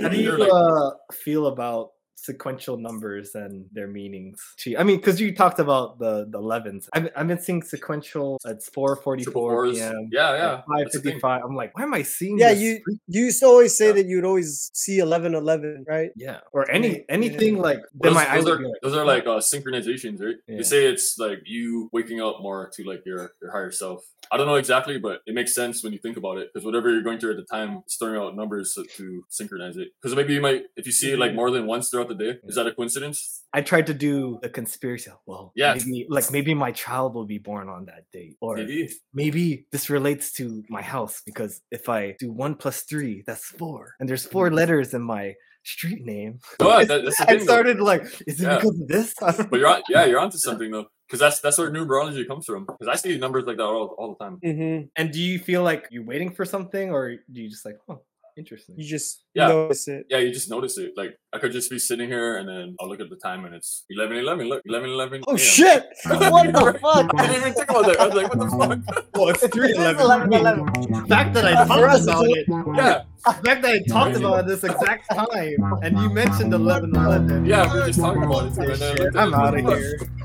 How 0.00 0.08
do 0.08 0.16
you 0.16 0.32
uh, 0.42 0.90
feel 1.12 1.46
about 1.46 1.92
sequential 2.22 2.76
numbers 2.76 3.34
and 3.34 3.66
their 3.72 3.86
meanings? 3.86 4.40
to? 4.58 4.76
I 4.76 4.82
mean, 4.82 4.96
because 4.96 5.20
you 5.20 5.34
talked 5.34 5.58
about 5.58 5.98
the 5.98 6.26
the 6.30 6.38
elevens. 6.38 6.88
I've, 6.92 7.08
I've 7.16 7.28
been 7.28 7.40
seeing 7.40 7.62
sequential. 7.62 8.38
It's 8.44 8.68
four 8.68 8.96
forty 8.96 9.24
four 9.24 9.70
p.m. 9.70 10.08
Yeah, 10.12 10.34
yeah. 10.34 10.56
Five 10.68 10.84
that's 10.84 11.00
the 11.00 11.00
thing. 11.00 11.20
I'm 11.22 11.54
like, 11.54 11.76
why 11.76 11.84
am 11.84 11.94
I 11.94 12.02
seeing? 12.02 12.38
Yeah, 12.38 12.50
this 12.52 12.60
you 12.62 12.80
freak- 12.84 13.00
you 13.08 13.24
used 13.26 13.40
to 13.40 13.46
always 13.46 13.76
say 13.76 13.86
Yeah. 13.88 13.92
that 13.92 14.06
you 14.06 14.16
would 14.16 14.24
always 14.24 14.70
see 14.74 14.98
eleven 14.98 15.34
eleven, 15.34 15.84
right? 15.88 16.10
Yeah, 16.16 16.40
or 16.52 16.70
any 16.70 16.88
Yeah. 16.88 17.02
anything 17.08 17.58
like 17.58 17.80
then 17.94 18.12
Those, 18.12 18.14
my 18.14 18.36
those 18.36 18.48
are 18.48 18.60
like, 18.62 18.80
those 18.82 18.94
are 18.94 19.04
like 19.04 19.26
uh, 19.26 19.38
synchronizations, 19.38 20.22
right? 20.22 20.36
Yeah. 20.46 20.56
They 20.58 20.62
say 20.62 20.86
it's 20.86 21.18
like 21.18 21.40
you 21.46 21.88
waking 21.92 22.20
up 22.20 22.36
more 22.40 22.70
to 22.74 22.84
like 22.84 23.02
your 23.06 23.32
your 23.40 23.50
higher 23.52 23.70
self. 23.70 24.04
I 24.30 24.36
don't 24.36 24.46
know 24.46 24.56
exactly, 24.56 24.98
but 24.98 25.20
it 25.26 25.34
makes 25.34 25.54
sense 25.54 25.82
when 25.82 25.92
you 25.94 25.98
think 25.98 26.16
about 26.18 26.36
it 26.36 26.50
because 26.52 26.64
whatever 26.66 26.90
you're 26.90 27.02
going 27.02 27.18
through 27.18 27.30
at 27.30 27.36
the 27.38 27.44
time, 27.44 27.82
it's 27.86 27.96
throwing 27.96 28.20
out 28.20 28.36
numbers 28.36 28.74
to, 28.74 28.84
to 28.96 29.24
synchronize 29.30 29.76
it. 29.78 29.88
Because 30.02 30.14
maybe 30.14 30.34
you 30.34 30.42
might, 30.42 30.64
if 30.76 30.84
you 30.84 30.92
see 30.92 31.12
it 31.12 31.18
like 31.18 31.34
more 31.34 31.50
than 31.50 31.66
once 31.66 31.88
throughout 31.88 32.07
the 32.08 32.14
day, 32.14 32.38
is 32.44 32.54
that 32.56 32.66
a 32.66 32.72
coincidence? 32.72 33.44
I 33.52 33.60
tried 33.62 33.86
to 33.86 33.94
do 33.94 34.38
a 34.42 34.48
conspiracy. 34.48 35.10
Well, 35.26 35.52
Yeah. 35.54 35.74
maybe 35.74 36.06
like 36.08 36.30
maybe 36.32 36.54
my 36.54 36.72
child 36.72 37.14
will 37.14 37.26
be 37.26 37.38
born 37.38 37.68
on 37.68 37.86
that 37.86 38.04
date, 38.12 38.36
or 38.40 38.56
Maybe. 38.56 38.88
maybe 39.14 39.66
this 39.72 39.88
relates 39.90 40.32
to 40.34 40.62
my 40.68 40.82
house 40.82 41.22
because 41.24 41.60
if 41.70 41.88
I 41.88 42.16
do 42.18 42.32
one 42.32 42.54
plus 42.54 42.82
three, 42.82 43.22
that's 43.26 43.44
four, 43.44 43.94
and 44.00 44.08
there's 44.08 44.26
four 44.26 44.50
letters 44.50 44.94
in 44.94 45.02
my 45.02 45.34
street 45.64 46.04
name. 46.04 46.38
Oh, 46.60 46.84
that, 46.84 47.04
that's 47.04 47.16
the 47.18 47.22
I 47.24 47.26
thing. 47.26 47.38
though. 47.38 47.44
started 47.44 47.80
like, 47.80 48.02
is 48.26 48.40
it 48.40 48.44
Yeah. 48.44 48.54
because 48.56 48.80
of 48.80 48.88
this? 48.88 49.14
But 49.50 49.58
you're 49.58 49.66
on, 49.68 49.82
yeah, 49.88 50.04
you're 50.06 50.20
onto 50.20 50.38
something 50.38 50.70
though, 50.70 50.86
because 51.06 51.20
that's 51.20 51.40
that's 51.40 51.58
where 51.58 51.70
numerology 51.70 52.26
comes 52.26 52.46
from. 52.46 52.64
Because 52.64 52.88
I 52.88 52.96
see 52.96 53.18
numbers 53.18 53.44
like 53.46 53.58
that 53.58 53.64
all, 53.64 53.94
all 53.98 54.16
the 54.16 54.24
time. 54.24 54.38
Mm-hmm. 54.44 54.86
And 54.96 55.12
do 55.12 55.20
you 55.20 55.38
feel 55.38 55.62
like 55.62 55.86
you're 55.90 56.04
waiting 56.06 56.30
for 56.32 56.44
something, 56.44 56.90
or 56.90 57.16
do 57.32 57.42
you 57.42 57.50
just 57.50 57.66
like, 57.66 57.76
oh, 57.88 58.00
interesting? 58.38 58.76
You 58.78 58.84
just 58.88 59.24
Yeah. 59.34 59.48
notice 59.48 59.88
it. 59.88 60.06
Yeah, 60.08 60.18
you 60.18 60.32
just 60.32 60.48
notice 60.50 60.78
it. 60.78 60.92
Like 60.96 61.18
I 61.34 61.38
could 61.38 61.52
just 61.52 61.68
be 61.70 61.78
sitting 61.78 62.08
here 62.08 62.38
and 62.38 62.48
then 62.48 62.76
I'll 62.80 62.88
look 62.88 63.00
at 63.00 63.10
the 63.10 63.16
time 63.16 63.44
and 63.44 63.54
it's 63.54 63.84
eleven 63.90 64.16
eleven. 64.16 64.48
Look, 64.48 64.62
eleven 64.66 64.90
eleven. 64.90 65.22
Oh 65.28 65.36
shit! 65.36 65.84
what 66.06 66.52
the 66.52 66.78
fuck? 66.80 67.10
I 67.18 67.26
didn't 67.26 67.40
even 67.42 67.52
think 67.54 67.70
about 67.70 67.86
that. 67.86 68.00
I 68.00 68.06
was 68.06 68.14
like, 68.14 68.28
what 68.32 68.38
the 68.38 68.48
fuck? 68.94 69.06
Well, 69.14 69.28
it's 69.30 69.46
three 69.48 69.70
It 69.70 69.78
is 69.78 70.00
eleven. 70.00 70.32
11, 70.32 70.64
The 70.66 71.04
fact 71.08 71.34
that 71.34 71.44
I 71.44 71.66
For 71.66 71.86
us, 71.88 72.06
talked 72.06 72.26
about 72.26 72.36
it, 72.38 72.46
Yeah, 72.76 73.02
the 73.26 73.32
fact 73.48 73.62
that 73.62 73.72
I 73.74 73.80
talked 73.82 74.16
about 74.16 74.40
it 74.40 74.46
this 74.46 74.64
exact 74.64 75.10
time, 75.10 75.56
and 75.82 75.98
you 75.98 76.08
mentioned 76.10 76.54
eleven 76.54 76.94
eleven. 76.94 77.44
yeah, 77.44 77.72
we 77.74 77.80
are 77.80 77.86
just 77.86 77.98
talking 78.00 78.22
about 78.22 78.46
it. 78.46 78.54
Too, 78.54 78.62
and 78.72 78.80
then 78.80 78.96
shit, 78.96 79.16
I'm 79.16 79.34
out 79.34 79.58
of 79.58 79.64
here. 79.66 79.98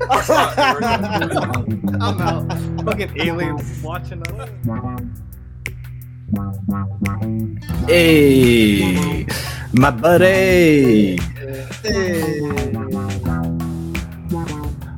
I'm 2.00 2.20
out. 2.22 2.84
Fucking 2.84 3.20
aliens 3.20 3.82
watching 3.82 4.22
us. 4.28 4.50
Hey, 7.86 9.26
my 9.72 9.90
buddy. 9.90 11.16
Hey, 11.82 12.40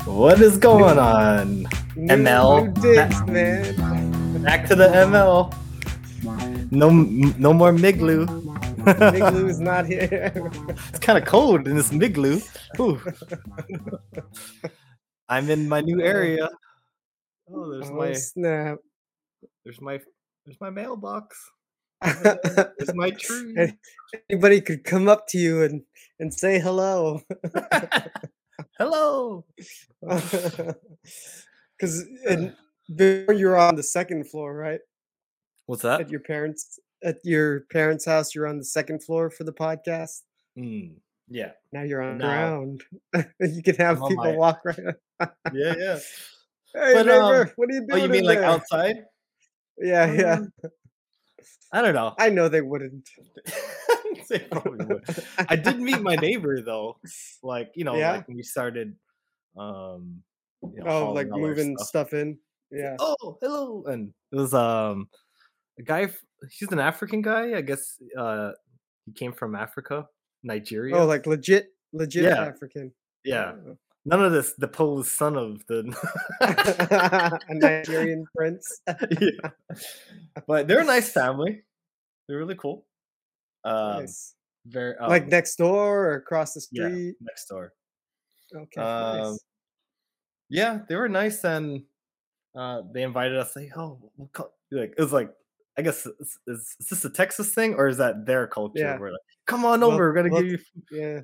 What 0.06 0.40
is 0.40 0.56
going 0.56 0.98
on? 0.98 1.66
new, 1.96 2.08
ML. 2.08 2.72
dicks, 2.80 3.20
man. 3.26 4.42
Back 4.42 4.66
to 4.68 4.74
the 4.76 4.88
ML. 4.88 5.52
No, 6.70 6.90
no 6.90 7.52
more 7.52 7.72
Miglu. 7.72 8.26
Big 9.12 9.48
is 9.50 9.60
not 9.60 9.86
here. 9.90 10.32
it's 10.88 10.98
kind 11.00 11.18
of 11.18 11.24
cold 11.24 11.68
in 11.68 11.76
this 11.76 11.90
Miglu. 11.90 12.40
Ooh. 12.80 13.00
I'm 15.28 15.50
in 15.50 15.68
my 15.68 15.80
new 15.80 16.00
area. 16.00 16.48
Oh, 17.52 17.70
there's 17.72 17.90
oh, 17.90 17.94
my, 17.94 18.12
snap. 18.12 18.78
there's 19.64 19.80
my, 19.80 20.00
there's 20.46 20.60
my 20.60 20.70
mailbox. 20.70 21.36
There's 22.02 22.94
my 22.94 23.10
tree. 23.10 23.72
Anybody 24.30 24.60
could 24.60 24.84
come 24.84 25.08
up 25.08 25.26
to 25.28 25.38
you 25.38 25.62
and, 25.62 25.82
and 26.20 26.32
say 26.32 26.58
hello. 26.60 27.20
Hello. 28.78 29.44
Because 31.78 32.04
before 32.96 33.34
you 33.34 33.46
were 33.48 33.58
on 33.58 33.74
the 33.76 33.82
second 33.82 34.30
floor, 34.30 34.54
right? 34.54 34.80
What's 35.66 35.82
that? 35.82 36.00
At 36.02 36.10
your 36.10 36.20
parents 36.20 36.78
at 37.02 37.16
your 37.22 37.60
parents' 37.70 38.06
house, 38.06 38.34
you're 38.34 38.46
on 38.46 38.56
the 38.58 38.64
second 38.64 39.02
floor 39.04 39.28
for 39.28 39.44
the 39.44 39.52
podcast. 39.52 40.22
Mm, 40.58 40.94
yeah. 41.28 41.50
Now 41.72 41.82
you're 41.82 42.00
on 42.00 42.16
Now- 42.18 42.26
ground. 42.28 42.82
you 43.40 43.62
can 43.62 43.74
have 43.76 44.00
I'm 44.02 44.08
people 44.08 44.24
my- 44.24 44.36
walk 44.36 44.60
right. 44.64 44.78
Yeah, 45.52 45.74
yeah. 45.78 45.98
Hey 46.74 46.94
But, 46.94 47.08
um, 47.10 47.32
neighbor, 47.32 47.52
what 47.56 47.70
are 47.70 47.72
you 47.74 47.80
doing? 47.86 47.90
Oh, 47.92 47.96
you 48.04 48.08
mean 48.08 48.20
in 48.20 48.26
like 48.26 48.38
there?" 48.38 48.48
outside? 48.48 48.96
Yeah, 49.78 50.12
yeah. 50.12 50.38
I 51.72 51.82
don't 51.82 51.94
know. 51.94 52.14
I 52.18 52.30
know 52.30 52.48
they 52.48 52.62
wouldn't. 52.62 53.08
They 54.28 54.40
probably 54.40 54.84
would. 54.86 55.04
I 55.48 55.54
did 55.54 55.78
meet 55.78 56.00
my 56.02 56.16
neighbor 56.16 56.60
though. 56.60 56.96
Like, 57.44 57.70
you 57.76 57.84
know, 57.84 57.94
Yeah? 57.94 58.12
like 58.12 58.26
when 58.28 58.36
we 58.36 58.42
started 58.42 58.96
um 59.56 60.22
you 60.62 60.82
know, 60.82 60.90
Oh, 60.90 61.12
like 61.12 61.28
hauling 61.28 61.32
all 61.32 61.42
our 61.44 61.48
moving 61.48 61.76
stuff. 61.76 61.88
stuff 61.88 62.12
in. 62.12 62.38
Yeah. 62.72 62.96
Oh, 62.98 63.38
hello. 63.40 63.84
And 63.86 64.12
it 64.32 64.36
was 64.36 64.52
um 64.54 65.08
a 65.78 65.82
guy 65.82 66.08
he's 66.50 66.72
an 66.72 66.80
African 66.80 67.22
guy, 67.22 67.54
I 67.56 67.60
guess 67.60 67.98
uh 68.18 68.52
he 69.04 69.12
came 69.12 69.32
from 69.32 69.54
Africa, 69.54 70.06
Nigeria. 70.42 70.96
Oh, 70.96 71.06
like 71.06 71.26
legit, 71.26 71.68
legit 71.92 72.24
Yeah. 72.24 72.42
African. 72.46 72.92
yeah. 73.24 73.52
Oh. 73.54 73.76
None 74.06 74.24
of 74.24 74.30
this 74.30 74.52
the 74.52 74.68
posed 74.68 75.10
son 75.10 75.36
of 75.36 75.66
the 75.66 75.82
a 77.48 77.54
Nigerian 77.54 78.24
prince. 78.34 78.80
yeah. 79.20 79.50
But 80.46 80.68
they're 80.68 80.80
a 80.80 80.84
nice 80.84 81.10
family. 81.10 81.62
They're 82.28 82.38
really 82.38 82.54
cool. 82.54 82.86
Um 83.64 84.00
Nice. 84.00 84.34
very 84.64 84.96
um, 84.98 85.10
like 85.10 85.26
next 85.26 85.56
door 85.56 86.06
or 86.06 86.14
across 86.14 86.54
the 86.54 86.60
street. 86.60 87.06
yeah, 87.06 87.12
next 87.20 87.46
door. 87.46 87.72
Okay. 88.54 88.80
Um, 88.80 89.18
nice. 89.18 89.38
yeah, 90.50 90.78
they 90.88 90.94
were 90.94 91.08
nice 91.08 91.42
and 91.42 91.82
uh, 92.54 92.82
they 92.94 93.02
invited 93.02 93.36
us. 93.36 93.56
Like, 93.56 93.76
oh, 93.76 93.98
we'll 94.16 94.30
co-" 94.32 94.52
like 94.70 94.94
it 94.96 95.02
was 95.02 95.12
like, 95.12 95.30
I 95.76 95.82
guess 95.82 96.06
is, 96.06 96.38
is, 96.46 96.76
is 96.78 96.86
this 96.88 97.04
a 97.04 97.10
Texas 97.10 97.52
thing 97.52 97.74
or 97.74 97.88
is 97.88 97.98
that 97.98 98.24
their 98.24 98.46
culture? 98.46 98.78
Yeah. 98.78 98.98
We're 98.98 99.10
like, 99.10 99.20
come 99.46 99.64
on 99.64 99.82
over, 99.82 99.96
we're 99.96 100.14
gonna 100.14 100.30
well, 100.30 100.42
give 100.42 100.52
you. 100.52 100.58
food." 100.58 100.84
Yeah. 100.92 101.20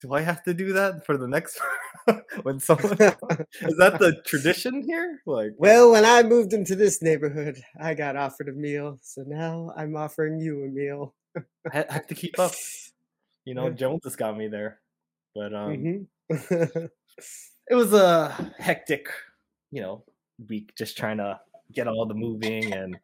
Do 0.00 0.12
I 0.12 0.20
have 0.20 0.42
to 0.44 0.54
do 0.54 0.72
that 0.74 1.06
for 1.06 1.16
the 1.16 1.28
next 1.28 1.58
when 2.42 2.60
someone 2.60 2.92
is 3.62 3.76
that 3.78 3.96
the 3.98 4.20
tradition 4.26 4.82
here? 4.82 5.22
Like, 5.26 5.52
well, 5.56 5.92
when 5.92 6.04
I 6.04 6.22
moved 6.22 6.52
into 6.52 6.76
this 6.76 7.00
neighborhood, 7.02 7.56
I 7.80 7.94
got 7.94 8.16
offered 8.16 8.48
a 8.48 8.52
meal, 8.52 8.98
so 9.02 9.22
now 9.26 9.72
I'm 9.76 9.96
offering 9.96 10.38
you 10.40 10.64
a 10.64 10.68
meal. 10.68 11.14
I 11.72 11.84
have 11.88 12.06
to 12.08 12.14
keep 12.14 12.38
up. 12.38 12.52
You 13.44 13.54
know, 13.54 13.70
Jones 13.72 14.00
has 14.04 14.16
got 14.16 14.36
me 14.36 14.48
there, 14.48 14.80
but 15.34 15.54
um, 15.54 16.06
Mhm. 16.30 16.90
it 17.68 17.74
was 17.74 17.92
a 17.94 18.52
hectic, 18.58 19.06
you 19.70 19.80
know, 19.80 20.04
week 20.48 20.74
just 20.76 20.96
trying 20.98 21.18
to 21.18 21.40
get 21.72 21.88
all 21.88 22.06
the 22.06 22.14
moving 22.14 22.72
and 22.74 22.98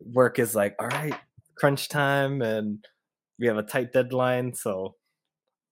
work 0.00 0.38
is 0.38 0.54
like, 0.54 0.74
all 0.80 0.88
right, 0.88 1.14
crunch 1.56 1.88
time 1.88 2.42
and 2.42 2.84
we 3.38 3.46
have 3.46 3.56
a 3.58 3.62
tight 3.62 3.92
deadline, 3.92 4.52
so 4.54 4.96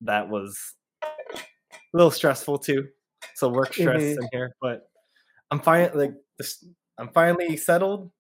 that 0.03 0.29
was 0.29 0.75
a 0.93 1.39
little 1.93 2.11
stressful 2.11 2.59
too. 2.59 2.89
So 3.35 3.49
work 3.49 3.73
stress 3.75 4.03
Mhm. 4.03 4.17
in 4.23 4.29
here, 4.33 4.55
but 4.61 4.91
I'm 5.51 5.61
fine. 5.61 5.91
Like 5.95 6.15
this, 6.39 6.65
I'm 6.99 7.09
finally 7.11 7.57
settled. 7.57 8.11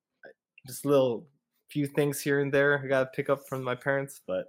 Just 0.66 0.84
a 0.84 0.88
little 0.88 1.26
few 1.70 1.86
things 1.86 2.20
here 2.20 2.40
and 2.40 2.52
there 2.52 2.80
I 2.82 2.86
gotta 2.88 3.10
pick 3.14 3.28
up 3.30 3.46
from 3.48 3.62
my 3.62 3.74
parents, 3.74 4.20
but 4.26 4.46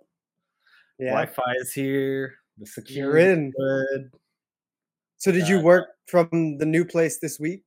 yeah. 0.98 1.12
Wi-Fi 1.12 1.54
is 1.62 1.72
here. 1.74 2.36
The 2.58 2.66
security 2.66 3.32
in. 3.32 3.52
good. 3.52 4.12
So 5.18 5.32
did 5.32 5.48
you 5.48 5.60
uh, 5.60 5.64
work 5.64 5.88
from 6.08 6.58
the 6.58 6.66
new 6.66 6.84
place 6.86 7.20
this 7.20 7.40
week? 7.40 7.64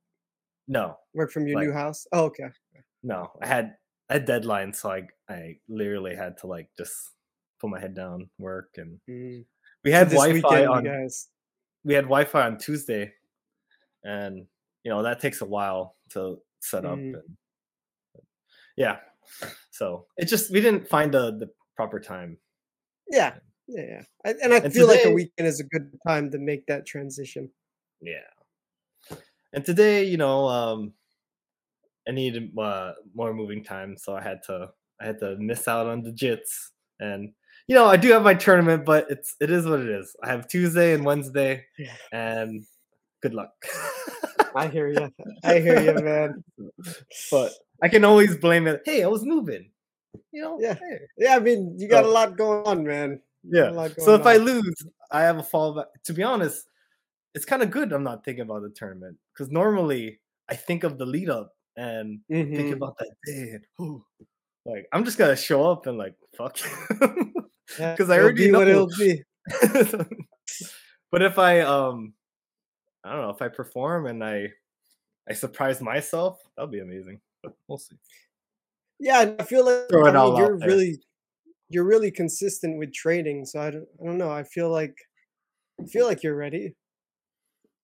No, 0.68 0.98
Work 1.14 1.30
from 1.32 1.46
your 1.46 1.56
Like- 1.58 1.66
new 1.68 1.72
house? 1.72 2.06
Oh, 2.12 2.24
okay. 2.26 2.50
no 3.02 3.30
i 3.42 3.46
had 3.46 3.76
a 4.10 4.20
deadline, 4.20 4.72
so 4.72 4.90
i 4.90 5.06
i 5.28 5.58
literally 5.68 6.14
had 6.14 6.36
to 6.38 6.46
like 6.46 6.68
just 6.78 6.94
put 7.60 7.68
my 7.70 7.80
head 7.80 7.94
down 7.94 8.30
work 8.38 8.70
and 8.76 9.00
Mm. 9.08 9.44
We 9.84 9.90
had 9.90 10.08
this 10.08 10.14
wi-fi 10.18 10.48
weekend, 10.60 10.68
on 10.70 10.84
guys. 10.84 11.28
we 11.84 11.94
had 11.94 12.04
wi-fi 12.04 12.46
on 12.46 12.58
tuesday 12.58 13.12
and 14.04 14.46
you 14.84 14.90
know 14.90 15.02
that 15.02 15.20
takes 15.20 15.40
a 15.40 15.44
while 15.46 15.96
to 16.10 16.38
set 16.60 16.84
up 16.84 16.98
Mm. 16.98 17.14
and 17.14 17.36
yeah 18.76 18.98
so 19.70 20.06
it 20.16 20.26
just 20.26 20.50
we 20.50 20.60
didn't 20.60 20.88
find 20.88 21.12
the 21.12 21.32
the 21.38 21.48
proper 21.76 22.00
time 22.00 22.36
Yeah. 23.08 23.34
Yeah. 23.68 23.82
yeah. 23.88 24.02
I, 24.24 24.34
and 24.42 24.52
I 24.52 24.56
And 24.58 24.72
feel 24.72 24.86
like 24.88 25.04
a 25.04 25.10
weekend 25.12 25.46
is 25.48 25.60
a 25.60 25.64
good 25.64 25.92
time 26.06 26.30
to 26.32 26.38
make 26.38 26.66
that 26.66 26.86
transition. 26.86 27.50
yeah 28.00 28.26
and 29.52 29.64
today 29.64 30.04
you 30.04 30.16
know 30.16 30.48
um 30.48 30.92
i 32.08 32.10
needed 32.10 32.50
uh, 32.58 32.92
more 33.14 33.32
moving 33.34 33.62
time 33.62 33.96
so 33.96 34.16
i 34.16 34.22
had 34.22 34.42
to 34.48 34.68
i 35.00 35.04
had 35.06 35.18
to 35.20 35.36
miss 35.38 35.68
out 35.68 35.86
on 35.86 36.02
the 36.02 36.10
jits 36.12 36.70
and 37.00 37.32
you 37.68 37.74
know 37.74 37.86
i 37.86 37.96
do 37.96 38.10
have 38.12 38.22
my 38.22 38.34
tournament 38.34 38.84
but 38.84 39.06
it's 39.10 39.34
it 39.40 39.50
is 39.50 39.66
what 39.66 39.80
it 39.80 39.88
is 39.88 40.14
i 40.22 40.28
have 40.28 40.48
tuesday 40.48 40.94
and 40.94 41.04
wednesday 41.04 41.64
and 42.12 42.62
good 43.22 43.34
luck 43.34 43.52
I 44.54 44.68
hear 44.68 44.88
you. 44.88 45.08
I 45.44 45.60
hear 45.60 45.80
you, 45.80 45.94
man. 46.04 46.44
but 47.30 47.52
i 47.82 47.88
can 47.88 48.04
always 48.04 48.36
blame 48.36 48.66
it 48.66 48.82
hey 48.84 49.02
i 49.02 49.06
was 49.08 49.24
moving 49.24 49.70
You 50.32 50.42
know, 50.42 50.58
Yeah. 50.60 50.74
hey. 50.74 50.98
Yeah, 51.16 51.36
I 51.36 51.40
mean, 51.40 51.74
you 51.78 51.88
got 51.88 52.04
a 52.04 52.08
lot 52.08 52.36
going 52.36 52.64
on, 52.66 52.84
man. 52.84 53.20
You 53.44 53.64
Yeah. 53.64 53.88
So 53.98 54.14
if 54.14 54.26
I 54.26 54.36
lose, 54.36 54.76
I 55.10 55.22
have 55.28 55.38
a 55.38 55.42
fallback. 55.42 55.86
To 56.04 56.12
be 56.12 56.22
honest, 56.22 56.68
it's 57.34 57.44
kind 57.48 57.62
of 57.64 57.70
good. 57.70 57.92
I'm 57.92 58.04
not 58.04 58.24
thinking 58.24 58.44
about 58.44 58.60
the 58.62 58.68
tournament 58.76 59.16
because 59.32 59.48
normally 59.50 60.20
I 60.52 60.56
think 60.56 60.84
of 60.84 60.96
the 61.00 61.06
lead 61.06 61.28
up 61.32 61.52
and 61.76 62.20
think 62.28 62.56
Mhm. 62.68 62.72
about 62.76 62.96
that 63.00 63.12
day. 63.24 63.56
And, 63.56 64.00
like 64.68 64.84
I'm 64.92 65.04
just 65.08 65.16
gonna 65.16 65.36
show 65.36 65.64
up 65.72 65.86
and 65.88 65.96
like 65.96 66.14
fuck. 66.36 66.56
Yeah, 67.78 67.92
Because 67.92 68.10
I 68.10 68.14
it'll 68.14 68.24
already 68.24 68.46
be 68.46 68.52
what 68.52 68.68
know. 68.68 68.88
it'll 68.88 68.98
be. 68.98 69.22
but 71.10 71.22
if 71.22 71.38
I 71.38 71.60
um, 71.60 72.14
I 73.04 73.12
don't 73.12 73.22
know 73.22 73.30
if 73.30 73.42
I 73.42 73.48
perform 73.48 74.06
and 74.06 74.22
I 74.22 74.48
I 75.28 75.34
surprise 75.34 75.80
myself, 75.80 76.40
that'll 76.56 76.70
be 76.70 76.80
amazing. 76.80 77.20
But 77.42 77.54
we'll 77.68 77.78
see. 77.78 77.96
Yeah, 78.98 79.34
I 79.38 79.42
feel 79.44 79.64
like 79.64 79.92
I 79.92 80.12
mean, 80.12 80.36
you're 80.36 80.56
really 80.56 80.98
you're 81.68 81.84
really 81.84 82.10
consistent 82.10 82.78
with 82.78 82.92
training. 82.92 83.46
So 83.46 83.60
I 83.60 83.70
don't 83.70 83.88
I 84.00 84.06
don't 84.06 84.18
know. 84.18 84.30
I 84.30 84.44
feel 84.44 84.70
like 84.70 84.96
I 85.80 85.86
feel 85.86 86.06
like 86.06 86.22
you're 86.22 86.36
ready. 86.36 86.76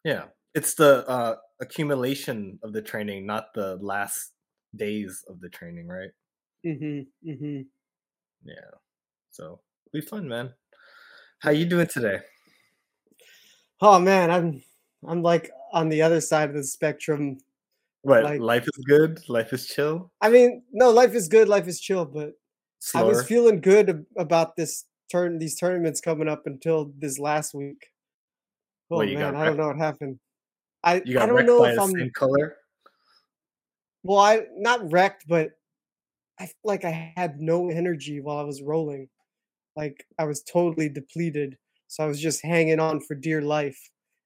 Yeah, 0.05 0.27
it's 0.55 0.75
the 0.75 1.07
uh, 1.09 1.37
accumulation 1.61 2.59
of 2.63 2.73
the 2.73 2.83
training, 2.83 3.27
not 3.27 3.53
the 3.55 3.77
last 3.77 4.33
days 4.77 5.25
of 5.29 5.41
the 5.41 5.49
training, 5.49 5.89
right? 5.89 6.11
Mm-hmm. 6.65 7.31
Mm-hmm. 7.31 7.61
Yeah. 8.45 8.71
So 9.31 9.61
be 9.93 10.01
fun, 10.01 10.29
man. 10.29 10.53
How 11.41 11.51
you 11.51 11.65
doing 11.67 11.87
today? 11.87 12.19
Oh 13.81 13.99
man, 13.99 14.31
I'm 14.31 14.63
I'm 15.07 15.23
like 15.23 15.51
on 15.73 15.89
the 15.89 16.03
other 16.03 16.21
side 16.21 16.49
of 16.51 16.57
the 16.57 16.65
spectrum. 16.65 17.39
What 18.03 18.25
Like- 18.25 18.41
life 18.41 18.65
is 18.65 18.85
good, 18.87 19.29
life 19.29 19.53
is 19.53 19.67
chill, 19.67 20.11
I 20.21 20.31
mean, 20.31 20.63
no, 20.73 20.91
life 20.91 21.15
is 21.15 21.29
good, 21.29 21.49
life 21.49 21.67
is 21.67 21.81
chill, 21.81 22.05
but 22.05 22.33
I 22.95 23.03
was 23.03 23.27
feeling 23.27 23.61
good 23.61 24.07
about 24.17 24.57
this 24.57 24.85
turn 25.11 25.39
these 25.39 25.57
tournaments 25.57 26.01
coming 26.01 26.29
up 26.29 26.47
until 26.47 26.93
this 26.99 27.19
last 27.19 27.55
week. 27.55 27.89
Oh 28.91 29.05
man, 29.05 29.35
I 29.37 29.45
don't 29.45 29.57
know 29.57 29.67
what 29.69 29.77
happened. 29.79 30.19
I 30.83 31.03
you 31.05 31.19
I 31.19 31.27
don't 31.27 31.47
know 31.47 31.65
if 31.65 31.79
I'm 31.79 31.91
same 31.91 32.11
color. 32.11 32.57
well, 34.05 34.19
I 34.19 34.47
not 34.57 34.91
wrecked, 34.91 35.27
but 35.29 35.51
I 36.39 36.47
feel 36.47 36.55
like 36.65 36.85
I 36.85 37.13
had 37.17 37.41
no 37.41 37.69
energy 37.69 38.21
while 38.21 38.39
I 38.39 38.45
was 38.45 38.63
rolling. 38.63 39.09
Like 39.79 40.05
I 40.19 40.25
was 40.25 40.43
totally 40.43 40.89
depleted. 40.89 41.57
So 41.87 42.03
I 42.03 42.09
was 42.09 42.21
just 42.21 42.43
hanging 42.43 42.81
on 42.81 43.01
for 43.01 43.15
dear 43.15 43.41
life. 43.41 43.79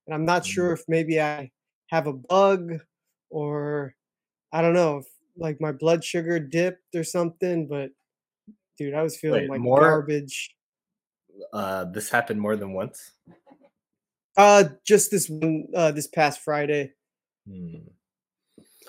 And 0.06 0.14
I'm 0.14 0.24
not 0.24 0.42
Mm. 0.44 0.46
sure 0.46 0.72
if 0.72 0.82
maybe 0.88 1.20
I 1.20 1.50
have 1.90 2.06
a 2.06 2.12
bug 2.14 2.80
or 3.28 3.94
I 4.50 4.62
don't 4.62 4.72
know, 4.72 4.98
if 4.98 5.06
like 5.36 5.60
my 5.60 5.72
blood 5.72 6.02
sugar 6.04 6.38
dipped 6.40 6.94
or 6.94 7.04
something, 7.04 7.66
but 7.68 7.90
dude, 8.78 8.94
I 8.94 9.02
was 9.02 9.18
feeling 9.18 9.42
Wait, 9.42 9.50
like 9.50 9.60
more- 9.60 9.80
garbage. 9.80 10.56
Uh, 11.52 11.84
this 11.84 12.08
happened 12.08 12.40
more 12.40 12.56
than 12.56 12.72
once. 12.72 13.12
Uh 14.36 14.64
just 14.86 15.10
this 15.10 15.28
one 15.28 15.66
uh 15.76 15.92
this 15.92 16.06
past 16.06 16.40
Friday. 16.40 16.92
Hmm. 17.46 17.88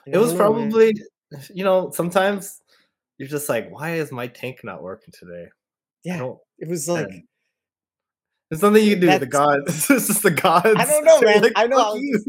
It 0.05 0.17
was 0.17 0.31
don't 0.31 0.39
know, 0.39 0.53
man. 0.53 0.71
probably, 0.71 0.93
you 1.53 1.63
know, 1.65 1.91
sometimes 1.91 2.61
you're 3.17 3.27
just 3.27 3.49
like, 3.49 3.69
why 3.69 3.95
is 3.95 4.11
my 4.11 4.27
tank 4.27 4.63
not 4.63 4.81
working 4.81 5.13
today? 5.17 5.45
I 5.45 5.51
yeah, 6.03 6.17
don't. 6.19 6.39
It 6.59 6.67
was 6.67 6.87
like 6.87 7.07
and 7.07 7.23
There's 8.49 8.61
nothing 8.61 8.83
you 8.83 8.91
can 8.91 9.01
do. 9.01 9.07
with 9.07 9.19
The 9.21 9.25
gods. 9.27 9.89
It's 9.89 10.07
just 10.07 10.23
the 10.23 10.31
gods. 10.31 10.75
I 10.77 10.85
don't 10.85 11.03
know, 11.03 11.21
man. 11.25 11.41
like, 11.41 11.53
I 11.55 11.67
know, 11.67 11.77
I 11.77 11.93
was 11.93 12.01
you." 12.01 12.23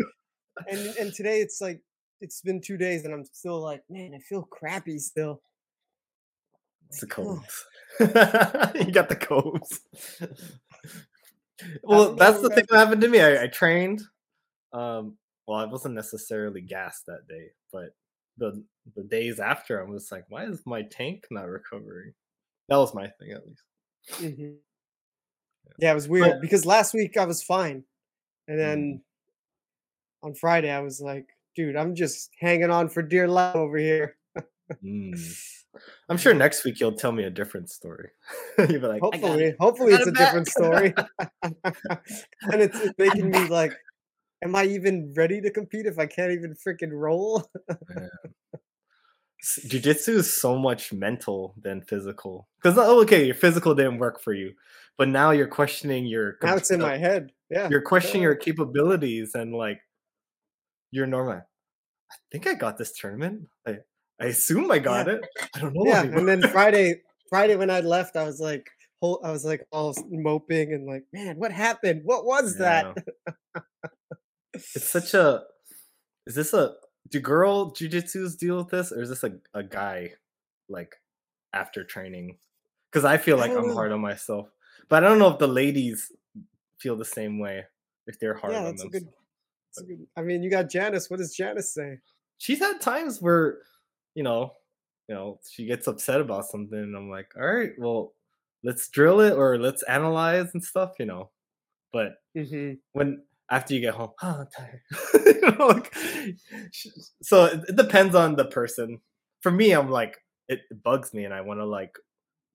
and 0.68 0.96
and 0.96 1.14
today 1.14 1.40
it's 1.40 1.60
like 1.60 1.80
it's 2.20 2.40
been 2.40 2.60
two 2.60 2.76
days 2.76 3.04
and 3.04 3.12
I'm 3.12 3.24
still 3.24 3.60
like, 3.60 3.82
man, 3.90 4.12
I 4.14 4.18
feel 4.18 4.42
crappy 4.42 4.98
still. 4.98 5.42
It's 6.88 7.00
the 7.00 7.08
oh, 7.18 7.42
you 8.84 8.92
got 8.92 9.08
the 9.08 9.16
codes. 9.16 9.80
well, 11.82 12.14
that's 12.14 12.40
the 12.40 12.50
thing 12.50 12.64
that 12.70 12.76
happened 12.78 13.00
to 13.02 13.08
me. 13.08 13.20
I, 13.20 13.44
I 13.44 13.46
trained. 13.48 14.02
Um, 14.72 15.16
well, 15.46 15.58
I 15.58 15.64
wasn't 15.64 15.94
necessarily 15.94 16.60
gassed 16.60 17.06
that 17.06 17.26
day, 17.28 17.48
but 17.72 17.94
the 18.38 18.62
the 18.96 19.02
days 19.04 19.40
after, 19.40 19.80
I 19.80 19.88
was 19.88 20.10
like, 20.10 20.24
why 20.28 20.44
is 20.44 20.62
my 20.66 20.82
tank 20.82 21.24
not 21.30 21.48
recovering? 21.48 22.12
That 22.68 22.76
was 22.76 22.94
my 22.94 23.08
thing, 23.18 23.32
at 23.32 23.46
least. 23.46 23.62
Mhm. 24.12 24.56
Yeah, 25.78 25.92
it 25.92 25.94
was 25.94 26.08
weird 26.08 26.40
because 26.40 26.64
last 26.64 26.94
week 26.94 27.16
I 27.16 27.24
was 27.24 27.42
fine, 27.42 27.84
and 28.46 28.58
then 28.58 29.02
on 30.22 30.34
Friday 30.34 30.70
I 30.70 30.80
was 30.80 31.00
like, 31.00 31.26
dude, 31.54 31.76
I'm 31.76 31.94
just 31.94 32.30
hanging 32.40 32.70
on 32.70 32.88
for 32.88 33.02
dear 33.02 33.28
life 33.28 33.56
over 33.56 33.76
here. 33.76 34.16
Mm. 34.82 35.14
I'm 36.08 36.16
sure 36.16 36.34
next 36.34 36.64
week 36.64 36.78
you'll 36.78 36.92
tell 36.92 37.12
me 37.12 37.24
a 37.24 37.30
different 37.30 37.68
story. 37.68 38.10
You'll 38.58 38.68
be 38.68 38.78
like, 38.78 39.00
Hopefully, 39.00 39.44
it." 39.44 39.56
hopefully 39.58 39.92
it's 39.94 40.06
a 40.06 40.12
different 40.12 40.46
story. 40.46 40.94
and 41.42 42.62
it's 42.62 42.78
it's 42.78 42.96
making 42.96 43.28
me 43.28 43.48
like, 43.48 43.72
am 44.44 44.54
I 44.54 44.64
even 44.66 45.12
ready 45.16 45.40
to 45.40 45.50
compete 45.50 45.86
if 45.86 45.98
I 45.98 46.06
can't 46.06 46.30
even 46.30 46.54
freaking 46.54 46.92
roll? 46.92 47.44
S- 47.68 48.08
Jiu-jitsu 49.68 50.12
is 50.16 50.32
so 50.34 50.58
much 50.58 50.92
mental 50.92 51.54
than 51.60 51.82
physical. 51.82 52.48
Because 52.62 52.78
oh, 52.78 53.02
okay, 53.02 53.24
your 53.26 53.34
physical 53.34 53.74
didn't 53.74 53.98
work 53.98 54.20
for 54.22 54.32
you, 54.32 54.52
but 54.96 55.08
now 55.08 55.30
you're 55.30 55.48
questioning 55.48 56.06
your. 56.06 56.36
now 56.42 56.56
it's 56.56 56.70
in 56.70 56.80
my 56.80 56.96
head. 56.96 57.30
Yeah, 57.50 57.68
You're 57.70 57.82
questioning 57.82 58.22
yeah. 58.22 58.28
your 58.28 58.36
capabilities 58.36 59.32
and 59.34 59.54
like, 59.54 59.78
you're 60.90 61.06
normal. 61.06 61.34
I 61.36 62.16
think 62.32 62.46
I 62.46 62.54
got 62.54 62.78
this 62.78 62.92
tournament. 62.92 63.48
I 63.66 63.78
I 64.20 64.26
assume 64.26 64.70
I 64.70 64.78
got 64.78 65.08
it. 65.08 65.20
I 65.54 65.60
don't 65.60 65.74
know. 65.74 65.84
yeah 65.86 66.02
and 66.02 66.26
then 66.28 66.40
friday 66.52 67.02
friday 67.28 67.56
when 67.56 67.70
i 67.70 67.80
left 67.80 68.16
i 68.16 68.24
was 68.24 68.38
like 68.38 68.64
whole 69.02 69.20
i 69.24 69.30
was 69.32 69.44
like 69.44 69.66
all 69.72 69.92
moping 70.08 70.72
and 70.72 70.86
like 70.86 71.02
man 71.12 71.36
what 71.36 71.50
happened 71.50 72.02
what 72.04 72.24
was 72.24 72.58
that 72.58 72.96
it's 74.54 74.84
such 74.84 75.14
a. 75.14 75.42
Is 76.26 76.34
this 76.36 76.54
a 76.54 76.74
do 77.10 77.20
girl 77.20 77.72
jujitsu's 77.72 78.36
deal 78.36 78.58
with 78.58 78.68
this, 78.70 78.92
or 78.92 79.02
is 79.02 79.08
this 79.10 79.24
a 79.24 79.38
a 79.54 79.62
guy, 79.62 80.14
like, 80.68 80.96
after 81.52 81.84
training? 81.84 82.38
Because 82.90 83.04
I 83.04 83.18
feel 83.18 83.38
like 83.38 83.54
don't 83.54 83.56
I'm 83.56 83.68
know. 83.68 83.74
hard 83.74 83.92
on 83.92 84.00
myself, 84.00 84.50
but 84.88 85.04
I 85.04 85.08
don't 85.08 85.18
know 85.20 85.30
if 85.30 85.38
the 85.38 85.48
ladies 85.48 86.12
feel 86.78 86.96
the 86.96 87.04
same 87.06 87.38
way. 87.40 87.66
If 88.06 88.18
they're 88.20 88.34
hard 88.34 88.52
yeah 88.52 88.64
on 88.64 88.76
that's 88.76 88.84
a 88.84 88.88
good 88.88 89.06
that's 89.68 89.80
a 89.82 89.84
good 89.84 90.06
i 90.16 90.22
mean 90.22 90.42
you 90.42 90.50
got 90.50 90.70
janice 90.70 91.10
what 91.10 91.18
does 91.18 91.34
janice 91.34 91.72
say 91.72 91.98
She's 92.38 92.58
had 92.58 92.80
times 92.80 93.20
where, 93.22 93.62
you 94.14 94.22
know, 94.22 94.56
you 95.08 95.14
know, 95.14 95.40
she 95.48 95.66
gets 95.66 95.86
upset 95.86 96.20
about 96.20 96.46
something, 96.46 96.78
and 96.78 96.96
I'm 96.96 97.10
like, 97.10 97.32
all 97.36 97.46
right, 97.46 97.72
well, 97.78 98.14
let's 98.62 98.88
drill 98.88 99.20
it 99.20 99.32
or 99.34 99.58
let's 99.58 99.82
analyze 99.84 100.52
and 100.54 100.64
stuff, 100.64 100.94
you 100.98 101.06
know. 101.06 101.30
But 101.92 102.16
hmm 102.34 102.74
when 102.92 103.24
after 103.50 103.74
you 103.74 103.80
get 103.80 103.94
home, 103.94 104.10
oh, 104.22 104.40
I'm 104.40 104.46
tired. 104.56 104.82
you 105.26 105.40
know, 105.58 105.66
like, 105.66 105.94
so 107.22 107.44
it, 107.46 107.76
depends 107.76 108.14
on 108.14 108.36
the 108.36 108.44
person. 108.46 109.00
For 109.40 109.50
me, 109.50 109.72
I'm 109.72 109.90
like, 109.90 110.16
it 110.48 110.60
bugs 110.82 111.12
me, 111.14 111.24
and 111.24 111.34
I 111.34 111.40
want 111.42 111.60
to 111.60 111.66
like, 111.66 111.94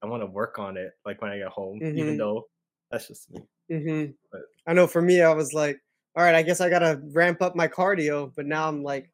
I 0.01 0.07
want 0.07 0.23
to 0.23 0.27
work 0.27 0.59
on 0.59 0.77
it, 0.77 0.91
like 1.05 1.21
when 1.21 1.31
I 1.31 1.37
get 1.37 1.47
home, 1.49 1.79
even 1.95 2.15
Mhm. 2.15 2.17
though 2.17 2.43
that's 2.91 3.07
just 3.07 3.29
me. 3.31 3.41
hmm 3.69 4.05
But- 4.31 4.41
i 4.65 4.73
know 4.73 4.87
for 4.87 5.01
me 5.01 5.21
i 5.21 5.31
was 5.31 5.53
like 5.53 5.79
all 6.15 6.23
right 6.23 6.33
i 6.33 6.41
guess 6.41 6.59
i 6.59 6.69
gotta 6.69 6.99
ramp 7.13 7.39
up 7.41 7.55
my 7.55 7.67
cardio 7.67 8.33
but 8.35 8.47
now 8.47 8.67
i'm 8.67 8.81
like 8.83 9.11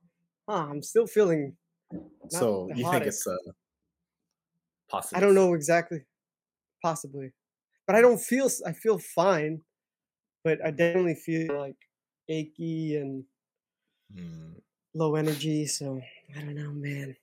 huh 0.48 0.66
i'm 0.70 0.82
still 0.82 1.06
feeling 1.08 1.58
so 2.30 2.70
you 2.74 2.90
think 2.90 3.06
it's 3.06 3.28
a 3.28 3.38
possible? 4.90 5.18
i 5.18 5.20
don't 5.20 5.36
know 5.36 5.54
exactly 5.54 6.02
possibly 6.82 7.32
but 7.88 7.96
i 7.96 8.02
don't 8.02 8.20
feel 8.20 8.50
I 8.66 8.74
feel 8.74 9.00
fine 9.00 9.62
but 10.46 10.64
i 10.64 10.70
definitely 10.72 11.16
feel 11.16 11.58
like 11.60 11.76
achy 12.30 12.96
and 12.96 13.26
Hmm. 14.16 14.54
low 14.94 15.16
energy 15.16 15.66
so 15.66 16.00
i 16.38 16.40
don't 16.40 16.54
know 16.56 16.72
man 16.72 17.16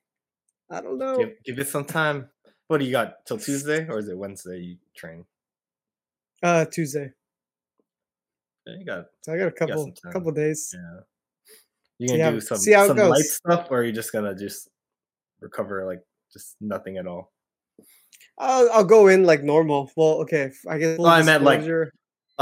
i 0.68 0.80
don't 0.82 0.98
know 0.98 1.16
Give, 1.16 1.32
give 1.44 1.58
it 1.60 1.68
some 1.68 1.84
time. 1.86 2.28
What 2.66 2.78
do 2.78 2.84
you 2.84 2.90
got 2.90 3.24
till 3.24 3.38
Tuesday 3.38 3.86
or 3.88 3.98
is 3.98 4.08
it 4.08 4.18
Wednesday 4.18 4.58
you 4.58 4.76
train? 4.96 5.24
uh 6.42 6.64
tuesday 6.66 7.12
Yeah, 8.66 8.74
you 8.78 8.84
got 8.84 9.06
so 9.22 9.32
i 9.32 9.38
got 9.38 9.46
a 9.48 9.52
couple 9.52 9.92
time. 9.92 10.12
couple 10.12 10.32
days 10.32 10.74
yeah. 10.74 11.00
You 11.98 12.08
See 12.08 12.12
gonna 12.18 12.24
how- 12.24 12.30
do 12.32 12.40
some 12.40 12.58
see 12.58 12.72
how 12.72 12.88
some 12.88 12.98
light 12.98 13.24
stuff 13.24 13.68
or 13.70 13.78
are 13.80 13.84
you 13.84 13.92
just 13.92 14.12
gonna 14.12 14.34
just 14.34 14.68
recover 15.40 15.86
like 15.86 16.02
just 16.32 16.56
nothing 16.60 16.96
at 16.98 17.06
all? 17.06 17.30
I'll, 18.38 18.70
I'll 18.72 18.84
go 18.84 19.06
in 19.08 19.22
like 19.24 19.42
normal 19.44 19.90
well 19.96 20.20
okay 20.26 20.50
I 20.68 20.78
guess 20.78 20.96
full 20.96 21.06
I 21.06 21.22
meant, 21.22 21.44
like, 21.44 21.62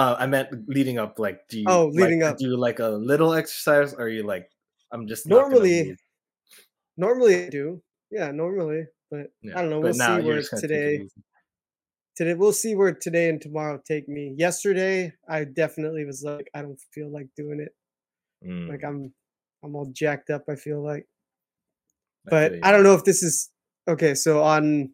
Uh, 0.00 0.16
I 0.18 0.26
meant 0.26 0.48
leading 0.66 0.98
up. 0.98 1.18
Like, 1.18 1.46
do 1.48 1.60
you 1.60 1.66
Oh, 1.66 1.86
like 1.94 1.94
leading 1.94 2.22
to 2.24 2.32
up. 2.32 2.38
do 2.38 2.56
like 2.56 2.78
a 2.78 2.88
little 2.88 3.34
exercise, 3.34 3.92
or 3.92 4.04
are 4.04 4.08
you 4.08 4.22
like, 4.22 4.50
I'm 4.92 5.06
just 5.06 5.26
Normally, 5.26 5.96
normally 6.96 7.46
i 7.46 7.48
do 7.48 7.82
yeah 8.10 8.30
normally 8.30 8.86
but 9.10 9.32
Yeah, 9.42 9.54
i 9.54 9.60
don't 9.60 9.70
know 9.70 9.80
we'll 9.80 9.94
see 9.94 10.18
where 10.20 10.36
just 10.38 10.50
gonna 10.50 10.62
take 10.62 10.86
it 10.86 10.94
today 10.96 11.08
today 12.16 12.34
we'll 12.34 12.52
see 12.52 12.74
where 12.74 12.94
today 12.94 13.28
and 13.28 13.40
tomorrow 13.40 13.80
take 13.86 14.08
me 14.08 14.34
yesterday 14.36 15.12
i 15.28 15.44
definitely 15.44 16.04
was 16.04 16.22
like 16.22 16.50
i 16.54 16.62
don't 16.62 16.80
feel 16.92 17.08
like 17.10 17.28
doing 17.36 17.60
it 17.60 17.74
like 18.68 18.82
Mm, 18.82 18.84
i'm 18.84 19.12
i'm 19.64 19.76
all 19.76 19.86
jacked 19.86 20.30
up 20.30 20.44
i 20.48 20.56
feel 20.56 20.82
like 20.82 21.06
but 22.28 22.52
feel 22.52 22.62
I 22.62 22.72
don't 22.72 22.82
know 22.82 22.94
if 22.94 23.04
this 23.04 23.22
is 23.22 23.50
okay. 23.88 24.14
So 24.14 24.42
on 24.42 24.92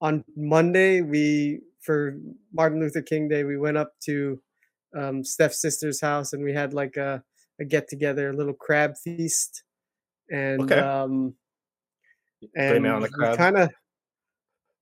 on 0.00 0.24
Monday 0.36 1.02
we 1.02 1.62
for 1.84 2.16
Martin 2.52 2.80
Luther 2.80 3.02
King 3.02 3.28
Day 3.28 3.44
we 3.44 3.56
went 3.58 3.76
up 3.76 3.92
to 4.04 4.40
um, 4.96 5.24
Steph's 5.24 5.60
sister's 5.60 6.00
house 6.00 6.32
and 6.32 6.42
we 6.42 6.52
had 6.52 6.72
like 6.72 6.96
a, 6.96 7.22
a 7.60 7.64
get 7.64 7.88
together, 7.88 8.30
a 8.30 8.36
little 8.36 8.54
crab 8.54 8.94
feast, 9.02 9.62
and 10.30 10.62
Okay. 10.62 10.78
um, 10.78 11.34
and 12.56 12.84
kind 13.36 13.56
of. 13.56 13.70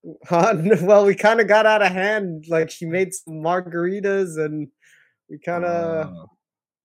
well, 0.83 1.05
we 1.07 1.15
kind 1.15 1.41
of 1.41 1.47
got 1.47 1.65
out 1.65 1.83
of 1.83 1.93
hand. 1.93 2.47
Like 2.49 2.71
she 2.71 2.87
made 2.87 3.15
some 3.15 3.35
margaritas, 3.35 4.37
and 4.37 4.69
we 5.31 5.39
kind 5.39 5.65
of 5.65 6.07
Uh, 6.07 6.27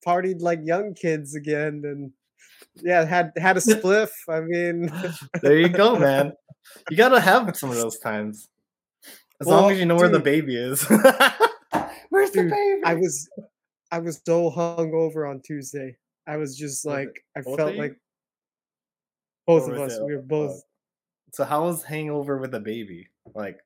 partied 0.05 0.41
like 0.41 0.59
young 0.63 0.93
kids 0.93 1.35
again. 1.35 1.81
And 1.83 2.11
yeah, 2.75 3.05
had 3.05 3.31
had 3.37 3.57
a 3.57 3.59
spliff. 3.59 4.11
I 4.29 4.41
mean, 4.41 4.91
there 5.41 5.59
you 5.59 5.69
go, 5.69 5.97
man. 5.97 6.33
You 6.91 6.97
gotta 6.97 7.21
have 7.21 7.55
some 7.55 7.69
of 7.71 7.77
those 7.77 7.97
times. 7.97 8.49
As 9.39 9.47
Well, 9.47 9.61
long 9.61 9.71
as 9.71 9.79
you 9.79 9.85
know 9.85 9.95
where 9.95 10.09
the 10.09 10.19
baby 10.19 10.55
is. 10.55 10.83
Where's 12.09 12.31
the 12.31 12.43
baby? 12.49 12.81
I 12.85 12.95
was 12.95 13.29
I 13.91 13.99
was 13.99 14.21
so 14.25 14.49
hungover 14.49 15.29
on 15.29 15.41
Tuesday. 15.41 15.97
I 16.27 16.37
was 16.37 16.57
just 16.57 16.85
Was 16.85 16.93
like 16.93 17.23
I 17.35 17.41
both 17.41 17.57
felt 17.57 17.75
like 17.75 17.95
both 19.45 19.69
of 19.69 19.77
us. 19.77 19.97
it, 19.97 20.03
We 20.03 20.15
were 20.15 20.21
both. 20.21 20.63
So 21.33 21.43
how 21.43 21.65
was 21.65 21.83
hangover 21.83 22.37
with 22.37 22.53
a 22.55 22.59
baby? 22.59 23.09
Like, 23.35 23.59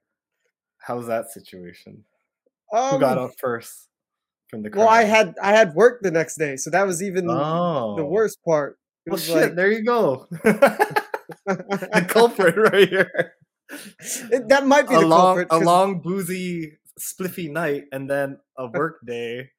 how's 0.80 1.08
that 1.08 1.32
situation? 1.32 2.04
Um, 2.74 2.96
Who 2.96 3.00
got 3.00 3.18
up 3.18 3.32
first 3.40 3.88
from 4.50 4.64
the? 4.64 4.70
Car? 4.70 4.80
Well, 4.86 4.90
I 4.94 5.04
had 5.04 5.36
I 5.42 5.52
had 5.52 5.74
work 5.74 6.02
the 6.02 6.12
next 6.12 6.36
day, 6.36 6.58
so 6.58 6.70
that 6.72 6.86
was 6.86 7.02
even 7.02 7.30
Oh, 7.30 7.96
the 7.96 8.06
worst 8.06 8.40
part. 8.44 8.78
It 9.06 9.12
Well, 9.12 9.16
was 9.18 9.26
shit. 9.26 9.56
there 9.56 9.72
you 9.72 9.84
go. 9.86 10.28
the 11.46 12.06
culprit 12.08 12.56
right 12.58 12.90
here. 12.90 13.34
It- 14.32 14.48
that 14.50 14.66
might 14.66 14.88
be 14.88 14.96
A 14.96 15.00
the 15.00 15.08
long, 15.08 15.20
culprit. 15.36 15.48
a 15.52 15.58
long 15.60 16.02
boozy, 16.02 16.78
spliffy 17.00 17.50
night, 17.52 17.86
and 17.92 18.10
then 18.10 18.38
a 18.58 18.68
work 18.80 19.00
day. 19.06 19.50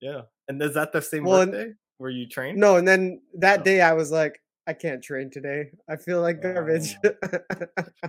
Yeah, 0.00 0.22
and 0.48 0.62
is 0.62 0.74
that 0.74 0.92
the 0.92 1.02
same 1.02 1.24
Well, 1.24 1.40
work 1.40 1.52
day 1.52 1.72
where 1.98 2.10
you 2.10 2.26
train? 2.28 2.58
No, 2.58 2.76
and 2.76 2.86
then 2.88 3.20
that 3.38 3.60
Oh. 3.60 3.62
day 3.64 3.80
I 3.82 3.92
was 3.92 4.10
like, 4.10 4.40
I 4.66 4.72
can't 4.72 5.02
train 5.02 5.30
today. 5.30 5.70
I 5.88 5.96
feel 5.96 6.20
like 6.22 6.40
garbage. 6.42 6.96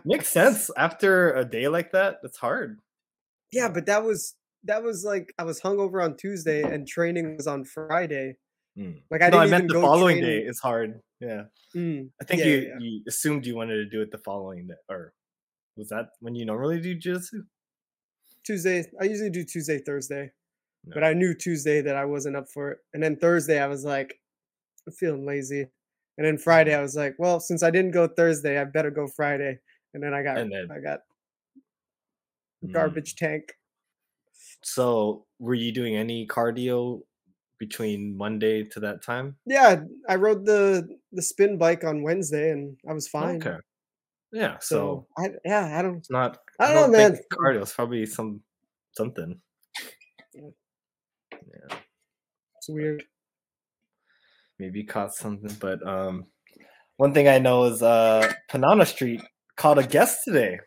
Makes 0.06 0.30
sense. 0.30 0.70
After 0.78 1.34
a 1.34 1.44
day 1.46 1.68
like 1.68 1.92
that, 1.94 2.20
it's 2.24 2.38
hard. 2.38 2.80
yeah, 3.52 3.68
but 3.68 3.86
that 3.88 4.04
was 4.04 4.36
that 4.66 4.84
was 4.84 5.04
like 5.04 5.34
I 5.40 5.44
was 5.44 5.60
hungover 5.60 6.04
on 6.04 6.16
Tuesday 6.18 6.62
and 6.62 6.88
training 6.88 7.36
was 7.38 7.48
on 7.48 7.66
Friday. 7.66 8.38
Mm. 8.78 9.02
Like 9.10 9.22
I 9.22 9.30
no, 9.30 9.42
didn't 9.42 9.54
I 9.54 9.58
meant 9.58 9.68
the 9.74 9.82
following 9.82 10.20
train- 10.22 10.30
day 10.30 10.48
is 10.48 10.60
hard. 10.60 11.02
Yeah, 11.20 11.44
Mm, 11.76 12.10
I 12.22 12.24
think 12.26 12.40
Yeah, 12.42 12.46
you 12.48 12.58
yeah. 12.58 12.78
you 12.80 13.02
assumed 13.08 13.46
you 13.46 13.56
wanted 13.56 13.76
to 13.78 13.86
do 13.90 14.02
it 14.02 14.12
the 14.12 14.18
following 14.20 14.68
day, 14.68 14.74
or 14.90 15.14
was 15.78 15.90
that 15.90 16.10
when 16.20 16.36
you 16.36 16.46
normally 16.46 16.80
do 16.82 16.94
jiu-jitsu? 16.96 17.44
Tuesday, 18.44 18.84
I 19.00 19.06
usually 19.06 19.30
do 19.30 19.44
Tuesday, 19.44 19.80
Thursday, 19.80 20.32
No. 20.86 20.94
but 20.96 21.04
I 21.04 21.14
knew 21.14 21.34
Tuesday 21.34 21.82
that 21.82 21.96
I 21.96 22.06
wasn't 22.06 22.36
up 22.36 22.50
for 22.54 22.72
it. 22.72 22.80
And 22.94 23.02
then 23.04 23.16
Thursday, 23.18 23.60
I 23.60 23.68
was 23.68 23.84
like, 23.86 24.20
I'm 24.88 24.94
feeling 24.94 25.26
lazy. 25.26 25.68
And 26.18 26.28
then 26.28 26.38
Friday, 26.38 26.74
I 26.76 26.82
was 26.82 26.96
like, 26.96 27.16
well, 27.20 27.40
since 27.40 27.64
I 27.64 27.72
didn't 27.72 27.92
go 27.92 28.08
Thursday, 28.08 28.60
I 28.60 28.64
better 28.66 28.92
go 28.92 29.08
Friday. 29.08 29.60
And 29.94 30.02
then 30.04 30.14
I 30.14 30.24
got, 30.24 30.36
then- 30.36 30.52
I 30.72 30.80
got 30.80 31.02
Mm. 32.64 32.74
garbage 32.74 33.16
tank. 33.16 33.54
So, 34.64 35.26
were 35.40 35.56
you 35.56 35.72
doing 35.72 35.96
any 35.96 36.28
cardio 36.28 37.02
between 37.58 38.16
Monday 38.16 38.64
to 38.66 38.80
that 38.82 39.02
time? 39.02 39.36
Yeah, 39.48 39.84
I 40.08 40.16
rode 40.18 40.46
the 40.46 40.88
the 41.12 41.24
spin 41.24 41.58
bike 41.58 41.84
on 41.84 42.04
Wednesday, 42.04 42.52
and 42.52 42.78
I 42.88 42.94
was 42.94 43.08
fine. 43.08 43.38
Okay. 43.38 43.58
Yeah. 44.32 44.58
So, 44.60 45.08
So, 45.18 45.24
I, 45.24 45.30
yeah, 45.46 45.78
I 45.78 45.82
don't. 45.82 45.98
it's 45.98 46.10
not. 46.12 46.38
I 46.60 46.74
don't 46.74 46.92
know, 46.92 46.98
think 46.98 47.14
man. 47.16 47.22
Cardio 47.34 47.64
is 47.64 47.72
probably 47.74 48.06
some 48.06 48.42
something. 48.96 49.40
Yeah. 50.36 51.78
It's 52.58 52.70
weird. 52.70 53.04
maybe 54.60 54.84
caught 54.84 55.14
something 55.16 55.56
but 55.60 55.86
um 55.88 56.26
one 56.98 57.14
thing 57.14 57.28
i 57.28 57.40
know 57.40 57.64
is 57.66 57.82
uh 57.82 58.32
panana 58.50 58.86
street 58.86 59.22
caught 59.56 59.80
a 59.80 59.84
guest 59.84 60.20
today 60.24 60.60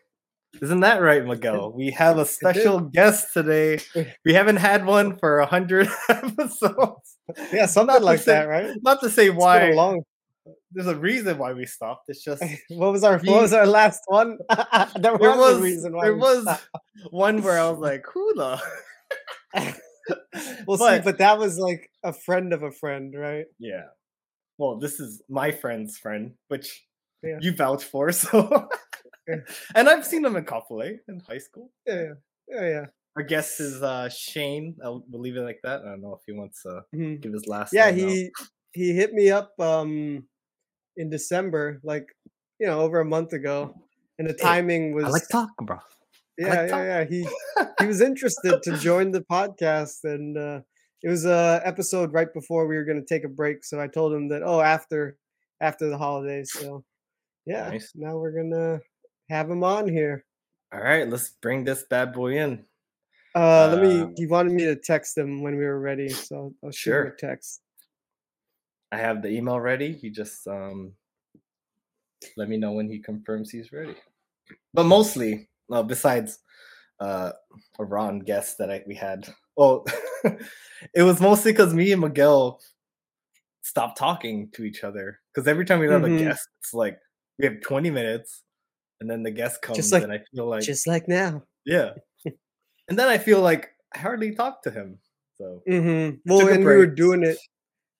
isn't 0.61 0.81
that 0.81 1.01
right 1.01 1.25
miguel 1.25 1.71
we 1.71 1.91
have 1.91 2.17
a 2.17 2.25
special 2.25 2.79
guest 2.81 3.31
today 3.33 3.79
we 4.25 4.33
haven't 4.33 4.57
had 4.57 4.85
one 4.85 5.17
for 5.17 5.39
a 5.39 5.45
hundred 5.45 5.87
episodes 6.09 7.15
Yeah, 7.53 7.65
something 7.67 8.01
like 8.03 8.19
say- 8.19 8.33
that, 8.33 8.47
right? 8.49 8.71
not 8.81 8.99
to 9.01 9.09
say 9.09 9.27
It's 9.29 9.35
why 9.37 9.71
long. 9.71 10.03
There's 10.71 10.87
a 10.87 10.95
reason 10.95 11.37
why 11.37 11.53
we 11.53 11.65
stopped 11.65 12.05
it's 12.07 12.23
just 12.23 12.43
What 12.69 12.91
was 12.91 13.03
our 13.03 13.17
What 13.19 13.41
was 13.41 13.53
our 13.53 13.65
last 13.65 14.01
one? 14.07 14.37
there 14.99 15.15
was, 15.17 15.57
a 15.57 15.61
reason 15.61 15.93
why. 15.93 16.05
there 16.05 16.15
was 16.17 16.43
stopped. 16.43 16.67
one 17.09 17.41
where 17.41 17.59
i 17.59 17.69
was 17.69 17.79
like 17.89 18.05
who 18.13 18.33
the 18.35 18.61
Well, 20.67 20.77
see, 20.77 20.99
but 21.03 21.17
that 21.17 21.39
was 21.39 21.57
like 21.57 21.89
a 22.03 22.13
friend 22.13 22.53
of 22.53 22.61
a 22.61 22.71
friend, 22.71 23.15
right? 23.17 23.45
Yeah. 23.57 23.85
Well, 24.59 24.77
this 24.77 24.99
is 24.99 25.21
my 25.29 25.49
friend's 25.51 25.97
friend, 25.97 26.33
which 26.49 26.85
Yeah. 27.23 27.39
you 27.41 27.51
vouch 27.55 27.83
for. 27.83 28.11
So, 28.11 28.69
and 29.73 29.89
I've 29.89 30.05
seen 30.05 30.23
him 30.23 30.35
in 30.35 30.45
couple 30.45 30.81
A 30.83 30.99
in 31.07 31.19
high 31.27 31.39
school. 31.39 31.71
Yeah, 31.87 32.01
yeah, 32.01 32.13
yeah. 32.47 32.67
yeah. 32.69 32.85
Our 33.17 33.23
guest 33.23 33.59
is 33.59 33.81
uh 33.81 34.09
Shane. 34.09 34.75
I'll 34.83 35.03
we'll 35.09 35.21
leave 35.21 35.37
it 35.37 35.41
like 35.41 35.59
that. 35.63 35.81
I 35.81 35.85
don't 35.89 36.01
know 36.01 36.13
if 36.13 36.21
he 36.27 36.33
wants 36.33 36.61
to 36.63 36.83
Mhm. 36.93 37.21
give 37.21 37.33
his 37.33 37.47
last. 37.47 37.73
Yeah, 37.73 37.89
name 37.89 38.05
out. 38.05 38.11
he 38.11 38.31
he 38.73 38.93
hit 38.93 39.13
me 39.13 39.31
up 39.31 39.53
um 39.59 40.27
in 40.97 41.09
December, 41.09 41.79
like 41.83 42.07
you 42.59 42.67
know, 42.67 42.81
over 42.81 42.99
a 42.99 43.05
month 43.05 43.33
ago, 43.33 43.75
and 44.17 44.27
the 44.29 44.33
timing 44.33 44.93
was 44.93 45.05
I 45.05 45.09
like 45.09 45.27
talking, 45.29 45.65
bro. 45.65 45.77
yeah, 46.37 46.47
like 46.47 46.57
yeah, 46.57 46.67
talk- 46.67 46.85
yeah. 46.85 47.03
He 47.05 47.27
he 47.79 47.85
was 47.87 48.01
interested 48.01 48.61
to 48.63 48.77
join 48.77 49.11
the 49.11 49.21
podcast, 49.21 50.03
and 50.03 50.37
uh, 50.37 50.61
it 51.03 51.09
was 51.09 51.25
a 51.25 51.61
episode 51.65 52.13
right 52.13 52.33
before 52.33 52.67
we 52.67 52.75
were 52.77 52.85
going 52.85 52.99
to 52.99 53.05
take 53.05 53.25
a 53.25 53.29
break. 53.29 53.63
So 53.65 53.79
I 53.79 53.87
told 53.87 54.13
him 54.13 54.29
that 54.29 54.41
oh, 54.43 54.61
after 54.61 55.17
after 55.61 55.89
the 55.89 55.97
holidays. 55.97 56.51
So 56.53 56.83
yeah, 57.45 57.69
Nice. 57.69 57.91
now 57.95 58.17
we're 58.17 58.31
gonna 58.31 58.79
have 59.29 59.49
him 59.49 59.63
on 59.63 59.87
here. 59.87 60.23
All 60.73 60.81
right, 60.81 61.07
let's 61.07 61.29
bring 61.41 61.63
this 61.63 61.83
bad 61.89 62.11
boy 62.13 62.37
in. 62.37 62.65
Uh, 63.35 63.67
let 63.73 63.81
me. 63.83 64.01
Uh, 64.01 64.07
He 64.15 64.27
wanted 64.27 64.53
me 64.53 64.63
to 64.65 64.75
text 64.77 65.17
him 65.17 65.41
when 65.43 65.57
we 65.57 65.65
were 65.65 65.79
ready, 65.79 66.07
so 66.09 66.53
I'll 66.63 66.71
shoot 66.71 66.91
him 66.91 66.95
Sure. 66.95 67.03
a 67.07 67.17
text. 67.17 67.61
I 68.95 68.99
have 68.99 69.21
the 69.21 69.27
email 69.29 69.59
ready. 69.59 69.91
He 69.91 70.09
just 70.09 70.47
um 70.47 70.93
let 72.37 72.47
me 72.49 72.57
know 72.57 72.71
when 72.71 72.89
he 72.89 72.99
confirms 72.99 73.51
he's 73.51 73.71
ready. 73.73 73.95
But 74.73 74.85
mostly, 74.85 75.49
well, 75.67 75.83
besides 75.83 76.39
uh 76.99 77.31
a 77.79 77.83
Ron 77.83 78.19
guest 78.19 78.57
that 78.59 78.71
I, 78.71 78.83
we 78.87 78.95
had. 78.95 79.27
Well, 79.57 79.85
it 80.93 81.03
was 81.03 81.19
mostly 81.19 81.51
because 81.51 81.73
me 81.73 81.91
and 81.91 82.01
Miguel 82.01 82.61
stopped 83.61 83.97
talking 83.97 84.49
to 84.53 84.63
each 84.63 84.83
other. 84.83 85.19
Because 85.33 85.47
every 85.47 85.65
time 85.65 85.79
we 85.79 85.87
have 85.87 86.01
Mhm. 86.03 86.15
a 86.15 86.19
guest, 86.23 86.47
it's 86.61 86.73
like 86.73 86.97
we 87.37 87.45
have 87.45 87.59
20 87.61 87.89
minutes 87.89 88.43
and 89.01 89.09
then 89.09 89.23
the 89.23 89.31
guest 89.31 89.61
comes 89.61 89.77
just 89.77 89.91
like- 89.91 90.03
and 90.03 90.11
I 90.13 90.19
feel 90.33 90.47
like 90.47 90.63
Just 90.63 90.87
like 90.87 91.07
now. 91.09 91.43
yeah. 91.65 91.91
and 92.87 92.97
then 92.99 93.09
I 93.09 93.17
feel 93.17 93.41
like 93.41 93.71
I 93.93 93.99
hardly 93.99 94.33
talk 94.35 94.63
to 94.63 94.71
him. 94.71 94.99
So 95.37 95.61
Mm-hmm. 95.67 96.17
Well, 96.31 96.47
and 96.47 96.63
we 96.63 96.75
were 96.77 96.87
doing 96.87 97.23
it. 97.23 97.37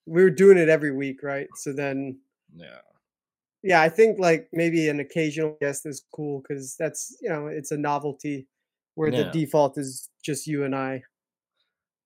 We 0.05 0.23
were 0.23 0.29
doing 0.29 0.57
it 0.57 0.69
every 0.69 0.91
week, 0.91 1.23
right? 1.23 1.47
So 1.55 1.73
then, 1.73 2.19
yeah. 2.55 2.79
yeah, 3.63 3.81
I 3.81 3.89
think 3.89 4.19
like 4.19 4.47
maybe 4.53 4.87
an 4.89 4.99
occasional 4.99 5.57
guest 5.59 5.85
is 5.85 6.03
cool 6.11 6.41
because 6.41 6.75
that's 6.77 7.17
you 7.21 7.29
know 7.29 7.47
it's 7.47 7.71
a 7.71 7.77
novelty, 7.77 8.47
where 8.95 9.11
the 9.11 9.23
default 9.31 9.77
is 9.77 10.09
just 10.23 10.47
you 10.47 10.63
and 10.63 10.75
I. 10.75 11.03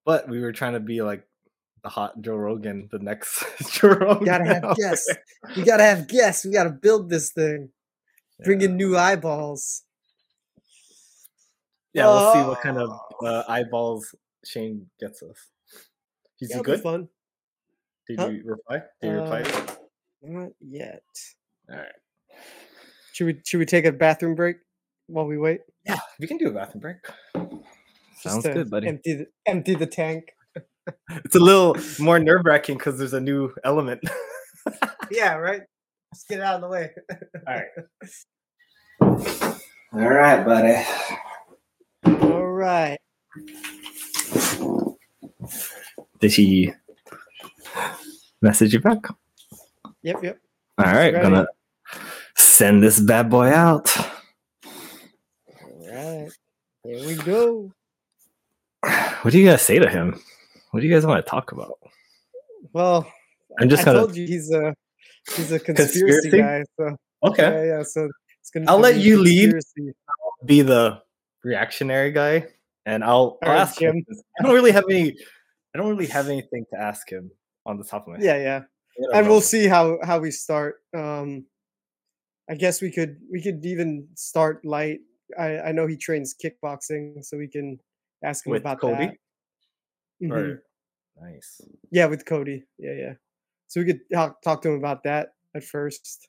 But 0.06 0.28
we 0.28 0.40
were 0.40 0.52
trying 0.52 0.72
to 0.72 0.80
be 0.80 1.02
like 1.02 1.24
the 1.82 1.90
hot 1.90 2.20
Joe 2.22 2.36
Rogan, 2.36 2.88
the 2.90 2.98
next 2.98 3.44
Joe 3.72 3.88
Rogan. 3.90 4.24
Gotta 4.24 4.44
have 4.44 4.76
guests. 4.76 5.14
We 5.56 5.62
gotta 5.62 5.84
have 5.84 6.08
guests. 6.08 6.44
We 6.44 6.52
gotta 6.52 6.70
build 6.70 7.10
this 7.10 7.30
thing. 7.30 7.70
Bring 8.44 8.62
in 8.62 8.76
new 8.76 8.96
eyeballs. 8.96 9.82
Yeah, 11.92 12.06
we'll 12.06 12.32
see 12.32 12.48
what 12.48 12.60
kind 12.60 12.78
of 12.78 12.90
Oh. 13.22 13.26
uh, 13.26 13.44
eyeballs 13.48 14.14
Shane 14.44 14.86
gets 14.98 15.22
us. 15.22 15.36
He's 16.36 16.54
be 16.54 16.62
good? 16.62 16.80
fun. 16.80 17.08
Did 18.16 18.20
Huh? 18.20 18.28
you 18.28 18.42
reply? 18.44 18.82
Did 19.00 19.08
you 19.10 19.16
reply? 19.20 19.42
Uh, 19.42 19.74
Not 20.22 20.50
yet. 20.60 21.02
All 21.70 21.76
right. 21.76 21.86
Should 23.12 23.26
we 23.26 23.40
should 23.44 23.58
we 23.58 23.66
take 23.66 23.84
a 23.84 23.92
bathroom 23.92 24.34
break 24.34 24.56
while 25.06 25.26
we 25.26 25.38
wait? 25.38 25.60
Yeah, 25.86 25.98
we 26.18 26.26
can 26.26 26.36
do 26.38 26.48
a 26.48 26.52
bathroom 26.52 26.80
break. 26.80 26.96
Just 28.22 28.22
Sounds 28.42 28.46
good, 28.46 28.70
buddy. 28.70 28.88
Empty 28.88 29.14
the 29.14 29.26
empty 29.46 29.74
the 29.74 29.86
tank. 29.86 30.24
It's 31.24 31.36
a 31.36 31.40
little 31.40 31.76
more 32.00 32.18
nerve 32.18 32.44
wracking 32.44 32.76
because 32.78 32.98
there's 32.98 33.12
a 33.14 33.20
new 33.20 33.52
element. 33.64 34.00
Yeah, 35.10 35.34
right. 35.34 35.62
Let's 36.12 36.24
get 36.24 36.38
it 36.38 36.42
out 36.44 36.56
of 36.56 36.60
the 36.62 36.68
way. 36.68 36.90
All 37.48 37.54
right. 37.54 37.68
All 39.92 40.08
right, 40.08 40.44
buddy. 40.44 40.84
All 42.22 42.46
right. 42.46 42.98
Did 46.20 46.32
he 46.32 46.72
message 48.42 48.72
you 48.72 48.80
back? 48.80 48.98
Yep, 50.02 50.22
yep. 50.22 50.38
All 50.78 50.86
right, 50.86 51.12
Ready. 51.12 51.22
gonna 51.22 51.46
send 52.36 52.82
this 52.82 53.00
bad 53.00 53.28
boy 53.30 53.48
out. 53.48 53.94
All 53.98 54.12
right, 55.92 56.30
Here 56.84 57.06
we 57.06 57.16
go. 57.16 57.72
What 59.22 59.32
do 59.32 59.38
you 59.38 59.46
guys 59.46 59.62
say 59.62 59.78
to 59.78 59.88
him? 59.88 60.18
What 60.70 60.80
do 60.80 60.86
you 60.86 60.94
guys 60.94 61.04
want 61.04 61.24
to 61.24 61.28
talk 61.30 61.52
about? 61.52 61.78
Well, 62.72 63.10
I'm 63.60 63.68
just 63.68 63.82
I 63.82 63.86
gonna 63.86 63.98
told 63.98 64.16
you 64.16 64.26
he's 64.26 64.50
a 64.52 64.74
he's 65.36 65.52
a 65.52 65.58
conspiracy, 65.58 66.30
Conspiracy? 66.30 66.38
guy. 66.38 66.64
So 66.78 66.96
okay. 67.24 67.42
yeah, 67.42 67.76
yeah. 67.78 67.82
So 67.82 68.08
it's 68.40 68.50
gonna. 68.50 68.66
I'll 68.70 68.78
let 68.78 68.96
you 68.96 69.20
lead. 69.20 69.50
conspiracy. 69.50 69.94
Be 70.46 70.62
the 70.62 71.02
reactionary 71.44 72.12
guy, 72.12 72.46
and 72.86 73.04
I'll, 73.04 73.38
I'll 73.42 73.52
ask 73.58 73.80
him. 73.80 74.02
I 74.38 74.42
don't 74.44 74.54
really 74.54 74.72
have 74.72 74.84
any. 74.88 75.16
I 75.74 75.78
don't 75.78 75.88
really 75.90 76.06
have 76.06 76.28
anything 76.28 76.64
to 76.72 76.80
ask 76.80 77.10
him 77.10 77.30
on 77.66 77.76
the 77.78 77.84
top 77.84 78.06
of 78.06 78.14
my 78.14 78.16
head. 78.18 78.24
Yeah, 78.24 78.36
yeah. 78.38 78.60
And 79.12 79.26
know. 79.26 79.30
we'll 79.32 79.40
see 79.40 79.66
how 79.66 79.98
how 80.04 80.18
we 80.18 80.30
start. 80.30 80.76
Um, 80.96 81.46
I 82.50 82.54
guess 82.54 82.82
we 82.82 82.90
could 82.90 83.16
we 83.30 83.40
could 83.42 83.64
even 83.64 84.08
start 84.16 84.64
light. 84.64 85.00
I 85.38 85.58
I 85.58 85.72
know 85.72 85.86
he 85.86 85.96
trains 85.96 86.34
kickboxing, 86.34 87.24
so 87.24 87.36
we 87.38 87.48
can 87.48 87.78
ask 88.24 88.44
him 88.46 88.52
With 88.52 88.62
about 88.62 88.80
Cody? 88.80 89.06
that. 89.06 89.16
Mhm. 90.26 90.32
Or- 90.32 90.62
nice. 91.20 91.60
Yeah, 91.90 92.06
with 92.06 92.24
Cody. 92.26 92.64
Yeah, 92.78 92.92
yeah. 92.94 93.14
So 93.68 93.80
we 93.80 93.86
could 93.86 94.00
talk, 94.12 94.42
talk 94.42 94.62
to 94.62 94.68
him 94.70 94.74
about 94.78 95.04
that 95.04 95.28
at 95.54 95.62
first 95.62 96.28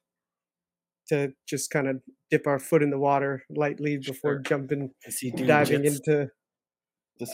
to 1.09 1.33
just 1.49 1.71
kind 1.71 1.87
of 1.87 2.01
dip 2.29 2.45
our 2.45 2.59
foot 2.59 2.83
in 2.83 2.91
the 2.91 2.99
water 2.99 3.43
lightly 3.49 3.97
before 3.97 4.35
Sure. 4.35 4.39
jumping 4.43 4.91
Does 5.03 5.17
he 5.17 5.31
do 5.31 5.45
diving 5.47 5.81
jits? 5.81 5.95
into 6.07 6.29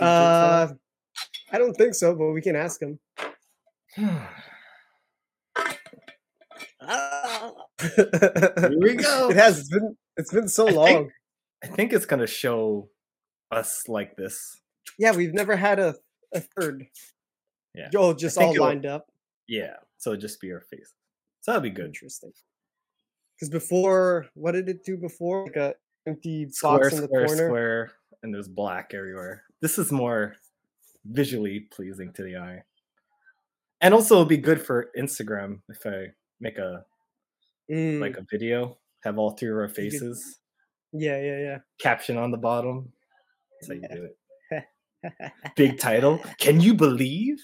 uh 0.02 0.70
I 1.52 1.58
don't 1.58 1.76
think 1.76 1.94
so, 1.94 2.16
but 2.16 2.32
we 2.32 2.42
can 2.42 2.56
ask 2.56 2.82
him. 2.82 3.00
Here 3.98 4.30
we 8.80 8.96
go. 8.96 9.30
It 9.30 9.36
has 9.38 9.68
been 9.70 9.96
it's 10.18 10.32
been 10.34 10.48
so 10.48 10.68
I 10.68 10.72
long. 10.72 10.88
think- 10.88 11.12
I 11.64 11.68
think 11.68 11.94
it's 11.94 12.06
gonna 12.06 12.28
show 12.28 12.90
us 13.52 13.84
like 13.88 14.16
this. 14.16 14.62
Yeah, 15.00 15.16
we've 15.16 15.34
never 15.34 15.56
had 15.56 15.80
a, 15.80 15.96
a 16.34 16.42
third. 16.42 16.86
Yeah. 17.74 17.90
Oh, 17.96 18.14
just 18.14 18.38
all 18.38 18.56
lined 18.56 18.86
up. 18.86 19.08
Yeah. 19.48 19.74
So 19.98 20.12
it'd 20.12 20.22
just 20.22 20.40
be 20.40 20.52
our 20.52 20.62
face. 20.62 20.94
So 21.42 21.52
that'd 21.52 21.64
be 21.64 21.70
good. 21.72 21.88
Interesting. 21.88 22.32
Because 23.36 23.50
before, 23.50 24.28
what 24.36 24.52
did 24.52 24.70
it 24.70 24.84
do 24.86 24.98
before? 24.98 25.46
Like 25.46 25.56
a 25.56 25.74
empty 26.08 26.48
Square, 26.52 26.80
box 26.80 26.94
in 26.94 27.02
the 27.02 27.08
square, 27.08 27.26
corner. 27.26 27.48
square, 27.48 27.92
and 28.24 28.34
there's 28.34 28.48
black 28.48 28.92
everywhere. 28.94 29.44
This 29.62 29.78
is 29.80 29.92
more 29.92 30.36
visually 31.06 31.62
pleasing 31.72 32.14
to 32.14 32.24
the 32.24 32.38
eye. 32.38 32.64
And 33.82 33.94
also 33.94 34.16
it'll 34.16 34.26
be 34.26 34.38
good 34.38 34.62
for 34.62 34.90
Instagram 34.98 35.62
if 35.70 35.86
I 35.86 36.08
make 36.40 36.58
a 36.58 36.84
Mm, 37.70 38.00
like 38.00 38.16
a 38.16 38.26
video, 38.32 38.78
have 39.04 39.18
all 39.18 39.32
three 39.32 39.50
of 39.50 39.58
our 39.58 39.68
faces, 39.68 40.40
yeah, 40.94 41.20
yeah, 41.22 41.38
yeah. 41.40 41.58
caption 41.82 42.16
on 42.18 42.32
the 42.32 42.38
bottom. 42.38 42.94
That's 43.60 43.68
how 43.68 43.74
you 43.76 43.82
Yeah. 43.82 43.96
do 43.96 44.08
it. 45.12 45.54
Big 45.58 45.78
title. 45.78 46.20
Can 46.38 46.62
you 46.62 46.74
believe? 46.74 47.38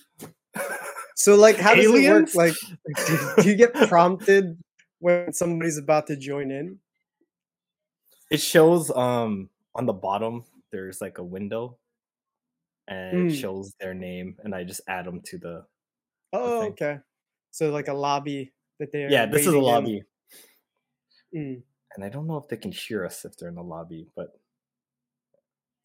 So, 1.15 1.35
like, 1.35 1.57
how 1.57 1.75
does 1.75 1.85
Aliens? 1.87 2.33
it 2.33 2.37
work? 2.37 2.55
Like, 2.87 3.05
do, 3.05 3.43
do 3.43 3.49
you 3.49 3.55
get 3.55 3.73
prompted 3.89 4.57
when 4.99 5.33
somebody's 5.33 5.77
about 5.77 6.07
to 6.07 6.15
join 6.15 6.51
in? 6.51 6.79
It 8.31 8.39
shows 8.39 8.89
um 8.91 9.49
on 9.75 9.85
the 9.85 9.93
bottom 9.93 10.45
there's 10.71 11.01
like 11.01 11.17
a 11.17 11.23
window 11.23 11.77
and 12.87 13.17
it 13.29 13.33
Mm. 13.33 13.41
shows 13.41 13.73
their 13.79 13.93
name 13.93 14.37
and 14.43 14.55
I 14.55 14.63
just 14.63 14.81
add 14.87 15.05
them 15.05 15.19
to 15.25 15.37
the 15.37 15.65
Oh, 16.33 16.63
okay. 16.69 16.97
So, 17.51 17.69
like 17.69 17.87
a 17.87 17.93
lobby 17.93 18.51
that 18.79 18.91
they're 18.91 19.09
Yeah, 19.09 19.27
this 19.27 19.45
is 19.45 19.53
a 19.53 19.59
lobby. 19.59 20.03
Mm. 21.35 21.61
And 21.95 22.03
I 22.03 22.09
don't 22.09 22.27
know 22.27 22.37
if 22.37 22.47
they 22.47 22.57
can 22.57 22.71
hear 22.71 23.05
us 23.05 23.23
if 23.23 23.37
they're 23.37 23.49
in 23.49 23.55
the 23.55 23.63
lobby, 23.63 24.07
but 24.15 24.29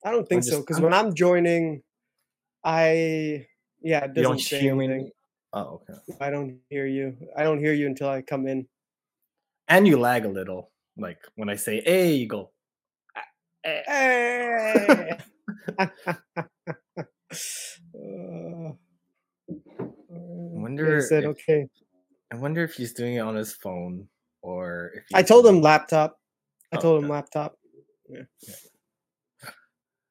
I 0.05 0.11
don't 0.11 0.26
think 0.28 0.45
so 0.45 0.61
because 0.61 0.81
when 0.81 0.95
I'm 0.95 1.14
joining, 1.14 1.83
I 2.64 3.47
yeah, 3.83 4.05
it 4.05 4.14
don't 4.14 4.23
doesn't 4.23 4.40
say 4.40 4.61
hear 4.61 4.75
me. 4.75 5.12
Oh, 5.52 5.83
okay. 5.83 5.94
I 6.20 6.31
don't 6.31 6.59
hear 6.70 6.87
you. 6.87 7.16
I 7.37 7.42
don't 7.42 7.59
hear 7.59 7.75
you 7.75 7.87
until 7.87 8.09
I 8.09 8.23
come 8.23 8.46
in. 8.46 8.66
And 9.68 9.87
you 9.87 9.99
lag 9.99 10.25
a 10.25 10.29
little. 10.29 10.70
Like 10.96 11.20
when 11.37 11.49
I 11.49 11.57
say 11.57 11.83
hey, 11.85 12.14
you 12.14 12.27
go 12.27 12.51
Hey! 13.62 15.18
Uh, 17.94 18.73
wonder 20.68 20.96
He 20.96 21.02
said 21.02 21.24
if- 21.24 21.31
okay. 21.31 21.66
I 22.33 22.37
wonder 22.37 22.62
if 22.62 22.74
he's 22.74 22.92
doing 22.92 23.14
it 23.14 23.20
on 23.20 23.35
his 23.35 23.54
phone 23.54 24.07
or 24.42 24.92
if 24.96 25.04
I 25.14 25.22
told 25.22 25.46
him 25.46 25.62
laptop. 25.62 26.20
I 26.72 26.76
Oh, 26.76 26.81
told 26.81 27.02
him 27.02 27.09
laptop. 27.09 27.59
Yeah. 28.11 28.24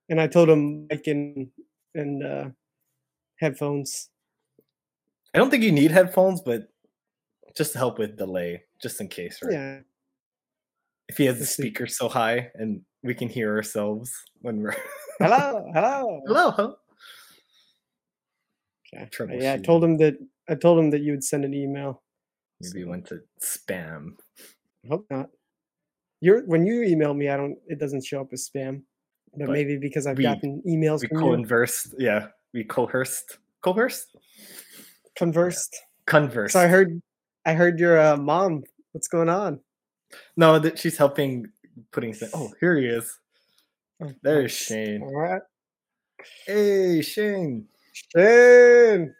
And 0.09 0.19
I 0.19 0.25
told 0.27 0.49
him 0.49 0.87
mic 0.87 1.05
and 1.07 1.49
and 1.93 2.23
uh, 2.23 2.49
headphones. 3.39 4.09
I 5.33 5.37
don't 5.37 5.51
think 5.51 5.63
you 5.63 5.71
need 5.71 5.91
headphones, 5.91 6.41
but 6.41 6.69
just 7.55 7.73
to 7.73 7.77
help 7.77 7.99
with 7.99 8.17
delay, 8.17 8.63
just 8.81 8.99
in 9.01 9.07
case, 9.09 9.39
right? 9.43 9.53
Yeah. 9.53 9.79
If 11.09 11.17
he 11.17 11.25
has 11.25 11.35
the 11.35 11.41
Let's 11.41 11.55
see. 11.55 11.63
speaker 11.63 11.85
so 11.87 12.09
high 12.09 12.51
and 12.55 12.81
we 13.03 13.13
can 13.13 13.29
hear 13.29 13.55
ourselves 13.55 14.11
when 14.41 14.61
we're 14.61 14.75
Hello, 15.19 15.69
hello. 15.73 16.21
hello, 16.27 16.51
huh? 16.51 16.73
Okay. 18.93 19.39
Yeah, 19.39 19.53
I 19.53 19.57
told 19.57 19.83
him 19.83 19.97
that 19.97 20.17
I 20.49 20.55
told 20.55 20.79
him 20.79 20.89
that 20.91 21.01
you 21.01 21.11
would 21.11 21.23
send 21.23 21.45
an 21.45 21.53
email. 21.53 22.01
Maybe 22.61 22.83
so- 22.83 22.87
went 22.89 23.05
to 23.07 23.21
spam. 23.41 24.17
I 24.85 24.87
hope 24.89 25.05
not. 25.09 25.29
You're 26.21 26.43
when 26.45 26.65
you 26.65 26.81
email 26.83 27.13
me, 27.13 27.29
I 27.29 27.37
don't. 27.37 27.57
It 27.67 27.79
doesn't 27.79 28.03
show 28.05 28.21
up 28.21 28.29
as 28.33 28.49
spam, 28.49 28.81
but, 29.35 29.45
But 29.47 29.53
maybe 29.53 29.77
because 29.77 30.07
I've 30.07 30.17
we- 30.17 30.23
gotten 30.23 30.61
emails 30.67 31.01
We 31.01 31.09
you. 31.11 31.19
conversed. 31.19 31.93
Yeah, 31.99 32.27
we 32.53 32.63
coerced. 32.63 33.37
Coerced? 33.61 34.15
Conversed. 35.15 35.75
Conversed. 36.05 36.53
So 36.53 36.59
I 36.59 36.67
heard, 36.67 37.01
I 37.45 37.53
heard 37.53 37.79
your 37.79 37.99
uh, 37.99 38.17
mom. 38.17 38.63
What's 38.93 39.07
going 39.07 39.29
on? 39.29 39.59
No, 40.37 40.57
that 40.57 40.79
she's 40.79 40.97
helping 40.97 41.47
putting. 41.91 42.15
Oh, 42.33 42.51
here 42.61 42.77
he 42.77 42.87
is. 42.87 43.19
Oh, 44.01 44.11
There's. 44.23 44.51
Shane. 44.53 45.01
All 45.03 45.13
right, 45.15 45.41
Hey, 46.47 47.01
Shane. 47.01 47.67
Shane. 48.15 49.13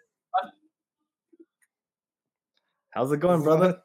How's 2.98 3.12
it 3.12 3.20
going, 3.20 3.44
brother? 3.44 3.78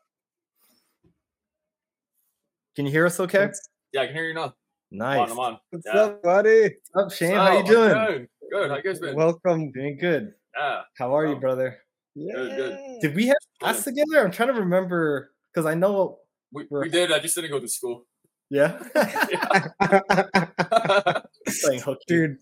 Can 2.74 2.86
you 2.86 2.92
hear 2.92 3.04
us 3.04 3.20
okay? 3.20 3.50
Yeah, 3.92 4.00
I 4.00 4.06
can 4.06 4.14
hear 4.14 4.24
you 4.24 4.32
now. 4.32 4.44
I'm 4.44 4.52
Nice. 4.90 5.18
on, 5.18 5.30
I'm 5.32 5.38
on. 5.38 5.58
what's 5.68 5.86
Yeah. 5.86 6.00
up, 6.00 6.22
buddy? 6.22 6.76
What's 6.92 7.12
up, 7.12 7.18
Shane? 7.18 7.32
So, 7.32 7.36
How 7.36 7.52
you 7.52 7.58
I'm 7.58 7.64
doing? 7.66 7.92
Good. 7.92 8.28
Good. 8.50 8.70
How 8.70 8.76
you 8.78 8.82
guys 8.82 9.00
been? 9.00 9.14
Welcome. 9.14 9.70
Doing 9.72 9.98
good. 9.98 10.32
yeah. 10.56 10.84
How 10.96 11.14
are 11.14 11.26
you, 11.26 11.34
Oh. 11.34 11.40
brother? 11.40 11.78
Good, 12.16 12.56
good. 12.56 12.78
Yeah. 12.80 12.98
Did 13.02 13.14
we 13.14 13.26
have 13.26 13.36
Chilling. 13.60 13.74
class 13.74 13.84
together? 13.84 14.24
I'm 14.24 14.30
trying 14.30 14.48
to 14.48 14.54
remember 14.60 15.34
because 15.52 15.66
I 15.66 15.74
know. 15.74 16.20
We, 16.50 16.66
We're- 16.70 16.88
did. 16.88 17.12
I 17.12 17.18
just 17.18 17.34
didn't 17.34 17.50
go 17.50 17.60
to 17.60 17.68
school. 17.68 18.06
Yeah. 18.48 18.78
Playing 21.62 21.80
hooky. 21.82 22.00
Dude, 22.08 22.36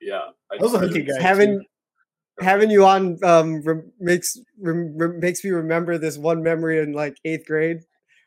yeah. 0.00 0.28
I 0.52 0.54
I 0.54 0.62
was 0.62 0.72
a 0.74 0.78
hooky 0.78 1.02
guy. 1.02 1.18
too. 1.18 1.62
Having 2.40 2.68
having 2.68 2.70
you 2.70 2.84
on 2.86 3.18
um 3.24 3.62
rem- 3.62 3.92
makes 4.00 4.38
rem- 4.60 4.96
rem- 4.96 5.20
makes 5.20 5.44
me 5.44 5.50
remember 5.50 5.98
this 5.98 6.18
one 6.18 6.42
memory 6.42 6.78
in 6.80 6.92
like 6.92 7.16
eighth 7.24 7.46
grade. 7.46 7.80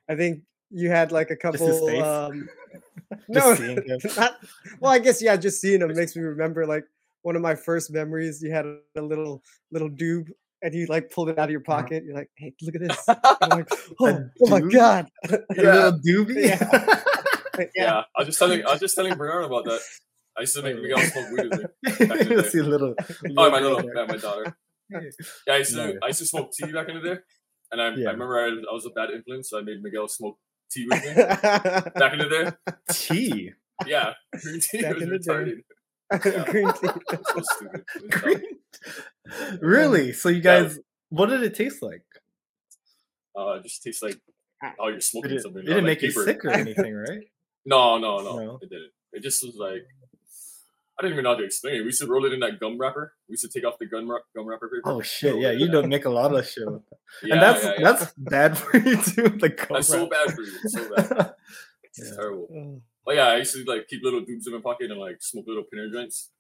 I 0.09 0.15
think 0.15 0.41
you 0.71 0.89
had 0.89 1.11
like 1.11 1.29
a 1.31 1.35
Just 1.35 1.63
his 1.63 1.71
couple. 1.79 1.87
face? 1.87 2.03
um 2.03 2.49
Just 3.33 3.59
no, 3.61 3.65
him. 3.67 3.83
not, 4.17 4.37
well, 4.79 4.91
I 4.91 4.99
guess 4.99 5.21
yeah, 5.21 5.35
just 5.37 5.61
seeing 5.61 5.81
him 5.81 5.93
makes 5.95 6.15
me 6.15 6.21
remember 6.23 6.65
like 6.65 6.85
one 7.21 7.35
of 7.35 7.41
my 7.41 7.55
first 7.55 7.91
memories. 7.91 8.41
You 8.41 8.51
had 8.51 8.65
a, 8.65 8.77
a 8.97 9.01
little 9.01 9.41
little 9.71 9.89
doob, 9.89 10.29
and 10.61 10.73
you 10.73 10.85
like 10.87 11.11
pulled 11.11 11.29
it 11.29 11.37
out 11.39 11.45
of 11.45 11.51
your 11.51 11.61
Uh-huh. 11.67 11.81
pocket. 11.81 12.03
You're 12.03 12.15
like, 12.15 12.29
"Hey, 12.35 12.53
look 12.61 12.75
at 12.75 12.81
this!" 12.81 13.05
I'm 13.41 13.49
like, 13.49 13.69
"Oh, 13.99 14.23
oh 14.41 14.47
my 14.49 14.61
doob? 14.61 14.71
god!" 14.73 15.07
A 15.29 15.39
Yeah. 15.55 15.89
little 15.89 15.99
doobie. 16.25 16.47
yeah. 16.47 17.01
Yeah. 17.75 18.01
I 18.15 18.19
was 18.19 18.27
just 18.27 18.39
telling 18.39 18.65
I 18.65 18.71
was 18.71 18.79
just 18.81 18.95
telling 18.95 19.15
Bernard 19.15 19.45
about 19.45 19.65
that. 19.65 19.79
I 20.37 20.41
used 20.41 20.55
to 20.55 20.61
make 20.63 20.75
Miguel 20.81 20.99
smoke 20.99 21.31
weed 21.31 21.49
with 21.49 21.59
me. 21.59 22.05
Back 22.07 22.21
in. 22.31 22.43
See 22.49 22.61
little. 22.61 22.93
Oh, 23.37 23.49
my 23.51 23.59
little 23.59 23.81
yeah, 23.83 24.05
my 24.07 24.17
daughter. 24.17 24.55
Yeah, 24.89 24.99
I 25.53 25.57
used 25.57 25.71
to, 25.75 25.85
Nice. 25.87 25.95
I 26.03 26.07
used 26.07 26.19
to 26.19 26.25
smoke 26.25 26.51
tea 26.51 26.71
back 26.71 26.89
in 26.89 26.95
the 26.95 27.01
day, 27.01 27.17
and 27.71 27.81
I, 27.81 27.89
Yeah. 27.95 28.09
I 28.09 28.11
remember 28.11 28.37
I, 28.39 28.47
I 28.49 28.73
was 28.73 28.85
a 28.85 28.89
bad 28.91 29.09
influence, 29.11 29.49
so 29.49 29.57
I 29.59 29.61
made 29.61 29.81
Miguel 29.81 30.07
smoke 30.07 30.37
tea 30.69 30.85
with 30.89 31.03
me 31.05 31.13
back 31.99 32.13
in 32.13 32.19
the 32.19 32.29
day. 32.29 32.73
tea. 32.91 33.51
Yeah, 33.87 34.13
green 34.41 34.59
tea 34.59 34.81
Back 34.81 34.93
was 34.95 35.03
in 35.03 35.09
the 35.09 35.19
day. 35.19 35.31
retarded. 35.31 35.57
Green 36.51 36.71
tea. 36.73 36.87
So 37.23 37.41
stupid. 37.41 37.83
It 37.95 38.03
was 38.03 38.09
dumb. 38.09 38.09
Green. 38.21 39.59
Really? 39.61 40.13
So 40.13 40.29
you 40.29 40.35
Yeah. 40.37 40.41
guys, 40.63 40.79
what 41.09 41.27
did 41.27 41.41
it 41.43 41.55
taste 41.55 41.81
like? 41.81 42.03
Uh, 43.37 43.53
it 43.53 43.63
just 43.63 43.81
tastes 43.83 44.01
like 44.03 44.17
oh, 44.79 44.87
you're 44.89 45.01
smoking 45.01 45.31
it, 45.31 45.41
something. 45.41 45.61
it 45.63 45.65
didn't 45.65 45.85
like 45.85 46.01
make 46.01 46.01
you 46.03 46.11
sick 46.11 46.43
or 46.45 46.51
anything, 46.51 46.93
right? 46.93 47.23
No, 47.65 47.97
no, 47.97 48.19
no, 48.19 48.37
No? 48.37 48.59
it 48.61 48.69
didn't. 48.69 48.91
It 49.13 49.23
just 49.23 49.43
was 49.43 49.55
like 49.55 49.83
I 50.97 51.01
didn't 51.01 51.13
even 51.15 51.23
know 51.25 51.31
how 51.31 51.37
to 51.39 51.43
explain 51.43 51.75
it. 51.75 51.79
We 51.79 51.85
used 51.87 52.01
to 52.01 52.07
roll 52.07 52.25
it 52.25 52.31
in 52.33 52.39
that 52.39 52.59
gum 52.59 52.77
wrapper. 52.79 53.13
We 53.27 53.33
used 53.33 53.43
to 53.43 53.49
take 53.59 53.67
off 53.67 53.77
the 53.79 53.85
gum 53.85 54.07
gum 54.35 54.47
wrapper 54.47 54.69
paper. 54.69 54.81
Oh 54.85 55.01
shit! 55.01 55.37
Yeah, 55.37 55.51
you 55.51 55.69
don't 55.69 55.89
make 55.89 56.05
a 56.05 56.09
lot 56.09 56.33
of 56.33 56.47
shit. 56.47 56.65
with 56.65 56.81
that. 56.89 56.97
Yeah, 57.23 57.33
and 57.33 57.41
that's 57.43 57.63
yeah, 57.63 57.73
yeah. 57.77 57.91
that's 57.91 58.13
bad 58.17 58.57
for 58.57 58.77
you 58.77 58.95
too. 59.01 59.29
The 59.29 59.53
That's 59.69 59.87
so 59.87 60.07
bad 60.07 60.33
for 60.33 60.41
you. 60.41 60.53
It's 60.63 60.73
so 60.73 60.95
bad. 60.95 61.33
It's 61.97 62.09
Yeah. 62.09 62.15
terrible. 62.17 62.47
Oh, 62.53 62.81
But 63.05 63.15
yeah, 63.15 63.27
I 63.27 63.37
used 63.37 63.53
to 63.55 63.63
like 63.65 63.87
keep 63.87 64.03
little 64.03 64.21
dupes 64.21 64.47
in 64.47 64.53
my 64.53 64.59
pocket 64.61 64.91
and 64.91 64.99
like 64.99 65.17
smoke 65.21 65.45
little 65.47 65.63
pinner 65.71 65.89
joints 65.89 66.31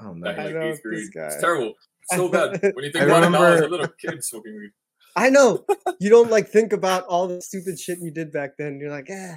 Oh 0.00 0.12
back 0.14 0.14
man. 0.14 0.34
in 0.34 0.40
I 0.40 0.44
like 0.46 0.54
know 0.54 0.60
eighth 0.70 0.82
grade. 0.82 0.98
this 0.98 1.08
guy. 1.10 1.26
It's 1.26 1.40
terrible. 1.40 1.72
It's 2.02 2.16
so 2.16 2.28
bad. 2.36 2.60
When 2.74 2.84
you 2.84 2.92
think 2.92 3.04
I 3.04 3.06
about 3.06 3.24
it 3.24 3.30
now, 3.30 3.42
as 3.44 3.60
a 3.62 3.68
little 3.68 3.88
kid 4.00 4.22
smoking 4.24 4.56
weed. 4.58 4.70
I 5.16 5.30
know. 5.30 5.64
You 6.00 6.10
don't 6.10 6.30
like 6.30 6.48
think 6.48 6.72
about 6.72 7.04
all 7.06 7.26
the 7.28 7.40
stupid 7.40 7.78
shit 7.78 7.98
you 8.00 8.10
did 8.12 8.32
back 8.32 8.50
then. 8.58 8.78
You're 8.80 8.90
like, 8.90 9.08
eh. 9.10 9.36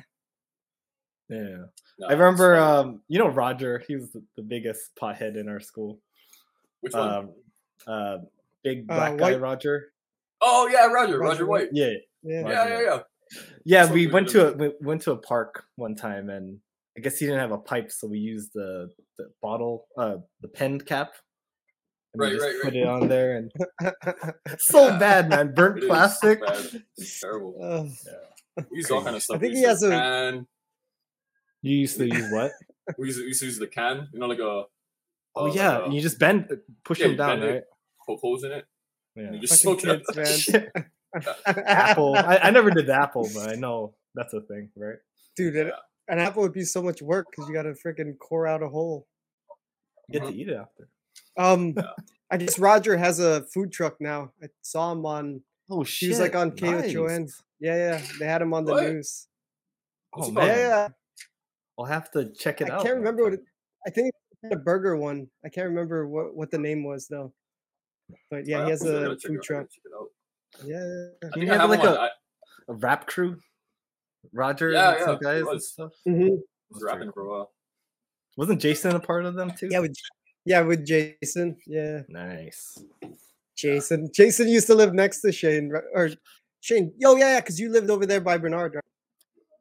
Yeah. 1.30 1.66
Nah, 2.00 2.08
I 2.10 2.13
remember 2.13 2.54
it's 2.56 2.62
um 2.62 3.02
you 3.08 3.20
know 3.20 3.28
Roger, 3.28 3.84
he 3.88 3.96
was 3.96 4.12
the, 4.12 4.24
the 4.38 4.44
biggest 4.44 4.92
pothead 5.02 5.36
in 5.36 5.50
our 5.50 5.60
school. 5.60 6.00
which 6.82 6.94
one? 6.94 7.10
Um 7.10 7.30
uh 7.88 8.18
big 8.63 8.86
Uh, 8.90 8.96
black 8.96 9.18
guy 9.18 9.32
White- 9.32 9.42
Roger. 9.42 9.92
oh 10.42 10.68
yeah, 10.72 10.86
Roger, 10.88 11.20
Roger 11.20 11.20
Roger 11.20 11.46
White. 11.46 11.70
Yeah. 11.74 11.90
Yeah. 12.24 12.42
Right. 12.42 12.52
Yeah, 12.52 12.68
yeah, 12.68 12.82
yeah. 12.82 13.00
Yeah, 13.66 13.86
So 13.88 13.94
we 13.94 14.08
went 14.08 14.30
to 14.30 14.48
a 14.48 14.54
we 14.54 14.72
went 14.82 15.02
to 15.04 15.12
a 15.12 15.18
park 15.18 15.66
one 15.76 15.96
time 15.96 16.30
and 16.30 16.60
I 16.98 17.02
guess 17.02 17.18
he 17.20 17.26
didn't 17.26 17.42
have 17.42 17.52
a 17.52 17.58
pipe, 17.60 17.92
so 17.92 18.08
we 18.08 18.18
used 18.18 18.52
the, 18.56 18.90
the 19.18 19.26
bottle, 19.42 19.86
uh 19.98 20.18
the 20.42 20.48
pen 20.48 20.80
cap. 20.80 21.12
And 22.13 22.22
we 22.22 22.30
just 22.32 22.42
right, 22.42 22.56
put 22.63 22.74
right. 22.74 22.76
it 22.82 22.88
on 22.88 23.08
there 23.10 23.36
and 23.38 23.52
so 24.60 24.88
Yeah. 24.88 24.98
bad, 24.98 25.30
man. 25.30 25.54
Burnt 25.54 25.78
It 25.80 25.84
is 25.84 25.90
plastic. 25.90 26.40
bad. 26.42 26.84
It's 26.98 27.20
terrible. 27.20 27.54
Ugh. 27.62 27.90
We 28.72 28.78
used 28.78 28.90
all 28.92 29.04
kind 29.04 29.16
of 29.16 29.22
stuff. 29.22 29.36
I 29.38 29.40
think 29.40 29.54
he 29.56 29.63
has 29.63 29.84
a- 29.84 29.90
can. 29.90 30.48
You 31.62 31.76
used 31.78 31.98
to 31.98 32.06
use 32.06 32.32
what? 32.32 32.52
We 32.98 33.08
used, 33.08 33.17
to, 33.20 33.24
we 33.24 33.28
used 33.28 33.41
to 33.41 33.46
use 33.48 33.60
the 33.60 33.67
can, 33.67 34.08
you 34.13 34.20
know, 34.20 34.28
like 34.28 34.39
a 34.39 34.63
Oh 35.36 35.50
uh, 35.50 35.54
yeah, 35.54 35.78
like 35.80 35.91
a 35.91 35.93
you 35.93 36.00
just 36.00 36.17
bend, 36.17 36.48
push 36.86 37.00
yeah, 37.00 37.06
him 37.08 37.12
you 37.12 37.17
down, 37.17 37.39
bend 37.41 37.43
it. 37.43 37.54
right? 37.54 37.63
poke 38.08 38.22
holes 38.22 38.43
in 38.46 38.52
it. 38.54 38.65
Yeah. 39.15 39.34
You 39.34 39.39
just 39.39 39.62
Fucking 39.62 39.80
smoke 39.82 40.00
it. 40.00 40.15
kids, 40.15 40.54
man. 40.56 40.86
apple. 41.65 42.15
I, 42.15 42.38
I 42.43 42.50
never 42.52 42.72
did 42.72 42.86
the 42.88 42.93
apple, 42.96 43.30
but 43.36 43.50
I 43.50 43.56
know 43.56 43.93
that's 44.15 44.34
a 44.34 44.39
thing, 44.41 44.70
right? 44.78 44.96
Dude, 45.36 45.58
an, 45.58 45.72
an 46.08 46.20
apple 46.20 46.43
would 46.43 46.54
be 46.54 46.63
so 46.63 46.82
much 46.82 47.02
work 47.02 47.28
because 47.30 47.50
you 47.50 47.54
got 47.54 47.63
to 47.63 47.74
freaking 47.74 48.17
core 48.17 48.48
out 48.48 48.63
a 48.63 48.70
hole. 48.70 49.06
You 50.08 50.20
get 50.22 50.30
to 50.30 50.34
eat 50.34 50.48
it 50.48 50.56
after. 50.56 50.88
Um, 51.38 51.74
Yeah. 51.76 51.91
I 52.32 52.38
guess 52.38 52.58
Roger 52.58 52.96
has 52.96 53.20
a 53.20 53.43
food 53.54 53.72
truck 53.74 54.00
now. 54.00 54.32
I 54.41 54.48
saw 54.62 54.93
him 54.93 55.06
on. 55.06 55.41
Oh 55.70 55.84
He 55.84 56.08
was 56.08 56.20
like 56.22 56.36
on 56.36 56.52
K 56.52 56.74
with 56.74 56.89
Joanne. 56.91 57.28
Yeah, 57.60 57.76
yeah. 57.76 58.02
They 58.20 58.26
had 58.26 58.41
him 58.41 58.54
on 58.54 58.63
the 58.63 58.72
What? 58.72 58.84
news. 58.84 59.28
Oh 60.13 60.24
it 60.24 60.34
Yeah, 60.34 60.34
man, 60.34 60.58
yeah. 60.58 60.88
I'll 61.78 61.86
have 61.86 62.10
to 62.12 62.32
check 62.34 62.62
it 62.62 62.70
I 62.70 62.74
out. 62.76 62.80
I 62.82 62.84
can't 62.84 62.96
remember 62.98 63.24
what 63.24 63.34
it, 63.34 63.42
I 63.86 63.90
think 63.90 64.13
it's 64.44 64.54
a 64.54 64.58
burger 64.58 64.98
one. 64.98 65.28
I 65.46 65.50
can't 65.50 65.68
remember 65.68 66.08
what, 66.08 66.36
what 66.36 66.52
the 66.52 66.58
name 66.58 66.84
was 66.84 67.08
though. 67.08 67.34
But 68.32 68.48
yeah, 68.48 68.63
he 68.66 68.70
has 68.72 68.82
a 68.84 68.86
food 68.86 68.96
out, 68.96 69.02
I 69.04 69.08
gotta 69.08 69.40
truck. 69.44 69.70
check 69.70 69.82
it 69.86 69.92
out. 70.00 70.08
Yeah, 70.66 70.78
yeah, 70.78 70.80
yeah. 70.80 70.84
I 70.84 71.26
Didn't 71.28 71.34
think 71.34 71.44
he 71.46 71.50
I 71.52 71.58
have 71.58 71.70
like 71.70 71.80
one. 71.80 71.88
a- 71.90 72.10
a 72.70 72.74
rap 72.74 73.06
crew. 73.08 73.40
Roger 74.34 74.72
Yeah, 74.72 74.92
and 74.96 75.04
some 75.06 75.20
yeah, 75.22 75.32
guys 75.32 75.42
it 75.44 75.48
and 75.50 75.62
stuff. 75.63 75.94
Mhm. 76.08 76.42
was 76.72 76.84
rapping 76.84 77.12
for 77.13 77.22
a 77.22 77.30
while. 77.30 77.54
Wasn't 78.36 78.60
Jason 78.62 78.96
a 78.96 79.00
part 79.00 79.26
of 79.26 79.36
them 79.36 79.52
too? 79.58 79.70
Yeah, 79.72 79.80
with 79.80 79.96
yeah 80.46 80.62
with 80.62 80.86
Jason. 80.86 81.58
Yeah, 81.66 82.02
Nice. 82.10 82.78
Jason. 83.56 84.10
Jason 84.13 84.48
used 84.50 84.68
to 84.68 84.76
live 84.76 84.94
next 84.94 85.22
to 85.22 85.32
Shane, 85.32 85.72
or 85.94 86.10
Shane. 86.60 86.94
Yo, 86.98 87.16
yeah, 87.16 87.36
yeah, 87.36 87.40
because 87.40 87.60
you 87.60 87.70
lived 87.72 87.90
over 87.90 88.06
there 88.06 88.22
by 88.22 88.38
Bernard, 88.38 88.76
right? 88.76 88.84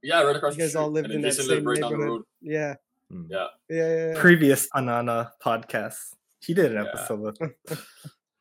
Yeah, 0.07 0.23
right 0.23 0.37
across 0.37 0.53
You 0.55 0.59
the 0.59 0.63
guys 0.65 0.71
street. 0.71 0.81
all 0.83 0.91
lived 0.91 1.07
and 1.07 1.15
in 1.17 1.21
that 1.23 1.29
Jason 1.31 1.49
lived 1.49 1.59
same 1.61 1.67
right 1.69 1.81
down 1.81 1.91
the 1.91 1.97
neighborhood. 1.99 2.19
road. 2.21 2.25
Yeah, 2.41 2.75
Hmm. 3.11 3.23
Yeah. 3.29 3.47
yeah, 3.69 3.77
yeah. 3.77 4.07
yeah. 4.13 4.21
Previous 4.21 4.69
Anana 4.71 5.31
podcast. 5.45 5.97
He 6.41 6.55
did 6.55 6.75
an 6.75 6.85
Yeah. 6.85 6.91
episode 6.91 7.21
with. 7.21 7.39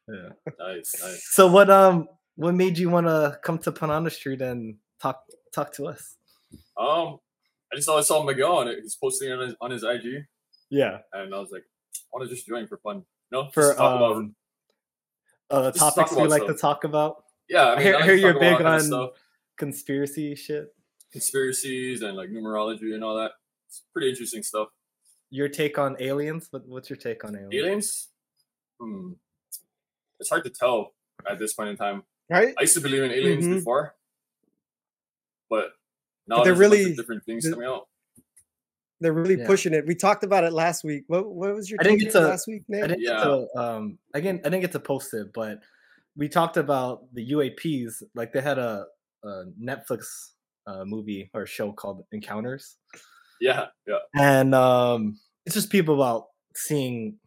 yeah. 0.08 0.30
Nice, 0.60 0.93
nice. 1.01 1.28
So 1.32 1.47
what 1.47 1.69
um 1.69 2.08
what 2.36 2.54
made 2.54 2.78
you 2.78 2.89
want 2.89 3.08
to 3.08 3.39
come 3.43 3.58
to 3.60 3.71
Panana 3.71 4.12
Street 4.12 4.41
and 4.41 4.75
talk 5.01 5.23
talk 5.54 5.71
to 5.73 5.88
us? 5.88 6.17
Um, 6.78 7.17
I 7.71 7.75
just 7.75 7.86
saw 7.88 7.97
I 7.97 8.01
saw 8.01 8.21
Miguel 8.23 8.58
on 8.58 8.67
it. 8.67 8.80
He's 8.82 8.95
posting 8.95 9.32
on 9.32 9.39
his, 9.39 9.56
on 9.62 9.71
his 9.71 9.84
IG, 9.84 10.25
Yeah. 10.69 10.99
and 11.13 11.34
I 11.34 11.39
was 11.39 11.49
like, 11.51 11.63
I 11.63 11.99
want 12.17 12.30
to 12.30 12.36
just 12.36 12.45
join 12.47 12.67
for 12.67 12.78
fun. 12.78 12.97
You 12.97 13.04
know, 13.32 13.43
just 13.45 13.54
For 13.56 13.71
to 13.71 13.78
talk 13.78 13.95
about. 13.97 14.15
um 14.17 14.36
uh 15.49 15.71
just 15.71 15.80
topics 15.80 16.12
we 16.12 16.17
about 16.17 16.30
like 16.30 16.45
to 16.47 16.54
talk 16.54 16.84
about. 16.84 17.23
Yeah, 17.49 17.63
I 17.67 17.75
I 17.78 17.82
hear, 17.84 17.95
I 17.95 18.04
hear 18.04 18.15
you're 18.15 18.34
talk 18.34 18.41
about 18.41 18.51
all 18.54 18.58
big 18.60 18.65
on 18.67 18.82
stuff, 18.82 19.10
conspiracy 19.58 20.36
shit. 20.36 20.75
Conspiracies 21.19 22.01
and 22.01 22.17
like 22.17 22.30
numerology 22.30 22.93
and 22.93 23.04
all 23.04 23.15
that. 23.17 23.32
It's 23.67 23.84
pretty 23.93 24.10
interesting 24.10 24.43
stuff. 24.43 24.67
Your 25.30 25.47
take 25.47 25.78
on 25.80 25.95
aliens? 25.99 26.47
What, 26.51 26.67
what's 26.67 26.89
your 26.89 26.97
take 26.97 27.23
on 27.23 27.36
aliens? 27.36 27.54
Aliens? 27.56 28.08
Hmm. 28.82 29.13
It's 30.19 30.30
hard 30.30 30.43
to 30.43 30.49
tell 30.49 30.93
at 31.30 31.39
this 31.39 31.54
point 31.54 31.69
in 31.69 31.78
time. 31.78 32.04
Right? 32.30 32.54
I 32.58 32.62
used 32.62 32.75
to 32.75 32.82
believe 32.82 33.04
in 33.04 33.12
aliens 33.12 33.45
Mhm. 33.45 33.56
before, 33.56 33.95
but 35.49 35.73
now 36.28 36.38
But 36.38 36.43
they're 36.45 36.56
there's 36.56 36.60
a 36.60 36.69
bunch 36.69 36.80
of 36.80 36.86
really- 36.86 36.95
different 36.95 37.23
things 37.25 37.49
coming 37.49 37.65
out. 37.67 37.88
They're 39.01 39.13
really 39.13 39.38
Yeah. 39.38 39.45
pushing 39.47 39.73
it. 39.73 39.86
We 39.86 39.93
talked 39.95 40.23
about 40.23 40.43
it 40.43 40.51
last 40.54 40.84
week. 40.84 41.04
What 41.08 41.23
what 41.34 41.54
was 41.54 41.69
your 41.69 41.80
I 41.80 41.84
didn't 41.84 41.99
get 41.99 42.12
to- 42.13 42.21
last 42.21 42.47
week, 42.47 42.63
I 42.73 42.88
didn't 42.88 43.01
Yeah. 43.01 43.17
get 43.17 43.23
to 43.23 43.60
um 43.62 43.99
I 44.15 44.19
didn't 44.21 44.39
I 44.45 44.49
didn't 44.49 44.62
get 44.62 44.71
to 44.73 44.80
post 44.80 45.13
it, 45.13 45.32
but 45.34 45.62
we 46.15 46.28
talked 46.30 46.58
about 46.58 47.13
the 47.13 47.23
UAPs. 47.36 48.01
Like 48.15 48.32
they 48.34 48.41
had 48.41 48.58
a, 48.58 48.88
a 49.23 49.30
Netflix 49.62 50.32
uh, 50.67 50.84
movie 50.86 51.30
or 51.34 51.45
show 51.45 51.71
called 51.71 52.04
Encounters, 52.12 52.78
Yeah, 53.41 53.67
yeah, 53.88 53.99
and 54.15 54.56
um 54.56 55.19
it's 55.45 55.56
just 55.56 55.69
people 55.69 55.95
about 55.95 56.28
seeing 56.56 57.17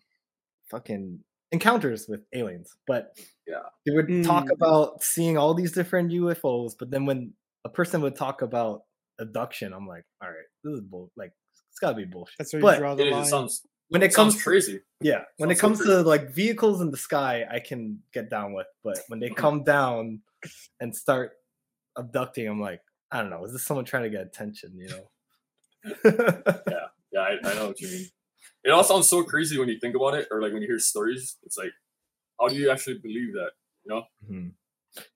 fucking 0.70 1.20
encounters 1.53 2.07
with 2.09 2.22
aliens. 2.35 2.74
But 2.87 3.16
Yeah. 3.46 3.62
they 3.87 3.92
would 3.94 4.24
talk 4.24 4.46
Mm. 4.46 4.53
about 4.53 5.03
seeing 5.03 5.38
all 5.38 5.55
these 5.55 5.72
different 5.72 6.11
UFOs. 6.12 6.74
But 6.79 6.90
then 6.90 7.07
when 7.07 7.35
a 7.64 7.68
person 7.70 8.03
would 8.03 8.16
talk 8.16 8.42
about 8.42 8.83
abduction, 9.18 9.72
I'm 9.72 9.87
like, 9.87 10.05
all 10.22 10.29
right, 10.29 10.46
this 10.64 10.74
is 10.74 10.81
bull. 10.83 11.11
Like 11.16 11.33
it's 11.70 11.79
gotta 11.79 11.96
be 11.96 12.05
bullshit. 12.05 12.35
That's 12.38 12.53
where 12.53 12.62
but 12.62 12.74
you 12.74 12.81
draw 12.81 12.94
the 12.94 13.05
it, 13.05 13.09
is, 13.09 13.12
line. 13.14 13.22
it 13.22 13.27
sounds 13.27 13.62
when 13.88 14.03
it 14.03 14.07
it 14.07 14.14
comes 14.14 14.35
sounds 14.35 14.42
crazy. 14.44 14.81
yeah, 15.01 15.22
when 15.38 15.51
it 15.51 15.59
comes 15.59 15.79
so 15.79 16.03
to 16.03 16.09
like 16.09 16.31
vehicles 16.31 16.81
in 16.83 16.90
the 16.90 16.96
sky, 16.98 17.46
I 17.51 17.61
can 17.61 18.03
get 18.12 18.29
down 18.29 18.53
with, 18.53 18.66
but 18.85 18.98
when 19.09 19.20
they 19.20 19.31
come 19.44 19.64
down 19.64 20.20
and 20.81 20.94
start 20.94 21.33
abducting, 21.96 22.46
I'm 22.48 22.61
like, 22.61 22.81
I 23.11 23.21
don't 23.21 23.31
know, 23.31 23.44
is 23.44 23.53
this 23.53 23.64
someone 23.64 23.85
trying 23.85 24.05
to 24.05 24.11
get 24.11 24.23
attention? 24.23 24.73
You 24.77 24.88
know? 24.88 25.05
Yeah, 27.11 27.21
I, 27.23 27.38
I 27.42 27.55
know 27.55 27.68
what 27.68 27.81
you 27.81 27.88
mean. 27.88 28.07
It 28.64 28.71
all 28.71 28.85
sounds 28.85 29.09
so 29.09 29.25
crazy 29.25 29.59
when 29.59 29.68
you 29.68 29.79
think 29.81 29.97
about 29.97 30.12
it, 30.14 30.29
or 30.31 30.42
like 30.42 30.53
when 30.53 30.61
you 30.61 30.68
hear 30.68 30.79
stories. 30.79 31.38
It's 31.44 31.57
like, 31.57 31.73
how 32.38 32.49
do 32.49 32.55
you 32.55 32.71
actually 32.71 32.99
believe 32.99 33.33
that? 33.33 33.51
You 33.85 33.94
know? 33.94 34.03
Mhm. 34.31 34.53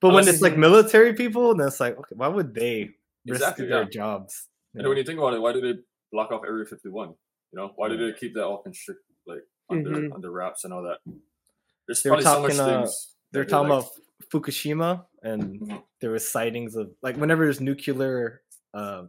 But 0.00 0.14
when 0.14 0.26
it's 0.26 0.40
like 0.40 0.56
military 0.56 1.12
people, 1.12 1.50
and 1.50 1.60
it's 1.60 1.78
like, 1.80 1.98
okay, 1.98 2.14
why 2.16 2.28
would 2.28 2.54
they 2.54 2.90
risk 3.26 3.42
Exactly, 3.42 3.66
their 3.66 3.82
yeah. 3.82 3.88
jobs? 3.90 4.48
you 4.72 4.78
And 4.80 4.88
when 4.88 4.96
you 4.96 5.04
think 5.04 5.18
about 5.18 5.34
it, 5.34 5.40
why 5.42 5.52
do 5.52 5.60
they 5.60 5.74
block 6.12 6.32
off 6.32 6.42
Area 6.46 6.64
51? 6.64 7.08
You 7.08 7.14
know, 7.58 7.72
why 7.76 7.88
did 7.88 8.00
Yeah. 8.00 8.06
they 8.06 8.12
keep 8.14 8.34
that 8.34 8.44
all 8.44 8.62
constrict 8.62 9.00
like 9.26 9.42
under 9.68 9.90
Mhm. 9.90 10.14
under 10.14 10.30
wraps 10.30 10.64
and 10.64 10.72
all 10.72 10.82
that? 10.84 10.98
There's 11.86 12.02
They 12.02 12.10
were 12.10 12.22
probably 12.22 12.24
so 12.24 12.40
much 12.42 12.56
talking, 12.56 12.74
uh, 12.74 12.80
things. 12.86 13.16
They're 13.32 13.44
talking 13.44 13.68
like- 13.68 13.84
about 13.84 13.92
Fukushima, 14.32 15.04
and 15.22 15.60
Mhm. 15.60 15.82
There 16.02 16.10
was 16.10 16.28
sightings 16.28 16.76
of 16.76 16.90
like 17.02 17.16
whenever 17.16 17.44
there's 17.44 17.60
nuclear, 17.60 18.42
uh, 18.74 19.04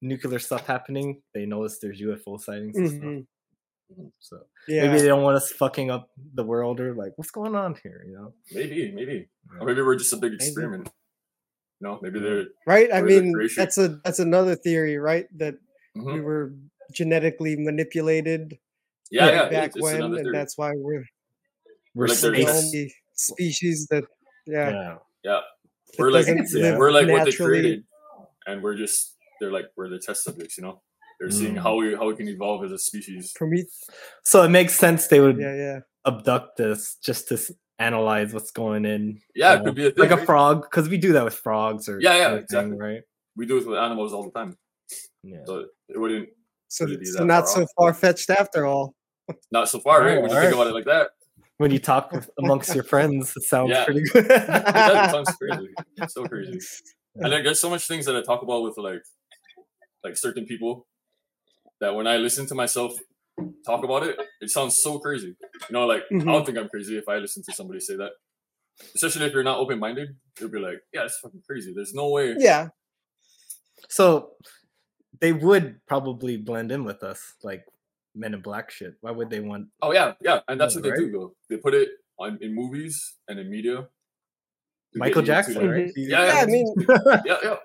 nuclear 0.00 0.38
stuff 0.38 0.64
happening, 0.66 1.20
they 1.34 1.46
notice 1.46 1.78
there's 1.80 2.00
UFO 2.00 2.38
sightings 2.40 2.76
and 2.76 2.88
stuff. 2.90 3.02
Mhm. 3.02 4.12
So 4.20 4.42
Yeah. 4.68 4.86
maybe 4.86 5.00
they 5.00 5.06
don't 5.08 5.22
want 5.22 5.36
us 5.36 5.50
fucking 5.52 5.90
up 5.90 6.10
the 6.34 6.44
world 6.44 6.80
or 6.80 6.92
like 6.94 7.16
what's 7.16 7.30
going 7.30 7.54
on 7.54 7.76
here 7.84 8.04
you 8.06 8.14
know 8.14 8.34
maybe, 8.52 8.90
maybe, 8.92 9.28
Yeah. 9.52 9.60
or 9.60 9.66
maybe 9.66 9.80
we're 9.82 9.96
just 9.96 10.12
a 10.12 10.16
big 10.16 10.32
Maybe. 10.32 10.44
experiment. 10.44 10.90
You 11.80 11.88
know, 11.88 11.98
maybe 12.02 12.18
they're 12.20 12.46
right? 12.66 12.92
I 12.92 13.00
mean, 13.02 13.32
that's 13.56 13.76
a 13.78 14.00
that's 14.04 14.18
another 14.18 14.54
theory, 14.56 14.96
right? 14.98 15.26
That 15.38 15.54
we 15.94 16.02
Mhm. 16.14 16.22
were 16.24 16.54
genetically 16.92 17.54
manipulated 17.56 18.58
yeah, 19.10 19.26
yeah. 19.26 19.48
back 19.50 19.66
it's, 19.68 19.76
it's 19.76 19.82
when, 19.82 19.96
another 19.96 20.18
and 20.18 20.34
that's 20.34 20.56
why 20.58 20.72
we're 20.74 21.04
we're 21.94 22.08
Like 22.08 22.18
the 22.18 22.46
only 22.48 22.94
species 23.14 23.86
that 23.90 24.04
yeah, 24.46 24.70
yeah 24.70 24.98
yeah, 25.22 25.40
that 25.55 25.55
we're 25.98 26.10
like 26.10 26.26
yeah. 26.26 26.76
we're 26.78 26.90
like 26.92 27.08
what 27.08 27.24
they 27.24 27.32
created, 27.32 27.84
and 28.46 28.62
we're 28.62 28.74
just 28.76 29.16
they're 29.40 29.52
like 29.52 29.66
we're 29.76 29.88
the 29.88 29.98
test 29.98 30.24
subjects. 30.24 30.56
You 30.58 30.64
know, 30.64 30.82
they're 31.20 31.30
seeing 31.30 31.54
Mm. 31.54 31.62
how 31.62 31.74
we 31.76 31.94
how 31.94 32.06
we 32.08 32.16
can 32.16 32.28
evolve 32.28 32.64
as 32.64 32.72
a 32.72 32.78
species. 32.78 33.32
Promet- 33.38 33.66
so 34.24 34.42
it 34.42 34.48
makes 34.50 34.74
sense 34.74 35.06
they 35.08 35.20
would 35.20 35.38
yeah, 35.38 35.54
yeah. 35.54 35.78
abduct 36.06 36.60
us 36.60 36.96
just 37.02 37.28
to 37.28 37.38
analyze 37.78 38.32
what's 38.32 38.50
going 38.50 38.84
in 38.86 39.20
Yeah, 39.34 39.54
you 39.54 39.60
it 39.60 39.64
could 39.64 39.74
be 39.74 39.86
a 39.86 39.90
thing. 39.90 40.08
like 40.08 40.18
a 40.18 40.24
frog 40.24 40.62
because 40.62 40.88
we 40.88 40.96
do 40.96 41.12
that 41.12 41.24
with 41.24 41.34
frogs 41.34 41.88
or 41.90 42.00
Yeah, 42.00 42.14
yeah, 42.16 42.24
anything, 42.28 42.42
exactly. 42.44 42.76
right 42.78 43.02
we 43.36 43.44
do 43.44 43.58
it 43.58 43.66
with 43.66 43.78
animals 43.78 44.14
all 44.14 44.24
the 44.24 44.30
time, 44.30 44.56
yeah 45.22 45.44
so 45.44 45.66
it 45.90 45.98
wouldn't 45.98 46.30
So, 46.68 46.86
Would 46.86 47.06
so 47.06 47.24
not 47.24 47.48
so 47.50 47.66
far 47.76 47.92
fetched 47.92 48.30
after 48.30 48.64
all. 48.64 48.94
not 49.52 49.68
so 49.68 49.78
far, 49.78 50.00
right? 50.00 50.16
Oh, 50.16 50.22
When 50.22 50.30
you 50.30 50.36
alright. 50.36 50.48
think 50.50 50.54
about 50.54 50.68
it 50.68 50.74
like 50.74 50.86
that, 50.86 51.10
when 51.58 51.70
you 51.70 51.78
talk 51.78 52.12
with, 52.12 52.28
amongst 52.38 52.74
your 52.74 52.84
friends 52.84 53.32
it 53.36 53.42
sounds 53.44 53.70
Yeah. 53.70 53.84
pretty 53.84 54.02
good 54.12 54.26
it, 54.30 55.10
sounds 55.10 55.34
crazy. 55.40 55.68
It's 55.96 56.14
so 56.14 56.26
crazy. 56.26 56.58
And 57.16 57.30
like, 57.32 57.44
there's 57.44 57.60
so 57.60 57.70
much 57.70 57.86
things 57.88 58.04
that 58.06 58.14
I 58.16 58.22
talk 58.22 58.42
about 58.42 58.62
with 58.62 58.76
like 58.78 59.02
like 60.04 60.16
certain 60.16 60.44
people 60.46 60.86
that 61.80 61.94
when 61.94 62.06
I 62.06 62.16
listen 62.18 62.46
to 62.48 62.54
myself 62.54 62.92
talk 63.66 63.84
about 63.84 64.02
it, 64.04 64.16
it 64.40 64.50
sounds 64.50 64.80
so 64.82 64.98
crazy. 64.98 65.36
You 65.68 65.72
know, 65.72 65.86
like 65.86 66.02
I 66.10 66.14
Mhm. 66.14 66.24
don't 66.26 66.44
think 66.46 66.58
I'm 66.58 66.68
crazy 66.68 66.96
if 66.98 67.08
I 67.08 67.16
listen 67.18 67.42
to 67.44 67.52
somebody 67.52 67.80
say 67.80 67.96
that. 67.96 68.12
Especially 68.94 69.24
if 69.26 69.32
you're 69.32 69.42
not 69.42 69.58
open 69.58 69.78
minded, 69.78 70.08
you'll 70.38 70.50
be 70.50 70.58
like, 70.58 70.80
yeah, 70.92 71.04
it's 71.04 71.18
fucking 71.22 71.42
crazy. 71.46 71.72
There's 71.74 71.94
no 71.94 72.10
way. 72.10 72.34
Yeah. 72.38 72.68
so 73.88 74.32
they 75.20 75.32
would 75.32 75.80
probably 75.86 76.36
blend 76.36 76.70
in 76.72 76.84
with 76.84 77.02
us, 77.02 77.34
like 77.42 77.64
Men 78.16 78.32
in 78.32 78.40
Black 78.40 78.70
shit. 78.70 78.94
Why 79.02 79.10
would 79.10 79.28
they 79.28 79.40
want? 79.40 79.68
Oh 79.82 79.92
yeah, 79.92 80.14
yeah, 80.22 80.40
and 80.48 80.58
that's 80.58 80.74
Yeah, 80.74 80.78
what 80.80 80.84
they 80.84 80.90
right? 80.90 80.98
do 81.00 81.12
though. 81.12 81.34
They 81.50 81.58
put 81.58 81.74
it 81.74 81.90
on 82.18 82.38
in 82.40 82.54
movies 82.54 82.96
and 83.28 83.38
in 83.38 83.50
media. 83.50 83.86
Michael 84.94 85.20
get 85.20 85.44
to, 85.44 85.52
Jackson, 85.52 85.54
like- 85.62 85.70
right? 85.70 85.86
Mhm. 85.88 85.92
He- 85.94 86.08
Yeah, 86.08 86.24
Yeah, 86.26 86.40
I 86.42 86.46
mean, 86.46 86.74
yeah, 87.26 87.36
yeah. 87.44 87.56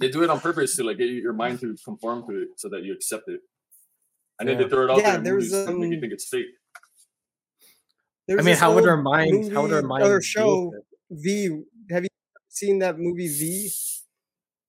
They 0.00 0.08
do 0.10 0.24
it 0.24 0.30
on 0.30 0.40
purpose 0.40 0.74
to 0.76 0.82
like 0.82 0.98
get 0.98 1.08
your 1.08 1.32
mind 1.32 1.60
to 1.60 1.76
conform 1.84 2.26
to 2.28 2.42
it 2.42 2.48
so 2.56 2.68
that 2.70 2.82
you 2.82 2.92
accept 2.92 3.28
it. 3.28 3.40
And 4.40 4.48
then 4.48 4.58
Yeah. 4.58 4.64
they 4.64 4.68
throw 4.70 4.84
it 4.86 4.90
out 4.90 4.98
Yeah, 4.98 5.10
there 5.10 5.18
in 5.18 5.22
there 5.24 5.34
was, 5.36 5.52
movies 5.52 5.66
make 5.78 5.90
you 5.90 5.94
um, 5.94 6.00
think 6.00 6.12
it's 6.12 6.28
fake. 6.28 6.46
there 8.26 8.38
I 8.40 8.42
mean, 8.42 8.56
how 8.56 8.74
would 8.74 8.88
our 8.88 8.96
minds? 9.00 9.48
How 9.50 9.62
would 9.62 9.72
our 9.72 9.82
movie 9.82 9.88
minds? 10.02 10.08
or 10.08 10.20
show? 10.20 10.72
V? 11.10 11.62
Have 11.90 12.02
you 12.02 12.08
seen 12.48 12.80
that 12.80 12.98
movie 12.98 13.28
V? 13.28 13.70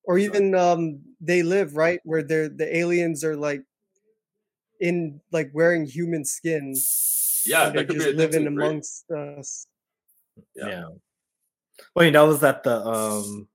Or 0.03 0.19
even 0.19 0.53
um, 0.53 1.01
They 1.19 1.41
Live, 1.41 1.75
right? 1.75 1.99
Where 2.03 2.21
they're 2.21 2.47
the 2.47 2.69
aliens 2.77 3.23
are 3.23 3.35
like 3.35 3.63
in 4.79 5.21
like 5.31 5.51
wearing 5.53 5.85
human 5.85 6.25
skin. 6.25 6.75
Yeah, 7.45 7.67
and 7.67 7.75
they're 7.75 7.83
that 7.83 7.87
could 7.87 7.97
be 7.99 8.03
just 8.03 8.15
a 8.15 8.17
living 8.17 8.45
too, 8.45 8.55
right? 8.55 8.67
amongst 8.67 9.11
us. 9.11 9.67
Yeah. 10.55 10.67
Yeah. 10.67 10.85
Wait, 11.95 12.11
that 12.11 12.21
was 12.21 12.39
that 12.41 12.63
the 12.63 12.85
um 12.85 13.47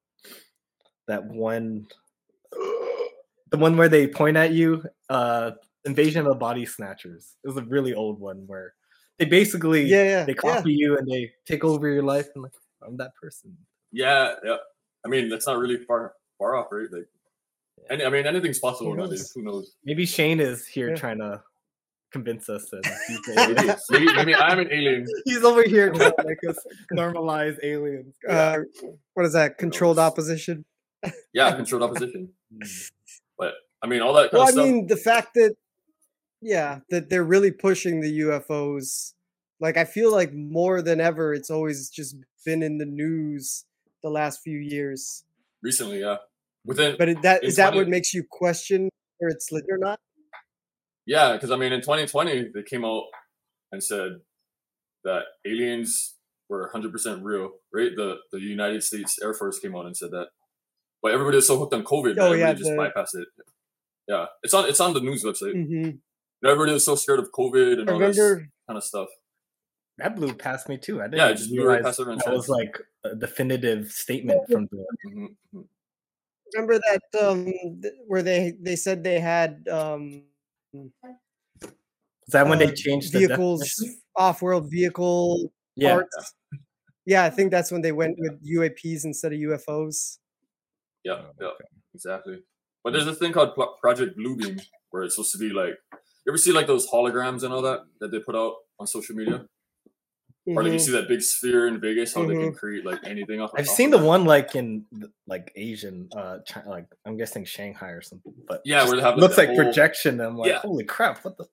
that 1.08 1.24
one 1.24 1.86
the 2.52 3.58
one 3.58 3.76
where 3.76 3.88
they 3.88 4.06
point 4.06 4.36
at 4.36 4.52
you, 4.52 4.84
uh 5.08 5.52
Invasion 5.84 6.20
of 6.20 6.26
the 6.26 6.34
Body 6.38 6.66
Snatchers. 6.66 7.36
It 7.42 7.48
was 7.48 7.56
a 7.56 7.62
really 7.64 7.94
old 7.94 8.20
one 8.20 8.46
where 8.46 8.74
they 9.18 9.24
basically 9.24 9.84
Yeah, 9.86 10.04
yeah, 10.04 10.24
they 10.24 10.32
yeah. 10.32 10.54
copy 10.54 10.72
you 10.72 10.96
and 10.98 11.06
they 11.08 11.32
take 11.46 11.64
over 11.64 11.88
your 11.88 12.02
life 12.02 12.28
and 12.34 12.42
like 12.42 12.52
I'm 12.82 12.96
that 12.98 13.14
person. 13.20 13.56
Yeah, 13.92 14.34
yeah. 14.44 14.56
I 15.04 15.08
mean, 15.08 15.28
that's 15.28 15.46
not 15.46 15.58
really 15.58 15.78
far 15.84 16.14
far 16.38 16.56
off, 16.56 16.68
right? 16.70 16.88
Like, 16.90 17.08
any, 17.88 18.04
I 18.04 18.10
mean, 18.10 18.26
anything's 18.26 18.58
possible 18.58 18.90
Who 18.92 18.96
nowadays. 18.98 19.20
knows? 19.20 19.32
Who 19.34 19.42
knows? 19.42 19.74
Maybe 19.84 20.06
Shane 20.06 20.40
is 20.40 20.66
here 20.66 20.90
Yeah. 20.90 20.96
trying 20.96 21.18
to 21.18 21.42
convince 22.12 22.48
us 22.48 22.72
and 22.72 22.84
he's, 23.08 23.20
Maybe, 23.36 23.54
maybe, 23.90 24.14
maybe 24.14 24.34
I'm 24.34 24.58
an 24.58 24.68
alien. 24.72 25.06
he's 25.24 25.44
over 25.44 25.62
here 25.62 25.90
trying 25.94 26.10
to 26.18 26.24
make 26.24 26.38
us 26.48 26.58
normalize 26.92 27.56
aliens. 27.62 28.14
Uh, 28.28 28.58
what 29.14 29.24
is 29.26 29.32
that? 29.34 29.58
Controlled 29.58 29.96
knows? 29.98 30.04
opposition. 30.10 30.64
Yeah, 31.32 31.52
controlled 31.54 31.84
opposition. 31.84 32.28
Mm. 32.52 32.90
But 33.38 33.54
I 33.82 33.86
mean, 33.86 34.02
all 34.02 34.12
that 34.14 34.30
kind 34.30 34.32
Well, 34.34 34.42
of 34.42 34.48
I 34.48 34.52
stuff. 34.52 34.64
mean, 34.66 34.86
the 34.86 34.96
fact 34.96 35.34
that 35.34 35.54
yeah, 36.42 36.80
that 36.90 37.08
they're 37.10 37.24
really 37.24 37.50
pushing 37.50 38.00
the 38.00 38.20
UFOs. 38.20 39.12
Like, 39.62 39.76
I 39.76 39.84
feel 39.84 40.10
like 40.10 40.32
more 40.32 40.80
than 40.80 40.98
ever, 41.02 41.34
it's 41.34 41.50
always 41.50 41.90
just 41.90 42.16
been 42.46 42.62
in 42.62 42.78
the 42.78 42.86
news 42.86 43.66
the 44.02 44.08
last 44.08 44.40
few 44.42 44.56
years. 44.58 45.24
recently, 45.62 46.00
yeah. 46.00 46.16
Within 46.64 46.96
But 46.98 47.08
it, 47.08 47.22
that 47.22 47.42
In 47.42 47.50
that 47.54 47.70
20 47.70 47.76
what 47.78 47.88
makes 47.88 48.12
you 48.14 48.24
question 48.30 48.88
whether 49.18 49.34
it's 49.34 49.50
legit 49.50 49.68
or 49.70 49.78
not? 49.78 49.98
Yeah, 51.06 51.32
because 51.32 51.50
I 51.50 51.56
mean, 51.56 51.72
in 51.72 51.80
2020, 51.80 52.50
they 52.54 52.62
came 52.62 52.84
out 52.84 53.04
and 53.72 53.82
said 53.82 54.12
that 55.04 55.22
aliens 55.46 56.14
were 56.48 56.70
100% 56.74 57.20
real, 57.22 57.50
right? 57.72 57.90
The 57.96 58.16
the 58.32 58.40
United 58.40 58.82
States 58.82 59.18
Air 59.22 59.32
Force 59.34 59.58
came 59.58 59.74
out 59.74 59.86
and 59.86 59.96
said 59.96 60.10
that, 60.10 60.28
but 61.02 61.12
everybody 61.12 61.36
was 61.36 61.46
so 61.46 61.58
hooked 61.58 61.74
on 61.74 61.84
COVID 61.84 62.16
that 62.16 62.22
Oh, 62.22 62.32
yeah, 62.32 62.50
everybody 62.50 62.58
just 62.58 62.70
the- 62.70 62.76
bypassed 62.76 63.14
it. 63.22 63.28
Yeah, 64.08 64.26
it's 64.42 64.52
on 64.54 64.68
it's 64.68 64.80
on 64.80 64.92
the 64.94 65.00
news 65.00 65.24
website. 65.24 65.52
hmm 65.54 65.90
Everybody 66.44 66.72
was 66.72 66.84
so 66.84 66.94
scared 66.94 67.18
of 67.20 67.30
COVID 67.32 67.80
and 67.80 67.90
I 67.90 67.92
all 67.92 67.98
this 67.98 68.16
remember. 68.18 68.48
kind 68.66 68.76
of 68.78 68.84
stuff. 68.84 69.08
That 69.98 70.16
blew 70.16 70.32
past 70.34 70.68
me 70.68 70.78
too. 70.78 71.00
I 71.00 71.04
didn't 71.04 71.18
Yeah, 71.18 71.28
it 71.28 71.36
just 71.36 71.50
blew 71.50 71.66
right 71.66 71.82
past 71.82 72.00
everyone's 72.00 72.24
that 72.24 72.32
was 72.32 72.48
like 72.48 72.78
a 73.04 73.14
definitive 73.14 73.90
statement 73.90 74.40
from 74.50 74.66
the 74.70 74.84
Mhm, 75.06 75.36
mhm. 75.54 75.64
Remember 76.54 76.78
that 76.78 77.02
um 77.20 77.44
th- 77.82 77.94
where 78.06 78.22
they 78.22 78.54
they 78.60 78.76
said 78.76 79.02
they 79.04 79.20
had 79.20 79.66
um 79.68 80.24
Is 80.74 82.32
that 82.32 82.46
when 82.46 82.62
uh, 82.62 82.66
they 82.66 82.72
changed 82.72 83.12
vehicles 83.12 83.60
definition? 83.60 84.00
off-world 84.16 84.70
vehicle 84.70 85.52
Yeah, 85.76 85.94
parts. 85.94 86.34
Yeah, 87.06 87.24
I 87.24 87.30
think 87.30 87.50
that's 87.50 87.70
when 87.70 87.82
they 87.82 87.92
went 87.92 88.16
with 88.18 88.44
UAPs 88.44 89.04
instead 89.04 89.32
of 89.32 89.38
UFOs. 89.38 90.18
Yeah, 91.04 91.14
Oh, 91.14 91.32
yeah, 91.40 91.48
exactly. 91.94 92.42
But 92.84 92.92
there's 92.92 93.06
a 93.06 93.14
thing 93.14 93.32
called 93.32 93.54
Pro- 93.54 93.74
Project 93.80 94.16
Bluebeam 94.18 94.60
where 94.90 95.02
it's 95.04 95.14
supposed 95.16 95.32
to 95.32 95.38
be 95.38 95.50
like 95.50 95.74
you 95.92 96.32
ever 96.32 96.38
see 96.38 96.52
like 96.52 96.66
those 96.66 96.88
holograms 96.88 97.42
and 97.42 97.52
all 97.52 97.62
that 97.62 97.80
that 98.00 98.10
they 98.10 98.20
put 98.20 98.36
out 98.36 98.54
on 98.78 98.86
social 98.86 99.14
media, 99.16 99.44
or 100.56 100.62
like 100.62 100.72
you 100.72 100.78
see 100.78 100.92
that 100.92 101.08
big 101.08 101.22
sphere 101.22 101.66
in 101.68 101.80
Vegas, 101.80 102.14
how 102.14 102.26
they 102.26 102.34
can 102.34 102.52
Mhm. 102.52 102.56
create 102.56 102.84
like 102.84 103.00
anything 103.04 103.40
off. 103.40 103.50
I've 103.56 103.68
off 103.68 103.74
seen 103.74 103.90
the 103.90 103.98
that. 103.98 104.04
one 104.06 104.24
like 104.24 104.54
in 104.54 104.84
like 105.26 105.52
Asian, 105.56 106.08
uh, 106.16 106.38
China, 106.46 106.68
like 106.70 106.86
I'm 107.06 107.16
guessing 107.16 107.44
Shanghai 107.44 107.90
or 107.90 108.02
something. 108.02 108.32
But 108.48 108.62
Yeah, 108.64 108.84
where 108.84 108.96
they 108.96 109.02
have, 109.02 109.14
like, 109.14 109.20
looks 109.22 109.38
like 109.38 109.48
whole- 109.48 109.56
projection. 109.64 110.20
And 110.20 110.22
I'm 110.30 110.36
like, 110.36 110.48
Yeah. 110.50 110.58
holy 110.60 110.84
crap! 110.84 111.24
What 111.24 111.36
the? 111.36 111.46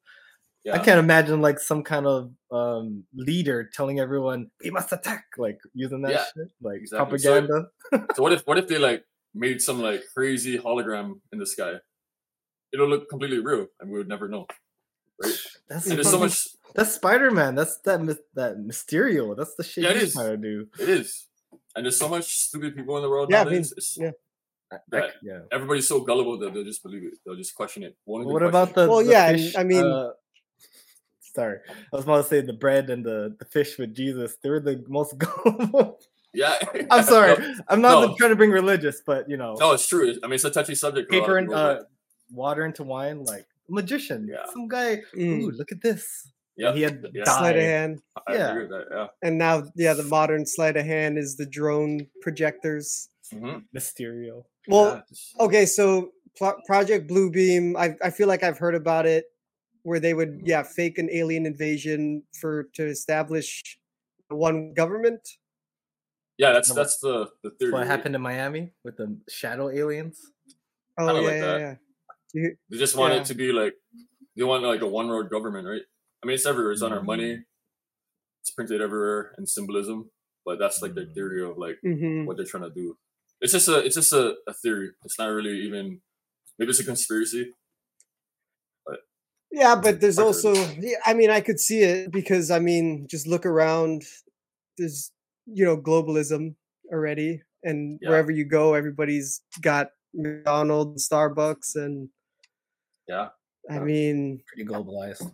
Yeah. 0.63 0.73
I 0.75 0.79
can't 0.79 0.99
imagine 0.99 1.41
like 1.41 1.59
some 1.59 1.81
kind 1.83 2.05
of 2.05 2.31
um 2.51 3.05
leader 3.13 3.69
telling 3.73 3.99
everyone 3.99 4.51
we 4.63 4.69
must 4.71 4.91
attack, 4.91 5.25
like 5.37 5.57
using 5.73 6.01
that 6.01 6.11
Yeah, 6.11 6.23
shit, 6.35 6.51
like 6.61 6.79
exactly. 6.81 7.17
So- 7.19 7.31
propaganda. 7.31 7.67
So 8.15 8.23
what 8.23 8.33
if 8.33 8.41
what 8.45 8.57
if 8.57 8.67
they 8.67 8.77
like 8.77 9.03
made 9.33 9.61
some 9.61 9.81
like 9.81 10.01
crazy 10.15 10.57
hologram 10.57 11.21
in 11.31 11.39
the 11.39 11.45
sky? 11.47 11.75
It'll 12.73 12.89
look 12.89 13.07
completely 13.09 13.39
real, 13.39 13.67
and 13.79 13.89
we 13.89 13.97
would 13.97 14.09
never 14.09 14.27
know. 14.27 14.45
Right? 15.23 15.33
That's 15.69 15.87
And 15.87 15.97
there's 15.97 16.09
so 16.09 16.19
much. 16.19 16.47
That's 16.75 16.93
Spider 16.93 17.31
Man. 17.31 17.55
That's 17.55 17.77
that 17.79 17.99
that 18.35 18.57
Mysterio. 18.57 19.35
That's 19.35 19.55
the 19.55 19.63
shit 19.63 19.83
Yeah, 19.83 19.91
it 19.91 19.95
he's 19.95 20.03
is. 20.09 20.13
trying 20.13 20.29
to 20.29 20.37
do. 20.37 20.67
It 20.79 20.89
is, 20.89 21.27
and 21.75 21.85
there's 21.85 21.97
so 21.97 22.07
much 22.09 22.25
stupid 22.37 22.75
people 22.75 22.95
in 22.97 23.03
the 23.03 23.09
world 23.09 23.29
Yeah, 23.31 23.41
I 23.41 23.45
mean, 23.45 23.53
it's, 23.61 23.97
yeah. 23.97 24.11
I- 24.71 24.75
I 24.75 24.79
That- 24.89 25.11
yeah. 25.23 25.39
Everybody's 25.51 25.87
so 25.87 26.01
gullible 26.01 26.37
that 26.39 26.53
they'll 26.53 26.63
just 26.63 26.83
believe 26.83 27.03
it. 27.03 27.13
They'll 27.25 27.35
just 27.37 27.55
question 27.55 27.83
it. 27.83 27.95
Won't 28.05 28.25
What 28.25 28.31
question 28.41 28.49
about 28.49 28.69
it. 28.69 28.75
the? 28.75 28.87
Well, 28.89 29.03
the 29.03 29.11
yeah, 29.11 29.31
fish, 29.31 29.55
I 29.55 29.63
mean- 29.63 29.83
uh, 29.85 30.09
sorry, 31.35 31.59
I 31.69 31.95
was 31.95 32.03
about 32.03 32.17
to 32.17 32.23
say 32.23 32.41
the 32.41 32.53
bread 32.53 32.89
and 32.89 33.03
the 33.05 33.35
the 33.39 33.45
fish 33.45 33.77
with 33.79 33.95
Jesus. 33.95 34.35
They 34.43 34.49
were 34.49 34.59
the 34.59 34.83
most 34.87 35.17
gullible. 35.23 35.99
Yeah, 36.33 36.55
I'm 36.91 37.03
sorry. 37.03 37.35
No, 37.47 37.53
I'm 37.69 37.81
not 37.81 38.01
no. 38.09 38.15
trying 38.17 38.31
to 38.31 38.35
bring 38.35 38.51
religious, 38.51 39.01
but 39.05 39.29
you 39.29 39.37
know, 39.37 39.55
no, 39.59 39.71
it's 39.71 39.87
true. 39.87 40.13
I 40.23 40.27
mean, 40.27 40.33
it's 40.35 40.43
a 40.43 40.51
touchy 40.51 40.75
subject. 40.75 41.09
for 41.09 41.15
a 41.15 41.19
lot 41.19 41.23
of 41.23 41.27
paper 41.27 41.37
and 41.37 41.53
uh, 41.53 41.83
water 42.31 42.65
into 42.65 42.83
wine, 42.83 43.23
like 43.23 43.46
magician. 43.69 44.27
Yeah. 44.29 44.45
Some 44.53 44.67
guy. 44.67 45.01
Mm. 45.15 45.43
Ooh, 45.43 45.51
look 45.51 45.71
at 45.71 45.81
this. 45.81 46.31
yeah, 46.55 46.73
he 46.73 46.81
had 46.81 47.05
yeah. 47.13 47.23
died. 47.23 47.37
Sleight 47.37 47.55
of 47.57 47.61
hand. 47.63 48.01
I 48.27 48.33
yeah. 48.33 48.49
agree 48.51 48.61
with 48.63 48.71
that. 48.71 48.85
Yeah. 48.91 49.07
And 49.21 49.37
now, 49.37 49.63
yeah, 49.75 49.93
the 49.93 50.03
modern 50.03 50.45
sleight 50.45 50.75
of 50.77 50.85
hand 50.85 51.17
is 51.17 51.35
the 51.37 51.45
drone 51.45 52.07
projectors. 52.21 53.09
Mhm. 53.33 53.63
Mysterio. 53.75 54.45
Well, 54.67 54.95
Yeah, 54.95 55.01
just- 55.09 55.39
okay, 55.39 55.65
so 55.65 56.11
Pro- 56.37 56.59
Project 56.65 57.09
Bluebeam, 57.09 57.75
I 57.77 57.95
I 58.01 58.09
feel 58.11 58.27
like 58.27 58.43
I've 58.43 58.57
heard 58.57 58.75
about 58.75 59.05
it, 59.05 59.25
where 59.83 59.99
they 59.99 60.13
would 60.13 60.41
yeah 60.45 60.63
fake 60.63 60.97
an 60.97 61.09
alien 61.11 61.45
invasion 61.45 62.23
for 62.39 62.63
to 62.75 62.85
establish 62.85 63.77
one 64.29 64.73
government. 64.73 65.21
yeah, 66.37 66.51
that's 66.53 66.73
that's 66.73 66.99
the 66.99 67.27
the 67.43 67.49
theory. 67.51 67.71
What 67.73 67.87
happened 67.87 68.15
in 68.15 68.21
Miami 68.21 68.71
with 68.83 68.97
the 68.97 69.17
shadow 69.27 69.69
aliens? 69.69 70.31
Oh 70.97 71.05
yeah, 71.07 71.27
like 71.27 71.41
yeah, 71.41 71.57
yeah. 71.57 71.75
They 72.69 72.77
just 72.77 72.95
want 72.95 73.13
Yeah. 73.13 73.21
it 73.21 73.25
to 73.25 73.35
be 73.35 73.51
like 73.51 73.73
they 74.35 74.43
want 74.43 74.63
like 74.63 74.81
a 74.81 74.87
one 74.87 75.09
road 75.09 75.29
government, 75.29 75.67
right? 75.67 75.81
I 76.21 76.27
mean, 76.27 76.35
it's 76.35 76.45
everywhere. 76.45 76.71
It's 76.73 76.81
on 76.81 76.93
our 76.93 77.03
money. 77.03 77.43
It's 78.41 78.51
printed 78.51 78.81
everywhere 78.81 79.33
in 79.37 79.45
symbolism, 79.47 80.11
but 80.45 80.59
that's 80.59 80.81
like 80.81 80.93
their 80.95 81.05
Mm. 81.05 81.13
theory 81.15 81.43
of 81.43 81.57
like 81.57 81.77
mhm. 81.85 82.25
what 82.25 82.37
they're 82.37 82.45
trying 82.45 82.63
to 82.69 82.73
do. 82.73 82.97
It's 83.41 83.53
just 83.53 83.67
a 83.67 83.77
it's 83.85 83.95
just 83.95 84.13
a, 84.13 84.35
a 84.47 84.53
theory. 84.53 84.89
It's 85.05 85.17
not 85.19 85.27
really 85.27 85.57
even 85.67 86.01
maybe 86.57 86.69
it's 86.71 86.79
a 86.79 86.83
conspiracy. 86.83 87.53
But 88.85 88.99
Yeah, 89.51 89.75
but 89.75 89.99
there's 90.01 90.19
also 90.19 90.53
yeah, 90.79 90.97
I 91.05 91.13
mean 91.13 91.29
I 91.29 91.41
could 91.41 91.59
see 91.59 91.81
it 91.81 92.11
because 92.11 92.51
I 92.51 92.59
mean 92.59 93.07
just 93.09 93.27
look 93.27 93.45
around 93.45 94.03
there's 94.77 95.11
you 95.45 95.65
know 95.65 95.77
globalism 95.77 96.55
already 96.91 97.41
and 97.63 97.99
Yeah. 98.01 98.09
wherever 98.09 98.31
you 98.31 98.45
go 98.45 98.73
everybody's 98.73 99.41
got 99.61 99.87
McDonald's, 100.13 101.07
Starbucks 101.07 101.75
and 101.75 102.09
Yeah. 103.07 103.29
I 103.69 103.79
mean 103.79 104.41
Pretty 104.47 104.65
globalized. 104.65 105.33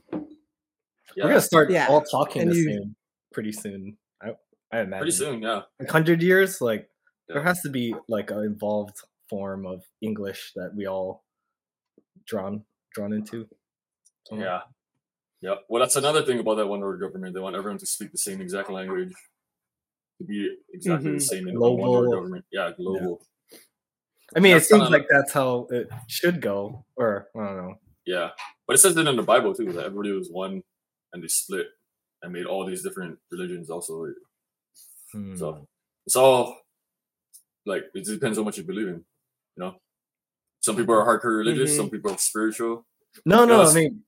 Yeah, 1.16 1.26
We're 1.26 1.30
gonna 1.30 1.42
start 1.42 1.70
Yeah, 1.72 1.88
all 1.90 2.02
talking 2.02 2.50
the 2.50 2.56
you- 2.56 2.64
same 2.72 2.96
pretty 3.32 3.52
soon. 3.52 3.98
I 4.22 4.36
I 4.72 4.82
imagine. 4.82 4.98
pretty 5.00 5.12
soon. 5.12 5.42
Yeah, 5.42 5.62
Like 5.80 5.90
hundred 5.90 6.22
years, 6.24 6.62
like 6.62 6.90
there 7.28 7.42
has 7.44 7.62
to 7.62 7.70
be 7.70 7.94
like 8.08 8.32
an 8.32 8.40
involved 8.44 8.98
form 9.30 9.66
of 9.66 9.84
English 10.02 10.52
that 10.56 10.72
we 10.76 10.86
all 10.88 11.24
drawn 12.26 12.66
drawn 12.94 13.14
into. 13.14 13.48
somehow. 14.28 14.44
yeah, 14.46 14.62
yeah. 15.42 15.56
Well, 15.70 15.82
that's 15.82 15.96
another 15.98 16.24
thing 16.24 16.40
about 16.40 16.56
that 16.56 16.68
one 16.68 16.80
world 16.80 17.00
government. 17.02 17.34
They 17.34 17.40
want 17.42 17.56
everyone 17.56 17.80
to 17.80 17.86
speak 17.86 18.12
the 18.12 18.18
same 18.18 18.40
exact 18.42 18.70
language, 18.70 19.14
to 20.20 20.24
be 20.26 20.58
exactly 20.74 21.12
Mhm. 21.12 21.16
the 21.16 21.20
same 21.20 21.48
in 21.48 21.60
one 21.60 21.78
world 21.78 22.06
Global. 22.06 22.12
government. 22.12 22.46
Yeah, 22.52 22.72
global. 22.78 23.22
I 24.36 24.40
mean, 24.40 24.54
That's 24.54 24.66
it 24.66 24.70
seems 24.70 24.84
kinda- 24.84 24.98
like 24.98 25.08
that's 25.10 25.32
how 25.34 25.68
it 25.72 25.90
should 26.08 26.42
go, 26.42 26.86
or 26.96 27.30
I 27.36 27.40
don't 27.46 27.58
know. 27.58 27.76
Yeah, 28.06 28.32
but 28.68 28.76
it 28.76 28.80
says 28.80 28.96
that 28.96 29.08
in 29.08 29.16
the 29.16 29.24
Bible 29.24 29.54
too 29.54 29.72
that 29.74 29.86
everybody 29.86 30.12
was 30.12 30.30
one, 30.30 30.62
and 31.14 31.24
they 31.24 31.28
split 31.28 31.68
and 32.22 32.34
made 32.34 32.46
all 32.46 32.66
these 32.66 32.84
different 32.84 33.20
religions. 33.32 33.70
Also, 33.70 34.08
Hmm. 35.12 35.36
so 35.36 35.68
it's 36.06 36.16
all 36.16 36.58
like 37.66 37.84
it 37.94 38.06
depends 38.06 38.38
on 38.38 38.46
what 38.46 38.58
you 38.58 38.64
believe 38.64 38.88
in, 38.88 38.96
you 39.56 39.64
know. 39.64 39.76
Some 40.62 40.76
people 40.76 40.96
are 40.96 41.06
hardcore 41.06 41.38
religious. 41.38 41.72
Mhm. 41.74 41.78
Some 41.78 41.90
people 41.90 42.12
are 42.12 42.18
spiritual. 42.18 42.86
No, 43.26 43.46
no. 43.46 43.62
I 43.62 43.74
mean, 43.74 44.04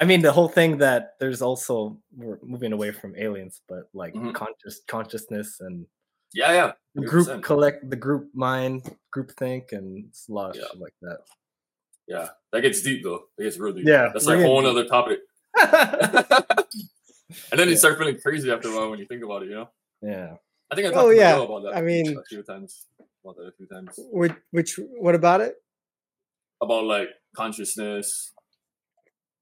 I 0.00 0.04
mean 0.04 0.22
the 0.22 0.32
whole 0.32 0.48
thing 0.48 0.78
that 0.78 1.16
there's 1.20 1.42
also 1.42 2.00
we're 2.16 2.38
moving 2.42 2.72
away 2.72 2.92
from 2.92 3.14
aliens, 3.16 3.60
but 3.68 3.88
like 3.94 4.14
Mhm. 4.14 4.34
conscious 4.34 4.80
consciousness 4.88 5.60
and 5.60 5.86
Yeah, 6.36 6.52
yeah. 6.52 6.72
the 6.94 7.06
group 7.06 7.42
collect 7.42 7.88
the 7.88 7.96
group 7.96 8.28
mind, 8.34 8.82
group 9.10 9.32
think, 9.38 9.72
and 9.72 10.04
it's 10.08 10.28
a 10.28 10.32
lot 10.32 10.50
of 10.50 10.56
Yeah. 10.56 10.68
shit 10.70 10.80
like 10.80 10.94
that. 11.02 11.18
Yeah, 12.06 12.28
that 12.52 12.60
gets 12.60 12.82
deep 12.82 13.02
though. 13.02 13.24
It 13.38 13.44
gets 13.44 13.58
real 13.58 13.72
deep. 13.72 13.86
Yeah, 13.86 14.10
that's 14.12 14.26
like 14.26 14.40
a 14.40 14.42
whole 14.42 14.60
getting 14.60 14.76
other 14.76 14.86
topic. 14.96 15.20
and 17.50 17.58
then 17.58 17.68
you 17.68 17.76
start 17.76 17.98
feeling 17.98 18.18
crazy 18.20 18.50
after 18.50 18.68
a 18.68 18.76
while 18.76 18.90
when 18.90 18.98
you 18.98 19.06
think 19.06 19.24
about 19.24 19.42
it. 19.42 19.48
You 19.48 19.54
know, 19.56 19.68
yeah. 20.02 20.36
I 20.70 20.74
think 20.74 20.86
I 20.88 20.90
Oh, 20.90 20.94
talked 20.94 21.10
to 21.10 21.16
yeah. 21.16 21.32
Miguel 21.38 21.44
about 21.56 21.62
that. 21.72 21.76
I 21.78 21.82
mean- 21.82 22.16
a 22.18 22.22
few 22.24 22.42
times 22.42 22.86
about 23.24 23.36
that 23.36 23.46
a 23.48 23.52
few 23.56 23.66
times 23.66 23.90
Which, 24.12 24.32
which 24.50 24.78
what 24.98 25.14
about 25.14 25.40
it? 25.40 25.54
about 26.62 26.84
like 26.84 27.08
consciousness 27.36 28.32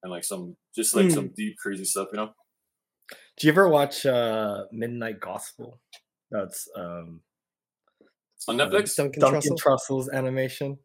and 0.03 0.11
like 0.11 0.23
some 0.23 0.55
just 0.75 0.95
like 0.95 1.05
Mm. 1.07 1.13
some 1.13 1.27
deep 1.29 1.57
crazy 1.57 1.85
stuff. 1.85 2.07
You 2.11 2.17
know, 2.17 2.29
Do 3.37 3.47
you 3.47 3.53
ever 3.53 3.67
watch 3.69 4.05
uh 4.05 4.65
Midnight 4.71 5.19
Gospel? 5.19 5.79
That's 6.31 6.67
um 6.75 7.21
on 8.47 8.59
Uh, 8.61 8.67
Netflix. 8.67 8.95
Duncan, 8.95 9.21
Duncan 9.21 9.55
Trussell. 9.55 9.59
Trussell's 9.59 10.09
animation. 10.09 10.77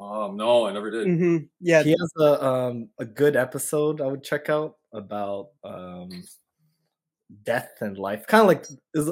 Um, 0.00 0.36
no, 0.36 0.66
I 0.66 0.72
never 0.72 0.90
did. 0.90 1.06
hmm 1.06 1.36
Yeah, 1.60 1.82
He 1.82 1.90
has 1.90 2.12
a 2.20 2.44
um 2.44 2.88
a 2.98 3.04
good 3.04 3.34
episode 3.36 4.00
I 4.00 4.06
would 4.06 4.22
check 4.22 4.48
out 4.48 4.76
about 4.92 5.50
um 5.64 6.22
death 7.44 7.70
and 7.80 7.98
life. 7.98 8.26
Kind 8.26 8.42
of 8.42 8.46
like 8.48 8.64
is 8.94 9.10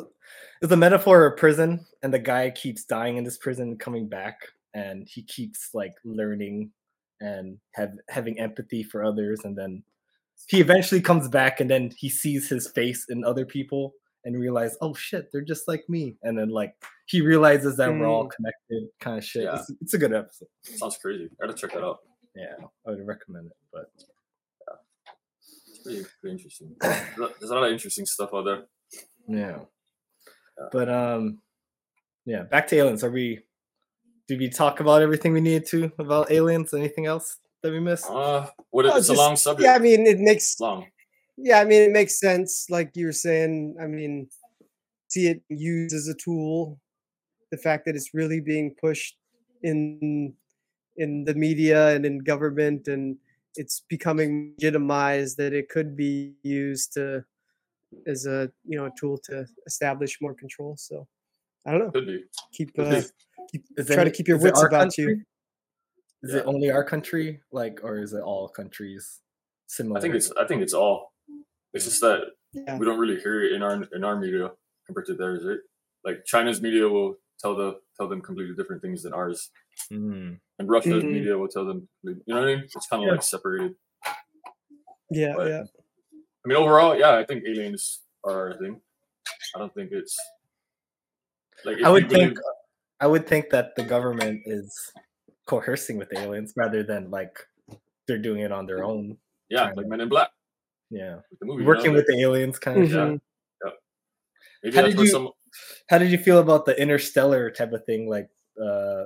is 0.62 0.70
a 0.72 0.76
metaphor 0.76 1.26
of 1.26 1.36
prison, 1.36 1.84
and 2.02 2.12
the 2.14 2.18
guy 2.18 2.50
keeps 2.50 2.84
dying 2.84 3.16
in 3.16 3.24
this 3.24 3.38
prison, 3.38 3.68
and 3.70 3.80
coming 3.80 4.08
back, 4.08 4.38
and 4.74 5.06
he 5.08 5.22
keeps 5.22 5.70
like 5.74 5.92
learning 6.04 6.70
and 7.20 7.58
have 7.72 7.92
having 8.08 8.38
empathy 8.38 8.82
for 8.82 9.04
others, 9.04 9.40
and 9.44 9.56
then 9.56 9.82
he 10.48 10.60
eventually 10.60 11.00
comes 11.00 11.28
back, 11.28 11.60
and 11.60 11.68
then 11.70 11.90
he 11.98 12.08
sees 12.08 12.48
his 12.48 12.68
face 12.70 13.06
in 13.08 13.24
other 13.24 13.44
people 13.46 13.94
and 14.26 14.38
realize, 14.38 14.76
oh 14.82 14.92
shit, 14.92 15.30
they're 15.32 15.40
just 15.40 15.66
like 15.68 15.84
me, 15.88 16.16
and 16.22 16.38
then 16.38 16.50
like 16.50 16.74
he 17.06 17.22
realizes 17.22 17.76
that 17.78 17.88
we're 17.90 18.06
all 18.06 18.26
connected, 18.28 18.88
kind 19.00 19.16
of 19.16 19.24
shit. 19.24 19.44
Yeah. 19.44 19.54
It's, 19.60 19.70
it's 19.80 19.94
a 19.94 19.98
good 19.98 20.12
episode. 20.12 20.48
Sounds 20.62 20.98
crazy. 20.98 21.30
I 21.42 21.46
gotta 21.46 21.56
check 21.58 21.72
that 21.72 21.82
out. 21.82 22.00
Yeah, 22.34 22.56
I 22.86 22.90
would 22.90 23.06
recommend 23.06 23.46
it, 23.46 23.56
but. 23.72 23.90
Yeah, 24.68 24.74
it's 25.70 25.78
pretty, 25.82 26.04
pretty 26.20 26.36
interesting. 26.36 26.76
There's 26.82 27.50
a- 27.50 27.54
lot 27.54 27.64
of 27.64 27.72
interesting 27.72 28.04
stuff 28.04 28.30
out 28.34 28.44
there. 28.44 28.64
Yeah. 29.28 29.60
Yeah. 30.58 30.66
But 30.72 30.88
um 30.88 31.38
yeah, 32.24 32.42
back 32.42 32.66
to 32.68 32.76
aliens. 32.76 33.04
Are 33.04 33.10
we 33.10 33.40
did 34.28 34.40
we 34.40 34.48
talk 34.48 34.80
about 34.80 35.02
everything 35.02 35.32
we 35.32 35.40
needed 35.40 35.66
to 35.68 35.92
about 35.98 36.30
aliens? 36.32 36.74
Anything 36.74 37.06
else 37.06 37.38
that 37.62 37.70
we 37.70 37.78
missed? 37.80 38.10
Uh, 38.10 38.48
what? 38.70 38.84
Oh, 38.86 38.96
it's 38.96 39.08
a 39.08 39.14
long 39.14 39.36
subject. 39.36 39.64
yeah. 39.64 39.74
I 39.74 39.78
mean, 39.78 40.04
it 40.06 40.18
makes 40.18 40.58
long. 40.58 40.86
Yeah. 41.36 41.60
I 41.60 41.64
mean, 41.64 41.82
it 41.82 41.92
makes 41.92 42.18
sense. 42.18 42.66
Like 42.70 42.90
you 42.94 43.06
were 43.06 43.12
saying. 43.12 43.76
I 43.80 43.86
mean, 43.86 44.28
see 45.08 45.28
it 45.28 45.42
used 45.48 45.94
as 45.94 46.08
a 46.08 46.14
tool. 46.14 46.80
The 47.50 47.58
fact 47.58 47.84
that 47.86 47.94
it's 47.94 48.14
really 48.14 48.40
being 48.40 48.74
pushed 48.80 49.16
in 49.62 50.34
in 50.96 51.24
the 51.24 51.34
media 51.34 51.94
and 51.94 52.04
in 52.04 52.18
government, 52.18 52.88
and 52.88 53.16
it's 53.54 53.82
becoming 53.88 54.54
legitimized 54.58 55.36
that 55.38 55.52
it 55.52 55.68
could 55.68 55.96
be 55.96 56.34
used 56.42 56.92
to 56.94 57.24
as 58.06 58.26
a 58.26 58.50
you 58.64 58.76
know 58.76 58.86
a 58.86 58.90
tool 58.98 59.18
to 59.24 59.46
establish 59.66 60.18
more 60.20 60.34
control. 60.34 60.76
So 60.76 61.06
I 61.66 61.72
don't 61.72 61.80
know. 61.80 61.90
Could 61.90 62.06
be. 62.06 62.24
Keep 62.52 62.74
Could 62.74 62.86
uh, 62.86 63.02
keep 63.50 63.64
Is 63.76 63.88
try 63.88 64.04
to 64.04 64.10
keep 64.10 64.28
your 64.28 64.38
wits 64.38 64.60
our 64.60 64.68
about 64.68 64.96
you. 64.98 65.22
Is 66.22 66.32
Yeah. 66.32 66.40
it 66.40 66.46
only 66.46 66.70
our 66.70 66.84
country, 66.84 67.40
like, 67.52 67.80
or 67.82 67.98
is 67.98 68.12
it 68.12 68.20
all 68.20 68.48
countries 68.48 69.20
similar? 69.66 69.98
I 69.98 70.00
think 70.00 70.14
it's. 70.14 70.32
I 70.32 70.46
think 70.46 70.62
it's 70.62 70.74
all. 70.74 71.12
It's 71.76 71.84
just 71.84 72.00
that 72.00 72.22
Yeah. 72.52 72.78
we 72.78 72.86
don't 72.86 72.98
really 72.98 73.20
hear 73.20 73.42
it 73.44 73.52
in 73.52 73.62
our 73.62 73.82
in 73.94 74.02
our 74.04 74.16
media 74.16 74.50
compared 74.86 75.06
to 75.06 75.14
theirs, 75.14 75.44
right? 75.44 75.58
Like 76.04 76.24
China's 76.24 76.60
media 76.62 76.88
will 76.88 77.16
tell 77.38 77.54
the 77.54 77.80
tell 77.96 78.08
them 78.08 78.20
completely 78.22 78.54
different 78.56 78.80
things 78.82 79.02
than 79.02 79.12
ours, 79.12 79.50
Mm. 79.92 80.40
and 80.58 80.68
Russia's 80.68 81.02
Mhm. 81.04 81.12
media 81.12 81.36
will 81.38 81.48
tell 81.48 81.64
them. 81.66 81.88
You 82.02 82.14
know 82.26 82.40
what 82.40 82.48
I 82.48 82.54
mean? 82.56 82.64
It's 82.64 82.86
kind 82.88 83.02
of 83.02 83.06
Yeah. 83.06 83.12
like 83.12 83.22
separated. 83.22 83.76
Yeah, 85.10 85.34
But- 85.36 85.48
yeah. 85.48 85.64
I 86.12 86.48
mean, 86.48 86.56
overall, 86.56 86.96
yeah, 86.96 87.16
I 87.16 87.24
think 87.24 87.44
aliens 87.44 88.02
are 88.24 88.50
a 88.50 88.58
thing. 88.58 88.80
I 89.54 89.58
don't 89.58 89.74
think 89.74 89.92
it's 89.92 90.18
like 91.64 91.76
I 91.78 91.88
you 91.88 91.92
would 91.92 92.08
believe- 92.08 92.28
think 92.34 92.38
I 93.00 93.06
would 93.06 93.26
think 93.26 93.50
that 93.50 93.76
the 93.76 93.84
government 93.84 94.42
is 94.46 94.92
coercing 95.46 95.98
with 95.98 96.10
aliens 96.16 96.54
rather 96.56 96.82
than 96.82 97.10
like 97.10 97.36
they're 98.06 98.18
doing 98.18 98.40
it 98.40 98.52
on 98.52 98.64
their 98.66 98.82
own. 98.84 99.18
yeah, 99.48 99.64
China. 99.66 99.76
like 99.76 99.86
Men 99.86 100.00
in 100.00 100.08
Black, 100.08 100.30
Yeah. 100.90 101.16
with 101.30 101.40
the 101.40 101.46
movie, 101.46 101.62
you 101.62 101.68
Working 101.68 101.92
know, 101.92 101.98
with 101.98 102.06
the 102.06 102.20
aliens 102.20 102.58
kind 102.58 102.82
of 102.82 102.88
Mhm. 102.88 103.12
shit. 103.12 103.22
maybe 104.62 104.76
How 104.76 104.82
did 104.82 104.98
you- 104.98 105.06
some. 105.06 105.30
How 105.88 105.98
did 105.98 106.10
you 106.10 106.18
feel 106.18 106.38
about 106.38 106.64
the 106.66 106.78
interstellar 106.80 107.50
type 107.50 107.72
of 107.72 107.84
thing? 107.84 108.08
Like 108.08 108.28
uh 108.62 109.04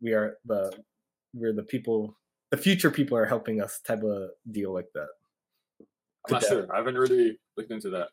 we 0.00 0.12
are 0.12 0.38
the 0.44 0.72
we're 1.34 1.52
the 1.52 1.62
people 1.64 2.16
the 2.50 2.56
future 2.56 2.90
people 2.90 3.16
are 3.16 3.26
helping 3.26 3.60
us 3.60 3.80
type 3.80 4.02
of 4.02 4.30
deal 4.50 4.72
like 4.72 4.88
that. 4.94 5.08
I'm 5.80 6.32
not 6.32 6.42
to 6.42 6.48
sure. 6.48 6.72
I 6.72 6.76
haven't 6.78 6.94
really 6.96 7.38
looked 7.56 7.70
into 7.70 7.90
that, 7.90 8.08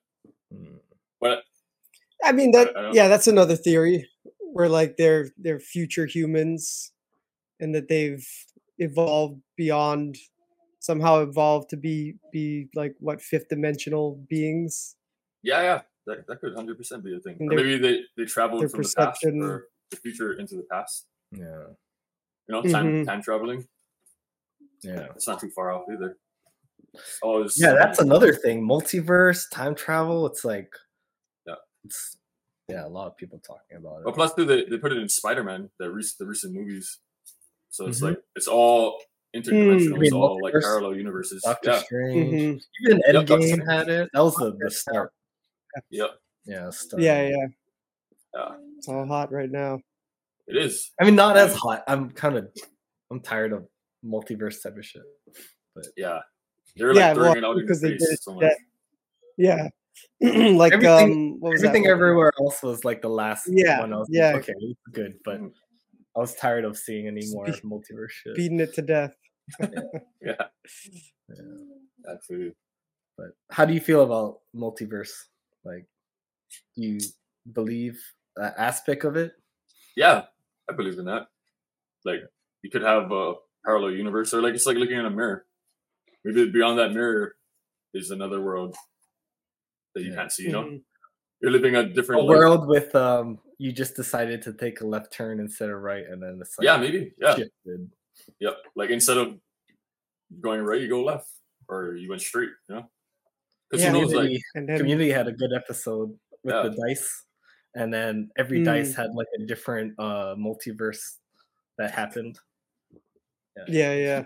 Mm. 0.54 0.80
but 1.22 1.44
I 2.24 2.32
mean 2.32 2.52
that 2.52 2.76
I 2.78 2.82
don't- 2.82 2.94
yeah, 2.96 3.08
that's 3.08 3.28
another 3.28 3.56
theory 3.56 4.10
where 4.40 4.70
like 4.70 4.98
they're 4.98 5.30
they're 5.38 5.60
future 5.60 6.06
humans 6.06 6.92
and 7.60 7.74
that 7.76 7.88
they've 7.88 8.26
evolved 8.80 9.42
beyond 9.56 10.18
somehow 10.86 11.22
evolved 11.22 11.70
to 11.72 11.78
be 11.78 12.16
be 12.32 12.70
like 12.76 12.96
what 13.00 13.22
fifth 13.22 13.50
dimensional 13.50 14.16
beings. 14.30 14.96
yeah, 15.44 15.62
yeah, 15.62 15.82
that, 16.08 16.28
that 16.28 16.40
could 16.42 16.54
hundred 16.56 16.78
percent 16.78 17.04
be 17.04 17.16
a 17.16 17.20
thing. 17.20 17.38
And 17.40 17.52
Or 17.52 17.56
their- 17.58 17.66
maybe 17.66 17.78
they 17.82 18.04
they 18.18 18.26
traveled 18.26 18.62
their 18.62 18.70
from 18.70 18.84
the 18.84 18.94
past 18.98 19.24
or 19.26 19.68
the 19.92 19.98
future 19.98 20.34
into 20.34 20.56
the 20.56 20.68
past. 20.72 21.06
Yeah. 21.32 21.68
You 22.48 22.52
know, 22.54 22.62
time 22.64 22.86
Mhm. 22.88 23.06
time 23.06 23.22
traveling. 23.22 23.68
Yeah. 24.82 25.08
It's 25.16 25.28
not 25.28 25.40
too 25.40 25.50
far 25.50 25.72
off 25.72 25.86
either. 25.92 26.18
Oh, 27.24 27.44
it's, 27.44 27.60
Yeah, 27.60 27.74
that's 27.74 28.00
another 28.00 28.34
thing. 28.34 28.62
Multiverse, 28.66 29.50
time 29.52 29.76
travel, 29.76 30.26
it's 30.28 30.46
like 30.46 30.72
Yeah. 31.48 31.56
It's 31.84 32.18
yeah, 32.70 32.86
a 32.86 32.90
lot 32.98 33.08
of 33.08 33.18
people 33.18 33.40
talking 33.40 33.78
about 33.78 34.04
But 34.04 34.12
it. 34.12 34.16
plus, 34.16 34.34
they, 34.34 34.46
they 34.46 34.78
put 34.78 34.92
it 34.92 34.98
in 34.98 35.08
Spider 35.10 35.44
Man, 35.44 35.70
the 35.80 35.92
recent 35.92 36.18
the 36.20 36.26
recent 36.26 36.54
movies. 36.54 37.00
So 37.70 37.88
it's 37.88 38.00
Mhm. 38.00 38.10
like 38.10 38.24
it's 38.36 38.48
all 38.48 39.02
interdimensional. 39.36 39.80
You 39.82 39.92
It's 39.96 40.00
mean 40.00 40.14
all 40.14 40.40
like 40.42 40.54
parallel 40.54 40.96
universes. 40.96 41.42
Doctor 41.44 41.72
Yeah, 41.72 41.80
Strange. 41.80 42.34
Mhm. 42.34 42.62
Even 42.86 43.02
Yep, 43.06 43.16
Endgame 43.28 43.44
Strange. 43.48 43.64
had 43.70 43.90
it. 43.90 44.10
That 44.14 44.24
was 44.24 44.36
the, 44.36 44.56
the 44.60 44.72
start. 44.72 45.12
yep, 45.90 46.12
Yeah, 46.46 46.70
start. 46.70 47.02
Yeah, 47.04 47.28
yeah. 47.30 47.46
yeah. 48.34 48.56
It's 48.78 48.88
all 48.88 49.06
hot 49.06 49.32
right 49.32 49.50
now. 49.52 49.80
It 50.48 50.58
is. 50.58 50.92
I 51.02 51.06
mean, 51.06 51.16
not 51.16 51.38
as 51.38 51.56
hot. 51.56 51.84
I'm 51.88 52.12
kind 52.12 52.38
of, 52.38 52.48
I'm 53.12 53.20
tired 53.20 53.52
of 53.54 53.68
multiverse 54.06 54.62
type 54.62 54.78
of 54.78 54.86
shit. 54.86 55.02
But 55.74 55.86
Yeah, 55.98 56.20
they're 56.76 56.94
Yeah, 56.94 57.08
like 57.08 57.16
throwing 57.16 57.30
well, 57.30 57.38
it 57.38 57.44
out 57.44 57.52
in 57.52 57.58
your 57.58 57.64
because 57.66 57.82
they 57.82 57.92
face. 57.98 58.10
did 58.10 58.20
so 58.22 58.32
that. 58.34 58.42
much. 58.42 58.54
Yeah. 59.38 59.68
like 60.22 60.74
Everything- 60.74 61.12
um 61.12 61.40
what 61.40 61.52
was 61.54 61.64
Everything 61.64 61.84
one? 61.84 61.92
everywhere 61.92 62.32
else 62.40 62.62
was 62.62 62.84
like 62.86 63.02
the 63.02 63.10
last 63.10 63.48
Yeah, 63.50 63.80
one. 63.80 63.94
I 63.94 63.98
was 63.98 64.08
yeah. 64.12 64.34
like, 64.34 64.44
okay, 64.50 64.54
good, 64.92 65.16
but 65.26 65.40
Mhm. 65.42 65.52
I 66.16 66.20
was 66.20 66.36
tired 66.36 66.64
of 66.64 66.78
seeing 66.78 67.08
any 67.08 67.22
more 67.32 67.52
Spe- 67.52 67.64
multiverse 67.66 68.10
shit. 68.12 68.36
beating 68.36 68.60
it 68.60 68.74
to 68.76 68.82
death. 68.82 69.14
Yeah, 70.22 70.48
Yeah. 71.30 71.46
absolutely. 72.10 72.54
But 73.18 73.30
how 73.52 73.66
do 73.66 73.74
you 73.74 73.82
feel 73.82 74.04
about 74.04 74.42
multiverse? 74.56 75.14
Like, 75.64 75.86
do 76.76 76.84
you 76.84 77.00
believe 77.54 78.02
that 78.36 78.56
aspect 78.58 79.04
of 79.06 79.18
it? 79.18 79.34
Yeah, 79.96 80.26
I 80.70 80.74
believe 80.74 81.00
in 81.00 81.06
that. 81.06 81.28
Like 82.06 82.22
you 82.64 82.72
could 82.72 82.84
have 82.84 83.12
a 83.12 83.36
parallel 83.66 83.92
universe, 83.92 84.34
or 84.34 84.42
like 84.42 84.56
it's 84.56 84.66
like 84.66 84.78
looking 84.78 84.98
in 85.00 85.06
a 85.06 85.10
mirror. 85.12 85.48
Maybe 86.26 86.52
beyond 86.52 86.80
that 86.80 86.94
mirror 86.94 87.36
is 87.94 88.12
another 88.12 88.42
world 88.42 88.76
that 89.96 90.04
you 90.04 90.12
Yeah. 90.12 90.16
can't 90.18 90.32
see. 90.32 90.44
You 90.46 90.52
know, 90.52 90.64
Mhm. 90.66 90.84
you're 91.42 91.52
living 91.52 91.76
a 91.76 91.84
A 91.84 91.94
different 91.94 92.24
life. 92.24 92.38
world 92.38 92.68
with 92.68 92.94
um, 92.96 93.40
you 93.58 93.72
just 93.72 93.96
decided 93.96 94.42
to 94.44 94.54
take 94.54 94.82
a 94.82 94.88
left 94.88 95.12
turn 95.14 95.40
instead 95.40 95.70
of 95.70 95.82
right, 95.82 96.06
and 96.06 96.22
then 96.22 96.40
it's 96.42 96.58
like 96.58 96.66
Yeah, 96.66 96.78
maybe. 96.78 97.14
Yeah, 97.20 97.36
shifted. 97.36 97.92
Yep. 98.40 98.58
Like 98.76 98.90
instead 98.90 99.18
of 99.18 99.40
going 100.42 100.62
right, 100.62 100.82
you 100.82 100.90
go 100.90 101.04
left, 101.04 101.30
or 101.70 101.96
you 101.96 102.10
went 102.10 102.22
straight. 102.22 102.50
You 102.70 102.76
know, 102.76 102.90
because 103.70 103.84
Yeah, 103.84 103.92
who 103.92 104.02
knows? 104.02 104.14
Like, 104.14 104.24
Community, 104.24 104.44
And 104.56 104.70
then 104.70 104.78
Community 104.78 105.12
had 105.12 105.28
a 105.28 105.32
good 105.32 105.54
episode 105.54 106.10
with 106.44 106.54
Yeah. 106.56 106.64
the 106.64 106.76
dice, 106.76 107.26
and 107.76 107.94
then 107.94 108.30
every 108.38 108.60
Mm. 108.60 108.66
dice 108.66 108.96
had 108.96 109.12
like 109.16 109.28
a 109.40 109.46
different 109.46 109.94
uh 110.00 110.36
multiverse 110.36 111.18
that 111.78 111.92
happened. 111.92 112.40
yeah, 113.68 113.94
yeah. 113.94 113.94
yeah. 113.96 114.24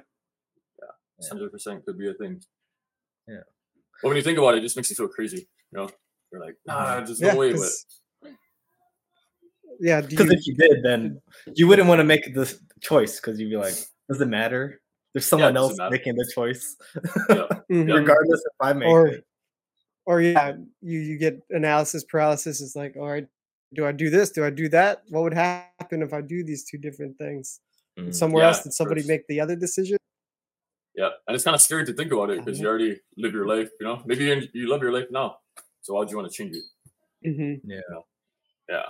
hundred 1.29 1.51
percent 1.51 1.85
could 1.85 1.97
be 1.97 2.09
a 2.09 2.13
thing. 2.13 2.41
Yeah. 3.27 3.43
But 4.01 4.07
when 4.07 4.17
you 4.17 4.23
think 4.23 4.37
about 4.37 4.55
it, 4.55 4.59
it 4.59 4.61
just 4.61 4.75
makes 4.77 4.89
you 4.89 4.95
feel 4.95 5.09
crazy. 5.09 5.49
You 5.71 5.77
know, 5.77 5.89
you're 6.31 6.39
like, 6.41 6.55
nah, 6.65 7.01
there's 7.01 7.19
no 7.19 7.27
Yeah, 7.27 7.35
way. 7.35 7.51
But 7.51 7.59
'cause- 7.59 7.85
yeah, 9.81 10.01
Because 10.01 10.27
you, 10.27 10.31
if 10.37 10.47
you 10.47 10.55
did, 10.55 10.83
then 10.83 11.21
you 11.55 11.67
wouldn't 11.67 11.87
want 11.89 11.99
to 11.99 12.03
make 12.05 12.33
this 12.33 12.61
choice 12.81 13.19
because 13.19 13.39
you'd 13.39 13.49
be 13.49 13.57
like, 13.57 13.73
does 14.09 14.21
it 14.21 14.27
matter? 14.27 14.81
There's 15.13 15.25
someone 15.25 15.53
does 15.53 15.71
it 15.71 15.79
else 15.81 15.91
making 15.91 16.15
the 16.15 16.29
choice, 16.33 16.75
Yeah. 17.29 17.47
Mhm. 17.71 17.95
regardless 17.95 18.41
if 18.41 18.53
I 18.59 18.73
make 18.73 18.87
Or- 18.89 19.07
it. 19.07 19.25
or 20.05 20.21
yeah, 20.21 20.55
you 20.81 20.99
you 20.99 21.17
get 21.17 21.41
analysis 21.49 22.03
paralysis. 22.03 22.61
It's 22.61 22.75
like, 22.75 22.95
all 22.95 23.09
right, 23.09 23.27
do 23.73 23.85
I 23.85 23.91
do 23.91 24.09
this? 24.09 24.29
Do 24.31 24.43
I 24.45 24.49
do 24.49 24.69
that? 24.69 25.03
What 25.09 25.23
would 25.23 25.33
happen 25.33 26.01
if 26.01 26.13
I 26.13 26.21
do 26.21 26.43
these 26.43 26.63
two 26.63 26.77
different 26.77 27.17
things? 27.17 27.59
Mm. 27.97 28.13
Somewhere 28.13 28.43
Yeah, 28.43 28.49
else, 28.49 28.63
did 28.63 28.73
somebody 28.73 29.03
make 29.07 29.25
the 29.27 29.39
other 29.41 29.55
decision? 29.55 29.97
Yeah, 30.95 31.09
and 31.27 31.35
it's 31.35 31.43
kind 31.43 31.55
of 31.55 31.61
scary 31.61 31.85
to 31.85 31.93
think 31.93 32.11
about 32.11 32.29
it 32.29 32.43
because 32.43 32.59
you 32.59 32.67
already 32.67 32.99
live 33.17 33.33
your 33.33 33.45
life. 33.47 33.69
You 33.79 33.85
know, 33.87 34.01
maybe 34.05 34.25
you, 34.25 34.47
you 34.53 34.69
love 34.69 34.81
your 34.81 34.91
life 34.93 35.07
now, 35.11 35.37
so 35.81 35.93
why 35.93 35.99
would 35.99 36.09
you 36.11 36.17
want 36.17 36.31
to 36.31 36.35
change 36.35 36.55
it? 36.55 36.63
Mm-hmm. 37.27 37.69
Yeah. 37.69 37.79
Yeah, 38.69 38.85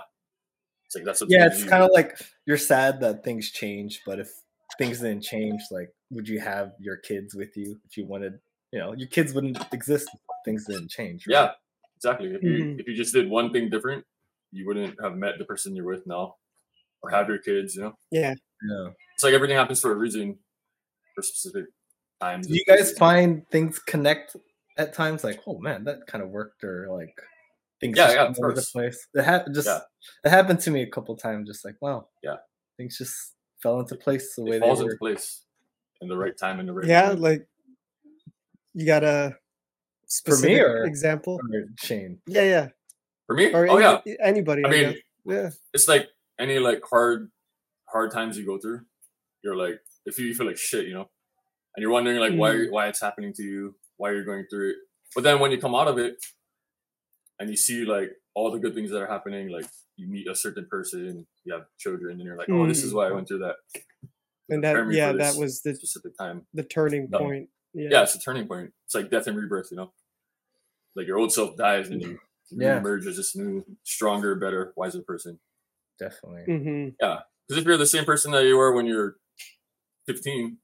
it's 0.90 0.96
like 0.96 1.04
that's 1.04 1.20
what 1.20 1.30
Yeah, 1.30 1.46
it's 1.46 1.62
kind 1.62 1.84
of 1.84 1.90
like 1.94 2.18
you're 2.46 2.56
sad 2.56 2.98
that 3.00 3.22
things 3.22 3.52
change, 3.52 4.02
but 4.04 4.18
if 4.18 4.28
things 4.76 4.98
didn't 4.98 5.20
change, 5.22 5.62
like, 5.70 5.88
would 6.10 6.26
you 6.28 6.40
have 6.40 6.72
your 6.80 6.96
kids 6.96 7.32
with 7.36 7.56
you 7.56 7.78
if 7.88 7.96
you 7.96 8.06
wanted? 8.06 8.40
You 8.72 8.80
know, 8.80 8.92
your 8.94 9.06
kids 9.06 9.32
wouldn't 9.32 9.58
exist 9.72 10.08
if 10.12 10.20
things 10.44 10.66
didn't 10.66 10.90
change. 10.90 11.28
right? 11.28 11.32
yeah, 11.34 11.52
exactly. 11.96 12.34
If 12.34 12.42
you 12.42 12.64
Mhm. 12.64 12.80
if 12.80 12.88
you 12.88 12.96
just 12.96 13.14
did 13.14 13.30
one 13.30 13.52
thing 13.52 13.70
different, 13.70 14.04
you 14.50 14.66
wouldn't 14.66 15.00
have 15.00 15.16
met 15.16 15.38
the 15.38 15.44
person 15.44 15.76
you're 15.76 15.84
with 15.86 16.04
now, 16.08 16.38
or 17.02 17.10
have 17.10 17.28
your 17.28 17.38
kids. 17.38 17.76
You 17.76 17.82
know, 17.82 17.98
Yeah. 18.10 18.34
yeah. 18.68 18.90
it's 19.14 19.22
like 19.22 19.32
everything 19.34 19.56
happens 19.56 19.80
for 19.80 19.92
a 19.92 19.94
reason, 19.96 20.40
for 21.14 21.22
specific 21.22 21.66
times. 22.20 22.48
Do 22.48 22.54
you 22.54 22.64
guys 22.66 22.78
places. 22.78 22.98
find 22.98 23.48
things 23.50 23.78
connect 23.78 24.34
at 24.76 24.92
times? 24.92 25.22
Like, 25.22 25.40
oh 25.46 25.60
man, 25.60 25.84
that 25.84 26.08
kind 26.08 26.24
of 26.24 26.30
worked, 26.30 26.64
or 26.64 26.88
like 26.90 27.16
things 27.80 27.96
Yeah, 27.96 28.04
just 28.04 28.14
yeah, 28.16 28.22
all 28.22 28.28
of 28.30 28.38
over 28.38 28.52
the 28.52 28.68
place. 28.72 29.06
It 29.14 29.24
ha- 29.24 29.44
just 29.54 29.66
Yeah. 29.66 29.80
it 30.24 30.30
happened 30.30 30.60
to 30.60 30.70
me 30.70 30.82
a 30.82 30.90
couple 30.90 31.16
times. 31.16 31.48
Just 31.48 31.64
like, 31.64 31.76
wow, 31.80 32.08
Yeah. 32.22 32.36
things 32.76 32.98
just 32.98 33.34
fell 33.62 33.80
into 33.80 33.96
place 33.96 34.34
the 34.36 34.44
way 34.44 34.56
it 34.56 34.60
they 34.60 34.66
falls 34.66 34.78
were. 34.80 34.86
into 34.86 34.96
place 34.98 35.44
in 36.00 36.08
the 36.08 36.16
right 36.16 36.36
time 36.36 36.60
and 36.60 36.68
the 36.68 36.72
right 36.72 36.86
Yeah, 36.86 37.02
moment. 37.02 37.20
like 37.20 37.48
you 38.74 38.86
got 38.86 39.02
a 39.04 39.36
For 40.24 40.30
me, 40.32 40.36
specific 40.36 40.62
or- 40.62 40.84
example. 40.84 41.34
Or 41.42 41.64
Shane, 41.78 42.20
Yeah, 42.26 42.42
yeah. 42.42 42.68
for 43.26 43.34
me. 43.36 43.52
Or 43.52 43.68
oh 43.68 43.78
yeah, 43.78 44.00
anybody. 44.20 44.64
I 44.64 44.68
I 44.68 44.70
mean, 44.70 44.96
yeah. 45.26 45.50
it's 45.74 45.88
like 45.88 46.08
any 46.38 46.58
like 46.58 46.82
hard 46.88 47.30
hard 47.86 48.10
times 48.12 48.38
you 48.38 48.46
go 48.46 48.56
through 48.58 48.80
you're 49.42 49.56
like 49.56 49.80
if 50.06 50.16
you 50.18 50.32
feel 50.34 50.46
like 50.46 50.56
shit 50.56 50.86
you 50.86 50.94
know 50.94 51.10
and 51.74 51.82
you're 51.82 51.90
wondering 51.90 52.18
like 52.18 52.32
why 52.34 52.52
Mm. 52.54 52.70
why 52.70 52.86
it's 52.88 53.00
happening 53.00 53.32
to 53.34 53.42
you 53.42 53.74
why 53.96 54.12
you're 54.12 54.24
going 54.24 54.46
through 54.48 54.70
it 54.70 54.76
but 55.14 55.24
then 55.24 55.40
when 55.40 55.50
you 55.50 55.58
come 55.58 55.74
out 55.74 55.88
of 55.88 55.98
it 55.98 56.14
and 57.40 57.50
you 57.50 57.56
see 57.56 57.84
like 57.84 58.10
all 58.34 58.52
the 58.52 58.58
good 58.60 58.74
things 58.74 58.90
that 58.90 59.00
are 59.00 59.08
happening 59.08 59.48
like 59.48 59.66
you 59.96 60.06
meet 60.06 60.28
a 60.28 60.34
certain 60.34 60.66
person 60.70 61.26
you 61.44 61.52
have 61.52 61.64
children 61.78 62.12
and 62.18 62.22
you're 62.24 62.36
like 62.36 62.48
oh 62.50 62.66
this 62.66 62.84
is 62.84 62.94
why 62.94 63.08
i 63.08 63.12
went 63.12 63.26
through 63.26 63.40
that 63.40 63.56
And 64.48 64.62
that 64.64 64.76
yeah, 64.92 65.12
that 65.12 65.36
was 65.36 65.62
the 65.62 65.74
specific 65.74 66.16
time 66.18 66.46
the 66.54 66.62
turning 66.62 67.08
No. 67.10 67.18
point. 67.18 67.48
Yeah. 67.74 67.88
yeah 67.92 68.02
it's 68.02 68.14
a 68.14 68.20
turning 68.20 68.46
point 68.46 68.72
it's 68.86 68.94
like 68.94 69.10
death 69.10 69.26
and 69.26 69.36
rebirth 69.36 69.68
you 69.72 69.76
know 69.78 69.92
like 70.96 71.06
your 71.08 71.18
old 71.18 71.32
self 71.32 71.56
dies 71.56 71.88
and 71.88 72.00
you 72.02 72.18
Yeah. 72.50 72.78
emerge 72.78 73.06
as 73.06 73.16
this 73.16 73.34
new 73.36 73.64
stronger 73.84 74.34
better 74.34 74.72
wiser 74.76 75.02
person 75.02 75.38
definitely. 75.98 76.44
Mm-hmm. 76.48 76.84
Because 76.98 77.60
if 77.60 77.64
you're 77.66 77.76
the 77.76 77.86
same 77.86 78.04
person 78.04 78.32
that 78.32 78.44
you 78.44 78.56
were 78.56 78.72
when 78.74 78.86
you're 78.86 79.16
15, 80.06 80.56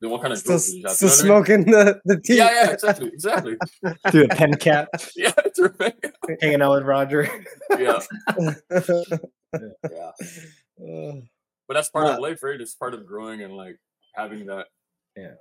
then 0.00 0.10
what 0.10 0.20
kind 0.22 0.32
of 0.32 0.38
Still, 0.38 0.56
growth 0.56 0.68
you 0.74 0.82
have? 0.86 0.92
still 0.96 1.08
You 1.08 1.28
know 1.28 1.34
what 1.40 1.46
smoking 1.46 1.64
the 1.70 2.00
the 2.04 2.20
tea. 2.20 2.36
Yeah, 2.38 2.50
yeah, 2.52 2.70
exactly, 2.70 3.08
exactly. 3.08 3.56
Through 4.10 4.24
a 4.24 4.28
pen 4.28 4.54
cap, 4.54 4.88
Yeah, 5.16 5.32
it's 5.44 5.60
right. 5.80 5.94
hanging 6.40 6.62
out 6.62 6.72
with 6.76 6.84
Roger. 6.84 7.28
yeah, 7.78 8.00
yeah. 9.90 10.10
Uh, 10.80 11.20
But 11.66 11.74
that's 11.74 11.88
part 11.90 12.06
Yeah. 12.06 12.14
of 12.14 12.20
life, 12.20 12.42
right? 12.42 12.60
It's 12.60 12.74
part 12.74 12.94
of 12.94 13.06
growing 13.06 13.42
and 13.42 13.56
like 13.56 13.78
having 14.14 14.46
that, 14.46 14.66
Yeah. 15.16 15.34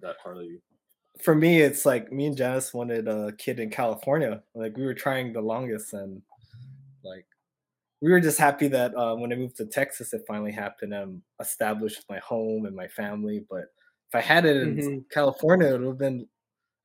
that 0.00 0.18
part 0.22 0.36
of 0.36 0.44
you. 0.44 0.60
For 1.22 1.34
me, 1.34 1.60
it's 1.60 1.84
like 1.84 2.10
me 2.12 2.26
and 2.26 2.36
Janice 2.36 2.72
wanted 2.72 3.06
a 3.08 3.32
kid 3.38 3.60
in 3.60 3.70
California. 3.70 4.42
Like 4.54 4.76
we 4.76 4.84
were 4.84 4.94
trying 4.94 5.32
the 5.32 5.40
longest, 5.42 5.92
and 5.92 6.14
like 6.14 6.22
we 8.02 8.10
were 8.12 8.20
just 8.20 8.38
happy 8.38 8.68
that 8.68 8.94
uh, 8.96 9.14
when 9.16 9.32
I 9.32 9.36
moved 9.36 9.56
to 9.58 9.66
Texas, 9.66 10.12
it 10.14 10.22
finally 10.28 10.52
happened. 10.52 10.94
and 10.94 11.22
established 11.40 12.04
my 12.10 12.18
home 12.20 12.66
and 12.66 12.76
my 12.76 12.88
family. 12.88 13.46
But 13.50 13.66
if 14.10 14.14
I 14.14 14.20
had 14.22 14.44
it 14.46 14.56
in 14.58 14.76
Mhm. 14.76 15.10
California, 15.10 15.68
it 15.68 15.78
would 15.80 15.86
have 15.88 15.98
been. 15.98 16.28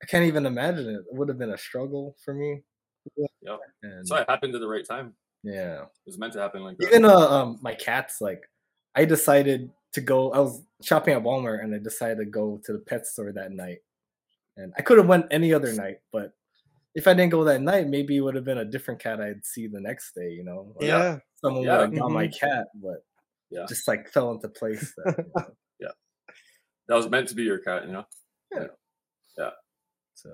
I 0.02 0.06
can't 0.06 0.26
even 0.26 0.46
imagine 0.46 0.88
it. 0.88 0.98
It 1.10 1.14
would 1.14 1.28
have 1.28 1.38
been 1.38 1.52
a 1.52 1.58
struggle 1.58 2.16
for 2.24 2.34
me. 2.34 2.62
Yep. 3.16 3.60
And 3.82 4.06
So 4.08 4.16
it 4.16 4.28
happened 4.30 4.54
at 4.54 4.60
the 4.60 4.68
right 4.68 4.84
time. 4.86 5.14
yeah. 5.42 5.82
It 5.84 5.88
was 6.06 6.18
meant 6.18 6.34
to 6.34 6.40
happen 6.40 6.62
like 6.64 6.78
that. 6.78 6.86
Even 6.88 7.04
uh, 7.04 7.16
um, 7.18 7.58
my 7.62 7.74
cats, 7.74 8.20
like, 8.20 8.42
I 8.94 9.04
decided 9.04 9.70
to 9.94 10.00
go. 10.00 10.32
I 10.32 10.40
was 10.40 10.62
shopping 10.82 11.14
at 11.14 11.22
Walmart, 11.22 11.62
and 11.64 11.74
I 11.74 11.78
decided 11.78 12.18
to 12.18 12.26
go 12.26 12.60
to 12.64 12.72
the 12.72 12.78
pet 12.80 13.06
store 13.06 13.32
that 13.32 13.52
night. 13.52 13.78
And 14.56 14.72
I 14.78 14.82
could 14.82 14.98
have 14.98 15.08
went 15.08 15.26
any 15.30 15.52
other 15.54 15.72
night, 15.72 15.98
but 16.12 16.32
if 16.94 17.06
I 17.06 17.14
didn't 17.14 17.30
go 17.32 17.44
that 17.44 17.60
night, 17.62 17.88
maybe 17.88 18.16
it 18.16 18.20
would 18.20 18.34
have 18.34 18.44
been 18.44 18.58
a 18.58 18.64
different 18.64 19.00
cat 19.00 19.20
I'd 19.20 19.44
see 19.44 19.66
the 19.68 19.80
next 19.80 20.14
day. 20.14 20.30
You 20.30 20.44
know, 20.44 20.74
Like, 20.76 20.88
yeah. 20.88 21.18
someone 21.36 21.62
Yeah. 21.64 21.78
would 21.78 21.92
have 21.92 21.98
got 21.98 22.10
my 22.10 22.28
cat, 22.28 22.66
but 22.74 23.04
Yeah. 23.50 23.66
just 23.68 23.86
like 23.88 24.08
fell 24.08 24.32
into 24.32 24.48
place. 24.48 24.92
That, 24.96 25.16
you 25.78 25.86
know, 25.86 25.92
that 26.88 26.94
was 26.94 27.08
meant 27.08 27.28
to 27.28 27.34
be 27.34 27.42
your 27.44 27.58
cat, 27.58 27.86
you 27.86 27.92
know? 27.92 28.06
Yeah. 28.54 28.66
Yeah. 29.36 29.50
So 30.14 30.30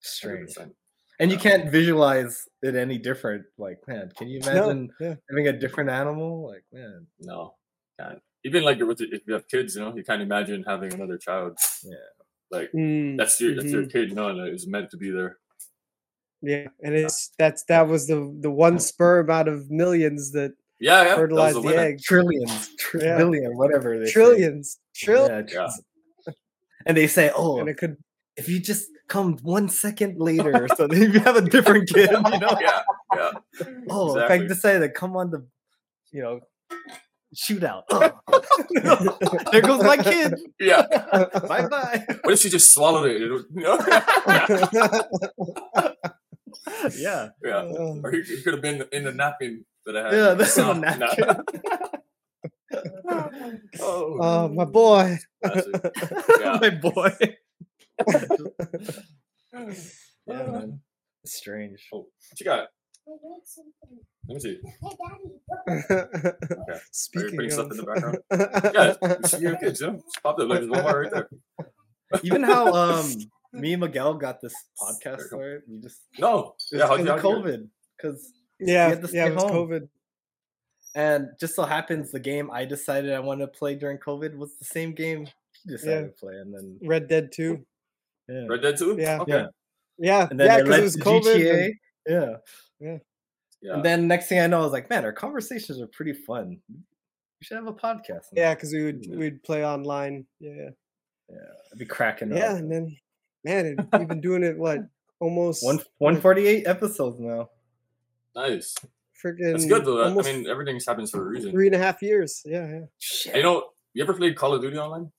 strange, 0.00 0.54
100%. 0.56 0.74
and 1.20 1.30
you 1.32 1.38
can't 1.38 1.70
visualize 1.70 2.48
it 2.62 2.74
any 2.74 2.98
different. 2.98 3.46
Like, 3.56 3.78
man, 3.86 4.10
can 4.16 4.28
you 4.28 4.40
No, 4.44 4.70
imagine 4.70 4.90
yeah. 5.00 5.14
having 5.30 5.48
a 5.48 5.52
different 5.58 5.90
animal? 5.90 6.46
Like, 6.50 6.64
man, 6.72 7.06
No, 7.20 7.56
can't. 7.98 8.20
Even 8.44 8.64
like 8.64 8.80
with 8.80 9.00
if 9.00 9.22
you 9.26 9.34
have 9.34 9.46
kids, 9.48 9.76
you 9.76 9.82
know, 9.82 9.94
you 9.96 10.02
can't 10.04 10.20
imagine 10.22 10.64
having 10.66 10.92
another 10.92 11.16
child. 11.16 11.56
Yeah. 11.84 11.94
Like 12.50 12.70
Mm, 12.72 13.16
that's 13.16 13.40
your 13.40 13.54
that's 13.54 13.66
Mm-hmm. 13.66 13.74
your 13.74 13.86
kid, 13.86 14.08
you 14.10 14.14
know, 14.16 14.28
and 14.28 14.40
it 14.40 14.52
was 14.52 14.66
meant 14.66 14.90
to 14.90 14.96
be 14.98 15.10
there. 15.10 15.38
Yeah. 16.42 16.68
And 16.82 16.94
uh, 16.94 16.98
it's 17.06 17.30
that's 17.38 17.64
that 17.64 17.88
was 17.88 18.06
the 18.06 18.34
the 18.40 18.50
one 18.50 18.78
sperm 18.78 19.30
out 19.30 19.48
of 19.48 19.70
millions 19.70 20.32
that 20.32 20.52
Yeah, 20.80 21.02
yeah. 21.02 21.08
that 21.08 21.16
fertilized 21.16 21.56
the 21.56 21.60
the 21.60 21.66
winner. 21.66 21.78
egg. 21.80 22.00
trillions, 22.02 22.70
Yeah. 22.94 23.22
whatever 23.54 23.98
they 23.98 24.06
say. 24.06 24.12
Trillions. 24.12 24.78
Trillions. 24.94 25.52
Yeah, 25.52 25.68
And 26.86 26.96
they 26.96 27.06
say, 27.06 27.30
oh, 27.34 27.58
And 27.60 27.68
it 27.68 27.76
could 27.78 27.96
if 28.36 28.48
you 28.48 28.58
just 28.60 28.88
come 29.08 29.36
one 29.42 29.68
second 29.68 30.18
later, 30.18 30.66
so 30.76 30.86
then 30.86 31.12
you 31.12 31.20
have 31.20 31.36
a 31.36 31.42
different 31.42 31.88
kid, 31.88 32.10
you 32.10 32.38
know. 32.40 32.56
yeah, 32.60 32.82
yeah. 33.14 33.30
Oh, 33.90 34.16
if 34.16 34.24
Exactly. 34.24 34.44
I 34.44 34.48
decided 34.48 34.80
to 34.80 34.88
come 34.88 35.16
on 35.16 35.30
the, 35.30 35.46
you 36.12 36.22
know, 36.22 36.40
shootout. 37.36 37.82
Oh. 37.90 38.10
there 39.52 39.60
goes 39.60 39.82
my 39.84 39.96
kid. 39.98 40.34
Yeah. 40.58 40.82
bye 41.46 41.66
bye. 41.68 42.04
What 42.22 42.32
if 42.34 42.40
she 42.40 42.48
just 42.48 42.72
swallowed 42.72 43.10
it? 43.10 43.20
You 43.20 43.44
know? 43.54 43.78
Yeah, 46.96 47.28
yeah. 47.44 47.56
Uh, 47.56 48.00
Or 48.02 48.10
he, 48.12 48.22
he 48.22 48.42
could 48.42 48.54
have 48.54 48.62
been 48.62 48.84
in 48.92 49.04
the 49.04 49.12
napkin 49.12 49.64
that 49.86 49.96
I 49.96 50.02
had. 50.04 50.12
yeah. 50.12 50.34
That's 50.34 50.56
No, 50.58 50.70
a 50.70 50.74
no. 50.74 50.80
napkin. 50.80 51.24
oh, 53.80 54.18
oh, 54.20 54.48
my 54.48 54.64
boy. 54.64 55.18
Yeah. 56.40 56.58
my 56.60 56.70
boy. 56.70 57.12
Yeah, 59.52 60.46
man. 60.46 60.80
It's 61.24 61.36
strange. 61.36 61.86
Oh, 61.92 61.98
what 61.98 62.40
you 62.40 62.44
got? 62.46 62.68
Let 64.28 64.34
me 64.34 64.40
see. 64.40 64.58
Are 65.68 65.74
you 66.68 66.80
Speaking 66.92 67.30
putting 67.36 67.46
of, 67.46 67.52
stuff 67.52 67.70
in 67.72 67.76
the 67.76 67.82
background? 67.82 68.18
Yeah, 68.74 68.94
you 69.20 69.28
see 69.28 69.38
your 69.42 69.56
kids, 69.56 69.80
you 69.80 69.88
know? 69.88 69.92
Just 69.94 70.22
pop 70.22 70.38
up 70.38 70.48
like 70.48 70.60
one 70.60 70.82
more 70.82 71.00
right 71.02 71.10
there. 71.10 71.28
Even 72.22 72.42
how 72.44 72.72
um 72.72 73.12
me 73.52 73.72
and 73.74 73.80
Miguel 73.80 74.14
got 74.14 74.40
this 74.40 74.54
podcast 74.80 75.02
There 75.02 75.12
you 75.20 75.26
started, 75.26 75.62
we 75.68 75.78
just 75.80 76.00
No. 76.18 76.54
Yeah, 76.72 76.88
was 76.88 76.88
because 76.88 76.88
of 76.88 76.88
how'd 76.88 76.98
you 77.00 77.04
get 77.06 77.18
it? 77.18 77.22
COVID. 77.22 77.68
Because 77.96 78.32
yeah, 78.60 78.88
had 78.88 79.02
to 79.02 79.08
yeah, 79.14 79.26
it 79.26 79.34
was 79.34 79.42
home. 79.44 79.68
COVID. 79.70 79.88
and 80.94 81.28
just 81.40 81.54
so 81.54 81.64
happens 81.64 82.10
the 82.10 82.20
game 82.20 82.50
I 82.50 82.64
decided 82.64 83.12
I 83.12 83.20
wanted 83.20 83.46
to 83.46 83.52
play 83.58 83.74
during 83.74 83.98
COVID 83.98 84.36
was 84.36 84.56
the 84.58 84.64
same 84.64 84.92
game 84.94 85.26
he 85.64 85.70
decided 85.70 85.94
Yeah. 86.00 86.06
to 86.08 86.12
play, 86.12 86.34
and 86.36 86.54
then 86.54 86.78
Red 86.82 87.08
Dead 87.08 87.30
2. 87.32 87.64
yeah, 88.28 88.46
Red 88.48 88.62
Dead 88.62 88.76
2? 88.78 88.96
Yeah. 88.98 89.20
Okay. 89.20 89.32
Yeah. 89.32 89.46
Yeah, 89.98 90.28
and 90.30 90.40
then 90.40 90.46
yeah, 90.46 90.56
because 90.58 90.70
led 90.70 90.80
it 90.80 90.82
was 90.84 90.96
COVID. 90.96 91.36
GTA. 91.36 91.64
and- 91.66 91.74
Yeah. 92.80 92.98
Yeah. 93.60 93.74
and 93.74 93.84
then 93.84 94.08
next 94.08 94.26
thing 94.28 94.40
I 94.40 94.46
know, 94.48 94.60
I 94.60 94.64
was 94.64 94.72
like, 94.72 94.90
man, 94.90 95.04
our 95.04 95.12
conversations 95.12 95.80
are 95.80 95.86
pretty 95.86 96.14
fun. 96.14 96.60
We 96.68 97.44
should 97.44 97.56
have 97.56 97.66
a 97.68 97.72
podcast. 97.72 98.30
on 98.32 98.36
yeah, 98.36 98.54
because 98.54 98.72
we 98.72 98.84
would 98.84 99.04
Yeah. 99.06 99.16
we'd 99.16 99.42
play 99.44 99.64
online. 99.64 100.26
Yeah, 100.40 100.70
Yeah. 101.28 101.36
I'd 101.72 101.78
be 101.78 101.84
cracking 101.86 102.34
yeah, 102.34 102.52
up. 102.52 102.58
and 102.58 102.70
then 102.72 102.96
man, 103.44 103.66
it, 103.66 103.98
we've 103.98 104.08
been 104.08 104.20
doing 104.20 104.42
it 104.42 104.56
what 104.58 104.78
almost 105.20 105.64
One 105.64 105.78
uh, 105.80 105.84
one 105.98 106.20
forty 106.20 106.46
eight 106.46 106.66
episodes 106.66 107.18
now. 107.20 107.48
Nice. 108.34 108.74
freaking. 109.22 109.52
That's 109.52 109.66
good 109.66 109.84
though. 109.84 110.04
I 110.04 110.22
mean, 110.22 110.46
everything's 110.48 110.86
happens 110.86 111.10
for 111.10 111.22
a 111.22 111.28
reason. 111.28 111.50
three 111.52 111.66
and 111.66 111.74
a 111.76 111.78
half 111.78 112.02
years. 112.02 112.42
Yeah, 112.44 112.66
yeah. 112.68 112.80
Shit. 112.98 113.36
You 113.36 113.42
know, 113.42 113.64
you 113.94 114.02
ever 114.02 114.14
played 114.14 114.36
Call 114.36 114.54
of 114.54 114.62
Duty 114.62 114.78
online? 114.78 115.10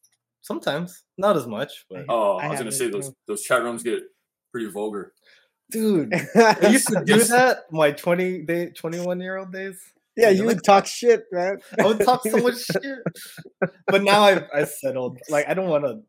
Sometimes 0.42 1.04
not 1.18 1.38
as 1.38 1.48
much, 1.48 1.86
but 1.90 2.06
Oh, 2.10 2.34
I 2.38 2.46
I, 2.46 2.50
was 2.50 2.60
gonna 2.60 2.72
say 2.72 2.90
those 2.90 3.10
no. 3.10 3.16
those 3.28 3.44
chat 3.44 3.64
rooms 3.64 3.82
get 3.84 4.02
pretty 4.52 4.70
vulgar. 4.70 5.14
dude, 5.72 6.14
I 6.36 6.68
used 6.70 6.88
to 6.90 7.02
do 7.06 7.24
that 7.26 7.60
my 7.72 7.92
twenty 7.92 8.42
day 8.42 8.72
twenty 8.72 9.00
one 9.00 9.22
year 9.22 9.38
old 9.38 9.54
days. 9.54 9.80
Yeah, 10.18 10.26
Yeah, 10.26 10.30
you 10.32 10.40
like- 10.44 10.56
would 10.58 10.64
talk 10.66 10.86
shit, 10.86 11.24
man. 11.32 11.60
I 11.80 11.86
would 11.86 12.02
talk 12.02 12.24
so 12.28 12.38
much 12.38 12.58
shit. 12.66 13.00
But 13.88 14.04
now 14.04 14.22
I 14.22 14.46
I 14.54 14.64
settled. 14.66 15.18
Like 15.30 15.48
I 15.48 15.54
don't 15.54 15.70
want 15.70 15.86
to. 15.86 16.02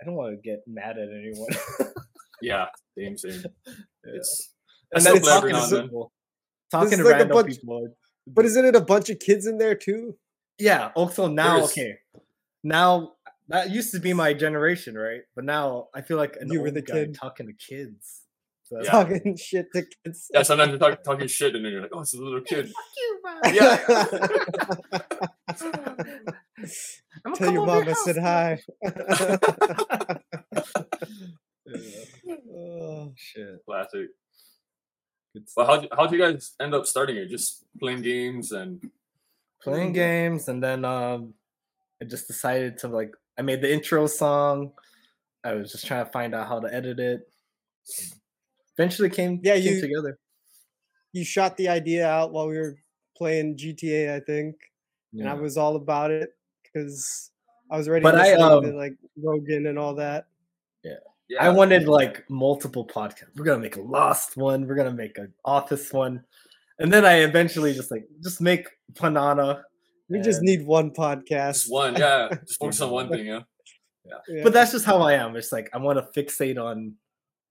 I 0.00 0.04
don't 0.04 0.14
want 0.14 0.34
to 0.34 0.40
get 0.48 0.60
mad 0.66 0.96
at 0.98 1.08
anyone. 1.08 1.48
Yeah, 2.42 2.66
same, 2.96 3.18
same. 3.18 3.42
Yeah. 3.66 4.12
It's 4.14 4.54
and 4.94 5.06
And 5.06 5.16
then 5.16 5.22
talking 5.22 5.50
talking 5.50 5.68
to 5.70 5.88
to- 5.88 6.06
talking 6.70 6.98
to 6.98 7.04
like 7.04 7.14
a 7.14 7.18
random 7.18 7.28
bunch- 7.36 7.56
people. 7.60 7.88
But 8.26 8.44
isn't 8.46 8.64
it 8.64 8.74
a 8.74 8.80
bunch 8.80 9.10
of 9.10 9.18
kids 9.18 9.46
in 9.46 9.58
there 9.58 9.74
too? 9.74 10.16
Yeah. 10.58 10.90
Also 10.94 11.26
now, 11.28 11.56
There's- 11.56 11.72
okay. 11.72 11.98
Now 12.64 13.12
that 13.48 13.68
used 13.70 13.92
to 13.92 14.00
be 14.00 14.14
my 14.14 14.32
generation, 14.32 14.96
right? 14.96 15.20
But 15.36 15.44
now 15.44 15.88
I 15.94 16.00
feel 16.00 16.16
like 16.16 16.36
an 16.40 16.50
You 16.50 16.62
were 16.62 16.70
the 16.70 16.80
guy 16.80 16.94
kid. 17.06 17.14
talking 17.14 17.46
to 17.46 17.52
kids. 17.52 18.22
So 18.64 18.80
Yeah. 18.82 18.90
Talking 18.90 19.36
shit 19.36 19.66
to 19.74 19.82
kids. 20.04 20.28
yeah. 20.32 20.42
Sometimes 20.42 20.70
you're 20.70 20.78
talk, 20.78 21.02
talking 21.04 21.26
shit, 21.26 21.54
and 21.56 21.62
then 21.64 21.72
you're 21.72 21.82
like, 21.82 21.90
"Oh, 21.92 22.00
it's 22.00 22.14
a 22.14 22.18
little 22.22 22.40
kid." 22.40 22.70
Fuck 22.72 22.96
you, 22.96 23.20
bro. 23.22 23.50
Yeah. 23.52 23.76
I'ma 27.24 27.34
Tell 27.36 27.52
your 27.52 27.62
over 27.62 27.84
mom 27.84 27.88
I 27.88 27.92
said 27.92 28.16
hi. 28.18 28.58
Yeah. 31.66 32.36
Oh, 32.52 33.12
Shit. 33.16 33.64
Classic. 33.64 34.08
Good 35.32 35.44
But 35.56 35.64
stuff. 35.66 35.66
how 35.90 35.96
how 35.96 36.02
would 36.02 36.12
you 36.12 36.18
guys 36.18 36.54
end 36.60 36.74
up 36.74 36.86
starting 36.86 37.16
it? 37.16 37.28
Just 37.28 37.64
playing 37.78 38.02
games 38.02 38.52
and 38.52 38.82
Playing 39.62 39.92
games, 39.92 40.48
and 40.48 40.62
then 40.62 40.84
um, 40.86 41.34
I 42.02 42.06
just 42.06 42.26
decided 42.26 42.78
to 42.78 42.88
like. 42.88 43.12
I 43.38 43.42
made 43.42 43.60
the 43.60 43.70
intro 43.72 44.06
song. 44.06 44.72
I 45.44 45.52
was 45.52 45.70
just 45.72 45.86
trying 45.86 46.04
to 46.04 46.10
find 46.10 46.34
out 46.34 46.48
how 46.48 46.60
to 46.60 46.72
edit 46.74 46.98
it. 46.98 47.20
Eventually 48.78 49.10
came 49.10 49.38
Yeah, 49.42 49.56
came 49.56 49.74
you- 49.74 49.80
together. 49.82 50.18
you 51.12 51.24
shot 51.24 51.56
the 51.58 51.68
idea 51.68 52.08
out 52.08 52.32
while 52.32 52.48
we 52.48 52.56
were 52.58 52.76
playing 53.16 53.56
GTA, 53.58 54.14
I 54.16 54.20
think, 54.20 54.56
and 55.12 55.28
I 55.28 55.34
was 55.34 55.56
all 55.58 55.76
about 55.76 56.10
it 56.10 56.30
because 56.72 57.30
I 57.70 57.76
was 57.76 57.88
already 57.88 58.02
But 58.02 58.14
I, 58.16 58.32
listening 58.36 58.62
to 58.62 58.68
um, 58.70 58.76
like 58.76 58.94
Rogan 59.16 59.66
and 59.66 59.78
all 59.78 59.94
that. 59.94 60.26
yeah, 60.82 60.94
yeah. 61.28 61.44
I 61.44 61.48
wanted 61.50 61.88
like 61.88 62.28
multiple 62.28 62.86
podcasts. 62.86 63.28
We're 63.36 63.44
gonna 63.44 63.60
make 63.62 63.76
a 63.76 63.80
Lost 63.82 64.36
one. 64.36 64.66
We're 64.66 64.74
gonna 64.76 64.92
make 64.92 65.18
an 65.18 65.32
Office 65.44 65.92
one, 65.92 66.24
and 66.78 66.92
then 66.92 67.04
I 67.04 67.20
eventually 67.22 67.72
just 67.74 67.90
like 67.90 68.06
just 68.22 68.40
make 68.40 68.68
Panana. 68.94 69.62
We 70.08 70.20
just 70.20 70.42
need 70.42 70.66
one 70.66 70.90
podcast. 70.90 71.52
just 71.52 71.70
one. 71.70 71.94
Yeah, 71.98 72.28
just 72.44 72.58
focus 72.58 72.80
on 72.80 72.90
one 72.90 73.08
thing. 73.08 73.26
Yeah, 73.26 73.42
Yeah. 74.28 74.42
But 74.42 74.52
that's 74.52 74.72
just 74.72 74.84
how 74.84 75.00
I 75.02 75.12
am. 75.14 75.36
It's 75.36 75.52
like 75.52 75.70
I 75.72 75.78
want 75.78 75.98
to 76.00 76.20
fixate 76.20 76.58
on 76.60 76.94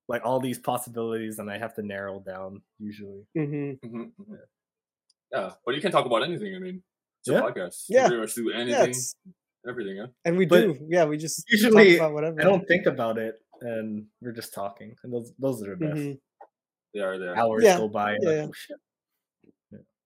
like 0.09 0.25
all 0.25 0.41
these 0.41 0.59
possibilities, 0.59 1.39
and 1.39 1.49
I 1.49 1.57
have 1.57 1.73
to 1.75 1.81
narrow 1.83 2.19
down 2.19 2.61
usually. 2.79 3.23
hmm 3.33 3.43
Mhm, 3.85 4.11
mhm. 4.19 4.37
yeah. 5.31 5.51
But 5.65 5.75
you 5.75 5.81
can 5.81 5.91
talk 5.93 6.05
about 6.05 6.23
anything. 6.23 6.53
I 6.55 6.59
mean, 6.59 6.83
it's 7.19 7.29
Yeah. 7.29 7.39
a 7.39 7.41
podcast. 7.43 7.85
You 7.89 7.95
Yeah. 7.97 8.07
pretty 8.07 8.21
much 8.21 8.35
do 8.35 8.49
yeah, 8.49 8.57
anything, 8.57 8.81
it's- 8.89 9.15
everything. 9.67 9.97
Yeah. 9.97 10.07
and 10.25 10.37
we 10.37 10.45
But 10.45 10.61
do. 10.61 10.87
Yeah, 10.89 11.05
we 11.05 11.17
just 11.17 11.37
talk 11.39 11.51
usually 11.51 11.97
about 11.97 12.13
whatever. 12.13 12.39
I 12.41 12.43
don't 12.43 12.67
think 12.67 12.85
about 12.85 13.17
it, 13.17 13.35
and 13.61 14.07
we're 14.21 14.31
just 14.31 14.53
talking, 14.53 14.95
and 15.03 15.13
those 15.13 15.33
those 15.37 15.61
are 15.63 15.75
the 15.75 15.85
best. 15.85 15.95
Mhm. 15.97 16.19
They 16.93 17.01
are 17.01 17.19
there. 17.19 17.37
Hours 17.37 17.63
Yeah, 17.63 17.77
go 17.77 17.87
by. 17.87 18.17
yeah, 18.21 18.29
like, 18.29 18.49
oh, 18.49 18.53
shit. 18.53 18.77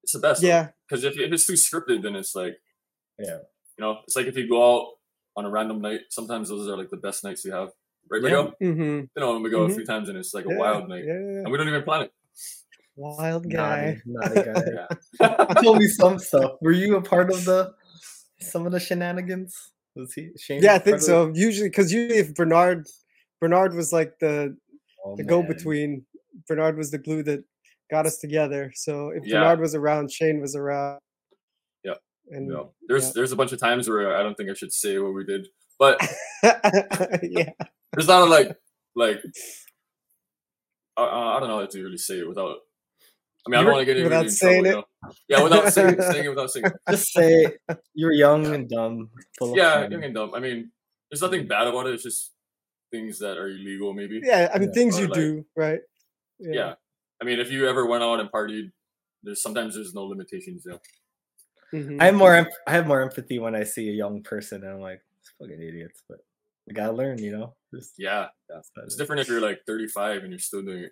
It's 0.03 0.11
the 0.11 0.19
best. 0.19 0.43
Yeah, 0.43 0.71
Because 0.87 1.05
if, 1.05 1.17
if 1.17 1.31
it's 1.31 1.45
too 1.47 1.53
scripted, 1.53 2.03
then 2.03 2.15
it's 2.15 2.35
like, 2.35 2.57
Yeah. 3.17 3.37
you 3.77 3.81
know, 3.81 3.99
it's 4.05 4.17
like 4.17 4.27
if 4.27 4.35
you 4.35 4.49
go 4.49 4.59
out 4.81 4.87
on 5.37 5.45
a 5.45 5.49
random 5.49 5.79
night. 5.81 6.01
Sometimes 6.09 6.49
those 6.49 6.67
are 6.67 6.77
like 6.77 6.89
the 6.89 6.97
best 6.97 7.23
nights 7.23 7.43
you 7.45 7.51
have. 7.53 7.69
Right, 8.11 8.21
Yeah. 8.21 8.29
Miguel? 8.29 8.53
hmm 8.59 8.81
You 8.81 9.09
know, 9.17 9.33
when 9.33 9.43
we 9.43 9.49
go 9.49 9.63
a 9.63 9.69
few 9.73 9.85
times 9.85 10.09
and 10.09 10.17
it's 10.17 10.33
like 10.33 10.45
a 10.45 10.49
yeah, 10.49 10.57
wild 10.57 10.89
night, 10.89 11.05
Yeah, 11.05 11.13
yeah. 11.13 11.39
and 11.43 11.51
we 11.51 11.57
don't 11.57 11.67
even 11.69 11.83
plan 11.83 12.01
it. 12.03 12.11
Wild 12.95 13.49
guy. 13.51 13.99
Naughty, 14.05 14.35
naughty 14.35 14.51
guy. 14.53 14.87
Yeah. 15.19 15.45
He 15.49 15.63
told 15.63 15.77
me 15.79 15.87
some 15.87 16.19
stuff. 16.19 16.53
Were 16.61 16.71
you 16.71 16.95
a 16.97 17.01
part 17.01 17.29
of 17.31 17.43
the 17.45 17.73
some 18.41 18.65
of 18.65 18.71
the 18.71 18.79
shenanigans? 18.79 19.55
Was 19.95 20.13
he? 20.13 20.29
Shane 20.39 20.61
Yeah, 20.63 20.73
I 20.73 20.79
think 20.79 20.95
part 20.97 21.01
of 21.01 21.03
so. 21.03 21.31
Usually, 21.33 21.69
because 21.69 21.91
usually 21.93 22.19
if 22.19 22.33
Bernard, 22.33 22.87
Bernard 23.39 23.73
was 23.75 23.93
like 23.93 24.13
the? 24.19 24.55
Oh, 25.05 25.15
the 25.15 25.23
go 25.23 25.43
between. 25.43 26.05
Bernard 26.47 26.77
was 26.77 26.89
the 26.91 26.97
glue 26.97 27.21
that 27.23 27.43
got 27.91 28.05
us 28.07 28.17
together. 28.17 28.71
So 28.75 29.09
if 29.09 29.23
Yeah. 29.25 29.39
Bernard 29.39 29.59
was 29.59 29.75
around, 29.75 30.11
Shane 30.11 30.41
was 30.41 30.55
around. 30.55 30.99
Yeah. 31.83 31.93
And 32.31 32.49
Yeah. 32.51 32.63
There's 32.87 33.05
Yeah. 33.07 33.11
there's 33.15 33.31
a 33.31 33.35
bunch 33.35 33.51
of 33.51 33.59
times 33.59 33.87
where 33.87 34.15
I 34.17 34.23
don't 34.23 34.35
think 34.35 34.49
I 34.49 34.53
should 34.53 34.73
say 34.73 34.97
what 34.97 35.13
we 35.13 35.25
did, 35.25 35.47
but 35.77 35.99
yeah, 37.21 37.51
there's 37.93 38.07
not 38.07 38.23
a 38.23 38.25
like 38.25 38.57
like 38.95 39.21
I, 40.97 41.03
I 41.03 41.37
I 41.37 41.39
don't 41.39 41.49
know 41.49 41.59
how 41.59 41.65
to 41.65 41.83
really 41.83 41.97
say 41.97 42.19
it 42.19 42.27
without. 42.27 42.57
I 43.45 43.49
mean, 43.49 43.59
I 43.59 43.63
don't 43.63 43.73
want 43.73 43.85
to 43.87 43.93
get 43.93 44.03
without 44.03 44.15
anybody 44.19 44.29
saying 44.29 44.63
trouble. 44.63 44.87
You 45.03 45.07
know? 45.09 45.13
Yeah, 45.27 45.43
without 45.43 45.73
saying, 45.73 46.01
saying 46.11 46.25
it 46.25 46.29
without 46.29 46.49
saying. 46.51 46.65
it. 46.65 46.73
Just 46.89 47.11
say 47.13 47.57
you're 47.93 48.11
young 48.13 48.45
and 48.53 48.69
dumb. 48.69 49.09
Full 49.37 49.57
Yeah, 49.57 49.81
fun. 49.81 49.91
young 49.91 50.03
and 50.03 50.15
dumb. 50.15 50.31
I 50.33 50.39
mean, 50.39 50.71
there's 51.11 51.21
nothing 51.21 51.47
bad 51.47 51.67
about 51.67 51.87
it. 51.87 51.93
It's 51.95 52.03
just 52.03 52.31
things 52.91 53.19
that 53.19 53.37
are 53.37 53.47
illegal, 53.49 53.93
maybe. 53.93 54.21
yeah. 54.23 54.49
I 54.53 54.59
mean, 54.59 54.69
Yeah. 54.69 54.73
things 54.73 54.97
Or 54.97 55.01
you 55.01 55.07
like- 55.07 55.15
do, 55.15 55.45
right? 55.57 55.79
Yeah. 56.39 56.75
I 57.21 57.25
mean, 57.25 57.39
if 57.39 57.51
you 57.51 57.67
ever 57.67 57.85
went 57.85 58.03
out 58.03 58.19
and 58.19 58.29
partied, 58.31 58.71
there's 59.23 59.41
sometimes 59.41 59.75
there's 59.75 59.93
no 59.93 60.05
limitations. 60.05 60.65
Yeah. 60.69 60.77
Mhm. 61.73 62.01
I 62.01 62.05
have 62.05 62.15
more. 62.15 62.47
I 62.67 62.71
have 62.71 62.85
more 62.87 63.01
empathy 63.01 63.39
when 63.39 63.55
I 63.55 63.63
see 63.63 63.89
a 63.89 63.93
young 63.93 64.21
person, 64.23 64.63
and 64.63 64.73
I'm 64.73 64.79
like, 64.81 65.01
"These 65.21 65.33
fucking 65.39 65.61
idiots. 65.61 66.03
But 66.07 66.19
I 66.69 66.73
gotta 66.73 66.91
learn, 66.93 67.17
you 67.17 67.31
know. 67.31 67.55
Just, 67.73 67.93
Yeah. 67.97 68.27
yeah. 68.49 68.61
It's 68.83 68.95
different 68.95 69.21
if 69.21 69.27
you're 69.27 69.41
like 69.41 69.61
35 69.65 70.21
and 70.23 70.31
you're 70.31 70.39
still 70.39 70.61
doing 70.61 70.83
it. 70.83 70.91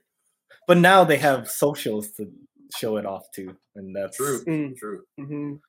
But 0.68 0.78
now 0.78 1.04
they 1.04 1.18
have 1.18 1.50
socials 1.50 2.12
to 2.12 2.32
show 2.76 2.98
it 2.98 3.06
off 3.06 3.24
to, 3.36 3.56
and 3.76 3.96
that's 3.96 4.18
True. 4.18 4.44
Mm. 4.46 4.78
True. 4.78 5.04
Mhm. 5.20 5.60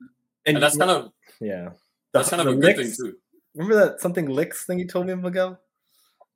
And 0.46 0.62
that's 0.62 0.76
kind 0.76 0.90
of 0.90 1.12
yeah. 1.40 1.70
that's 2.12 2.30
kind 2.30 2.40
of 2.40 2.46
the 2.46 2.52
a 2.52 2.56
good 2.56 2.76
thing 2.76 2.86
licks- 2.86 2.96
too. 2.98 3.16
Remember 3.54 3.74
that 3.76 4.00
something 4.00 4.26
licks 4.28 4.64
thing 4.66 4.78
you 4.78 4.86
told 4.86 5.06
me, 5.06 5.14
Miguel? 5.14 5.52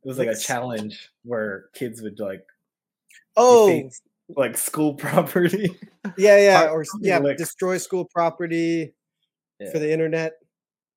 It 0.04 0.08
was 0.08 0.18
like 0.18 0.28
a 0.28 0.36
challenge 0.36 1.10
where 1.24 1.66
kids 1.74 2.02
would 2.02 2.20
like 2.20 2.44
Oh, 3.36 3.66
defame, 3.68 3.90
like 4.36 4.56
school 4.56 4.94
property. 5.04 5.70
yeah, 6.16 6.38
yeah, 6.38 6.68
or 6.70 6.84
yeah, 7.00 7.18
licks. 7.18 7.40
destroy 7.40 7.78
school 7.78 8.04
property 8.04 8.94
Yeah. 9.60 9.70
for 9.72 9.78
the 9.78 9.90
internet. 9.92 10.34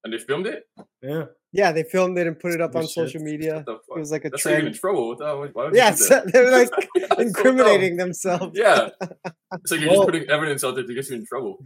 And 0.04 0.14
they 0.14 0.18
filmed 0.18 0.48
it. 0.48 0.64
yeah. 1.02 1.26
Yeah, 1.52 1.72
they 1.72 1.84
filmed 1.84 2.18
it 2.20 2.28
and 2.28 2.38
put 2.40 2.54
it 2.54 2.62
up 2.62 2.72
Oh, 2.76 2.80
on 2.80 2.84
shit. 2.86 2.92
social 2.92 3.22
media. 3.22 3.64
It 3.68 3.80
was 4.00 4.12
like 4.12 4.26
a 4.26 4.30
That's 4.30 4.44
how 4.44 4.52
in 4.52 4.72
trouble. 4.74 5.08
What 5.10 5.18
the, 5.18 5.50
why 5.54 5.64
would 5.66 5.76
Yeah, 5.76 5.96
do 5.96 6.22
they're 6.32 6.52
like 6.52 6.70
That's 6.96 7.16
so 7.16 7.22
incriminating 7.22 7.98
themselves. 7.98 8.52
Yeah. 8.58 8.90
It's 9.54 9.72
like 9.72 9.80
you're 9.82 9.90
Well- 9.90 10.02
just 10.02 10.12
putting 10.12 10.30
evidence 10.30 10.64
out 10.64 10.76
there 10.76 10.86
to 10.86 10.94
get 10.94 11.10
you 11.10 11.16
in 11.16 11.26
trouble. 11.26 11.58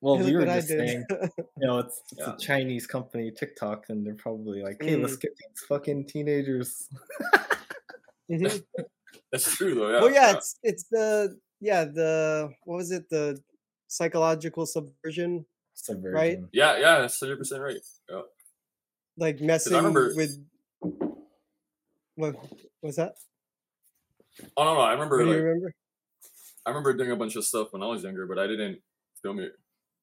Well, 0.00 0.16
we 0.16 0.24
look 0.32 0.34
were 0.34 0.44
just 0.46 0.68
did. 0.68 0.78
saying, 0.88 1.04
you 1.10 1.66
know, 1.66 1.78
it's, 1.80 2.00
it's 2.12 2.20
Yeah. 2.20 2.34
a 2.34 2.38
Chinese 2.38 2.86
company, 2.86 3.32
TikTok, 3.36 3.86
and 3.90 4.06
they're 4.06 4.14
probably 4.14 4.62
like, 4.62 4.76
"Hey, 4.80 4.94
let's 4.96 5.16
Mm. 5.16 5.20
get 5.22 5.32
these 5.36 5.64
fucking 5.68 6.06
teenagers." 6.06 6.88
Mhm. 8.30 8.62
That's 9.32 9.56
true 9.56 9.74
though. 9.74 9.90
Yeah. 9.90 10.00
well, 10.00 10.10
yeah, 10.12 10.36
it's 10.36 10.56
it's 10.62 10.84
the 10.90 11.36
yeah 11.60 11.84
the 11.84 12.50
what 12.64 12.76
was 12.76 12.90
it 12.92 13.08
the 13.10 13.42
psychological 13.88 14.66
subversion 14.66 15.44
Subversion. 15.74 16.12
Right? 16.14 16.38
Yeah, 16.52 16.76
yeah, 16.78 17.00
that's 17.00 17.20
100 17.20 17.36
percent 17.38 17.62
right. 17.62 17.76
Yeah. 18.10 18.20
Like 19.18 19.40
messing 19.40 19.76
remember- 19.76 20.12
with 20.14 20.38
what 22.14 22.36
was 22.82 22.96
that? 22.96 23.14
Oh 24.56 24.64
no, 24.64 24.74
no, 24.74 24.80
I 24.80 24.92
remember 24.92 25.18
What 25.18 25.26
you 25.26 25.32
like 25.32 25.42
remember? 25.42 25.74
I 26.66 26.70
remember 26.70 26.92
doing 26.94 27.10
a 27.12 27.16
bunch 27.16 27.36
of 27.36 27.44
stuff 27.44 27.68
when 27.72 27.82
I 27.82 27.86
was 27.86 28.02
younger, 28.02 28.26
but 28.26 28.38
I 28.38 28.46
didn't 28.46 28.80
film 29.22 29.40
it. 29.40 29.52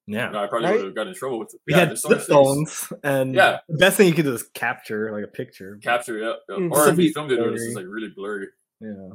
Yeah. 0.07 0.30
No, 0.30 0.43
I 0.43 0.47
probably 0.47 0.68
Right? 0.68 0.76
would 0.78 0.86
have 0.86 0.95
gotten 0.95 1.09
in 1.13 1.16
trouble 1.16 1.39
with 1.39 1.53
it. 1.53 1.61
We 1.68 1.74
yeah, 1.74 1.80
had 1.80 1.89
there's 1.89 2.01
flip 2.01 2.22
phones, 2.22 2.91
and 3.03 3.34
Yeah. 3.34 3.59
the 3.68 3.78
best 3.78 3.97
thing 3.97 4.07
you 4.07 4.13
could 4.13 4.26
do 4.26 4.34
is 4.34 4.43
capture 4.53 5.11
like 5.11 5.24
a 5.24 5.28
picture. 5.28 5.78
Capture, 5.82 6.18
yeah. 6.18 6.34
yeah. 6.49 6.55
Mhm. 6.55 6.72
Or 6.72 6.84
if 6.88 6.91
you 6.91 7.07
be 7.07 7.13
filmed 7.13 7.32
it, 7.32 7.39
it 7.39 7.51
was 7.51 7.63
just 7.63 7.76
like 7.76 7.86
really 7.88 8.09
blurry. 8.16 8.47
Yeah, 8.82 9.09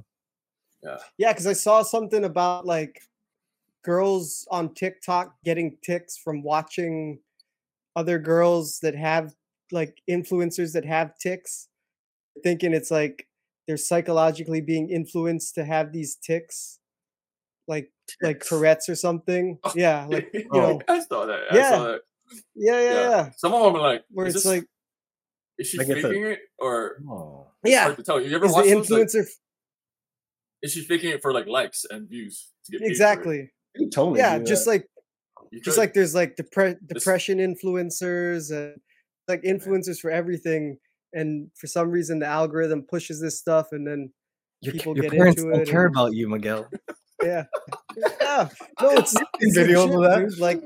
Yeah. 0.83 0.99
Yeah, 1.19 1.33
because 1.33 1.47
I 1.47 1.53
saw 1.53 1.83
something 1.83 2.25
about 2.25 2.67
like 2.67 3.03
girls 3.83 4.47
on 4.51 4.75
TikTok 4.75 5.37
getting 5.45 5.77
ticks 5.83 6.17
from 6.17 6.43
watching 6.43 7.21
other 7.97 8.19
girls 8.19 8.81
that 8.81 8.95
have 8.95 9.35
like 9.73 10.01
influencers 10.09 10.73
that 10.73 10.85
have 10.85 11.17
ticks, 11.19 11.69
thinking 12.43 12.73
it's 12.73 12.91
like 12.91 13.27
they're 13.67 13.77
psychologically 13.77 14.61
being 14.61 14.91
influenced 14.91 15.55
to 15.55 15.65
have 15.65 15.93
these 15.93 16.17
ticks, 16.17 16.79
like 17.69 17.91
like 18.23 18.37
Ticks. 18.39 18.49
Tourette's 18.49 18.89
or 18.89 18.95
something. 18.97 19.59
Oh, 19.65 19.73
yeah, 19.77 20.07
like 20.09 20.31
you 20.35 20.49
oh, 20.53 20.61
know- 20.61 20.81
I 20.89 21.01
saw 21.01 21.27
that. 21.27 21.41
I 21.53 21.57
Yeah. 21.57 21.71
saw 21.71 21.85
that. 21.85 22.01
yeah, 22.55 22.81
yeah, 22.81 22.93
Yeah. 22.95 23.11
yeah. 23.11 23.31
Some 23.37 23.55
of 23.55 23.63
them 23.65 23.77
are 23.77 23.83
like, 23.93 24.05
Where 24.11 24.27
is 24.27 24.35
it's 24.35 24.45
this- 24.45 24.53
like, 24.53 24.67
is 25.59 25.67
she 25.69 25.79
Like 25.79 25.89
it's 25.89 26.05
a- 26.05 26.09
faking 26.09 26.25
it 26.25 26.39
or 26.59 26.97
Oh. 27.09 27.47
yeah, 27.65 27.85
hard 27.85 27.97
to 27.99 28.03
tell. 28.03 28.21
You 28.21 28.35
ever 28.35 28.47
is 28.47 28.53
the 28.53 28.57
watch 28.57 28.67
those? 28.67 28.91
Like, 28.91 29.03
influencer 29.03 29.27
is 30.63 30.73
she 30.73 30.83
faking 30.85 31.11
it 31.11 31.23
for 31.23 31.33
like 31.33 31.47
likes 31.47 31.85
and 31.89 32.09
views 32.09 32.49
to 32.65 32.73
get 32.73 32.81
paid 32.81 32.85
for 32.85 32.89
it? 32.89 32.91
exactly? 32.91 33.51
You 33.77 33.89
totally. 33.91 34.19
Yeah, 34.21 34.39
just 34.41 34.65
that. 34.65 34.71
like 34.71 34.87
You 35.53 35.61
just 35.61 35.77
could. 35.77 35.81
like 35.83 35.95
there's 35.95 36.15
like 36.15 36.37
depre- 36.37 36.79
depression 36.87 37.39
influencers 37.39 38.51
and 38.51 38.81
like 39.31 39.43
influencers 39.43 39.99
for 39.99 40.11
everything 40.11 40.77
and 41.13 41.51
for 41.57 41.67
some 41.67 41.91
reason 41.91 42.19
the 42.19 42.27
algorithm 42.27 42.83
pushes 42.83 43.21
this 43.21 43.39
stuff 43.39 43.69
and 43.73 43.87
then 43.87 44.13
your, 44.61 44.73
people 44.75 44.95
your 44.97 45.05
get 45.05 45.13
parents 45.13 45.41
into 45.41 45.53
don't 45.53 45.63
it 45.63 45.69
care 45.69 45.87
and- 45.87 45.95
about 45.97 46.13
you, 46.15 46.29
Miguel. 46.29 46.69
yeah 47.23 47.45
yeah, 47.97 48.49
no, 48.83 48.91
it's, 48.93 49.15
it's 49.41 49.59
videos 49.59 49.95
of 49.95 50.03
that? 50.03 50.29
dude, 50.31 50.39
Like, 50.39 50.63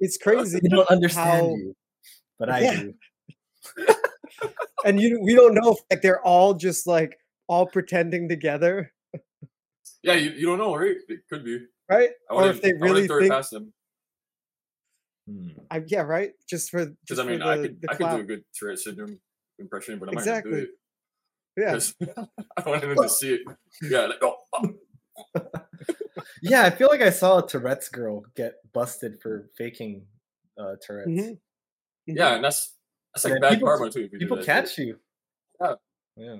it's 0.00 0.16
crazy. 0.22 0.58
You 0.62 0.70
don't 0.70 0.88
understand 0.90 1.28
how- 1.30 1.54
you, 1.54 1.74
but 2.38 2.50
I 2.50 2.60
Yeah. 2.60 2.80
do. 2.82 2.94
and 4.84 5.00
you 5.00 5.20
we 5.22 5.34
don't 5.34 5.54
know 5.54 5.72
if 5.72 5.78
like 5.90 6.02
they're 6.02 6.22
all 6.22 6.54
just 6.54 6.86
like 6.86 7.18
all 7.48 7.66
pretending 7.66 8.28
together, 8.28 8.92
Yeah, 10.02 10.14
you, 10.14 10.30
you 10.32 10.46
don't 10.46 10.58
know, 10.58 10.74
right? 10.76 10.96
It 11.08 11.20
could 11.30 11.44
be. 11.44 11.58
right? 11.88 12.10
I 12.30 12.34
Or 12.34 12.48
if 12.50 12.60
they 12.60 12.72
really 12.74 13.08
think, 13.08 13.30
past 13.32 13.50
them 13.50 13.72
Hmm. 15.28 15.48
I, 15.70 15.82
yeah, 15.86 16.00
right. 16.02 16.32
Just 16.48 16.70
for 16.70 16.86
because 16.86 17.18
I 17.18 17.24
mean, 17.24 17.40
for 17.40 17.46
I 17.48 17.56
could 17.58 17.84
I 17.90 17.94
could 17.96 18.08
do 18.10 18.16
a 18.16 18.22
good 18.24 18.44
Tourette 18.58 18.78
syndrome 18.78 19.18
impression, 19.58 19.98
but 19.98 20.08
I'm 20.08 20.14
not 20.14 20.20
Exactly. 20.22 20.50
gonna 20.52 20.62
do 20.62 20.68
it 20.68 21.62
Yeah, 21.62 21.72
'cause 21.72 21.94
I 22.56 22.68
wanted 22.68 22.88
them 22.96 23.02
to 23.02 23.08
see 23.08 23.34
it. 23.34 23.40
Yeah, 23.82 24.06
like 24.06 24.22
oh, 24.22 24.36
oh. 24.54 24.74
Yeah, 26.42 26.62
I 26.64 26.70
feel 26.70 26.88
like 26.88 27.00
I 27.02 27.10
saw 27.10 27.38
a 27.38 27.46
Tourette's 27.46 27.88
girl 27.88 28.22
get 28.36 28.54
busted 28.72 29.20
for 29.20 29.50
faking 29.58 30.06
uh, 30.58 30.76
Tourette's. 30.80 31.10
Mhm. 31.10 31.38
yeah, 32.06 32.36
and 32.36 32.44
that's 32.44 32.74
that's 33.14 33.24
And 33.24 33.34
like 33.34 33.40
then 33.42 33.50
bad 33.50 33.54
people- 33.56 33.68
karma 33.68 33.90
too. 33.90 34.00
If 34.04 34.12
you 34.12 34.18
People 34.18 34.36
that 34.36 34.42
shit. 34.44 34.54
catch 34.54 34.78
you. 34.78 34.98
Yeah. 35.60 35.74
Yeah. 36.16 36.36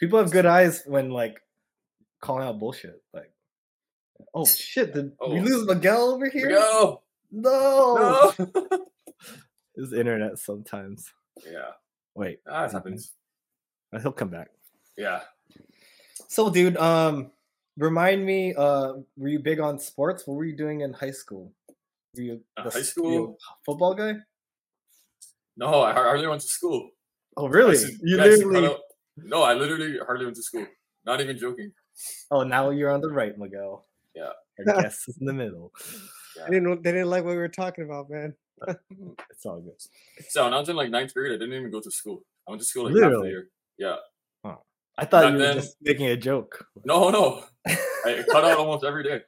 People 0.00 0.18
have 0.18 0.30
good 0.32 0.46
eyes 0.46 0.82
when 0.86 1.10
like 1.10 1.40
calling 2.20 2.46
out 2.46 2.58
bullshit. 2.58 3.00
Like, 3.14 3.32
oh 4.34 4.44
shit, 4.44 4.92
did 4.92 5.04
we 5.06 5.12
Oh. 5.20 5.28
lose 5.28 5.66
Miguel 5.66 6.10
over 6.10 6.28
here? 6.28 6.50
No, 6.50 7.02
No. 7.36 8.32
no. 8.38 8.86
This 9.76 9.92
internet 9.92 10.38
sometimes. 10.38 11.12
yeah, 11.44 11.76
Wait, 12.14 12.40
that 12.46 12.72
happens. 12.72 13.12
uh, 13.92 14.00
he'll 14.00 14.10
come 14.10 14.30
back. 14.30 14.48
Yeah, 14.96 15.20
So, 16.28 16.48
dude, 16.48 16.78
um, 16.78 17.30
remind 17.76 18.24
me, 18.24 18.54
uh, 18.56 18.94
were 19.18 19.28
you 19.28 19.38
big 19.38 19.60
on 19.60 19.78
sports? 19.78 20.26
What 20.26 20.36
were 20.36 20.46
you 20.46 20.56
doing 20.56 20.80
in 20.80 20.94
high 20.94 21.10
school? 21.10 21.52
Were 22.16 22.22
you 22.22 22.40
Uh, 22.56 22.64
the 22.64 22.70
high 22.70 22.78
s- 22.80 22.96
you 22.96 23.02
a 23.04 23.04
school? 23.04 23.38
football 23.66 23.94
guy? 23.94 24.14
no, 25.58 25.82
I 25.82 25.92
har- 25.92 26.04
hardly 26.08 26.26
went 26.26 26.40
to 26.40 26.48
school. 26.48 26.90
Oh, 27.36 27.48
really? 27.48 27.72
used 27.76 28.00
to- 28.00 28.08
You 28.08 28.16
yeah, 28.16 28.22
I 28.22 28.26
used 28.28 28.40
to 28.40 28.48
cut 28.48 28.52
literally. 28.54 28.74
out- 28.76 28.82
no, 29.28 29.42
I 29.42 29.52
literally 29.52 29.98
hardly 29.98 30.24
went 30.24 30.36
to 30.36 30.42
school. 30.42 30.66
Not 31.04 31.20
even 31.20 31.36
joking. 31.36 31.72
Oh, 32.30 32.44
now 32.44 32.70
you're 32.70 32.90
on 32.90 33.02
the 33.02 33.12
right, 33.12 33.36
Miguel. 33.36 33.84
Yeah. 34.14 34.32
Our 34.58 34.80
guess 34.82 35.06
is 35.06 35.18
in 35.20 35.26
the 35.26 35.34
middle. 35.34 35.72
They 36.44 36.54
didn't 36.56 36.82
they 36.82 36.92
didn't 36.92 37.10
like 37.10 37.24
what 37.24 37.30
we 37.30 37.36
were 37.36 37.48
talking 37.48 37.84
about, 37.84 38.10
man. 38.10 38.34
It's 39.30 39.44
all 39.44 39.60
good. 39.60 39.74
So 40.30 40.44
when 40.44 40.54
I 40.54 40.58
was 40.58 40.68
in 40.68 40.76
like 40.76 40.90
ninth 40.90 41.12
grade, 41.14 41.32
I 41.32 41.36
didn't 41.36 41.52
even 41.54 41.70
go 41.70 41.80
to 41.80 41.90
school. 41.90 42.22
I 42.46 42.52
went 42.52 42.62
to 42.62 42.66
school 42.66 42.84
like 42.90 43.02
half 43.02 43.12
the 43.12 43.28
year. 43.28 43.48
Yeah. 43.78 43.96
I 44.98 45.04
thought 45.04 45.24
Back 45.24 45.32
you 45.32 45.38
were 45.38 45.44
then- 45.44 45.56
just 45.56 45.76
making 45.82 46.06
a 46.06 46.16
joke. 46.16 46.66
No, 46.86 47.10
no. 47.10 47.44
I 47.66 48.24
cut 48.32 48.44
out 48.44 48.56
almost 48.58 48.82
every 48.82 49.02
day. 49.02 49.20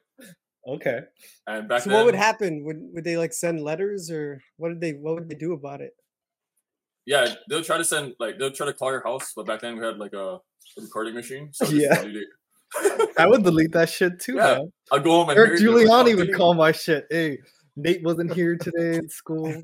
okay. 0.67 1.01
And 1.45 1.67
back 1.69 1.83
So 1.83 1.89
then, 1.91 1.97
what 1.97 2.05
would 2.05 2.15
happen? 2.15 2.63
Would 2.63 2.79
would 2.93 3.03
they 3.03 3.17
like 3.17 3.33
send 3.33 3.61
letters 3.61 4.09
or 4.09 4.41
what 4.57 4.69
did 4.69 4.81
they 4.81 4.93
what 4.93 5.13
would 5.15 5.29
they 5.29 5.35
do 5.35 5.53
about 5.53 5.81
it? 5.81 5.93
yeah, 7.05 7.35
they'll 7.49 7.63
try 7.63 7.77
to 7.77 7.85
send 7.85 8.15
like 8.19 8.39
they'll 8.39 8.51
try 8.51 8.65
to 8.65 8.73
call 8.73 8.91
your 8.91 9.03
house, 9.03 9.33
but 9.35 9.45
back 9.45 9.61
then 9.61 9.77
we 9.77 9.85
had 9.85 9.97
like 9.99 10.13
a, 10.13 10.37
a 10.77 10.81
recording 10.81 11.13
machine. 11.13 11.49
So 11.53 11.65
Yeah. 11.67 12.03
Yeah. 12.75 12.89
delete 12.89 13.09
it. 13.09 13.19
I 13.19 13.27
would 13.27 13.43
delete 13.43 13.71
that 13.73 13.89
shit 13.89 14.19
too, 14.19 14.35
Yeah. 14.35 14.57
man. 14.57 14.71
I'd 14.91 15.03
go 15.03 15.11
home 15.11 15.29
and 15.29 15.37
Eric 15.37 15.59
hear 15.59 15.69
it, 15.69 15.81
and 15.81 15.91
I'm 15.91 15.97
like, 15.97 16.05
Giuliani 16.07 16.13
"Oh, 16.13 16.17
would 16.17 16.33
call 16.35 16.53
my 16.53 16.71
shit. 16.71 17.05
Hey, 17.09 17.39
Nate 17.75 18.03
wasn't 18.03 18.33
here 18.33 18.57
today 18.57 18.97
at 18.97 19.11
school. 19.11 19.63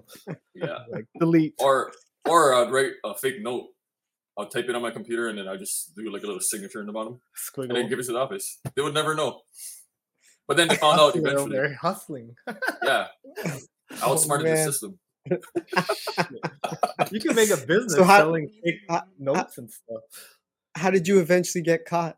Yeah. 0.53 0.79
Like 0.91 1.05
delete. 1.19 1.53
Or 1.59 1.91
or 2.27 2.53
I'd 2.55 2.71
write 2.71 2.91
a 3.03 3.13
fake 3.17 3.41
note. 3.41 3.67
I'll 4.37 4.47
type 4.47 4.65
it 4.67 4.75
on 4.75 4.81
my 4.81 4.91
computer 4.91 5.29
and 5.29 5.37
then 5.37 5.47
I 5.47 5.55
just 5.55 5.95
do 5.95 6.11
like 6.11 6.23
a 6.23 6.25
little 6.25 6.41
signature 6.41 6.81
in 6.81 6.87
the 6.87 6.91
bottom 6.93 7.19
and 7.57 7.71
then 7.71 7.87
give 7.87 7.99
it 7.99 8.05
to 8.07 8.11
the 8.11 8.19
office. 8.19 8.59
They 8.75 8.81
would 8.81 8.93
never 8.93 9.15
know. 9.15 9.41
But 10.47 10.57
then 10.57 10.67
they 10.67 10.75
found 10.75 10.99
out 10.99 11.13
Hustling 11.15 11.27
over 11.27 11.35
eventually. 11.35 11.55
there, 11.55 11.73
hustling. 11.81 12.35
Yeah. 12.83 13.07
I 13.45 13.59
outsmarted 14.03 14.47
the 14.47 14.61
oh, 14.61 14.65
system. 14.65 14.99
you 17.11 17.19
can 17.19 17.35
make 17.35 17.49
a 17.49 17.57
business 17.57 17.97
how- 17.97 18.17
selling 18.17 18.49
fake 18.63 18.75
how- 18.89 19.03
notes 19.19 19.57
and 19.57 19.69
stuff. 19.71 20.01
How 20.75 20.89
did 20.91 21.07
you 21.07 21.19
eventually 21.19 21.61
get 21.61 21.85
caught? 21.85 22.17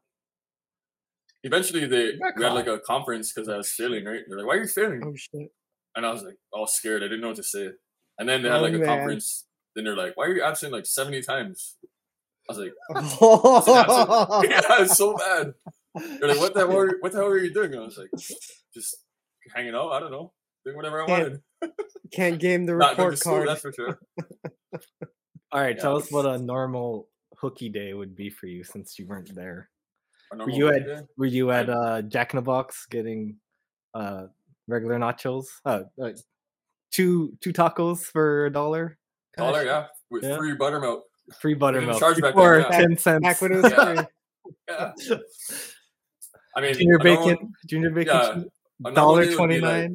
Eventually 1.43 1.85
they 1.85 2.11
we 2.35 2.43
had 2.43 2.53
like 2.53 2.67
a 2.67 2.79
conference 2.79 3.31
because 3.33 3.47
I 3.47 3.57
was 3.57 3.71
failing, 3.71 4.05
right? 4.05 4.21
They're 4.27 4.37
like, 4.39 4.47
Why 4.47 4.55
are 4.55 4.61
you 4.61 4.67
failing? 4.67 5.01
Oh 5.05 5.13
shit. 5.15 5.49
And 5.95 6.05
I 6.05 6.11
was 6.11 6.23
like 6.23 6.35
all 6.51 6.67
scared. 6.67 7.01
I 7.03 7.05
didn't 7.05 7.21
know 7.21 7.27
what 7.27 7.37
to 7.37 7.43
say. 7.43 7.69
And 8.19 8.27
then 8.27 8.41
they 8.41 8.49
had 8.49 8.59
Oh, 8.59 8.61
like 8.63 8.73
a 8.73 8.77
man. 8.77 8.87
conference. 8.87 9.45
Then 9.75 9.85
they're 9.85 9.95
like, 9.95 10.15
Why 10.17 10.25
are 10.25 10.33
you 10.35 10.43
absent 10.43 10.73
like 10.73 10.85
70 10.85 11.21
times? 11.21 11.77
I 12.49 12.53
was 12.53 12.57
like, 12.59 12.73
Oh, 13.21 14.41
Yeah, 14.49 14.61
it's 14.81 14.97
so 14.97 15.15
bad. 15.15 15.53
They're 16.19 16.29
like, 16.29 16.39
What 16.39 16.53
the 16.53 16.61
hell 16.61 16.75
were 16.75 16.97
what 17.01 17.11
the 17.11 17.19
hell 17.19 17.27
were 17.29 17.37
you 17.37 17.53
doing? 17.53 17.71
And 17.73 17.81
I 17.81 17.85
was 17.85 17.97
like, 17.97 18.09
just 18.73 18.97
hanging 19.55 19.75
out, 19.75 19.91
I 19.91 19.99
don't 19.99 20.11
know. 20.11 20.33
Doing 20.65 20.75
whatever 20.75 21.01
I 21.03 21.05
Can't 21.05 21.23
wanted. 21.61 21.71
Can't 22.11 22.39
game 22.39 22.65
the 22.65 22.75
report 22.77 23.11
to 23.13 23.17
school, 23.17 23.33
card. 23.35 23.47
that's 23.49 23.61
for 23.61 23.71
sure. 23.73 23.99
All 25.51 25.61
right, 25.61 25.75
Yeah. 25.75 25.81
tell 25.81 25.97
us 25.97 26.11
what 26.11 26.25
a 26.25 26.37
normal 26.37 27.07
hooky 27.39 27.69
day 27.69 27.93
would 27.93 28.15
be 28.15 28.29
for 28.29 28.47
you 28.47 28.63
since 28.63 28.97
you 28.99 29.05
weren't 29.07 29.33
there. 29.35 29.69
A 30.31 30.35
Were 30.37 30.49
you 30.49 30.67
at 30.69 30.85
day. 30.85 30.99
Were 31.17 31.25
you 31.25 31.51
at 31.51 31.69
uh, 31.69 32.01
Jack 32.03 32.33
in 32.33 32.37
the 32.37 32.41
Box 32.41 32.85
getting 32.89 33.37
uh, 33.93 34.27
regular 34.67 34.97
nachos? 34.99 35.45
Uh, 35.65 35.83
uh, 36.01 36.09
two 36.91 37.33
two 37.41 37.53
tacos 37.53 38.01
for 38.03 38.45
a 38.47 38.51
dollar. 38.51 38.97
kinda 39.37 39.51
dollar, 39.51 39.65
yeah. 39.65 39.87
With 40.09 40.23
Yeah. 40.23 40.37
free 40.37 40.55
buttermilk. 40.55 41.03
Free 41.39 41.53
buttermilk. 41.53 41.99
charge 41.99 42.19
back 42.21 42.35
then, 42.35 42.61
yeah. 42.61 42.69
ten 42.69 42.97
cents. 42.97 43.21
Back 43.23 43.41
when 43.41 43.51
it 43.53 43.61
was 43.63 43.71
Yeah. 43.71 43.95
free. 43.95 44.05
Yeah. 44.69 44.91
I 46.55 46.61
mean 46.61 46.73
junior 46.73 46.95
a 46.95 47.03
normal- 47.03 47.25
bacon. 47.27 47.53
Junior 47.67 47.89
bacon. 47.91 48.15
yeah, 48.15 48.33
cheese, 48.33 48.43
a 48.43 48.91
normal 48.91 48.93
Dollar 48.95 49.25
day 49.25 49.35
would 49.35 49.61
like. 49.61 49.91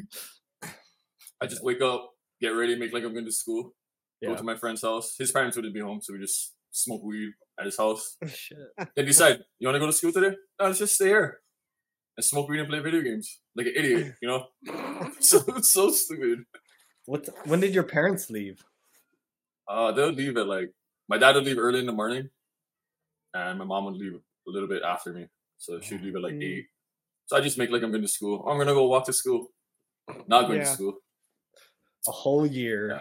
I 1.41 1.47
just 1.47 1.63
wake 1.65 1.81
up, 1.83 2.11
get 2.41 2.49
ready, 2.51 2.77
make 2.77 2.93
like 2.93 3.03
I'm 3.05 3.13
going 3.13 3.25
to 3.25 3.33
school, 3.33 3.75
go 4.23 4.35
to 4.37 4.43
my 4.45 4.57
friend's 4.57 4.83
house. 4.83 5.17
His 5.19 5.33
parents 5.33 5.57
wouldn't 5.57 5.75
be 5.75 5.81
home, 5.81 6.01
so 6.01 6.13
we 6.13 6.21
just 6.21 6.55
smoke 6.73 7.03
weed 7.05 7.33
at 7.59 7.67
his 7.67 7.77
house. 7.79 8.17
Shit. 8.27 8.59
Then 8.97 9.07
decide, 9.07 9.39
you 9.59 9.69
want 9.69 9.77
to 9.77 9.81
go 9.81 9.87
to 9.87 9.93
school 9.93 10.13
today? 10.13 10.35
No, 10.59 10.67
let's 10.67 10.79
just 10.81 10.95
stay 10.97 11.07
here 11.07 11.41
and 12.17 12.25
smoke 12.25 12.49
weed 12.49 12.59
and 12.61 12.69
play 12.69 12.81
video 12.81 13.01
games 13.01 13.41
like 13.55 13.67
an 13.67 13.75
idiot, 13.77 14.15
you 14.21 14.29
know? 14.29 14.47
so 15.21 15.39
it's 15.57 15.73
so 15.73 15.91
stupid. 15.91 16.41
What? 17.07 17.29
When 17.47 17.61
did 17.61 17.75
your 17.75 17.85
parents 17.85 18.31
leave? 18.31 18.63
Uh, 19.69 19.93
they'll 19.93 20.11
leave 20.11 20.37
at 20.37 20.47
like 20.47 20.73
my 21.09 21.19
dad 21.19 21.35
would 21.37 21.45
leave 21.45 21.59
early 21.59 21.81
in 21.81 21.87
the 21.87 21.93
morning, 21.93 22.31
and 23.35 23.59
my 23.59 23.65
mom 23.65 23.85
would 23.87 23.97
leave 23.97 24.15
a 24.15 24.51
little 24.51 24.69
bit 24.69 24.83
after 24.83 25.13
me. 25.13 25.27
So 25.59 25.81
she'd 25.81 26.03
leave 26.03 26.17
at 26.17 26.23
like 26.23 26.35
Mm. 26.35 26.45
eight. 26.45 26.67
So 27.27 27.37
I 27.37 27.41
just 27.41 27.59
make 27.59 27.71
like 27.71 27.83
I'm 27.83 27.91
going 27.91 28.03
to 28.03 28.09
school. 28.09 28.45
I'm 28.49 28.59
gonna 28.59 28.75
go 28.75 28.87
walk 28.87 29.07
to 29.07 29.13
school. 29.13 29.49
Not 30.27 30.47
going 30.47 30.59
Yeah. 30.59 30.65
to 30.65 30.71
school. 30.71 30.95
A 32.09 32.13
whole 32.13 32.45
year 32.47 32.89
Yeah. 32.89 33.01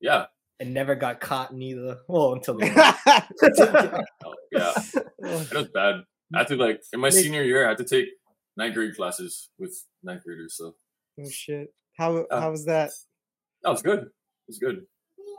Yeah. 0.00 0.26
And 0.62 0.72
never 0.72 0.94
got 0.94 1.20
caught 1.20 1.52
neither. 1.52 1.98
Well, 2.08 2.32
until 2.34 2.54
the. 2.58 2.66
Oh, 4.24 4.34
yeah. 4.52 4.72
It 5.18 5.52
was 5.54 5.68
bad. 5.74 5.94
I 6.34 6.38
had 6.38 6.48
to 6.48 6.56
like 6.56 6.80
in 6.92 7.00
my 7.00 7.10
senior 7.10 7.42
year, 7.42 7.66
I 7.66 7.70
had 7.70 7.78
to 7.78 7.84
take 7.84 8.06
ninth 8.56 8.74
grade 8.74 8.94
classes 8.96 9.50
with 9.58 9.74
ninth 10.02 10.24
graders. 10.24 10.56
So 10.56 10.74
oh 11.20 11.28
shit. 11.28 11.74
How 11.98 12.16
Uh, 12.18 12.40
how 12.40 12.50
was 12.50 12.64
that? 12.66 12.90
that 13.62 13.70
was 13.70 13.82
good. 13.82 14.00
It 14.00 14.48
was 14.48 14.58
good. 14.58 14.86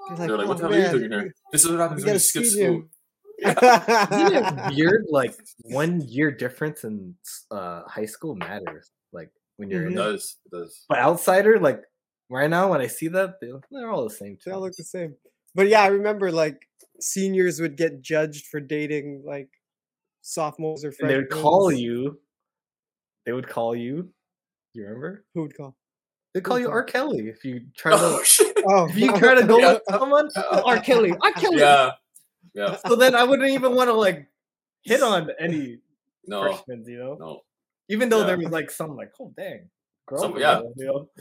You're 0.09 0.17
They're 0.17 0.37
like, 0.37 0.45
"Oh, 0.45 0.49
"What 0.49 0.57
the 0.57 0.63
hell 0.63 0.73
are 0.73 0.77
you 0.77 0.83
man, 0.83 0.97
doing 0.97 1.11
here? 1.11 1.33
This 1.51 1.63
is 1.65 1.71
what 1.71 1.79
happens 1.79 2.01
when 2.01 2.07
you 2.07 2.13
gotta 2.13 2.19
skip 2.19 2.45
school." 2.45 2.61
you." 2.61 2.89
Isn't 3.39 4.35
it 4.35 4.75
weird? 4.75 5.05
Like 5.09 5.33
one 5.63 6.01
year 6.01 6.29
difference 6.31 6.83
in 6.83 7.15
uh, 7.49 7.83
high 7.87 8.05
school 8.05 8.35
matters. 8.35 8.91
Like 9.11 9.31
when 9.57 9.69
you're 9.69 9.83
It 9.83 9.87
in 9.87 9.93
Mhm. 9.93 9.97
does. 9.97 10.37
It 10.45 10.51
does. 10.55 10.85
But 10.89 10.99
outsider, 10.99 11.59
like 11.59 11.81
right 12.33 12.49
now, 12.49 12.69
when 12.71 12.81
I 12.81 12.87
see 12.87 13.07
that, 13.09 13.39
they, 13.41 13.51
they're 13.71 13.89
all 13.91 14.03
the 14.03 14.09
same. 14.13 14.37
They 14.45 14.51
all 14.51 14.61
look 14.61 14.75
the 14.75 14.83
same. 14.83 15.15
But 15.55 15.67
yeah, 15.67 15.81
I 15.83 15.87
remember 15.87 16.31
like 16.31 16.67
seniors 16.99 17.59
would 17.61 17.77
get 17.77 18.01
judged 18.01 18.47
for 18.47 18.59
dating 18.59 19.23
like 19.25 19.49
sophomores 20.21 20.83
or 20.83 20.87
And 20.87 20.95
freshmen. 20.97 21.09
they 21.09 21.17
would 21.17 21.29
call 21.29 21.71
you. 21.71 22.19
They 23.25 23.31
would 23.31 23.47
call 23.47 23.75
you. 23.75 24.09
You 24.73 24.83
remember? 24.85 25.25
Who 25.33 25.43
would 25.43 25.55
call? 25.55 25.75
They 26.33 26.41
call 26.41 26.59
you? 26.59 26.69
R. 26.69 26.83
Kelly 26.83 27.29
if 27.29 27.45
you 27.45 27.61
try 27.77 27.91
Oh 27.93 28.19
to. 28.19 28.25
shit! 28.25 28.57
Oh, 28.67 28.87
If 28.89 28.97
you 28.97 29.11
oh, 29.13 29.19
try 29.19 29.35
to 29.35 29.45
go 29.45 29.59
Yeah. 29.59 29.73
with 29.73 29.81
someone, 29.89 30.29
oh, 30.35 30.63
R. 30.65 30.79
Kelly, 30.79 31.13
R. 31.21 31.31
Kelly. 31.33 31.59
Yeah, 31.59 31.91
yeah. 32.55 32.77
So 32.87 32.95
then 32.95 33.13
I 33.13 33.23
wouldn't 33.23 33.49
even 33.51 33.75
want 33.75 33.89
to 33.89 33.93
like 33.93 34.27
hit 34.81 35.03
on 35.03 35.29
any 35.39 35.77
No, 36.25 36.41
freshmen, 36.41 36.83
you 36.87 36.97
know. 36.97 37.17
no. 37.19 37.41
Even 37.89 38.09
though 38.09 38.21
Yeah. 38.21 38.25
there 38.27 38.37
was 38.37 38.49
like 38.49 38.71
some 38.71 38.95
like, 38.95 39.11
oh 39.19 39.31
dang, 39.37 39.69
girl, 40.05 40.21
Some- 40.21 40.37
yeah. 40.37 40.61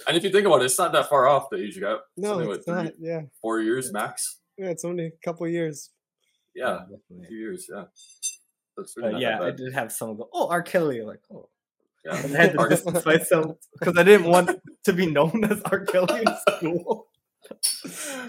And 0.09 0.17
if 0.17 0.25
you 0.25 0.31
think 0.31 0.47
about 0.47 0.63
it, 0.63 0.67
it's 0.67 0.79
not 0.79 0.93
that 0.93 1.09
far 1.09 1.27
off 1.29 1.49
the 1.51 1.59
age 1.59 1.75
you 1.77 1.81
got. 1.83 2.01
no, 2.17 2.35
Something 2.35 2.51
it's 2.53 2.67
like 2.69 2.77
three, 2.77 2.85
not. 2.85 2.93
Yeah, 2.99 3.21
four 3.41 3.61
years 3.61 3.93
max. 3.93 4.39
yeah, 4.59 4.67
it's 4.71 4.85
only 4.85 5.07
a 5.07 5.13
couple 5.25 5.47
years. 5.49 5.91
Yeah, 6.55 6.81
definitely. 6.91 7.29
two 7.29 7.35
years. 7.35 7.67
Yeah. 7.73 7.85
That's 8.77 8.95
really 8.97 9.21
yeah, 9.21 9.41
I 9.41 9.51
did 9.51 9.73
have 9.75 9.93
someone 9.93 10.17
go, 10.17 10.29
"Oh, 10.33 10.49
R. 10.49 10.63
Kelly," 10.63 11.03
like, 11.03 11.21
oh, 11.31 11.49
Yeah. 12.05 12.17
and 12.25 12.35
I 12.37 12.41
had 12.41 12.53
to 12.55 12.59
Ar- 12.59 12.69
distance 12.71 13.05
myself 13.05 13.57
because 13.79 13.97
I 13.99 14.03
didn't 14.03 14.27
want 14.31 14.51
to 14.85 14.93
be 14.93 15.07
known 15.07 15.45
as 15.45 15.61
R. 15.67 15.85
Kelly 15.85 16.21
in 16.21 16.27
school. 16.57 17.07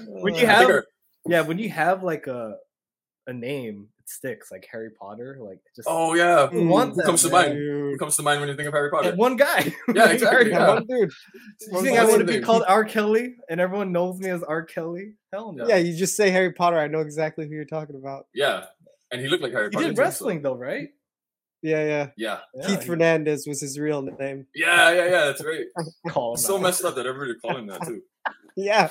when 0.08 0.36
you 0.36 0.46
Uh, 0.48 0.52
I 0.52 0.56
think 0.58 0.70
have, 0.72 0.84
yeah, 1.28 1.42
when 1.42 1.60
you 1.60 1.70
have 1.70 2.04
like 2.04 2.28
a 2.28 2.58
a 3.28 3.32
name, 3.34 3.88
sticks, 4.06 4.52
like 4.52 4.68
Harry 4.72 4.90
Potter. 4.92 5.38
Like 5.42 5.60
just 5.76 5.88
Oh 5.90 6.14
yeah. 6.14 6.48
Who 6.48 6.68
wants 6.68 6.98
that, 6.98 7.06
comes 7.06 7.22
to 7.24 7.30
mind? 7.30 7.54
Who 7.54 7.92
Dude. 7.92 8.00
comes 8.00 8.16
to 8.18 8.24
mind 8.24 8.40
when 8.42 8.50
you 8.50 8.56
think 8.56 8.68
of 8.68 8.74
Harry 8.74 8.90
Potter? 8.90 9.12
that 9.12 9.18
one 9.18 9.36
guy. 9.36 9.74
Yeah, 9.94 10.10
exactly, 10.12 10.50
That 10.52 10.60
yeah. 10.62 10.68
one 10.74 10.86
dude. 10.88 11.12
You 11.62 11.72
One 11.72 11.84
think 11.84 11.98
I 12.00 12.06
want 12.06 12.20
to 12.20 12.26
be 12.26 12.40
called 12.42 12.64
R. 12.68 12.84
Kelly 12.86 13.36
and 13.50 13.60
everyone 13.62 13.92
knows 13.92 14.20
me 14.20 14.30
as 14.30 14.44
R. 14.44 14.64
Kelly? 14.64 15.14
Hell 15.32 15.54
no. 15.54 15.68
Yeah, 15.68 15.78
you 15.78 15.96
just 15.96 16.16
say 16.16 16.30
Harry 16.32 16.52
Potter. 16.54 16.78
I 16.80 16.88
know 16.88 17.00
exactly 17.00 17.48
who 17.48 17.54
you're 17.54 17.66
talking 17.66 17.96
about. 17.96 18.28
Yeah. 18.34 18.66
And 19.12 19.22
he 19.22 19.28
looked 19.28 19.44
like 19.44 19.52
Harry 19.54 19.68
He 19.70 19.76
Potter. 19.76 19.86
did 19.88 19.92
too, 19.92 19.96
so- 19.98 20.02
wrestling 20.04 20.42
though, 20.42 20.56
right? 20.56 20.90
Yeah, 21.62 21.86
yeah. 21.86 22.08
Yeah. 22.18 22.40
Yeah, 22.56 22.68
Keith 22.68 22.82
he- 22.82 22.88
Fernandez 22.88 23.48
was 23.48 23.62
his 23.62 23.80
real 23.80 24.02
name. 24.02 24.48
Yeah, 24.54 24.92
yeah, 24.92 25.06
yeah. 25.06 25.26
That's 25.26 25.46
right. 25.46 25.66
Call 26.10 26.32
him 26.34 26.38
so 26.38 26.56
out. 26.58 26.62
messed 26.64 26.84
up 26.84 26.96
that 26.96 27.06
everybody 27.06 27.40
called 27.40 27.58
him 27.58 27.68
that 27.68 27.82
too. 27.86 28.02
Yeah, 28.58 28.90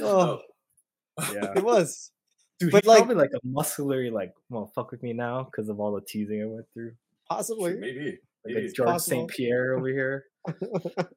Oh. 0.00 0.40
Yeah. 1.32 1.52
it 1.56 1.64
was. 1.64 2.10
Dude, 2.58 2.72
But, 2.72 2.84
he's 2.84 2.88
like- 2.88 2.98
probably 2.98 3.16
like 3.16 3.30
a 3.34 3.40
muscular, 3.44 4.10
like, 4.10 4.32
well, 4.48 4.70
fuck 4.74 4.90
with 4.90 5.02
me 5.02 5.12
now 5.12 5.44
because 5.44 5.68
of 5.68 5.78
all 5.80 5.94
the 5.94 6.00
teasing 6.00 6.42
I 6.42 6.46
went 6.46 6.66
through. 6.72 6.92
Possibly. 7.28 7.74
Maybe. 7.74 8.18
Like 8.44 8.54
Maybe. 8.54 8.66
a 8.68 8.72
George. 8.72 9.00
St. 9.00 9.28
Pierre 9.30 9.74
over 9.76 9.88
here. 9.88 10.24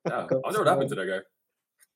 Yeah. 0.07 0.25
I 0.31 0.35
wonder 0.35 0.59
what 0.59 0.67
happened 0.67 0.89
to 0.89 0.95
that 0.95 1.05
guy. 1.07 1.19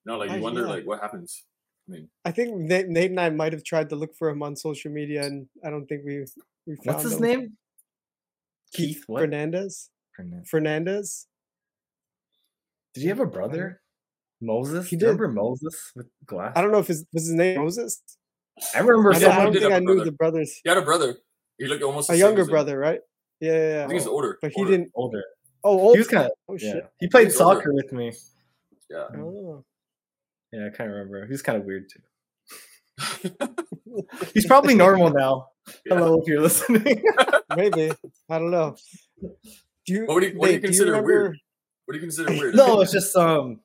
No, 0.06 0.18
like 0.18 0.30
I- 0.30 0.36
you 0.38 0.42
wonder 0.42 0.62
yeah. 0.62 0.68
like 0.68 0.86
what 0.86 1.02
happens. 1.02 1.44
I 1.90 1.92
mean, 1.92 2.10
I 2.24 2.32
think 2.32 2.56
Nate, 2.56 2.88
Nate 2.88 3.10
and 3.12 3.20
I 3.20 3.30
might 3.30 3.52
have 3.52 3.64
tried 3.66 3.90
to 3.90 3.96
look 3.98 4.16
for 4.18 4.30
him 4.30 4.42
on 4.42 4.56
social 4.56 4.90
media, 4.92 5.26
and 5.26 5.48
I 5.66 5.70
don't 5.70 5.86
think 5.88 6.04
we 6.06 6.20
we 6.66 6.76
found 6.78 6.86
What's 6.86 7.04
his 7.04 7.14
him. 7.16 7.22
name? 7.22 7.58
Keith, 8.74 8.88
Keith 8.96 9.04
what? 9.08 9.20
Fernandez. 9.22 9.90
Fernandez. 10.16 10.50
Fernandez. 10.50 11.28
Did 12.94 13.02
he 13.02 13.10
have 13.10 13.20
a 13.20 13.26
brother? 13.26 13.82
Moses? 14.42 14.88
He 14.90 14.96
you 14.96 15.00
did. 15.02 15.06
Remember 15.08 15.28
Moses 15.30 15.92
with 15.96 16.08
glasses? 16.26 16.54
I 16.56 16.62
don't 16.62 16.72
know 16.72 16.80
if 16.80 16.88
his 16.88 17.06
was 17.12 17.24
his 17.26 17.34
name 17.34 17.60
Moses. 17.60 18.02
I 18.76 18.80
remember 18.80 19.14
I, 19.14 19.18
Yeah, 19.20 19.28
don't- 19.28 19.32
I 19.40 19.44
don't 19.44 19.54
did 19.54 19.62
think 19.62 19.72
have 19.72 19.72
I 19.74 19.78
a 19.78 19.80
knew 19.82 19.96
brother. 19.96 20.06
the 20.06 20.12
brothers. 20.12 20.60
he 20.64 20.70
had 20.70 20.78
a 20.78 20.82
brother. 20.84 21.18
He 21.58 21.66
looked 21.68 21.84
almost 21.84 22.08
the 22.08 22.14
A 22.16 22.18
younger 22.18 22.46
brother, 22.46 22.78
right? 22.78 23.00
Yeah, 23.40 23.52
yeah. 23.52 23.58
I 23.58 23.62
yeah. 23.68 23.88
think 23.88 24.00
he's 24.00 24.08
older. 24.08 24.38
But 24.42 24.52
he 24.56 24.62
older. 24.62 24.72
didn't. 24.72 24.92
older. 24.96 25.24
Oh, 25.64 25.80
old. 25.80 25.94
He 25.96 26.00
was 26.00 26.08
kind 26.08 26.26
of. 26.26 26.32
Oh 26.50 26.54
yeah. 26.60 26.72
shit. 26.74 26.90
He 27.00 27.08
played 27.08 27.28
He's 27.28 27.40
older. 27.42 27.60
soccer 27.60 27.74
with 27.74 27.92
me. 27.92 28.14
Yeah. 28.90 29.06
Oh. 29.18 29.64
Yeah, 30.52 30.68
I 30.68 30.70
kind 30.76 30.90
of 30.90 30.96
remember. 30.98 31.26
He 31.26 31.32
was 31.32 31.42
kind 31.42 31.58
of 31.58 31.66
weird 31.66 31.86
too. 31.90 33.30
He's 34.34 34.46
probably 34.46 34.76
normal 34.76 35.10
now. 35.14 35.48
Yeah. 35.86 35.96
Hello, 35.98 36.20
if 36.22 36.28
you're 36.28 36.42
listening. 36.42 37.04
Maybe. 37.56 37.92
I 38.30 38.40
don't 38.40 38.52
know. 38.52 38.76
Do 39.22 39.94
you? 39.94 40.06
What 40.06 40.20
do 40.22 40.28
you- 40.28 40.38
what 40.38 40.48
do 40.48 40.54
you 40.54 40.58
Nate, 40.60 40.64
consider 40.66 40.92
weird? 40.94 41.06
remember- 41.06 41.38
What 41.86 41.92
do 41.94 41.98
you 41.98 42.02
consider 42.02 42.32
weird? 42.32 42.56
no, 42.56 42.82
it's 42.82 42.92
just 42.92 43.16
um. 43.16 43.60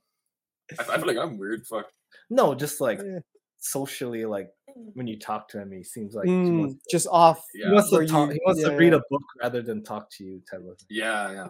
I, 0.79 0.83
I 0.95 0.99
feel 0.99 1.07
like 1.07 1.17
I'm 1.17 1.39
weird. 1.39 1.67
Fuck. 1.67 1.87
No, 2.31 2.55
just 2.55 2.81
like 2.81 2.99
Yeah. 2.99 3.21
socially, 3.59 4.25
like 4.25 4.51
when 4.95 5.07
you 5.07 5.19
talk 5.19 5.49
to 5.51 5.61
him, 5.61 5.73
he 5.73 5.83
seems 5.83 6.15
like 6.15 6.27
he 6.27 6.33
Mm, 6.33 6.59
wants, 6.61 6.85
just 6.91 7.07
off. 7.11 7.45
he 7.53 7.63
wants 7.71 7.91
to 7.91 8.07
talk. 8.07 8.29
you- 8.29 8.35
He 8.35 8.41
wants 8.45 8.61
yeah, 8.63 8.69
to 8.71 8.77
read 8.77 8.93
yeah. 8.93 8.99
a 8.99 9.03
book 9.11 9.23
rather 9.41 9.63
than 9.63 9.83
talk 9.83 10.11
to 10.13 10.25
you. 10.25 10.43
Type 10.51 10.61
of. 10.61 10.79
thing. 10.79 10.87
Yeah, 10.91 11.33
yeah. 11.33 11.49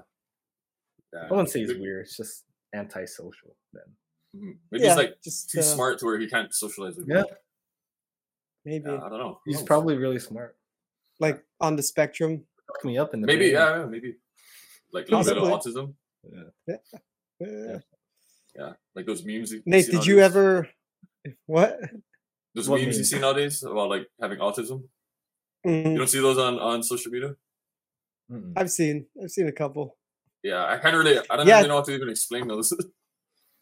yeah. 1.12 1.20
I 1.26 1.30
wouldn't 1.30 1.50
say 1.50 1.60
he's 1.60 1.74
weird. 1.74 2.06
It's 2.06 2.16
just 2.16 2.44
antisocial. 2.74 3.56
Then. 3.72 3.82
mhm. 4.36 4.56
Maybe 4.70 4.84
yeah, 4.84 4.90
he's 4.90 4.96
like 4.98 5.22
just 5.22 5.50
too 5.50 5.60
uh, 5.60 5.62
smart 5.62 5.98
to 6.00 6.04
where 6.06 6.18
he 6.18 6.26
can't 6.28 6.52
socialize 6.54 6.96
with 6.96 7.08
Yeah, 7.08 7.22
people. 7.22 7.36
Maybe 8.64 8.90
Yeah, 8.90 8.96
I 9.04 9.08
don't 9.08 9.18
know. 9.18 9.40
He's 9.46 9.62
probably 9.62 9.96
really 9.96 10.18
smart. 10.18 10.56
like 11.20 11.42
on 11.60 11.76
the 11.76 11.82
spectrum. 11.82 12.44
Fuck 12.66 12.84
me 12.84 12.98
up 12.98 13.14
in 13.14 13.20
the 13.20 13.26
maybe. 13.26 13.50
brain. 13.50 13.52
Yeah, 13.52 13.78
yeah, 13.80 13.86
maybe. 13.86 14.16
Like 14.92 15.08
a 15.08 15.16
little 15.16 15.34
bit 15.34 15.42
of 15.42 15.48
autism. 15.48 15.94
Yeah. 16.66 16.76
Yeah. 17.40 17.78
Yeah, 18.56 18.72
like 18.96 19.06
those 19.06 19.24
memes. 19.24 19.54
Nate, 19.64 19.86
did 19.90 20.04
you 20.04 20.18
ever? 20.18 20.68
What? 21.46 21.78
Those 22.54 22.68
What 22.68 22.80
memes 22.80 22.96
you 22.96 23.00
memes? 23.00 23.10
see 23.10 23.18
nowadays 23.18 23.62
about 23.62 23.88
like 23.90 24.06
having 24.20 24.38
autism. 24.38 24.84
Mm, 25.66 25.92
You 25.92 25.98
don't 25.98 26.08
see 26.08 26.20
those 26.20 26.38
on 26.38 26.58
on 26.58 26.82
social 26.82 27.12
media. 27.12 27.36
Mm-mm. 28.30 28.52
I've 28.56 28.70
seen. 28.70 29.06
I've 29.22 29.30
seen 29.30 29.48
a 29.48 29.52
couple. 29.52 29.96
Yeah, 30.42 30.64
I 30.66 30.78
kind 30.78 30.94
of 30.96 31.04
really. 31.04 31.18
I 31.30 31.36
don't 31.36 31.46
Yeah. 31.46 31.56
really 31.56 31.68
know 31.68 31.76
how 31.76 31.82
to 31.82 31.92
even 31.94 32.08
explain 32.08 32.48
those. 32.48 32.72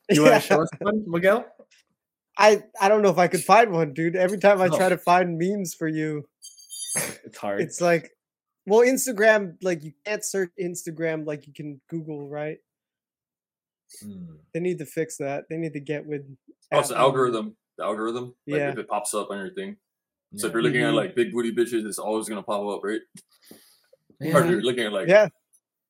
You 0.09 0.22
want 0.22 0.34
Yeah. 0.34 0.39
to 0.39 0.47
show 0.47 0.62
us 0.62 0.68
one, 0.78 1.05
Miguel? 1.09 1.45
I 2.39 2.62
I 2.80 2.89
don't 2.89 3.03
know 3.03 3.11
if 3.11 3.18
I 3.18 3.26
could 3.28 3.43
find 3.43 3.72
one, 3.72 3.93
dude. 3.93 4.14
Every 4.14 4.39
time 4.39 4.61
I 4.62 4.68
No. 4.68 4.76
try 4.76 4.89
to 4.89 4.99
find 4.99 5.37
memes 5.37 5.74
for 5.74 5.89
you, 5.89 6.28
It's 7.24 7.39
hard. 7.39 7.61
it's 7.61 7.80
like, 7.80 8.12
well, 8.66 8.80
Instagram, 8.82 9.57
like 9.62 9.82
you 9.82 9.93
can't 10.05 10.24
search 10.24 10.51
Instagram 10.61 11.26
like 11.26 11.47
you 11.49 11.53
can 11.53 11.80
Google, 11.89 12.28
right? 12.28 12.59
Mm. 14.05 14.39
They 14.55 14.61
need 14.61 14.78
to 14.78 14.87
fix 14.87 15.16
that. 15.16 15.45
They 15.49 15.57
need 15.57 15.72
to 15.72 15.80
get 15.80 16.07
with. 16.07 16.22
oh, 16.72 16.78
it's 16.78 16.89
the 16.89 16.95
Apple. 16.95 17.07
algorithm. 17.07 17.57
The 17.78 17.84
algorithm. 17.84 18.34
Like 18.46 18.58
Yeah. 18.60 18.70
if 18.70 18.78
it 18.78 18.88
pops 18.88 19.12
up 19.14 19.30
on 19.30 19.38
your 19.38 19.52
thing. 19.54 19.76
So 20.36 20.46
if 20.48 20.52
you're 20.52 20.62
looking 20.62 20.82
at 20.82 20.92
Mhm. 20.92 20.96
like 20.96 21.14
big 21.14 21.32
booty 21.32 21.52
bitches, 21.54 21.86
it's 21.86 21.98
always 21.98 22.28
gonna 22.28 22.42
pop 22.42 22.66
up, 22.66 22.82
right? 22.84 23.00
Yeah. 24.20 24.34
Or 24.38 24.44
if 24.44 24.50
you're 24.50 24.62
looking 24.62 24.84
at 24.84 24.92
like 24.92 25.08
Yeah, 25.08 25.28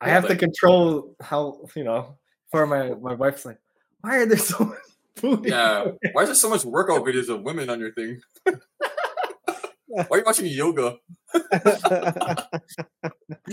I 0.01 0.09
have 0.11 0.27
to 0.27 0.35
control 0.37 1.15
how 1.21 1.65
you 1.77 1.85
know. 1.85 2.19
For 2.51 2.67
my 2.67 2.95
my 2.95 3.15
wife's 3.15 3.45
like, 3.45 3.59
why 4.01 4.19
are 4.19 4.27
there 4.27 4.37
so 4.39 4.65
much 4.65 4.79
booty? 5.23 5.51
Yeah. 5.51 5.93
Why 6.13 6.23
is 6.23 6.29
there 6.29 6.35
so 6.35 6.51
much 6.51 6.65
workout 6.65 7.03
videos 7.05 7.29
of 7.29 7.43
women 7.43 7.71
on 7.71 7.79
your 7.81 7.93
thing? 7.95 8.21
Why 9.89 10.05
are 10.11 10.19
you 10.19 10.25
watching 10.27 10.47
yoga? 10.47 10.99
Not, 11.35 12.51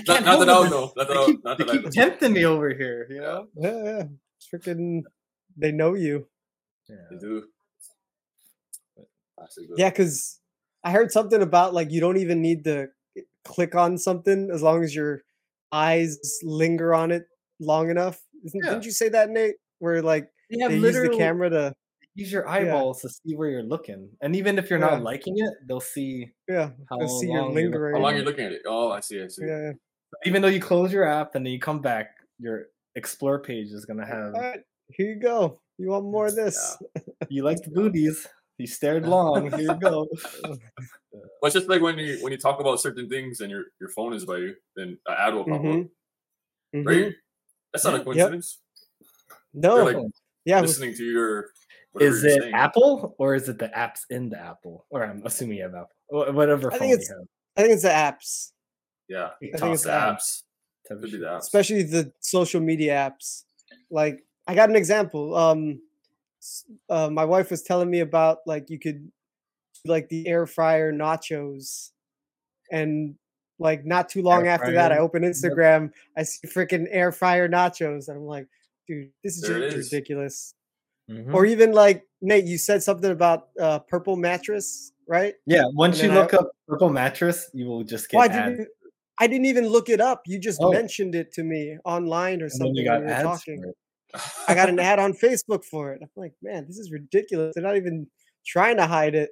can't 0.05 0.25
that 0.25 0.27
I 0.27 0.31
hold 0.35 0.39
would 0.39 0.47
know. 0.47 0.91
Not 0.95 1.07
that 1.07 1.07
They 1.07 1.19
I 1.21 1.25
keep, 1.25 1.43
not 1.43 1.57
they 1.57 1.63
that 1.65 1.71
I 1.73 1.81
know. 1.81 1.89
tempting 1.89 2.33
me 2.33 2.45
over 2.45 2.69
here. 2.73 3.07
You 3.09 3.21
know. 3.21 3.47
yeah, 3.55 3.83
yeah. 3.83 4.03
Freaking, 4.51 5.03
they 5.55 5.71
know 5.71 5.93
you. 5.93 6.27
They 6.89 7.17
do. 7.19 7.45
That's 9.37 9.57
a 9.57 9.61
good- 9.61 9.77
Yeah, 9.77 9.89
because 9.89 10.39
I 10.83 10.91
heard 10.91 11.11
something 11.11 11.41
about 11.41 11.73
like 11.73 11.91
you 11.91 12.01
don't 12.01 12.17
even 12.17 12.41
need 12.41 12.63
to 12.65 12.87
click 13.45 13.75
on 13.75 13.97
something 13.97 14.49
as 14.51 14.61
long 14.61 14.83
as 14.83 14.95
your 14.95 15.23
eyes 15.71 16.17
linger 16.43 16.93
on 16.93 17.11
it 17.11 17.23
long 17.59 17.89
enough. 17.89 18.19
Yeah. 18.43 18.69
Didn't 18.71 18.85
you 18.85 18.91
say 18.91 19.09
that, 19.09 19.29
Nate? 19.29 19.55
Where 19.79 20.01
like 20.01 20.29
They 20.49 20.59
have 20.59 20.71
they 20.71 20.77
use 20.77 20.95
the 20.95 21.09
camera 21.17 21.49
to 21.49 21.73
use 22.15 22.31
your 22.31 22.47
eyeballs 22.47 23.01
to 23.01 23.09
see 23.09 23.35
where 23.35 23.49
you're 23.49 23.63
looking, 23.63 24.09
and 24.21 24.35
even 24.35 24.57
if 24.59 24.69
you're 24.69 24.79
Yeah. 24.79 24.91
not 24.91 25.03
liking 25.03 25.37
it, 25.37 25.53
they'll 25.67 25.79
see. 25.79 26.31
yeah 26.47 26.71
How 26.89 26.97
to 26.97 27.07
see 27.07 27.27
long 27.27 27.53
you're 27.53 27.63
lingering. 27.63 27.95
How 27.95 28.01
long 28.01 28.13
Yeah. 28.13 28.19
you 28.19 28.25
looking 28.25 28.45
at 28.45 28.51
it? 28.51 28.61
Oh, 28.67 28.91
I 28.91 28.99
see. 28.99 29.21
I 29.21 29.27
see. 29.27 29.45
Yeah. 29.45 29.71
Even 30.25 30.41
though 30.41 30.47
you 30.47 30.61
close 30.61 30.93
your 30.93 31.05
app 31.05 31.35
and 31.35 31.45
then 31.45 31.51
you 31.53 31.59
come 31.59 31.81
back, 31.81 32.11
your 32.39 32.67
explore 32.95 33.39
page 33.41 33.69
is 33.71 33.85
gonna 33.85 34.05
have. 34.05 34.35
All 34.35 34.41
right, 34.41 34.61
here 34.89 35.07
you 35.09 35.19
go. 35.19 35.59
You 35.79 35.89
want 35.89 36.05
more 36.05 36.27
of 36.27 36.35
this? 36.35 36.77
You 37.29 37.43
like 37.43 37.57
the 37.63 37.71
booties? 37.71 38.27
You 38.57 38.67
stared 38.67 39.05
long. 39.15 39.51
Here 39.51 39.59
you 39.71 39.75
go. 39.79 40.07
Well, 41.13 41.47
it's 41.47 41.53
just 41.53 41.67
like 41.69 41.81
when 41.81 41.99
you 41.99 42.17
when 42.23 42.31
you 42.31 42.39
talk 42.39 42.59
about 42.59 42.79
certain 42.79 43.07
things 43.07 43.39
and 43.41 43.51
your 43.51 43.65
your 43.79 43.89
phone 43.89 44.13
is 44.13 44.25
by 44.25 44.37
you, 44.37 44.55
then 44.75 44.97
an 45.05 45.15
ad 45.15 45.33
will 45.35 45.43
pop 45.43 45.59
up, 45.59 45.61
Mhm, 45.61 45.89
mhm. 46.73 46.85
right? 46.87 47.13
That's 47.71 47.83
not 47.85 47.93
a 47.93 47.97
Yep. 47.97 48.05
coincidence. 48.05 48.59
No, 49.53 49.83
like 49.83 49.97
yeah, 50.45 50.57
it 50.57 50.61
was- 50.63 50.71
listening 50.71 50.95
to 50.95 51.03
your. 51.03 51.49
Is 51.99 52.23
it 52.23 52.41
saying. 52.41 52.53
Apple 52.55 53.13
or 53.19 53.35
is 53.35 53.47
it 53.47 53.59
the 53.59 53.67
apps 53.69 53.99
in 54.09 54.29
the 54.29 54.39
Apple? 54.39 54.87
Or 54.89 55.03
I'm 55.05 55.21
assuming 55.25 55.57
you 55.57 55.63
have 55.63 55.75
Apple. 55.75 56.33
Whatever 56.33 56.69
I 56.69 56.71
phone 56.71 56.79
think 56.79 56.89
you 56.89 56.95
it's- 56.95 57.09
have. 57.09 57.27
I 57.57 57.61
think 57.61 57.73
it's 57.73 57.83
the 57.83 57.89
apps, 57.89 58.51
Yeah, 59.07 59.29
You 59.39 59.51
I 59.53 59.57
think 59.59 59.73
it's 59.75 59.83
the 59.83 59.89
the 59.89 59.95
apps. 59.95 60.15
apps. 60.15 60.43
Could 60.87 61.01
be 61.03 61.11
the 61.11 61.25
apps. 61.27 61.39
especially 61.41 61.83
the 61.83 62.11
social 62.21 62.61
media 62.61 62.93
apps. 62.95 63.43
Like 63.91 64.25
I 64.47 64.55
got 64.55 64.69
an 64.69 64.75
example. 64.75 65.35
Um, 65.35 65.61
s- 65.69 65.79
uh, 66.89 67.09
my 67.09 67.25
wife 67.25 67.51
was 67.51 67.61
telling 67.63 67.89
me 67.89 67.99
about 68.01 68.39
like 68.45 68.69
you 68.69 68.79
could 68.79 69.11
like 69.85 70.07
the 70.09 70.27
air 70.27 70.45
fryer 70.45 70.91
nachos, 70.93 71.91
and 72.71 73.15
like 73.59 73.85
not 73.85 74.09
too 74.09 74.21
long 74.21 74.43
Air 74.47 74.49
after 74.53 74.71
that, 74.73 74.91
I 74.91 74.97
open 74.97 75.23
Instagram, 75.23 75.91
I 76.17 76.23
see 76.23 76.47
freaking 76.47 76.87
air 76.89 77.11
fryer 77.11 77.47
nachos, 77.47 78.07
and 78.07 78.17
I'm 78.17 78.25
like, 78.25 78.47
dude, 78.87 79.11
this 79.23 79.35
is 79.37 79.43
There 79.43 79.59
just 79.59 79.77
is. 79.77 79.91
ridiculous. 79.91 80.53
Mhm. 81.09 81.33
Or 81.33 81.45
even 81.45 81.71
like 81.73 82.07
Nate, 82.21 82.45
you 82.45 82.57
said 82.57 82.81
something 82.81 83.11
about 83.11 83.49
uh, 83.59 83.79
purple 83.79 84.15
mattress, 84.15 84.93
right? 85.07 85.35
Yeah, 85.45 85.63
once 85.73 86.01
you 86.01 86.07
then 86.07 86.17
I- 86.17 86.21
look 86.21 86.33
up 86.33 86.51
purple 86.67 86.89
mattress, 86.89 87.49
you 87.53 87.65
will 87.65 87.83
just 87.83 88.09
get 88.09 88.17
Well, 88.17 88.29
I 88.29 88.33
didn't. 88.49 88.67
I 89.19 89.27
didn't 89.27 89.45
even 89.45 89.67
look 89.67 89.89
it 89.89 90.01
up. 90.01 90.23
You 90.25 90.39
just 90.39 90.59
Oh. 90.61 90.71
mentioned 90.71 91.13
it 91.13 91.31
to 91.33 91.43
me 91.43 91.77
online 91.85 92.41
or 92.41 92.49
something. 92.49 92.73
you 92.75 92.83
got 92.85 93.01
we 93.01 93.05
were 93.07 93.11
ads. 93.11 93.23
talking. 93.23 93.73
For 94.13 94.19
it. 94.19 94.51
I 94.51 94.55
got 94.55 94.69
an 94.69 94.79
ad 94.89 94.99
on 94.99 95.13
Facebook 95.13 95.63
for 95.65 95.91
it. 95.93 95.99
I'm 96.01 96.09
like, 96.15 96.33
man, 96.41 96.65
this 96.67 96.77
is 96.77 96.91
ridiculous. 96.91 97.53
They're 97.55 97.63
not 97.63 97.77
even 97.77 98.07
trying 98.45 98.77
to 98.77 98.85
hide 98.87 99.15
it. 99.15 99.31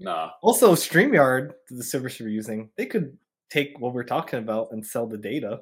Nah. 0.00 0.30
Also, 0.42 0.74
StreamYard, 0.74 1.52
the 1.70 1.82
service 1.84 2.18
you're 2.18 2.28
using, 2.28 2.70
they 2.76 2.86
could 2.86 3.16
take 3.50 3.78
what 3.78 3.92
we're 3.94 4.04
talking 4.04 4.38
about 4.38 4.68
and 4.72 4.84
sell 4.84 5.06
the 5.06 5.18
data 5.18 5.60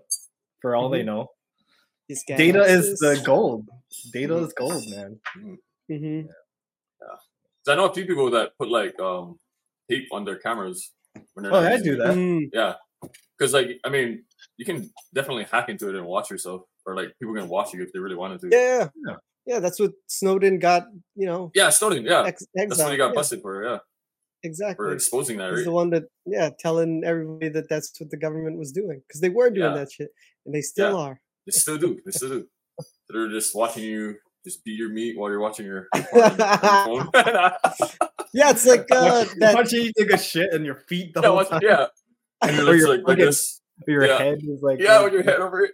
for 0.63 0.77
all 0.77 0.89
they 0.89 1.03
Mhm. 1.03 1.07
know. 1.07 1.31
Data 2.27 2.63
is 2.63 2.99
the 2.99 3.21
gold. 3.25 3.69
Data 4.13 4.35
Mhm. 4.35 4.47
is 4.47 4.53
gold, 4.55 4.89
man. 4.89 5.21
Mhm. 5.89 6.29
'Cause 6.99 7.69
I 7.69 7.75
know 7.77 7.85
a 7.87 7.93
few 7.95 8.07
people 8.07 8.31
that 8.31 8.57
put 8.59 8.69
like 8.71 8.99
um 9.01 9.39
tape 9.89 10.09
on 10.13 10.25
their 10.25 10.39
cameras 10.39 10.93
when 11.35 11.43
they're 11.45 11.53
Oh, 11.55 11.59
I 11.59 11.77
do 11.81 11.97
that. 11.97 12.17
Mm, 12.17 12.49
Yeah, 12.53 12.75
because 13.37 13.53
like 13.53 13.79
I 13.85 13.91
mean, 13.91 14.25
you 14.57 14.65
can 14.65 14.91
definitely 15.15 15.45
hack 15.45 15.69
into 15.69 15.89
it 15.89 15.95
and 15.95 16.07
watch 16.07 16.31
yourself, 16.31 16.63
or 16.87 16.95
like 16.97 17.09
people 17.21 17.35
can 17.35 17.49
watch 17.49 17.73
you 17.75 17.83
if 17.83 17.93
they 17.93 17.99
really 17.99 18.17
wanted 18.17 18.41
to. 18.43 18.49
yeah. 18.51 18.89
Yeah. 19.07 19.17
Yeah, 19.47 19.59
that's 19.59 19.81
what 19.81 19.93
Snowden 20.07 20.59
got, 20.59 20.85
you 21.17 21.27
know, 21.27 21.51
Yeah, 21.55 21.71
Snowden. 21.71 22.05
Yeah, 22.05 22.25
ex- 22.27 22.45
that's 22.55 22.79
what 22.79 22.93
he 22.93 22.99
got 22.99 23.09
yeah. 23.09 23.15
busted 23.15 23.41
for. 23.43 23.65
Yeah, 23.65 23.79
exactly. 24.43 24.85
for 24.85 24.93
exposing 24.93 25.39
that, 25.39 25.49
He's 25.51 25.59
right? 25.61 25.65
the 25.65 25.73
one 25.73 25.91
that, 25.91 26.05
yeah, 26.27 26.51
telling 26.59 27.03
everybody 27.05 27.49
that 27.49 27.69
that's 27.69 27.91
what 27.99 28.11
the 28.11 28.17
government 28.19 28.59
was 28.59 28.71
doing 28.71 29.01
because 29.09 29.21
they 29.23 29.31
were 29.31 29.51
doing 29.51 29.73
Yeah. 29.73 29.79
that 29.79 29.91
shit, 29.91 30.11
and 30.45 30.55
they 30.55 30.61
still 30.61 30.97
are. 30.97 31.21
They 31.47 31.53
still 31.53 31.79
do. 31.79 31.99
They 32.05 32.11
still 32.13 32.29
do. 32.29 32.47
They're 33.09 33.29
just 33.31 33.57
watching 33.57 33.83
you 33.83 34.17
just 34.45 34.63
beat 34.63 34.79
your 34.79 34.91
meat 34.91 35.19
while 35.19 35.31
you're 35.31 35.41
watching 35.41 35.65
your, 35.67 35.89
your 36.15 36.29
phone. 36.29 37.09
Yeah, 38.33 38.51
it's 38.51 38.65
like 38.67 38.87
uh, 38.93 39.25
that. 39.39 39.55
Watching 39.57 39.83
you 39.87 39.93
take 39.99 40.13
a 40.13 40.19
shit 40.19 40.53
and 40.53 40.65
your 40.65 40.77
feet 40.77 41.13
the 41.15 41.23
yeah, 41.23 41.29
whole 41.29 41.45
time. 41.45 41.61
yeah. 41.65 41.87
And 42.43 42.57
your 42.57 42.89
like, 42.89 43.01
like 43.07 43.19
this. 43.19 43.61
Your 43.89 44.07
Yeah. 44.07 44.19
head 44.19 44.39
is 44.43 44.63
like 44.63 44.79
Yeah, 44.79 45.03
with 45.03 45.15
your 45.15 45.23
head 45.25 45.41
over 45.41 45.65
it. 45.65 45.73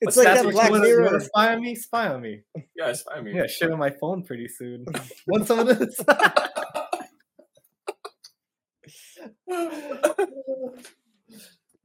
It's 0.00 0.16
That's 0.16 0.16
like 0.16 0.26
what 0.26 0.44
that 0.44 0.52
Black 0.52 0.66
you 0.66 0.72
wanna, 0.72 0.88
you 0.88 0.96
Mirror. 0.96 1.04
wanna 1.06 1.20
spy 1.20 1.54
on 1.54 1.60
me? 1.62 1.74
Spy 1.74 2.08
on 2.08 2.20
me. 2.20 2.42
yeah, 2.76 2.92
spy 2.92 3.18
on 3.18 3.24
me. 3.24 3.34
Yeah, 3.34 3.46
shit 3.46 3.70
on 3.70 3.78
my 3.78 3.90
phone 3.90 4.22
pretty 4.24 4.48
soon. 4.48 4.84
Want 5.26 5.46
some 5.46 5.60
of 5.60 5.78
this? 5.78 5.98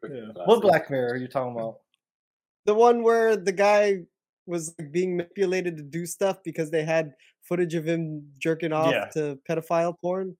yeah. 0.09 0.27
What 0.45 0.61
Black 0.61 0.89
Mirror 0.89 1.13
are 1.13 1.17
you 1.17 1.27
talking 1.27 1.53
about? 1.53 1.77
The 2.65 2.73
one 2.73 3.03
where 3.03 3.35
the 3.35 3.51
guy 3.51 3.99
was 4.45 4.73
like, 4.79 4.91
being 4.91 5.17
manipulated 5.17 5.77
to 5.77 5.83
do 5.83 6.05
stuff 6.05 6.37
because 6.43 6.71
they 6.71 6.83
had 6.83 7.13
footage 7.43 7.75
of 7.75 7.85
him 7.87 8.27
jerking 8.39 8.73
off 8.73 8.91
Yeah. 8.91 9.05
to 9.13 9.39
pedophile 9.49 9.95
porn. 9.99 10.37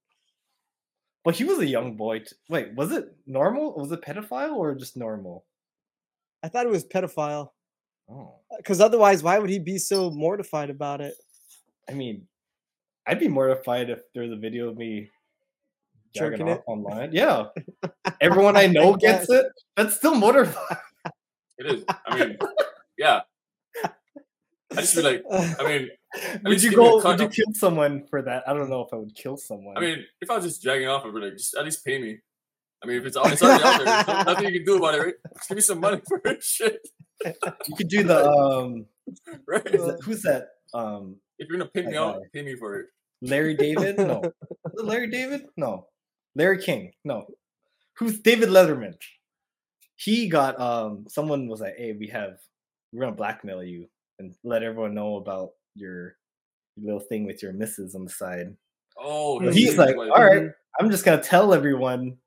But 1.25 1.35
he 1.35 1.43
was 1.43 1.59
a 1.59 1.65
young 1.65 1.95
boy. 1.95 2.19
t- 2.19 2.27
Wait, 2.49 2.73
was 2.75 2.91
it 2.91 3.05
normal? 3.27 3.75
Was 3.75 3.91
it 3.91 4.01
pedophile 4.01 4.55
or 4.55 4.73
just 4.75 4.95
normal? 4.97 5.45
I 6.41 6.47
thought 6.47 6.65
it 6.65 6.71
was 6.71 6.85
pedophile 6.85 7.49
Oh, 8.11 8.35
uh, 8.51 8.57
because 8.57 8.81
otherwise, 8.81 9.21
why 9.23 9.39
would 9.39 9.49
he 9.49 9.59
be 9.59 9.77
so 9.77 10.09
mortified 10.09 10.69
about 10.69 11.01
it? 11.01 11.13
I 11.89 11.93
mean, 11.93 12.27
I'd 13.05 13.19
be 13.19 13.27
mortified 13.27 13.89
if 13.89 13.99
there's 14.13 14.31
a 14.31 14.35
video 14.35 14.69
of 14.69 14.77
me 14.77 15.09
jerking 16.15 16.39
Jerking 16.39 16.53
off 16.53 16.59
it? 16.59 16.63
online. 16.67 17.11
Yeah, 17.11 17.45
everyone 18.21 18.57
I 18.57 18.67
know 18.67 18.95
gets 18.95 19.29
it. 19.29 19.45
That's 19.75 19.95
still 19.95 20.15
mortifying. 20.15 20.77
It 21.59 21.65
is. 21.65 21.83
I 22.07 22.17
mean, 22.17 22.37
yeah. 22.97 23.19
I 23.83 24.75
just 24.75 24.95
feel 24.95 25.03
like, 25.03 25.23
I 25.29 25.63
mean, 25.67 25.89
would 26.45 26.63
you 26.63 26.69
give 26.69 26.79
me 26.79 26.87
a 26.87 26.89
go? 26.91 27.01
cut 27.01 27.19
Would 27.19 27.35
you 27.35 27.43
kill 27.43 27.53
someone 27.53 28.07
for 28.09 28.21
that? 28.21 28.47
I 28.47 28.53
don't 28.53 28.69
know 28.69 28.79
if 28.81 28.93
I 28.93 28.95
would 28.95 29.13
kill 29.13 29.35
someone. 29.35 29.77
I 29.77 29.81
mean, 29.81 30.05
if 30.21 30.31
I 30.31 30.37
was 30.37 30.45
just 30.45 30.63
dragging 30.63 30.87
off, 30.87 31.05
I'd 31.05 31.13
be 31.13 31.19
like, 31.19 31.33
just 31.33 31.55
at 31.55 31.65
least 31.65 31.83
pay 31.83 31.99
me. 32.01 32.19
I 32.83 32.87
mean, 32.87 32.97
if 32.97 33.05
it's, 33.05 33.17
al- 33.17 33.27
it's 33.27 33.41
already 33.41 33.63
out 33.63 34.05
there, 34.05 34.23
nothing 34.25 34.45
you 34.53 34.59
can 34.59 34.65
do 34.65 34.77
about 34.77 34.95
it, 34.95 34.99
right? 34.99 35.13
Just 35.35 35.49
give 35.49 35.55
me 35.57 35.61
some 35.61 35.79
money 35.81 36.01
for 36.07 36.21
it, 36.25 36.41
shit, 36.43 36.79
you 37.25 37.75
could 37.75 37.89
do 37.89 38.03
the 38.03 38.29
um. 38.31 38.85
right? 39.47 39.67
Who's 39.67 39.85
that? 39.85 39.99
Who's 40.03 40.21
that? 40.23 40.47
Um, 40.73 41.17
If 41.39 41.49
you're 41.49 41.57
gonna 41.57 41.69
pay 41.69 41.81
me 41.81 41.91
that 41.93 42.01
out, 42.01 42.21
pay 42.33 42.41
me 42.43 42.55
for 42.55 42.79
it. 42.79 42.85
Larry 43.21 43.53
David? 43.55 43.97
No. 43.97 44.21
Larry 44.75 45.09
David? 45.09 45.45
No. 45.57 45.87
Larry 46.35 46.61
King? 46.61 46.93
No. 47.03 47.25
Who's 47.97 48.19
David 48.19 48.49
Letterman? 48.49 48.93
He 49.97 50.29
got 50.29 50.57
um 50.61 51.05
someone 51.09 51.47
was 51.47 51.59
like, 51.59 51.75
hey, 51.77 51.91
we 51.99 52.07
have 52.07 52.37
we're 52.93 53.01
gonna 53.01 53.15
blackmail 53.15 53.61
you 53.63 53.87
and 54.19 54.33
let 54.43 54.63
everyone 54.63 54.93
know 54.93 55.17
about 55.17 55.49
your, 55.75 56.15
your 56.77 56.85
little 56.93 56.99
thing 57.01 57.25
with 57.25 57.43
your 57.43 57.51
missus 57.51 57.93
on 57.95 58.05
the 58.05 58.09
side. 58.11 58.55
Oh, 58.97 59.39
Mhm. 59.41 59.53
He's 59.53 59.77
like, 59.77 59.97
all 59.97 60.07
right, 60.23 60.49
I'm 60.79 60.89
just 60.89 61.03
gonna 61.03 61.21
tell 61.21 61.53
everyone 61.53 62.17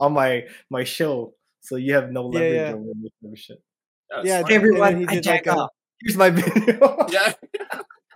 on 0.00 0.12
my 0.12 0.44
my 0.70 0.84
show 0.84 1.34
so 1.60 1.76
you 1.76 1.94
have 1.94 2.10
no 2.10 2.26
leverage 2.26 2.68
yeah. 2.68 2.72
over 2.74 2.90
this 3.02 3.12
other 3.24 3.36
shit. 3.36 3.62
that's 4.08 4.26
Yeah, 4.26 4.38
smart. 4.38 4.50
Hey 4.50 4.56
everyone, 4.56 4.96
he 4.98 5.06
I 5.06 5.14
did 5.14 5.24
jack 5.24 5.46
like 5.46 5.56
a- 5.56 5.58
off. 5.58 5.70
Here's 6.02 6.16
my 6.16 6.30
video 6.40 7.06
yeah, 7.10 7.32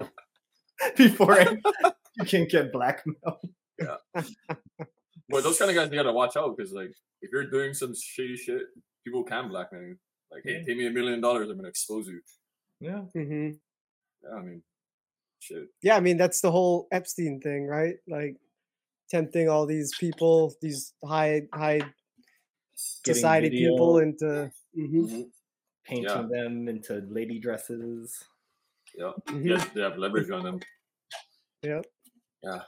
before 0.96 1.38
I, 1.38 1.56
you 2.16 2.24
can 2.24 2.46
get 2.48 2.72
blackmailed. 2.72 3.48
Yeah, 3.78 3.96
but 5.28 5.42
those 5.42 5.58
kind 5.58 5.70
of 5.70 5.76
guys 5.76 5.90
you 5.90 5.96
gotta 5.96 6.12
watch 6.12 6.36
out 6.36 6.56
because 6.56 6.72
like 6.72 6.92
if 7.20 7.30
you're 7.32 7.50
doing 7.50 7.74
some 7.74 7.94
shady 7.94 8.36
shit, 8.36 8.62
people 9.04 9.22
can 9.24 9.48
blackmail 9.48 9.82
you. 9.82 9.96
Like, 10.32 10.42
hey, 10.44 10.64
pay 10.66 10.74
me 10.74 10.86
a 10.86 10.90
million 10.90 11.20
dollars, 11.20 11.48
I'm 11.50 11.56
gonna 11.56 11.68
expose 11.68 12.08
you. 12.08 12.20
Yeah. 12.80 13.00
hmm 13.12 13.50
Yeah, 14.22 14.34
I 14.36 14.40
mean, 14.42 14.62
shit. 15.40 15.68
Yeah, 15.82 15.96
I 15.96 16.00
mean 16.00 16.16
that's 16.16 16.40
the 16.40 16.50
whole 16.50 16.88
Epstein 16.90 17.40
thing, 17.40 17.66
right? 17.66 17.96
Like 18.08 18.36
tempting 19.14 19.48
all 19.48 19.64
these 19.66 19.90
people, 19.98 20.54
these 20.60 20.92
high 21.04 21.42
high 21.52 21.78
Getting 23.04 23.14
society 23.14 23.50
people 23.50 23.98
into. 23.98 24.50
Mhm, 24.76 25.06
Mhm. 25.08 25.30
painting 25.86 26.04
Yeah. 26.04 26.26
them 26.28 26.66
into 26.68 26.94
lady 27.08 27.38
dresses. 27.38 28.24
Yeah, 28.98 29.12
mhm. 29.28 29.44
yeah, 29.50 29.64
they 29.74 29.80
have 29.82 29.96
leverage 29.98 30.30
on 30.30 30.42
them. 30.42 30.58
Yep. 31.62 31.86
Yeah, 32.42 32.62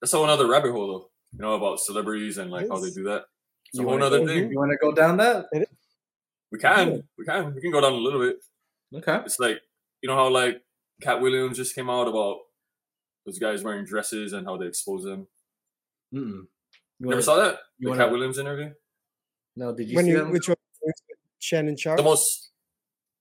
that's 0.00 0.12
a 0.12 0.16
whole 0.18 0.26
other 0.30 0.46
rabbit 0.46 0.70
hole, 0.72 0.86
though. 0.92 1.10
You 1.32 1.38
know 1.42 1.54
about 1.54 1.80
celebrities 1.80 2.38
and 2.38 2.50
like 2.50 2.68
how 2.68 2.78
they 2.78 2.90
do 2.90 3.04
that. 3.04 3.24
It's 3.66 3.80
a 3.80 3.82
whole 3.82 4.02
other 4.02 4.20
go- 4.20 4.26
thing. 4.26 4.50
You 4.52 4.58
want 4.58 4.70
to 4.70 4.78
go 4.86 4.92
down 4.92 5.16
that? 5.18 5.46
We 6.52 6.58
can, 6.58 7.02
we 7.18 7.24
can, 7.24 7.54
we 7.54 7.60
can 7.60 7.70
go 7.72 7.80
down 7.80 7.94
a 7.94 7.96
little 8.06 8.20
bit. 8.20 8.36
Okay. 8.94 9.18
It's 9.24 9.40
like 9.40 9.58
you 10.02 10.08
know 10.08 10.14
how 10.16 10.28
like 10.28 10.62
Katt 11.00 11.20
Williams 11.20 11.56
just 11.56 11.74
came 11.74 11.88
out 11.90 12.06
about 12.08 12.38
those 13.26 13.38
guys 13.38 13.62
wearing 13.64 13.84
dresses 13.86 14.32
and 14.32 14.46
how 14.46 14.56
they 14.58 14.66
expose 14.66 15.02
them. 15.04 15.26
Mm-mm. 16.12 16.18
You 16.20 16.46
You 16.98 17.06
never 17.08 17.10
wanna- 17.16 17.22
saw 17.22 17.36
that? 17.36 17.58
you 17.78 17.86
The 17.86 17.90
wanna- 17.90 18.04
Katt 18.04 18.12
Williams 18.12 18.38
interview. 18.38 18.72
No, 19.56 19.74
did 19.74 19.88
you 19.88 19.96
When 19.96 20.04
see 20.06 20.10
you, 20.12 20.18
them? 20.18 20.30
which 20.32 20.48
one? 20.48 20.56
Shannon 21.38 21.76
Sharpe. 21.76 21.96
The 21.98 22.02
most, 22.04 22.50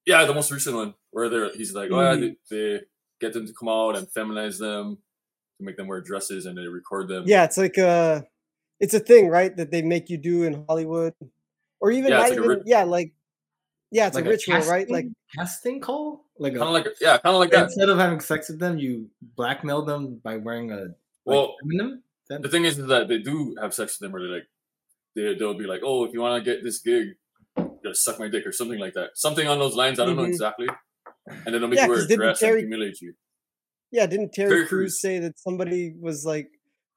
yeah, 0.06 0.26
the 0.26 0.34
most 0.34 0.52
recent 0.52 0.76
one 0.76 0.94
where 1.12 1.28
they're 1.30 1.52
he's 1.54 1.74
like, 1.74 1.90
oh, 1.92 2.00
yeah, 2.00 2.16
mm-hmm. 2.16 2.22
they, 2.50 2.58
they 2.74 2.80
get 3.20 3.34
them 3.34 3.46
to 3.48 3.54
come 3.54 3.70
out 3.70 3.96
and 3.96 4.08
feminize 4.08 4.60
them 4.60 4.98
to 5.58 5.64
make 5.66 5.76
them 5.78 5.88
wear 5.88 6.02
dresses 6.02 6.46
and 6.46 6.58
they 6.58 6.68
record 6.68 7.08
them. 7.08 7.24
Yeah, 7.28 7.44
it's 7.44 7.58
like 7.58 7.78
a, 7.78 8.26
it's 8.80 8.94
a 8.94 9.00
thing, 9.00 9.28
right? 9.28 9.56
That 9.58 9.72
they 9.72 9.82
make 9.82 10.10
you 10.10 10.18
do 10.18 10.44
in 10.44 10.66
Hollywood, 10.68 11.14
or 11.80 11.92
even 11.92 12.12
Yeah, 12.12 12.20
like 12.20 12.34
even. 12.34 12.44
rit- 12.48 12.64
yeah, 12.66 12.84
like, 12.84 13.14
yeah, 13.92 14.08
it's 14.08 14.16
Like 14.16 14.26
a 14.26 14.30
ritual, 14.30 14.60
right? 14.62 14.90
Like, 14.90 15.06
casting- 15.36 15.76
casting 15.76 15.82
call, 15.82 16.26
like, 16.40 16.54
kind 16.54 16.64
of 16.64 16.70
like 16.74 16.88
yeah, 17.02 17.18
kind 17.18 17.36
of 17.36 17.40
like 17.40 17.52
that. 17.52 17.66
instead 17.66 17.90
of 17.90 17.98
having 17.98 18.20
sex 18.22 18.50
with 18.50 18.60
them, 18.60 18.78
you 18.80 19.10
blackmail 19.36 19.84
them 19.84 20.16
by 20.24 20.38
wearing 20.38 20.72
a 20.72 20.88
Well, 21.26 21.56
feminine. 21.62 22.02
Then 22.32 22.42
the 22.42 22.48
thing 22.48 22.64
is, 22.64 22.80
is 22.80 22.88
that 22.88 23.10
they 23.10 23.18
do 23.20 23.56
have 23.60 23.74
sex 23.74 24.00
with 24.00 24.06
them, 24.06 24.14
where 24.14 24.22
they 24.22 24.30
like 24.36 24.48
they 25.16 25.36
they'll 25.36 25.54
be 25.54 25.66
like, 25.68 25.82
oh, 25.84 26.06
if 26.06 26.14
you 26.14 26.22
want 26.22 26.42
to 26.42 26.50
get 26.50 26.64
this 26.64 26.80
gig, 26.80 27.08
you 27.58 27.80
gotta 27.84 27.94
suck 27.94 28.20
my 28.20 28.30
dick 28.30 28.48
or 28.48 28.54
something 28.54 28.80
like 28.80 28.94
that, 28.94 29.10
something 29.16 29.48
on 29.50 29.60
those 29.60 29.76
lines. 29.76 30.00
I 30.00 30.06
don't 30.06 30.16
know 30.16 30.24
Mhm. 30.24 30.30
exactly. 30.30 30.70
And 31.28 31.54
then 31.54 31.60
they'll 31.60 31.68
make 31.68 31.76
Yeah, 31.78 31.84
you 31.86 31.90
wear 31.90 31.98
'cause 31.98 32.06
a 32.06 32.08
didn't 32.08 32.20
dress 32.22 32.40
Terry- 32.40 32.62
and 32.62 32.70
humiliate 32.72 33.02
you. 33.02 33.14
yeah, 33.92 34.06
didn't 34.06 34.32
Terry, 34.32 34.50
Terry 34.52 34.60
Crews 34.62 34.70
Crews. 34.70 35.02
say 35.02 35.20
that 35.20 35.38
somebody 35.38 35.94
was 36.00 36.26
like 36.26 36.50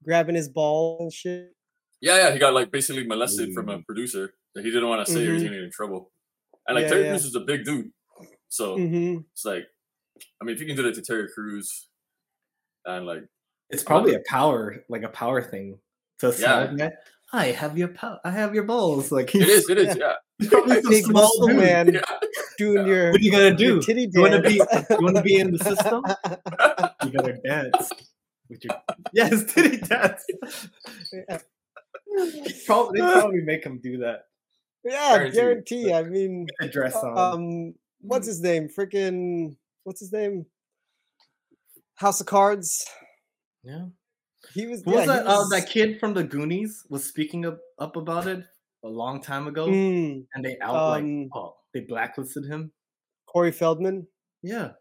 grabbing 0.05 0.37
his 0.37 0.49
ball 0.49 0.99
and 1.01 1.13
shit? 1.13 1.53
Yeah, 2.01 2.17
yeah, 2.19 2.33
he 2.33 2.39
got 2.39 2.55
like 2.55 2.71
basically 2.71 3.05
molested 3.05 3.53
from 3.55 3.69
a 3.71 3.83
producer 3.83 4.35
that 4.55 4.65
he 4.65 4.71
didn't 4.71 4.89
want 4.89 5.05
to 5.05 5.13
say 5.13 5.27
or 5.27 5.33
he's 5.33 5.43
Mhm. 5.43 5.47
gonna 5.47 5.57
get 5.57 5.65
in 5.65 5.71
trouble. 5.73 6.13
And 6.69 6.77
like 6.77 6.83
Yeah, 6.85 6.91
Terry 6.91 7.03
yeah. 7.07 7.11
Crews 7.11 7.25
is 7.25 7.35
a 7.35 7.41
big 7.41 7.65
dude, 7.65 7.93
so 8.49 8.77
hmm 8.77 9.19
it's 9.33 9.45
like, 9.45 9.67
I 10.41 10.45
mean, 10.45 10.55
if 10.55 10.61
you 10.61 10.67
can 10.69 10.77
do 10.77 10.85
that 10.85 10.95
to 10.95 11.03
Terry 11.03 11.29
Crews, 11.35 11.89
and 12.87 13.05
like, 13.07 13.25
it's 13.71 13.83
probably 13.83 14.15
a 14.15 14.21
power, 14.27 14.85
like 14.89 15.03
a 15.03 15.09
power 15.09 15.43
thing. 15.43 15.79
To 16.21 16.35
Yeah. 16.39 16.73
guy, 16.77 16.93
I 17.33 17.47
have 17.47 17.77
your 17.77 17.89
pow- 17.89 18.21
I 18.25 18.31
have 18.31 18.55
your 18.55 18.65
balls. 18.65 19.11
Like 19.11 19.35
it 19.35 19.49
is, 19.49 19.69
it 19.69 19.79
is, 19.79 19.97
yeah. 19.97 20.15
probably 20.49 20.81
some 20.83 20.91
Big 20.91 21.05
small 21.05 21.47
dude. 21.49 21.57
man 21.57 21.95
yeah. 21.95 22.01
doing 22.59 22.87
your, 22.87 23.11
What 23.11 23.21
are 23.21 23.25
you 23.25 23.33
gonna 23.33 23.55
do? 23.55 23.81
titty 23.83 24.07
dance. 24.07 24.15
You 24.15 24.21
wanna 24.23 24.43
be- 24.43 24.55
You 24.55 24.99
want 25.01 25.17
to 25.17 25.23
be 25.23 25.37
in 25.37 25.51
the 25.53 25.59
system? 25.59 26.05
You 27.05 27.11
gotta 27.11 27.35
dance 27.45 27.91
with 28.49 28.65
your 28.65 28.75
yes, 29.13 29.45
titty 29.53 29.77
dance. 29.79 30.25
Probably, 32.67 33.01
they 33.01 33.07
probably 33.13 33.41
make 33.43 33.65
him 33.65 33.79
do 33.83 33.99
that. 33.99 34.27
yeah, 34.85 35.29
Guaranteed. 35.31 35.35
guarantee. 35.35 35.93
I 35.93 36.03
mean, 36.05 36.47
A 36.61 36.69
dress 36.69 36.95
on. 36.95 37.19
um, 37.19 37.75
what's 38.01 38.27
his 38.27 38.41
name? 38.41 38.69
Freaking, 38.69 39.57
what's 39.83 40.01
his 40.01 40.13
name? 40.13 40.47
House 41.97 42.21
of 42.21 42.27
Cards. 42.27 42.87
Yeah. 43.65 43.87
He 44.53 44.67
was. 44.67 44.83
Yeah, 44.87 44.93
was 44.93 45.01
he 45.03 45.07
that? 45.09 45.27
Uh, 45.27 45.45
that 45.51 45.69
kid 45.69 45.99
from 45.99 46.13
the 46.15 46.23
Goonies 46.25 46.85
was 46.91 47.05
speaking 47.05 47.47
up, 47.47 47.59
up 47.79 47.97
about 47.97 48.27
it 48.27 48.45
a 48.85 48.89
long 48.89 49.23
time 49.23 49.47
ago, 49.47 49.69
Mm, 49.69 50.27
and 50.35 50.45
they 50.45 50.57
out 50.61 50.75
like 50.91 51.03
um, 51.03 51.29
oh, 51.35 51.55
they 51.73 51.81
blacklisted 51.81 52.45
him. 52.45 52.71
Corey 53.27 53.53
Feldman. 53.53 54.07
Yeah, 54.43 54.73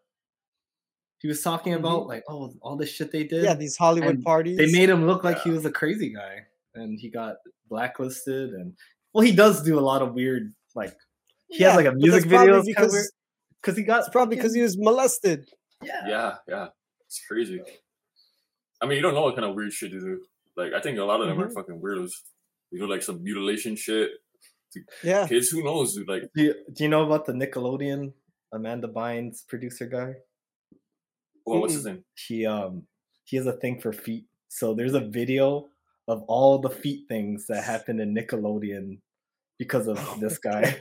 he 1.20 1.30
was 1.30 1.42
talking 1.42 1.74
about 1.74 2.08
like 2.08 2.24
oh 2.28 2.54
all 2.62 2.76
this 2.76 2.90
shit 2.90 3.12
they 3.12 3.24
did. 3.24 3.38
Mm-hmm. 3.38 3.46
Yeah, 3.46 3.54
these 3.54 3.78
Hollywood 3.78 4.22
parties. 4.24 4.58
they 4.58 4.70
made 4.72 4.90
him 4.90 5.08
look 5.08 5.24
like 5.24 5.42
he 5.42 5.50
was 5.52 5.64
a 5.66 5.72
crazy 5.72 6.14
guy, 6.14 6.40
and 6.76 7.00
he 7.00 7.10
got 7.10 7.36
blacklisted. 7.70 8.50
And 8.52 8.74
well, 9.14 9.24
he 9.24 9.32
does 9.32 9.64
do 9.64 9.80
a 9.80 9.82
lot 9.82 10.02
of 10.02 10.14
weird 10.14 10.52
like 10.76 10.94
he 11.48 11.62
Yeah, 11.64 11.70
has 11.70 11.78
like 11.78 11.86
a 11.86 11.94
music 11.96 12.24
that's 12.24 12.42
video 12.42 12.62
because 12.64 13.12
because 13.62 13.78
he 13.78 13.84
got 13.84 14.02
it's 14.02 14.10
probably 14.10 14.36
because 14.36 14.54
he 14.54 14.62
was 14.62 14.78
molested. 14.78 15.48
yeah. 15.82 16.02
Yeah, 16.06 16.36
yeah. 16.50 16.68
It's 17.08 17.22
crazy. 17.26 17.62
I 18.82 18.86
mean, 18.86 18.98
you 18.98 19.02
don't 19.02 19.14
know 19.14 19.22
what 19.22 19.36
kind 19.36 19.46
of 19.48 19.56
weird 19.56 19.72
shit 19.74 19.92
they 19.92 20.00
do. 20.00 20.22
Like, 20.56 20.74
I 20.74 20.82
think 20.82 20.98
a 21.00 21.04
lot 21.04 21.22
of 21.22 21.28
them 21.28 21.40
are 21.42 21.48
Mhm. 21.48 21.54
fucking 21.54 21.80
weirdos. 21.82 22.12
They 22.72 22.78
do 22.80 22.88
like 22.88 23.02
some 23.04 23.24
mutilation 23.24 23.76
shit. 23.76 24.12
Yeah. 25.04 25.28
Kids, 25.28 25.50
who 25.50 25.64
knows? 25.64 25.96
Dude, 25.96 26.08
like, 26.08 26.24
Do 26.36 26.44
you, 26.44 26.56
do 26.74 26.84
you 26.84 26.90
know 26.90 27.04
about 27.06 27.26
the 27.26 27.34
Nickelodeon 27.34 28.14
Amanda 28.52 28.88
Bynes 28.88 29.46
producer 29.48 29.86
guy? 29.88 30.16
well, 31.46 31.60
what's 31.62 31.74
his 31.74 31.86
name? 31.86 32.04
He 32.28 32.46
um 32.46 32.88
he 33.26 33.38
has 33.38 33.46
a 33.46 33.54
thing 33.54 33.80
for 33.80 33.94
feet, 33.94 34.26
So 34.48 34.74
there's 34.74 34.94
a 34.94 35.00
video 35.00 35.70
of 36.08 36.24
all 36.24 36.60
the 36.60 36.70
feet 36.70 37.06
things 37.08 37.46
that 37.48 37.64
happened 37.64 38.00
in 38.02 38.14
Nickelodeon 38.16 39.00
because 39.60 39.88
of 39.88 39.98
this 40.20 40.38
guy. 40.38 40.80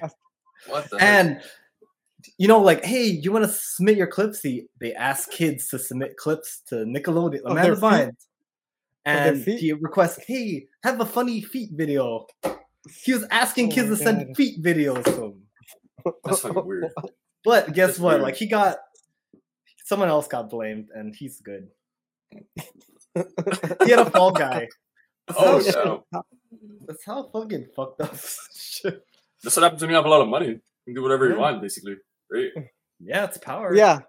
What 0.67 0.89
the 0.91 0.99
heck? 0.99 1.43
And 2.25 2.35
you 2.39 2.49
know, 2.49 2.61
like, 2.61 2.85
hey, 2.85 3.05
you 3.05 3.33
want 3.33 3.45
to 3.45 3.51
submit 3.51 3.97
your 3.97 4.07
clips? 4.07 4.41
He, 4.41 4.67
they 4.81 4.93
ask 4.95 5.31
kids 5.31 5.69
to 5.69 5.79
submit 5.79 6.17
clips 6.17 6.61
to 6.69 6.77
Nickelodeon, 6.77 7.41
Of 7.41 7.53
Amanda 7.53 7.63
their 7.63 7.77
feet? 7.77 7.83
Bynes, 7.83 8.27
and 9.05 9.43
he 9.45 9.73
requests, 9.73 10.21
hey, 10.27 10.67
have 10.85 11.01
a 11.01 11.07
funny 11.07 11.41
feet 11.43 11.71
video. 11.73 12.27
He 13.05 13.13
was 13.13 13.25
asking 13.31 13.73
Oh 13.73 13.75
kids 13.75 13.89
my 13.91 13.97
to 13.97 14.03
send 14.03 14.27
God. 14.29 14.37
feet 14.37 14.63
videos 14.63 15.05
to 15.05 15.25
him. 15.25 15.43
That's 16.25 16.41
fucking 16.41 16.67
weird. 16.67 16.87
But 17.45 17.73
guess 17.75 17.89
That's 17.91 17.99
what? 18.01 18.11
weird. 18.15 18.23
Like, 18.23 18.37
he 18.37 18.47
got 18.47 18.79
someone 19.85 20.09
else 20.09 20.29
got 20.29 20.49
blamed, 20.51 20.89
and 20.95 21.15
he's 21.15 21.41
good. 21.41 21.69
He 22.33 23.91
had 23.91 23.99
a 24.01 24.11
fall 24.11 24.33
guy. 24.33 24.69
Oh, 25.39 25.61
so- 25.61 26.05
yeah. 26.13 26.21
That's 26.87 27.05
how 27.05 27.31
fucking 27.33 27.69
fucked 27.77 28.01
up 28.01 28.15
shit. 28.55 29.07
That's 29.43 29.55
what 29.57 29.63
happens 29.63 29.81
when 29.81 29.91
you 29.91 29.97
have 29.97 30.05
a 30.05 30.09
lot 30.09 30.21
of 30.21 30.29
money. 30.29 30.49
You 30.49 30.61
can 30.85 30.95
do 30.95 31.03
whatever 31.03 31.27
you 31.27 31.35
Yeah. 31.35 31.39
want, 31.39 31.63
basically. 31.63 31.95
Right? 32.33 32.51
Yeah, 33.01 33.25
it's 33.25 33.39
power. 33.39 33.75
yeah, 33.75 34.01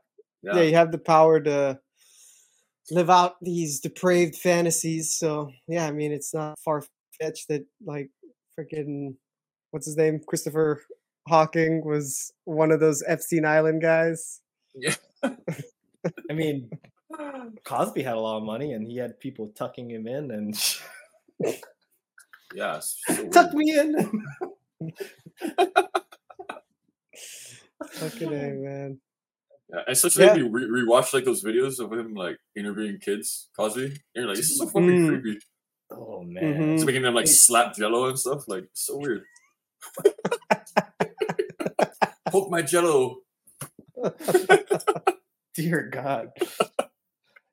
Yeah. 0.43 0.55
yeah, 0.57 0.61
you 0.63 0.75
have 0.75 0.91
the 0.91 0.97
power 0.99 1.39
to 1.41 1.79
live 2.91 3.09
out 3.09 3.35
these 3.41 3.79
depraved 3.79 4.35
fantasies. 4.35 5.13
So 5.13 5.51
yeah, 5.67 5.85
I 5.87 5.91
mean, 5.91 6.11
it's 6.11 6.33
not 6.33 6.59
far 6.59 6.83
fetched 7.21 7.47
that 7.49 7.65
like 7.85 8.09
freaking 8.59 9.15
what's 9.71 9.85
his 9.85 9.97
name, 9.97 10.19
Christopher 10.27 10.81
Hawking 11.27 11.83
was 11.85 12.31
one 12.45 12.71
of 12.71 12.79
those 12.79 13.03
Epstein 13.07 13.45
Island 13.45 13.81
guys. 13.81 14.41
Yeah. 14.75 14.95
I 15.23 16.33
mean, 16.33 16.69
Cosby 17.63 18.03
had 18.03 18.15
a 18.15 18.19
lot 18.19 18.37
of 18.37 18.43
money, 18.43 18.73
and 18.73 18.85
he 18.85 18.97
had 18.97 19.19
people 19.19 19.51
tucking 19.55 19.89
him 19.89 20.05
in 20.07 20.31
and 20.31 20.55
Yeah. 22.53 22.79
so 22.81 23.27
tuck 23.31 23.53
me 23.53 23.77
in. 23.79 24.25
Fucking 27.91 28.27
a 28.27 28.31
man. 28.31 28.99
Yeah, 29.69 29.79
and 29.79 29.89
especially 29.89 30.25
Yeah. 30.25 30.31
if 30.33 30.37
you 30.37 30.49
re- 30.49 30.81
rewatch 30.83 31.13
like 31.13 31.23
those 31.25 31.43
videos 31.43 31.79
of 31.79 31.91
him 31.93 32.13
like 32.13 32.37
interviewing 32.55 32.99
kids, 32.99 33.49
Cosby, 33.55 33.85
and 33.85 33.97
you're 34.15 34.27
like, 34.27 34.35
this 34.37 34.49
is 34.51 34.57
so 34.57 34.65
fucking 34.67 34.89
Mm. 34.89 35.21
creepy. 35.21 35.39
Oh 35.91 36.23
man. 36.23 36.43
Mhm. 36.43 36.73
It's 36.75 36.85
making 36.85 37.01
them 37.03 37.13
like 37.15 37.27
slap 37.27 37.75
Jello 37.75 38.07
and 38.07 38.17
stuff. 38.19 38.47
Like, 38.47 38.65
so 38.73 38.97
weird. 38.97 39.23
Poke 42.29 42.49
my 42.49 42.61
Jello. 42.61 43.17
Dear 45.55 45.89
God. 45.91 46.29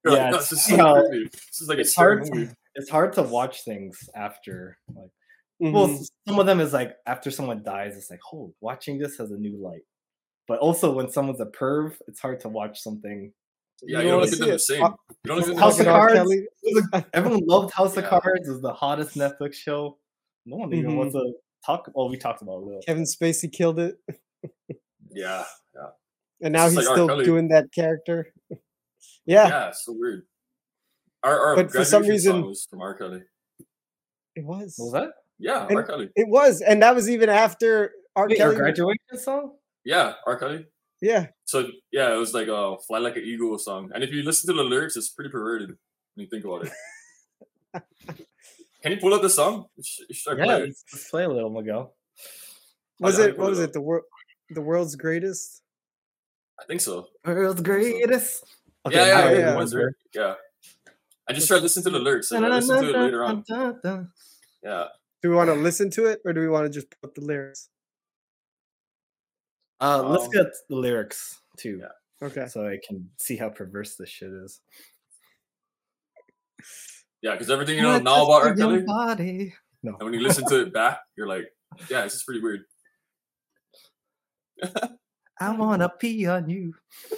You're 0.04 0.14
Yeah, 0.14 0.30
like, 0.30 0.30
no, 0.32 0.36
it's- 0.38 0.50
this 0.50 0.52
is 0.60 0.64
so 0.64 0.76
yeah. 0.76 1.02
creepy. 1.08 1.28
This 1.30 1.60
is 1.60 1.68
like 1.68 1.78
It's 1.78 1.92
scary 1.92 2.18
hard. 2.18 2.34
movie. 2.34 2.52
It's 2.74 2.88
hard 2.90 3.12
to 3.14 3.22
watch 3.22 3.62
things 3.64 4.08
after. 4.14 4.78
Like, 4.94 5.10
well, 5.58 5.88
Mhm. 5.88 6.00
s- 6.00 6.10
some 6.26 6.38
of 6.38 6.46
them 6.46 6.60
is 6.60 6.72
like 6.72 6.96
after 7.06 7.30
someone 7.30 7.62
dies, 7.62 7.96
it's 7.96 8.10
like, 8.10 8.20
oh, 8.32 8.54
watching 8.60 8.98
this 8.98 9.18
has 9.18 9.30
a 9.30 9.36
new 9.36 9.56
light. 9.58 9.82
But 10.51 10.59
also, 10.59 10.90
when 10.92 11.09
someone's 11.09 11.40
a 11.40 11.46
perv, 11.46 11.94
it's 12.09 12.18
hard 12.18 12.40
to 12.40 12.48
watch 12.48 12.80
something. 12.80 13.32
Yeah, 13.82 13.98
You 14.01 14.05
you 14.07 14.11
don't 14.11 14.18
wanna 14.18 14.24
look 14.24 14.32
at 14.32 14.32
see 14.32 14.38
them 14.40 14.48
the 14.48 14.55
it. 14.57 14.59
same. 14.59 14.82
You 14.82 14.96
don't 15.26 15.46
look 15.48 15.59
House 15.61 15.78
of 15.78 15.86
Cards. 15.86 16.14
Kelly. 16.14 16.46
It 16.64 16.74
was 16.74 16.88
a- 16.92 17.07
Everyone 17.14 17.40
loved 17.46 17.72
House 17.72 17.96
of 17.96 18.05
Cards. 18.05 18.48
It 18.48 18.51
was 18.51 18.61
the 18.61 18.72
hottest 18.72 19.14
Netflix 19.16 19.55
show. 19.55 19.96
No 20.46 20.57
one 20.57 20.74
even 20.74 20.90
Mhm. 20.90 20.96
wants 20.96 21.14
to 21.14 21.32
talk. 21.64 21.88
Oh, 21.94 22.09
we 22.11 22.16
talked 22.16 22.42
about 22.42 22.55
it. 22.55 22.62
a 22.62 22.64
little. 22.66 22.82
Kevin 22.82 23.05
Spacey 23.05 23.51
killed 23.53 23.78
it, 23.78 23.96
Yeah, 25.12 25.44
yeah. 25.72 25.86
and 26.42 26.53
now 26.53 26.64
just 26.66 26.78
he's 26.78 26.86
like 26.88 26.94
still 26.96 27.22
doing 27.24 27.46
that 27.51 27.72
character. 27.72 28.34
yeah, 29.24 29.48
yeah, 29.48 29.70
so 29.72 29.92
weird. 29.96 30.24
Our, 31.22 31.38
our 31.38 31.55
But 31.57 31.70
for 31.70 31.84
some 31.84 32.03
graduation 32.03 32.22
song 32.32 32.34
reason- 32.40 32.48
was 32.48 32.66
from 32.68 32.80
R. 32.80 32.94
Kelly. 32.98 33.22
it 34.34 34.44
was. 34.44 34.74
What 34.78 34.84
was 34.86 34.92
that? 34.94 35.11
Yeah, 35.38 35.66
And- 35.68 35.76
R. 35.76 35.84
Kelly. 35.84 36.11
It 36.16 36.26
was, 36.28 36.61
and 36.61 36.82
that 36.82 36.96
was 36.96 37.09
even 37.09 37.28
after 37.28 37.92
R. 38.16 38.26
Wait, 38.28 38.40
our 38.40 38.53
graduation 38.53 38.98
song? 39.16 39.57
Yeah, 39.84 40.14
R. 40.26 40.38
Kelly. 40.38 40.66
yeah, 41.00 41.26
So 41.44 41.68
yeah, 41.90 42.12
it 42.12 42.18
was 42.18 42.34
like 42.34 42.48
a 42.48 42.76
"Fly 42.86 42.98
Like 42.98 43.16
an 43.16 43.22
Eagle" 43.24 43.58
song, 43.58 43.90
and 43.94 44.04
if 44.04 44.10
you 44.12 44.22
listen 44.22 44.54
to 44.54 44.62
the 44.62 44.68
lyrics, 44.68 44.96
it's 44.96 45.08
pretty 45.08 45.30
perverted 45.30 45.70
when 46.14 46.24
you 46.24 46.26
think 46.28 46.44
about 46.44 46.66
it. 46.66 46.72
Can 48.82 48.92
you 48.92 48.98
pull 48.98 49.12
up 49.14 49.22
the 49.22 49.28
song? 49.30 49.66
Should, 49.82 50.06
you 50.08 50.16
Yeah, 50.38 50.44
play 50.44 50.56
it. 50.56 50.60
let's, 50.68 50.84
let's 50.92 51.10
play 51.10 51.24
a 51.24 51.28
little, 51.28 51.50
Miguel. 51.50 51.94
was 52.98 53.18
I- 53.18 53.24
I 53.24 53.26
it? 53.28 53.38
What 53.38 53.50
was 53.50 53.60
up. 53.60 53.68
it? 53.68 53.72
The 53.74 53.80
world, 53.80 54.04
the 54.50 54.60
world's 54.62 54.96
greatest. 54.96 55.62
I 56.60 56.64
think 56.64 56.80
so. 56.80 57.06
World's 57.24 57.62
greatest. 57.62 58.44
yeah, 58.90 59.06
yeah, 59.06 59.06
yeah, 59.32 59.38
yeah. 59.38 59.54
it 59.54 59.56
was 59.58 59.74
right. 59.74 59.94
Yeah. 60.14 60.34
I 61.28 61.32
just 61.32 61.46
tried 61.48 61.58
to 61.58 61.62
listen 61.62 61.82
to 61.84 61.90
the 61.90 61.98
lyrics. 61.98 62.32
And 62.32 62.44
I 62.44 62.48
listened 62.48 62.80
to 62.82 62.90
it 62.90 62.96
later 62.98 63.24
on. 63.24 63.44
Yeah. 64.62 64.84
Do 65.22 65.28
we 65.30 65.36
want 65.36 65.48
to 65.48 65.54
listen 65.54 65.90
to 65.92 66.06
it, 66.06 66.20
or 66.24 66.32
do 66.32 66.40
we 66.40 66.48
want 66.48 66.64
to 66.66 66.70
just 66.70 66.88
put 67.02 67.14
the 67.14 67.20
lyrics? 67.20 67.68
Uh, 69.80 70.02
let's 70.02 70.24
Um, 70.24 70.30
get 70.30 70.46
the 70.68 70.76
lyrics 70.76 71.40
too, 71.56 71.78
yeah. 71.80 72.26
Okay. 72.26 72.46
so 72.48 72.66
I 72.68 72.78
can 72.86 73.08
see 73.18 73.36
how 73.36 73.48
perverse 73.48 73.96
this 73.96 74.10
shit 74.10 74.30
is. 74.30 74.60
Yeah, 77.22 77.32
because 77.32 77.50
everything 77.50 77.76
you 77.76 77.82
know 77.82 77.98
now 77.98 78.24
about 78.24 78.42
R. 78.42 78.54
Kelly, 78.54 78.82
Body. 78.82 79.54
No. 79.82 79.92
and 79.94 80.02
when 80.04 80.12
you 80.14 80.20
listen 80.20 80.46
to 80.48 80.60
it 80.62 80.72
back, 80.74 81.00
you're 81.16 81.26
like, 81.26 81.46
yeah, 81.88 82.02
this 82.02 82.14
is 82.14 82.22
pretty 82.24 82.40
weird. 82.40 82.64
I 85.40 85.56
wanna 85.56 85.88
pee 85.88 86.26
on 86.26 86.50
you. 86.50 86.74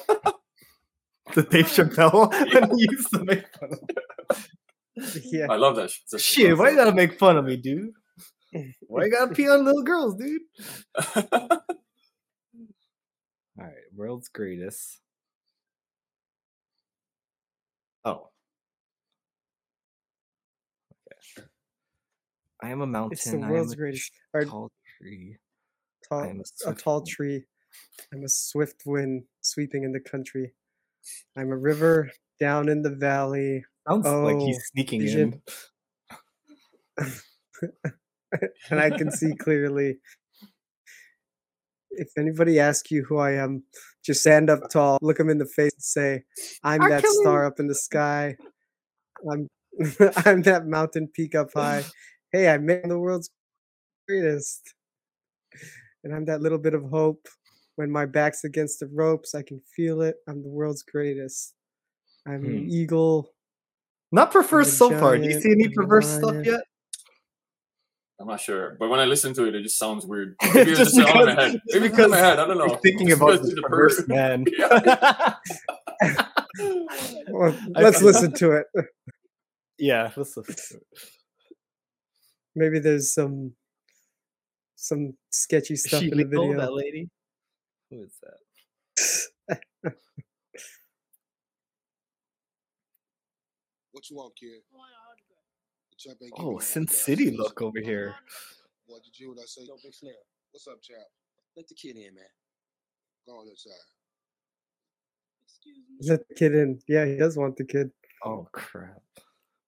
the 1.35 1.43
Dave 1.43 1.67
Chappelle 1.67 2.31
when 2.55 2.79
he 2.79 2.87
used 2.91 3.11
to 3.11 3.25
make 3.25 3.45
fun 3.59 3.71
of 3.73 5.25
Yeah. 5.25 5.47
I 5.51 5.57
love 5.57 5.75
that 5.77 5.91
shit. 5.91 6.03
That's 6.13 6.23
Shit, 6.23 6.57
why 6.57 6.71
you 6.71 6.77
gotta 6.77 6.93
make 6.95 7.19
fun 7.19 7.37
of 7.37 7.45
me, 7.45 7.57
dude? 7.57 7.93
Why 8.87 9.05
you 9.07 9.11
gotta 9.11 9.35
pee 9.35 9.49
on 9.49 9.65
little 9.65 9.83
girls, 9.83 10.15
dude? 10.17 10.43
World's 14.03 14.29
greatest. 14.29 14.99
Oh. 18.05 18.31
Okay. 21.39 21.47
I 22.61 22.71
am 22.71 22.81
a 22.81 22.87
mountain. 22.89 23.13
It's 23.13 23.31
the 23.31 23.39
I 23.39 23.43
am 23.43 23.49
world's 23.49 23.75
a 23.75 23.77
greatest. 23.77 24.11
tall 24.45 24.73
tree. 24.99 25.37
tall, 26.09 26.19
I 26.19 26.27
am 26.31 26.41
a 26.41 26.71
a 26.71 26.75
tall 26.75 26.97
wind. 26.97 27.07
tree. 27.07 27.45
I'm 28.13 28.25
a 28.25 28.29
swift 28.29 28.83
wind 28.87 29.23
sweeping 29.41 29.85
in 29.85 29.93
the 29.93 30.01
country. 30.01 30.55
I'm 31.37 31.53
a 31.53 31.57
river 31.57 32.11
down 32.41 32.69
in 32.69 32.83
the 32.83 32.91
valley. 32.91 33.65
Sounds 33.89 34.05
like 34.05 34.35
Oh, 34.35 34.47
he's 34.47 34.67
sneaking 34.73 35.03
vision. 35.03 35.43
in. 36.99 37.13
and 38.71 38.81
I 38.81 38.91
can 38.91 39.13
see 39.13 39.37
clearly. 39.37 39.99
If 41.95 42.09
anybody 42.19 42.59
asks 42.59 42.91
you 42.91 43.05
who 43.05 43.19
I 43.19 43.33
am, 43.33 43.63
just 44.05 44.21
stand 44.23 44.51
up 44.51 44.61
tall, 44.71 44.99
look 45.03 45.19
them 45.19 45.29
in 45.31 45.39
the 45.39 45.47
face, 45.47 45.73
and 45.75 45.83
say, 45.83 46.23
"I'm 46.65 46.81
that 46.89 47.03
Kelly." 47.03 47.15
star 47.21 47.45
up 47.47 47.61
in 47.61 47.67
the 47.69 47.75
sky. 47.75 48.37
I'm, 49.31 49.49
I'm 50.27 50.43
that 50.43 50.67
mountain 50.67 51.09
peak 51.15 51.35
up 51.35 51.51
high. 51.55 51.85
Hey, 52.33 52.49
I 52.49 52.57
made 52.57 52.89
the 52.89 52.99
world's 52.99 53.29
greatest, 54.09 54.73
and 56.03 56.15
I'm 56.15 56.25
that 56.25 56.41
little 56.41 56.57
bit 56.59 56.73
of 56.73 56.83
hope. 56.85 57.29
When 57.77 57.91
my 57.91 58.07
back's 58.07 58.45
against 58.45 58.81
the 58.81 58.87
ropes, 58.87 59.35
I 59.35 59.43
can 59.43 59.61
feel 59.77 60.01
it. 60.01 60.17
I'm 60.27 60.43
the 60.43 60.49
world's 60.49 60.83
greatest. 60.83 61.53
I'm 62.27 62.43
an 62.45 62.65
Hmm. 62.65 62.69
eagle. 62.71 63.35
Not 64.13 64.31
perverse 64.33 64.73
so 64.79 64.91
far. 64.99 65.19
Do 65.19 65.25
you 65.29 65.41
see 65.43 65.51
any 65.51 65.69
perverse 65.69 66.09
stuff 66.09 66.37
yet? 66.47 66.63
I'm 68.23 68.29
not 68.29 68.41
sure, 68.41 68.77
but 68.79 68.89
when 68.89 69.01
I 69.01 69.05
listen 69.05 69.35
to 69.35 69.49
it, 69.49 69.55
it 69.57 69.65
just 69.65 69.77
sounds 69.77 70.07
weird. 70.07 70.37
Maybe 70.55 70.71
it's 70.71 70.79
just 70.79 70.97
all 71.01 71.29
in 71.29 71.35
my 71.35 71.43
head. 71.43 71.61
Maybe 71.67 71.87
it's 71.87 71.99
in 71.99 72.09
my 72.11 72.17
head. 72.17 72.39
I 72.39 72.47
don't 72.47 72.57
know. 72.57 72.67
You're 72.67 72.79
thinking 72.79 73.09
It's 73.09 73.17
about 73.17 73.33
because 73.33 73.47
this 73.47 73.51
of 73.51 73.57
the 73.57 73.69
first 73.69 74.09
man. 74.09 74.45
Well, 77.29 77.57
let's 77.71 78.01
I- 78.01 78.05
listen 78.05 78.33
to 78.35 78.53
it. 78.53 78.67
yeah, 79.79 80.13
let's 80.17 80.37
listen 80.37 80.55
to 80.55 80.75
it. 80.77 80.87
Maybe 82.55 82.79
there's 82.79 83.13
some 83.13 83.55
some 84.77 85.15
sketchy 85.33 85.75
stuff 85.75 86.01
she 86.03 86.11
in 86.13 86.19
the 86.19 86.25
video. 86.25 86.57
that 86.59 86.73
lady? 86.75 87.09
Who 87.91 88.03
is 88.03 88.13
that? 88.23 89.57
What 93.93 94.09
you 94.11 94.17
want, 94.17 94.35
kid? 94.37 94.61
The 96.03 96.11
chap 96.11 96.19
ain't 96.23 96.33
Oh, 96.39 96.55
me 96.55 96.61
Sin. 96.61 96.89
City 96.89 97.25
Listen, 97.27 97.39
look 97.39 97.63
over 97.63 97.81
here. 97.81 98.15
What 98.87 99.03
did 99.03 99.19
you 99.19 99.27
hear 99.27 99.35
what 99.35 99.43
I 99.43 99.47
say? 99.47 99.63
Yo, 99.63 99.77
Big 99.83 99.95
Slim, 99.95 100.15
What's 100.51 100.67
up, 100.67 100.83
chap? 100.83 100.97
let 101.57 101.69
the 101.69 101.75
kid 101.75 101.97
in, 101.97 102.15
man. 102.15 102.25
Go 103.27 103.35
on 103.35 103.49
inside. 103.49 103.73
Excuse 105.45 105.77
me. 105.77 106.09
Let 106.09 106.29
the 106.29 106.35
kid 106.35 106.55
in. 106.55 106.81
Yeah, 106.89 107.05
he 107.05 107.17
does 107.17 107.37
want 107.37 107.57
the 107.57 107.65
kid. 107.65 107.91
Oh 108.25 108.49
crap! 108.53 109.03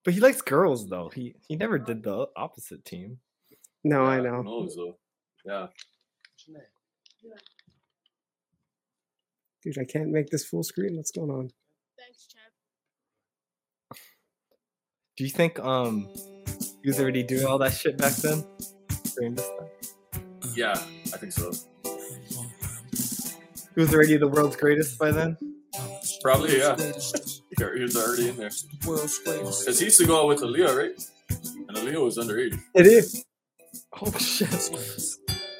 But 0.05 0.15
he 0.15 0.21
likes 0.21 0.41
girls 0.41 0.89
though. 0.89 1.09
He 1.09 1.35
he 1.49 1.57
never 1.57 1.79
did 1.79 2.03
the 2.03 2.29
opposite 2.37 2.85
team. 2.85 3.19
No, 3.85 4.05
I 4.05 4.21
know. 4.21 4.43
Who 4.43 4.61
knows 4.63 4.77
though? 4.77 4.97
Yeah. 5.45 5.67
What's 5.67 6.49
your 6.49 6.59
name? 6.59 6.67
Dude, 9.63 9.79
I 9.79 9.85
can't 9.85 10.11
make 10.11 10.31
this 10.31 10.45
full 10.45 10.63
screen. 10.63 10.97
What's 10.97 11.11
going 11.11 11.31
on? 11.31 11.51
Thanks, 11.99 12.27
champ. 12.27 12.54
Do 15.17 15.23
you 15.23 15.31
think 15.31 15.61
um 15.61 16.09
he 16.83 16.89
was 16.89 16.99
already 16.99 17.23
doing 17.23 17.47
all 17.47 17.59
that 17.59 17.73
shit 17.73 17.97
back 17.97 18.15
then? 18.15 18.45
During 19.17 19.37
this 19.37 19.49
time? 19.49 20.23
Yeah, 20.57 20.73
I 20.73 21.17
think 21.19 21.33
so. 21.33 21.53
He 23.75 23.81
was 23.81 23.95
already 23.95 24.17
the 24.17 24.29
world's 24.29 24.57
greatest 24.57 24.99
by 24.99 25.13
then. 25.13 25.37
Probably, 26.23 26.59
yeah. 26.59 26.77
He 26.77 26.83
was 27.63 27.97
already 27.97 28.29
in 28.29 28.37
there. 28.37 28.51
Because 28.81 29.79
he 29.79 29.85
used 29.87 30.01
to 30.01 30.07
go 30.07 30.21
out 30.21 30.29
with 30.29 30.41
Aaliyah, 30.41 30.77
right? 30.77 31.11
And 31.69 31.77
Aaliyah 31.77 32.05
was 32.05 32.19
underage. 32.19 32.59
It 32.75 32.87
is. 32.87 33.25
Oh 34.01 34.11
shit! 34.19 34.51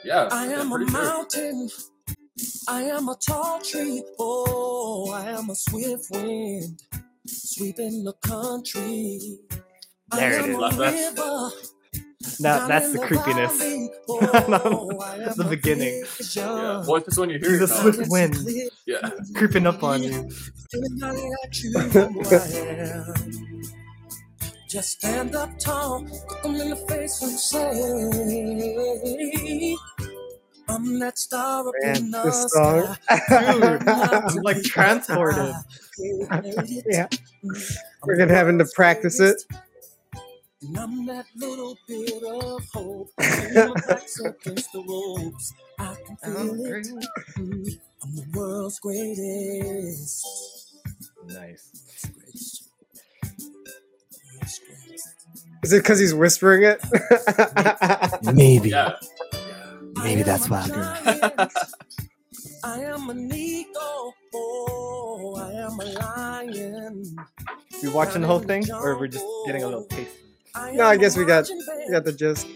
Yeah. 0.05 0.29
I 0.31 0.47
am 0.47 0.73
a 0.73 0.77
pretty 0.77 0.91
sure. 0.91 1.03
mountain. 1.03 1.71
I 2.69 2.83
am 2.83 3.09
a 3.09 3.17
tall 3.27 3.61
tree. 3.61 4.03
Oh, 4.19 5.13
I 5.13 5.31
am 5.31 5.51
a 5.51 5.55
swift 5.55 6.07
wind 6.11 6.81
sweeping 7.27 8.05
the 8.05 8.13
country. 8.27 9.39
I 10.13 10.17
There 10.21 10.33
it 10.33 10.45
am 10.45 10.51
is. 10.51 10.57
a 10.57 10.59
That's- 10.77 11.11
river 11.11 11.51
Now 12.41 12.59
down 12.59 12.69
that's 12.69 12.87
in 12.87 12.93
the 12.93 12.99
creepiness. 13.07 13.59
valley. 13.59 13.91
Oh, 14.09 14.89
the 15.37 15.45
beginning. 15.49 16.05
vision. 16.19 16.43
Yeah. 16.45 16.85
Well, 16.87 16.97
it's 16.97 17.07
just 17.07 17.19
when 17.19 17.31
you 17.31 17.39
hear 17.39 17.51
He's 17.53 17.61
it 17.63 17.71
a 17.71 17.75
now. 17.75 17.81
swift 17.81 18.11
wind 18.11 18.37
Yeah. 18.87 19.11
creeping 19.35 19.67
up 19.67 19.83
on 19.83 20.03
you. 20.03 20.29
Feeling 20.71 20.97
not 20.99 21.15
like 21.15 21.63
you, 21.63 21.79
who 21.79 22.01
I 22.01 22.03
am. 22.81 23.15
Just 24.69 24.89
stand 24.99 25.35
up 25.37 25.51
tall, 25.59 26.03
look 26.05 26.43
them 26.43 26.55
in 26.57 26.71
the 26.71 26.77
face 26.89 27.23
and 27.23 27.39
say, 27.39 27.71
I'm 30.69 30.99
that 31.01 31.19
star 31.19 31.69
up 31.69 31.75
Man, 31.83 31.97
in 31.97 32.11
the 32.11 32.23
this 32.23 32.53
song. 32.53 32.97
sky. 33.03 34.27
I'm 34.29 34.37
like 34.43 34.63
transported. 34.63 35.55
yeah. 36.87 37.09
We're 38.05 38.17
gonna 38.17 38.35
having 38.35 38.59
to 38.59 38.67
practice 38.75 39.21
it. 39.21 39.43
And 40.63 40.79
I'm 40.79 41.07
that 41.07 41.27
little 41.37 41.77
bit 41.87 42.23
of 42.23 42.63
hope. 42.73 43.11
Back's 43.19 44.21
against 44.21 44.73
the 44.73 44.83
ropes, 44.89 45.53
I 45.79 45.95
can 46.07 46.17
oh, 46.25 46.55
feel 46.57 46.99
it. 46.99 47.79
I'm 48.03 48.17
the 48.17 48.25
world's 48.35 48.79
greatest. 48.81 50.27
Nice. 51.27 51.71
Is 55.63 55.73
it 55.73 55.83
because 55.83 55.99
he's 55.99 56.15
whispering 56.15 56.63
it? 56.65 56.83
Maybe. 58.35 58.71
Yeah. 58.71 58.97
Maybe 60.05 60.21
I 60.21 60.25
that's 60.25 60.49
why 60.51 60.61
a 60.61 60.63
I'm 60.63 60.69
giant. 60.71 61.53
I 62.65 62.81
am 62.81 63.11
an 63.11 63.33
eagle. 63.35 64.15
Oh, 64.35 65.37
I 65.37 65.53
am 65.67 65.81
a 65.81 65.85
lion. 65.99 67.17
We 67.83 67.89
watching 67.89 68.21
the 68.23 68.27
whole 68.27 68.39
thing, 68.41 68.71
or 68.73 68.99
we're 68.99 69.09
just 69.09 69.25
getting 69.47 69.63
a 69.63 69.67
little 69.67 69.85
taste? 69.87 70.17
No, 70.73 70.85
I 70.87 70.97
guess 70.97 71.17
we 71.17 71.25
got- 71.25 71.49
we 71.51 71.91
got 71.91 72.05
the 72.05 72.13
gist. 72.13 72.47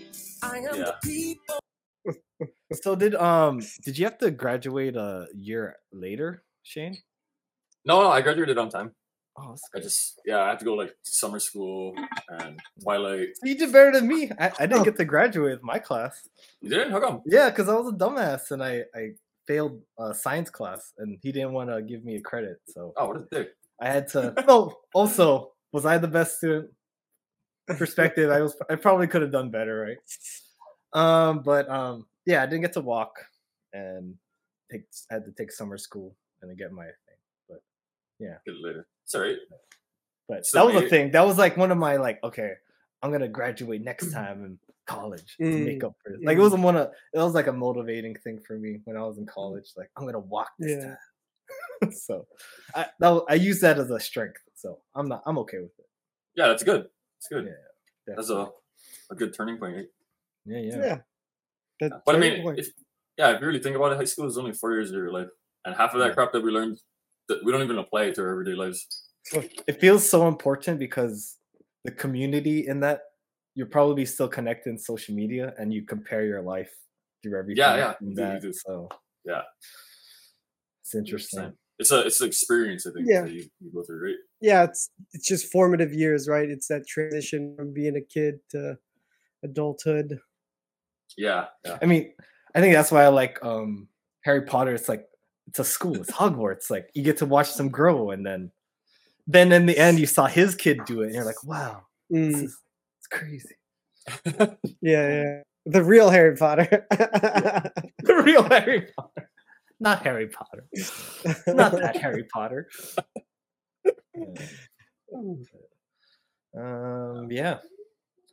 I 0.43 0.59
am 0.59 0.65
Yeah. 0.77 0.85
the 0.85 0.95
people. 1.03 1.61
So 2.83 2.95
did 2.95 3.15
um 3.17 3.61
did 3.85 3.99
you 3.99 4.05
have 4.05 4.19
to 4.19 4.31
graduate 4.31 4.95
a 4.95 5.27
year 5.35 5.77
later, 5.93 6.45
Shane? 6.63 6.97
No, 7.85 8.03
no, 8.03 8.11
I 8.11 8.21
graduated 8.21 8.59
on 8.59 8.69
time. 8.69 8.93
Oh, 9.41 9.51
that's 9.51 9.63
I 9.75 9.79
just, 9.81 10.21
yeah, 10.27 10.41
I 10.43 10.49
had 10.49 10.59
to 10.59 10.65
go 10.65 10.75
like 10.75 10.89
to 10.91 11.11
summer 11.11 11.39
school 11.39 11.95
and 12.29 12.59
Twilight. 12.83 13.29
you 13.45 13.57
did 13.57 13.73
better 13.73 13.93
than 13.93 14.09
me. 14.09 14.31
I, 14.39 14.47
I 14.49 14.53
Oh. 14.63 14.67
didn't 14.67 14.83
get 14.85 14.97
to 14.97 15.05
graduate 15.05 15.53
with 15.53 15.63
my 15.63 15.79
class. 15.79 16.29
You 16.61 16.71
didn't? 16.71 16.91
How 16.91 17.01
come? 17.01 17.23
Yeah, 17.27 17.51
because 17.51 17.69
I 17.69 17.75
was 17.75 17.89
a 17.89 17.97
dumbass 17.97 18.51
and 18.51 18.63
I 18.63 18.85
I 18.95 19.11
failed 19.47 19.81
uh, 19.99 20.13
science 20.13 20.51
class 20.51 20.93
and 20.99 21.19
he 21.23 21.31
didn't 21.33 21.53
want 21.53 21.71
to 21.71 21.81
give 21.83 22.05
me 22.05 22.17
a 22.17 22.21
credit, 22.21 22.59
so 22.67 22.93
Oh, 22.97 23.07
what 23.09 23.17
a 23.19 23.27
dick. 23.31 23.51
I 23.81 23.89
had 23.91 24.09
to. 24.09 24.35
No, 24.49 24.75
also 24.95 25.53
was 25.73 25.87
I 25.87 25.99
the 25.99 26.09
best 26.09 26.39
student? 26.39 26.71
Perspective, 27.69 28.31
I 28.31 28.41
was. 28.41 28.57
I 28.71 28.77
probably 28.77 29.07
could 29.07 29.21
have 29.21 29.31
done 29.31 29.51
better, 29.51 29.79
right? 29.87 29.99
Um, 30.95 31.43
but 31.43 31.69
um, 31.69 32.07
yeah, 32.25 32.43
I 32.43 32.47
didn't 32.47 32.63
get 32.63 32.73
to 32.75 32.81
walk 32.81 33.13
and 33.75 34.15
take. 34.73 34.85
I 35.11 35.15
had 35.15 35.25
to 35.27 35.33
take 35.33 35.53
summer 35.53 35.77
school 35.77 36.17
and 36.41 36.51
then 36.51 36.57
get 36.57 36.73
my 36.73 36.85
thing. 36.85 36.93
But 36.93 37.08
Get 38.21 38.41
it 38.47 38.61
later. 38.61 38.87
It's 39.05 39.15
all 39.15 39.23
right. 39.23 39.37
but 40.29 40.45
Still 40.47 40.67
that 40.67 40.75
was 40.75 40.83
made 40.83 40.87
a 40.87 40.91
thing. 40.91 41.11
That 41.13 41.27
was 41.27 41.39
like 41.39 41.57
one 41.57 41.71
of 41.71 41.79
my 41.79 41.97
like. 41.97 42.19
Okay, 42.25 42.53
I'm 43.03 43.13
gonna 43.13 43.29
graduate 43.29 43.83
next 43.83 44.13
time 44.13 44.45
in 44.45 44.59
college 44.87 45.37
to 45.39 45.45
make 45.45 45.85
up 45.85 45.95
for 46.03 46.13
it. 46.15 46.21
Like 46.25 46.37
it 46.37 46.41
was 46.41 46.53
one 46.55 46.77
of. 46.77 46.91
It 47.15 47.19
was 47.19 47.35
like 47.35 47.47
a 47.47 47.53
motivating 47.53 48.17
thing 48.17 48.41
for 48.47 48.59
me 48.59 48.81
when 48.85 48.97
I 48.97 49.03
was 49.03 49.19
in 49.19 49.25
Mm. 49.27 49.29
college. 49.31 49.71
Like 49.77 49.91
I'm 49.97 50.05
gonna 50.05 50.19
walk 50.19 50.51
this 50.59 50.73
Yeah. 50.73 50.95
time. 51.83 51.93
so 51.93 52.27
I 52.75 52.87
that, 53.01 53.23
I 53.29 53.35
use 53.35 53.61
that 53.61 53.79
as 53.79 53.91
a 53.91 54.01
strength. 54.01 54.41
So 54.55 54.81
I'm 54.95 55.09
not. 55.09 55.23
I'm 55.27 55.39
okay 55.39 55.59
with 55.59 55.79
it. 55.79 55.87
Yeah, 56.35 56.49
that's 56.49 56.63
good. 56.65 56.89
It's 57.19 57.29
good. 57.29 57.47
Yeah, 57.47 58.15
That's 58.17 58.31
a, 58.31 58.49
a 59.11 59.15
good 59.15 59.33
turning 59.35 59.59
point. 59.59 59.77
Right? 59.77 59.87
Yeah, 60.45 60.59
yeah. 60.59 60.77
Yeah. 60.79 60.99
That 61.81 62.03
But 62.05 62.15
I 62.17 62.19
mean, 62.19 62.59
if, 62.59 62.69
yeah, 63.17 63.31
if 63.35 63.41
you 63.41 63.47
really 63.47 63.59
think 63.61 63.77
about 63.77 63.93
it, 63.93 63.97
high 63.99 64.05
school 64.05 64.27
is 64.27 64.39
only 64.39 64.53
four 64.53 64.73
years 64.73 64.91
of 64.91 64.97
your 64.97 65.11
life. 65.13 65.29
And 65.65 65.75
half 65.75 65.95
of 65.95 66.01
that 66.01 66.09
Yeah. 66.09 66.15
crap 66.15 66.33
that 66.33 66.43
we 66.43 66.51
learned, 66.51 66.81
that 67.29 67.45
we 67.45 67.53
don't 67.53 67.63
even 67.63 67.79
apply 67.79 68.05
it 68.05 68.15
to 68.17 68.23
our 68.23 68.31
everyday 68.31 68.55
lives. 68.55 68.87
It 69.67 69.81
feels 69.81 70.09
so 70.09 70.27
important 70.29 70.79
because 70.79 71.37
the 71.85 71.91
community 71.91 72.67
in 72.67 72.81
that 72.81 73.01
you're 73.55 73.67
probably 73.67 74.07
still 74.07 74.29
connected 74.29 74.71
in 74.71 74.79
social 74.79 75.15
media 75.15 75.53
and 75.59 75.73
you 75.73 75.83
compare 75.85 76.25
your 76.25 76.43
life 76.43 76.73
through 77.23 77.39
everything. 77.39 77.59
yeah, 77.65 77.95
in 78.01 78.09
you 78.11 78.15
that, 78.15 78.43
do. 78.43 78.53
So 78.53 78.89
Yeah. 79.25 79.43
it's 80.83 80.95
interesting. 80.95 81.53
It's 81.79 81.93
a 81.93 82.01
it's 82.01 82.21
an 82.21 82.27
experience, 82.29 82.87
I 82.87 82.91
think, 82.93 83.07
Yeah. 83.09 83.23
that 83.23 83.31
you, 83.33 83.45
you 83.61 83.71
go 83.73 83.83
through, 83.85 84.05
right? 84.07 84.17
yeah, 84.41 84.65
it's 84.65 84.91
it's 85.13 85.27
just 85.29 85.53
formative 85.53 85.93
years, 85.93 86.29
right? 86.29 86.49
It's 86.49 86.69
that 86.69 86.87
transition 86.87 87.55
from 87.57 87.73
being 87.73 87.97
a 87.97 88.01
kid 88.01 88.41
to 88.51 88.79
adulthood. 89.45 90.19
Yeah, 91.17 91.47
yeah. 91.65 91.79
I 91.83 91.87
mean, 91.87 92.13
I 92.55 92.61
think 92.61 92.75
that's 92.75 92.91
why 92.91 93.05
I 93.05 93.09
like 93.09 93.39
um 93.45 93.89
Harry 94.23 94.43
Potter. 94.43 94.75
It's 94.75 94.89
like 94.89 95.07
it's 95.49 95.59
a 95.59 95.65
school, 95.65 95.97
it's 95.97 96.11
Hogwarts. 96.11 96.71
Like 96.71 96.91
you 96.95 97.03
get 97.03 97.19
to 97.19 97.27
watch 97.27 97.55
them 97.55 97.69
grow 97.69 98.11
and 98.11 98.25
then 98.25 98.51
then 99.27 99.53
in 99.53 99.67
the 99.67 99.77
end 99.77 99.99
you 99.99 100.07
saw 100.07 100.27
his 100.27 100.55
kid 100.55 100.81
do 100.87 101.03
it 101.03 101.07
and 101.07 101.15
you're 101.15 101.25
like, 101.25 101.43
wow, 101.45 101.83
this 102.11 102.37
Mm, 102.37 102.45
is 102.45 102.59
it's 102.99 103.07
crazy. 103.07 103.57
yeah, 104.81 105.09
yeah. 105.09 105.43
The 105.67 105.85
real 105.85 106.09
Harry 106.09 106.35
Potter. 106.37 106.87
the 106.91 108.23
real 108.25 108.43
Harry 108.45 108.89
Potter. 108.97 109.31
Not 109.81 110.03
Harry 110.03 110.29
Potter. 110.29 110.67
Not 111.47 111.73
that 111.73 111.97
Harry 111.97 112.25
Potter. 112.25 112.69
Um, 116.57 117.31
yeah. 117.31 117.59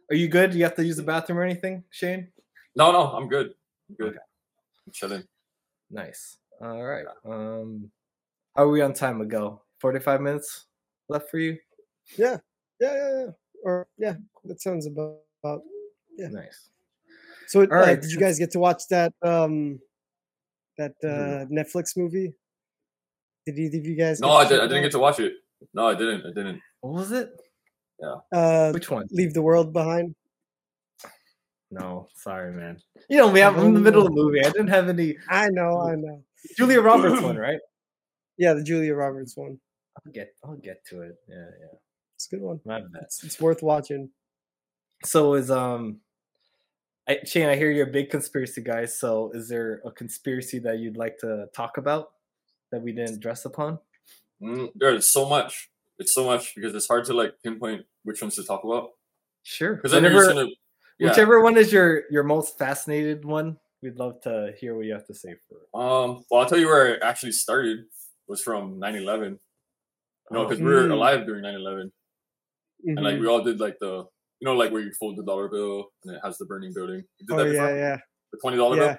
Are 0.10 0.16
you 0.16 0.28
good? 0.28 0.52
Do 0.52 0.58
you 0.58 0.64
have 0.64 0.76
to 0.76 0.86
use 0.86 0.98
the 0.98 1.04
bathroom 1.04 1.38
or 1.38 1.44
anything, 1.44 1.84
Shane? 1.92 2.30
No, 2.76 2.92
no, 2.92 3.08
I'm 3.12 3.28
good. 3.28 3.54
I'm 3.90 3.96
good. 3.96 4.08
Okay. 4.10 4.18
I'm 4.88 4.94
chilling. 4.94 5.24
Nice. 5.92 6.38
All 6.62 6.84
right. 6.84 7.06
Um, 7.26 7.92
are 8.56 8.68
we 8.68 8.82
on 8.82 8.94
time 8.94 9.22
ago? 9.22 9.62
45 9.82 10.22
minutes 10.22 10.66
left 11.10 11.30
for 11.30 11.40
you? 11.40 11.58
yeah, 12.18 12.38
yeah, 12.80 12.94
yeah. 12.94 13.20
yeah. 13.26 13.32
Or 13.64 13.88
yeah, 13.98 14.14
that 14.46 14.62
sounds 14.62 14.86
about. 14.86 15.20
about 15.44 15.62
Yeah. 16.18 16.28
Nice. 16.30 16.70
So, 17.48 17.62
uh, 17.62 17.68
right, 17.68 18.02
did 18.02 18.12
you 18.12 18.20
guys 18.20 18.40
get 18.40 18.52
to 18.52 18.60
watch 18.60 18.88
that 18.90 19.14
um 19.22 19.80
that 20.78 20.94
Mhm. 21.04 21.44
uh 21.44 21.46
Netflix 21.48 21.98
movie? 21.98 22.34
Did 23.46 23.60
either 23.60 23.78
of 23.78 23.86
you 23.86 23.96
guys? 23.96 24.20
No, 24.20 24.32
I, 24.32 24.44
to 24.44 24.50
did, 24.50 24.60
I 24.60 24.68
didn't 24.68 24.84
get 24.84 24.92
to 24.94 25.00
watch 25.00 25.20
it. 25.20 25.34
No, 25.74 25.88
I 25.88 25.96
didn't. 25.96 26.26
I 26.26 26.30
didn't. 26.34 26.62
What 26.82 26.94
was 26.94 27.12
it? 27.12 27.30
Uh, 28.32 28.72
Which 28.72 28.90
one? 28.90 29.08
Leave 29.12 29.34
the 29.34 29.42
world 29.42 29.72
behind. 29.72 30.16
No, 31.72 32.10
sorry, 32.16 32.52
man. 32.52 32.82
You 33.10 33.18
know, 33.18 33.30
we 33.30 33.40
have 33.40 33.58
in 33.58 33.74
the 33.74 33.80
middle 33.80 34.02
of 34.02 34.10
the 34.10 34.16
movie. 34.16 34.40
I 34.42 34.50
didn't 34.50 34.68
have 34.68 34.90
any 34.90 35.18
I 35.30 35.50
know, 35.50 35.82
I 35.82 35.96
know. 35.96 36.24
Julia 36.58 36.82
Roberts 36.90 37.22
one, 37.22 37.38
right? 37.38 37.60
Yeah, 38.38 38.54
the 38.54 38.64
Julia 38.64 38.94
Roberts 38.94 39.36
one. 39.36 39.60
I'll 40.06 40.12
get 40.12 40.34
I'll 40.44 40.56
get 40.56 40.86
to 40.88 41.02
it. 41.02 41.16
Yeah, 41.28 41.36
yeah. 41.60 41.78
It's 42.16 42.28
a 42.28 42.36
good 42.36 42.42
one. 42.42 42.60
My 42.66 42.82
bad. 42.82 43.04
It's, 43.04 43.24
it's 43.24 43.40
worth 43.40 43.64
watching. 43.64 44.10
So 45.04 45.34
is 45.36 45.52
um 45.52 46.00
I, 47.08 47.20
Shane, 47.26 47.48
I 47.48 47.56
hear 47.56 47.70
you're 47.70 47.88
a 47.88 47.92
big 47.92 48.10
conspiracy 48.10 48.62
guy. 48.62 48.86
So 48.86 49.32
is 49.34 49.48
there 49.48 49.82
a 49.86 49.92
conspiracy 49.92 50.60
that 50.60 50.80
you'd 50.80 50.98
like 50.98 51.20
to 51.20 51.48
talk 51.54 51.78
about 51.78 52.12
that 52.72 52.82
we 52.82 52.92
didn't 52.92 53.20
dress 53.20 53.46
upon? 53.46 53.80
Mm, 54.42 54.72
there's 54.76 55.08
so 55.08 55.28
much. 55.30 55.70
It's 56.00 56.14
so 56.14 56.26
much 56.26 56.56
because 56.56 56.74
it's 56.74 56.88
hard 56.88 57.06
to 57.06 57.14
like 57.14 57.36
pinpoint 57.44 57.86
which 58.04 58.22
ones 58.22 58.36
to 58.36 58.44
talk 58.44 58.64
about. 58.64 58.92
Sure. 59.44 59.76
Because 59.76 59.92
then 59.92 60.04
you're 60.04 60.12
just 60.12 60.28
Whatever, 60.28 60.42
gonna, 60.46 60.56
yeah. 61.00 61.10
whichever 61.10 61.42
one 61.42 61.58
is 61.58 61.72
your 61.72 62.04
your 62.10 62.24
most 62.24 62.58
fascinated 62.58 63.24
one, 63.24 63.58
we'd 63.86 63.98
love 64.00 64.20
to 64.22 64.54
hear 64.60 64.76
what 64.76 64.86
you 64.86 64.94
have 64.94 65.06
to 65.08 65.14
say 65.14 65.36
for 65.48 65.58
it. 65.60 65.68
Um, 65.74 66.26
well, 66.30 66.42
I'll 66.42 66.50
tell 66.50 66.58
you 66.58 66.68
where 66.68 66.96
it 66.96 67.04
actually 67.04 67.32
started 67.34 67.86
was 68.28 68.42
from 68.42 68.80
9/11. 68.80 69.32
You 69.34 69.40
know, 70.32 70.42
Oh. 70.42 70.44
because 70.48 70.60
we 70.60 70.66
were 70.66 70.88
Mm. 70.88 70.92
alive 70.94 71.26
during 71.28 71.44
9/11, 71.44 71.92
and 72.86 73.04
like 73.04 73.20
we 73.20 73.28
all 73.28 73.44
did 73.44 73.60
like 73.60 73.78
the, 73.80 74.06
you 74.40 74.46
know, 74.46 74.54
like 74.56 74.72
where 74.72 74.82
you 74.82 74.92
fold 75.00 75.18
the 75.18 75.24
dollar 75.24 75.48
bill 75.48 75.92
and 76.04 76.16
it 76.16 76.22
has 76.24 76.38
the 76.40 76.46
burning 76.46 76.74
building. 76.74 77.04
You 77.20 77.28
did 77.28 77.34
Oh 77.34 77.44
that 77.44 77.54
yeah, 77.54 77.70
yeah. 77.76 77.98
The 78.32 78.40
twenty 78.42 78.58
dollar 78.58 78.76
Yeah. 78.78 78.98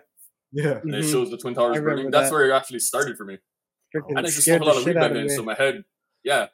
bill, 0.53 0.65
Yeah. 0.65 0.79
and 0.83 0.95
it 0.95 1.05
Mhm. 1.05 1.11
shows 1.13 1.31
the 1.31 1.37
twin 1.37 1.55
towers 1.55 1.81
burning. 1.81 2.11
That's 2.11 2.31
where 2.31 2.49
it 2.49 2.53
actually 2.53 2.79
started 2.79 3.17
for 3.17 3.25
me. 3.25 3.39
Freaking 3.95 4.11
And 4.11 4.19
I 4.21 4.23
just 4.23 4.43
smoked 4.45 4.63
a 4.63 4.65
lot 4.65 4.77
of 4.77 4.85
weed 4.87 4.95
back 4.95 5.13
then, 5.13 5.29
so 5.29 5.43
my 5.43 5.55
head, 5.55 5.85
yeah, 6.23 6.49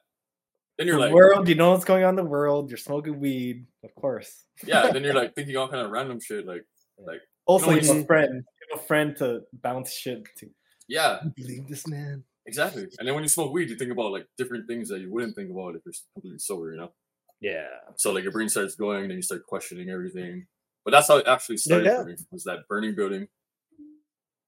then 0.79 0.87
you're 0.87 0.97
the 0.97 1.03
like, 1.03 1.13
world, 1.13 1.49
you 1.49 1.55
know 1.55 1.73
what's 1.73 1.85
going 1.85 2.03
on 2.05 2.11
in 2.11 2.17
the 2.25 2.25
world. 2.25 2.71
You're 2.71 2.79
smoking 2.79 3.21
weed, 3.21 3.67
of 3.85 3.95
course. 3.95 4.47
yeah. 4.65 4.91
Then 4.91 5.05
you're 5.05 5.15
like 5.23 5.35
thinking 5.35 5.57
all 5.57 5.69
kind 5.69 5.85
of 5.85 5.91
random 5.91 6.19
shit. 6.21 6.47
Like 6.47 6.65
like, 6.99 7.21
Also, 7.47 7.66
know, 7.70 7.77
you 7.77 7.86
have 7.89 7.97
a 7.97 8.05
friend, 8.05 8.35
you 8.35 8.66
have 8.73 8.81
a 8.81 8.86
friend 8.86 9.16
to 9.19 9.40
bounce 9.62 9.93
shit 9.93 10.23
to. 10.39 10.48
yeah, 10.89 11.20
You 11.24 11.31
believe 11.36 11.66
this 11.69 11.86
man? 11.89 12.24
exactly. 12.47 12.86
And 12.98 13.06
then 13.06 13.14
when 13.14 13.23
you 13.24 13.28
smoke 13.28 13.52
weed, 13.52 13.69
you 13.70 13.77
think 13.77 13.93
about 13.93 14.12
like 14.12 14.27
different 14.39 14.66
things 14.69 14.89
that 14.89 15.01
you 15.01 15.10
wouldn't 15.12 15.35
think 15.36 15.51
about 15.51 15.74
if 15.77 15.82
you're 15.85 15.94
completely 16.14 16.39
sober. 16.39 16.73
You 16.73 16.81
know. 16.81 16.93
Yeah. 17.40 17.66
So 17.97 18.12
like 18.12 18.23
your 18.23 18.32
brain 18.32 18.48
starts 18.48 18.74
going, 18.77 19.09
then 19.09 19.16
you 19.16 19.23
start 19.23 19.44
questioning 19.47 19.90
everything. 19.90 20.47
But 20.85 20.93
that's 20.93 21.09
how 21.09 21.16
it 21.19 21.27
actually 21.27 21.56
started 21.59 21.86
Yeah. 21.86 22.02
for 22.02 22.09
me. 22.09 22.16
Was 22.31 22.44
that 22.44 22.60
burning 22.69 22.94
building? 22.94 23.27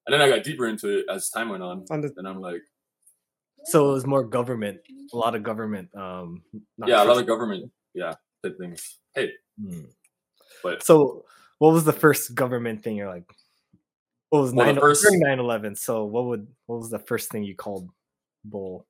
And 0.06 0.12
then 0.12 0.20
I 0.20 0.28
got 0.28 0.44
deeper 0.44 0.66
into 0.66 0.98
it 0.98 1.06
as 1.08 1.30
time 1.30 1.48
went 1.48 1.62
on. 1.62 1.84
On 1.90 2.00
the 2.00 2.12
And 2.16 2.28
I'm 2.28 2.40
like, 2.40 2.60
So 3.64 3.90
it 3.90 3.92
was 3.94 4.06
more 4.06 4.22
government, 4.22 4.78
a 5.12 5.16
lot 5.16 5.34
of 5.34 5.42
government. 5.42 5.88
Um, 5.96 6.42
not 6.76 6.88
yeah, 6.88 7.02
a 7.02 7.06
lot 7.06 7.18
of 7.18 7.26
government, 7.26 7.72
yeah, 7.94 8.12
did 8.42 8.58
things. 8.58 8.98
Hey, 9.14 9.32
Hmm. 9.58 9.86
But- 10.62 10.82
so, 10.82 11.24
what 11.64 11.72
was 11.72 11.84
the 11.84 11.92
first 11.94 12.34
government 12.34 12.82
thing 12.84 12.94
you're 12.96 13.08
like? 13.08 13.24
What 14.28 14.40
was 14.42 14.52
Well, 14.52 14.66
the 14.66 14.72
nine 14.74 14.80
first- 14.82 15.02
during 15.02 15.20
9-11? 15.22 15.78
So 15.78 16.04
what 16.04 16.24
would 16.26 16.46
what 16.66 16.78
was 16.80 16.90
the 16.90 16.98
first 16.98 17.30
thing 17.30 17.42
you 17.44 17.54
called 17.56 17.88
bull? 18.44 18.86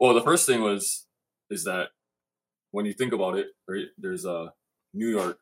well, 0.00 0.14
the 0.14 0.22
first 0.22 0.46
thing 0.46 0.62
was 0.62 1.06
is 1.50 1.64
that 1.64 1.90
when 2.70 2.86
you 2.86 2.94
think 2.94 3.12
about 3.12 3.36
it, 3.36 3.48
right? 3.68 3.88
There's 3.98 4.24
uh 4.24 4.48
New 4.94 5.08
York 5.08 5.38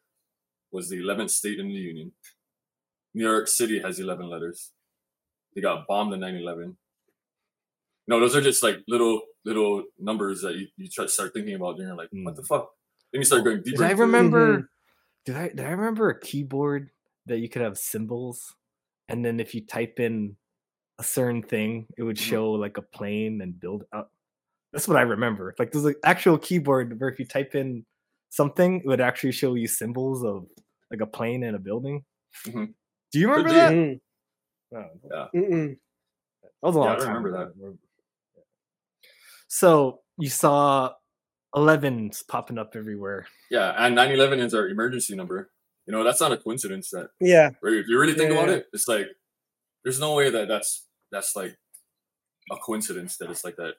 was 0.73 0.89
the 0.89 0.97
11th 1.01 1.31
state 1.31 1.59
in 1.61 1.69
the 1.69 1.75
union. 1.93 2.13
New 3.15 3.25
York 3.31 3.47
City 3.49 3.79
has 3.81 3.99
11 4.01 4.29
letters. 4.29 4.73
They 5.55 5.61
got 5.61 5.87
bombed 5.87 6.13
in 6.15 6.21
9/11. 6.21 6.77
No, 8.09 8.19
those 8.21 8.35
are 8.35 8.41
just 8.41 8.63
like 8.63 8.79
little 8.89 9.23
little 9.45 9.85
numbers 9.99 10.43
that 10.43 10.55
you, 10.57 10.67
you 10.77 10.89
try 10.89 11.07
start 11.07 11.33
thinking 11.33 11.55
about. 11.55 11.77
And 11.79 11.87
you're 11.87 11.95
like, 11.97 12.09
what 12.13 12.35
the 12.37 12.43
fuck? 12.43 12.71
Then 13.13 13.21
you 13.21 13.25
start 13.25 13.45
going 13.45 13.63
deeper. 13.63 13.85
I 13.85 13.91
into 13.91 14.03
it. 14.03 14.07
remember? 14.07 14.71
Did 15.25 15.37
I 15.37 15.49
did 15.49 15.61
I 15.61 15.71
remember 15.71 16.09
a 16.11 16.19
keyboard 16.21 16.91
that 17.27 17.39
you 17.39 17.49
could 17.49 17.63
have 17.63 17.79
symbols, 17.79 18.55
and 19.09 19.25
then 19.25 19.41
if 19.41 19.55
you 19.55 19.65
type 19.67 20.01
in 20.01 20.37
a 20.99 21.05
certain 21.05 21.43
thing, 21.43 21.89
it 21.99 22.05
would 22.05 22.19
Mhm. 22.19 22.41
show 22.41 22.53
like 22.53 22.79
a 22.79 22.83
plane 22.83 23.41
and 23.43 23.59
build 23.61 23.85
up. 23.93 24.13
That's 24.73 24.89
what 24.89 24.99
I 24.99 25.03
remember. 25.03 25.55
Like 25.59 25.73
there's 25.73 25.87
an 25.87 25.97
actual 26.05 26.39
keyboard 26.39 27.01
where 27.01 27.11
if 27.11 27.19
you 27.21 27.27
type 27.27 27.55
in 27.55 27.87
something, 28.31 28.81
it 28.81 28.87
would 28.87 29.01
actually 29.03 29.33
show 29.33 29.55
you 29.57 29.69
symbols 29.69 30.25
of 30.25 30.47
like 30.91 31.01
a 31.03 31.07
plane 31.07 31.45
and 31.45 31.57
a 31.57 31.61
building. 31.61 32.05
Mhm. 32.47 32.75
Do 33.13 33.19
you 33.21 33.29
remember 33.29 33.49
be. 33.49 33.55
that? 33.55 33.75
Mm, 33.75 34.01
Oh, 34.75 35.31
mm-mm. 35.35 35.75
that 36.43 36.51
was 36.63 36.77
a 36.77 36.81
Yeah, 36.81 36.91
long 36.91 36.97
I 36.97 36.99
time. 36.99 37.07
remember 37.07 37.53
ago. 37.55 37.79
So 39.49 40.01
you 40.19 40.29
saw 40.31 40.95
11s 41.55 42.23
popping 42.27 42.59
up 42.59 42.75
everywhere. 42.77 43.27
Yeah, 43.51 43.75
and 43.77 43.95
911 43.95 44.41
is 44.41 44.55
our 44.55 44.69
emergency 44.69 45.17
number. 45.17 45.51
You 45.87 45.93
know, 45.93 46.05
that's 46.05 46.21
not 46.21 46.33
a 46.33 46.37
coincidence. 46.37 46.91
That 46.91 47.11
Yeah. 47.21 47.51
right? 47.63 47.75
if 47.75 47.89
you 47.89 47.99
really 47.99 48.15
think 48.15 48.31
about 48.31 48.49
Yeah. 48.49 48.57
it, 48.57 48.67
it's 48.73 48.87
like 48.87 49.09
there's 49.83 49.99
no 49.99 50.15
way 50.15 50.31
that 50.31 50.47
that's 50.49 50.87
that's 51.11 51.35
like 51.35 51.57
a 52.53 52.57
coincidence 52.57 53.17
that 53.17 53.31
it's 53.31 53.43
like 53.45 53.57
that. 53.57 53.75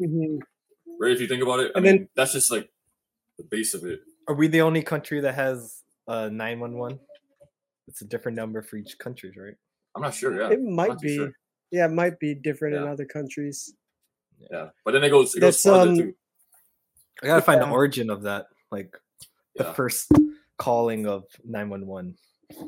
mhm. 0.00 0.38
Right? 1.00 1.12
If 1.12 1.20
you 1.20 1.26
think 1.28 1.42
about 1.42 1.60
it, 1.60 1.72
I 1.74 1.78
And 1.78 1.84
mean, 1.84 1.96
then- 1.98 2.08
that's 2.14 2.32
just 2.32 2.50
like 2.50 2.70
the 3.36 3.44
base 3.44 3.74
of 3.74 3.84
it. 3.84 4.00
Are 4.26 4.34
we 4.34 4.48
the 4.48 4.62
only 4.62 4.82
country 4.82 5.20
that 5.20 5.34
has 5.34 5.82
a 6.06 6.30
911? 6.30 6.98
It's 7.86 8.02
a 8.02 8.04
different 8.06 8.36
number 8.36 8.62
for 8.62 8.76
each 8.76 8.98
country, 8.98 9.32
right? 9.36 9.54
I'm 9.94 10.02
not 10.02 10.14
sure. 10.14 10.38
Yeah, 10.38 10.50
It 10.50 10.62
might 10.62 10.98
be. 11.00 11.16
sure. 11.16 11.32
Yeah, 11.70 11.86
it 11.86 11.92
might 11.92 12.18
be 12.18 12.34
different 12.34 12.74
in 12.76 12.82
other 12.84 13.04
countries. 13.04 13.74
Yeah, 14.50 14.70
but 14.84 14.92
then 14.92 15.04
it 15.04 15.10
goes 15.10 15.34
it 15.34 15.40
goes 15.40 15.62
That's, 15.62 15.62
farther 15.62 15.90
um, 15.90 15.96
too. 15.96 16.16
I 17.22 17.26
gotta 17.26 17.42
find 17.42 17.60
the 17.60 17.68
origin 17.68 18.10
of 18.10 18.22
that, 18.22 18.46
like 18.70 18.92
the 19.56 19.64
Yeah, 19.64 19.72
first 19.72 20.10
calling 20.56 21.06
of 21.06 21.24
911. 21.44 22.16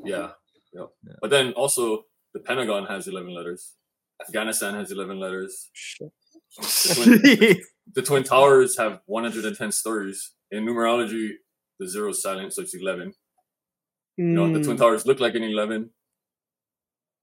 yeah, 0.05 0.33
yeah. 0.73 0.87
Yeah. 1.07 1.15
But 1.21 1.31
then 1.31 1.53
also 1.53 2.05
the 2.35 2.41
Pentagon 2.41 2.87
has 2.87 3.09
11 3.09 3.35
letters. 3.35 3.75
Afghanistan 4.21 4.75
has 4.75 4.91
11 4.93 5.19
letters. 5.19 5.71
Shit. 5.73 6.13
The 6.57 7.63
The 7.95 8.03
Twin 8.03 8.23
Towers 8.23 8.77
have 8.79 9.01
110 9.07 9.73
stories. 9.73 10.31
In 10.53 10.65
numerology, 10.65 11.31
the 11.81 11.89
zero 11.89 12.11
is 12.11 12.23
silent, 12.23 12.53
so 12.53 12.63
it's 12.63 12.75
11. 12.75 13.13
You 14.17 14.25
know, 14.27 14.53
the 14.53 14.63
Twin 14.63 14.77
Towers 14.77 15.07
look 15.07 15.19
like 15.19 15.35
an 15.35 15.43
11. 15.43 15.91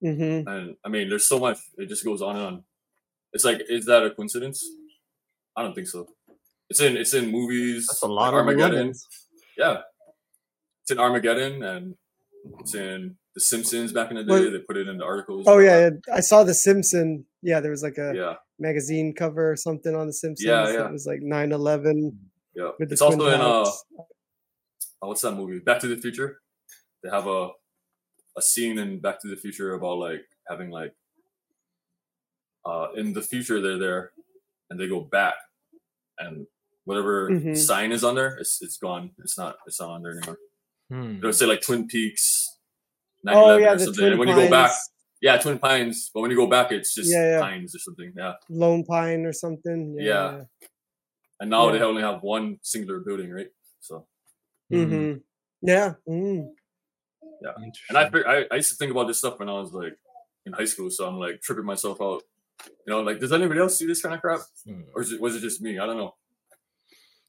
Mm-hmm. 0.04 0.48
And 0.48 0.76
I 0.84 0.90
mean, 0.90 1.08
there's 1.10 1.26
so 1.26 1.40
much. 1.40 1.58
It 1.78 1.88
just 1.88 2.04
goes 2.04 2.22
on 2.22 2.36
and 2.36 2.45
on. 2.45 2.64
It's 3.34 3.45
like, 3.45 3.62
is 3.70 3.86
that 3.86 4.04
a 4.04 4.12
coincidence? 4.12 4.66
I 5.56 5.64
don't 5.64 5.74
think 5.74 5.88
so. 5.88 6.08
It's 6.69 6.81
in 6.81 6.98
it's 6.98 7.14
in 7.14 7.31
movies. 7.31 7.88
That's 7.88 8.02
a 8.02 8.07
lot 8.07 8.34
like 8.34 8.41
of 8.41 8.48
Armageddon. 8.48 8.89
11s. 8.89 8.99
Yeah, 9.57 9.77
it's 10.81 10.91
in 10.91 10.99
Armageddon 10.99 11.64
and 11.64 11.95
it's 12.60 12.76
in 12.76 13.15
The 13.35 13.41
Simpsons 13.41 13.94
back 13.94 14.10
in 14.11 14.18
the 14.18 14.23
day. 14.23 14.30
Well- 14.30 14.52
they 14.52 14.60
put 14.60 14.77
it 14.77 14.88
in 14.88 14.98
the 14.98 15.06
articles. 15.06 15.45
Oh 15.48 15.60
yeah, 15.60 15.89
that. 15.89 16.02
yeah, 16.07 16.15
I 16.15 16.19
saw 16.19 16.44
the 16.44 16.53
Simpson. 16.53 17.26
Yeah, 17.41 17.60
there 17.60 17.72
was 17.72 17.84
like 17.84 17.98
a 17.98 18.14
yeah, 18.15 18.34
magazine 18.60 19.14
cover 19.14 19.52
or 19.52 19.56
something 19.56 19.95
on 19.95 20.07
the 20.07 20.14
Simpsons. 20.14 20.48
Yeah, 20.48 20.69
yeah. 20.72 20.88
It 20.88 20.91
was 20.91 21.06
like 21.06 21.22
9/11 21.22 22.14
yeah. 22.56 22.72
with 22.80 22.89
the 22.89 22.94
It's 22.94 23.02
Twin 23.02 23.22
also 23.22 23.27
in 23.27 23.41
uh, 23.41 23.72
oh, 25.02 25.07
what's 25.07 25.22
that 25.22 25.34
movie? 25.34 25.60
Back 25.60 25.80
to 25.81 25.88
the 25.88 25.98
Future. 25.98 26.39
They 27.03 27.10
have 27.10 27.27
a 27.27 27.49
a 28.35 28.41
scene 28.41 28.77
in 28.77 28.99
Back 28.99 29.22
to 29.22 29.27
the 29.27 29.38
Future 29.38 29.73
about 29.73 29.98
like 29.98 30.22
having 30.48 30.69
like 30.69 30.94
uh 32.65 32.88
in 32.95 33.14
the 33.14 33.22
future 33.22 33.61
they're 33.61 33.80
there 33.80 34.11
and 34.69 34.80
they 34.80 34.88
go 34.88 35.02
back 35.02 35.35
and 36.19 36.45
whatever 36.88 37.30
Mhm. 37.30 37.55
sign 37.55 37.91
is 37.91 38.03
on 38.07 38.15
there, 38.15 38.31
it's 38.41 38.53
it's 38.65 38.77
gone. 38.77 39.11
It's 39.23 39.38
not 39.38 39.57
it's 39.68 39.80
not 39.81 39.89
on 39.95 40.01
there 40.03 40.14
anymore. 40.18 40.38
Hmm. 40.91 41.19
They'll 41.19 41.34
say 41.41 41.45
like 41.53 41.61
Twin 41.68 41.85
Peaks, 41.88 42.26
9/11 43.26 43.35
Oh 43.35 43.57
yeah, 43.57 43.72
or 43.73 43.76
the 43.76 43.85
something. 43.85 43.93
Twin 44.01 44.11
and 44.14 44.19
when 44.19 44.27
Pines, 44.30 44.39
you 44.41 44.45
go 44.47 44.51
back, 44.59 44.72
yeah, 45.22 45.38
Twin 45.43 45.59
Pines. 45.59 45.97
But 46.14 46.22
when 46.22 46.31
you 46.31 46.38
go 46.38 46.47
back, 46.47 46.72
it's 46.72 46.91
just 46.95 47.11
Yeah, 47.11 47.26
yeah. 47.34 47.41
Pines 47.41 47.76
or 47.76 47.80
something. 47.80 48.14
Yeah. 48.15 48.34
Lone 48.49 48.84
Pine 48.85 49.26
or 49.30 49.34
something. 49.34 49.97
Yeah. 49.99 50.45
And 51.39 51.49
now 51.51 51.69
they 51.72 51.81
only 51.81 52.01
have 52.09 52.23
one 52.23 52.57
singular 52.64 52.99
building, 53.07 53.30
right? 53.31 53.51
So 53.88 54.07
Hmm. 54.69 54.76
Mm-hmm. 54.77 55.14
Yeah. 55.73 55.93
Mm. 56.07 56.49
And 57.89 57.97
I, 57.97 58.09
fig- 58.09 58.26
I 58.26 58.45
I 58.51 58.55
used 58.61 58.72
to 58.72 58.77
think 58.80 58.91
about 58.91 59.07
this 59.07 59.19
stuff 59.19 59.38
when 59.39 59.49
I 59.49 59.53
was 59.61 59.72
like 59.72 59.95
in 60.45 60.53
high 60.53 60.65
school, 60.73 60.89
so 60.89 61.07
I'm 61.07 61.19
like 61.26 61.41
tripping 61.41 61.65
myself 61.73 62.01
out. 62.01 62.23
You 62.85 62.91
know, 62.93 63.01
like 63.01 63.19
does 63.19 63.31
anybody 63.31 63.59
else 63.59 63.77
see 63.77 63.85
this 63.85 64.01
kind 64.01 64.15
of 64.15 64.22
crap, 64.22 64.39
Hmm. 64.65 64.81
or 64.95 65.01
is 65.03 65.11
it, 65.14 65.22
was 65.22 65.35
it 65.35 65.41
just 65.41 65.61
me? 65.61 65.77
I 65.77 65.85
don't 65.85 65.97
know. 65.97 66.15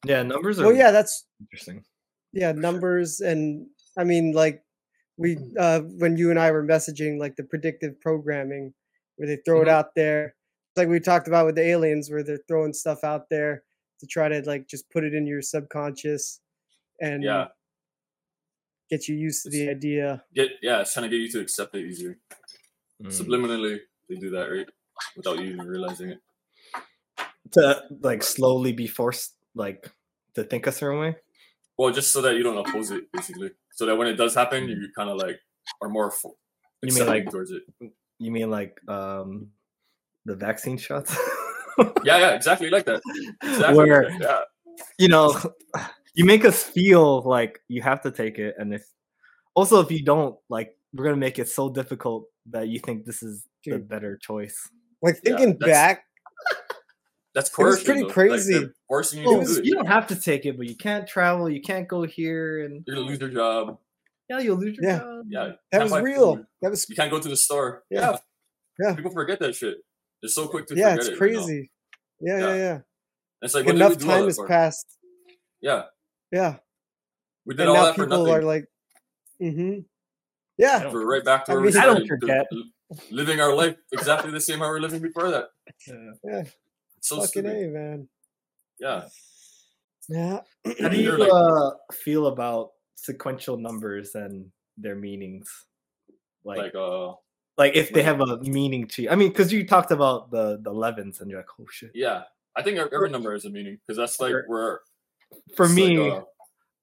Yeah, 0.05 0.23
numbers 0.23 0.59
are 0.61 0.66
Well, 0.66 0.75
yeah, 0.77 0.91
that's 0.91 1.27
interesting. 1.41 1.85
yeah 2.33 2.53
numbers 2.53 3.20
and 3.20 3.66
I 3.97 4.05
mean 4.05 4.33
like 4.33 4.62
we 5.16 5.39
uh 5.59 5.81
when 5.99 6.16
you 6.16 6.31
and 6.31 6.39
I 6.39 6.51
were 6.51 6.62
messaging 6.65 7.19
like 7.19 7.37
the 7.37 7.45
predictive 7.45 8.01
programming 8.01 8.75
where 9.16 9.27
they 9.27 9.37
throw 9.45 9.62
it 9.62 9.66
Mhm. 9.66 9.73
out 9.73 9.95
there 9.97 10.35
like 10.77 10.89
we 10.89 11.01
talked 11.01 11.27
about 11.27 11.47
with 11.47 11.57
the 11.57 11.62
aliens 11.66 12.11
where 12.11 12.23
they're 12.23 12.45
throwing 12.47 12.73
stuff 12.73 13.03
out 13.03 13.29
there 13.31 13.65
to 14.01 14.07
try 14.07 14.29
to 14.29 14.41
like 14.47 14.69
just 14.69 14.89
put 14.91 15.03
it 15.05 15.15
in 15.15 15.27
your 15.27 15.43
subconscious 15.43 16.41
and 17.01 17.23
Yeah, 17.25 17.49
get 18.91 19.09
you 19.09 19.16
used 19.16 19.43
to 19.45 19.51
the 19.51 19.69
idea. 19.70 20.23
get 20.35 20.51
yeah, 20.62 20.81
it's 20.83 20.93
trying 20.93 21.11
to 21.11 21.16
get 21.16 21.23
you 21.23 21.31
to 21.33 21.41
accept 21.41 21.75
it 21.75 21.85
easier. 21.87 22.19
Hmm. 23.01 23.09
Subliminally, 23.09 23.81
they 24.09 24.16
do 24.16 24.31
that, 24.31 24.47
right? 24.51 24.69
Without 25.16 25.39
you 25.39 25.47
even 25.47 25.66
realizing 25.66 26.11
it. 26.11 26.20
To 27.53 27.83
like 28.03 28.23
slowly 28.23 28.73
be 28.73 28.87
forced 28.87 29.35
like 29.59 29.90
to 30.35 30.44
think 30.44 30.66
a 30.66 30.72
certain 30.72 31.01
way. 31.01 31.16
Well, 31.76 31.93
just 31.93 32.12
so 32.12 32.22
that 32.22 32.35
you 32.36 32.43
don't 32.43 32.59
oppose 32.59 32.90
it, 32.90 33.05
basically. 33.12 33.51
So 33.72 33.86
that 33.86 33.97
when 33.97 34.09
it 34.09 34.14
does 34.16 34.35
happen, 34.35 34.68
you 34.68 34.89
kind 34.97 35.10
of 35.10 35.18
like 35.18 35.39
are 35.82 35.89
more 35.89 36.10
fo- 36.10 36.36
You 36.82 36.86
mean 36.94 37.02
accepting 37.02 37.24
like 37.24 37.30
towards 37.30 37.51
it. 37.52 37.62
you 38.18 38.30
mean 38.32 38.51
like 38.51 38.78
um 38.89 39.48
the 40.24 40.35
vaccine 40.35 40.78
shots? 40.78 41.14
Yeah, 42.05 42.18
yeah, 42.18 42.30
exactly 42.35 42.70
like 42.70 42.86
that. 42.86 43.01
Exactly. 43.43 43.76
Where- 43.76 44.10
like 44.10 44.18
that, 44.20 44.44
yeah. 44.66 44.85
you 44.98 45.09
know, 45.09 45.39
you 46.14 46.24
make 46.24 46.44
us 46.44 46.62
feel 46.64 47.22
like 47.22 47.60
you 47.68 47.82
have 47.82 48.01
to 48.02 48.10
take 48.10 48.39
it, 48.40 48.56
and 48.59 48.74
if 48.74 48.85
also 49.55 49.80
if 49.80 49.90
you 49.93 50.02
don't, 50.05 50.35
like 50.48 50.74
we're 50.93 51.05
gonna 51.05 51.16
make 51.16 51.39
it 51.39 51.48
so 51.48 51.68
difficult 51.70 52.26
that 52.51 52.66
you 52.68 52.80
think 52.80 53.05
this 53.05 53.22
is 53.22 53.47
the 53.64 53.78
better 53.78 54.16
choice. 54.16 54.59
Like 55.02 55.18
thinking 55.22 55.55
that's- 55.60 55.70
back, 55.70 56.05
That's 57.34 57.50
was 57.56 57.76
coercion. 57.76 57.84
pretty 57.84 58.02
though. 58.02 58.09
Crazy. 58.09 58.52
they're 58.59 58.74
forcing 58.88 59.22
you 59.22 59.28
Oh, 59.28 59.40
to 59.40 59.46
do 59.46 59.59
it. 59.59 59.64
you 59.64 59.74
don't 59.74 59.86
have 59.86 60.06
to 60.09 60.16
take 60.16 60.46
it, 60.46 60.56
but 60.56 60.66
you 60.66 60.76
can't 60.76 61.06
travel, 61.06 61.48
you 61.48 61.60
can't 61.60 61.86
go 61.86 62.02
here, 62.02 62.64
and 62.64 62.82
You're 62.86 62.96
gonna 62.96 63.06
lose 63.09 63.20
your 63.20 63.28
job. 63.28 63.78
yeah, 64.28 64.38
you'll 64.40 64.56
lose 64.59 64.76
your 64.80 64.90
Yeah. 64.90 64.98
job. 64.98 65.24
Yeah, 65.28 65.52
that 65.72 65.82
was 65.90 66.02
real. 66.02 66.36
food. 66.36 66.46
That 66.62 66.70
was 66.70 66.88
You 66.88 66.96
can't 66.96 67.10
go 67.10 67.20
to 67.20 67.28
the 67.28 67.36
store. 67.36 67.84
Yeah. 67.90 68.16
Yeah. 68.80 68.94
People 68.94 69.10
forget 69.12 69.38
that 69.40 69.55
shit. 69.55 69.78
They're 70.22 70.28
so 70.30 70.48
quick 70.48 70.66
to 70.68 70.74
yeah, 70.76 70.94
forget 70.94 70.98
it's 70.98 71.06
it. 71.06 71.10
you 71.10 71.14
know? 71.14 71.18
crazy. 71.18 71.70
Yeah, 72.20 72.38
yeah, 72.38 72.46
Yeah. 72.48 72.55
yeah. 72.56 72.78
It's 73.42 73.55
like 73.55 73.66
what 73.66 73.72
did 73.72 73.76
Enough 73.82 73.90
we 73.90 73.96
do 73.96 74.05
all 74.06 74.10
time 74.10 74.20
that 74.22 74.26
has 74.26 74.36
for? 74.36 74.46
passed. 74.48 74.98
Yeah, 75.60 75.82
Yeah, 76.32 76.56
we 77.46 77.55
did 77.55 77.60
and 77.62 77.68
all 77.70 77.74
now 77.76 77.84
that 77.86 77.94
for 77.96 78.05
people 78.06 78.18
nothing. 78.24 78.34
are 78.34 78.42
like, 78.42 78.66
mm-hmm. 79.40 79.80
Yeah, 80.56 80.90
We're 80.92 81.05
right 81.06 81.24
back 81.24 81.44
to 81.44 81.52
I 81.52 81.55
where 81.55 81.62
we 81.62 81.68
mean, 81.68 81.76
I 81.76 81.86
don't 81.86 82.06
forget. 82.09 82.46
living 83.12 83.40
our 83.40 83.55
life 83.55 83.76
exactly 83.92 84.30
the 84.32 84.40
same 84.40 84.59
how 84.60 84.64
we 84.70 84.76
are 84.78 84.80
living 84.80 85.00
before 85.02 85.30
that. 85.30 85.48
yeah. 86.24 86.42
It's 86.99 87.09
so 87.09 87.16
Fucking 87.16 87.29
stupid. 87.29 87.65
a 87.65 87.69
man. 87.70 88.09
Yeah. 88.79 89.05
Yeah. 90.09 90.41
How 90.81 90.89
do 90.89 90.97
you 91.01 91.12
uh, 91.23 91.70
feel 91.93 92.27
about 92.27 92.70
sequential 92.97 93.57
numbers 93.57 94.15
and 94.15 94.51
their 94.77 94.95
meanings? 94.97 95.49
Like, 96.45 96.59
Like 96.59 96.75
uh 96.75 97.12
like 97.57 97.75
if 97.75 97.93
they 97.93 98.03
have 98.03 98.20
a 98.20 98.39
meaning 98.43 98.87
to 98.89 99.03
you. 99.03 99.11
I 99.11 99.16
mean, 99.16 99.29
because 99.31 99.53
you 99.53 99.66
talked 99.66 99.91
about 99.91 100.31
the 100.31 100.59
the 100.62 100.70
elevens, 100.70 101.20
and 101.20 101.31
you're 101.31 101.41
like, 101.41 101.49
oh 101.61 101.66
shit. 101.70 101.91
yeah. 101.95 102.23
I 102.57 102.62
think 102.62 102.79
every 102.79 103.11
number 103.11 103.33
has 103.33 103.45
a 103.45 103.51
meaning 103.51 103.79
because 103.87 103.97
that's 103.97 104.19
like 104.20 104.35
where 104.47 104.81
For 105.57 105.66
it's 105.66 105.75
like, 105.75 105.89
me, 105.89 106.11
uh, 106.11 106.23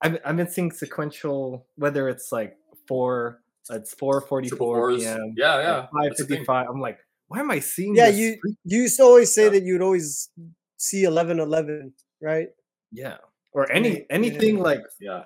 I've 0.02 0.20
I've 0.24 0.38
been 0.38 0.48
seeing 0.50 0.72
sequential, 0.72 1.66
whether 1.76 2.08
it's 2.08 2.32
like 2.32 2.56
four, 2.88 3.42
it's 3.70 3.94
four 3.94 4.22
forty 4.22 4.50
four 4.50 4.96
p.m. 4.96 5.34
Yeah, 5.36 5.58
yeah. 5.60 5.82
five 5.94 6.10
that's 6.10 6.18
the 6.18 6.24
fifty 6.24 6.36
thing. 6.36 6.46
five. 6.46 6.68
I'm 6.70 6.80
like, 6.80 7.00
why 7.28 7.40
am 7.40 7.52
I 7.52 7.60
seeing? 7.60 7.96
Yeah, 7.96 8.10
this 8.12 8.20
you 8.20 8.38
freak- 8.42 8.58
you 8.66 8.82
used 8.84 8.98
to 8.98 9.04
always 9.04 9.34
say 9.34 9.44
Yeah. 9.46 9.50
that 9.50 9.64
you'd 9.64 9.82
always 9.82 10.30
see 10.78 11.04
eleven 11.04 11.40
eleven, 11.40 11.94
right? 12.22 12.50
yeah, 12.92 13.18
or 13.52 13.72
any 13.72 14.06
anything 14.10 14.58
yeah. 14.58 14.64
like 14.64 14.84
Yeah. 15.00 15.24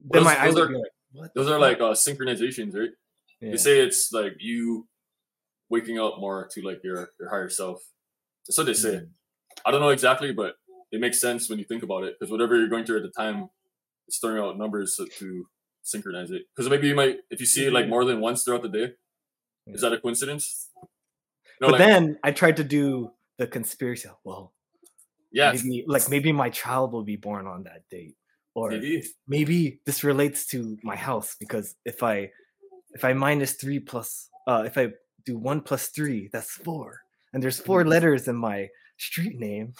then 0.00 0.22
Those- 0.22 0.24
my 0.24 0.44
those 0.46 0.54
would 0.54 0.70
are- 0.70 0.74
like, 0.78 0.92
what? 1.12 1.34
Those 1.34 1.48
are 1.50 1.58
like 1.58 1.78
uh 1.80 1.94
synchronizations, 1.94 2.74
right? 2.76 2.90
Yeah. 3.40 3.50
They 3.52 3.56
say 3.56 3.80
it's 3.80 4.12
like 4.12 4.36
you 4.40 4.86
waking 5.68 5.98
up 5.98 6.18
more 6.18 6.48
to 6.52 6.62
like 6.62 6.80
your 6.84 7.10
your 7.20 7.28
higher 7.30 7.48
self. 7.48 7.82
That's 8.46 8.58
what 8.58 8.66
they 8.66 8.74
say. 8.74 8.96
Mm. 8.96 9.08
I 9.64 9.70
don't 9.70 9.80
know 9.80 9.90
exactly, 9.90 10.32
but 10.32 10.56
it 10.92 11.00
makes 11.00 11.20
sense 11.20 11.48
when 11.48 11.58
you 11.58 11.64
think 11.64 11.82
about 11.82 12.04
it 12.04 12.14
because 12.18 12.30
whatever 12.30 12.56
you're 12.56 12.68
going 12.68 12.84
through 12.84 12.98
at 12.98 13.02
the 13.02 13.10
time, 13.22 13.48
it's 14.06 14.18
throwing 14.18 14.38
out 14.38 14.56
numbers 14.58 14.94
to, 14.96 15.06
to 15.18 15.48
synchronize 15.82 16.30
it. 16.30 16.42
Because 16.54 16.70
maybe 16.70 16.86
you 16.88 16.94
might, 16.94 17.18
if 17.30 17.40
you 17.40 17.46
see 17.46 17.66
it 17.66 17.72
like 17.72 17.88
more 17.88 18.04
than 18.04 18.20
once 18.20 18.44
throughout 18.44 18.62
the 18.62 18.68
day, 18.68 18.92
is 19.66 19.80
that 19.80 19.92
a 19.92 19.98
coincidence? 19.98 20.70
No, 21.60 21.68
but 21.68 21.72
like, 21.80 21.88
then 21.88 22.18
I 22.22 22.32
tried 22.32 22.56
to 22.58 22.64
do 22.64 23.10
the 23.38 23.46
conspiracy. 23.46 24.08
Well, 24.24 24.52
yeah, 25.32 25.52
maybe 25.52 25.84
like 25.86 26.08
maybe 26.10 26.32
my 26.32 26.50
child 26.50 26.92
will 26.92 27.04
be 27.04 27.16
born 27.16 27.46
on 27.46 27.64
that 27.64 27.82
date, 27.90 28.16
or 28.54 28.70
maybe. 28.70 29.04
maybe 29.26 29.80
this 29.86 30.04
relates 30.04 30.46
to 30.48 30.76
my 30.82 30.96
house 30.96 31.36
because 31.38 31.74
if 31.84 32.02
I 32.02 32.30
if 32.92 33.04
I 33.04 33.12
minus 33.12 33.52
three 33.54 33.78
plus 33.80 34.28
uh 34.46 34.62
if 34.66 34.76
I 34.78 34.92
do 35.24 35.36
one 35.38 35.60
plus 35.60 35.88
three, 35.88 36.28
that's 36.32 36.50
four, 36.52 37.00
and 37.32 37.42
there's 37.42 37.58
four 37.60 37.84
Mm. 37.84 37.88
letters 37.88 38.28
in 38.28 38.36
my 38.36 38.68
street 38.96 39.38
name. 39.38 39.72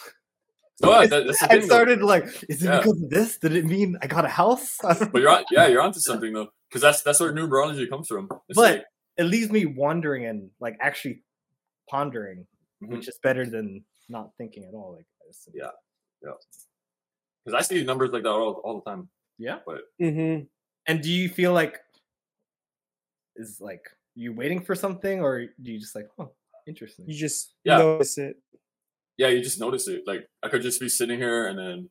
No, 0.82 1.07
that, 1.07 1.27
that's 1.27 1.43
I 1.43 1.47
thing. 1.47 1.61
though. 1.61 1.66
started 1.66 2.03
like, 2.03 2.24
is 2.48 2.62
it 2.62 2.66
Yeah. 2.66 2.78
because 2.78 3.01
of 3.03 3.09
this? 3.11 3.39
Did 3.39 3.55
it 3.57 3.65
mean 3.65 3.97
I 4.03 4.07
got 4.09 4.24
a 4.24 4.28
house? 4.28 4.77
But 4.82 5.15
you're 5.23 5.31
on, 5.31 5.44
yeah, 5.51 5.66
you're 5.69 5.81
onto 5.81 6.01
something 6.01 6.32
though, 6.32 6.48
because 6.69 6.82
that's 6.82 7.03
that's 7.03 7.20
where 7.20 7.32
numerology 7.32 7.89
comes 7.89 8.09
from. 8.09 8.28
It's 8.48 8.57
but 8.57 8.74
like, 8.77 8.85
it 9.16 9.24
leaves 9.24 9.51
me 9.51 9.65
wondering 9.66 10.27
and 10.27 10.51
like 10.61 10.77
actually 10.82 11.23
pondering, 11.88 12.46
Mhm. 12.82 12.88
which 12.90 13.08
is 13.08 13.18
better 13.22 13.46
than 13.46 13.84
not 14.08 14.32
thinking 14.38 14.64
at 14.64 14.74
all. 14.74 14.92
Like 14.96 15.06
this. 15.26 15.48
Yeah. 15.54 15.70
Yeah. 16.22 16.32
Because 17.44 17.58
I 17.58 17.62
see 17.62 17.82
numbers 17.84 18.10
like 18.10 18.22
that 18.24 18.30
all, 18.30 18.54
all 18.64 18.80
the 18.80 18.90
time. 18.90 19.08
yeah. 19.38 19.60
But. 19.66 19.82
Mm-hmm. 20.00 20.44
And 20.88 21.02
do 21.02 21.10
you 21.10 21.28
feel 21.28 21.52
like 21.52 21.80
is 23.36 23.60
like 23.60 23.84
you 24.14 24.32
waiting 24.32 24.62
for 24.64 24.74
something, 24.74 25.20
or 25.20 25.46
do 25.60 25.72
you 25.72 25.78
just 25.78 25.94
like, 25.94 26.08
oh, 26.18 26.32
interesting? 26.66 27.06
You 27.08 27.14
just 27.14 27.54
Yeah. 27.64 27.78
notice 27.78 28.16
it. 28.18 28.36
Yeah, 29.18 29.28
you 29.28 29.42
just 29.42 29.60
notice 29.60 29.88
it. 29.88 30.06
Like 30.06 30.28
I 30.42 30.48
could 30.48 30.62
just 30.62 30.80
be 30.80 30.88
sitting 30.88 31.18
here 31.18 31.48
and 31.48 31.58
then 31.58 31.90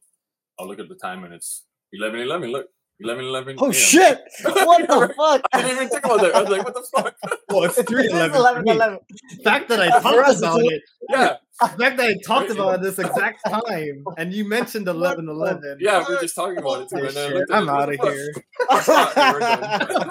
I'll 0.59 0.67
look 0.67 0.79
at 0.79 0.89
the 0.89 0.95
time 0.95 1.23
and 1.23 1.33
it's 1.33 1.65
eleven 1.93 2.19
eleven. 2.19 2.51
Look, 2.51 2.69
eleven 2.99 3.25
eleven. 3.25 3.55
Oh 3.59 3.71
shit! 3.71 4.19
What 4.43 4.87
the 4.87 5.13
fuck? 5.17 5.41
I 5.53 5.61
didn't 5.61 5.75
even 5.77 5.89
think 5.89 6.05
about 6.05 6.21
that. 6.21 6.35
I 6.35 6.41
was 6.41 6.49
like, 6.49 6.63
what 6.63 6.73
the 6.73 6.87
fuck? 6.95 7.15
well, 7.49 7.63
it's 7.65 7.81
3 7.81 8.07
11, 8.09 8.35
11, 8.35 8.67
11. 8.69 8.99
The 9.37 9.43
fact 9.43 9.69
that 9.69 9.79
I 9.79 9.99
For 9.99 10.11
talked 10.11 10.27
us, 10.29 10.39
about 10.39 10.61
it, 10.63 10.81
Yeah, 11.09 11.35
the 11.61 11.67
fact 11.67 11.97
that 11.97 12.07
I 12.07 12.15
talked 12.25 12.49
about 12.51 12.75
it 12.75 12.81
this 12.81 12.99
exact 12.99 13.41
time, 13.47 14.03
and 14.17 14.33
you 14.33 14.47
mentioned 14.47 14.87
eleven 14.87 15.27
eleven. 15.29 15.77
yeah, 15.79 16.03
we 16.07 16.15
were 16.15 16.21
just 16.21 16.35
talking 16.35 16.57
about 16.57 16.81
it 16.83 16.89
too. 16.89 16.95
Oh, 16.97 17.07
And 17.07 17.17
I 17.17 17.27
shit, 17.27 17.33
looked 17.35 17.51
at 17.51 17.57
I'm 17.57 17.69
out 17.69 17.93
of 17.93 17.99
here. 18.01 18.33
Yeah, 19.17 19.31
we're 19.33 19.39
done. 19.39 20.09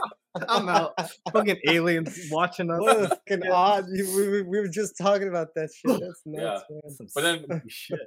I'm 0.48 0.68
out. 0.68 0.98
Fucking 1.32 1.58
aliens 1.68 2.18
watching 2.30 2.68
us. 2.68 2.80
What 2.80 3.08
fucking 3.08 3.48
odd. 3.52 3.84
We, 3.88 4.02
we, 4.02 4.42
we 4.42 4.58
were 4.58 4.66
just 4.66 4.98
talking 4.98 5.28
about 5.28 5.54
that 5.54 5.70
shit. 5.72 6.00
That's 6.00 6.22
nuts, 6.26 6.64
man. 6.68 7.08
But 7.14 7.22
then- 7.22 7.62
shit. 7.68 8.00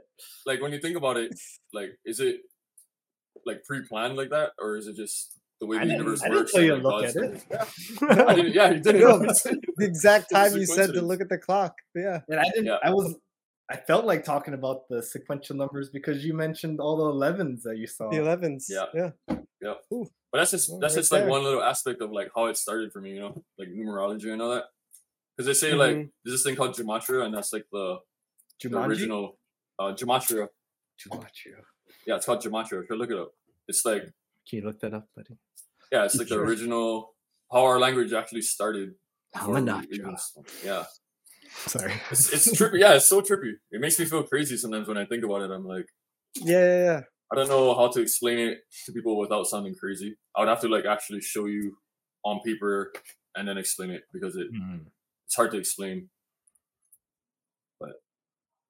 like 0.45 0.61
when 0.61 0.73
you 0.73 0.79
think 0.79 0.97
about 0.97 1.15
it, 1.15 1.31
like 1.71 1.91
is 2.05 2.19
it 2.19 2.41
like 3.47 3.63
pre-planned 3.63 4.15
like 4.17 4.29
that, 4.29 4.51
or 4.59 4.77
is 4.77 4.87
it 4.87 4.95
just 4.95 5.39
the 5.59 5.65
way 5.65 5.77
I 5.77 5.79
the 5.79 5.85
didn't, 5.85 5.97
universe 5.99 6.21
I 6.21 6.25
didn't 6.27 6.39
works? 6.41 6.51
tell 6.53 6.61
you 6.61 6.75
to 6.75 6.77
look 6.77 7.03
at 7.05 7.15
it. 7.15 7.45
I 8.29 8.35
didn't. 8.35 8.53
Yeah, 8.53 8.71
you 8.71 8.79
didn't. 8.79 9.01
No, 9.01 9.17
know. 9.17 9.33
The 9.77 9.85
exact 9.85 10.29
time 10.31 10.55
you 10.55 10.65
said 10.67 10.93
to 10.93 11.01
look 11.01 11.21
at 11.21 11.29
the 11.29 11.37
clock. 11.39 11.73
Yeah. 11.95 12.21
And 12.29 12.39
I 12.39 12.43
didn't. 12.43 12.65
Yeah. 12.65 12.77
I 12.83 12.91
was. 12.91 13.15
I 13.69 13.75
felt 13.75 14.05
like 14.05 14.23
talking 14.23 14.53
about 14.53 14.87
the 14.87 15.03
sequential 15.03 15.55
numbers 15.57 15.89
because 15.89 16.23
you 16.23 16.33
mentioned 16.33 16.79
all 16.79 16.95
the 16.95 17.11
11s 17.27 17.63
that 17.63 17.77
you 17.77 17.85
saw. 17.87 18.09
The 18.09 18.17
11s. 18.17 18.65
Yeah. 18.69 18.85
Yeah. 18.93 19.09
yeah. 19.61 19.73
But 19.89 20.37
that's 20.39 20.51
just 20.51 20.69
Well, 20.69 20.79
that's 20.79 20.93
right 20.95 20.99
just 21.01 21.11
like 21.11 21.23
there. 21.23 21.29
one 21.29 21.43
little 21.43 21.61
aspect 21.61 22.01
of 22.01 22.11
like 22.11 22.29
how 22.33 22.45
it 22.45 22.55
started 22.55 22.93
for 22.93 23.01
me, 23.01 23.15
you 23.15 23.19
know, 23.19 23.43
like 23.57 23.67
numerology 23.67 24.31
and 24.31 24.41
all 24.41 24.51
that. 24.51 24.65
Because 25.35 25.47
they 25.47 25.53
say 25.67 25.73
like 25.73 25.95
Mhm. 25.97 26.09
there's 26.23 26.35
this 26.35 26.43
thing 26.43 26.55
called 26.55 26.75
gematria, 26.75 27.25
and 27.25 27.33
that's 27.33 27.51
like 27.51 27.65
the, 27.71 27.97
the 28.63 28.77
original 28.79 29.37
uh, 29.79 29.91
gematria. 29.93 30.47
Gematria. 31.05 31.59
Yeah, 32.07 32.15
it's 32.15 32.25
called 32.25 32.41
gematria. 32.41 32.83
Here, 32.87 32.97
look 32.97 33.11
it 33.11 33.17
up. 33.19 33.31
It's 33.67 33.83
like 33.85 34.01
Can 34.49 34.59
you 34.59 34.61
look 34.65 34.79
that 34.79 34.93
up, 34.95 35.07
buddy? 35.15 35.35
yeah, 35.91 36.05
it's 36.05 36.15
like 36.15 36.27
the 36.29 36.39
original 36.39 37.13
how 37.51 37.63
our 37.65 37.79
language 37.79 38.11
actually 38.13 38.41
started. 38.41 38.95
Gematria. 39.35 40.17
Yeah, 40.65 40.85
Sorry. 41.67 41.93
it's, 42.11 42.31
it's 42.33 42.49
trippy. 42.59 42.79
Yeah, 42.79 42.95
it's 42.95 43.07
so 43.07 43.21
trippy. 43.21 43.53
It 43.71 43.81
makes 43.81 43.99
me 43.99 44.05
feel 44.05 44.23
crazy 44.23 44.57
sometimes 44.57 44.87
when 44.87 44.97
I 44.97 45.05
think 45.05 45.23
about 45.23 45.41
it. 45.41 45.51
I'm 45.51 45.65
like, 45.65 45.85
Yeah. 46.35 46.57
Yeah. 46.57 46.83
yeah. 46.85 47.01
I 47.31 47.35
don't 47.35 47.49
know 47.49 47.75
how 47.75 47.89
to 47.89 48.01
explain 48.01 48.39
it 48.39 48.59
to 48.85 48.93
people 48.93 49.17
without 49.19 49.45
sounding 49.47 49.75
crazy. 49.75 50.15
I 50.33 50.39
would 50.39 50.47
have 50.49 50.61
to 50.61 50.69
like 50.69 50.85
actually 50.85 51.19
show 51.19 51.45
you 51.47 51.77
on 52.23 52.39
paper 52.39 52.93
and 53.35 53.45
then 53.47 53.57
explain 53.57 53.89
it 53.91 54.03
because 54.13 54.37
it 54.37 54.47
Hmm. 54.49 54.77
it's 55.25 55.35
hard 55.35 55.51
to 55.51 55.57
explain. 55.57 56.09
But 57.81 57.91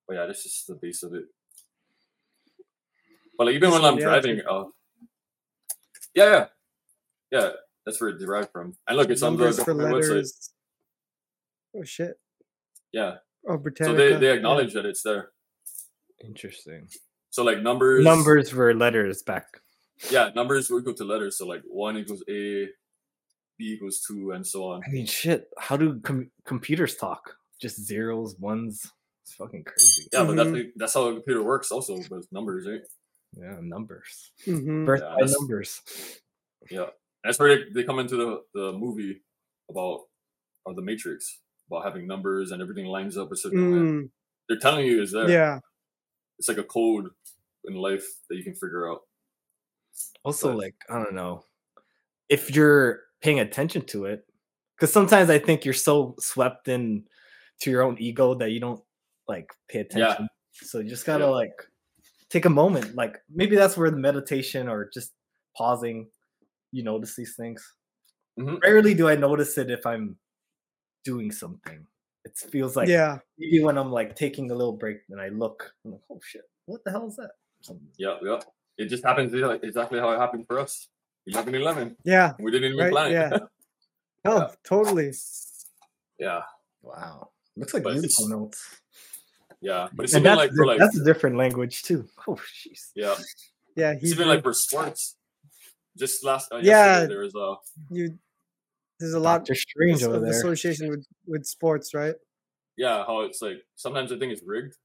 but 0.08 0.16
yeah, 0.16 0.26
that's 0.26 0.42
just 0.44 0.66
the 0.68 0.74
base 0.76 1.04
of 1.04 1.14
it. 1.14 1.26
But 3.38 3.48
like 3.48 3.56
even 3.56 3.72
when 3.72 3.84
I'm 3.86 3.98
driving, 3.98 4.42
uh, 4.50 4.66
yeah, 6.16 6.26
yeah, 6.26 6.46
yeah, 7.32 7.50
that's 7.86 8.02
where 8.02 8.10
it 8.12 8.20
derived 8.20 8.52
from. 8.52 8.76
And 8.88 8.98
look, 8.98 9.10
it's 9.10 9.22
Numbers 9.22 9.42
on 9.42 9.48
those 9.48 9.58
the 9.58 9.66
government 9.66 9.96
website. 9.96 10.10
letters. 10.10 10.50
Oh, 11.76 11.84
shit. 11.84 12.20
Yeah, 12.92 13.18
Oh, 13.48 13.54
so 13.54 13.58
Britannica. 13.58 13.98
they 13.98 14.14
they 14.18 14.28
yeah. 14.28 14.34
acknowledge 14.34 14.74
that 14.74 14.86
it's 14.86 15.04
there. 15.04 15.32
Interesting. 16.24 16.88
So 17.30 17.44
like 17.44 17.62
numbers, 17.62 18.04
Numbers 18.04 18.54
were 18.54 18.74
letters 18.74 19.22
back. 19.22 19.46
yeah, 20.10 20.32
numbers 20.36 20.70
will 20.70 20.80
equal 20.80 20.96
to 20.96 21.04
letters. 21.04 21.38
So 21.38 21.46
like 21.46 21.62
one 21.68 21.98
equals 21.98 22.24
A, 22.30 22.66
B 23.58 23.74
equals 23.74 24.02
two, 24.08 24.32
and 24.32 24.46
so 24.46 24.64
on. 24.72 24.82
I 24.88 24.90
mean, 24.90 25.06
shit. 25.06 25.50
How 25.60 25.78
do 25.78 26.00
com- 26.00 26.32
computers 26.46 26.96
talk? 26.96 27.36
Just 27.62 27.86
zeros, 27.86 28.36
ones. 28.40 28.92
It's 29.24 29.34
fucking 29.36 29.66
crazy. 29.66 30.08
Yeah, 30.14 30.24
but 30.24 30.36
that's 30.38 30.50
Mhm. 30.50 30.72
that's 30.78 30.94
how 30.96 31.08
a 31.10 31.14
computer 31.14 31.44
works, 31.44 31.72
also 31.72 31.98
with 32.10 32.28
numbers, 32.32 32.66
right? 32.68 32.82
Yeah, 33.40 33.58
numbers. 33.62 34.32
Mhm. 34.46 34.86
Birth 34.86 35.02
Yeah, 35.04 35.16
by 35.20 35.26
numbers. 35.28 35.82
Yeah, 36.70 36.88
that's 37.24 37.40
where 37.40 37.56
they, 37.56 37.64
they 37.74 37.84
come 37.84 38.00
into 38.00 38.16
the, 38.18 38.42
the 38.54 38.74
movie 38.74 39.22
about 39.70 40.02
or 40.66 40.74
the 40.74 40.82
Matrix 40.82 41.40
about 41.70 41.84
having 41.84 42.08
numbers 42.08 42.52
and 42.52 42.62
everything 42.62 42.86
lines 42.88 43.18
up 43.18 43.32
a 43.32 43.36
certain 43.36 43.72
way. 43.72 43.78
Mm, 43.78 44.10
They're 44.50 44.60
telling 44.60 44.86
you 44.86 45.02
is 45.02 45.12
there. 45.12 45.30
yeah. 45.30 45.60
It's 46.40 46.48
like 46.48 46.58
a 46.58 46.64
code 46.64 47.10
in 47.66 47.76
life 47.76 48.06
that 48.30 48.36
you 48.38 48.44
can 48.44 48.54
figure 48.54 48.90
out. 48.90 49.02
Also, 50.24 50.50
But- 50.50 50.58
like, 50.58 50.76
I 50.90 51.02
don't 51.04 51.14
know. 51.16 51.44
If 52.30 52.54
you're 52.54 53.04
paying 53.22 53.40
attention 53.40 53.84
to 53.88 54.06
it, 54.06 54.26
because 54.76 54.92
sometimes 54.94 55.30
I 55.30 55.40
think 55.40 55.64
you're 55.66 55.74
so 55.74 56.16
swept 56.20 56.68
in 56.68 57.06
to 57.62 57.72
your 57.72 57.82
own 57.84 57.98
ego 58.00 58.34
that 58.36 58.52
you 58.52 58.60
don't 58.60 58.84
like 59.28 59.52
pay 59.70 59.80
attention. 59.80 60.00
Yeah. 60.00 60.14
attention. 60.14 60.30
So 60.54 60.80
you 60.80 60.90
just 60.90 61.06
gotta 61.06 61.24
Yeah. 61.26 61.30
like 61.32 61.68
take 62.30 62.46
a 62.46 62.50
moment. 62.50 62.96
Like 62.96 63.18
maybe 63.30 63.56
that's 63.56 63.78
where 63.78 63.90
the 63.92 63.98
meditation 63.98 64.68
or 64.68 64.90
just 64.94 65.14
pausing, 65.56 66.10
you 66.72 66.84
notice 66.84 67.16
these 67.16 67.36
things. 67.36 67.64
Mhm. 68.40 68.62
Rarely 68.62 68.94
do 68.94 69.08
I 69.10 69.16
notice 69.16 69.58
it 69.58 69.72
if 69.72 69.86
I'm 69.86 70.18
doing 71.04 71.32
something. 71.32 71.86
It 72.26 72.38
feels 72.52 72.76
like 72.76 72.90
yeah. 72.90 73.20
maybe 73.38 73.64
when 73.64 73.78
I'm 73.78 73.92
like 73.92 74.16
taking 74.16 74.52
a 74.52 74.56
little 74.56 74.74
break 74.74 74.98
and 75.10 75.20
I 75.22 75.30
look, 75.30 75.74
I'm 75.86 75.92
like, 75.94 76.02
oh 76.12 76.20
shit, 76.22 76.44
what 76.66 76.84
the 76.84 76.92
hell 76.92 77.08
is 77.08 77.16
that? 77.16 77.32
Something. 77.62 77.88
Yeah, 77.98 78.18
yeah. 78.22 78.40
It 78.78 78.88
just 78.90 79.04
happens 79.04 79.34
like 79.34 79.64
exactly 79.64 80.00
how 80.00 80.12
it 80.12 80.20
happened 80.20 80.46
for 80.46 80.60
us. 80.60 80.90
11 81.26 81.56
11. 81.56 81.98
Yeah. 82.04 82.34
We 82.40 82.52
didn't 82.52 82.74
even 82.74 82.80
Right, 82.86 82.92
plan 82.92 83.12
it. 83.12 83.14
yeah. 83.14 83.38
Oh, 84.26 84.50
totally. 84.66 85.14
yeah, 86.20 86.42
Wow. 86.82 87.30
Looks 87.56 87.74
like 87.74 87.84
But 87.84 87.94
musical 87.94 88.28
notes. 88.28 88.82
Yeah. 89.62 89.88
But 89.94 90.06
it's 90.06 90.14
And 90.14 90.26
even 90.26 90.38
like 90.38 90.52
for 90.52 90.66
like, 90.66 90.80
that's 90.80 90.98
a 90.98 91.04
different 91.04 91.38
language 91.38 91.84
too. 91.84 92.08
Oh 92.28 92.36
jeez. 92.36 92.92
yeah. 92.96 93.16
Yeah. 93.76 93.92
It's 93.94 94.04
He 94.04 94.10
even 94.10 94.28
like 94.28 94.44
for 94.44 94.54
sports. 94.54 95.16
Just 95.98 96.24
last, 96.24 96.52
uh, 96.52 96.60
Yeah. 96.62 97.06
there 97.06 97.20
was 97.22 97.34
a, 97.36 97.56
you. 97.90 98.18
There's 99.00 99.14
a 99.14 99.20
lot 99.20 99.40
Doctor 99.40 99.56
Strange 99.56 100.02
of 100.04 100.10
over 100.10 100.20
there. 100.22 100.32
association 100.32 100.90
with 100.90 101.06
with 101.28 101.46
sports, 101.46 101.94
right? 101.94 102.16
yeah, 102.78 103.04
how 103.06 103.22
it's 103.22 103.42
like 103.42 103.58
sometimes 103.76 104.12
I 104.12 104.18
think 104.20 104.32
it's 104.34 104.44
rigged. 104.44 104.76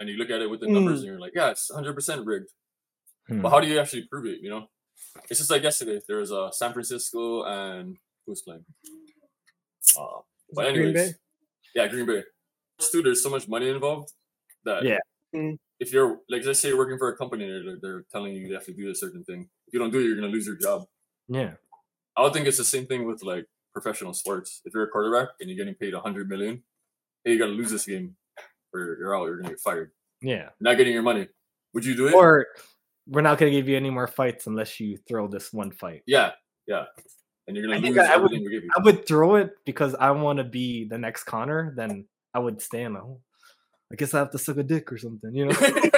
and 0.00 0.08
you 0.08 0.16
look 0.16 0.30
at 0.30 0.40
it 0.42 0.50
with 0.50 0.60
the 0.60 0.66
Mm. 0.66 0.72
numbers, 0.72 0.98
and 1.00 1.06
you're 1.08 1.20
like, 1.20 1.32
yeah, 1.34 1.50
it's 1.50 1.70
100 1.70 1.94
percent 1.94 2.26
rigged. 2.26 2.50
Hmm. 3.28 3.40
But 3.42 3.50
how 3.50 3.60
do 3.60 3.66
you 3.68 3.78
actually 3.78 4.06
prove 4.10 4.26
it? 4.26 4.40
You 4.42 4.50
know, 4.50 4.66
it's 5.30 5.38
just 5.38 5.50
like 5.50 5.62
yesterday. 5.62 6.00
There 6.08 6.16
was 6.18 6.32
a 6.32 6.50
San 6.52 6.72
Francisco 6.72 7.44
and 7.44 7.96
who's 8.26 8.42
playing. 8.42 8.64
Uh, 9.98 10.20
but 10.54 10.66
it 10.66 10.74
Green 10.74 10.88
anyways, 10.88 11.12
Bay? 11.12 11.18
yeah, 11.74 11.88
Green 11.88 12.06
Bay. 12.06 12.22
Dude, 12.90 13.04
there's 13.06 13.22
so 13.22 13.30
much 13.30 13.48
money 13.48 13.68
involved 13.68 14.12
that 14.64 14.82
Yeah. 14.84 14.98
If 15.80 15.92
you're 15.92 16.18
like, 16.28 16.44
let's 16.44 16.60
say 16.60 16.68
you're 16.68 16.78
working 16.78 16.98
for 16.98 17.08
a 17.08 17.16
company, 17.16 17.44
and 17.50 17.66
they're, 17.66 17.78
they're 17.80 18.04
telling 18.12 18.34
you 18.34 18.46
you 18.46 18.54
have 18.54 18.64
to 18.66 18.72
do 18.72 18.90
a 18.90 18.94
certain 18.94 19.24
thing. 19.24 19.48
If 19.66 19.72
you 19.74 19.80
don't 19.80 19.90
do 19.90 19.98
it, 19.98 20.04
you're 20.04 20.14
gonna 20.14 20.28
lose 20.28 20.46
your 20.46 20.56
job. 20.56 20.86
Yeah. 21.28 21.52
I 22.16 22.22
would 22.22 22.32
think 22.34 22.46
it's 22.46 22.58
the 22.58 22.64
same 22.64 22.86
thing 22.86 23.06
with 23.06 23.22
like 23.22 23.46
professional 23.72 24.12
sports. 24.12 24.60
If 24.64 24.74
you're 24.74 24.84
a 24.84 24.88
quarterback 24.88 25.30
and 25.40 25.48
you're 25.48 25.56
getting 25.56 25.74
paid 25.74 25.94
100 25.94 26.28
million, 26.28 26.62
hey, 27.24 27.32
you 27.32 27.38
got 27.38 27.46
to 27.46 27.52
lose 27.52 27.70
this 27.70 27.86
game, 27.86 28.16
or 28.74 28.96
you're 29.00 29.16
out. 29.16 29.24
You're 29.24 29.38
gonna 29.38 29.50
get 29.50 29.60
fired. 29.60 29.90
Yeah. 30.20 30.34
You're 30.36 30.50
not 30.60 30.76
getting 30.76 30.92
your 30.92 31.02
money. 31.02 31.28
Would 31.74 31.84
you 31.86 31.96
do 31.96 32.08
it? 32.08 32.14
Or 32.14 32.46
we're 33.08 33.22
not 33.22 33.38
gonna 33.38 33.50
give 33.50 33.68
you 33.68 33.76
any 33.76 33.90
more 33.90 34.06
fights 34.06 34.46
unless 34.46 34.78
you 34.78 34.98
throw 35.08 35.26
this 35.26 35.52
one 35.52 35.72
fight. 35.72 36.02
yeah, 36.06 36.32
yeah. 36.66 36.84
And 37.48 37.56
you're 37.56 37.66
gonna 37.66 37.80
think 37.80 37.96
lose 37.96 38.06
I 38.06 38.16
would- 38.18 38.30
we 38.30 38.38
give 38.40 38.62
you. 38.62 38.70
I 38.76 38.82
would 38.82 39.04
throw 39.06 39.34
it 39.36 39.56
because 39.64 39.94
I 39.96 40.12
want 40.12 40.36
to 40.36 40.44
be 40.44 40.84
the 40.84 40.98
next 40.98 41.24
Conor. 41.24 41.72
Then 41.74 42.06
I 42.34 42.38
would 42.38 42.60
stand. 42.62 42.96
Oh, 42.96 43.20
I 43.92 43.96
guess 43.96 44.14
I 44.14 44.18
have 44.20 44.30
to 44.32 44.38
suck 44.38 44.56
a 44.56 44.62
dick 44.62 44.90
or 44.92 44.98
something. 44.98 45.34
You 45.34 45.46
know, 45.46 45.56
I 45.60 45.90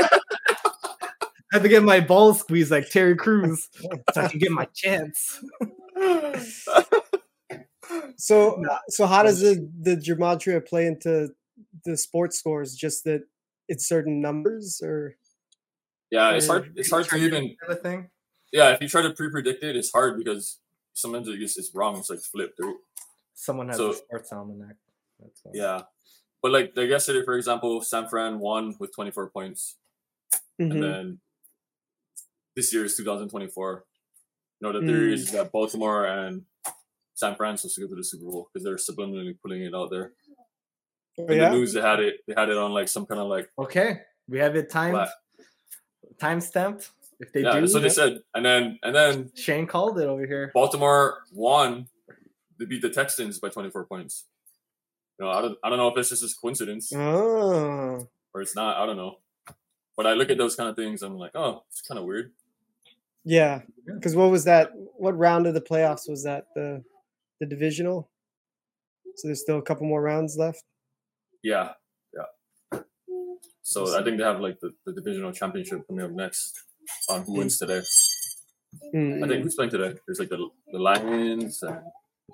have 1.53 1.63
to 1.63 1.69
get 1.69 1.83
my 1.85 2.01
balls 2.01 2.41
squeezed 2.41 2.71
like 2.71 2.91
Terry 2.91 3.17
Crews 3.17 3.69
so 4.13 4.21
I 4.23 4.29
can 4.29 4.39
get 4.41 4.51
my 4.51 4.65
chance. 4.75 5.41
So, 8.17 8.63
so 8.89 9.07
how 9.07 9.23
does 9.23 9.41
the 9.41 9.69
the 9.81 9.97
gematria 9.97 10.65
play 10.67 10.87
into 10.87 11.29
the 11.85 11.97
sports 11.97 12.39
scores? 12.39 12.75
Just 12.75 13.05
that 13.05 13.23
it's 13.69 13.87
certain 13.87 14.21
numbers, 14.21 14.81
or 14.83 15.17
yeah, 16.11 16.31
it's 16.33 16.47
hard. 16.47 16.73
It's 16.77 16.91
hard 16.91 17.09
to 17.09 17.17
even. 17.17 17.55
Kind 17.61 17.73
of 17.73 17.81
thing. 17.81 18.11
Yeah, 18.53 18.71
if 18.71 18.81
you 18.81 18.89
try 18.89 19.03
to 19.03 19.11
pre-predict 19.11 19.65
it, 19.65 19.75
it's 19.77 19.91
hard 19.91 20.17
because 20.17 20.59
sometimes 20.93 21.29
it 21.29 21.39
gets 21.39 21.59
it's 21.59 21.75
wrong. 21.75 21.99
It's 21.99 22.11
like 22.11 22.21
flipped, 22.21 22.59
right? 22.61 22.75
Someone 23.35 23.69
has 23.69 23.77
So- 23.77 23.91
a 23.91 23.95
sports 23.95 24.33
almanac. 24.33 24.77
That's 25.21 25.41
all. 25.45 25.53
Yeah. 25.55 25.83
But 26.45 26.53
like 26.53 26.73
like 26.77 26.91
yesterday, 26.91 27.25
for 27.25 27.37
example, 27.39 27.81
San 27.81 28.07
Fran 28.07 28.39
won 28.39 28.75
with 28.79 28.95
24 28.95 29.31
points, 29.31 29.79
Mhm. 30.61 30.71
and 30.73 30.83
then 30.83 31.21
this 32.55 32.71
year 32.71 32.85
is 32.85 32.95
2024. 32.99 33.87
You 34.61 34.69
know, 34.73 34.79
the 34.79 34.87
theory 34.87 35.15
is 35.15 35.33
that 35.33 35.51
Baltimore 35.53 36.05
and 36.05 36.45
San 37.15 37.35
Fran 37.35 37.57
supposed 37.57 37.77
to 37.77 37.81
go 37.81 37.89
to 37.89 37.95
the 37.95 38.05
Super 38.05 38.27
Bowl 38.27 38.51
because 38.53 38.63
they're 38.63 38.77
subliminally 38.77 39.41
putting 39.41 39.63
it 39.63 39.75
out 39.75 39.89
there. 39.91 40.13
Oh, 41.19 41.25
In 41.29 41.39
yeah, 41.39 41.49
the 41.49 41.57
news, 41.57 41.73
they 41.73 41.81
had 41.81 42.01
it. 42.01 42.21
They 42.27 42.35
had 42.37 42.51
it 42.51 42.59
on 42.59 42.73
like 42.73 42.89
some 42.89 43.07
kind 43.07 43.23
of 43.23 43.29
like 43.29 43.51
Okay, 43.59 44.03
we 44.29 44.39
have 44.39 44.55
it 44.55 44.69
timed, 44.69 44.93
Black. 44.97 45.09
time 46.19 46.43
stamped. 46.43 46.91
If 47.21 47.33
they 47.33 47.41
yeah. 47.41 47.55
do, 47.55 47.61
That's 47.63 47.73
what 47.73 47.85
they 47.85 47.89
said. 47.89 48.23
And 48.35 48.45
then 48.45 48.79
and 48.83 48.95
then 48.95 49.33
Shane 49.35 49.67
called 49.67 49.99
it 49.99 50.05
over 50.07 50.27
here. 50.27 50.51
Baltimore 50.53 51.23
won. 51.33 51.89
They 52.59 52.67
beat 52.67 52.83
the 52.83 52.91
Texans 52.91 53.39
by 53.39 53.49
24 53.49 53.87
points. 53.87 54.27
You 55.19 55.27
know, 55.27 55.31
I 55.31 55.43
don't 55.43 55.59
I 55.63 55.69
don't 55.69 55.79
know 55.79 55.89
if 55.89 55.95
this 55.95 56.13
is 56.13 56.21
just 56.21 56.41
coincidence 56.41 56.93
oh, 56.95 58.09
or 58.33 58.41
it's 58.41 58.57
not. 58.57 58.77
I 58.77 58.87
don't 58.87 58.97
know. 58.97 59.19
But 59.97 60.07
I 60.07 60.15
look 60.15 60.31
at 60.31 60.39
those 60.39 60.57
kind 60.57 60.69
of 60.69 60.75
things. 60.75 61.03
I'm 61.03 61.17
like, 61.17 61.33
oh, 61.37 61.63
it's 61.71 61.83
kind 61.83 61.99
of 61.99 62.05
weird. 62.05 62.33
yeah. 63.25 63.61
Because 63.87 64.17
what 64.17 64.31
was 64.31 64.45
that? 64.45 64.71
What 64.97 65.17
round 65.17 65.47
of 65.47 65.55
the 65.55 65.61
playoffs 65.61 66.09
was 66.09 66.25
that? 66.25 66.47
The 66.55 66.83
the 67.41 67.47
divisional. 67.47 68.09
So 69.17 69.29
there's 69.29 69.41
still 69.41 69.59
a 69.59 69.63
couple 69.63 69.87
more 69.87 70.03
rounds 70.03 70.37
left. 70.37 70.65
Yeah, 71.43 71.73
yeah. 72.13 72.81
So 73.63 73.97
I 73.99 74.03
think 74.03 74.19
they 74.19 74.25
have 74.25 74.41
like 74.41 74.59
the, 74.61 74.75
the 74.85 74.93
divisional 74.93 75.31
championship 75.33 75.87
coming 75.87 76.05
up 76.05 76.11
next 76.11 76.59
on 77.09 77.23
who 77.23 77.35
wins 77.35 77.59
today. 77.59 77.83
Mm, 78.95 79.25
I 79.25 79.29
think 79.29 79.45
who's 79.45 79.55
playing 79.55 79.71
today? 79.71 79.95
There's 80.07 80.19
like 80.19 80.31
the 80.31 80.49
the 80.73 80.79
Lions. 80.79 81.63
And 81.63 81.77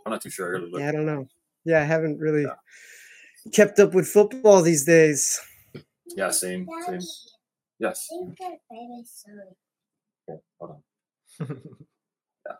I'm 0.07 0.13
not 0.13 0.23
too 0.23 0.31
sure. 0.31 0.57
I. 0.57 0.79
Yeah, 0.79 0.89
I 0.89 0.93
don't 0.93 1.07
know. 1.07 1.29
Yeah, 1.65 1.81
I 1.81 1.85
haven't 1.85 2.19
really 2.19 2.47
kept 3.53 3.79
up 3.79 3.95
with 3.95 4.09
football 4.09 4.63
these 4.63 4.85
days. 4.85 5.41
Yeah, 6.17 6.31
same, 6.31 6.67
same. 6.87 7.01
Yes. 7.79 8.09
Hold 10.61 10.71
on. 11.41 11.63
yeah. 12.47 12.57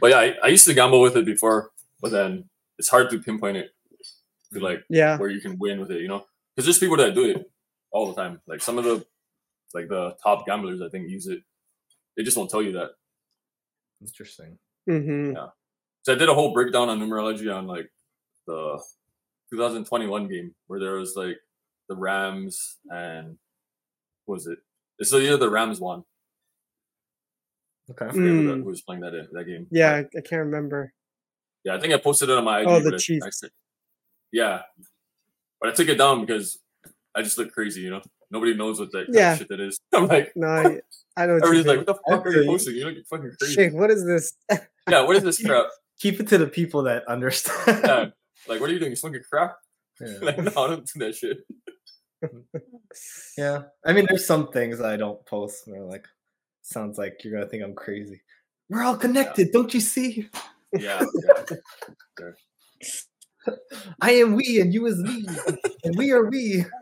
But 0.00 0.10
yeah, 0.10 0.18
I, 0.18 0.34
I 0.44 0.48
used 0.48 0.66
to 0.66 0.74
gamble 0.74 1.00
with 1.00 1.16
it 1.16 1.24
before, 1.24 1.70
but 2.00 2.10
then 2.10 2.48
it's 2.78 2.88
hard 2.88 3.10
to 3.10 3.18
pinpoint 3.18 3.56
it 3.56 3.70
to 4.52 4.60
like 4.60 4.84
Yeah. 4.88 5.18
where 5.18 5.30
you 5.30 5.40
can 5.40 5.58
win 5.58 5.80
with 5.80 5.90
it, 5.90 6.00
you 6.00 6.08
know? 6.08 6.24
Because 6.54 6.66
there's 6.66 6.78
people 6.78 6.96
that 6.98 7.14
do 7.14 7.24
it 7.24 7.50
all 7.90 8.12
the 8.12 8.20
time. 8.20 8.40
Like 8.46 8.60
some 8.62 8.78
of 8.78 8.84
the 8.84 9.04
like 9.74 9.88
the 9.88 10.14
top 10.22 10.44
gamblers, 10.46 10.82
I 10.82 10.88
think, 10.90 11.08
use 11.08 11.26
it. 11.26 11.42
They 12.16 12.22
just 12.22 12.36
won't 12.36 12.50
tell 12.50 12.62
you 12.62 12.72
that. 12.72 12.90
Interesting. 14.02 14.58
hmm 14.86 15.32
So 16.02 16.12
I 16.12 16.16
did 16.16 16.28
a 16.28 16.34
whole 16.34 16.52
breakdown 16.52 16.88
on 16.88 16.98
numerology 17.00 17.54
on 17.54 17.66
like 17.66 17.90
the 18.46 18.82
2021 19.50 20.28
game 20.28 20.54
where 20.66 20.80
there 20.80 20.94
was 20.94 21.14
like 21.16 21.36
the 21.88 21.96
Rams 21.96 22.78
and 22.90 23.36
what 24.26 24.36
was 24.36 24.46
it? 24.46 24.58
It's 24.98 25.10
the 25.10 25.18
year 25.18 25.36
the 25.36 25.50
Rams 25.50 25.80
won. 25.80 26.04
Okay. 27.90 28.06
I 28.06 28.08
forget 28.08 28.22
who, 28.28 28.46
that, 28.48 28.54
Mm. 28.54 28.62
who 28.62 28.68
was 28.70 28.82
playing 28.82 29.02
that 29.02 29.28
that 29.32 29.44
game. 29.44 29.66
Yeah, 29.70 29.92
I, 29.94 29.98
I 30.16 30.20
can't 30.22 30.44
remember. 30.46 30.92
yeah. 31.64 31.74
I 31.74 31.80
think 31.80 31.92
I 31.92 31.98
posted 31.98 32.28
it 32.30 32.38
on 32.38 32.44
my 32.44 32.60
IG. 32.60 32.66
Oh, 32.68 32.78
the 32.80 32.84
but 32.84 32.92
I- 32.94 32.96
I 32.96 32.98
Chiefs. 32.98 33.40
said- 33.40 33.50
yeah, 34.32 34.62
but 35.60 35.70
I 35.70 35.72
took 35.72 35.88
it 35.88 35.96
down 35.98 36.20
because 36.24 36.58
I 37.14 37.22
just 37.22 37.36
look 37.38 37.52
crazy. 37.52 37.82
You 37.82 37.90
know, 37.90 38.02
nobody 38.30 38.54
knows 38.54 38.80
what 38.80 38.90
that 38.92 39.06
Yeah. 39.10 39.36
shit 39.36 39.48
that 39.48 39.60
is. 39.60 39.78
I'm 39.92 40.06
like, 40.06 40.32
No, 40.34 40.46
I, 40.48 40.80
I 41.16 41.26
know. 41.26 41.34
what 41.34 41.42
you 41.52 41.60
everybody's 41.60 41.66
like, 41.66 41.76
what 41.78 41.86
the 41.86 41.94
fuck 42.10 42.26
are 42.26 42.30
you 42.32 42.40
you. 42.42 42.46
posting? 42.46 42.74
You 42.76 42.84
look 42.86 43.06
fucking 43.06 43.32
crazy. 43.38 43.54
Shit, 43.54 43.72
what 43.74 43.90
is 43.90 44.04
this? 44.06 44.32
Yeah, 44.88 45.02
what 45.02 45.16
is 45.16 45.22
this 45.22 45.44
crap? 45.44 45.66
Keep 46.02 46.18
it 46.18 46.26
to 46.26 46.38
the 46.38 46.48
people 46.48 46.82
that 46.82 47.06
understand. 47.06 47.80
Yeah, 47.84 48.06
like 48.48 48.60
what 48.60 48.68
are 48.68 48.72
you 48.72 48.80
doing? 48.80 48.90
You 48.90 48.96
smoking 48.96 49.22
crack? 49.22 49.52
Yeah. 50.00 50.14
Like, 50.20 50.38
no, 50.38 50.50
I 50.50 50.66
don't 50.66 50.84
do 50.84 50.98
that 50.98 51.14
shit. 51.14 51.46
Yeah. 53.38 53.62
I 53.86 53.92
mean, 53.92 54.06
there's 54.08 54.26
some 54.26 54.48
things 54.48 54.80
I 54.80 54.96
don't 54.96 55.24
post 55.26 55.62
where 55.66 55.84
like, 55.84 56.08
sounds 56.62 56.98
like 56.98 57.22
you're 57.22 57.32
gonna 57.32 57.46
think 57.46 57.62
I'm 57.62 57.76
crazy. 57.76 58.20
We're 58.68 58.82
all 58.82 58.96
connected, 58.96 59.52
don't 59.52 59.72
you 59.72 59.78
see? 59.78 60.28
Yeah, 60.72 61.04
yeah. 62.18 62.30
I 64.00 64.14
am 64.14 64.34
we 64.34 64.60
and 64.60 64.74
you 64.74 64.86
is 64.86 64.98
me, 64.98 65.24
and 65.84 65.96
we 65.96 66.10
are 66.10 66.28
we. 66.28 66.64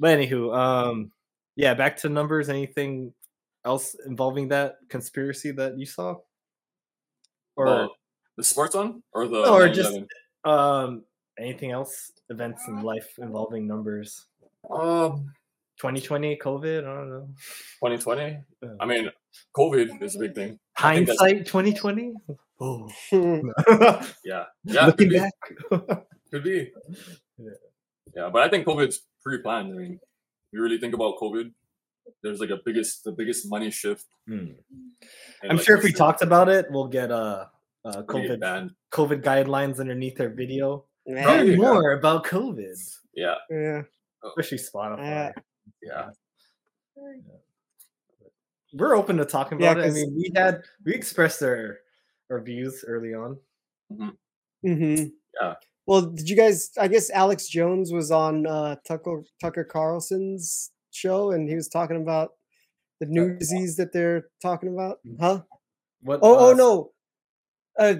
But 0.00 0.18
anywho, 0.18 0.56
um, 0.56 1.12
yeah, 1.56 1.74
back 1.74 1.98
to 1.98 2.08
numbers. 2.08 2.48
Anything 2.48 3.12
else 3.64 3.94
involving 4.06 4.48
that 4.48 4.76
conspiracy 4.88 5.50
that 5.52 5.78
you 5.78 5.86
saw, 5.86 6.16
or 7.56 7.66
Uh, 7.68 7.88
the 8.36 8.44
sports 8.44 8.74
one 8.74 9.02
or 9.12 9.28
the 9.28 9.48
or 9.48 9.68
just 9.68 9.98
um 10.44 11.04
anything 11.38 11.70
else? 11.70 12.12
Events 12.30 12.62
in 12.68 12.82
life 12.82 13.18
involving 13.18 13.66
numbers. 13.66 14.26
um 14.70 15.32
2020, 15.78 16.36
COVID. 16.36 16.80
I 16.84 16.92
don't 16.94 17.08
know. 17.10 17.28
2020. 17.80 18.38
I 18.80 18.84
mean, 18.84 19.10
COVID 19.56 20.02
is 20.02 20.14
a 20.14 20.18
big 20.18 20.34
thing. 20.34 20.58
I 20.76 20.94
think 20.96 21.06
that's- 21.08 21.20
Hindsight 21.20 21.46
2020. 21.46 22.12
Oh, 22.60 22.88
Yeah, 24.22 24.44
yeah, 24.64 24.84
could 24.84 24.86
looking 24.86 25.08
be, 25.08 25.18
back. 25.18 25.32
could 26.30 26.44
be. 26.44 26.70
Yeah. 27.38 27.50
Yeah, 28.14 28.28
but 28.28 28.42
I 28.42 28.48
think 28.50 28.66
COVID's 28.66 29.00
pre-planned. 29.24 29.72
I 29.72 29.76
mean, 29.76 29.92
if 29.94 30.52
you 30.52 30.60
really 30.60 30.76
think 30.78 30.92
about 30.94 31.16
COVID, 31.16 31.50
there's 32.22 32.40
like 32.40 32.50
a 32.50 32.58
biggest, 32.64 33.04
the 33.04 33.12
biggest 33.12 33.48
money 33.50 33.70
shift. 33.70 34.06
In, 34.28 34.56
I'm 35.42 35.56
like, 35.56 35.66
sure 35.66 35.76
if 35.76 35.84
we 35.84 35.92
talked 35.92 36.22
about 36.22 36.48
it, 36.48 36.66
we'll 36.70 36.88
get 36.88 37.10
uh, 37.10 37.46
uh 37.84 38.02
We 38.08 38.22
get 38.22 38.30
COVID 38.30 38.40
banned. 38.40 38.70
COVID 38.92 39.22
guidelines 39.22 39.80
underneath 39.80 40.20
our 40.20 40.28
video. 40.28 40.84
Man, 41.06 41.26
Learn 41.26 41.46
yeah. 41.48 41.56
more 41.56 41.92
about 41.92 42.24
COVID, 42.26 42.76
Yeah, 43.14 43.34
yeah. 43.50 43.82
especially 44.24 44.58
Spotify. 44.58 44.98
Yeah. 45.00 45.32
yeah. 45.82 46.10
We're 48.72 48.94
open 48.94 49.16
to 49.16 49.24
talking 49.24 49.60
Yeah, 49.60 49.72
about 49.72 49.84
it. 49.84 49.90
I 49.90 49.92
mean, 49.92 50.14
we 50.16 50.30
had 50.36 50.62
we 50.84 50.94
expressed 50.94 51.42
our 51.42 51.78
our 52.30 52.40
views 52.40 52.84
early 52.86 53.14
on. 53.14 53.38
hmm 54.62 55.04
Yeah. 55.40 55.54
Well, 55.86 56.02
did 56.02 56.28
you 56.28 56.36
guys? 56.36 56.70
I 56.78 56.86
guess 56.86 57.10
Alex 57.10 57.48
Jones 57.48 57.92
was 57.92 58.12
on 58.12 58.46
uh, 58.46 58.76
Tucker 58.86 59.24
Tucker 59.40 59.64
Carlson's 59.64 60.70
show, 61.00 61.32
and 61.32 61.48
he 61.48 61.54
was 61.54 61.68
talking 61.68 61.96
about 61.96 62.32
the 63.00 63.06
new 63.06 63.36
disease 63.38 63.76
that 63.76 63.92
they're 63.92 64.28
talking 64.42 64.68
about. 64.72 64.98
Huh? 65.18 65.42
What? 66.02 66.20
Oh, 66.22 66.36
oh 66.36 66.50
uh, 66.52 66.54
no. 66.54 66.90
Uh, 67.78 67.94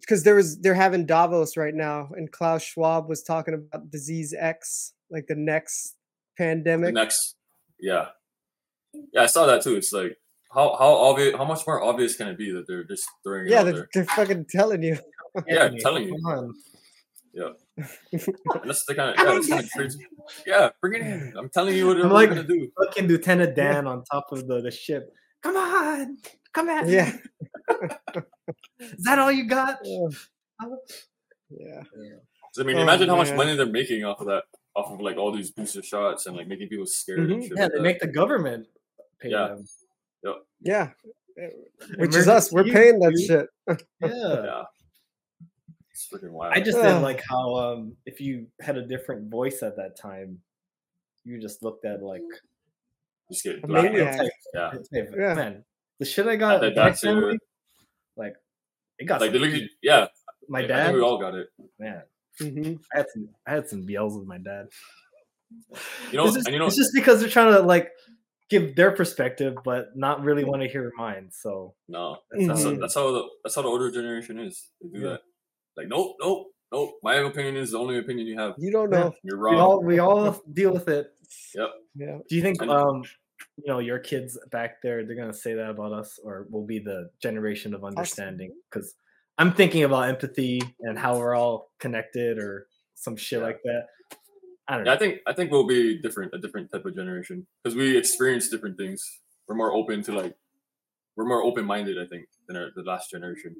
because 0.00 0.22
there 0.22 0.34
was 0.34 0.58
they're 0.60 0.74
having 0.74 1.06
Davos 1.06 1.56
right 1.56 1.74
now, 1.74 2.08
and 2.16 2.30
Klaus 2.30 2.62
Schwab 2.62 3.08
was 3.08 3.22
talking 3.22 3.54
about 3.54 3.90
disease 3.90 4.34
X, 4.38 4.94
like 5.10 5.26
the 5.26 5.34
next 5.34 5.96
The 6.36 6.44
pandemic. 6.44 6.94
next, 6.94 7.36
yeah, 7.80 8.08
yeah. 9.12 9.22
I 9.22 9.26
saw 9.26 9.46
that 9.46 9.62
too. 9.62 9.76
It's 9.76 9.92
like 9.92 10.16
how 10.52 10.76
how 10.78 10.92
obvious, 10.94 11.36
how 11.36 11.44
much 11.44 11.66
more 11.66 11.82
obvious 11.82 12.16
can 12.16 12.28
it 12.28 12.38
be 12.38 12.52
that 12.52 12.66
they're 12.66 12.84
just 12.84 13.08
throwing 13.24 13.46
it 13.46 13.50
yeah, 13.50 13.60
out 13.60 13.64
they're, 13.64 13.74
there? 13.74 13.88
they're 13.92 14.04
fucking 14.04 14.46
telling 14.48 14.82
you. 14.82 14.98
Yeah, 15.46 15.64
Anthony, 15.64 15.80
telling 15.80 16.08
you. 16.08 16.54
Come 17.36 17.44
on. 17.44 17.54
Yeah. 17.76 17.86
And 18.12 18.64
that's 18.64 18.84
the 18.86 18.94
kind 18.94 19.10
of 19.10 19.16
yeah, 19.16 19.24
that's 19.34 19.48
kind 19.48 19.64
of 19.64 19.70
crazy. 19.76 20.06
Yeah, 20.46 20.70
bring 20.80 20.94
it 21.00 21.06
in. 21.06 21.34
I'm 21.36 21.48
telling 21.50 21.76
you 21.76 21.86
what 21.86 22.00
I'm 22.00 22.10
like- 22.10 22.28
gonna 22.30 22.42
do. 22.44 22.68
Fucking 22.84 23.06
Lieutenant 23.08 23.54
Dan 23.56 23.86
on 23.86 24.04
top 24.04 24.26
of 24.32 24.46
the, 24.46 24.60
the 24.60 24.70
ship. 24.70 25.10
Come 25.42 25.56
on, 25.56 26.16
come 26.52 26.68
at 26.68 26.86
me. 26.86 26.94
Yeah. 26.94 27.16
Is 28.80 29.04
that 29.04 29.18
all 29.18 29.30
you 29.30 29.46
got? 29.48 29.78
Yeah. 29.84 30.08
'Cause, 31.82 32.60
I 32.60 32.62
mean, 32.64 32.76
Oh, 32.76 32.82
imagine 32.82 33.08
how 33.08 33.16
much 33.16 33.32
money 33.32 33.54
they're 33.56 33.66
making 33.66 34.04
off 34.04 34.20
of 34.20 34.26
that, 34.26 34.44
off 34.74 34.90
of 34.92 35.00
like 35.00 35.16
all 35.16 35.30
these 35.32 35.50
booster 35.50 35.82
shots 35.82 36.26
and 36.26 36.36
like 36.36 36.48
making 36.48 36.68
people 36.68 36.86
scared 36.86 37.20
and 37.20 37.30
Mhm. 37.30 37.42
shit. 37.42 37.52
Yeah, 37.56 37.62
like 37.64 37.72
they 37.72 37.78
that. 37.78 37.82
make 37.82 38.00
the 38.00 38.06
government 38.08 38.66
pay 39.20 39.30
Yeah. 39.30 39.48
them. 39.48 39.64
Yeah. 40.60 40.90
Which 41.98 42.16
is 42.16 42.26
us. 42.26 42.50
We're 42.50 42.64
paying 42.64 42.98
that 42.98 43.12
use, 43.12 43.26
shit. 43.26 43.46
Yeah. 43.68 43.76
Yeah. 44.02 44.64
It's 45.98 46.06
freaking 46.12 46.30
wild. 46.30 46.52
I 46.54 46.60
just 46.60 46.78
Ugh. 46.78 46.84
didn't 46.84 47.02
like 47.02 47.22
how 47.28 47.56
um 47.56 47.96
if 48.06 48.20
you 48.20 48.46
had 48.60 48.76
a 48.76 48.86
different 48.86 49.28
voice 49.28 49.64
at 49.64 49.76
that 49.76 49.96
time, 49.98 50.38
you 51.24 51.40
just 51.40 51.64
looked 51.64 51.84
at 51.84 52.02
like 52.04 52.22
just 53.32 53.42
get 53.42 53.64
A 53.64 53.66
black. 53.66 53.92
maniac. 53.92 54.30
Yeah. 54.54 54.70
hey, 54.92 55.08
Yeah. 55.16 55.34
man, 55.34 55.64
the 55.98 56.04
shit 56.04 56.28
I 56.28 56.36
got 56.36 56.60
think 56.60 56.76
at 56.76 56.84
my 56.84 56.90
uh, 56.90 56.94
family, 56.94 57.38
like 58.16 58.36
it 59.00 59.06
got 59.06 59.20
Like 59.20 59.32
they 59.32 59.40
some 59.40 59.52
at 59.52 59.62
yeah. 59.82 60.06
my 60.48 60.60
I 60.60 60.66
dad. 60.68 60.84
think 60.86 60.96
we 60.98 61.02
all 61.02 61.18
got 61.18 61.34
it. 61.34 61.48
man, 61.80 62.02
hmm 62.38 62.74
I 62.94 62.98
had 62.98 63.06
some 63.12 63.28
I 63.44 63.50
had 63.50 63.68
some 63.68 63.84
BLs 63.84 64.16
with 64.16 64.28
my 64.28 64.38
dad. 64.38 64.68
You 66.12 66.18
know, 66.18 66.26
it's, 66.26 66.34
just, 66.36 66.46
and 66.46 66.54
you 66.54 66.60
know, 66.60 66.66
it's 66.66 66.76
just 66.76 66.92
because 66.94 67.18
they're 67.20 67.28
trying 67.28 67.52
to 67.54 67.60
like 67.62 67.90
give 68.50 68.76
their 68.76 68.92
perspective, 68.92 69.56
but 69.64 69.96
not 69.96 70.22
really 70.22 70.44
want 70.44 70.62
to 70.62 70.68
hear 70.68 70.92
mine. 70.96 71.30
So 71.32 71.74
no, 71.88 72.18
that's 72.30 72.46
that's, 72.46 72.62
how, 72.64 72.76
that's 72.76 72.94
how 72.94 73.12
the 73.12 73.22
that's 73.42 73.56
how 73.56 73.62
the 73.62 73.68
older 73.68 73.90
generation 73.90 74.38
is. 74.38 74.68
They 74.80 74.88
do 74.90 75.04
Yeah. 75.04 75.08
that. 75.10 75.20
Like, 75.78 75.88
nope, 75.88 76.16
nope, 76.20 76.48
nope. 76.72 76.98
My 77.04 77.14
opinion 77.14 77.56
is 77.56 77.70
the 77.70 77.78
only 77.78 77.98
opinion 77.98 78.26
you 78.26 78.38
have. 78.38 78.54
You 78.58 78.72
don't 78.72 78.92
Yeah. 78.92 78.98
know. 79.04 79.14
You're 79.22 79.38
we 79.38 79.42
wrong. 79.44 79.60
all 79.60 79.82
we 79.82 79.98
all 80.00 80.42
deal 80.52 80.72
with 80.72 80.88
it. 80.88 81.14
Yep. 81.54 81.70
Yeah. 81.94 82.18
Do 82.28 82.36
you 82.36 82.42
think 82.42 82.60
um 82.62 83.04
you 83.56 83.66
know 83.68 83.78
your 83.78 83.98
kids 84.00 84.36
back 84.50 84.82
there 84.82 85.04
they're 85.06 85.16
gonna 85.16 85.32
say 85.32 85.54
that 85.54 85.70
about 85.70 85.92
us 85.92 86.18
or 86.22 86.46
will 86.50 86.66
be 86.66 86.80
the 86.80 87.10
generation 87.22 87.74
of 87.74 87.84
understanding? 87.84 88.52
Because 88.70 88.94
I'm 89.38 89.52
thinking 89.52 89.84
about 89.84 90.08
empathy 90.08 90.60
and 90.80 90.98
how 90.98 91.16
we're 91.16 91.36
all 91.36 91.70
connected 91.78 92.38
or 92.38 92.66
some 92.96 93.14
shit 93.16 93.38
Yeah. 93.38 93.44
like 93.46 93.60
that. 93.62 93.86
I 94.66 94.76
don't 94.78 94.86
Yeah, 94.86 94.92
I 94.92 94.94
know. 94.96 94.98
think 94.98 95.20
I 95.28 95.32
think 95.32 95.52
we'll 95.52 95.66
be 95.66 95.98
different, 96.02 96.34
a 96.34 96.38
different 96.38 96.72
type 96.72 96.84
of 96.86 96.94
generation 96.96 97.46
because 97.62 97.76
we 97.76 97.96
experience 97.96 98.48
different 98.48 98.76
things. 98.76 99.00
We're 99.46 99.54
more 99.54 99.72
open 99.72 100.02
to 100.02 100.12
like, 100.12 100.34
we're 101.16 101.24
more 101.24 101.42
open 101.44 101.64
minded. 101.64 101.98
I 101.98 102.06
think 102.06 102.26
than 102.48 102.56
our, 102.56 102.70
the 102.74 102.82
last 102.82 103.10
generation. 103.10 103.54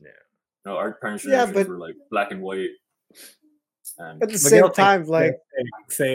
Yeah. 0.00 0.10
No, 0.64 0.76
our 0.76 0.94
parents' 0.94 1.24
Yeah, 1.26 1.46
but- 1.46 1.68
were 1.68 1.78
like 1.78 1.94
black 2.10 2.30
and 2.30 2.40
white, 2.40 2.70
and 3.98 4.22
At 4.22 4.30
the 4.30 4.38
same 4.38 4.62
thinks 4.62 4.76
time, 4.76 5.04
like, 5.06 5.36
same, 5.56 5.66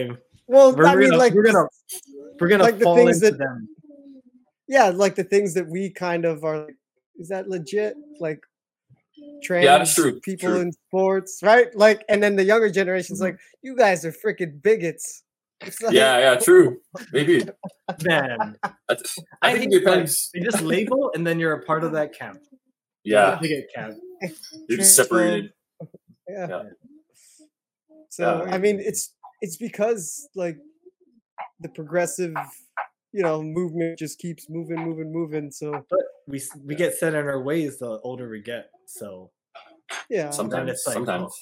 same. 0.08 0.18
well, 0.46 0.74
We're, 0.74 0.86
I 0.86 0.96
mean, 0.96 1.10
gonna, 1.10 1.18
like, 1.18 1.34
we're 1.34 1.44
gonna 1.44 1.66
we're 2.40 2.48
gonna 2.48 2.64
like 2.64 2.78
the 2.78 2.84
fall 2.84 2.96
things 2.96 3.22
into 3.22 3.36
that- 3.36 3.38
them. 3.38 3.68
yeah, 4.68 4.88
like 4.88 5.14
the 5.14 5.24
things 5.24 5.54
that 5.54 5.68
we 5.68 5.90
kind 5.90 6.24
of 6.24 6.44
are. 6.44 6.64
Like, 6.66 6.76
is 7.16 7.28
that 7.28 7.48
legit? 7.48 7.94
Like, 8.18 8.40
trans 9.42 9.64
Yeah, 9.64 9.84
true, 9.84 10.20
people 10.20 10.48
true. 10.50 10.60
in 10.60 10.72
sports, 10.72 11.40
right? 11.42 11.68
Like, 11.76 12.02
and 12.08 12.22
then 12.22 12.34
the 12.36 12.44
younger 12.44 12.70
generation's 12.70 13.20
Mhm. 13.20 13.24
like, 13.24 13.38
you 13.62 13.76
guys 13.76 14.04
are 14.04 14.12
freaking 14.12 14.60
bigots. 14.62 15.22
Like, 15.82 15.92
yeah, 15.92 16.18
yeah, 16.18 16.34
true. 16.36 16.80
Maybe 17.12 17.44
Man, 18.02 18.56
I, 18.62 18.70
I 19.42 19.52
think 19.52 19.72
hate, 19.74 19.82
it 19.82 19.84
like, 19.84 19.94
depends. 19.94 20.30
they 20.32 20.40
just 20.40 20.62
label 20.62 21.12
and 21.14 21.26
then 21.26 21.38
you're 21.38 21.52
a 21.52 21.62
part 21.66 21.84
of 21.84 21.92
that 21.92 22.14
camp. 22.14 22.40
Yeah, 23.04 23.38
They 23.42 23.48
get 23.48 23.68
camp. 23.74 23.96
You're 24.68 24.78
just 24.78 24.96
separated. 24.96 25.52
Yeah. 26.28 26.48
Yeah. 26.48 26.62
So 28.08 28.44
Yeah. 28.46 28.54
I 28.54 28.58
mean, 28.58 28.80
it's 28.80 29.14
it's 29.40 29.56
because 29.56 30.28
like 30.34 30.58
the 31.60 31.68
progressive, 31.68 32.34
you 33.12 33.22
know, 33.22 33.42
movement 33.42 33.98
just 33.98 34.18
keeps 34.18 34.48
moving, 34.50 34.82
moving, 34.84 35.12
moving. 35.12 35.50
So 35.50 35.84
But 35.88 36.00
we 36.26 36.42
we 36.64 36.74
get 36.74 36.94
set 36.94 37.14
in 37.14 37.26
our 37.26 37.42
ways 37.42 37.78
the 37.78 38.00
older 38.00 38.28
we 38.28 38.40
get. 38.40 38.70
So 38.86 39.30
yeah, 40.08 40.30
Sometimes, 40.30 40.70
it's 40.70 40.86
like, 40.86 40.94
sometimes. 40.94 41.32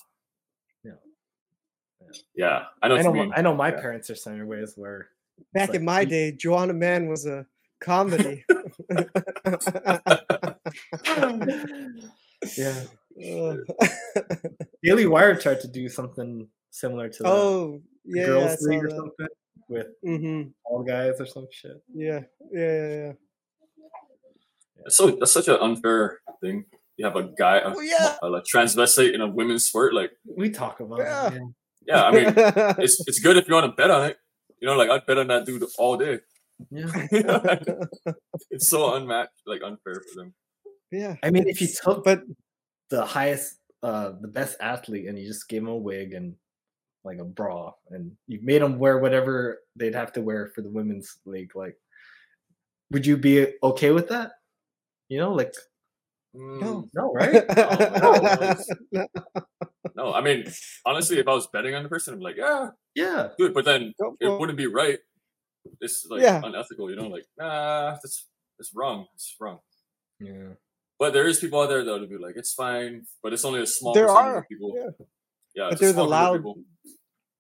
yeah. 0.85 0.93
Yeah, 2.35 2.65
I 2.81 2.89
know 2.89 2.95
I 2.95 2.99
what 2.99 3.05
know 3.05 3.11
you 3.11 3.17
my, 3.17 3.23
mean. 3.25 3.33
I 3.37 3.43
know 3.43 3.55
my 3.55 3.73
Yeah. 3.73 3.81
parents 3.81 4.09
are 4.11 4.15
set 4.15 4.35
in 4.35 4.47
ways 4.47 4.75
where 4.77 5.09
back 5.53 5.71
like 5.71 5.79
in 5.81 5.85
my 5.85 6.01
you- 6.03 6.07
day, 6.07 6.33
Juwanna 6.33 6.75
Mann 6.77 7.09
was 7.09 7.27
a 7.27 7.47
comedy. 7.81 8.45
yeah. 12.57 12.85
Daily 14.83 15.07
Wire 15.07 15.35
tried 15.37 15.61
to 15.61 15.69
do 15.69 15.89
something 15.89 16.49
similar 16.71 17.09
to 17.09 17.23
the 17.23 17.29
oh 17.29 17.81
yeah, 18.05 18.27
girls 18.27 18.53
I 18.53 18.57
saw 18.57 18.69
league 18.71 18.85
or 18.85 18.89
that. 18.89 18.97
something 18.97 19.27
with 19.69 19.87
hmm 20.05 20.43
all 20.65 20.83
guys 20.85 21.21
or 21.21 21.27
some 21.27 21.47
shit. 21.51 21.83
Yeah, 21.93 22.21
yeah, 22.53 22.61
yeah, 22.61 22.89
yeah. 23.07 23.13
That's 24.85 24.97
so 24.97 25.11
that's 25.11 25.33
such 25.33 25.49
an 25.49 25.57
unfair 25.61 26.21
thing. 26.41 26.65
You 26.97 27.07
have 27.07 27.17
a 27.17 27.25
guy, 27.39 27.59
a, 27.59 27.73
Oh 27.75 27.81
yeah. 27.81 28.17
a, 28.23 28.29
like 28.29 28.45
transvestite 28.45 29.15
in 29.15 29.21
a 29.21 29.27
women's 29.29 29.65
sport. 29.67 29.95
Like, 29.95 30.11
We 30.25 30.51
talk 30.51 30.81
about 30.81 30.99
Yeah. 30.99 31.33
it. 31.35 31.43
yeah, 31.87 32.03
I 32.05 32.11
mean, 32.13 32.33
it's 32.79 33.03
it's 33.07 33.21
good 33.21 33.37
if 33.37 33.49
you 33.49 33.55
want 33.55 33.67
to 33.67 33.73
bet 33.77 33.91
on 33.91 34.11
it. 34.11 34.17
You 34.61 34.67
know, 34.69 34.77
like 34.77 34.91
I'd 34.91 35.07
bet 35.07 35.19
on 35.19 35.27
that 35.29 35.45
dude 35.47 35.65
all 35.79 35.97
day. 35.97 36.21
Yeah. 36.71 37.07
You 37.13 37.23
know, 37.23 37.41
like, 37.45 37.63
it's 38.51 38.69
so 38.69 38.95
unmatched, 38.95 39.43
like 39.47 39.63
unfair 39.63 39.95
for 39.95 40.15
them. 40.21 40.35
Yeah. 40.91 41.17
I 41.23 41.31
mean, 41.31 41.49
if 41.49 41.61
you 41.61 41.67
it's- 41.67 41.81
took 41.83 42.05
but 42.05 42.23
the 42.91 43.05
highest, 43.05 43.59
uh, 43.83 44.13
the 44.21 44.29
best 44.29 44.57
athlete, 44.61 45.07
and 45.09 45.19
you 45.19 45.27
just 45.27 45.49
gave 45.49 45.63
him 45.63 45.69
a 45.69 45.77
wig 45.77 46.13
and 46.15 46.35
like 47.05 47.19
a 47.19 47.25
bra, 47.25 47.73
and 47.91 48.13
you 48.27 48.41
made 48.43 48.61
them 48.63 48.79
wear 48.79 48.99
whatever 48.99 49.61
they'd 49.77 49.95
have 49.95 50.13
to 50.15 50.21
wear 50.23 50.49
for 50.55 50.63
the 50.63 50.69
women's 50.71 51.19
league, 51.25 51.55
like, 51.55 51.77
would 52.91 53.07
you 53.07 53.17
be 53.17 53.55
okay 53.63 53.91
with 53.93 54.09
that? 54.09 54.33
You 55.09 55.19
know, 55.19 55.33
like, 55.33 55.55
Mm, 56.37 56.89
no, 56.93 57.13
right? 57.15 57.43
no. 58.93 59.03
no, 59.97 60.13
I 60.13 60.21
mean, 60.21 60.45
honestly, 60.85 61.19
if 61.19 61.27
I 61.27 61.33
was 61.33 61.47
betting 61.49 61.75
on 61.75 61.83
the 61.83 61.89
person, 61.89 62.15
I'm 62.15 62.21
like, 62.21 62.37
yeah, 62.37 62.71
Yeah. 62.95 63.29
good. 63.39 63.55
But 63.55 63.65
then 63.65 63.95
Go 63.99 64.15
it 64.21 64.27
for 64.27 64.35
it. 64.37 64.39
wouldn't 64.41 64.59
be 64.59 64.67
right. 64.67 64.99
It's 65.81 66.07
like 66.11 66.21
Yeah. 66.23 66.43
unethical, 66.45 66.91
you 66.91 66.97
know, 66.97 67.09
like, 67.09 67.25
nah, 67.39 67.93
that's 67.93 68.27
that's 68.59 68.75
wrong. 68.75 69.07
It's 69.15 69.35
wrong. 69.41 69.61
Yeah. 70.21 70.53
But 70.99 71.13
there 71.13 71.27
is 71.29 71.39
people 71.39 71.61
out 71.61 71.69
there 71.69 71.85
that 71.85 72.01
would 72.01 72.09
be 72.11 72.19
like, 72.19 72.37
it's 72.37 72.53
fine, 72.53 73.05
but 73.23 73.33
it's 73.33 73.45
only 73.45 73.61
a 73.63 73.67
small 73.67 73.95
There 73.95 74.07
percentage 74.07 74.27
are, 74.27 74.39
of 74.39 74.49
people. 74.49 74.73
yeah. 74.77 74.91
Yeah, 75.55 75.65
But 75.65 75.73
it's 75.75 75.81
a 75.81 75.85
they're 75.85 75.93
the 75.93 76.07
small 76.07 76.07
group 76.07 76.07
of 76.07 76.11
loud- 76.11 76.37
people. 76.39 76.59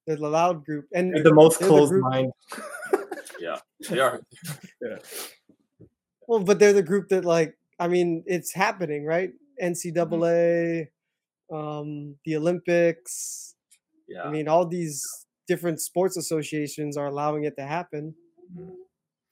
They're 0.06 0.16
the 0.16 0.28
loud 0.28 0.64
group, 0.64 0.86
and 0.94 1.14
They're 1.14 1.22
the 1.22 1.34
most 1.34 1.58
they're 1.58 1.68
the 1.68 1.74
closed 1.74 1.90
group- 1.92 2.04
mind. 2.04 2.32
Yeah, 3.40 3.58
they 3.88 4.00
are. 4.00 4.20
Yeah. 4.82 4.96
Well, 6.26 6.40
but 6.40 6.58
they're 6.58 6.72
the 6.72 6.82
group 6.82 7.08
that 7.10 7.24
like 7.24 7.54
I 7.78 7.86
mean, 7.88 8.24
it's 8.26 8.52
happening, 8.52 9.04
right? 9.04 9.30
NCAA, 9.62 10.88
um, 11.52 12.16
the 12.24 12.36
Olympics. 12.36 13.54
Yeah, 14.08 14.22
I 14.24 14.30
mean, 14.30 14.48
all 14.48 14.66
these 14.66 15.04
different 15.46 15.80
sports 15.80 16.16
associations 16.16 16.96
are 16.96 17.06
allowing 17.06 17.44
it 17.44 17.56
to 17.56 17.64
happen. 17.66 18.14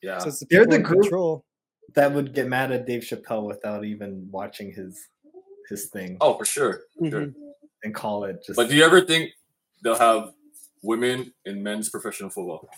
yeah. 0.03 0.19
So 0.19 0.29
it's 0.29 0.41
the 0.41 0.47
They're 0.51 0.67
the 0.67 0.79
group- 0.79 1.03
control. 1.03 1.45
That 1.95 2.13
would 2.13 2.35
get 2.35 2.47
mad 2.49 2.73
at 2.73 2.87
Dave 2.87 3.03
Chappelle 3.03 3.47
without 3.47 3.85
even 3.85 4.29
watching 4.31 4.73
his 4.73 5.09
his 5.69 5.87
thing 5.87 6.17
Oh, 6.21 6.35
for 6.39 6.45
sure. 6.45 6.83
for 6.99 7.11
sure. 7.11 7.21
Mhm. 7.27 7.35
and 7.85 7.95
call 7.95 8.25
it 8.25 8.43
just. 8.45 8.57
But 8.57 8.69
do 8.69 8.77
you 8.77 8.85
ever 8.85 9.01
think 9.01 9.31
they'll 9.83 9.95
have 9.99 10.33
women 10.83 11.33
in 11.45 11.63
men's 11.63 11.89
professional 11.89 12.31
football 12.31 12.69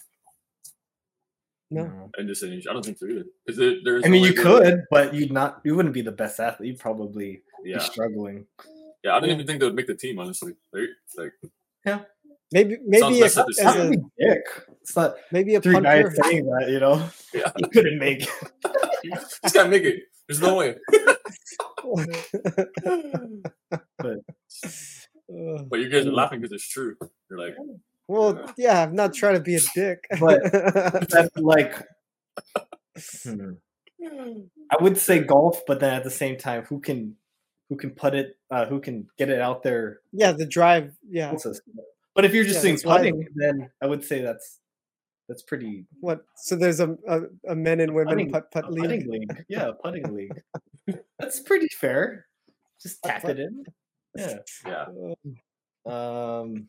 No. 1.71 1.85
No. 1.85 2.11
in 2.19 2.27
this 2.27 2.43
age? 2.43 2.67
I 2.69 2.73
don't 2.73 2.85
think 2.85 2.99
so 2.99 3.07
either. 3.07 3.25
Because 3.45 3.59
there, 3.59 3.75
there's. 3.85 4.05
I 4.05 4.09
mean, 4.09 4.23
way 4.23 4.29
you 4.29 4.35
to- 4.35 4.43
could, 4.43 4.85
but 4.91 5.15
you'd 5.15 5.33
not. 5.33 5.61
You 5.65 5.75
wouldn't 5.75 5.95
be 5.95 6.01
the 6.03 6.13
best 6.13 6.41
athlete. 6.41 6.69
You'd 6.69 6.79
probably 6.79 7.43
Yeah, 7.65 7.79
be 7.79 7.85
struggling. 7.85 8.47
yeah. 9.05 9.15
I 9.17 9.21
don't 9.21 9.29
Yeah. 9.29 9.35
even 9.35 9.47
think 9.47 9.61
they 9.61 9.67
would 9.67 9.75
make 9.75 9.87
the 9.87 9.95
team. 9.95 10.19
Honestly, 10.19 10.55
right? 10.73 10.89
Like, 11.17 11.33
Maybe 12.51 12.79
maybe 12.85 13.21
a, 13.21 13.27
up 13.27 13.33
to 13.33 13.45
as 13.65 13.77
a, 13.77 13.91
dick. 14.19 14.43
It's 14.81 14.97
not 14.97 15.17
maybe 15.31 15.55
a 15.55 15.61
three 15.61 15.75
punter. 15.75 16.05
guys 16.05 16.17
saying 16.23 16.47
that, 16.47 16.71
you 16.71 16.81
know. 16.81 17.09
Yeah. 17.35 17.53
You 17.59 17.69
couldn't 17.69 17.99
make 17.99 18.23
it. 18.23 18.31
this 19.43 19.53
guy 19.53 19.67
make 19.67 19.83
it. 19.83 20.01
There's 20.27 20.41
no 20.41 20.57
way. 20.57 20.77
Uh, 25.31 25.63
But 25.69 25.81
you 25.81 25.91
guys 25.91 26.07
are 26.07 26.13
laughing 26.13 26.41
because 26.41 26.53
it's 26.53 26.67
true. 26.69 26.97
You're 27.29 27.39
like, 27.39 27.55
well, 28.07 28.51
yeah, 28.57 28.83
I'm 28.83 28.95
not 28.95 29.13
trying 29.13 29.35
to 29.35 29.43
be 29.43 29.57
a 29.57 29.61
dick. 29.75 30.07
But- 30.19 30.41
That's 31.11 31.37
like. 31.37 31.83
Hmm. 33.25 33.51
I 34.01 34.83
would 34.83 34.97
say 34.97 35.19
golf, 35.19 35.61
but 35.67 35.81
then 35.81 35.93
at 35.93 36.05
the 36.05 36.11
same 36.11 36.39
time, 36.39 36.65
who 36.65 36.81
can, 36.81 37.17
who 37.69 37.77
can 37.77 37.91
put 37.91 38.15
it, 38.15 38.39
uh, 38.51 38.65
who 38.65 38.81
can 38.81 39.07
get 39.19 39.29
it 39.29 39.43
out 39.43 39.63
there? 39.63 40.01
yeah, 40.13 40.33
the 40.33 40.47
drive. 40.47 40.95
Yeah. 41.11 41.35
Closest. 42.19 42.23
But 42.23 42.25
if 42.25 42.35
you're 42.35 42.45
just 42.45 42.57
Yeah, 42.57 42.61
saying 42.63 42.75
that's 42.75 42.85
why- 42.85 42.99
putting, 42.99 43.29
then 43.37 43.71
I 43.81 43.87
would 43.87 44.05
say 44.05 44.21
that's 44.23 44.59
that's 45.29 45.43
pretty 45.43 45.85
What? 46.01 46.25
So 46.37 46.57
there's 46.57 46.81
a 46.81 46.97
a, 47.07 47.21
a 47.49 47.55
men 47.55 47.81
and 47.81 47.95
women 47.95 48.15
Putting- 48.15 48.33
putt 48.33 48.51
putt 48.51 48.73
league. 48.73 48.83
putting 48.83 49.11
league. 49.11 49.45
Yeah, 49.49 49.71
putting 49.83 50.15
league. 50.15 50.33
That's 51.19 51.41
pretty 51.41 51.69
fair. 51.69 52.27
Just 52.83 53.03
tap 53.03 53.25
it 53.27 53.39
in. 53.41 53.65
Yeah. 54.17 54.39
yeah. 54.67 54.87
Um, 55.87 56.69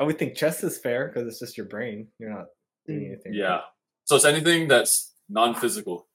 I 0.00 0.04
would 0.04 0.18
think 0.18 0.34
chess 0.36 0.62
is 0.62 0.78
fair 0.78 1.08
because 1.08 1.26
it's 1.28 1.38
just 1.40 1.56
your 1.56 1.66
brain. 1.66 2.08
You're 2.18 2.30
not 2.30 2.46
doing 2.86 3.00
Mm. 3.00 3.06
anything. 3.12 3.34
Yeah. 3.34 3.60
So 4.04 4.16
it's 4.16 4.24
anything 4.24 4.68
that's 4.68 5.14
non-physical. 5.28 6.06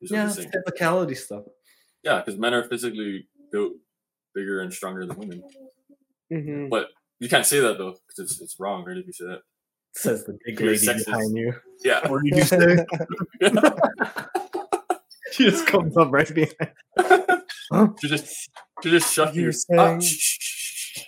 Yeah, 0.00 0.26
it's 0.26 0.38
physicality 0.38 1.16
stuff. 1.16 1.44
Yeah, 2.02 2.18
because 2.24 2.38
men 2.40 2.54
are 2.54 2.64
physically 2.64 3.28
built 3.52 3.74
bigger 4.34 4.60
and 4.62 4.72
stronger 4.72 5.04
than 5.06 5.18
women. 5.18 5.42
hmm 6.30 6.68
But 6.68 6.88
you 7.22 7.28
can't 7.28 7.46
say 7.46 7.60
that 7.60 7.78
though, 7.78 7.94
because 8.08 8.18
it's, 8.32 8.40
it's 8.40 8.58
wrong, 8.58 8.84
right? 8.84 8.96
If 8.98 9.06
you 9.06 9.12
say 9.12 9.26
that. 9.26 9.40
Says 9.94 10.24
the 10.24 10.38
big 10.44 10.58
lady 10.60 10.78
sexist. 10.86 11.04
behind 11.06 11.36
you. 11.36 11.54
Yeah. 11.84 12.08
What 12.08 12.22
did 12.24 12.34
you 12.36 12.42
say? 12.44 12.86
she 15.32 15.44
just 15.50 15.66
comes 15.66 15.96
up 15.96 16.10
right 16.10 16.32
behind. 16.34 16.56
She 18.00 18.08
just 18.08 18.50
she 18.82 18.90
just 18.90 19.14
shut 19.14 19.34
You 19.34 19.44
your 19.44 19.52
saying- 19.52 19.80
ah, 19.80 19.98
shh, 19.98 20.04
shh, 20.04 20.38
shh, 20.40 20.98
shh. 20.98 21.04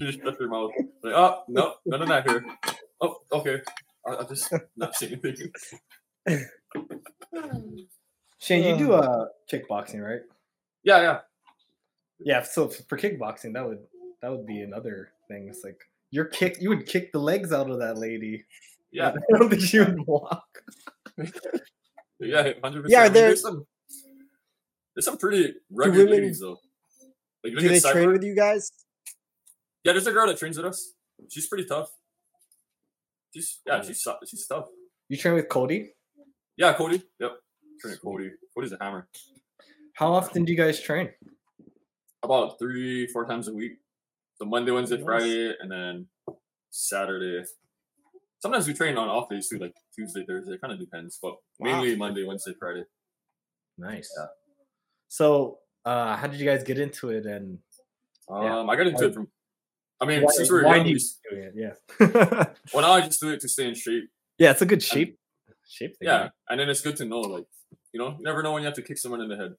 She 0.00 0.06
just 0.06 0.20
shut 0.20 0.40
your 0.40 0.48
mouth. 0.48 0.72
Like, 1.04 1.14
oh 1.14 1.42
no, 1.48 1.74
none 1.86 2.02
of 2.02 2.08
that 2.08 2.28
here. 2.28 2.44
Oh, 3.00 3.18
okay. 3.32 3.60
I'll, 4.04 4.18
I'll 4.18 4.26
just 4.26 4.52
not 4.76 4.96
say 4.96 5.06
anything. 5.22 5.52
Shane, 8.38 8.64
you 8.64 8.76
do 8.86 8.92
uh 8.94 9.26
kickboxing, 9.52 10.02
right? 10.04 10.22
Yeah, 10.82 11.00
yeah. 11.02 11.18
Yeah. 12.18 12.42
So 12.42 12.68
for 12.68 12.96
kickboxing, 12.98 13.52
that 13.54 13.64
would 13.66 13.78
that 14.22 14.30
would 14.30 14.46
be 14.46 14.60
another 14.62 15.12
thing. 15.28 15.48
It's 15.48 15.64
like 15.64 15.78
you're 16.10 16.26
kick. 16.26 16.58
You 16.60 16.68
would 16.70 16.86
kick 16.86 17.12
the 17.12 17.18
legs 17.18 17.52
out 17.52 17.70
of 17.70 17.78
that 17.78 17.98
lady. 17.98 18.44
Yeah, 18.92 19.14
I 19.34 19.38
don't 19.38 19.48
think 19.50 19.62
she 19.62 19.78
would 19.78 20.06
walk. 20.06 20.44
yeah, 22.18 22.52
hundred 22.62 22.82
percent. 22.82 22.88
Yeah, 22.88 23.08
there's 23.08 23.12
there's- 23.12 23.42
some 23.42 23.66
there's 24.94 25.04
some 25.04 25.18
pretty 25.18 25.54
rugged 25.70 25.96
women- 25.96 26.12
ladies 26.12 26.40
though. 26.40 26.58
Like 27.42 27.54
Do 27.56 27.68
they 27.68 27.76
at 27.76 27.82
train 27.82 28.12
with 28.12 28.22
you 28.22 28.34
guys? 28.36 28.70
yeah, 29.84 29.92
there's 29.92 30.06
a 30.06 30.12
girl 30.12 30.26
that 30.26 30.36
trains 30.38 30.56
with 30.58 30.66
us. 30.66 30.92
She's 31.30 31.46
pretty 31.48 31.64
tough. 31.64 31.90
She's 33.34 33.60
yeah, 33.66 33.80
she's 33.82 34.02
su- 34.02 34.12
she's 34.26 34.46
tough. 34.46 34.66
You 35.08 35.16
train 35.16 35.34
with 35.34 35.48
Cody. 35.48 35.92
Yeah, 36.56 36.74
Cody. 36.74 37.02
Yep, 37.18 37.32
train 37.80 37.92
with 37.92 38.02
Cody. 38.02 38.30
Cody's 38.54 38.72
a 38.72 38.78
hammer. 38.80 39.08
How 39.94 40.12
often 40.12 40.44
do 40.44 40.52
you 40.52 40.58
guys 40.58 40.80
train? 40.82 41.10
About 42.22 42.58
three, 42.58 43.06
four 43.06 43.24
times 43.26 43.48
a 43.48 43.54
week. 43.54 43.78
So 44.40 44.46
Monday, 44.46 44.70
Wednesday. 44.72 45.02
Friday, 45.02 45.52
and 45.60 45.70
then 45.70 46.06
Saturday. 46.70 47.44
Sometimes 48.38 48.66
we 48.66 48.72
train 48.72 48.96
on 48.96 49.08
off 49.10 49.28
days 49.28 49.50
too, 49.50 49.58
like 49.58 49.74
Tuesday, 49.94 50.24
Thursday. 50.26 50.52
It 50.54 50.62
kind 50.62 50.72
of 50.72 50.78
depends, 50.80 51.18
but 51.20 51.32
Wow. 51.58 51.72
mainly 51.72 51.94
Monday, 51.94 52.24
Wednesday, 52.24 52.54
Friday. 52.58 52.84
Nice. 53.76 54.10
Yeah. 54.16 54.26
So, 55.08 55.58
uh, 55.84 56.16
how 56.16 56.26
did 56.26 56.40
you 56.40 56.46
guys 56.46 56.64
get 56.64 56.78
into 56.78 57.10
it, 57.10 57.26
and 57.26 57.58
Um, 58.30 58.44
Yeah. 58.44 58.60
I 58.62 58.76
got 58.76 58.86
into 58.86 59.06
it 59.08 59.12
from. 59.14 59.28
I 60.00 60.06
mean, 60.06 60.22
why, 60.22 60.32
since 60.32 60.48
we 60.50 60.56
were 60.58 60.64
why 60.64 60.76
young, 60.76 60.84
do 60.84 60.90
you 60.90 60.96
s- 60.96 61.18
do 61.28 61.36
it? 61.36 61.52
Yeah. 61.56 61.74
well, 62.72 62.82
now 62.82 62.92
I 62.92 63.00
just 63.02 63.20
do 63.20 63.30
it 63.30 63.40
to 63.40 63.48
stay 63.48 63.66
in 63.68 63.74
shape. 63.74 64.08
yeah, 64.38 64.52
it's 64.52 64.62
a 64.62 64.66
good 64.66 64.82
shape. 64.82 65.18
Shape 65.68 65.98
thing. 65.98 66.06
Yeah, 66.08 66.30
and 66.48 66.58
then 66.60 66.68
it's 66.70 66.80
good 66.80 66.96
to 66.98 67.04
know, 67.04 67.20
like, 67.20 67.44
you 67.92 67.98
know, 68.00 68.10
you 68.16 68.22
never 68.24 68.42
know 68.42 68.52
when 68.52 68.62
you 68.62 68.66
have 68.66 68.76
to 68.76 68.82
kick 68.82 68.96
someone 68.98 69.20
in 69.20 69.28
the 69.28 69.36
head. 69.36 69.56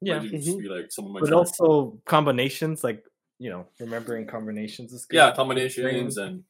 Yeah. 0.00 0.18
Mhm. 0.20 0.58
be 0.58 0.68
like. 0.68 0.90
But 1.20 1.32
also 1.34 2.00
combinations, 2.06 2.82
like 2.82 3.04
you 3.38 3.50
know, 3.50 3.66
remembering 3.80 4.26
combinations 4.26 4.92
is 4.92 5.06
good. 5.06 5.16
yeah, 5.16 5.34
combinations 5.34 6.16
and 6.18 6.44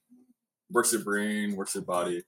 works 0.71 0.93
your 0.93 1.03
brain, 1.03 1.57
works 1.57 1.75
your 1.75 1.85
body. 1.85 2.19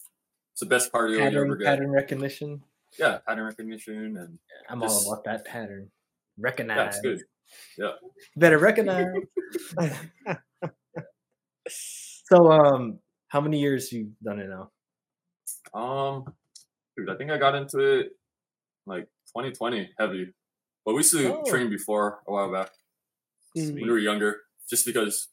It's 0.52 0.60
the 0.60 0.66
best 0.66 0.92
cardio 0.92 1.12
you 1.12 1.18
pattern, 1.18 1.46
ever 1.46 1.56
get. 1.56 1.66
pattern 1.66 1.90
recognition. 1.90 2.62
Yeah, 2.98 3.18
pattern 3.26 3.44
recognition 3.44 4.16
and 4.16 4.38
I'm 4.70 4.80
Just- 4.80 5.06
all 5.06 5.12
about 5.12 5.24
that 5.24 5.44
pattern. 5.44 5.90
Recognize. 6.38 6.76
yeah, 6.76 6.86
it's 6.86 7.00
good. 7.78 7.92
Better 8.36 8.58
recognize. 8.58 9.06
so, 11.68 12.50
um, 12.50 12.98
how 13.28 13.40
many 13.40 13.60
years 13.60 13.92
you 13.92 14.12
done 14.22 14.40
it 14.40 14.48
now? 14.48 14.70
Um, 15.78 16.24
dude, 16.96 17.10
I 17.10 17.16
think 17.16 17.30
I 17.30 17.38
got 17.38 17.54
into 17.54 17.78
it 17.80 18.12
like 18.86 19.04
2020 19.36 19.90
heavy, 19.98 20.32
but 20.84 20.92
we 20.94 20.98
used 20.98 21.12
to 21.12 21.34
Oh. 21.38 21.44
train 21.44 21.68
before 21.70 22.20
a 22.26 22.32
while 22.32 22.52
back 22.52 22.70
Mm. 23.56 23.74
when 23.74 23.82
we 23.84 23.90
were 23.90 23.98
younger, 23.98 24.42
just 24.68 24.84
because 24.86 25.28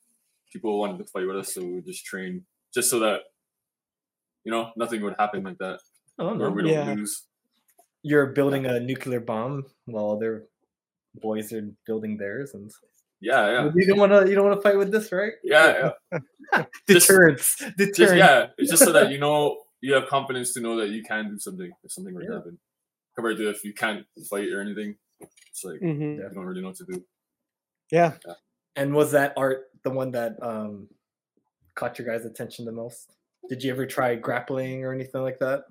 people 0.51 0.79
wanted 0.79 0.97
to 0.99 1.05
fight 1.05 1.27
with 1.27 1.37
us, 1.37 1.53
so 1.53 1.61
we 1.61 1.73
would 1.75 1.85
just 1.85 2.05
train 2.05 2.45
just 2.73 2.89
so 2.89 2.99
that 2.99 3.21
you 4.43 4.51
know 4.51 4.71
nothing 4.75 5.01
would 5.01 5.15
happen 5.17 5.43
like 5.43 5.57
that, 5.59 5.79
Oh 6.19 6.37
or 6.39 6.51
we 6.51 6.63
don't 6.63 6.71
Yeah. 6.71 6.93
lose. 6.93 7.23
you're 8.03 8.27
building 8.27 8.65
a 8.65 8.79
nuclear 8.79 9.19
bomb 9.21 9.63
while 9.85 10.11
other 10.11 10.45
boys 11.15 11.53
are 11.53 11.69
building 11.87 12.17
theirs, 12.17 12.53
and 12.53 12.69
Yeah, 13.21 13.49
yeah, 13.51 13.71
you 13.75 13.85
don't 13.87 13.99
want 13.99 14.11
to. 14.11 14.27
You 14.29 14.35
don't 14.35 14.45
want 14.49 14.57
to 14.59 14.61
fight 14.61 14.77
with 14.77 14.91
this, 14.91 15.11
right? 15.11 15.33
yeah, 15.43 15.91
yeah. 16.11 16.19
Just- 16.89 17.07
Deterrence. 17.07 17.55
Deterrence. 17.77 17.97
Just 17.97 18.15
yeah, 18.15 18.47
it's 18.57 18.69
just 18.69 18.83
so 18.83 18.91
that 18.91 19.09
you 19.13 19.19
know 19.19 19.63
you 19.81 19.93
have 19.93 20.07
confidence 20.07 20.53
to 20.53 20.59
know 20.61 20.75
that 20.77 20.89
you 20.89 21.01
can 21.03 21.29
do 21.31 21.39
something 21.39 21.71
if 21.83 21.91
something 21.91 22.13
were 22.13 22.23
to 22.23 22.33
happen. 22.33 22.59
Compared 23.15 23.37
to 23.37 23.49
if 23.49 23.63
you 23.63 23.73
can't 23.73 24.05
fight 24.29 24.51
or 24.51 24.59
anything, 24.61 24.95
it's 25.49 25.63
like 25.63 25.79
hmm 25.79 26.01
you 26.19 26.29
don't 26.33 26.45
really 26.45 26.61
know 26.61 26.67
what 26.69 26.77
to 26.77 26.85
do. 26.85 27.03
Yeah. 27.91 28.13
And 28.75 28.93
was 28.93 29.11
that 29.11 29.33
art 29.37 29.65
the 29.83 29.89
one 29.89 30.11
that 30.11 30.35
um 30.41 30.87
caught 31.75 31.97
your 31.99 32.07
guys' 32.07 32.25
attention 32.25 32.65
the 32.65 32.71
most? 32.71 33.11
Did 33.49 33.63
you 33.63 33.71
ever 33.71 33.85
try 33.85 34.15
grappling 34.15 34.83
or 34.83 34.93
anything 34.93 35.21
like 35.21 35.39
that? 35.39 35.65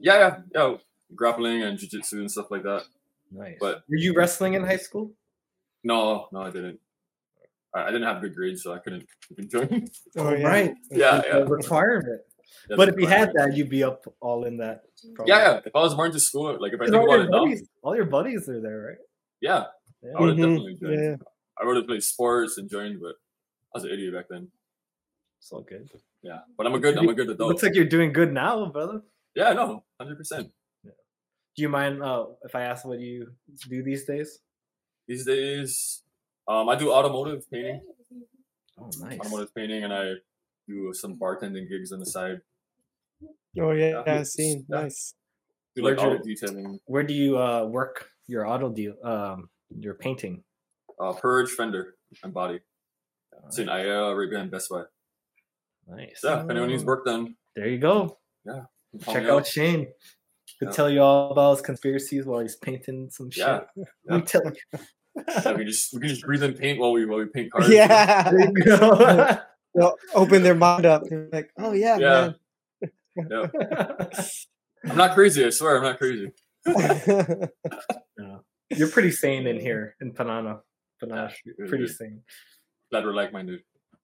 Yeah, 0.00 0.18
yeah, 0.18 0.36
yeah. 0.54 0.76
Grappling 1.14 1.62
and 1.62 1.78
jujitsu 1.78 2.14
and 2.14 2.30
stuff 2.30 2.50
like 2.50 2.62
that. 2.64 2.84
Nice. 3.30 3.56
But- 3.60 3.82
were 3.88 3.96
you 3.96 4.14
wrestling 4.14 4.54
in 4.54 4.64
high 4.64 4.76
school? 4.78 5.12
No, 5.84 6.28
no, 6.32 6.42
I 6.42 6.50
didn't. 6.50 6.78
I, 7.74 7.84
I 7.84 7.86
didn't 7.86 8.04
have 8.04 8.20
good 8.20 8.34
grades, 8.34 8.62
so 8.62 8.72
I 8.72 8.78
couldn't 8.78 9.06
even 9.30 9.48
join. 9.48 9.88
Oh, 10.16 10.32
yeah. 10.34 10.46
right. 10.46 10.74
Yeah, 10.90 11.18
It's 11.18 11.26
yeah. 11.28 11.36
a 11.38 11.44
requirement. 11.46 12.20
That's 12.68 12.76
But 12.76 12.88
if 12.90 12.96
you 12.98 13.06
had 13.06 13.32
that, 13.34 13.56
you'd 13.56 13.70
be 13.70 13.82
up 13.82 14.04
all 14.20 14.44
in 14.44 14.58
that. 14.58 14.82
yeah, 15.26 15.38
yeah. 15.38 15.60
If 15.64 15.74
I 15.74 15.80
was 15.80 15.94
born 15.94 16.12
to 16.12 16.20
school, 16.20 16.56
like 16.60 16.72
if 16.72 16.80
I 16.80 16.84
And 16.84 16.92
think 16.92 17.02
all, 17.02 17.08
about 17.14 17.16
your 17.20 17.24
it 17.24 17.30
now, 17.30 17.44
buddies, 17.44 17.68
all 17.82 17.96
your 17.96 18.04
buddies 18.04 18.48
are 18.48 18.60
there, 18.60 18.80
right? 18.88 18.98
yeah, 19.40 19.64
Yeah. 20.02 20.10
I 20.16 20.20
would 20.20 20.28
have 20.30 20.38
Mhm. 20.38 20.40
definitely 20.42 20.74
joined. 20.74 21.00
Yeah. 21.02 21.16
I 21.62 21.66
would 21.66 21.76
have 21.76 21.86
played 21.86 22.02
sports 22.02 22.58
and 22.58 22.68
joined, 22.68 23.00
but 23.00 23.14
I 23.74 23.78
was 23.78 23.84
an 23.84 23.90
idiot 23.90 24.14
back 24.14 24.26
then. 24.28 24.48
It's 25.38 25.52
all 25.52 25.62
good. 25.62 25.88
Yeah, 26.22 26.40
but 26.56 26.66
I'm 26.66 26.74
a 26.74 26.78
good, 26.80 26.96
I'm 26.98 27.08
a 27.08 27.14
good 27.14 27.30
adult. 27.30 27.48
Looks 27.50 27.62
like 27.62 27.74
you're 27.74 27.84
doing 27.84 28.12
good 28.12 28.32
now, 28.32 28.66
brother. 28.66 29.02
yeah, 29.34 29.52
no, 29.52 29.84
hundred 30.00 30.16
percent. 30.18 30.50
Do 30.84 31.62
you 31.62 31.68
mind 31.68 32.02
uh, 32.02 32.26
if 32.44 32.54
I 32.54 32.62
ask 32.62 32.84
what 32.84 32.98
you 33.00 33.28
do 33.68 33.82
these 33.82 34.04
days? 34.04 34.38
These 35.06 35.26
days, 35.26 36.02
um, 36.48 36.68
I 36.68 36.76
do 36.76 36.90
automotive 36.92 37.48
painting, 37.50 37.82
Oh, 38.78 38.88
nice. 39.00 39.18
automotive 39.20 39.54
painting, 39.54 39.84
and 39.84 39.92
I 39.92 40.12
do 40.66 40.92
some 40.94 41.18
bartending 41.18 41.68
gigs 41.68 41.92
on 41.92 41.98
the 41.98 42.06
side. 42.06 42.40
Oh 43.60 43.72
yeah, 43.72 44.02
Yeah. 44.06 44.14
I've 44.14 44.26
seen. 44.28 44.64
Yeah. 44.68 44.82
Nice. 44.82 45.14
Do 45.76 45.82
like 45.82 45.96
Where'd 45.98 45.98
auto 46.18 46.24
you- 46.24 46.34
detailing, 46.36 46.78
Where 46.86 47.02
do 47.02 47.14
you 47.14 47.38
uh, 47.38 47.64
work 47.66 48.08
your 48.28 48.46
auto 48.46 48.70
deal? 48.70 48.94
Um, 49.04 49.50
your 49.78 49.94
painting. 49.94 50.44
Uh, 51.00 51.12
purge, 51.12 51.50
fender, 51.50 51.94
and 52.22 52.32
body. 52.32 52.60
It's 53.46 53.58
in 53.58 53.68
IA 53.68 54.14
right 54.14 54.28
behind 54.30 54.50
Best 54.50 54.68
Buy. 54.70 54.82
Nice. 55.88 56.20
Yeah, 56.22 56.44
if 56.44 56.50
anyone 56.50 56.68
needs 56.68 56.84
work 56.84 57.04
done, 57.04 57.34
There 57.56 57.66
you 57.68 57.78
go. 57.78 58.18
Yeah. 58.44 58.62
Check 59.04 59.24
out 59.26 59.46
Shane. 59.46 59.86
Could 60.58 60.68
Yeah. 60.68 60.70
tell 60.72 60.90
you 60.90 61.00
all 61.00 61.32
about 61.32 61.52
his 61.56 61.60
conspiracies 61.62 62.24
while 62.24 62.40
he's 62.40 62.56
painting 62.56 63.08
some 63.10 63.30
shit. 63.30 63.44
Yeah, 63.76 63.84
Let 64.06 64.16
me 64.20 64.22
tell 64.22 64.42
you. 64.44 64.52
Yeah, 65.44 65.52
we 65.54 65.64
just 65.64 65.92
we 65.92 66.00
can 66.00 66.08
just 66.08 66.22
breathe 66.22 66.42
in 66.42 66.54
paint 66.54 66.78
while 66.78 66.92
we 66.92 67.04
while 67.04 67.18
we 67.18 67.26
paint 67.26 67.50
cars. 67.52 67.68
Yeah. 67.68 68.30
There 68.30 68.40
you 68.40 68.64
go. 68.64 69.38
They'll 69.74 69.96
open 70.14 70.42
their 70.42 70.54
mind 70.54 70.84
up. 70.86 71.02
They're 71.08 71.28
like, 71.32 71.50
oh 71.58 71.72
yeah, 71.72 71.96
Yeah. 71.98 72.32
I'm 74.88 74.96
not 74.96 75.14
crazy. 75.14 75.44
I 75.44 75.50
swear, 75.50 75.76
I'm 75.78 75.82
not 75.82 75.98
crazy. 75.98 76.30
man. 76.66 77.48
You're 78.70 78.88
pretty 78.88 79.10
sane 79.10 79.46
in 79.46 79.58
here 79.60 79.96
in 80.00 80.12
Panana. 80.12 80.60
Panana, 81.02 81.32
Yeah, 81.44 81.52
pretty 81.68 81.86
good. 81.86 81.94
sane. 81.96 82.22
Glad 82.90 83.04
we're 83.04 83.12
like 83.14 83.32
minded. 83.32 83.60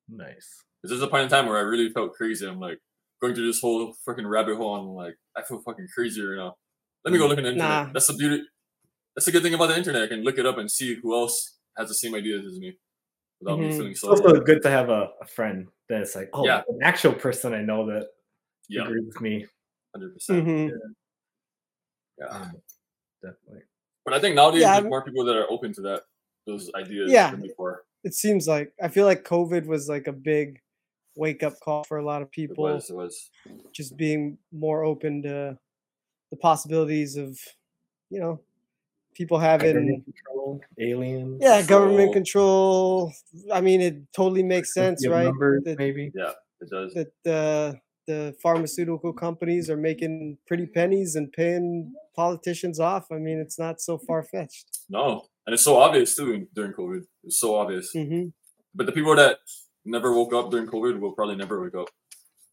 Nice. 0.08 0.64
This 0.82 0.92
is 0.92 1.02
a 1.02 1.06
point 1.06 1.24
in 1.24 1.28
time 1.28 1.46
where 1.46 1.58
I 1.58 1.62
really 1.62 1.90
felt 1.90 2.14
crazy. 2.14 2.46
I'm 2.46 2.60
like 2.60 2.78
going 3.20 3.34
through 3.34 3.46
this 3.46 3.60
whole 3.60 3.94
fucking 4.06 4.26
rabbit 4.26 4.56
hole. 4.56 4.76
And 4.76 4.88
I'm 4.88 4.94
like, 4.94 5.16
I 5.36 5.42
feel 5.42 5.60
fucking 5.60 5.88
crazy 5.94 6.22
right 6.22 6.36
now. 6.36 6.56
Let 7.04 7.12
me 7.12 7.18
go 7.18 7.26
look 7.26 7.38
at 7.38 7.42
the 7.44 7.50
internet. 7.50 7.86
Nah. 7.86 7.92
That's 7.92 8.06
the 8.06 8.14
beauty. 8.14 8.42
That's 9.14 9.26
the 9.26 9.32
good 9.32 9.42
thing 9.42 9.54
about 9.54 9.66
the 9.68 9.76
internet. 9.76 10.02
I 10.02 10.06
can 10.06 10.22
look 10.22 10.38
it 10.38 10.46
up 10.46 10.58
and 10.58 10.70
see 10.70 10.94
who 10.94 11.14
else 11.14 11.58
has 11.76 11.88
the 11.88 11.94
same 11.94 12.14
ideas 12.14 12.44
as 12.46 12.58
me 12.58 12.76
without 13.40 13.58
me 13.58 13.68
Mhm. 13.68 13.72
feeling 13.76 13.90
It's 13.92 14.00
so. 14.00 14.10
also 14.10 14.40
good 14.40 14.62
to 14.62 14.70
have 14.70 14.88
a, 14.88 15.10
a 15.20 15.26
friend 15.26 15.68
that's 15.88 16.14
like, 16.16 16.30
oh, 16.32 16.44
Yeah. 16.44 16.62
an 16.68 16.80
actual 16.82 17.12
person 17.14 17.52
I 17.54 17.62
know 17.62 17.86
that 17.86 18.08
Yeah, 18.68 18.82
agrees 18.84 19.06
with 19.06 19.20
me. 19.20 19.46
hundred 19.94 20.14
percent. 20.14 20.46
Mhm. 20.46 20.70
Yeah, 22.18 22.26
Um, 22.26 22.62
definitely. 23.22 23.62
but 24.04 24.14
I 24.14 24.20
think 24.20 24.34
nowadays 24.36 24.60
Yeah, 24.62 24.72
there's 24.72 24.82
I'm- 24.84 24.90
more 24.90 25.04
people 25.04 25.24
that 25.24 25.36
are 25.36 25.50
open 25.50 25.72
to 25.74 25.80
that 25.82 26.02
those 26.48 26.70
ideas 26.74 27.12
Yeah. 27.12 27.34
before. 27.36 27.84
It 28.04 28.14
seems 28.14 28.48
like 28.48 28.72
I 28.82 28.88
feel 28.88 29.04
like 29.06 29.24
COVID 29.24 29.66
was 29.66 29.88
like 29.88 30.06
a 30.08 30.12
big 30.12 30.60
wake 31.16 31.42
up 31.42 31.58
call 31.60 31.84
for 31.84 31.98
a 31.98 32.04
lot 32.04 32.22
of 32.22 32.28
It 32.28 32.32
people. 32.32 32.64
was. 32.64 32.90
It 32.90 32.96
was. 32.96 33.30
just 33.72 33.96
being 33.96 34.38
more 34.52 34.84
open 34.84 35.22
to 35.22 35.58
the 36.30 36.36
possibilities 36.36 37.16
of, 37.16 37.38
you 38.10 38.20
know, 38.20 38.40
people 39.14 39.38
having 39.38 39.74
Government 39.74 40.04
control, 40.04 40.60
aliens. 40.78 41.38
yeah 41.42 41.60
government 41.62 42.12
Control. 42.12 43.10
control. 43.10 43.52
I 43.52 43.60
mean, 43.60 43.80
it 43.80 43.96
totally 44.12 44.42
makes 44.44 44.72
sense, 44.72 45.02
Give 45.02 45.12
right? 45.12 45.24
Numbers, 45.24 45.64
That, 45.64 45.78
maybe. 45.78 46.12
It 46.60 46.70
does. 46.70 46.94
that 46.94 47.12
the 47.24 47.80
the 48.06 48.34
pharmaceutical 48.42 49.12
companies 49.12 49.68
are 49.68 49.76
making 49.76 50.38
pretty 50.46 50.64
pennies 50.66 51.14
and 51.16 51.30
paying 51.32 51.92
politicians 52.16 52.80
off. 52.80 53.12
I 53.12 53.18
mean, 53.18 53.38
it's 53.38 53.58
not 53.58 53.80
so 53.82 53.98
far 53.98 54.22
fetched. 54.22 54.78
No, 54.88 55.26
and 55.48 55.54
it's 55.54 55.64
so 55.64 55.78
obvious 55.78 56.14
too 56.14 56.46
during 56.54 56.74
COVID. 56.74 57.00
It's 57.24 57.40
so 57.40 57.56
obvious. 57.56 57.88
hmm 57.96 58.26
But 58.74 58.84
the 58.84 58.92
people 58.92 59.16
that 59.16 59.38
never 59.86 60.12
woke 60.12 60.34
up 60.34 60.50
during 60.50 60.66
COVID 60.68 61.00
will 61.00 61.12
probably 61.12 61.36
never 61.36 61.56
wake 61.64 61.74
up. 61.74 61.88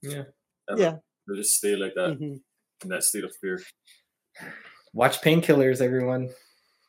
Yeah. 0.01 0.23
Ever. 0.71 0.79
Yeah. 0.79 0.95
They'll 1.27 1.35
just 1.35 1.55
stay 1.57 1.75
like 1.75 1.91
that 1.95 2.15
hmm 2.17 2.35
in 2.83 2.89
that 2.89 3.03
state 3.03 3.25
of 3.25 3.33
fear. 3.41 3.59
Watch 4.93 5.21
painkillers, 5.21 5.81
everyone. 5.81 6.29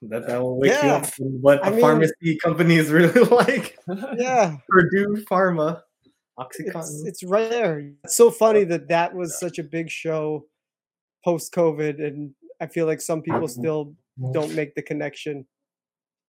That 0.03 0.27
that 0.29 0.41
will 0.43 0.59
wake 0.61 0.81
you 0.83 0.89
up. 0.91 1.07
from 1.07 1.41
What 1.43 1.65
I 1.65 1.69
a 1.69 1.71
mean- 1.73 1.81
pharmacy 1.81 2.39
company 2.43 2.77
is 2.77 2.91
really 2.91 3.21
like. 3.43 3.77
Yeah, 4.17 4.57
Purdue 4.69 5.25
Pharma, 5.31 5.81
it's 6.07 6.59
OxyContin. 6.61 7.07
it's 7.09 7.23
right 7.25 7.51
there. 7.51 7.91
It's 8.05 8.17
so 8.17 8.31
funny 8.31 8.63
that 8.65 8.89
that 8.89 9.15
was 9.15 9.39
such 9.41 9.59
a 9.59 9.65
big 9.65 9.91
show 9.91 10.47
post 11.25 11.53
COVID, 11.55 11.99
and 12.07 12.33
I 12.61 12.67
feel 12.67 12.87
like 12.87 13.01
some 13.01 13.23
people 13.23 13.49
still 13.49 13.95
don't 14.33 14.55
make 14.55 14.75
the 14.75 14.83
connection. 14.83 15.47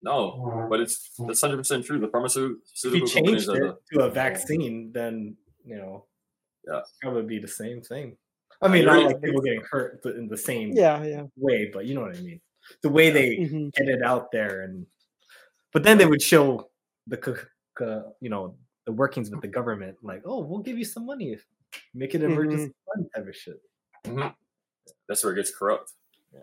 No, 0.07 0.67
but 0.69 0.79
it's 0.79 1.11
that's 1.27 1.41
hundred 1.41 1.57
percent 1.57 1.85
true. 1.85 1.99
The 1.99 2.05
if 2.07 2.11
pharmaceutical 2.11 2.59
you 2.83 2.99
companies 3.07 3.11
changed 3.11 3.49
it 3.49 3.75
the 3.91 3.97
to 3.99 4.05
a 4.05 4.09
vaccine, 4.09 4.91
then 4.93 5.35
you 5.65 5.75
know, 5.77 6.05
Yeah. 6.65 6.81
probably 7.01 7.23
be 7.23 7.39
the 7.39 7.47
same 7.61 7.81
thing. 7.81 8.17
I 8.61 8.67
mean, 8.69 8.85
not 8.85 8.93
Really? 8.93 9.05
like 9.13 9.21
people 9.21 9.41
getting 9.41 9.61
hurt 9.69 10.01
th- 10.03 10.15
in 10.15 10.27
the 10.27 10.37
same 10.37 10.71
Yeah, 10.71 11.03
yeah. 11.03 11.23
way, 11.35 11.69
but 11.73 11.85
you 11.85 11.93
know 11.95 12.01
what 12.07 12.15
I 12.17 12.21
mean. 12.21 12.39
The 12.81 12.89
way 12.89 13.09
they 13.11 13.29
hmm 13.45 13.69
get 13.77 13.87
it 13.89 14.01
out 14.01 14.31
there, 14.31 14.61
and 14.61 14.85
but 15.73 15.83
then 15.83 15.97
they 15.97 16.05
would 16.05 16.21
show 16.21 16.69
the 17.05 17.19
c- 17.23 17.43
c- 17.77 18.09
you 18.21 18.29
know 18.29 18.55
the 18.85 18.93
workings 18.93 19.29
with 19.29 19.41
the 19.41 19.47
government, 19.59 19.97
like, 20.01 20.21
oh, 20.25 20.39
we'll 20.39 20.63
give 20.63 20.77
you 20.77 20.85
some 20.85 21.05
money 21.05 21.33
if 21.33 21.45
make 21.93 22.15
it 22.15 22.23
emergency 22.23 22.71
fund 22.85 23.09
type 23.13 23.27
of 23.27 23.35
shit. 23.35 23.59
Mhm. 24.05 24.33
that's 25.07 25.21
where 25.23 25.33
it 25.33 25.35
gets 25.35 25.53
corrupt. 25.53 25.91
Yeah. 26.33 26.39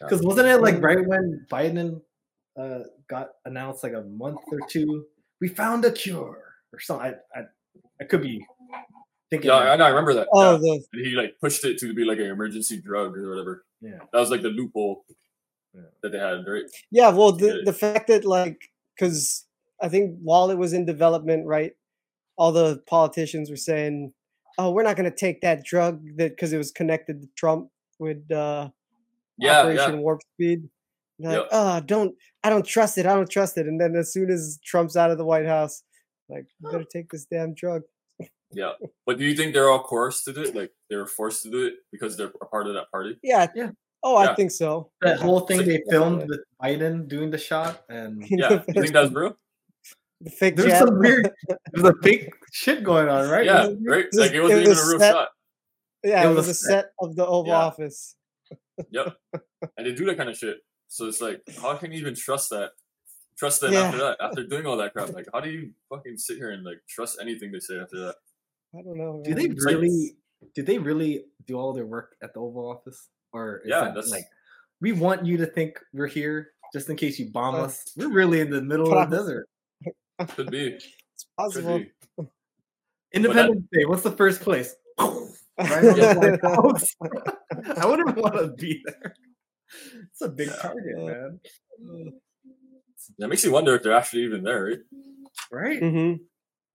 Yeah. 0.00 0.06
Because 0.06 0.22
wasn't 0.22 0.48
it 0.48 0.60
like 0.62 0.80
right 0.82 1.04
when 1.06 1.46
Biden 1.50 2.00
uh, 2.58 2.80
got 3.08 3.30
announced, 3.44 3.82
like 3.82 3.92
a 3.94 4.02
month 4.02 4.40
or 4.50 4.60
two, 4.68 5.06
we 5.40 5.48
found 5.48 5.84
a 5.84 5.92
cure 5.92 6.42
or 6.72 6.80
something? 6.80 7.14
I, 7.34 7.38
I, 7.40 7.44
I 8.00 8.04
could 8.04 8.22
be 8.22 8.44
thinking. 9.30 9.48
Yeah, 9.48 9.56
I, 9.56 9.64
that- 9.64 9.78
know, 9.78 9.84
I 9.84 9.88
remember 9.88 10.14
that. 10.14 10.28
Oh, 10.32 10.52
yeah. 10.52 10.58
the 10.58 10.82
And 10.92 11.06
he 11.06 11.12
like 11.12 11.34
pushed 11.40 11.64
it 11.64 11.78
to 11.78 11.92
be 11.94 12.04
like 12.04 12.18
an 12.18 12.26
emergency 12.26 12.80
drug 12.80 13.16
or 13.16 13.28
whatever. 13.30 13.64
yeah. 13.80 13.98
That 14.12 14.18
was 14.20 14.30
like 14.30 14.42
the 14.42 14.48
loophole 14.50 15.04
Yeah. 15.74 15.82
that 16.02 16.12
they 16.12 16.18
had, 16.18 16.46
right? 16.46 16.64
yeah. 16.90 17.10
Well, 17.10 17.32
the 17.32 17.62
the 17.64 17.72
fact 17.72 18.08
that 18.08 18.24
like 18.24 18.58
because 18.96 19.46
I 19.82 19.88
think 19.88 20.18
while 20.22 20.50
it 20.50 20.58
was 20.58 20.72
in 20.72 20.84
development, 20.84 21.46
right, 21.46 21.72
all 22.36 22.52
the 22.52 22.82
politicians 22.86 23.48
were 23.50 23.56
saying, 23.56 24.12
"Oh, 24.58 24.72
we're 24.72 24.82
not 24.82 24.96
going 24.96 25.10
to 25.10 25.16
take 25.16 25.40
that 25.42 25.64
drug 25.64 26.02
that 26.16 26.30
because 26.30 26.52
it 26.52 26.58
was 26.58 26.70
connected 26.72 27.22
to 27.22 27.28
Trump 27.36 27.70
with 27.98 28.30
uh, 28.32 28.68
Yeah, 29.38 29.60
Operation 29.60 29.94
yeah. 29.94 30.00
Warp 30.00 30.20
Speed." 30.34 30.68
And 31.22 31.30
they're 31.30 31.40
Yep. 31.40 31.42
like, 31.42 31.50
oh, 31.52 31.80
don't 31.86 32.14
I 32.42 32.48
don't 32.50 32.64
trust 32.66 32.96
it. 32.98 33.04
I 33.06 33.14
don't 33.14 33.28
trust 33.30 33.58
it. 33.58 33.66
And 33.66 33.78
then 33.80 33.94
as 33.96 34.12
soon 34.12 34.30
as 34.30 34.58
Trump's 34.64 34.96
out 34.96 35.10
of 35.10 35.18
the 35.18 35.24
White 35.26 35.44
House, 35.46 35.82
like, 36.30 36.46
you 36.58 36.70
better 36.70 36.84
take 36.84 37.10
this 37.10 37.26
damn 37.26 37.52
drug. 37.54 37.82
Yeah. 38.52 38.72
But 39.06 39.18
do 39.18 39.24
you 39.24 39.34
think 39.36 39.52
they're 39.52 39.68
all 39.68 39.82
coerced 39.82 40.24
to 40.24 40.32
do 40.32 40.42
it? 40.42 40.54
Like 40.56 40.72
they 40.88 40.96
were 40.96 41.06
forced 41.06 41.42
to 41.44 41.50
do 41.50 41.66
it 41.66 41.74
because 41.92 42.16
they're 42.16 42.32
a 42.40 42.46
part 42.46 42.66
of 42.66 42.74
that 42.74 42.90
party? 42.90 43.18
Yeah. 43.22 43.46
Yeah. 43.54 43.70
Oh, 44.02 44.16
I 44.16 44.34
think 44.34 44.50
so. 44.50 44.90
That 45.02 45.20
whole 45.20 45.40
thing 45.40 45.58
like- 45.58 45.66
they 45.66 45.82
filmed 45.90 46.26
with 46.28 46.40
Biden 46.62 47.06
doing 47.06 47.30
the 47.30 47.36
shot, 47.38 47.84
and 47.90 48.24
Yeah. 48.30 48.62
You 48.66 48.74
think 48.82 48.92
that's 48.92 49.12
real? 49.12 49.36
the 50.22 50.30
fake 50.30 50.56
there's 50.56 50.72
jab. 50.72 50.88
some 50.88 50.98
weird, 50.98 51.30
there's 51.72 51.86
a 51.88 51.94
fake 52.02 52.32
shit 52.52 52.82
going 52.82 53.08
on, 53.08 53.28
right? 53.28 53.44
Yeah, 53.44 53.58
Wasn't 53.60 53.84
there? 53.84 53.96
right. 53.98 54.06
Like 54.14 54.32
it 54.32 54.40
wasn't 54.40 54.60
it 54.60 54.68
even 54.68 54.78
a 54.78 54.88
real 54.88 54.98
set- 54.98 55.12
shot. 55.14 55.28
yeah, 56.02 56.22
it 56.22 56.26
it 56.26 56.28
was 56.34 56.46
was 56.46 56.48
a 56.48 56.50
a 56.50 56.54
set 56.54 56.86
of 57.00 57.14
the 57.16 57.26
Oval 57.26 57.48
Yeah. 57.52 57.58
Office. 57.58 58.16
Yep. 58.90 59.14
And 59.76 59.86
they 59.86 59.92
do 59.92 60.06
that 60.06 60.16
kind 60.16 60.30
of 60.30 60.36
shit. 60.38 60.56
So 60.92 61.06
it's 61.06 61.20
like, 61.20 61.40
how 61.62 61.76
can 61.76 61.92
you 61.92 61.98
even 62.00 62.16
trust 62.16 62.50
that? 62.50 62.72
Trust 63.38 63.60
them 63.60 63.72
Yeah. 63.72 63.82
after 63.84 63.98
that, 63.98 64.16
after 64.20 64.42
doing 64.44 64.66
all 64.66 64.76
that 64.78 64.92
crap. 64.92 65.10
Like, 65.14 65.28
how 65.32 65.40
do 65.40 65.48
you 65.48 65.70
fucking 65.88 66.18
sit 66.18 66.36
here 66.36 66.50
and 66.50 66.64
like 66.64 66.78
trust 66.88 67.18
anything 67.22 67.52
they 67.52 67.60
say 67.60 67.78
after 67.78 67.98
that? 68.00 68.16
I 68.76 68.82
don't 68.82 68.98
know. 68.98 69.22
Do 69.24 69.32
they 69.34 69.46
man. 69.48 69.56
like- 69.56 69.64
really? 69.66 70.16
Did 70.54 70.66
they 70.66 70.78
really 70.78 71.24
do 71.46 71.54
all 71.58 71.72
their 71.72 71.86
work 71.86 72.16
at 72.22 72.34
the 72.34 72.40
Oval 72.40 72.68
Office, 72.70 73.08
or 73.32 73.58
is 73.58 73.68
Yeah, 73.70 73.82
it 73.90 73.94
that's- 73.94 74.10
like 74.10 74.24
we 74.80 74.90
want 74.92 75.24
you 75.24 75.36
to 75.36 75.46
think 75.46 75.78
we're 75.92 76.06
here 76.08 76.52
just 76.72 76.88
in 76.90 76.96
case 76.96 77.18
you 77.20 77.30
bomb 77.30 77.54
Uh, 77.54 77.64
us? 77.64 77.84
We're 77.96 78.10
really 78.10 78.40
in 78.40 78.50
the 78.50 78.60
middle 78.62 78.92
of 78.92 79.10
the 79.10 79.16
desert. 79.16 79.48
Could 80.34 80.50
be. 80.50 80.76
It's 81.14 81.26
possible. 81.36 81.78
be. 81.78 81.92
Independence 83.12 83.66
Day. 83.72 83.84
What's 83.84 84.02
the 84.02 84.12
first 84.12 84.40
place? 84.40 84.74
right 84.98 85.20
on 85.60 85.82
the 85.84 86.90
White 87.00 87.78
I 87.78 87.86
wouldn't 87.86 88.16
want 88.16 88.34
to 88.36 88.48
be 88.56 88.82
there. 88.86 89.14
It's 90.10 90.20
a 90.22 90.28
big 90.28 90.48
Yeah. 90.48 90.56
target, 90.56 90.96
Uh, 90.98 91.04
man. 91.06 91.40
That 93.18 93.28
makes 93.28 93.44
you 93.44 93.52
wonder 93.52 93.74
if 93.74 93.82
they're 93.82 93.94
actually 93.94 94.22
even 94.24 94.42
there, 94.42 94.64
right? 94.64 94.78
Right? 95.50 95.78
hmm 95.80 96.12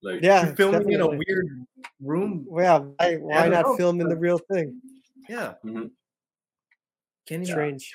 Like, 0.01 0.21
Yeah. 0.21 0.45
You're 0.47 0.55
filming 0.55 0.91
in 0.91 1.01
a 1.01 1.07
weird 1.07 1.65
room. 2.01 2.47
Yeah. 2.57 2.79
Why, 2.79 3.15
why 3.15 3.43
don't 3.43 3.51
not 3.51 3.65
know. 3.65 3.77
film 3.77 4.01
in 4.01 4.09
the 4.09 4.17
real 4.17 4.37
thing? 4.37 4.81
Yeah. 5.29 5.55
Mhm. 5.63 5.91
Can 7.27 7.41
you? 7.41 7.47
Strange. 7.47 7.91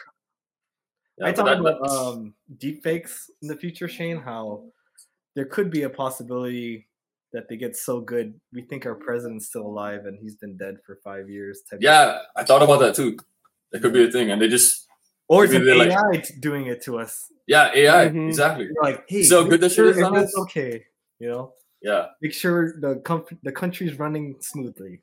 yeah, 1.19 1.27
I 1.27 1.33
but 1.33 1.45
talk 1.45 1.59
about 1.61 1.89
um, 1.89 2.35
deep 2.59 2.83
fakes 2.83 3.31
in 3.43 3.49
the 3.49 3.57
future, 3.57 3.87
Shane. 3.89 4.19
How 4.21 4.65
there 5.37 5.45
could 5.45 5.71
be 5.71 5.83
a 5.83 5.91
possibility 5.91 6.89
that 7.33 7.49
they 7.49 7.57
get 7.57 7.77
so 7.77 8.01
good, 8.01 8.35
we 8.53 8.63
think 8.63 8.87
our 8.87 8.97
president's 8.97 9.47
still 9.47 9.63
alive 9.67 10.07
and 10.07 10.19
he's 10.21 10.35
been 10.35 10.57
dead 10.57 10.79
for 10.85 10.97
five 11.05 11.31
years. 11.31 11.63
Type 11.63 11.79
of- 11.79 11.83
yeah, 11.83 12.23
I 12.35 12.43
thought 12.43 12.63
about 12.63 12.81
that 12.81 12.97
too. 12.97 13.17
That 13.71 13.83
could 13.83 13.93
be 13.93 14.03
a 14.05 14.11
thing, 14.11 14.33
and 14.33 14.43
they 14.43 14.49
just 14.49 14.89
or 15.31 15.45
it's 15.45 15.55
an 15.55 15.65
maybe 15.65 15.79
they're 15.79 15.89
like- 15.89 16.21
AI 16.25 16.25
doing 16.41 16.67
it 16.67 16.83
to 16.87 16.99
us. 16.99 17.31
yeah, 17.47 17.71
AI 17.75 18.09
Mhm. 18.09 18.29
exactly. 18.29 18.65
You're 18.67 18.83
like, 18.83 19.05
hey, 19.09 19.23
See 19.23 19.35
how 19.35 19.41
make 19.43 19.51
good 19.51 19.61
that 19.63 19.73
shit 19.73 19.87
is 19.87 20.03
on 20.03 20.17
us? 20.17 20.37
okay. 20.45 20.85
You 21.21 21.29
know, 21.31 21.55
Yeah, 21.83 22.07
make 22.21 22.35
sure 22.35 22.75
the 22.81 23.01
com- 23.05 23.25
the 23.43 23.53
country's 23.53 23.99
running 23.99 24.37
smoothly. 24.41 25.03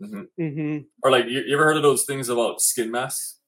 hmm 0.00 0.78
or 1.02 1.10
like 1.10 1.26
you, 1.26 1.40
you 1.46 1.54
ever 1.54 1.64
heard 1.64 1.76
of 1.76 1.82
those 1.82 2.04
things 2.04 2.28
about 2.28 2.60
skin 2.60 2.90
masks? 2.90 3.40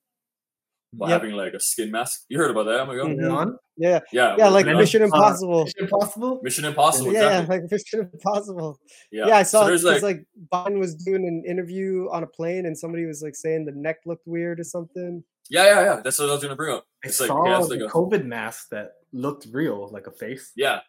About 0.94 1.08
Yep. 1.10 1.20
having 1.22 1.36
like 1.36 1.52
a 1.52 1.60
skin 1.60 1.90
mask. 1.90 2.24
You 2.28 2.38
heard 2.38 2.50
about 2.50 2.64
that? 2.64 2.80
Oh 2.80 2.86
my 2.86 2.96
god. 2.96 3.06
Mhm. 3.08 3.20
You 3.20 3.28
on? 3.30 3.58
Yeah. 3.76 4.00
Yeah. 4.12 4.36
Yeah, 4.38 4.48
like 4.48 4.66
yeah. 4.66 4.74
Mission 4.74 5.02
Uh, 5.02 5.06
Impossible. 5.06 5.64
Mission 5.64 5.82
Impossible. 5.84 6.40
Mission 6.42 6.64
Impossible. 6.64 7.12
yeah, 7.12 7.40
yeah, 7.40 7.46
like 7.48 7.62
Mission 7.70 8.10
Impossible. 8.12 8.78
Yeah. 9.10 9.26
Yeah, 9.28 9.36
I 9.36 9.42
saw 9.42 9.66
there's 9.66 9.82
because 9.82 10.02
like, 10.02 10.18
like, 10.52 10.66
Biden 10.66 10.78
was 10.78 10.94
doing 10.94 11.26
an 11.26 11.42
interview 11.46 12.08
on 12.12 12.22
a 12.22 12.26
plane 12.26 12.64
and 12.66 12.78
somebody 12.78 13.04
was 13.04 13.20
like 13.22 13.34
saying 13.34 13.66
the 13.66 13.72
neck 13.72 13.96
looked 14.06 14.26
weird 14.26 14.60
or 14.60 14.64
something. 14.64 15.22
yeah, 15.50 15.64
yeah, 15.64 15.80
yeah. 15.84 16.00
That's 16.02 16.18
what 16.18 16.28
I 16.30 16.32
was 16.32 16.42
gonna 16.42 16.56
bring 16.56 16.72
up. 16.74 16.84
I 17.04 17.08
It's 17.08 17.20
like 17.20 17.28
saw 17.28 17.44
he 17.44 17.50
has 17.50 17.68
the 17.68 17.74
like 17.76 17.84
a 17.84 17.92
COVID 17.92 18.24
mask 18.24 18.68
that 18.70 18.92
looked 19.12 19.46
real, 19.52 19.88
like 19.92 20.06
a 20.06 20.12
face. 20.12 20.52
yeah. 20.56 20.80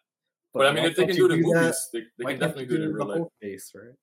But 0.54 0.66
I 0.66 0.72
mean, 0.72 0.84
if 0.86 0.96
they 0.96 1.02
can't 1.04 1.10
can 1.10 1.16
you 1.18 1.28
do 1.28 1.34
it 1.34 1.36
in 1.36 1.42
that- 1.42 1.60
movies, 1.60 1.88
they, 1.92 2.02
they 2.18 2.24
can 2.24 2.38
definitely 2.40 2.66
do 2.66 2.74
it 2.76 2.80
in 2.82 2.88
the 2.88 2.94
real 2.94 3.06
life. 3.06 3.18
whole 3.18 3.32
face, 3.42 3.70
right? 3.74 3.94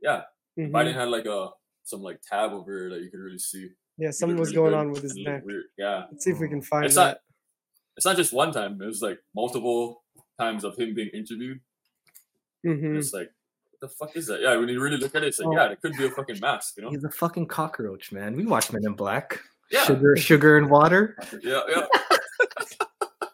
Yeah. 0.00 0.22
Mhm. 0.58 0.70
Biden 0.70 0.94
had 0.94 1.08
like 1.10 1.26
a 1.26 1.50
some 1.84 2.00
like 2.00 2.20
tab 2.22 2.52
over 2.52 2.70
here 2.72 2.90
that 2.90 3.02
you 3.02 3.10
could 3.10 3.20
really 3.20 3.38
see. 3.38 3.68
Yeah, 4.02 4.10
something 4.10 4.36
was 4.38 4.50
really 4.50 4.56
going 4.56 4.70
good 4.72 4.78
on 4.78 4.90
with 4.90 5.02
his 5.02 5.12
and 5.12 5.20
it 5.20 5.24
looked 5.30 5.34
neck. 5.36 5.46
Weird. 5.46 5.64
Yeah. 5.78 6.04
Let's 6.10 6.24
see 6.24 6.30
if 6.30 6.38
we 6.40 6.48
can 6.48 6.60
find 6.62 6.84
It's 6.86 6.96
that. 6.96 7.04
not 7.06 7.16
it's 7.96 8.06
not 8.06 8.16
just 8.16 8.32
one 8.32 8.52
time. 8.52 8.80
It 8.82 8.86
was 8.86 9.00
like 9.02 9.18
multiple 9.34 10.02
times 10.40 10.64
of 10.64 10.76
him 10.78 10.94
being 10.94 11.10
interviewed. 11.14 11.60
Mhm. 12.66 12.96
It's 12.98 13.12
like, 13.12 13.30
what 13.70 13.80
the 13.80 13.88
fuck 13.88 14.16
is 14.16 14.26
that? 14.26 14.40
Yeah, 14.40 14.56
when 14.56 14.68
you 14.68 14.80
really 14.80 14.96
look 14.96 15.14
at 15.14 15.22
it, 15.22 15.28
it's 15.28 15.38
like, 15.38 15.48
Oh. 15.48 15.52
yeah, 15.54 15.70
it 15.72 15.80
could 15.82 15.96
be 15.96 16.06
a 16.06 16.10
fucking 16.10 16.40
mask, 16.40 16.74
you 16.78 16.82
know? 16.84 16.90
He's 16.90 17.04
a 17.04 17.10
fucking 17.10 17.46
cockroach, 17.48 18.10
man. 18.12 18.34
We 18.34 18.44
watch 18.46 18.72
Men 18.72 18.82
in 18.86 18.94
Black. 18.94 19.40
Yeah. 19.70 19.84
Sugar, 19.84 20.16
sugar 20.16 20.56
and 20.58 20.68
water. 20.70 21.16
Yeah, 21.42 21.60
yeah. 21.68 21.86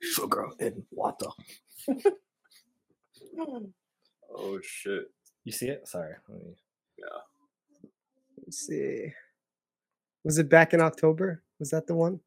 Sugar 0.00 0.50
and 0.60 0.84
water. 0.90 1.26
Oh 4.36 4.58
shit. 4.62 5.04
You 5.44 5.52
see 5.52 5.66
it? 5.68 5.86
Sorry. 5.88 6.14
Let 6.28 6.38
me- 6.42 6.54
Let's 8.46 8.58
see. 8.66 9.12
Was 10.24 10.38
it 10.38 10.48
back 10.48 10.72
in 10.72 10.80
October? 10.80 11.42
Was 11.58 11.70
that 11.70 11.86
the 11.86 11.94
one? 11.94 12.20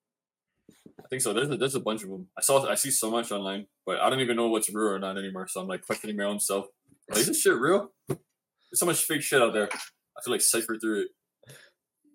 I 0.99 1.07
think 1.09 1.21
so. 1.21 1.33
There's 1.33 1.49
a, 1.49 1.57
there's 1.57 1.75
a 1.75 1.79
bunch 1.79 2.03
of 2.03 2.09
them. 2.09 2.27
I 2.37 2.41
saw 2.41 2.67
I 2.67 2.75
see 2.75 2.91
so 2.91 3.09
much 3.09 3.31
online, 3.31 3.67
but 3.85 3.99
I 3.99 4.09
don't 4.09 4.19
even 4.19 4.35
know 4.35 4.47
what's 4.49 4.69
real 4.73 4.87
or 4.87 4.99
not 4.99 5.17
anymore. 5.17 5.47
So 5.47 5.61
I'm 5.61 5.67
like 5.67 5.81
questioning 5.85 6.17
my 6.17 6.25
own 6.25 6.39
self. 6.39 6.67
Like, 7.09 7.19
is 7.19 7.27
this 7.27 7.41
shit 7.41 7.55
real? 7.57 7.91
There's 8.07 8.19
so 8.73 8.85
much 8.85 9.01
fake 9.03 9.21
shit 9.21 9.41
out 9.41 9.53
there. 9.53 9.69
I 9.71 10.21
feel 10.23 10.33
like 10.33 10.41
cipher 10.41 10.77
through 10.77 11.01
it. 11.03 11.07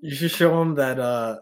You 0.01 0.15
should 0.15 0.31
show 0.33 0.61
him 0.61 0.75
that 0.77 0.99
uh 0.99 1.39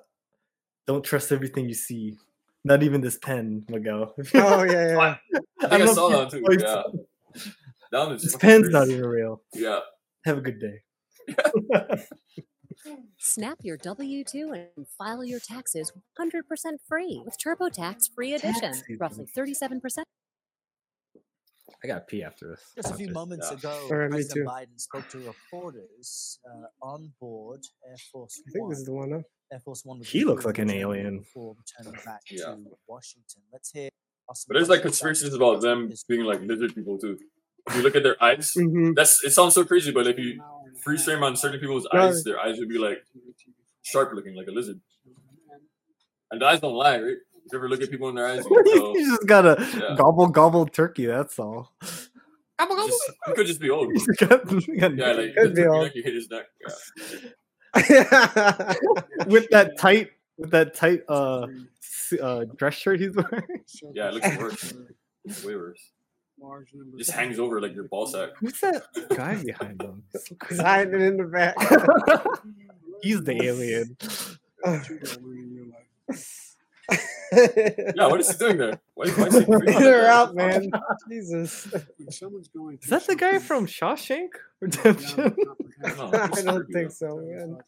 don't 0.87 1.05
trust 1.05 1.33
everything 1.33 1.69
you 1.69 1.75
see. 1.75 2.17
Not 2.65 2.83
even 2.83 3.01
this 3.01 3.19
pen, 3.19 3.65
Miguel. 3.69 4.15
Oh 4.35 4.63
yeah, 4.63 4.89
yeah. 4.91 5.17
I 5.61 5.69
think 5.69 5.73
I, 5.73 5.79
don't 5.79 5.95
saw 5.95 6.09
that 6.11 6.31
too. 6.31 6.45
Yeah. 6.51 6.83
That 7.91 8.07
one 8.07 8.13
is 8.17 8.23
This 8.23 8.37
pen's 8.37 8.69
crazy. 8.69 8.73
not 8.73 8.89
even 8.89 9.07
real. 9.07 9.43
Yeah. 9.55 9.81
Have 10.25 10.39
a 10.39 10.41
good 10.41 10.61
day. 10.61 10.83
Snap 13.19 13.59
your 13.63 13.77
W 13.77 14.25
2 14.25 14.53
and 14.77 14.87
file 14.99 15.25
your 15.25 15.41
taxes 15.41 15.93
100% 16.19 16.43
free 16.89 17.21
with 17.25 17.37
TurboTax 17.39 18.13
Free 18.15 18.35
Edition. 18.35 18.73
Tax 18.73 18.83
Roughly 18.99 19.27
37%. 19.37 20.03
I 21.83 21.87
gotta 21.87 22.01
pee 22.03 22.23
after 22.23 22.49
this. 22.51 22.61
Just 22.77 22.93
a 22.93 22.97
few 22.97 23.11
moments 23.11 23.49
Yeah. 23.51 23.57
ago, 23.59 23.89
All 23.91 23.97
right, 23.97 24.11
me 24.11 24.17
President 24.17 24.47
too. 24.47 24.51
Biden 24.53 24.81
spoke 24.81 25.09
to 25.11 25.19
reporters 25.19 26.39
uh, 26.47 26.67
on 26.87 27.13
board 27.21 27.61
Air 27.89 27.97
Force 28.13 28.43
I 28.47 28.51
think 28.51 28.63
One. 28.65 28.71
this 28.71 28.79
is 28.81 28.85
the 28.87 28.93
one. 28.93 29.11
Huh? 29.13 29.21
Air 29.53 29.61
Force 29.61 29.85
One. 29.85 30.01
He 30.05 30.25
looks 30.25 30.43
refueled 30.45 30.47
like 30.47 30.59
an 30.59 30.71
alien. 30.71 31.19
Before 31.21 31.55
returning 31.57 31.99
back 32.05 32.21
Yeah. 32.31 32.47
to 32.47 32.65
Washington. 32.87 33.43
Let's 33.53 33.71
hear. 33.73 33.89
Austin 34.29 34.47
But 34.49 34.55
there's 34.59 34.69
like 34.69 34.83
conspiracies 34.83 35.33
about 35.33 35.61
them 35.63 35.89
Church. 35.89 36.01
being 36.09 36.23
like 36.25 36.41
lizard 36.43 36.75
people 36.75 36.99
too. 36.99 37.19
If 37.69 37.77
you 37.77 37.83
look 37.83 37.95
at 37.97 38.03
their 38.03 38.23
eyes, 38.23 38.53
Mhm. 38.57 38.95
that's 38.95 39.23
it 39.25 39.31
sounds 39.31 39.55
so 39.55 39.65
crazy, 39.65 39.91
but 39.93 40.07
if 40.07 40.19
you 40.19 40.43
freeze 40.83 41.05
frame 41.05 41.23
on 41.23 41.37
certain 41.37 41.61
people's 41.61 41.87
No. 41.93 42.01
eyes, 42.09 42.23
their 42.25 42.39
eyes 42.41 42.59
would 42.59 42.69
be 42.69 42.79
like 42.79 43.05
sharp 43.83 44.13
looking, 44.15 44.35
like 44.35 44.47
a 44.49 44.51
lizard. 44.53 44.81
And 46.31 46.41
the 46.41 46.47
eyes 46.47 46.61
don't 46.61 46.75
lie, 46.75 46.99
right? 47.01 47.17
You 47.53 47.59
ever 47.59 47.69
look 47.69 47.83
at 47.83 47.91
people 47.91 48.09
in 48.09 48.15
their 48.15 48.27
eyes, 48.27 48.45
you 48.49 48.63
can 48.63 48.65
tell. 48.75 48.97
you 48.97 49.07
just 49.11 49.27
gotta 49.27 49.57
Yeah. 49.79 49.97
gobble 49.97 50.29
gobble 50.29 50.67
turkey. 50.67 51.07
That's 51.07 51.39
all. 51.39 51.73
Gobble 52.59 52.77
gobble. 52.77 52.87
Just, 52.89 53.11
he 53.27 53.33
could 53.33 53.47
just 53.47 53.61
be 53.61 53.71
old. 53.71 53.89
You 53.95 54.15
got- 54.27 54.51
you 54.53 54.79
got- 54.81 54.97
Yeah, 54.97 55.13
like 55.13 55.35
Could 55.35 55.55
be 55.55 55.67
old. 55.67 55.83
neck, 55.85 55.95
you 55.97 56.03
hit 56.03 56.15
his 56.15 56.29
neck. 56.31 56.47
Yeah. 56.61 56.75
with 59.27 59.49
that 59.51 59.79
tight, 59.79 60.11
with 60.39 60.51
that 60.51 60.75
tight 60.75 61.03
uh, 61.09 61.47
uh 62.21 62.45
dress 62.57 62.75
shirt 62.75 63.01
he's 63.01 63.15
wearing. 63.15 63.45
Yeah, 63.95 64.09
it 64.09 64.15
looks 64.15 64.37
worse. 64.39 64.75
It's 65.25 65.45
way 65.45 65.55
worse. 65.57 65.91
It 66.43 66.99
just 66.99 67.11
hangs 67.13 67.39
over 67.39 67.61
like 67.61 67.75
your 67.75 67.85
ball 67.85 68.07
sack. 68.07 68.31
Who's 68.39 68.59
that 68.61 68.83
guy 69.15 69.43
behind 69.43 69.83
him? 69.87 70.03
He's 70.49 70.61
hiding 70.61 71.01
in 71.01 71.17
the 71.19 71.25
back. 71.25 71.57
he's 73.03 73.23
the 73.23 73.43
alien. 73.43 73.97
Yeah, 77.33 78.09
what 78.09 78.19
is 78.19 78.29
he 78.33 78.37
doing 78.39 78.59
there? 78.59 78.81
Why, 78.95 79.09
why 79.11 79.27
is 79.27 79.35
he 79.35 79.41
freaking 79.45 79.67
Get 79.67 79.75
like 79.77 79.85
her 79.85 80.01
that? 80.03 80.11
out, 80.11 80.35
man. 80.35 80.71
Jesus. 81.09 81.67
Is 81.67 82.19
that 82.89 83.07
the 83.07 83.15
guy 83.17 83.39
from 83.39 83.67
Shawshank 83.67 84.31
Redemption? 84.61 85.37
No, 85.81 86.11
I 86.13 86.43
don't 86.43 86.67
think 86.73 86.91
so, 86.91 87.19
man. 87.19 87.59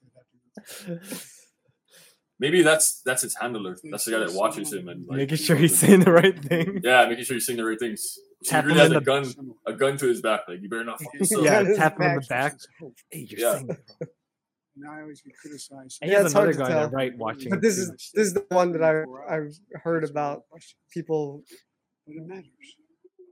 Maybe 2.43 2.63
that's 2.63 3.01
that's 3.07 3.23
his 3.23 3.35
handler. 3.41 3.77
That's 3.91 4.05
the 4.05 4.11
guy 4.15 4.19
that 4.25 4.33
watches 4.33 4.73
him 4.73 4.89
and 4.89 5.07
like, 5.07 5.17
Making 5.19 5.37
sure 5.39 5.57
he's 5.57 5.79
saying 5.83 6.01
the 6.01 6.11
right 6.21 6.37
thing. 6.51 6.81
yeah, 6.83 7.07
making 7.09 7.25
sure 7.25 7.35
he's 7.35 7.47
saying 7.47 7.59
the 7.59 7.65
right 7.65 7.79
things. 7.79 8.19
So 8.43 8.51
Tap 8.51 8.65
he 8.65 8.69
really 8.69 8.81
has 8.81 8.91
a 8.91 8.97
in 8.99 9.05
gun, 9.05 9.25
a 9.67 9.73
gun 9.73 9.97
to 9.99 10.07
his 10.13 10.21
back. 10.21 10.41
Like 10.49 10.61
you 10.61 10.69
better 10.69 10.85
not 10.85 10.99
fuck. 11.01 11.13
Yeah, 11.31 11.63
tap 11.77 11.97
him 12.01 12.03
on 12.09 12.15
the 12.17 12.27
back. 12.29 12.53
back. 12.53 12.59
Hey, 13.11 13.27
you're 13.31 13.41
Yeah. 13.41 13.53
saying 13.59 13.71
it. 13.71 14.09
And 14.75 14.89
I 14.91 15.03
always 15.03 15.21
get 15.23 15.35
criticized. 15.41 15.99
And 16.03 16.11
Yeah, 16.11 16.19
he 16.19 16.23
has 16.23 16.33
it's 16.33 16.35
hard 16.35 16.53
to 16.53 16.59
guy 16.59 16.69
tell. 16.69 16.81
that 16.89 16.93
right 16.93 17.17
watching. 17.17 17.51
But 17.51 17.61
this 17.63 17.77
too. 17.77 17.83
is 17.83 18.11
this 18.15 18.27
is 18.29 18.35
the 18.35 18.45
one 18.49 18.73
that 18.73 18.83
I 18.83 19.05
I've 19.33 19.55
heard 19.85 20.03
about 20.03 20.43
people 20.93 21.45
But 22.07 22.17
it 22.17 22.27
matters. 22.27 22.47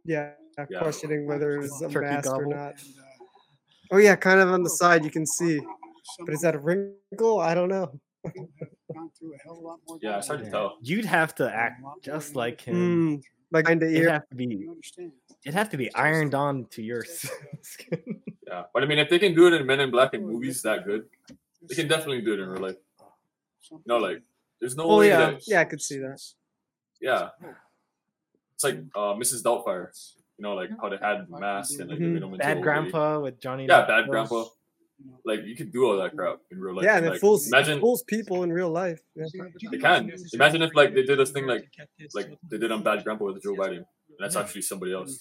yeah, 0.04 0.30
Yeah. 0.70 0.78
questioning 0.80 1.26
whether 1.26 1.56
it 1.56 1.58
was 1.62 1.82
a 1.82 1.88
Turkey 1.88 2.06
mask 2.14 2.30
or 2.32 2.46
not. 2.46 2.74
Uh, 2.74 2.74
Oh 3.92 3.96
yeah, 3.98 4.14
kind 4.14 4.38
of 4.38 4.50
on 4.50 4.62
the 4.62 4.70
side 4.70 5.04
you 5.04 5.10
can 5.10 5.26
see. 5.26 5.58
But 6.24 6.32
is 6.34 6.42
that 6.42 6.54
a 6.54 6.60
wrinkle? 6.60 7.40
I 7.40 7.54
don't 7.56 7.68
know. 7.68 7.98
Who 8.24 8.48
had 8.58 8.68
gone 8.94 9.10
through 9.18 9.34
a 9.34 9.38
hell 9.42 9.52
of 9.56 9.58
a 9.58 9.66
lot 9.66 9.80
more 9.86 9.98
Yeah, 10.00 10.18
it's 10.18 10.28
hard 10.28 10.44
to 10.44 10.50
tell. 10.50 10.78
You'd 10.82 11.04
have 11.04 11.34
to 11.36 11.50
act 11.52 11.82
just 12.02 12.34
like 12.36 12.60
him. 12.60 13.18
Mm, 13.18 13.22
like 13.52 13.64
kind 13.66 13.82
of 13.82 13.88
It'd 13.90 14.02
ear. 14.02 14.10
have 14.12 14.28
to 14.28 14.34
be. 14.36 14.68
It'd 15.44 15.54
have 15.54 15.70
to 15.70 15.76
be 15.76 15.92
ironed 15.94 16.34
on 16.34 16.66
to 16.70 16.82
your 16.82 17.04
skin. 17.62 18.20
Yeah, 18.46 18.64
but 18.74 18.82
I 18.82 18.86
mean, 18.86 18.98
if 18.98 19.08
they 19.08 19.18
can 19.18 19.34
do 19.34 19.46
it 19.46 19.54
in 19.54 19.66
Men 19.66 19.80
in 19.80 19.90
Black 19.90 20.14
and 20.14 20.26
movies 20.26 20.62
that 20.62 20.84
good, 20.84 21.06
they 21.68 21.74
can 21.74 21.88
definitely 21.88 22.20
do 22.22 22.34
it 22.34 22.40
in 22.40 22.48
real 22.48 22.62
life. 22.62 22.76
No, 23.86 23.96
like 23.98 24.22
there's 24.60 24.76
no 24.76 24.84
Oh 24.84 24.98
way 24.98 25.08
yeah, 25.08 25.18
that 25.30 25.46
yeah, 25.46 25.60
I 25.60 25.64
could 25.64 25.80
see 25.80 25.98
that. 25.98 26.20
yeah. 27.00 27.28
It's 28.54 28.64
like 28.64 28.78
uh, 28.94 29.14
Mrs. 29.14 29.42
Doubtfire. 29.42 29.88
You 30.36 30.42
know, 30.44 30.54
like 30.54 30.70
how 30.80 30.88
they 30.88 30.96
had 31.00 31.28
masks 31.30 31.78
and 31.78 31.90
like 31.90 31.98
they 31.98 32.04
Mhm. 32.06 32.12
made 32.14 32.22
them 32.22 32.32
into 32.34 32.38
Bad 32.38 32.56
old 32.56 32.56
lady. 32.56 32.62
grandpa 32.62 33.20
with 33.20 33.40
Johnny. 33.40 33.66
Yeah, 33.66 33.84
bad 33.86 34.08
grandpa. 34.08 34.44
Like 35.24 35.40
you 35.44 35.54
could 35.56 35.72
do 35.72 35.84
all 35.86 35.96
that 35.98 36.16
crap 36.16 36.38
in 36.50 36.60
real 36.60 36.74
life. 36.76 36.84
Yeah, 36.84 36.96
and 36.98 37.06
it 37.06 37.20
fools 37.20 37.46
imagine 37.48 37.80
fools 37.80 38.02
people 38.02 38.42
in 38.42 38.52
real 38.52 38.70
life. 38.70 39.00
Yeah. 39.14 39.26
they 39.70 39.78
can. 39.78 40.12
Imagine 40.32 40.62
if 40.62 40.74
like 40.74 40.94
they 40.94 41.02
did 41.02 41.18
this 41.18 41.30
thing 41.30 41.46
like 41.46 41.64
like 42.14 42.28
they 42.50 42.58
did 42.58 42.70
on 42.72 42.82
Bad 42.82 43.04
Grandpa 43.04 43.24
with 43.26 43.42
Joe 43.42 43.54
Biden. 43.54 43.76
And 43.78 44.18
that's 44.18 44.36
actually 44.36 44.62
somebody 44.62 44.92
else. 44.92 45.18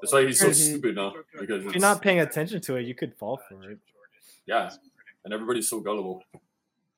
That's 0.00 0.12
why 0.12 0.26
he's 0.26 0.40
so 0.40 0.48
Mhm. 0.48 0.54
stupid 0.54 0.94
now. 0.96 1.14
Because 1.38 1.64
If 1.66 1.74
you're 1.74 1.80
not 1.80 2.02
paying 2.02 2.20
attention 2.20 2.60
to 2.62 2.76
it, 2.76 2.82
you 2.86 2.94
could 2.94 3.14
fall 3.16 3.40
for 3.48 3.70
it. 3.70 3.78
yeah, 4.46 4.70
and 5.24 5.32
everybody's 5.32 5.68
so 5.68 5.80
gullible. 5.80 6.22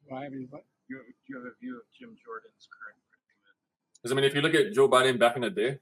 Why, 0.06 0.26
I 0.26 0.28
mean, 0.30 0.47
what? 0.51 0.64
you, 0.89 1.01
you 1.26 1.36
have 1.36 1.47
a 1.47 1.55
view 1.60 1.76
of 1.76 1.82
Jim 1.98 2.16
Jordan's 2.24 2.66
current 2.74 2.97
predicament. 3.10 3.56
Because 4.02 4.12
I 4.12 4.14
mean, 4.16 4.24
if 4.24 4.34
you 4.34 4.40
look 4.40 4.55
at 4.55 4.72
Joe 4.72 4.89
Biden 4.89 5.18
back 5.18 5.36
in 5.36 5.43
the 5.43 5.51
day, 5.51 5.78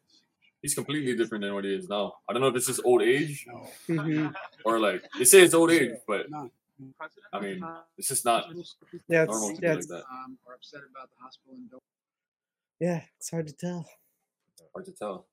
he's 0.63 0.75
completely 0.75 1.17
different 1.17 1.43
than 1.43 1.55
what 1.55 1.65
he 1.65 1.75
is 1.75 1.89
now. 1.89 2.15
I 2.29 2.33
don't 2.33 2.43
know 2.43 2.49
if 2.49 2.57
it's 2.57 2.67
just 2.67 2.81
old 2.85 3.03
age 3.03 3.47
No. 3.49 3.67
Mhm. 3.89 4.35
or 4.65 4.79
like 4.79 5.03
they 5.19 5.25
say 5.25 5.43
it's 5.43 5.55
old 5.55 5.71
age, 5.71 5.93
but 6.07 6.27
I 7.33 7.41
mean, 7.41 7.65
it's 7.99 8.09
just 8.09 8.25
not 8.25 8.47
Yeah, 9.09 9.25
normal 9.25 9.51
it's, 9.51 9.57
to 9.57 9.61
be 9.61 9.67
yeah, 9.67 9.75
like 9.75 9.87
that. 9.89 10.05
Um, 10.11 10.39
are 10.47 10.55
upset 10.55 10.81
about 10.91 11.11
the 11.11 11.23
hospital 11.23 11.55
and 11.57 11.71
don't. 11.71 11.83
yeah, 12.81 13.03
it's 13.19 13.31
hard 13.31 13.47
to 13.49 13.53
tell. 13.53 13.87
Hard 14.75 14.87
to 14.87 14.93
tell. 14.93 15.27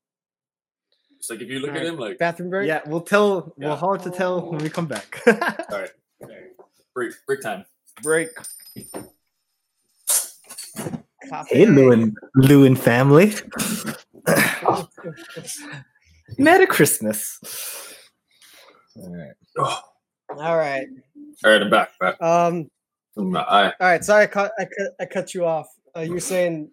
It's 1.18 1.30
like 1.30 1.42
if 1.42 1.50
you 1.50 1.60
look 1.60 1.72
at 1.76 1.84
him, 1.84 1.98
like 1.98 2.18
Bathroom 2.20 2.50
break. 2.50 2.68
Yeah, 2.68 2.82
we'll 2.86 3.02
tell. 3.02 3.54
Yeah. 3.58 3.68
We'll 3.70 3.76
hard 3.78 4.04
to 4.04 4.12
tell 4.12 4.50
when 4.52 4.60
we 4.62 4.70
come 4.70 4.86
back. 4.88 5.22
all 5.28 5.80
right, 5.80 5.92
break 6.94 7.14
break 7.26 7.42
time. 7.42 7.66
Break. 8.04 8.30
Copy. 11.30 11.56
Hey, 11.56 11.66
Lewin, 11.66 12.16
Lewin 12.36 12.76
family. 12.76 13.34
Merry 16.38 16.68
Christmas. 16.68 17.40
All 18.96 19.16
right. 19.16 19.32
Oh, 19.58 19.80
All 20.38 20.58
right. 20.58 20.88
all 21.46 21.52
right, 21.52 21.62
I'm 21.62 21.70
back. 21.70 21.92
Back. 22.00 22.22
Um. 22.22 22.70
My 23.16 23.42
eye. 23.42 23.66
All 23.66 23.72
right. 23.88 24.04
Sorry, 24.04 24.24
I 24.24 24.28
cut. 24.28 24.52
I 24.60 24.66
cut. 24.66 24.96
I 25.00 25.06
cut 25.06 25.34
you 25.34 25.46
off. 25.46 25.68
Uh, 25.96 26.02
you 26.02 26.14
were 26.14 26.20
saying 26.20 26.70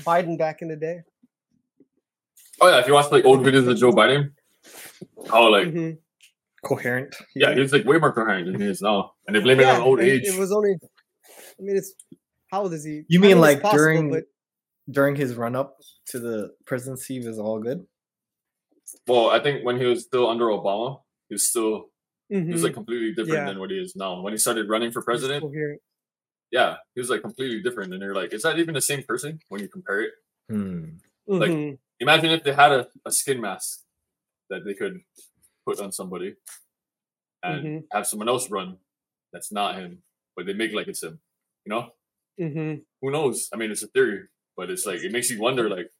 Biden 0.00 0.38
back 0.38 0.62
in 0.62 0.68
the 0.68 0.76
day. 0.76 1.00
Oh 2.60 2.68
yeah, 2.68 2.78
if 2.78 2.86
you 2.86 2.94
watch 2.94 3.10
like 3.10 3.24
old 3.24 3.40
videos 3.40 3.68
of 3.68 3.76
Joe 3.78 3.92
Biden, 3.92 4.32
how 5.28 5.48
like 5.50 5.68
Mhm. 5.68 5.98
Coherent. 6.64 7.16
yeah, 7.34 7.52
he's 7.54 7.72
like 7.72 7.84
way 7.84 7.98
more 7.98 8.12
coherent 8.12 8.46
than 8.46 8.60
he 8.60 8.68
is 8.68 8.80
now, 8.80 9.12
and 9.26 9.34
they 9.34 9.40
blame 9.40 9.58
it 9.58 9.66
on 9.66 9.80
old 9.80 10.00
age. 10.00 10.22
It 10.24 10.38
was 10.38 10.52
only. 10.52 10.74
I 10.74 11.62
mean, 11.62 11.76
it's 11.76 11.94
how 12.52 12.62
old 12.62 12.72
is 12.74 12.84
he? 12.84 13.02
You 13.08 13.18
I 13.18 13.22
mean 13.22 13.40
like 13.40 13.62
possible, 13.62 13.78
during 13.82 14.10
But 14.10 14.24
during 14.90 15.16
his 15.16 15.34
run 15.34 15.56
up 15.56 15.78
to 16.08 16.20
the 16.20 16.54
presidency 16.66 17.26
was 17.26 17.38
all 17.38 17.58
good? 17.58 17.84
Well, 19.08 19.30
I 19.30 19.40
think 19.40 19.64
when 19.64 19.80
he 19.80 19.86
was 19.86 20.04
still 20.04 20.28
under 20.28 20.44
Obama, 20.46 21.00
he 21.28 21.34
was 21.34 21.48
still 21.48 21.88
he 22.28 22.38
was 22.40 22.60
Mhm. 22.60 22.64
like 22.64 22.74
completely 22.74 23.10
different 23.12 23.40
Yeah. 23.44 23.46
than 23.46 23.58
what 23.58 23.70
he 23.70 23.78
is 23.78 23.94
now. 23.96 24.20
When 24.22 24.32
he 24.32 24.38
started 24.38 24.68
running 24.68 24.90
for 24.90 25.02
president, 25.02 25.44
yeah, 26.50 26.76
he 26.94 27.00
was 27.00 27.10
like 27.10 27.22
completely 27.22 27.62
different. 27.62 27.92
And 27.92 28.02
you're 28.02 28.14
like, 28.14 28.32
is 28.32 28.42
that 28.42 28.58
even 28.58 28.74
the 28.74 28.80
same 28.80 29.02
person 29.02 29.38
when 29.48 29.60
you 29.60 29.68
compare 29.68 30.00
it? 30.02 30.12
Hmm. 30.48 30.96
Like- 31.26 31.50
Mhm. 31.50 31.78
Imagine 32.00 32.30
if 32.32 32.42
they 32.42 32.52
had 32.52 32.72
a, 32.72 32.88
a 33.06 33.12
skin 33.12 33.40
mask 33.40 33.84
that 34.50 34.64
they 34.64 34.74
could 34.74 35.00
put 35.64 35.78
on 35.80 35.92
somebody 35.92 36.34
and 37.44 37.64
Mhm. 37.64 37.86
have 37.92 38.06
someone 38.08 38.28
else 38.28 38.50
run 38.50 38.78
that's 39.32 39.52
not 39.52 39.76
him, 39.78 40.02
but 40.34 40.44
they 40.46 40.52
make 40.52 40.72
like 40.72 40.88
it's 40.88 41.02
him. 41.02 41.20
You 41.64 41.70
know? 41.70 41.94
Mhm. 42.40 42.82
Who 43.00 43.10
knows? 43.10 43.48
I 43.52 43.56
mean, 43.56 43.70
it's 43.70 43.82
a 43.82 43.88
theory, 43.88 44.20
but 44.56 44.70
it's 44.70 44.86
like 44.86 45.00
it 45.02 45.12
makes 45.12 45.30
you 45.30 45.40
wonder, 45.40 45.68
like, 45.68 45.90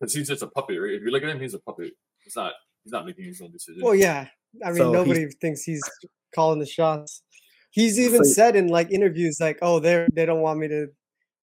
because 0.00 0.14
he's 0.14 0.28
just 0.28 0.42
a 0.42 0.46
puppet, 0.46 0.80
right? 0.80 0.92
If 0.94 1.02
you 1.02 1.10
look 1.10 1.22
at 1.22 1.28
him, 1.28 1.40
he's 1.40 1.54
a 1.54 1.58
puppet. 1.60 1.92
He's 2.24 2.36
not. 2.36 2.52
He's 2.84 2.92
not 2.92 3.04
making 3.06 3.24
his 3.24 3.40
own 3.40 3.50
decisions. 3.50 3.82
Well, 3.82 3.94
yeah. 3.94 4.28
I 4.64 4.68
mean, 4.68 4.76
So 4.76 4.92
he's- 4.92 5.06
nobody 5.06 5.26
thinks 5.40 5.62
he's 5.62 5.82
calling 6.34 6.58
the 6.60 6.66
shots. 6.66 7.22
He's 7.70 7.98
even 7.98 8.24
So- 8.24 8.32
said 8.32 8.56
in 8.56 8.68
like 8.68 8.90
interviews, 8.90 9.38
like, 9.40 9.58
"Oh, 9.62 9.78
they 9.80 10.06
they 10.12 10.24
don't 10.26 10.40
want 10.40 10.58
me 10.60 10.68
to 10.68 10.88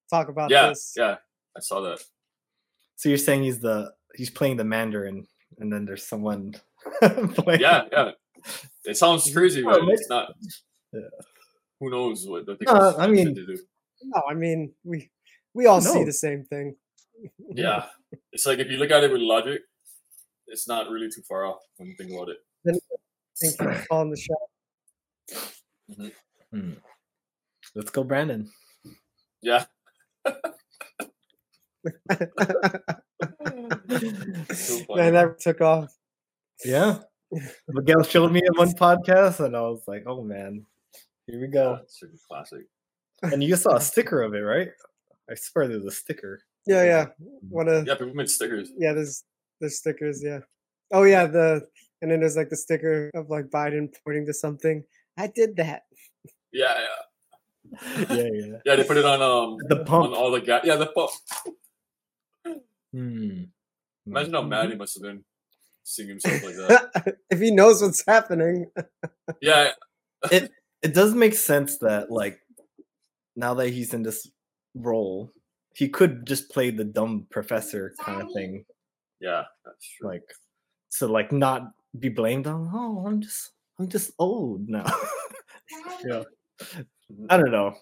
talk 0.10 0.30
about 0.30 0.50
yeah, 0.50 0.70
this." 0.70 0.94
yeah. 0.96 1.18
I 1.56 1.60
saw 1.60 1.82
that. 1.82 2.00
So 2.96 3.10
you're 3.10 3.18
saying 3.18 3.44
he's 3.44 3.60
the 3.60 3.94
he's 4.16 4.30
playing 4.30 4.58
the 4.58 4.64
Mandarin, 4.64 5.28
and 5.60 5.72
then 5.72 5.86
there's 5.86 6.08
someone 6.08 6.56
playing. 7.02 7.60
Yeah, 7.62 7.84
yeah. 7.92 8.12
It 8.86 8.96
sounds 8.98 9.32
crazy, 9.34 9.64
Oh, 9.66 9.70
but 9.86 9.90
it's 9.90 10.10
not. 10.10 10.34
Yeah. 10.94 11.02
Who 11.80 11.90
knows 11.90 12.26
what 12.28 12.46
the 12.46 12.58
No, 12.62 12.96
I 12.98 13.08
mean- 13.08 13.36
to 13.36 13.46
do? 13.46 13.58
No, 14.04 14.22
I 14.30 14.34
mean, 14.34 14.74
we 14.84 15.10
we 15.54 15.66
all 15.66 15.82
see 15.82 16.04
the 16.04 16.14
same 16.14 16.44
thing. 16.46 16.76
Yeah, 17.50 17.86
it's 18.32 18.46
like 18.46 18.60
if 18.60 18.70
you 18.70 18.78
look 18.78 18.92
at 18.92 19.04
it 19.04 19.12
with 19.12 19.22
logic, 19.22 19.62
it's 20.48 20.68
not 20.68 20.90
really 20.90 21.10
too 21.10 21.22
far 21.28 21.46
off 21.46 21.62
when 21.78 21.90
you 21.90 21.96
think 21.98 22.12
about 22.12 22.30
it. 22.30 22.38
Think 22.66 22.82
he's 23.40 23.88
calling 23.88 24.12
the 24.12 24.18
shot. 24.18 26.12
Hmm. 26.52 26.74
Let's 27.74 27.90
go, 27.90 28.04
Brandon. 28.04 28.50
Yeah, 29.42 29.66
so. 34.54 34.86
Man, 34.96 35.14
that 35.14 35.36
took 35.40 35.62
off. 35.62 35.94
Yeah. 36.64 37.00
Miguel 37.68 38.04
showed 38.04 38.32
me 38.32 38.42
in 38.46 38.54
one 38.54 38.74
podcast, 38.74 39.40
and 39.44 39.56
I 39.56 39.62
was 39.62 39.84
like, 39.88 40.04
"Oh 40.08 40.24
man, 40.24 40.66
Here 41.28 41.42
we 41.42 41.48
go. 41.48 41.78
That's 41.78 42.04
a 42.04 42.08
classic. 42.28 42.68
And 43.34 43.44
you 43.44 43.56
saw 43.56 43.76
a 43.76 43.82
sticker 43.82 44.22
of 44.22 44.34
it, 44.34 44.40
right? 44.40 44.70
I 45.30 45.36
swear 45.36 45.68
there's 45.68 45.86
a 45.86 45.92
sticker. 45.92 46.40
Yeah, 46.68 46.84
yeah. 46.84 47.06
One 47.50 47.68
of 47.68 47.88
Yeah, 47.88 47.96
people 47.96 48.14
made 48.14 48.30
stickers. 48.30 48.70
yeah, 48.78 48.94
there's 48.94 49.24
there's 49.60 49.78
stickers, 49.78 50.22
yeah. 50.24 50.40
Oh 50.92 51.04
yeah, 51.04 51.26
the 51.26 51.68
and 52.02 52.12
then 52.12 52.20
there's 52.20 52.36
like 52.38 52.50
the 52.50 52.58
sticker 52.58 53.10
of 53.14 53.30
like 53.30 53.46
Biden 53.46 53.94
pointing 54.04 54.26
to 54.28 54.34
something. 54.34 54.84
I 55.18 55.28
did 55.28 55.56
that. 55.58 55.84
Yeah, 56.52 56.74
yeah, 56.80 58.06
Yeah, 58.10 58.30
yeah. 58.34 58.58
yeah. 58.66 58.76
They 58.76 58.84
put 58.84 58.98
it 58.98 59.06
on 59.06 59.22
um 59.22 59.58
The 59.70 59.78
pump 59.84 60.08
on 60.08 60.14
all 60.14 60.32
the 60.32 60.42
gas. 60.42 60.62
Yeah, 60.66 60.76
the 60.76 60.88
pump. 60.88 61.12
Hmm. 62.94 63.44
Imagine 64.08 64.34
how 64.34 64.42
mad 64.44 64.70
he 64.70 64.76
must 64.76 64.96
have 64.96 65.04
been 65.04 65.24
seeing 65.84 66.10
himself 66.10 66.44
like 66.44 66.56
that. 66.56 67.18
if 67.30 67.40
he 67.40 67.52
knows 67.52 67.82
what's 67.82 68.04
happening. 68.06 68.68
Yeah, 69.42 69.72
it 70.32 70.52
it 70.84 70.94
does 70.94 71.14
make 71.16 71.34
sense 71.34 71.80
that 71.80 72.12
like 72.12 72.40
now 73.36 73.54
that 73.56 73.70
he's 73.70 73.94
in 73.94 74.04
this 74.04 74.30
role, 74.76 75.32
he 75.76 75.90
could 75.90 76.26
just 76.26 76.50
play 76.50 76.70
the 76.70 76.84
dumb 76.84 77.28
professor 77.30 77.94
kind 78.00 78.22
of 78.22 78.30
thing, 78.34 78.64
yeah, 79.20 79.44
that's 79.66 79.88
true. 79.98 80.10
like 80.10 80.24
to 81.00 81.08
like 81.08 81.32
not 81.32 81.72
be 82.00 82.10
blamed 82.10 82.48
on. 82.48 82.70
Oh, 82.74 83.06
I'm 83.06 83.22
just 83.22 83.52
I'm 83.80 83.88
just 83.88 84.12
old 84.20 84.70
now. 84.70 84.86
yeah, 86.06 86.24
I 87.30 87.38
don't 87.38 87.52
know. 87.52 87.76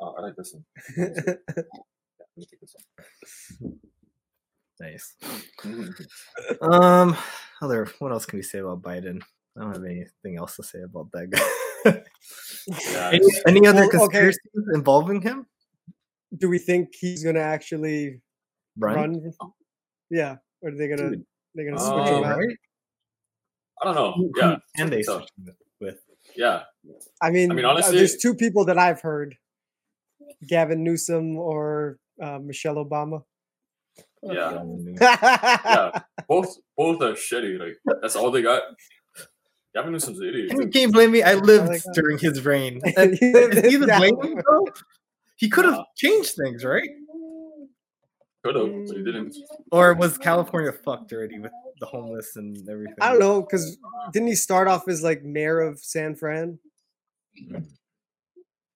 Oh, 0.00 0.14
I 0.16 0.20
like 0.22 0.36
this 0.36 0.54
one. 0.54 0.64
Yeah, 2.30 2.36
let 2.36 2.36
me 2.36 2.46
take 2.50 2.60
this 2.60 2.74
one. 3.58 3.78
Nice. 4.80 5.16
Um, 6.62 7.16
other 7.60 7.88
what 7.98 8.12
else 8.12 8.26
can 8.26 8.38
we 8.38 8.42
say 8.42 8.60
about 8.60 8.82
Biden? 8.82 9.20
I 9.56 9.62
don't 9.62 9.74
have 9.74 9.84
anything 9.84 10.36
else 10.36 10.54
to 10.56 10.62
say 10.62 10.82
about 10.82 11.10
that 11.12 11.30
guy. 11.30 11.67
Yeah, 12.92 13.10
any, 13.12 13.26
any 13.46 13.66
other 13.66 13.80
Well, 13.80 13.88
okay. 13.88 13.98
conspiracies 13.98 14.40
involving 14.74 15.22
him? 15.22 15.46
Do 16.36 16.50
we 16.50 16.58
think 16.58 16.90
he's 17.00 17.24
gonna 17.24 17.40
actually 17.40 18.20
Run, 18.76 18.94
run? 18.94 19.32
Yeah. 20.10 20.36
Or 20.60 20.68
are 20.70 20.74
they 20.76 20.88
gonna 20.88 21.10
Dude. 21.10 21.24
they're 21.54 21.70
gonna 21.70 21.80
Oh, 21.82 22.04
switch 22.04 22.14
him 22.18 22.24
out? 22.24 22.38
right? 22.38 22.56
I 23.80 23.84
don't 23.86 23.94
know. 23.94 24.30
Yeah, 24.36 24.50
who 24.56 24.60
can 24.76 24.90
they 24.90 25.02
so. 25.02 25.18
switch 25.20 25.54
with? 25.80 26.00
yeah. 26.36 26.64
I 27.22 27.30
mean, 27.30 27.50
I 27.50 27.54
mean, 27.54 27.64
honestly- 27.64 27.96
there's 27.96 28.16
two 28.18 28.34
people 28.34 28.66
that 28.66 28.76
I've 28.76 29.00
heard: 29.00 29.36
Gavin 30.46 30.84
Newsom 30.84 31.38
or 31.38 31.98
uh, 32.22 32.38
Michelle 32.38 32.74
Obama. 32.76 33.22
Yeah. 34.22 34.62
yeah, 35.00 35.60
Yeah, 35.64 36.00
both 36.28 36.54
both 36.76 37.00
are 37.02 37.12
shitty. 37.14 37.58
Like 37.58 37.76
that's 38.02 38.16
all 38.16 38.30
they 38.30 38.42
got. 38.42 38.62
Gavin 39.74 39.92
Newsom's 39.92 40.18
an 40.20 40.28
idiot. 40.28 40.50
Can 40.50 40.60
you, 40.62 40.68
can 40.68 40.80
you 40.82 40.92
blame 40.92 41.10
me? 41.12 41.22
I 41.22 41.34
lived 41.34 41.68
like 41.68 41.82
that. 41.82 41.94
during 41.94 42.18
his 42.18 42.44
reign. 42.44 42.80
Is 42.84 43.18
he 43.18 43.76
the 43.76 43.86
blame, 43.98 44.40
bro? 44.42 44.64
He 45.36 45.48
could 45.48 45.64
have 45.66 45.74
Nah. 45.74 45.84
changed 45.96 46.34
things, 46.36 46.64
right? 46.64 46.88
Could 48.44 48.54
have, 48.56 48.66
but 48.86 48.96
he 48.96 49.02
didn't. 49.04 49.36
Or 49.70 49.94
was 49.94 50.16
California 50.16 50.72
fucked 50.72 51.12
already 51.12 51.38
with 51.38 51.52
the 51.80 51.86
homeless 51.86 52.36
and 52.36 52.56
everything? 52.68 52.94
I 53.00 53.10
don't 53.10 53.18
know 53.20 53.42
because 53.42 53.76
didn't 54.12 54.28
he 54.28 54.34
start 54.34 54.68
off 54.68 54.88
as 54.88 55.02
like 55.02 55.22
mayor 55.22 55.60
of 55.60 55.78
San 55.80 56.14
Fran? 56.14 56.58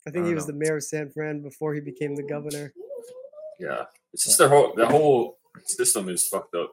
I 0.06 0.10
think 0.10 0.24
I 0.24 0.28
he 0.28 0.35
was 0.35 0.47
know. 0.47 0.52
the 0.52 0.59
mayor 0.59 0.77
of 0.77 0.85
San 0.85 1.10
Fran 1.10 1.43
before 1.43 1.74
he 1.74 1.81
became 1.81 2.14
the 2.16 2.23
governor. 2.24 2.73
Yeah, 3.59 3.85
it's 4.12 4.24
just 4.24 4.39
their 4.39 4.48
whole 4.48 4.74
their 4.77 4.86
whole 4.86 5.39
system 5.64 6.09
is 6.09 6.27
fucked 6.27 6.55
up. 6.55 6.73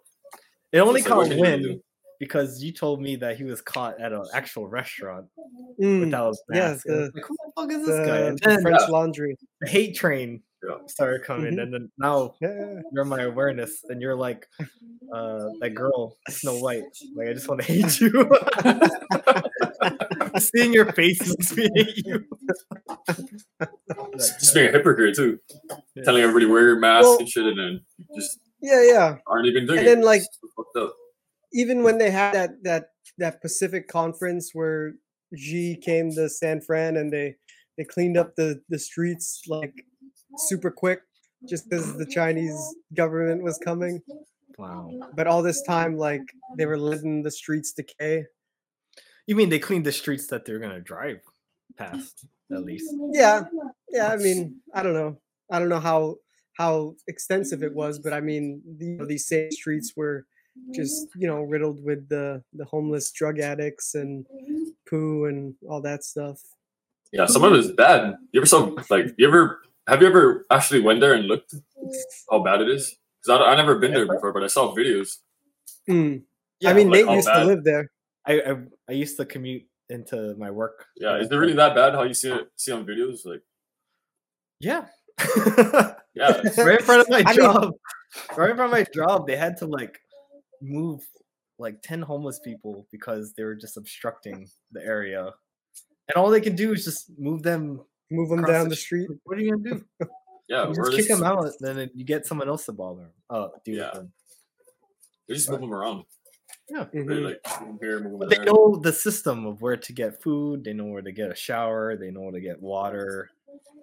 It 0.72 0.80
only 0.80 1.02
It's 1.02 1.10
like, 1.10 1.30
caught 1.30 1.38
wind 1.40 1.64
do? 1.64 1.82
Because 2.20 2.62
you 2.64 2.72
told 2.74 3.02
me 3.02 3.16
that 3.18 3.38
he 3.38 3.44
was 3.46 3.62
caught 3.62 4.00
at 4.00 4.12
an 4.14 4.26
actual 4.34 4.68
restaurant 4.68 5.26
Mm, 5.82 6.02
without 6.02 6.30
his 6.30 6.44
mask. 6.50 6.86
and 6.88 6.96
I 6.96 7.00
was 7.00 7.12
the- 7.12 7.16
like, 7.16 7.26
who 7.26 7.36
the 7.46 7.52
fuck 7.56 7.72
is 7.72 7.86
this 7.86 8.08
guy? 8.08 8.20
the, 8.22 8.28
And 8.28 8.38
the 8.40 8.50
then 8.50 8.62
French 8.62 8.82
Yeah. 8.82 8.88
Laundry. 8.88 9.38
the 9.62 9.70
hate 9.70 9.96
train 9.96 10.44
Yeah. 10.62 10.76
started 10.88 11.24
coming, 11.24 11.56
Mhm. 11.56 11.62
and 11.64 11.74
then 11.74 11.92
now 11.98 12.36
Yeah, 12.42 12.82
you're 12.92 13.06
my 13.06 13.22
awareness, 13.22 13.82
and 13.88 14.02
you're 14.02 14.16
like 14.16 14.48
uh, 15.14 15.50
that 15.62 15.74
girl, 15.74 16.18
Snow 16.30 16.60
White. 16.60 16.84
Like 17.16 17.30
I 17.30 17.34
just 17.34 17.48
want 17.48 17.62
to 17.62 17.68
hate 17.68 18.00
you. 18.02 18.12
Seeing 20.38 20.74
your 20.74 20.92
face 20.92 21.20
makes 21.30 21.56
me 21.58 21.70
hate 21.76 21.98
you. 22.06 22.26
Just 24.18 24.54
being 24.54 24.70
a 24.70 24.72
hypocrite 24.72 25.16
too, 25.16 25.40
Yeah. 25.96 26.04
telling 26.04 26.22
everybody 26.22 26.46
wear 26.46 26.62
your 26.64 26.80
mask 26.80 27.04
Well- 27.06 27.20
and 27.20 27.30
shit, 27.30 27.46
and 27.46 27.58
then 27.58 27.82
just 28.16 28.40
yeah, 28.62 28.84
yeah. 28.84 29.18
aren't 29.26 29.48
even 29.48 29.66
doing 29.66 29.80
And 29.80 29.88
it. 29.88 29.96
then, 29.96 30.04
like- 30.04 30.22
It's 31.52 31.68
so 31.68 31.70
fucked 31.70 31.74
up. 31.74 31.78
even 31.78 31.84
when 31.84 31.98
they 31.98 32.12
had 32.12 32.34
that 32.34 32.64
that 32.64 32.86
that 33.18 33.42
Pacific 33.42 33.88
conference 33.88 34.52
where 34.54 34.94
Xi 35.36 35.78
came 35.82 36.12
to 36.16 36.30
San 36.30 36.62
Fran 36.62 36.98
and 36.98 37.12
they 37.14 37.36
they 37.78 37.84
cleaned 37.84 38.18
up 38.18 38.36
the 38.36 38.62
the 38.70 38.80
streets 38.80 39.42
like 39.48 39.86
super 40.38 40.72
quick 40.72 41.02
just 41.50 41.72
as 41.72 41.96
the 41.98 42.06
Chinese 42.06 42.76
government 42.94 43.44
was 43.44 43.58
coming. 43.58 44.02
Wow. 44.58 44.90
But 45.16 45.28
all 45.28 45.42
this 45.42 45.62
time, 45.62 45.98
like 45.98 46.24
they 46.58 46.66
were 46.66 46.78
letting 46.78 47.24
the 47.24 47.32
streets 47.32 47.74
decay. 47.74 48.26
You 49.28 49.36
mean 49.36 49.50
they 49.50 49.60
cleaned 49.60 49.86
the 49.86 49.92
streets 49.92 50.28
that 50.28 50.46
they're 50.46 50.60
gonna 50.60 50.82
drive 50.82 51.22
past 51.78 52.26
at 52.52 52.64
least? 52.64 52.94
Yeah, 53.14 53.44
yeah. 53.90 54.10
I 54.10 54.18
mean, 54.18 54.62
I 54.74 54.84
don't 54.84 54.94
know. 54.94 55.20
I 55.52 55.60
don't 55.60 55.70
know 55.70 55.80
how 55.80 56.16
how 56.58 56.96
extensive 57.08 57.64
it 57.64 57.74
was, 57.74 58.00
but 58.00 58.12
I 58.14 58.22
mean, 58.22 58.62
the, 58.78 58.86
you 58.86 58.98
know, 58.98 59.06
these 59.06 59.28
same 59.28 59.52
streets 59.52 59.94
were 59.96 60.26
just 60.74 61.08
mm-hmm. 61.10 61.22
you 61.22 61.28
know 61.28 61.42
riddled 61.42 61.84
with 61.84 62.08
the 62.10 62.44
the 62.54 62.66
homeless 62.66 63.12
drug 63.12 63.40
addicts 63.40 63.96
and 63.96 64.26
mm-hmm. 64.26 64.70
poo 64.90 65.26
and 65.26 65.56
all 65.70 65.82
that 65.82 66.04
stuff. 66.04 66.42
Yeah, 67.12 67.26
some 67.26 67.44
of 67.44 67.54
it 67.54 67.60
is 67.60 67.72
bad. 67.72 68.16
You 68.32 68.42
ever 68.42 68.46
saw 68.46 68.76
like 68.90 69.14
you 69.18 69.28
ever 69.28 69.62
have 69.88 70.02
you 70.02 70.08
ever 70.08 70.46
actually 70.52 70.82
went 70.82 71.00
there 71.00 71.14
and 71.14 71.26
looked 71.26 71.54
mm. 71.54 71.92
how 72.30 72.44
bad 72.44 72.62
it 72.62 72.70
is? 72.70 72.96
Because 73.22 73.42
I 73.42 73.52
I 73.52 73.56
never 73.56 73.80
been 73.80 73.94
there 73.94 74.06
before, 74.06 74.32
but 74.32 74.44
I 74.44 74.48
saw 74.48 74.76
videos. 74.76 75.18
Mm. 75.90 76.24
Yeah, 76.60 76.70
I 76.70 76.74
mean, 76.74 76.90
like 76.90 77.06
Nate 77.06 77.16
used 77.16 77.28
bad- 77.28 77.40
to 77.40 77.46
live 77.46 77.64
there. 77.64 77.90
I, 78.26 78.42
I 78.42 78.56
I 78.90 78.92
used 78.92 79.18
to 79.18 79.26
commute 79.26 79.64
into 79.90 80.36
my 80.38 80.52
work. 80.52 80.86
Yeah, 80.98 81.18
is 81.18 81.32
it 81.32 81.36
really 81.36 81.54
that 81.54 81.74
bad? 81.74 81.96
How 81.96 82.04
you 82.04 82.14
see 82.14 82.32
it 82.32 82.48
see 82.56 82.72
on 82.72 82.86
videos? 82.86 83.26
Like, 83.26 83.42
Yeah. 84.60 84.86
yeah, 86.14 86.42
right 86.58 86.80
in 86.80 86.86
front 86.86 87.02
of 87.02 87.10
my 87.10 87.24
I 87.26 87.32
mean- 87.32 87.36
job. 87.36 87.74
right 88.38 88.52
in 88.52 88.56
front 88.56 88.72
of 88.74 88.80
my 88.80 88.86
job, 88.94 89.28
they 89.28 89.36
had 89.36 89.58
to 89.58 89.66
like 89.66 90.00
move 90.62 91.08
like 91.58 91.82
10 91.82 92.02
homeless 92.02 92.40
people 92.40 92.88
because 92.92 93.34
they 93.34 93.44
were 93.44 93.56
just 93.56 93.78
obstructing 93.78 94.48
the 94.72 94.82
area. 94.84 95.34
And 96.08 96.16
all 96.16 96.30
they 96.30 96.42
can 96.42 96.56
do 96.56 96.74
is 96.74 96.84
just 96.86 97.12
move 97.20 97.44
them 97.44 97.86
Move 98.12 98.30
them 98.30 98.42
down 98.44 98.70
the 98.70 98.76
street. 98.76 99.08
What 99.24 99.38
are 99.38 99.42
you 99.42 99.52
gonna 99.56 99.76
do? 99.76 99.86
yeah. 100.50 100.68
You 100.68 100.74
just 100.74 100.94
kick 100.94 101.08
them 101.08 101.22
out, 101.24 101.46
and 101.46 101.78
then 101.78 101.92
you 101.94 102.04
get 102.04 102.26
someone 102.26 102.48
else 102.50 102.66
to 102.66 102.72
bother 102.72 103.02
them. 103.02 103.12
Oh, 103.30 103.52
dude. 103.64 103.78
Yeah. 103.78 103.92
them. 103.94 104.12
They 105.28 105.36
just 105.36 105.48
move 105.50 105.60
them 105.62 105.72
around. 105.74 106.06
Yeah. 106.68 106.86
They 106.92 107.00
Mhm. 107.02 107.24
like 107.24 107.80
here, 107.80 108.00
move 108.00 108.14
'em 108.14 108.20
But 108.20 108.30
they 108.30 108.38
there. 108.38 108.46
know 108.46 108.78
the 108.78 108.92
system 108.92 109.46
of 109.46 109.62
where 109.62 109.78
to 109.78 109.94
get 109.94 110.24
food. 110.24 110.64
They 110.64 110.74
know 110.74 110.86
where 110.88 111.04
to 111.04 111.12
get 111.12 111.32
a 111.32 111.36
shower. 111.36 111.96
They 111.96 112.10
know 112.10 112.22
where 112.22 112.32
to 112.32 112.42
get 112.42 112.60
water. 112.60 113.30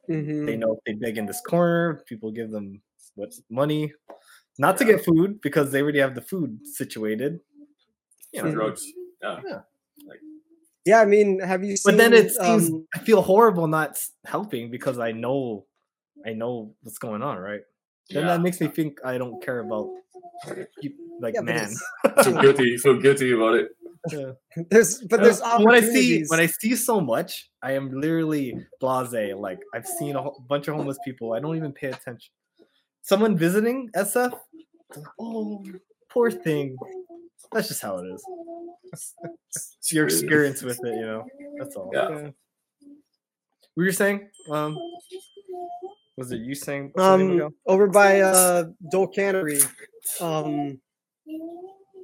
Mhm. 0.08 0.46
They 0.46 0.56
know 0.56 0.72
if 0.72 0.80
they 0.84 0.94
beg 0.94 1.18
in 1.18 1.26
this 1.26 1.40
corner, 1.42 2.02
people 2.06 2.32
give 2.32 2.50
them 2.50 2.82
what 3.14 3.32
money, 3.48 3.92
not 4.58 4.78
to 4.78 4.84
get 4.84 5.04
food 5.04 5.40
because 5.40 5.72
they 5.72 5.82
already 5.82 5.98
have 6.00 6.14
the 6.14 6.22
food 6.22 6.58
situated. 6.64 7.40
You 8.32 8.40
for 8.40 8.46
know, 8.48 8.54
drugs. 8.54 8.84
Yeah, 9.22 9.60
Yeah, 10.84 11.00
I 11.00 11.04
mean, 11.04 11.40
have 11.40 11.64
you 11.64 11.76
seen? 11.76 11.92
but 11.92 11.98
then 11.98 12.12
it 12.12 12.30
seems 12.30 12.70
um, 12.70 12.86
I 12.94 12.98
feel 13.00 13.22
horrible 13.22 13.66
not 13.66 13.98
helping 14.24 14.70
because 14.70 14.98
I 14.98 15.12
know 15.12 15.66
I 16.26 16.32
know 16.32 16.74
what's 16.82 16.98
going 16.98 17.22
on, 17.22 17.38
right? 17.38 17.60
Then 18.10 18.22
yeah. 18.22 18.28
that 18.32 18.42
makes 18.42 18.60
me 18.60 18.68
think 18.68 18.98
I 19.04 19.18
don't 19.18 19.42
care 19.42 19.60
about 19.60 19.88
like 21.20 21.34
yeah, 21.34 21.40
man. 21.40 21.74
so 22.22 22.32
guilty. 22.40 22.78
so 22.78 22.98
guilty 22.98 23.32
about 23.32 23.54
it. 23.54 23.68
Yeah. 24.10 24.32
There's, 24.70 25.00
but 25.00 25.20
there's 25.20 25.40
when 25.58 25.74
I 25.74 25.80
see 25.80 26.24
when 26.28 26.38
I 26.38 26.46
see 26.46 26.76
so 26.76 27.00
much, 27.00 27.50
I 27.62 27.72
am 27.72 27.90
literally 27.90 28.54
blasé. 28.80 29.36
Like 29.36 29.58
I've 29.74 29.86
seen 29.86 30.14
a 30.14 30.22
whole 30.22 30.44
bunch 30.48 30.68
of 30.68 30.76
homeless 30.76 30.98
people. 31.04 31.32
I 31.32 31.40
don't 31.40 31.56
even 31.56 31.72
pay 31.72 31.88
attention. 31.88 32.32
Someone 33.02 33.36
visiting 33.36 33.90
SF, 33.96 34.38
oh 35.18 35.64
poor 36.10 36.30
thing. 36.30 36.76
That's 37.52 37.68
just 37.68 37.82
how 37.82 37.98
it 37.98 38.06
is. 38.06 38.24
It's 39.78 39.92
your 39.92 40.04
experience 40.06 40.62
with 40.62 40.78
it, 40.84 40.94
you 40.94 41.06
know. 41.06 41.24
That's 41.58 41.76
all. 41.76 41.90
Yeah. 41.92 42.08
Yeah. 42.08 42.14
What 42.22 42.32
were 43.76 43.84
you 43.84 43.92
saying? 43.92 44.28
Um, 44.50 44.78
was 46.16 46.32
it 46.32 46.40
you 46.40 46.54
saying? 46.54 46.92
um 46.98 47.28
Miguel? 47.28 47.50
over 47.66 47.86
by 47.88 48.20
uh 48.20 48.64
Dole 48.90 49.06
Cannery 49.08 49.60
um 50.20 50.80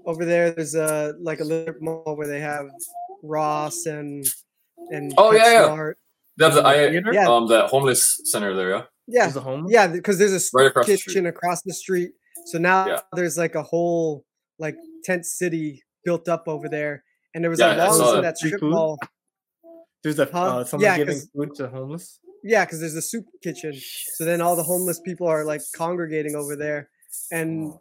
over 0.05 0.25
there 0.25 0.51
there's 0.51 0.75
a 0.75 1.15
like 1.21 1.41
a 1.41 1.45
little 1.45 1.75
mall 1.81 2.15
where 2.17 2.27
they 2.27 2.41
have 2.41 2.67
Ross 3.23 3.87
and 3.87 4.25
and 4.91 5.15
Oh, 5.17 5.33
yeah, 5.33 5.53
yeah. 5.53 5.61
PetSmart. 5.69 5.95
They 6.39 6.45
have 6.45 6.55
the 6.55 6.67
I, 6.67 6.91
Theater? 6.91 7.13
Yeah. 7.13 7.29
um 7.29 7.47
the 7.47 7.67
homeless 7.69 8.21
center 8.25 8.55
there. 8.55 8.71
Yeah, 8.71 8.83
yeah 9.09 9.23
There's 9.25 9.37
a 9.37 9.41
home. 9.41 9.67
yeah 9.69 9.87
because 9.87 10.19
there's 10.19 10.33
a 10.33 10.37
s- 10.37 10.51
Right 10.53 10.67
across 10.67 10.87
kitchen 10.87 11.11
street. 11.11 11.27
across 11.27 11.63
the 11.63 11.73
street 11.73 12.11
so 12.47 12.59
now 12.59 12.87
Yeah. 12.87 13.01
there's 13.15 13.37
like 13.39 13.55
a 13.55 13.63
whole 13.63 14.25
like 14.59 14.77
tent 15.05 15.25
city 15.27 15.83
built 16.05 16.29
up 16.29 16.45
over 16.47 16.69
there 16.69 17.05
and 17.35 17.43
there 17.43 17.51
was 17.51 17.61
Yeah, 17.61 17.69
I 17.69 17.73
a 17.75 17.77
saw 17.77 17.97
Longs 17.97 18.01
in 18.01 18.15
that. 18.17 18.23
that 18.23 18.39
strip 18.39 18.61
food? 18.61 18.71
mall 18.71 18.99
There's 20.03 20.19
a 20.19 20.27
Huh? 20.27 20.59
uh, 20.59 20.65
someone 20.65 20.85
Yeah, 20.85 20.97
giving 20.97 21.15
'cause- 21.17 21.31
food 21.35 21.55
to 21.57 21.69
homeless. 21.69 22.19
Yeah, 22.43 22.65
because 22.65 22.81
there's 22.81 22.97
a 22.97 23.03
soup 23.03 23.25
kitchen. 23.43 23.73
So 24.17 24.25
then 24.25 24.41
all 24.41 24.57
the 24.57 24.65
homeless 24.65 24.99
people 25.01 25.29
are 25.29 25.45
like 25.45 25.61
congregating 25.77 26.35
over 26.35 26.57
there, 26.57 26.91
and 27.31 27.73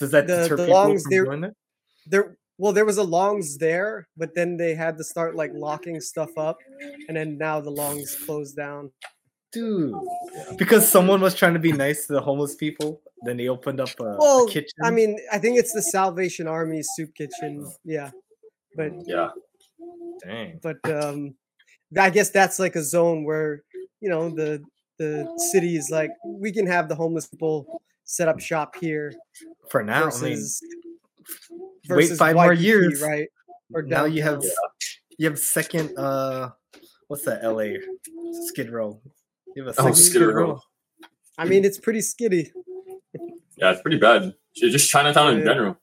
Does 0.00 0.10
that 0.10 0.26
the- 0.26 0.42
deter 0.42 0.56
the 0.56 0.62
people 0.64 0.74
longs, 0.74 1.02
from 1.04 1.10
they're- 1.10 1.24
doing 1.26 1.44
it? 1.44 1.54
there 2.06 2.36
well 2.58 2.72
there 2.72 2.84
was 2.84 2.96
a 2.98 3.02
longs 3.02 3.58
there 3.58 4.08
but 4.16 4.34
then 4.34 4.56
they 4.56 4.74
had 4.74 4.96
to 4.98 5.04
start 5.04 5.34
like 5.36 5.52
locking 5.54 6.00
stuff 6.00 6.30
up 6.36 6.58
and 7.08 7.16
then 7.16 7.38
now 7.38 7.60
the 7.60 7.70
longs 7.70 8.16
closed 8.24 8.56
down 8.56 8.90
Dude, 9.52 9.94
because 10.58 10.88
someone 10.88 11.20
was 11.20 11.34
trying 11.34 11.54
to 11.54 11.60
be 11.60 11.72
nice 11.72 12.06
to 12.06 12.12
the 12.12 12.20
homeless 12.20 12.54
people, 12.54 13.02
then 13.24 13.36
they 13.36 13.48
opened 13.48 13.80
up 13.80 13.90
a, 14.00 14.04
a 14.16 14.46
kitchen. 14.48 14.78
i 14.84 14.90
mean 14.90 15.18
i 15.32 15.38
think 15.38 15.58
it's 15.58 15.72
the 15.72 15.82
salvation 15.82 16.46
army 16.48 16.80
soup 16.82 17.10
kitchen 17.14 17.64
yeah 17.84 18.10
but 18.76 18.92
Yeah. 19.06 19.30
dang. 20.24 20.58
but 20.62 20.76
um 20.90 21.34
i 21.98 22.08
guess 22.10 22.30
that's 22.30 22.58
like 22.58 22.76
a 22.76 22.82
zone 22.82 23.24
where 23.24 23.62
you 24.00 24.08
know 24.08 24.30
the 24.30 24.62
the 24.98 25.26
city 25.52 25.76
is 25.76 25.90
like 25.90 26.10
we 26.24 26.52
can 26.52 26.66
have 26.66 26.88
the 26.88 26.94
homeless 26.94 27.26
people 27.26 27.80
set 28.04 28.28
up 28.28 28.38
shop 28.40 28.74
here 28.76 29.12
For 29.70 29.82
now, 29.82 30.02
I 30.02 30.04
mean, 30.04 30.10
versus 30.10 30.60
wait 31.88 32.04
versus 32.04 32.18
five 32.18 32.36
more 32.36 32.52
years. 32.52 33.00
right 33.02 33.28
or 33.72 33.82
now 33.82 34.04
you 34.04 34.22
have 34.22 34.40
downtown. 34.40 34.70
you 35.18 35.28
have 35.30 35.38
second. 35.38 35.96
Uh, 35.96 36.50
what's 37.08 37.24
that? 37.24 37.44
L.A. 37.44 37.78
Skid 38.48 38.70
Row. 38.70 39.00
You 39.54 39.64
have 39.64 39.74
a 39.78 39.80
Oh, 39.80 39.84
second 39.84 39.94
Skid 39.96 40.22
Row. 40.22 40.60
i 41.38 41.44
mean 41.44 41.64
it's 41.64 41.78
pretty 41.78 42.00
skitty 42.00 42.50
Yeah, 43.60 43.72
it's 43.72 43.82
pretty 43.82 43.98
bad. 43.98 44.34
J- 44.56 44.70
Just 44.70 44.90
Chinatown 44.90 45.32
in 45.34 45.38
Yeah. 45.40 45.44
general. 45.44 45.76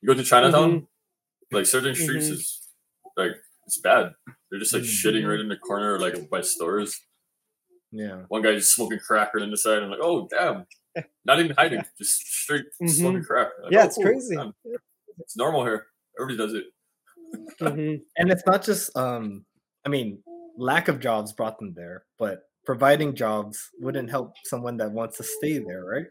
You 0.00 0.08
go 0.08 0.14
to 0.14 0.22
Chinatown, 0.24 0.70
Mm-hmm. 0.72 1.56
like 1.56 1.66
certain 1.66 1.94
streets 1.94 2.28
Mhm. 2.28 2.32
is 2.32 2.68
like 3.16 3.32
it's 3.66 3.78
bad. 3.80 4.12
They're 4.50 4.60
just 4.60 4.74
like 4.74 4.82
Mm. 4.82 4.86
shitting 4.86 5.28
right 5.28 5.40
in 5.40 5.48
the 5.48 5.56
corner, 5.56 5.98
like 5.98 6.28
by 6.30 6.42
stores. 6.42 7.00
Yeah. 7.90 8.24
One 8.28 8.42
guy 8.42 8.54
just 8.54 8.74
smoking 8.74 8.98
crack 8.98 9.32
right 9.34 9.42
in 9.42 9.50
the 9.50 9.56
side. 9.56 9.82
I'm 9.82 9.90
like, 9.90 10.00
oh 10.02 10.28
damn, 10.28 10.66
not 11.24 11.38
even 11.40 11.54
hiding, 11.56 11.82
just 11.98 12.20
straight 12.26 12.66
smoking 12.86 13.24
crack. 13.24 13.48
Like, 13.62 13.72
Yeah, 13.72 13.82
oh, 13.82 13.86
it's 13.86 13.96
cool, 13.96 14.04
crazy. 14.04 14.36
damn. 14.36 14.52
It's 15.18 15.36
normal 15.36 15.64
here. 15.64 15.86
Everybody 16.20 16.36
does 16.38 16.54
it. 16.54 16.66
Mhm. 17.60 18.00
And 18.18 18.30
it's 18.30 18.44
not 18.46 18.62
just 18.62 18.94
um 18.96 19.46
I 19.86 19.88
mean, 19.88 20.22
lack 20.56 20.88
of 20.88 21.00
jobs 21.00 21.32
brought 21.32 21.58
them 21.58 21.72
there, 21.74 22.04
but 22.18 22.42
providing 22.64 23.14
jobs 23.14 23.70
wouldn't 23.80 24.08
help 24.10 24.34
someone 24.44 24.76
that 24.78 24.90
wants 24.92 25.16
to 25.18 25.22
stay 25.22 25.58
there, 25.58 25.84
right? 25.84 26.06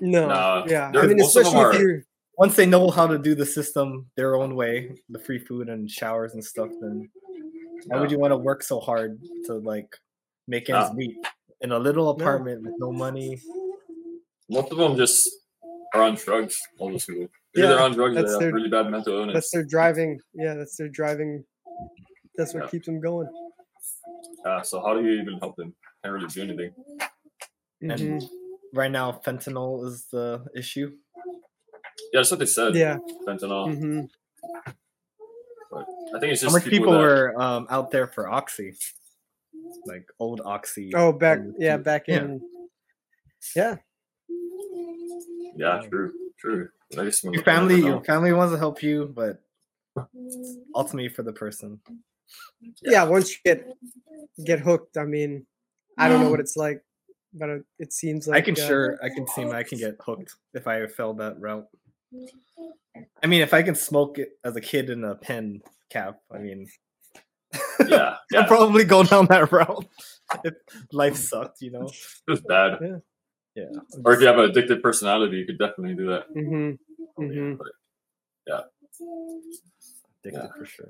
No 0.00 0.26
Nah, 0.28 0.64
yeah 0.66 0.88
i 0.88 0.92
they're- 0.92 1.08
mean 1.08 1.18
most 1.18 1.36
of 1.36 1.44
them 1.44 1.54
especially 1.54 1.76
if 1.76 1.82
you're 1.82 2.04
Once 2.38 2.56
they 2.56 2.64
know 2.66 2.90
how 2.90 3.06
to 3.06 3.18
do 3.18 3.34
the 3.34 3.44
system 3.44 4.06
their 4.16 4.36
own 4.36 4.56
way, 4.56 4.96
the 5.10 5.18
free 5.18 5.38
food 5.38 5.68
and 5.68 5.88
showers 5.88 6.32
and 6.32 6.42
stuff, 6.42 6.70
then 6.80 7.06
why 7.86 8.00
would 8.00 8.10
you 8.10 8.18
want 8.18 8.32
to 8.32 8.38
work 8.38 8.62
so 8.62 8.80
hard 8.80 9.20
to 9.44 9.52
like 9.72 9.90
make 10.48 10.70
ends 10.70 10.88
Nah. 10.90 10.94
meet 10.96 11.14
in 11.60 11.72
a 11.72 11.78
little 11.78 12.08
apartment 12.08 12.62
with 12.64 12.72
no 12.78 12.90
money? 12.90 13.38
Most 14.48 14.72
of 14.72 14.78
them 14.78 14.96
just 14.96 15.28
are 15.94 16.02
on 16.02 16.14
drugs. 16.16 16.56
All 16.78 16.90
those 16.90 17.04
people. 17.04 17.28
Either 17.54 17.62
Yeah, 17.62 17.66
they're 17.68 17.80
on 17.84 17.92
drugs 17.92 18.16
or 18.16 18.22
that's 18.22 18.28
they 18.28 18.32
have 18.32 18.40
their- 18.40 18.54
really 18.54 18.70
bad 18.70 18.90
mental 18.90 19.12
illness. 19.18 19.34
that's 19.34 19.50
their 19.52 19.64
driving 19.64 20.18
yeah 20.32 20.54
that's 20.54 20.74
their 20.78 20.88
driving 20.88 21.44
that's 22.36 22.54
what 22.54 22.64
Yeah. 22.64 22.70
keeps 22.70 22.86
them 22.86 22.98
going 22.98 23.28
Yeah, 24.44 24.62
so 24.62 24.80
how 24.80 24.94
do 24.96 25.04
you 25.06 25.20
even 25.20 25.34
help 25.38 25.54
them? 25.56 25.74
Can't 26.02 26.14
really 26.14 26.28
do 26.28 26.42
anything. 26.48 26.72
And 27.82 27.92
Mhm. 27.92 28.28
Right 28.72 28.90
now, 28.90 29.12
fentanyl 29.24 29.86
is 29.86 30.06
the 30.10 30.44
issue. 30.56 30.92
Yeah, 32.12 32.20
that's 32.20 32.30
what 32.30 32.40
they 32.40 32.46
said. 32.46 32.74
yeah 32.74 32.98
Fentanyl. 33.26 33.74
hmm 33.76 34.00
But 35.70 35.86
I 36.14 36.20
think 36.20 36.32
it's 36.32 36.42
How 36.42 36.48
just 36.48 36.54
much 36.64 36.64
people 36.70 36.92
that, 36.92 36.98
were 37.00 37.40
um, 37.40 37.66
out 37.70 37.90
there 37.90 38.06
for 38.06 38.28
oxy, 38.28 38.74
like 39.86 40.06
old 40.18 40.40
oxy? 40.44 40.92
oh 40.94 41.12
back 41.12 41.38
and- 41.38 41.54
yeah 41.58 41.76
back 41.76 42.04
yeah. 42.08 42.16
in 42.22 42.40
yeah 43.56 43.76
Yeah, 45.56 45.82
true, 45.88 46.12
true. 46.38 46.68
I 46.98 47.04
guess 47.04 47.24
Your 47.24 47.42
family, 47.42 47.80
your 47.80 48.02
family 48.04 48.32
wants 48.32 48.52
to 48.52 48.58
help 48.58 48.82
you, 48.82 49.12
but 49.14 49.42
ultimately 50.74 51.08
for 51.08 51.22
the 51.22 51.32
person. 51.32 51.80
yeah 52.82 53.04
once 53.04 53.30
you 53.32 53.36
get 53.44 53.66
get 54.44 54.58
hooked 54.60 54.96
i 54.96 55.04
mean 55.04 55.44
i 55.98 56.08
don't 56.08 56.20
know 56.22 56.30
what 56.30 56.40
it's 56.40 56.56
like 56.56 56.80
but 57.34 57.48
it, 57.48 57.64
it 57.78 57.92
seems 57.92 58.26
like 58.28 58.38
I 58.42 58.44
can 58.44 58.54
uh, 58.54 58.66
sure 58.66 58.98
I 59.02 59.08
can 59.08 59.26
see 59.28 59.44
I 59.44 59.62
can 59.62 59.78
get 59.78 59.96
hooked 60.00 60.34
if 60.54 60.66
I 60.66 60.86
fell 60.86 61.14
that 61.14 61.40
route. 61.40 61.66
I 63.22 63.26
mean, 63.26 63.40
if 63.42 63.54
I 63.54 63.62
can 63.62 63.74
smoke 63.74 64.18
it 64.18 64.38
as 64.44 64.56
a 64.56 64.60
kid 64.60 64.90
in 64.90 65.04
a 65.04 65.14
pen 65.14 65.62
cap, 65.90 66.20
I 66.30 66.38
mean, 66.38 66.68
Yeah, 67.88 68.16
I'd 68.36 68.48
probably 68.48 68.84
go 68.84 69.02
down 69.02 69.26
that 69.26 69.50
route 69.52 69.86
if 70.44 70.54
life 70.92 71.16
sucked, 71.16 71.62
you 71.62 71.70
know. 71.70 71.90
It 72.28 72.30
was 72.30 72.40
bad. 72.42 72.78
Yeah. 72.80 72.96
Yeah. 73.54 73.80
Or 74.04 74.14
if 74.14 74.20
you 74.20 74.26
have 74.26 74.38
an 74.38 74.50
addictive 74.50 74.82
personality, 74.82 75.36
you 75.38 75.44
could 75.46 75.58
definitely 75.58 75.94
do 75.94 76.06
that. 76.08 76.34
mhm, 76.34 76.78
mhm. 77.18 77.58
Yeah, 78.46 78.60
Addicted 80.24 80.42
Yeah. 80.42 80.48
for 80.56 80.64
sure. 80.64 80.88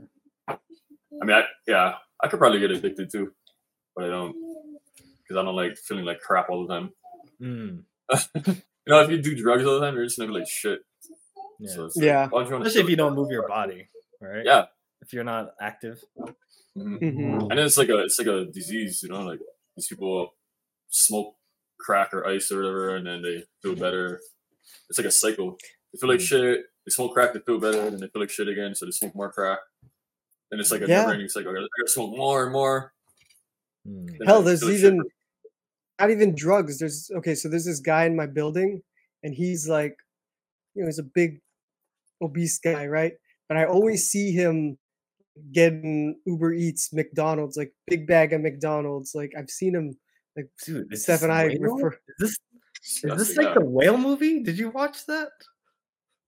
I 0.49 1.25
mean, 1.25 1.37
I, 1.37 1.45
yeah, 1.67 1.95
I 2.23 2.29
could 2.29 2.39
probably 2.39 2.61
get 2.61 2.71
addicted 2.71 3.11
too, 3.11 3.33
but 3.97 4.05
I 4.05 4.09
don't 4.09 4.35
because 5.33 5.41
I 5.41 5.45
don't 5.45 5.57
like 5.57 5.77
feeling 5.77 6.05
like 6.05 6.21
crap 6.21 6.51
all 6.51 6.67
the 6.67 6.75
time. 6.75 6.91
Mm, 7.41 7.83
you 8.47 8.55
know, 8.87 9.01
if 9.01 9.11
you 9.11 9.21
do 9.23 9.35
drugs 9.35 9.65
all 9.65 9.75
the 9.81 9.87
time, 9.87 9.95
you're 9.95 10.05
just 10.05 10.19
gonna 10.19 10.31
be 10.33 10.39
like 10.39 10.49
shit. 10.49 10.81
yeah. 11.59 11.71
So 11.75 11.85
it's 11.87 11.97
like, 11.97 12.05
Yeah. 12.05 12.29
why 12.29 12.43
you 12.45 12.57
Especially 12.57 12.83
if 12.83 12.91
you 12.91 12.97
don't 12.97 13.15
move 13.15 13.31
your 13.31 13.49
body, 13.49 13.89
right? 14.21 14.45
Yeah. 14.45 14.67
If 15.01 15.13
you're 15.13 15.25
not 15.25 15.55
active. 15.61 16.03
that? 16.17 16.35
Mhm. 16.77 17.01
Mhm. 17.01 17.41
And 17.51 17.51
then 17.59 17.67
it's 17.67 17.77
like 17.77 17.89
a 17.89 17.99
it's 18.05 18.19
like 18.19 18.29
a 18.29 18.45
disease, 18.47 19.03
you 19.03 19.09
know, 19.09 19.23
like 19.23 19.41
these 19.77 19.89
people 19.89 20.35
smoke 20.89 21.35
crack 21.79 22.15
or 22.15 22.27
ice 22.27 22.51
or 22.53 22.59
whatever, 22.61 22.97
and 22.97 23.07
then 23.07 23.23
they 23.23 23.45
feel 23.63 23.75
better. 23.75 24.21
It's 24.89 24.99
like 24.99 25.09
a 25.09 25.11
cycle. 25.11 25.59
They 25.93 25.99
feel 25.99 26.09
like 26.11 26.21
Mm. 26.21 26.29
shit. 26.29 26.61
They 26.87 26.91
smoke 26.91 27.13
crack, 27.15 27.33
they 27.33 27.41
feel 27.41 27.59
better, 27.61 27.81
and 27.83 27.99
they 27.99 28.09
feel 28.09 28.21
like 28.23 28.31
shit 28.31 28.49
again, 28.49 28.75
so 28.75 28.85
they 28.87 28.91
smoke 28.93 29.15
more 29.15 29.31
crack. 29.33 29.59
And 30.51 30.61
it's 30.61 30.71
like 30.73 30.83
a 30.83 30.87
Yeah. 30.89 31.03
never-ending 31.03 31.29
cycle. 31.29 31.51
I 31.51 31.55
gotta, 31.55 31.69
smoke 31.89 32.17
more 32.17 32.45
and 32.45 32.53
more. 32.53 32.93
Mm. 33.87 34.25
hell 34.27 34.43
there's 34.43 34.61
feel 34.61 34.69
like 34.71 34.79
even 34.79 35.03
for- 35.03 35.09
not 36.03 36.11
even 36.11 36.35
drugs 36.35 36.79
there's 36.79 37.11
okay 37.17 37.35
so 37.35 37.49
there's 37.49 37.65
this 37.65 37.81
guy 37.81 38.05
in 38.05 38.17
my 38.17 38.27
building 38.27 38.83
and 39.23 39.35
he's 39.35 39.69
like 39.69 39.97
you 40.75 40.83
know 40.83 40.87
he's 40.89 40.99
a 40.99 41.03
big 41.15 41.41
obese 42.23 42.59
guy 42.59 42.87
right 42.87 43.13
but 43.49 43.57
i 43.57 43.65
always 43.65 44.09
see 44.09 44.33
him 44.33 44.77
getting 45.53 46.17
uber 46.27 46.53
eats 46.53 46.93
mcdonald's 46.93 47.57
like 47.57 47.73
big 47.87 48.07
bag 48.07 48.33
of 48.33 48.41
mcdonald's 48.41 49.15
like 49.15 49.33
i've 49.39 49.51
seen 49.51 49.75
him 49.75 49.97
like 50.37 50.47
Dude, 50.65 50.93
is 50.93 51.05
steph 51.05 51.21
this 51.21 51.23
and 51.23 51.33
i 51.33 51.47
whale? 51.47 51.77
refer 51.77 51.89
Is 51.93 51.99
this 52.19 52.31
is 52.31 52.39
this 53.03 53.29
Disgusting, 53.29 53.45
like 53.45 53.55
the 53.55 53.65
whale 53.65 53.97
movie? 53.97 54.43
Did 54.43 54.59
you 54.59 54.71
watch 54.71 55.07
that? 55.07 55.31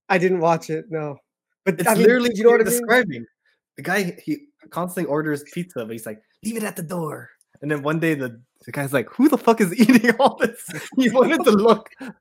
i 0.09 0.19
didn't 0.19 0.39
watch 0.41 0.71
it 0.71 0.85
no 0.89 1.17
but 1.65 1.81
It's 1.81 1.89
I 1.89 1.95
mean, 1.95 2.03
literally 2.03 2.31
you 2.35 2.45
know 2.45 2.51
what 2.51 2.61
you're 2.61 2.69
i 2.69 2.71
mean 2.71 2.79
describing. 2.79 3.27
The 3.77 3.83
guy 3.83 4.17
he 4.25 4.47
constantly 4.71 5.11
orders 5.11 5.43
pizza, 5.53 5.85
but 5.85 5.91
he's 5.93 6.07
like, 6.07 6.23
leave 6.45 6.57
it 6.57 6.63
at 6.63 6.77
the 6.77 6.83
door. 6.83 7.31
And 7.63 7.71
then 7.71 7.83
one 7.83 7.99
day 7.99 8.15
the, 8.15 8.41
the 8.67 8.73
guy's 8.73 8.93
like, 8.93 9.09
who 9.11 9.29
the 9.29 9.39
fuck 9.39 9.61
is 9.61 9.73
eating 9.81 10.11
all 10.19 10.37
this? 10.37 10.67
He 10.97 11.11
wanted 11.11 11.45
to 11.45 11.51
look 11.51 11.91
at 12.01 12.13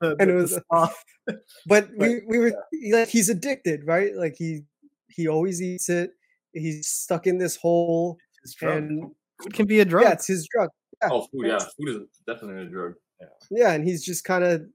the, 0.00 0.16
And 0.18 0.30
the- 0.30 0.30
it 0.30 0.34
was- 0.34 0.60
stuff. 0.68 1.04
but 1.66 1.88
we 1.96 2.20
we 2.26 2.38
were 2.38 2.52
he- 2.72 2.92
like 2.92 3.08
he's 3.08 3.28
addicted 3.30 3.86
right 3.86 4.14
like 4.14 4.34
he 4.36 4.62
he 5.08 5.26
always 5.28 5.62
eats 5.62 5.88
it 5.88 6.10
he's 6.52 6.86
stuck 6.88 7.26
in 7.26 7.38
this 7.38 7.56
hole 7.56 8.18
His 8.42 8.54
drug. 8.54 8.76
and 8.76 9.10
Food 9.42 9.54
can 9.54 9.66
be 9.66 9.80
a 9.80 9.84
drug. 9.86 10.04
yeah 10.04 10.12
it's 10.12 10.26
his 10.26 10.46
drug 10.52 10.68
yeah, 11.02 11.08
Oh, 11.10 11.26
food, 11.32 11.46
yeah. 11.46 11.58
Food 11.58 11.88
is 12.02 12.08
definitely 12.26 12.62
a 12.62 12.66
drug. 12.66 12.92
yeah 13.20 13.26
yeah 13.50 13.72
and 13.72 13.84
he's 13.88 14.04
just 14.04 14.22
kind 14.24 14.44
of 14.44 14.66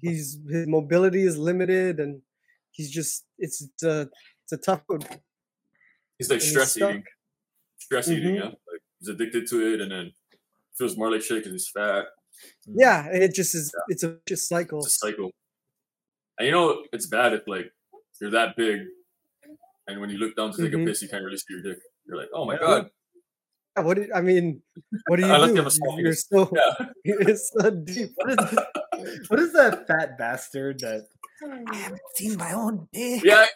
he's 0.00 0.38
his 0.48 0.66
mobility 0.68 1.22
is 1.22 1.36
limited 1.36 1.98
and 1.98 2.22
he's 2.70 2.90
just 2.90 3.24
it's, 3.38 3.60
it's 3.62 3.82
a 3.82 4.08
it's 4.44 4.52
a 4.52 4.58
tough 4.58 4.82
one 4.86 5.00
He's 6.18 6.30
like 6.30 6.40
And 6.40 6.50
stress 6.50 6.72
stuck. 6.74 6.90
eating. 6.90 7.04
Stress 7.78 8.08
eating, 8.08 8.34
Mhm. 8.36 8.40
yeah. 8.44 8.50
Like 9.00 9.06
he's 9.06 9.08
addicted 9.08 9.46
to 9.48 9.74
it 9.74 9.80
and 9.80 9.90
then 9.90 10.12
feels 10.76 10.96
more 10.96 11.10
like 11.10 11.22
shit 11.22 11.38
because 11.38 11.52
he's 11.52 11.68
fat. 11.68 12.06
Yeah 12.66 13.06
and 13.08 13.22
it 13.22 13.34
just 13.34 13.54
is 13.54 13.74
it's 13.88 14.04
a 14.04 14.16
just 14.28 14.48
cycle 14.48 14.78
It's 14.78 14.94
a 15.02 15.06
cycle. 15.06 15.30
And 16.38 16.46
you 16.46 16.52
know, 16.52 16.84
it's 16.92 17.06
bad 17.06 17.32
if 17.32 17.46
like 17.48 17.72
you're 18.20 18.30
that 18.30 18.56
big 18.56 18.80
and 19.88 20.00
when 20.00 20.10
you 20.10 20.18
look 20.18 20.36
down 20.36 20.52
to 20.52 20.62
take 20.62 20.72
Mhm. 20.72 20.82
a 20.82 20.86
piss, 20.86 21.02
you 21.02 21.08
can't 21.08 21.24
really 21.24 21.36
see 21.38 21.54
your 21.54 21.62
dick. 21.62 21.78
You're 22.06 22.16
like, 22.18 22.28
oh 22.34 22.44
my 22.44 22.54
Yeah. 22.54 22.60
god. 22.60 22.90
Yeah, 23.76 23.84
what 23.84 23.94
do, 23.96 24.08
i 24.14 24.20
mean 24.20 24.60
what 25.06 25.16
do 25.16 25.22
you 25.26 25.32
Unless 25.32 25.48
you 25.50 25.54
do 25.54 25.58
have 25.62 25.66
a 25.66 25.70
small 25.70 26.00
you're 26.00 26.12
penis. 26.12 26.26
so 26.28 26.50
Yeah. 26.54 26.86
you're 27.04 27.36
so 27.36 27.70
deep 27.70 28.10
What 28.16 28.30
is, 28.42 28.58
what 29.28 29.40
is 29.40 29.52
that 29.52 29.86
fat 29.86 30.18
bastard 30.18 30.80
that 30.80 31.06
I 31.70 31.74
haven't 31.76 32.00
seen 32.16 32.36
my 32.36 32.52
own 32.52 32.88
dick? 32.92 33.22
Yeah. 33.24 33.46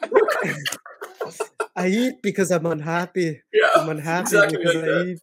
i 1.76 1.88
eat 1.88 2.22
because 2.22 2.50
i'm 2.52 2.66
unhappy 2.66 3.42
Yeah. 3.52 3.70
i'm 3.76 3.88
unhappy 3.88 4.22
exactly 4.36 4.58
because 4.58 4.74
like 4.76 4.84
i 4.84 4.88
that. 4.88 5.06
eat 5.08 5.20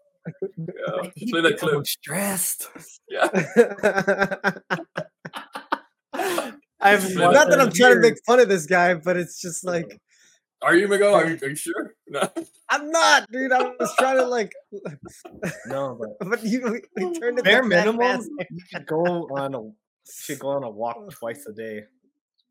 Yeah. 0.57 1.09
Eat 1.15 1.29
Play 1.31 1.41
that 1.41 1.49
because 1.53 1.69
I'm 1.69 1.75
clip. 1.75 1.87
stressed. 1.87 2.69
Yeah. 3.09 3.29
I've 6.81 7.01
Play 7.01 7.15
not 7.15 7.33
that 7.33 7.49
that 7.49 7.59
I'm 7.59 7.67
clip. 7.67 7.73
trying 7.73 7.93
to 7.95 7.99
make 7.99 8.15
fun 8.25 8.39
of 8.39 8.47
this 8.49 8.65
guy, 8.65 8.93
but 8.95 9.17
it's 9.17 9.41
just 9.41 9.65
like 9.65 9.99
Are 10.61 10.75
you 10.75 10.87
Miguel? 10.87 11.13
Are 11.13 11.29
you, 11.29 11.37
are 11.43 11.49
you 11.49 11.55
sure? 11.55 11.93
No. 12.07 12.29
I'm 12.69 12.89
not, 12.91 13.29
dude. 13.31 13.51
I 13.51 13.71
was 13.79 13.93
trying 13.97 14.17
to 14.17 14.25
like, 14.25 14.53
No, 15.67 15.97
but 15.99 16.29
but 16.29 16.43
you, 16.43 16.81
you 16.97 17.13
turned 17.19 17.39
it 17.39 17.45
bare 17.45 17.61
to 17.61 17.69
fat 17.69 17.85
minimum, 17.85 18.21
you 18.51 18.59
should 18.67 18.85
go 18.85 19.03
on 19.05 19.55
a 19.55 19.61
should 20.11 20.39
go 20.39 20.49
on 20.49 20.63
a 20.63 20.69
walk 20.69 21.09
twice 21.11 21.45
a 21.47 21.53
day. 21.53 21.83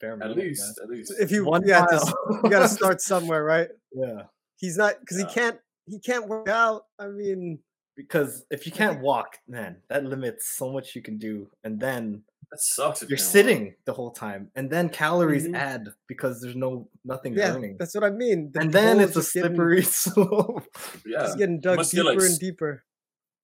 Bare 0.01 0.17
minimum, 0.17 0.31
At 0.31 0.37
minimum, 0.37 0.49
least, 0.49 0.81
at 0.83 0.89
least. 0.89 1.13
If 1.19 1.31
you, 1.33 1.45
One 1.45 1.63
yeah, 1.67 1.85
just- 1.91 2.13
you 2.45 2.51
gotta 2.51 2.69
start 2.69 3.01
somewhere, 3.01 3.43
right? 3.45 3.69
Yeah, 3.93 4.23
He's 4.57 4.77
not 4.77 4.95
because 5.01 5.19
Yeah. 5.21 5.27
he 5.29 5.35
can't. 5.35 5.59
He 5.89 5.99
can't 5.99 6.29
work 6.29 6.49
out. 6.49 6.83
I 6.99 7.09
mean, 7.09 7.61
because 7.97 8.45
if 8.51 8.67
you 8.67 8.73
can't 8.73 9.01
walk, 9.01 9.39
man, 9.49 9.77
that 9.89 10.05
limits 10.05 10.57
so 10.57 10.73
much 10.73 10.95
you 10.95 11.03
can 11.03 11.19
do, 11.19 11.49
and 11.65 11.81
then 11.81 12.23
That 12.51 12.61
sucks. 12.61 13.03
if 13.03 13.09
you're 13.11 13.17
you 13.19 13.23
can't 13.25 13.27
walk. 13.27 13.33
sitting 13.33 13.75
the 13.87 13.93
whole 13.93 14.11
time, 14.13 14.51
and 14.55 14.71
then 14.71 14.89
calories 14.89 15.47
Mhm. 15.49 15.57
add 15.57 15.89
because 16.07 16.41
there's 16.41 16.57
no 16.57 16.89
nothing 17.05 17.35
yeah, 17.35 17.53
burning, 17.53 17.77
that's 17.79 17.95
what 17.95 18.05
I 18.05 18.11
mean. 18.11 18.53
The 18.53 18.61
and 18.61 18.73
then 18.73 19.01
it's 19.01 19.13
a 19.17 19.21
just 19.21 19.35
getting- 19.35 19.51
slippery 19.57 19.83
slope. 20.05 20.67
Yeah. 21.07 21.25
It's 21.27 21.37
getting 21.37 21.61
dug 21.61 21.79
deeper 21.79 21.97
get, 21.97 22.05
like, 22.07 22.19
and 22.21 22.39
deeper. 22.39 22.85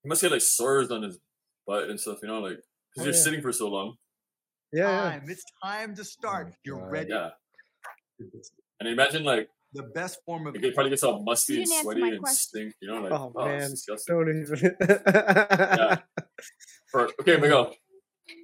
He 0.03 0.09
must 0.09 0.23
get 0.23 0.31
like 0.33 0.43
sores 0.43 0.91
on 0.91 1.03
his 1.03 1.19
butt 1.67 1.89
and 1.91 1.99
stuff, 1.99 2.19
you 2.23 2.29
know, 2.29 2.41
like 2.41 2.59
because 2.59 2.99
Oh, 2.99 3.05
you're 3.05 3.15
yeah. 3.15 3.21
sitting 3.21 3.43
for 3.43 3.53
so 3.53 3.69
long. 3.69 3.97
Yeah, 4.73 4.89
yeah. 4.91 5.11
Time. 5.19 5.31
It's 5.31 5.45
time 5.65 5.95
to 5.97 6.05
start. 6.05 6.53
You're 6.65 6.79
God. 6.81 6.91
ready. 6.91 7.11
Yeah. 7.11 7.31
And 8.81 8.89
imagine 8.89 9.25
like 9.25 9.49
The 9.75 9.83
best 9.83 10.21
form 10.25 10.47
of 10.47 10.55
it 10.57 10.75
probably 10.75 10.91
gets 10.91 11.03
all 11.03 11.23
musty 11.23 11.55
You 11.55 11.61
and 11.63 11.69
answer 11.73 11.83
sweaty 11.83 12.01
my 12.01 12.09
and 12.09 12.19
question. 12.21 12.37
stink, 12.37 12.75
you 12.81 12.89
know, 12.89 13.01
like 13.03 13.13
Oh, 13.13 13.33
oh, 13.35 13.45
man. 13.45 13.63
it's 13.63 13.85
disgusting. 13.85 14.15
Don't 14.17 14.29
even. 14.41 14.77
Yeah. 15.79 15.97
For 16.91 17.11
okay, 17.21 17.37
Miguel. 17.39 17.75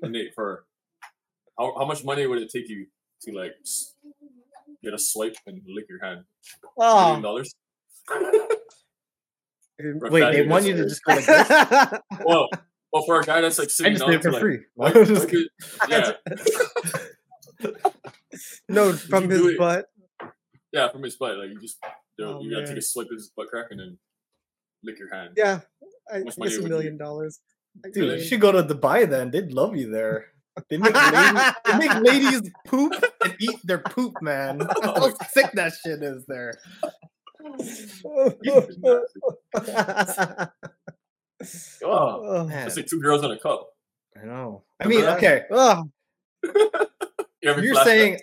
And 0.02 0.12
Nate, 0.12 0.35
for 0.35 0.65
how, 1.59 1.73
how 1.78 1.85
much 1.86 2.05
money 2.05 2.27
would 2.27 2.43
it 2.43 2.51
take 2.51 2.69
you 2.69 2.86
to 3.23 3.32
like 3.32 3.52
get 4.82 4.93
a 4.93 4.98
swipe 4.98 5.36
and 5.47 5.61
lick 5.69 5.86
your 5.89 6.02
hand? 6.05 6.24
Oh. 6.77 6.97
Million 7.07 7.19
Oh, 7.19 7.23
dollars? 7.23 7.55
dude. 9.78 9.98
For 10.01 10.07
a 10.07 10.11
Wait, 10.11 10.32
they 10.32 10.43
want 10.47 10.65
you 10.65 10.77
to 10.77 10.82
just 10.85 11.02
go 11.05 11.15
like 11.15 11.24
this? 11.27 11.48
Well, 12.24 12.48
well, 12.93 13.02
for 13.07 13.20
a 13.20 13.24
guy 13.24 13.40
that's 13.40 13.59
like 13.59 13.66
I 13.66 13.70
sitting 13.70 13.93
just 13.94 14.02
down 14.05 14.11
did 14.11 14.20
it 14.20 14.23
for 14.24 14.32
like, 14.32 14.40
free. 14.40 14.59
wipe- 14.74 14.97
I 14.97 15.05
just 15.05 15.32
wipe 15.32 15.47
yeah, 15.89 16.12
no, 18.69 18.93
from 18.93 19.28
his 19.31 19.44
it- 19.47 19.59
butt. 19.59 19.86
Yeah, 20.73 20.91
from 20.91 21.03
his 21.03 21.17
butt. 21.17 21.37
Like 21.39 21.51
you 21.51 21.61
just 21.61 21.79
you, 22.19 22.25
know, 22.25 22.39
Oh, 22.39 22.43
you 22.43 22.51
gotta 22.55 22.67
take 22.67 22.77
a 22.79 22.83
swipe 22.83 23.07
of 23.07 23.13
his 23.17 23.31
butt 23.37 23.49
crack 23.49 23.67
and 23.71 23.81
then 23.81 23.99
lick 24.85 24.99
your 24.99 25.13
hand. 25.15 25.31
Yeah, 25.37 25.61
I 26.13 26.21
much 26.21 26.39
money 26.39 26.51
guess 26.51 26.59
a 26.61 26.69
million 26.69 26.93
you- 26.95 26.99
dollars. 26.99 27.41
I 27.85 27.91
Dude, 27.91 28.19
you 28.21 28.25
should 28.27 28.41
go 28.41 28.51
to 28.51 28.63
Dubai 28.65 29.09
then. 29.09 29.31
They'd 29.31 29.53
love 29.53 29.77
you 29.77 29.91
there. 29.91 30.27
They 30.69 30.77
make, 30.77 30.93
ladies, 30.93 31.53
they 31.65 31.79
make 31.79 31.95
ladies 32.11 32.43
poop 32.67 32.93
and 33.25 33.37
eat 33.41 33.61
their 33.65 33.79
poop, 33.79 34.15
man. 34.21 34.61
Oh 34.83 35.09
How 35.09 35.27
sick 35.29 35.53
that 35.55 35.73
shit 35.81 36.03
is 36.03 36.25
there. 36.27 36.59
Oh, 37.43 38.35
Oh, 41.83 42.45
Man, 42.47 42.67
it's 42.67 42.77
like 42.77 42.87
two 42.87 43.01
girls 43.01 43.25
in 43.25 43.31
a 43.31 43.39
cup. 43.39 43.69
I 44.21 44.27
know. 44.27 44.65
I 44.81 44.87
mean, 44.87 45.01
Yeah. 45.01 45.15
okay. 45.17 45.45
oh, 45.51 45.85
you 46.43 46.51
you're 47.43 47.55
flashback? 47.55 47.85
saying 47.85 48.19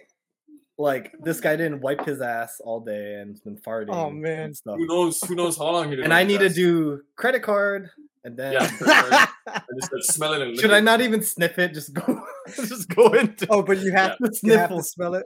like 0.78 1.12
this 1.20 1.40
guy 1.40 1.56
didn't 1.56 1.82
wipe 1.82 2.06
his 2.06 2.22
ass 2.22 2.62
all 2.64 2.80
day 2.82 3.18
and's 3.20 3.40
been 3.42 3.58
farting. 3.58 3.90
Oh, 3.90 4.10
man. 4.10 4.40
and 4.46 4.58
stuff. 4.58 4.76
who 4.78 4.86
knows? 4.86 5.22
Who 5.24 5.36
knows 5.36 5.58
how 5.58 5.72
long 5.72 5.90
he 5.90 5.96
did 5.96 6.06
And 6.06 6.14
I 6.14 6.22
with 6.24 6.28
need 6.28 6.40
to 6.42 6.50
do 6.50 7.02
credit 7.16 7.42
card, 7.44 7.90
and 8.24 8.38
then 8.38 8.54
Yeah, 8.54 8.70
I 8.86 9.62
just 9.80 9.92
like 9.94 10.04
smell 10.04 10.34
it 10.34 10.42
and 10.42 10.52
lick 10.52 10.60
should 10.62 10.72
I 10.72 10.80
not 10.80 11.02
even 11.02 11.22
sniff 11.24 11.58
it? 11.58 11.74
Just 11.74 11.94
go, 11.94 12.22
just 12.56 12.90
go 12.90 13.08
into 13.14 13.48
oh, 13.50 13.64
but 13.64 13.80
you 13.80 13.92
have, 13.94 14.18
the 14.20 14.38
you 14.44 14.54
have 14.54 14.68
sniffle. 14.70 14.78
to 14.78 14.84
smell 14.84 15.16
it. 15.16 15.26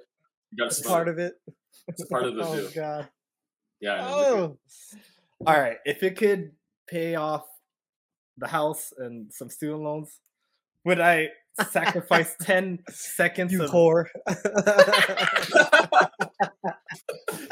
You 0.52 0.58
gotta 0.64 0.74
smell 0.74 0.94
part 0.94 1.08
it. 1.08 1.12
of 1.12 1.20
it. 1.20 1.34
It's 1.88 2.06
part 2.06 2.24
of 2.24 2.36
the 2.36 2.44
Oh 2.46 2.56
deal. 2.56 2.70
god. 2.74 3.10
Yeah. 3.82 3.96
and 3.96 4.08
then 4.08 4.42
lick 4.42 4.52
it. 4.54 5.00
Oh, 5.46 5.46
All 5.48 5.60
right, 5.60 5.78
if 5.86 6.04
it 6.04 6.18
could 6.18 6.52
pay 6.88 7.16
off 7.16 7.44
the 8.38 8.48
house 8.48 8.94
and 8.98 9.34
some 9.34 9.50
student 9.50 9.82
loans, 9.82 10.20
would 10.86 11.02
I 11.02 11.30
sacrifice 11.70 12.36
ten 12.42 12.80
seconds 12.90 13.52
you 13.52 13.64
of 13.64 13.72
whore. 13.72 14.06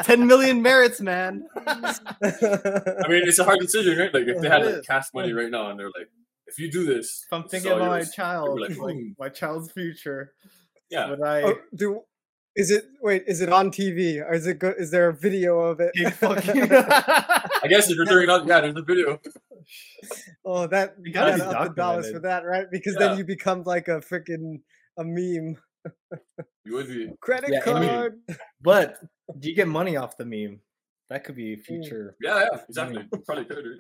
10 0.04 0.28
million 0.28 0.62
merits, 0.62 1.02
man? 1.02 1.48
I 1.68 3.08
mean, 3.08 3.28
it's 3.28 3.40
a 3.40 3.44
hard 3.44 3.60
decision, 3.60 3.98
right? 3.98 4.14
Like 4.14 4.28
if 4.28 4.42
they 4.42 4.50
had 4.50 4.62
It 4.62 4.66
like 4.66 4.76
is. 4.76 4.88
cash 4.88 5.06
money 5.14 5.34
right 5.34 5.50
now 5.50 5.70
and 5.70 5.80
they're 5.80 5.88
like, 5.88 6.10
if 6.48 6.58
you 6.58 6.72
do 6.72 6.86
this, 6.86 7.26
If 7.28 7.34
I'm 7.34 7.48
thinking 7.48 7.72
all 7.72 7.78
about 7.78 7.90
my 7.90 8.04
child, 8.04 8.60
like, 8.60 8.78
like, 8.78 8.98
my 9.20 9.30
child's 9.30 9.72
future, 9.72 10.34
yeah. 10.90 11.10
would 11.10 11.22
I 11.22 11.44
oh, 11.44 11.56
do 11.76 12.02
is 12.56 12.72
it 12.72 12.86
wait? 13.02 13.24
Is 13.28 13.42
it 13.42 13.50
on 13.52 13.72
TV 13.72 14.22
or 14.26 14.34
is 14.34 14.48
it 14.48 14.60
good? 14.60 14.76
is 14.78 14.92
there 14.92 15.10
a 15.10 15.14
video 15.14 15.60
of 15.60 15.80
it? 15.80 15.92
I 16.24 17.68
guess 17.70 17.90
if 17.90 17.96
you're 17.96 18.06
doing 18.06 18.24
it, 18.24 18.30
on- 18.30 18.48
yeah, 18.48 18.62
there's 18.62 18.76
a 18.76 18.82
video. 18.82 19.20
oh, 20.46 20.68
that 20.68 20.96
You 21.00 21.06
you 21.08 21.14
gotta 21.14 21.38
gotta 21.38 21.50
be 21.52 21.56
up 21.56 21.68
the 21.70 21.74
dollars 21.76 22.12
for 22.12 22.20
that, 22.20 22.44
right? 22.46 22.66
Because 22.72 22.96
Yeah. 23.00 23.10
then 23.10 23.18
you 23.18 23.24
become 23.24 23.64
like 23.64 23.88
a 23.88 24.00
freaking 24.02 24.62
a 24.98 25.04
meme. 25.04 25.58
You 26.66 26.74
would 26.74 26.88
be. 26.88 27.10
Credit 27.22 27.50
Yeah, 27.52 27.62
I 27.74 27.80
mean- 27.80 27.90
card. 27.90 28.20
but 28.62 28.98
do 29.40 29.50
you 29.50 29.56
get 29.56 29.68
money 29.68 29.96
off 29.98 30.18
the 30.18 30.26
meme? 30.26 30.60
That 31.10 31.24
could 31.24 31.36
Mm. 31.36 31.38
be 31.38 31.56
future. 31.58 32.16
Yeah, 32.22 32.46
yeah, 32.52 32.60
exactly. 32.68 33.04
Probably 33.26 33.46
could, 33.46 33.64
dude. 33.64 33.80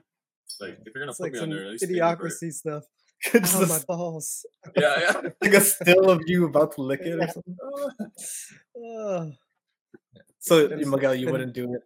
Like 0.60 0.80
if 0.86 0.94
you're 0.96 1.04
gonna 1.04 1.12
It's 1.12 1.18
put 1.20 1.26
like 1.26 1.34
me 1.34 1.40
on 1.40 1.44
some 1.44 1.50
there, 1.52 1.66
at 1.66 1.72
least 1.72 1.84
pay 1.86 1.94
me 1.94 2.00
for 2.00 2.06
it. 2.06 2.18
idiocracy 2.20 2.52
stuff. 2.54 2.84
Just 3.24 3.56
Oh 3.56 3.64
a 3.64 3.68
my 3.68 3.76
s- 3.76 3.86
balls. 3.86 4.46
Yeah, 4.78 5.00
yeah. 5.00 5.30
like 5.41 5.54
a 5.54 5.62
still 5.62 6.10
of 6.10 6.22
you 6.26 6.46
about 6.46 6.74
to 6.76 6.82
lick 6.82 7.02
it 7.02 7.20
or 7.20 7.28
something. 7.28 7.58
Oh. 8.78 9.32
So 10.40 10.68
Miguel, 10.70 11.16
you 11.16 11.30
wouldn't 11.32 11.54
do 11.54 11.74
it 11.74 11.82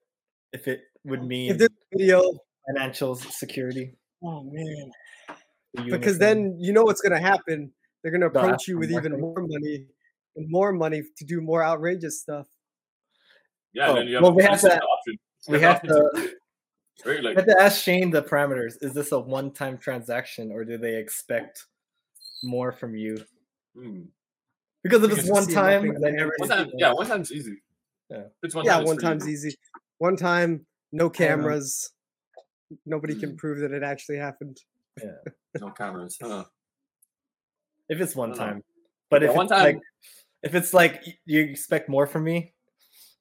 if 0.52 0.68
it 0.68 0.82
would 1.06 1.24
mean 1.24 1.52
If 1.52 1.58
mean 1.58 1.58
this 1.58 1.70
video, 1.92 2.22
financial 2.68 3.16
security. 3.16 3.96
oh 4.24 4.44
man, 4.44 4.92
for 5.76 5.84
because 5.98 6.20
then 6.20 6.56
you 6.60 6.72
know 6.72 6.84
what's 6.84 7.02
gonna 7.02 7.20
happen. 7.20 7.72
They're 8.02 8.12
gonna 8.12 8.28
approach 8.28 8.68
you 8.68 8.78
with 8.78 8.92
even 8.92 9.20
more 9.20 9.42
money 9.42 9.86
and 10.36 10.46
more 10.50 10.72
money 10.72 11.02
to 11.18 11.26
do 11.26 11.42
more 11.42 11.64
outrageous 11.64 12.22
stuff. 12.22 12.48
Yeah, 13.74 13.90
Oh, 13.90 13.96
then 13.96 14.08
you 14.08 14.16
have 14.16 14.24
well, 14.24 14.32
the 14.34 14.38
we 14.38 14.44
have 14.44 14.62
to- 14.62 14.80
option. 14.82 15.18
we 15.48 15.60
have 15.62 15.82
to 15.82 15.88
option 15.90 16.22
do 16.22 16.26
it, 16.28 16.34
right? 17.06 17.20
we 17.20 17.22
Like 17.22 17.36
have 17.38 17.46
to 17.48 17.60
ask 17.60 17.82
Shane 17.82 18.10
the 18.12 18.22
parameters. 18.22 18.76
Is 18.82 18.94
this 18.94 19.12
a 19.12 19.20
one-time 19.20 19.78
transaction 19.78 20.52
or 20.52 20.64
do 20.66 20.78
they 20.78 20.96
expect 20.96 21.66
more 22.44 22.72
from 22.72 22.96
you? 22.96 23.24
hmm. 23.76 24.02
Because 24.84 25.02
if 25.04 25.10
Because 25.12 25.26
it's 25.26 25.32
one 25.32 25.48
time, 25.48 25.96
then 26.02 26.30
one 26.38 26.50
time, 26.50 26.70
yeah, 26.76 26.92
one 26.92 27.08
time's 27.08 27.32
easy. 27.32 27.62
Yeah. 28.10 28.24
It's 28.44 28.54
one 28.54 28.66
yeah, 28.66 28.74
time, 28.74 28.82
it's 28.82 28.88
one 28.90 28.98
time's 28.98 29.28
easy. 29.30 29.56
One 30.00 30.18
time, 30.18 30.66
no 30.92 31.10
cameras. 31.10 31.92
Nobody 32.86 33.16
Mm. 33.16 33.20
can 33.22 33.38
prove 33.38 33.60
that 33.60 33.72
it 33.72 33.82
actually 33.84 34.18
happened. 34.18 34.60
Yeah, 35.02 35.12
No 35.62 35.70
cameras. 35.72 36.18
Huh. 36.22 36.44
if 37.88 38.02
it's 38.02 38.16
one 38.16 38.34
I 38.34 38.36
don't 38.36 38.40
know. 38.48 38.54
time. 38.54 38.64
But 39.10 39.22
Yeah, 39.22 39.30
if 39.30 39.36
one 39.36 39.46
it's 39.46 39.52
like 39.52 39.76
time- 39.76 39.82
if 40.42 40.56
it's 40.56 40.74
like 40.74 41.04
you 41.26 41.42
expect 41.42 41.88
more 41.88 42.06
from 42.06 42.26
me, 42.26 42.54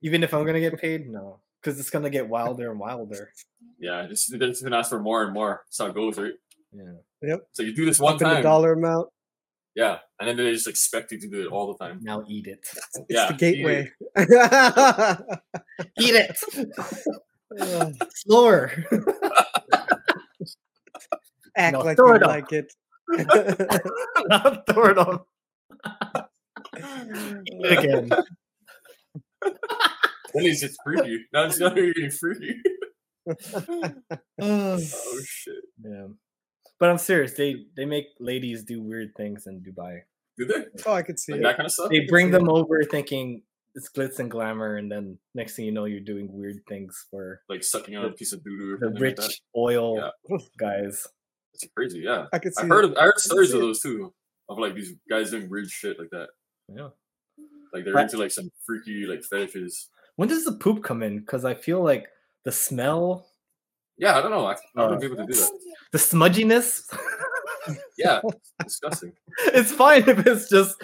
even 0.00 0.24
if 0.24 0.34
I'm 0.34 0.44
gonna 0.44 0.58
get 0.58 0.76
paid, 0.80 1.08
no, 1.08 1.40
because 1.62 1.78
it's 1.78 1.90
gonna 1.90 2.10
get 2.10 2.28
wilder 2.28 2.70
and 2.70 2.80
wilder. 2.80 3.32
Yeah, 3.78 4.06
just 4.06 4.30
they're 4.38 4.48
just 4.48 4.62
gonna 4.62 4.76
ask 4.76 4.90
for 4.90 5.00
more 5.00 5.24
and 5.24 5.32
more. 5.32 5.62
That's 5.66 5.78
how 5.78 5.86
it 5.86 5.94
goes, 5.94 6.16
right? 6.16 6.32
Yeah. 6.72 6.92
Yep. 7.22 7.48
So 7.52 7.62
you 7.64 7.74
do 7.74 7.84
this 7.84 7.98
one 7.98 8.14
Up 8.14 8.22
in 8.22 8.28
the 8.28 8.40
dollar 8.40 8.74
amount. 8.74 9.08
yeah, 9.74 9.98
and 10.20 10.28
then 10.28 10.36
they 10.36 10.52
just 10.52 10.68
expect 10.68 11.10
you 11.10 11.18
to 11.18 11.28
do 11.28 11.42
it 11.42 11.48
all 11.48 11.72
the 11.72 11.84
time. 11.84 11.98
Now 12.00 12.22
eat 12.28 12.46
it. 12.46 12.60
It's 12.94 13.00
yeah, 13.08 13.26
the 13.26 13.34
eat 13.34 13.38
gateway. 13.38 13.90
Eat 15.98 16.14
it. 16.14 16.36
Ugh, 17.60 17.92
Slower. 18.14 18.70
Act 21.56 21.72
No, 21.72 21.80
like 21.80 21.98
you 21.98 22.14
it 22.14 22.22
up. 22.22 22.28
like 22.28 22.52
it. 22.52 22.72
Not 24.28 24.64
throw 24.68 24.86
it 24.90 24.98
on. 24.98 25.20
Eat 27.46 28.12
it 30.34 30.38
again. 30.38 30.44
Then 30.44 30.52
it's 30.52 30.60
just 30.60 30.78
freaky. 30.84 31.24
Now 31.32 31.44
it's 31.44 31.58
not 31.60 31.76
you're 31.76 31.92
getting 31.94 32.10
freaky. 32.10 32.60
Ugh. 33.26 33.94
Oh 34.40 35.20
shit! 35.24 35.54
yeah. 35.84 36.06
But 36.80 36.90
I'm 36.90 36.98
serious. 36.98 37.34
They 37.34 37.66
they 37.76 37.84
make 37.84 38.06
ladies 38.18 38.64
do 38.64 38.80
weird 38.82 39.10
things 39.16 39.46
in 39.46 39.60
Dubai. 39.62 40.00
Do 40.38 40.46
they 40.46 40.64
Oh, 40.86 40.92
I 40.94 41.02
could 41.02 41.18
see 41.18 41.32
like 41.32 41.40
it. 41.40 41.44
that 41.44 41.56
kind 41.56 41.66
of 41.66 41.72
stuff? 41.72 41.90
They 41.90 42.00
bring 42.06 42.26
see 42.28 42.32
them 42.32 42.48
over 42.48 42.82
thinking 42.84 43.42
it's 43.74 43.88
glitz 43.90 44.18
and 44.18 44.30
glamour, 44.30 44.76
and 44.76 44.90
then 44.90 45.18
next 45.34 45.56
thing 45.56 45.64
you 45.64 45.72
know, 45.72 45.84
you're 45.84 46.00
doing 46.00 46.28
weird 46.32 46.56
things 46.68 47.06
for 47.10 47.40
Like 47.48 47.62
sucking 47.62 47.96
on 47.96 48.04
a 48.06 48.10
piece 48.12 48.32
of 48.32 48.42
doo 48.44 48.58
doo 48.58 48.74
or 48.74 48.78
the 48.78 48.86
something 48.86 48.94
like 48.94 49.02
rich 49.02 49.16
that. 49.16 49.34
oil 49.56 49.96
Yeah. 50.28 50.36
guys. 50.58 51.06
It's 51.54 51.66
crazy. 51.76 52.00
Yeah, 52.00 52.26
I 52.32 52.38
could 52.38 52.54
see 52.56 52.62
I've 52.64 52.68
heard 52.68 52.84
of, 52.86 52.96
I 52.96 53.02
heard 53.04 53.18
stories 53.18 53.50
see 53.50 53.56
of 53.56 53.62
those 53.62 53.80
too. 53.80 54.12
Of 54.48 54.58
like 54.58 54.74
these 54.74 54.94
guys 55.08 55.30
doing 55.30 55.48
weird 55.48 55.68
shit 55.68 55.98
like 55.98 56.10
that. 56.10 56.28
Yeah. 56.68 56.88
Like 57.72 57.84
they're 57.84 57.92
But- 57.94 58.02
into 58.04 58.16
like 58.18 58.30
some 58.32 58.50
freaky 58.66 59.06
like 59.06 59.22
fetishes. 59.22 59.88
When 60.16 60.28
does 60.28 60.44
the 60.44 60.52
poop 60.52 60.82
come 60.84 61.02
in? 61.02 61.20
Because 61.20 61.44
I 61.44 61.54
feel 61.54 61.82
like 61.82 62.08
the 62.44 62.52
smell, 62.52 63.26
Yeah, 63.98 64.18
I 64.18 64.22
don't 64.22 64.30
know. 64.30 64.46
I, 64.46 64.52
I 64.76 64.82
Uh, 64.82 64.98
able 65.00 65.16
to 65.16 65.26
do 65.26 65.32
that. 65.34 65.50
the 65.92 65.98
smudginess. 65.98 66.82
Yeah, 67.96 68.20
it's 68.24 68.52
disgusting. 68.64 69.12
it's 69.54 69.70
fine 69.70 70.08
if 70.08 70.26
it's 70.26 70.48
just 70.48 70.74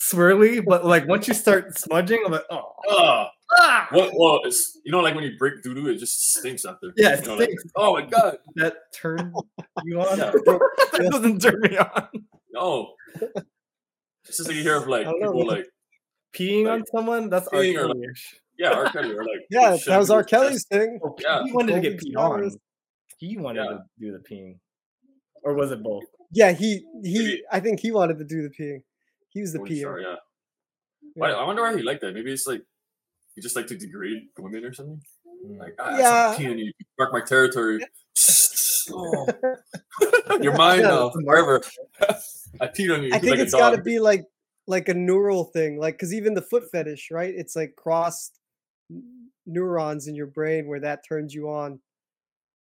swirly, 0.00 0.64
but 0.64 0.86
like 0.86 1.06
once 1.06 1.28
you 1.28 1.34
start 1.34 1.76
smudging, 1.78 2.22
I'm 2.24 2.32
like, 2.32 2.44
oh, 2.50 2.72
Oh, 2.88 3.26
Ah! 3.58 3.86
What? 3.90 4.12
Well, 4.16 4.40
it's 4.44 4.78
you 4.82 4.90
know, 4.92 5.00
like 5.00 5.14
when 5.14 5.24
you 5.24 5.36
break 5.36 5.62
doo 5.62 5.74
doo, 5.74 5.88
it 5.88 5.98
just 5.98 6.32
stinks 6.36 6.64
after. 6.64 6.90
Yeah, 6.96 7.14
it 7.18 7.20
You 7.22 7.26
know, 7.28 7.34
like, 7.34 7.48
stinks. 7.50 7.64
oh 7.76 7.92
my 7.92 8.06
god. 8.06 8.38
That 8.54 8.76
turn 8.94 9.34
you 9.84 10.00
on? 10.00 10.16
Yeah. 10.18 10.30
that 10.30 11.08
doesn't 11.12 11.42
turn 11.42 11.60
me 11.60 11.76
on. 11.76 12.08
No. 12.52 12.94
It's 14.24 14.38
just 14.38 14.46
like 14.48 14.56
you 14.56 14.62
hear 14.62 14.76
of 14.76 14.88
like 14.88 15.04
don't 15.04 15.20
know, 15.20 15.32
people 15.32 15.46
man. 15.48 15.56
like 15.58 15.66
Peeing 16.32 16.72
on 16.72 16.84
someone? 16.86 17.28
That's 17.28 17.48
peeing 17.50 17.76
or, 17.76 17.88
like. 17.88 17.98
Yeah, 18.62 18.70
R. 18.72 18.90
Kelly 18.92 19.12
or 19.12 19.24
like 19.24 19.40
Yeah, 19.50 19.76
that 19.86 19.98
was 19.98 20.08
into 20.10 20.14
R. 20.14 20.24
Kelly's 20.24 20.64
thing. 20.64 20.98
Oh, 21.04 21.16
Yeah. 21.20 21.42
He 21.44 21.52
wanted 21.52 21.74
to 21.74 21.80
get 21.80 22.00
Golden 22.14 22.42
peed 22.48 22.52
on. 22.52 22.58
He 23.18 23.36
wanted 23.38 23.62
Yeah. 23.64 23.70
to 23.70 23.78
do 24.00 24.12
the 24.12 24.18
peeing. 24.34 24.58
Or 25.44 25.54
was 25.54 25.70
it 25.72 25.82
both? 25.82 26.04
Yeah, 26.30 26.52
he 26.52 26.84
he. 27.02 27.18
Maybe- 27.18 27.42
I 27.50 27.60
think 27.60 27.80
he 27.80 27.90
wanted 27.92 28.18
to 28.18 28.24
do 28.24 28.42
the 28.42 28.50
peeing. 28.50 28.82
He 29.30 29.40
was 29.40 29.52
the 29.52 29.58
Golden 29.58 29.74
peer. 29.74 29.82
shower, 29.86 30.00
yeah. 30.00 30.16
Why, 31.14 31.30
I 31.32 31.44
wonder 31.44 31.62
why 31.62 31.76
he 31.76 31.82
liked 31.82 32.00
that. 32.02 32.14
Maybe 32.14 32.32
it's 32.32 32.46
like 32.46 32.62
he 33.34 33.40
just 33.40 33.56
like 33.56 33.66
to 33.68 33.76
degrade 33.76 34.22
women 34.38 34.64
or 34.64 34.72
something. 34.72 35.00
Like, 35.58 35.74
ah, 35.78 35.98
Yeah. 35.98 36.38
yeah, 36.38 36.48
you 36.54 36.72
mark 36.98 37.12
my 37.12 37.20
territory. 37.20 37.80
Oh. 38.90 39.26
You're 40.40 40.56
mine 40.56 40.80
Yeah, 40.80 40.86
now, 40.88 41.10
forever. 41.24 41.62
I 42.60 42.66
peed 42.68 42.94
on 42.94 43.02
you. 43.04 43.10
I 43.12 43.18
think 43.18 43.30
like 43.32 43.40
it's 43.40 43.52
got 43.52 43.70
to 43.70 43.82
be 43.82 43.98
like 43.98 44.24
like 44.66 44.88
a 44.88 44.94
neural 44.94 45.44
thing, 45.46 45.78
like 45.78 45.94
because 45.94 46.14
even 46.14 46.34
the 46.34 46.42
foot 46.42 46.64
fetish, 46.70 47.10
right? 47.10 47.34
It's 47.36 47.56
like 47.56 47.74
crossed 47.76 48.32
n- 48.34 48.41
neurons 49.46 50.06
in 50.08 50.14
your 50.14 50.26
brain 50.26 50.66
where 50.68 50.80
that 50.80 51.00
turns 51.08 51.34
you 51.34 51.48
on. 51.50 51.80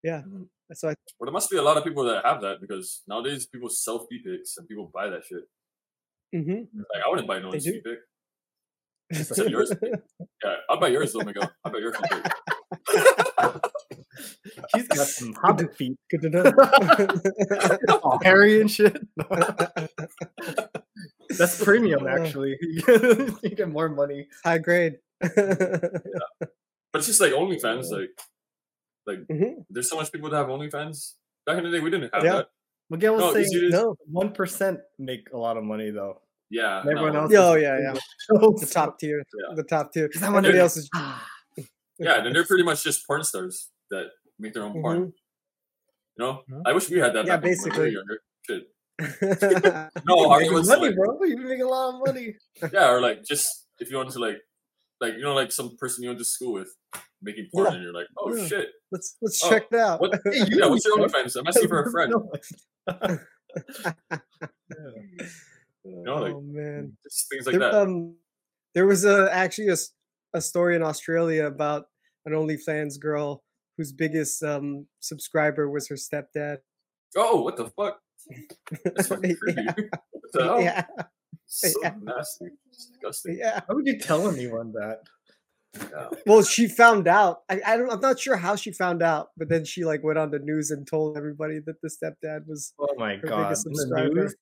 Yeah, 0.03 0.21
Mm-hmm. 0.23 0.43
so 0.75 0.89
I, 0.89 0.95
Well, 1.19 1.27
there 1.27 1.33
must 1.33 1.51
be 1.51 1.57
a 1.59 1.63
lot 1.63 1.77
of 1.77 1.85
people 1.85 2.05
that 2.05 2.25
have 2.25 2.41
that 2.43 2.61
because 2.61 3.03
nowadays 3.07 3.47
people 3.47 3.69
self 3.69 4.09
pee 4.11 4.21
pics 4.25 4.57
and 4.57 4.67
people 4.69 4.91
buy 4.95 5.09
that 5.11 5.23
shit. 5.25 5.43
Mm-hmm. 6.35 6.79
Like, 6.79 7.03
I 7.05 7.09
wouldn't 7.11 7.29
buy 7.29 7.39
no 7.39 7.51
They 7.51 7.57
one's 7.57 7.65
do. 7.65 7.73
pee 7.73 7.81
pic. 7.85 7.99
Except 9.21 9.51
yours. 9.51 9.73
Yeah, 9.83 10.55
I'll 10.71 10.79
buy 10.81 10.89
yours 10.89 11.13
though, 11.13 11.21
Miguel. 11.21 11.51
I'll 11.65 11.73
buy 11.73 11.79
yours. 11.81 11.97
pee 12.01 12.09
pic. 12.23 12.33
He's 14.75 14.87
got 14.89 15.07
some 15.07 15.33
hobbit 15.35 15.75
feet. 15.77 15.97
Good 16.11 16.23
to 16.23 16.29
know. 16.31 16.53
All 18.03 18.19
hairy 18.23 18.61
and 18.61 18.71
shit. 18.71 18.97
That's 21.39 21.63
premium, 21.63 22.07
Uh. 22.07 22.11
actually. 22.11 22.57
you 22.61 23.55
get 23.57 23.69
more 23.69 23.89
money. 23.89 24.29
High 24.45 24.59
grade. 24.59 24.99
But 26.93 26.99
it's 26.99 27.07
just 27.07 27.21
like 27.21 27.33
OnlyFans, 27.33 27.91
like, 27.93 28.11
like 29.07 29.21
Mhm. 29.31 29.65
there's 29.71 29.89
so 29.89 29.97
much 29.97 30.11
people 30.11 30.29
that 30.31 30.37
have 30.37 30.49
OnlyFans. 30.49 31.15
Back 31.47 31.59
in 31.59 31.65
the 31.65 31.71
day, 31.71 31.79
we 31.81 31.91
didn't 31.91 32.13
have 32.13 32.25
Yeah. 32.25 32.33
that. 32.33 32.49
Miguel 32.91 33.15
was 33.15 33.21
No, 33.21 33.27
'cause 33.27 33.35
saying 33.35 33.49
you 33.53 33.71
just- 33.71 33.83
No. 33.83 33.95
one 34.11 34.33
percent 34.33 34.81
make 34.99 35.31
a 35.33 35.37
lot 35.39 35.57
of 35.57 35.63
money 35.63 35.91
though. 35.91 36.21
Yeah, 36.51 36.81
And 36.81 36.91
everyone 36.91 37.13
no. 37.13 37.21
else. 37.23 37.33
Oh 37.37 37.55
is 37.55 37.63
yeah, 37.63 37.79
yeah. 37.79 37.95
The 38.61 38.69
top 38.73 38.99
tier. 38.99 39.23
Yeah. 39.39 39.55
The 39.55 39.63
top 39.63 39.93
tier. 39.93 40.09
'Cause 40.09 40.23
I 40.25 40.27
wanna 40.31 40.49
Everybody 40.49 40.59
else 40.63 40.77
is. 40.77 40.91
Yeah, 42.01 42.23
then 42.23 42.33
they're 42.33 42.47
pretty 42.47 42.65
much 42.65 42.83
just 42.83 43.07
porn 43.07 43.23
stars 43.23 43.71
that 43.91 44.07
make 44.39 44.55
their 44.55 44.65
own 44.65 44.73
porn. 44.73 44.99
Mhm. 44.99 45.13
You 46.17 46.25
know, 46.25 46.43
Mhm. 46.51 46.63
I 46.67 46.73
wish 46.73 46.89
we 46.91 46.99
had 46.99 47.13
that. 47.15 47.27
Yeah, 47.27 47.37
back 47.37 47.45
when 47.45 47.53
we 47.53 47.97
were 47.97 48.03
basically. 48.03 48.19
Shit. 48.49 48.63
No, 50.07 50.17
You're 50.17 50.29
Harvey 50.29 50.45
making 50.45 50.55
was 50.55 50.69
money, 50.69 50.87
like, 50.89 50.97
bro. 50.97 51.23
You're 51.25 51.39
making 51.39 51.63
a 51.63 51.69
lot 51.69 51.95
of 51.95 52.01
money. 52.07 52.37
yeah, 52.73 52.91
or 52.91 53.01
like 53.01 53.23
just 53.23 53.69
if 53.79 53.91
you 53.91 53.97
wanted 53.99 54.13
to 54.15 54.19
like, 54.19 54.39
like 55.01 55.15
you 55.15 55.23
know, 55.23 55.35
like 55.35 55.51
some 55.53 55.77
person 55.79 56.03
you 56.03 56.11
went 56.11 56.19
to 56.19 56.25
school 56.25 56.53
with 56.55 56.75
making 57.23 57.49
porn, 57.53 57.67
Yeah. 57.67 57.75
and 57.75 57.83
you're 57.85 57.93
like, 57.95 58.07
oh 58.19 58.35
Yeah. 58.35 58.47
shit, 58.47 58.69
let's 58.93 59.17
let's 59.23 59.43
Oh, 59.45 59.51
check 59.51 59.67
it 59.71 59.79
out. 59.79 60.01
what? 60.01 60.13
Hey, 60.25 60.39
you 60.49 60.59
yeah, 60.61 60.67
what's 60.69 60.85
your 60.85 60.99
OnlyFans? 60.99 61.37
I'm 61.37 61.47
asking 61.47 61.69
for 61.69 61.83
a 61.83 61.91
friend. 61.91 62.13
know, 65.85 66.17
like, 66.17 66.35
oh 66.35 66.41
man. 66.43 66.97
Just 67.05 67.29
things 67.31 67.47
like 67.47 67.59
there, 67.59 67.71
that. 67.71 67.75
um, 67.75 68.15
there 68.75 68.87
was 68.87 69.05
a 69.05 69.29
actually 69.33 69.69
a, 69.69 69.77
a 70.35 70.41
story 70.41 70.77
in 70.77 70.83
Australia 70.83 71.47
about 71.47 71.87
an 72.27 72.33
OnlyFans 72.33 72.99
girl 73.01 73.43
whose 73.77 73.93
biggest 73.93 74.43
um, 74.43 74.87
subscriber 75.01 75.71
was 75.71 75.89
her 75.89 75.97
stepdad. 75.97 76.59
oh, 77.17 77.43
what 77.43 77.57
the 77.57 77.71
fuck? 77.71 77.99
That's 78.85 79.09
fucking 79.09 79.37
creepy. 79.43 79.63
yeah, 79.63 79.73
What 80.11 80.33
the 80.33 80.45
hell? 80.45 80.61
yeah, 80.61 80.85
So 81.47 81.71
nasty, 82.03 82.47
disgusting. 82.87 83.39
yeah. 83.39 83.61
How 83.69 83.75
would 83.75 83.87
you 83.87 83.99
tell 83.99 84.29
anyone 84.29 84.73
that? 84.73 85.01
Yeah. 85.79 86.09
Well, 86.27 86.43
she 86.43 86.67
found 86.67 87.07
out. 87.07 87.43
I, 87.49 87.61
I 87.65 87.77
don't. 87.77 87.91
I'm 87.93 88.01
not 88.01 88.19
sure 88.19 88.37
how 88.37 88.57
she 88.57 88.73
found 88.73 89.03
out, 89.03 89.29
but 89.37 89.49
then 89.49 89.65
she 89.65 89.85
like 89.85 90.03
went 90.03 90.19
on 90.19 90.31
the 90.31 90.41
news 90.41 90.71
and 90.73 90.87
told 90.87 91.17
everybody 91.17 91.61
that 91.65 91.81
the 91.83 91.89
stepdad 91.89 92.47
was. 92.49 92.73
Oh 92.81 92.89
my 92.99 93.17
Her 93.17 93.29
god! 93.29 93.57
in 93.67 93.73
the 93.73 94.11
news? 94.13 94.35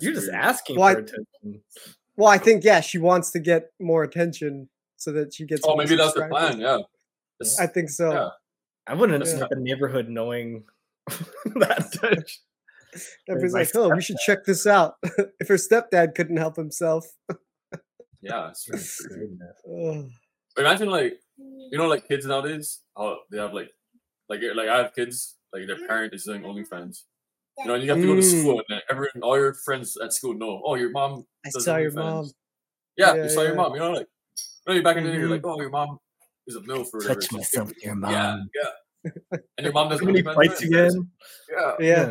You're 0.00 0.12
just 0.14 0.30
asking 0.30 0.76
Well, 0.78 0.88
I- 0.88 0.92
attention. 0.92 1.62
Well, 2.16 2.28
I 2.28 2.36
think 2.38 2.62
yeah, 2.64 2.80
she 2.82 2.98
wants 2.98 3.30
to 3.30 3.38
get 3.40 3.70
more 3.80 4.02
attention 4.02 4.68
so 4.96 5.12
that 5.12 5.32
she 5.32 5.46
gets. 5.46 5.62
Oh, 5.64 5.68
more 5.68 5.76
maybe 5.78 5.96
that's 5.96 6.12
the 6.12 6.26
plan. 6.28 6.60
Yeah. 6.60 6.78
That's- 7.38 7.58
I 7.58 7.66
think 7.66 7.88
so. 7.88 8.12
Yeah. 8.12 8.28
I 8.86 8.94
wouldn't 8.94 9.18
That's 9.24 9.34
want 9.38 9.48
the 9.50 9.56
neighborhood 9.60 10.08
knowing 10.10 10.64
that. 11.08 11.90
touch. 11.94 12.40
Everybody's 13.28 13.54
like, 13.54 13.70
"Oh, 13.76 13.94
we 13.94 14.02
should 14.02 14.16
check 14.26 14.44
this 14.44 14.66
out." 14.66 14.94
if 15.40 15.48
her 15.48 15.54
stepdad 15.54 16.14
couldn't 16.14 16.36
help 16.38 16.56
himself. 16.56 17.06
yeah. 18.22 18.48
It's 18.50 18.66
very 18.66 19.28
creepy. 19.66 19.98
Ugh. 19.98 20.10
Imagine 20.58 20.90
like 20.90 21.20
you 21.38 21.78
know 21.78 21.86
like 21.86 22.06
kids 22.08 22.26
nowadays 22.26 22.80
how 22.96 23.18
they 23.30 23.38
have 23.38 23.54
like 23.54 23.70
like 24.28 24.40
like 24.54 24.68
I 24.68 24.78
have 24.78 24.94
kids 24.94 25.36
like 25.52 25.66
their 25.66 25.86
parent 25.86 26.14
is 26.14 26.24
doing 26.24 26.42
OnlyFans. 26.42 27.04
You 27.58 27.66
know, 27.66 27.74
and 27.74 27.82
you 27.82 27.90
have 27.90 28.00
to 28.00 28.06
go 28.06 28.14
to 28.14 28.22
mm. 28.22 28.40
school 28.40 28.62
and 28.68 28.80
everyone 28.90 29.22
all 29.22 29.36
your 29.36 29.52
friends 29.52 29.96
at 30.02 30.12
school 30.12 30.34
know, 30.34 30.62
oh 30.64 30.76
your 30.76 30.90
mom 30.90 31.26
I 31.44 31.50
does 31.52 31.64
saw 31.64 31.76
your 31.76 31.90
OnlyFans." 31.90 31.94
mom. 31.94 32.30
Yeah, 32.96 33.14
Yeah, 33.14 33.22
you 33.24 33.28
saw 33.28 33.42
your 33.42 33.54
mom, 33.54 33.74
you 33.74 33.80
know, 33.80 33.92
like 33.92 34.06
maybe 34.66 34.80
back 34.80 34.96
in 34.96 35.04
the 35.04 35.10
day 35.10 35.18
you're 35.18 35.28
like, 35.28 35.42
mm-hmm. 35.42 35.50
Oh, 35.50 35.60
your 35.60 35.70
mom 35.70 35.98
is 36.46 36.56
a 36.56 36.60
MILF 36.60 36.92
or 36.92 36.98
whatever. 36.98 37.14
Touch 37.14 37.32
myself 37.32 37.68
with 37.68 37.82
your 37.82 37.94
mom. 37.94 38.10
Yeah, 38.10 38.36
yeah. 38.54 39.38
And 39.56 39.64
your 39.64 39.72
mom 39.72 39.88
doesn't 39.88 40.06
many 40.06 40.22
OnlyFans, 40.22 40.34
fights 40.34 40.62
again. 40.62 41.10
Yeah. 41.50 41.72
Yeah. 41.80 42.08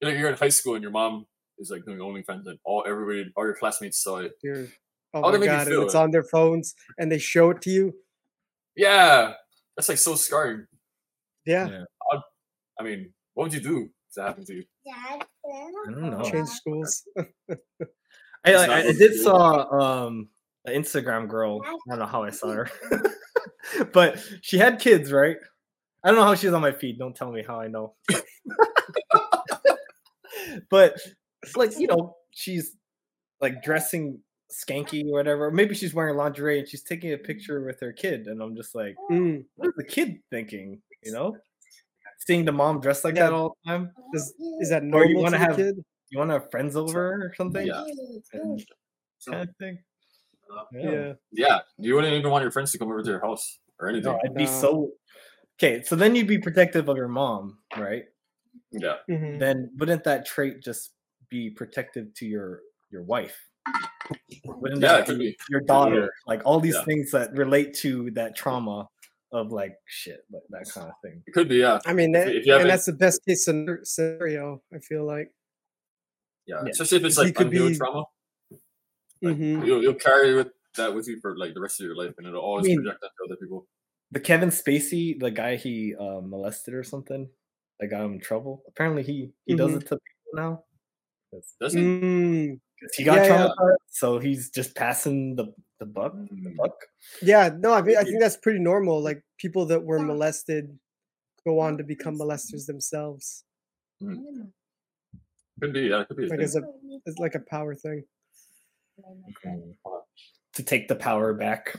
You 0.00 0.08
know, 0.08 0.08
you're 0.08 0.30
in 0.30 0.36
high 0.36 0.48
school 0.48 0.74
and 0.74 0.82
your 0.82 0.90
mom 0.90 1.26
is 1.58 1.70
like 1.70 1.84
doing 1.84 1.98
OnlyFans 1.98 2.46
and 2.46 2.58
all 2.64 2.84
everybody 2.86 3.30
all 3.36 3.44
your 3.44 3.54
classmates 3.54 4.02
saw 4.02 4.18
it. 4.18 4.32
You're, 4.42 4.68
oh 5.14 5.22
How 5.22 5.30
they 5.30 5.38
my 5.38 5.46
god, 5.46 5.66
feel 5.66 5.80
and 5.80 5.86
it's 5.86 5.94
on 5.94 6.10
their 6.10 6.24
phones 6.24 6.74
and 6.98 7.10
they 7.10 7.18
show 7.18 7.50
it 7.50 7.60
to 7.62 7.70
you. 7.70 7.94
Yeah. 8.76 9.34
That's 9.76 9.88
like 9.88 9.98
so 9.98 10.14
scarring. 10.14 10.66
Yeah, 11.46 11.68
Yeah. 11.68 11.84
I 12.80 12.84
mean, 12.84 13.12
what 13.34 13.44
would 13.44 13.54
you 13.54 13.60
do 13.60 13.90
if 14.08 14.14
that 14.16 14.28
happened 14.28 14.46
to 14.46 14.54
you? 14.54 14.64
I 14.92 15.20
don't 15.90 16.10
know. 16.10 16.22
change 16.22 16.48
schools. 16.48 17.04
I, 18.44 18.54
like, 18.54 18.70
I, 18.70 18.88
I 18.88 18.92
did 18.92 19.14
saw 19.20 19.70
um 19.70 20.28
an 20.64 20.74
Instagram 20.74 21.28
girl. 21.28 21.60
I 21.64 21.76
don't 21.88 21.98
know 22.00 22.06
how 22.06 22.24
I 22.24 22.30
saw 22.30 22.50
her, 22.50 22.70
but 23.92 24.18
she 24.40 24.58
had 24.58 24.80
kids, 24.80 25.12
right? 25.12 25.36
I 26.04 26.08
don't 26.08 26.16
know 26.16 26.24
how 26.24 26.34
she's 26.34 26.52
on 26.52 26.60
my 26.60 26.72
feed. 26.72 26.98
Don't 26.98 27.14
tell 27.14 27.30
me 27.30 27.44
how 27.46 27.60
I 27.60 27.68
know. 27.68 27.94
but 30.70 30.96
it's 31.42 31.56
like 31.56 31.78
you 31.78 31.86
know, 31.86 32.16
she's 32.30 32.76
like 33.40 33.62
dressing 33.62 34.20
skanky 34.52 35.04
or 35.06 35.12
whatever. 35.12 35.50
Maybe 35.50 35.74
she's 35.74 35.94
wearing 35.94 36.16
lingerie 36.16 36.58
and 36.60 36.68
she's 36.68 36.82
taking 36.82 37.12
a 37.12 37.18
picture 37.18 37.62
with 37.64 37.80
her 37.80 37.92
kid, 37.92 38.26
and 38.26 38.40
I'm 38.42 38.54
just 38.54 38.74
like, 38.74 38.94
Mm. 39.10 39.44
what 39.56 39.68
is 39.68 39.74
the 39.76 39.84
kid 39.84 40.20
thinking? 40.30 40.80
You 41.02 41.12
know, 41.12 41.36
seeing 42.18 42.44
the 42.44 42.52
mom 42.52 42.80
dressed 42.80 43.04
like 43.04 43.16
Yeah. 43.16 43.24
that 43.24 43.32
all 43.32 43.56
the 43.64 43.70
time. 43.70 43.92
Is, 44.14 44.34
is 44.60 44.68
that 44.70 44.82
Or 44.82 44.86
normal 44.86 45.10
you 45.10 45.16
want 45.18 45.32
to 45.32 45.38
have 45.38 45.56
kid? 45.56 45.82
you 46.10 46.18
want 46.18 46.28
to 46.30 46.34
have 46.34 46.50
friends 46.50 46.76
over 46.76 47.14
or 47.24 47.34
something? 47.36 47.66
Yeah. 47.66 47.84
And 48.34 48.64
kind 49.28 49.48
of 49.48 49.56
thing. 49.56 49.78
Yeah. 50.72 51.14
Yeah. 51.32 51.60
You 51.78 51.94
wouldn't 51.94 52.12
even 52.12 52.30
want 52.30 52.42
your 52.42 52.50
friends 52.50 52.72
to 52.72 52.78
come 52.78 52.88
over 52.88 53.02
to 53.02 53.08
your 53.10 53.20
house 53.20 53.58
or 53.80 53.88
anything. 53.88 54.12
No, 54.12 54.20
I'd 54.24 54.34
be 54.34 54.44
No. 54.44 54.50
so 54.50 54.92
okay. 55.58 55.82
So 55.82 55.96
then 55.96 56.14
you'd 56.14 56.26
be 56.28 56.38
protective 56.38 56.88
of 56.88 56.96
your 56.96 57.08
mom, 57.08 57.58
right? 57.76 58.04
Yeah. 58.70 58.98
Mhm. 59.08 59.38
Then 59.38 59.70
wouldn't 59.78 60.04
that 60.04 60.26
trait 60.26 60.60
just 60.60 60.94
be 61.30 61.48
protective 61.50 62.12
to 62.14 62.26
your 62.26 62.60
your 62.90 63.02
wife? 63.02 63.36
Wouldn't 64.44 64.80
Yeah, 64.80 64.92
that 64.92 65.00
it 65.00 65.06
could 65.06 65.18
be. 65.18 65.36
your 65.50 65.60
daughter? 65.60 66.10
Like 66.26 66.42
all 66.44 66.60
these 66.60 66.74
Yeah. 66.74 66.84
things 66.84 67.10
that 67.12 67.32
relate 67.36 67.74
to 67.78 68.10
that 68.12 68.34
trauma 68.36 68.88
of 69.32 69.50
like 69.52 69.76
shit, 69.86 70.20
like 70.30 70.42
that 70.50 70.68
kind 70.70 70.88
of 70.88 70.94
thing. 71.02 71.22
It 71.26 71.32
could 71.32 71.48
be, 71.48 71.56
yeah. 71.56 71.80
I 71.86 71.92
mean, 71.94 72.12
that, 72.12 72.28
you- 72.32 72.40
if 72.40 72.46
you 72.46 72.52
haven't- 72.52 72.66
and 72.68 72.70
that's 72.72 72.86
the 72.86 72.92
best 72.92 73.24
case 73.24 73.44
scenario. 73.44 74.62
I 74.74 74.78
feel 74.78 75.04
like. 75.06 75.32
Yeah. 76.46 76.62
Yeah. 76.64 76.70
Especially 76.70 76.98
if 76.98 77.04
it's 77.04 77.16
He 77.16 77.24
like 77.24 77.34
could 77.36 77.46
unhealed 77.48 77.72
be- 77.72 77.78
trauma. 77.78 78.04
Like, 79.22 79.36
Mhm. 79.36 79.64
You'll, 79.66 79.82
you'll 79.82 79.94
carry 79.94 80.34
with 80.34 80.48
that 80.76 80.92
with 80.94 81.06
you 81.08 81.20
for 81.20 81.36
like 81.36 81.54
the 81.54 81.60
rest 81.60 81.80
of 81.80 81.84
your 81.86 81.94
life 81.96 82.14
and 82.18 82.26
it'll 82.26 82.40
always 82.42 82.66
mean- 82.66 82.82
project 82.82 83.02
onto 83.04 83.32
other 83.32 83.36
people. 83.40 83.66
The 84.10 84.20
Kevin 84.20 84.50
Spacey, 84.50 85.18
the 85.18 85.30
guy 85.30 85.56
he 85.56 85.94
uh, 85.94 86.20
molested 86.20 86.74
or 86.74 86.82
something, 86.84 87.30
that 87.80 87.86
got 87.86 88.04
him 88.04 88.12
in 88.14 88.20
trouble. 88.20 88.62
Apparently, 88.68 89.02
he 89.02 89.32
he 89.46 89.54
does 89.54 89.70
Mhm. 89.70 89.76
it 89.76 89.86
to 89.88 89.96
people 89.98 90.32
now. 90.34 90.64
Does 91.60 91.72
he? 91.72 91.80
Mm. 91.80 92.60
'Cause 92.82 92.94
he 92.96 93.04
got 93.04 93.16
Yeah, 93.24 93.44
yeah. 93.46 93.74
so 93.88 94.18
he's 94.18 94.50
just 94.50 94.74
passing 94.76 95.36
the 95.36 95.54
the 95.78 95.86
buck. 95.86 96.12
The 96.14 96.50
Mm. 96.50 96.56
buck. 96.56 96.76
Yeah, 97.22 97.50
no, 97.58 97.72
I 97.72 97.82
mean, 97.82 97.96
I 97.96 98.04
think 98.04 98.20
that's 98.20 98.36
pretty 98.36 98.58
normal. 98.60 99.00
Like 99.02 99.22
people 99.38 99.66
that 99.66 99.82
were 99.82 99.98
molested 99.98 100.78
go 101.44 101.58
on 101.58 101.76
to 101.78 101.84
become 101.84 102.16
molesters 102.18 102.66
themselves. 102.66 103.44
Could 104.00 105.72
be, 105.72 105.82
yeah. 105.82 106.00
It 106.02 106.08
could 106.08 106.16
be. 106.16 106.22
Like 106.28 106.38
thing. 106.38 106.44
it's 106.44 106.54
a, 106.56 106.62
it's 107.06 107.18
like 107.18 107.34
a 107.34 107.40
power 107.40 107.74
thing. 107.74 108.04
to 110.54 110.62
take 110.62 110.86
the 110.88 110.96
power 110.96 111.34
back. 111.34 111.74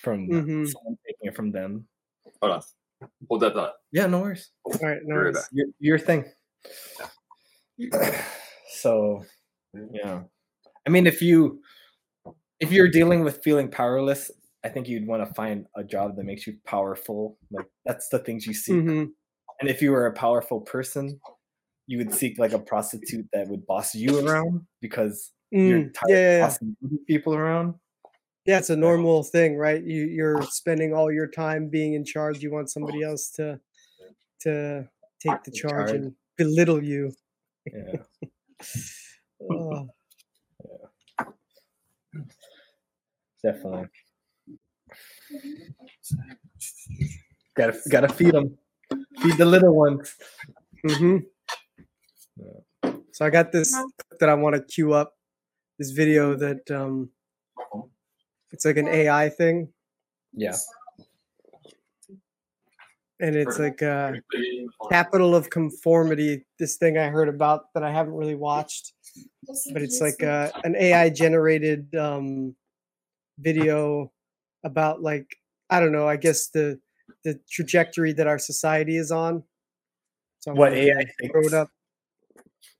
from 0.00 0.28
Mhm. 0.28 0.66
someone 0.70 0.98
taking 1.06 1.28
it 1.28 1.36
from 1.36 1.50
them. 1.52 1.88
Hold 2.42 2.52
on. 2.52 2.62
Hold 3.28 3.40
that 3.42 3.54
thought. 3.54 3.76
Yeah, 3.92 4.06
no 4.06 4.20
worries. 4.20 4.50
All 4.64 4.72
right, 4.82 5.00
no 5.04 5.14
worries. 5.14 5.48
Your, 5.52 5.66
your 5.78 5.98
thing. 5.98 6.24
so, 8.70 9.24
yeah. 9.92 10.24
I 10.86 10.90
mean, 10.90 11.06
if 11.06 11.22
you 11.22 11.62
if 12.60 12.72
you're 12.72 12.88
dealing 12.88 13.24
with 13.24 13.42
feeling 13.42 13.70
powerless, 13.70 14.30
I 14.62 14.68
think 14.68 14.88
you'd 14.88 15.06
want 15.06 15.26
to 15.26 15.34
find 15.34 15.66
a 15.76 15.84
job 15.84 16.16
that 16.16 16.24
makes 16.24 16.46
you 16.46 16.58
powerful. 16.64 17.38
Like 17.50 17.66
that's 17.84 18.08
the 18.08 18.18
things 18.18 18.46
you 18.46 18.54
seek. 18.54 18.76
Mhm. 18.76 19.12
And 19.60 19.68
if 19.70 19.82
you 19.82 19.92
were 19.92 20.06
a 20.06 20.12
powerful 20.12 20.60
person, 20.60 21.20
you 21.86 21.98
would 21.98 22.14
seek 22.14 22.38
like 22.38 22.52
a 22.52 22.58
prostitute 22.58 23.28
that 23.32 23.48
would 23.48 23.66
boss 23.66 23.94
you 23.94 24.26
around 24.26 24.66
because 24.80 25.32
you're 25.50 25.80
Mm, 25.80 25.94
tired 25.94 26.10
yeah, 26.10 26.16
of 26.16 26.38
yeah, 26.38 26.46
bossing 26.48 26.76
people 27.06 27.34
around. 27.34 27.74
Yeah, 28.46 28.58
it's 28.58 28.70
a 28.70 28.76
normal 28.76 29.22
thing, 29.22 29.56
right? 29.56 29.82
You 29.82 30.04
you're 30.04 30.42
spending 30.42 30.92
all 30.94 31.10
your 31.12 31.26
time 31.28 31.68
being 31.68 31.94
in 31.94 32.04
charge. 32.04 32.42
You 32.42 32.50
want 32.52 32.70
somebody 32.70 33.02
else 33.02 33.30
to 33.32 33.60
to 34.40 34.88
take 35.20 35.42
the 35.44 35.50
charge 35.50 35.90
charge. 35.90 35.90
and 35.92 36.14
belittle 36.36 36.82
you. 36.82 37.12
Yeah. 37.66 38.02
Oh, 39.40 39.88
Definitely. 43.42 43.88
Gotta 47.56 47.78
gotta 47.88 48.08
feed 48.08 48.32
them. 48.32 48.56
Feed 49.20 49.36
the 49.38 49.44
little 49.44 49.74
ones. 49.74 50.14
Mm-hmm. 50.86 51.18
So 53.12 53.24
I 53.24 53.30
got 53.30 53.52
this 53.52 53.76
that 54.20 54.28
I 54.28 54.34
want 54.34 54.56
to 54.56 54.62
queue 54.62 54.92
up. 54.92 55.14
This 55.78 55.90
video 55.90 56.34
that 56.36 56.70
um, 56.70 57.10
it's 58.52 58.64
like 58.64 58.76
an 58.76 58.86
AI 58.88 59.28
thing, 59.28 59.72
Yeah. 60.32 60.54
and 63.18 63.34
it's 63.34 63.58
like 63.58 63.82
uh, 63.82 64.12
capital 64.88 65.34
of 65.34 65.50
conformity. 65.50 66.46
This 66.60 66.76
thing 66.76 66.96
I 66.96 67.08
heard 67.08 67.28
about 67.28 67.72
that 67.74 67.82
I 67.82 67.90
haven't 67.90 68.14
really 68.14 68.36
watched, 68.36 68.92
but 69.72 69.82
it's 69.82 70.00
like 70.00 70.22
uh, 70.22 70.50
an 70.64 70.76
AI 70.76 71.10
generated 71.10 71.94
um, 71.94 72.54
video 73.38 74.12
about 74.64 75.02
like 75.02 75.36
I 75.70 75.80
don't 75.80 75.92
know. 75.92 76.08
I 76.08 76.16
guess 76.16 76.48
the 76.48 76.78
the 77.24 77.38
trajectory 77.50 78.12
that 78.14 78.26
our 78.26 78.38
society 78.38 78.96
is 78.96 79.10
on. 79.10 79.42
So 80.40 80.52
What 80.54 80.72
AI 80.74 80.92
throw 81.30 81.40
it 81.40 81.42
thinks. 81.42 81.52
up. 81.54 81.70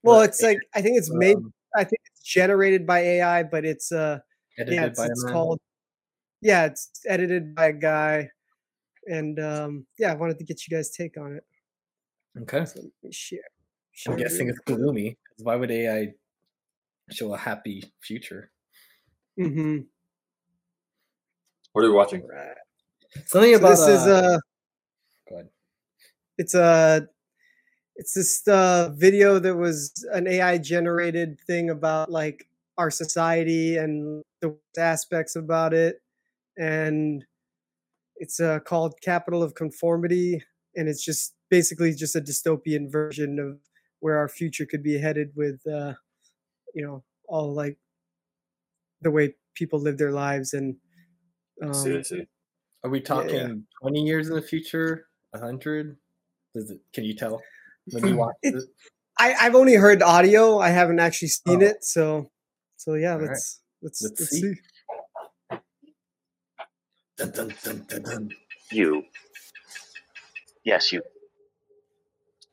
Well, 0.02 0.18
What 0.18 0.28
it's 0.28 0.42
like 0.42 0.58
I 0.74 0.82
think 0.82 0.98
it's 0.98 1.12
made. 1.12 1.36
um, 1.36 1.52
I 1.76 1.84
think 1.84 2.00
it's 2.12 2.22
generated 2.22 2.86
by 2.86 3.00
AI, 3.00 3.42
but 3.42 3.64
it's 3.64 3.90
uh 3.90 4.20
Edited 4.56 4.74
yeah, 4.74 4.86
it's, 4.86 4.98
by 4.98 5.06
it's 5.06 5.24
called 5.24 5.60
yeah, 6.40 6.66
it's 6.66 6.90
edited 7.08 7.54
by 7.54 7.68
a 7.68 7.72
guy, 7.72 8.28
and 9.06 9.40
um 9.40 9.86
yeah, 9.98 10.12
I 10.12 10.14
wanted 10.14 10.38
to 10.38 10.44
get 10.44 10.66
you 10.66 10.76
guys' 10.76 10.90
take 10.90 11.16
on 11.16 11.34
it. 11.34 11.44
Okay. 12.42 12.64
So 12.64 12.80
let 12.80 12.92
me 13.02 13.12
share. 13.12 13.40
I'm 14.08 14.16
guessing 14.16 14.48
it's 14.48 14.58
gloomy. 14.60 15.16
Why 15.38 15.56
would 15.56 15.70
AI 15.70 16.12
a 17.10 17.36
happy 17.36 17.84
future? 18.00 18.50
Mm-hmm. 19.38 19.80
What 21.72 21.84
are 21.84 21.88
we 21.88 21.94
watching? 21.94 22.26
Right. 22.26 22.54
Something 23.26 23.52
So 23.52 23.58
about 23.58 23.70
this 23.70 23.80
is 23.80 24.06
uh, 24.06 24.38
a 24.38 24.40
go 25.28 25.34
ahead. 25.36 25.48
it's 26.38 26.54
a 26.54 27.08
it's 27.96 28.14
this 28.14 28.46
uh, 28.48 28.90
video 28.94 29.38
that 29.38 29.56
was 29.56 29.92
an 30.12 30.26
AI 30.26 30.58
generated 30.58 31.38
thing 31.46 31.70
about 31.70 32.10
like 32.10 32.48
our 32.76 32.90
society 32.90 33.76
and 33.76 34.22
the 34.40 34.56
aspects 34.78 35.36
about 35.36 35.72
it, 35.74 36.02
and 36.56 37.24
it's 38.16 38.40
uh, 38.40 38.58
called 38.60 38.94
Capital 39.00 39.42
of 39.42 39.54
Conformity, 39.54 40.42
and 40.76 40.88
it's 40.88 41.04
just 41.04 41.34
basically 41.50 41.92
just 41.94 42.16
a 42.16 42.20
dystopian 42.20 42.90
version 42.90 43.38
of 43.38 43.60
where 44.00 44.16
our 44.18 44.28
future 44.28 44.66
could 44.66 44.82
be 44.82 44.98
headed 44.98 45.30
with 45.36 45.64
uh, 45.66 45.94
you 46.74 46.84
know 46.84 47.02
all 47.28 47.54
like 47.54 47.78
the 49.02 49.10
way 49.10 49.34
people 49.54 49.78
live 49.78 49.96
their 49.98 50.12
lives 50.12 50.52
and 50.54 50.76
I 51.62 51.72
see, 51.72 51.96
um, 51.96 52.04
see. 52.04 52.26
Are 52.82 52.90
we 52.90 52.98
yeah. 52.98 53.04
talking 53.04 53.64
20 53.80 54.00
years 54.02 54.28
in 54.28 54.34
the 54.34 54.42
future? 54.42 55.06
100? 55.30 55.96
Does 56.54 56.70
it 56.70 56.80
can 56.92 57.04
you 57.04 57.14
tell 57.14 57.40
when 57.92 58.06
you 58.06 58.16
watch 58.24 58.34
It- 58.42 58.54
it? 58.56 58.64
I, 59.16 59.34
I've 59.40 59.54
only 59.54 59.74
heard 59.74 60.02
audio. 60.02 60.58
I 60.58 60.70
haven't 60.70 60.98
actually 60.98 61.28
seen 61.28 61.62
Oh. 61.62 61.66
it, 61.66 61.84
so 61.84 62.30
so 62.76 62.94
yeah, 62.94 63.12
All 63.12 63.20
right. 63.20 63.28
let's 63.28 63.60
let's 63.80 64.02
Let's 64.02 64.20
let's, 64.20 64.30
see. 64.30 64.40
see. 64.40 64.54
Dun, 67.16 67.30
dun, 67.30 67.54
dun, 67.62 67.86
dun, 67.88 68.02
dun. 68.02 68.30
You. 68.72 69.04
Yes, 70.64 70.92
you. 70.92 71.00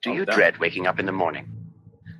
Do 0.04 0.12
Oh, 0.12 0.14
you 0.14 0.26
damn. 0.26 0.36
dread 0.36 0.58
waking 0.60 0.86
up 0.86 1.00
in 1.00 1.08
the 1.08 1.12
morning? 1.12 1.48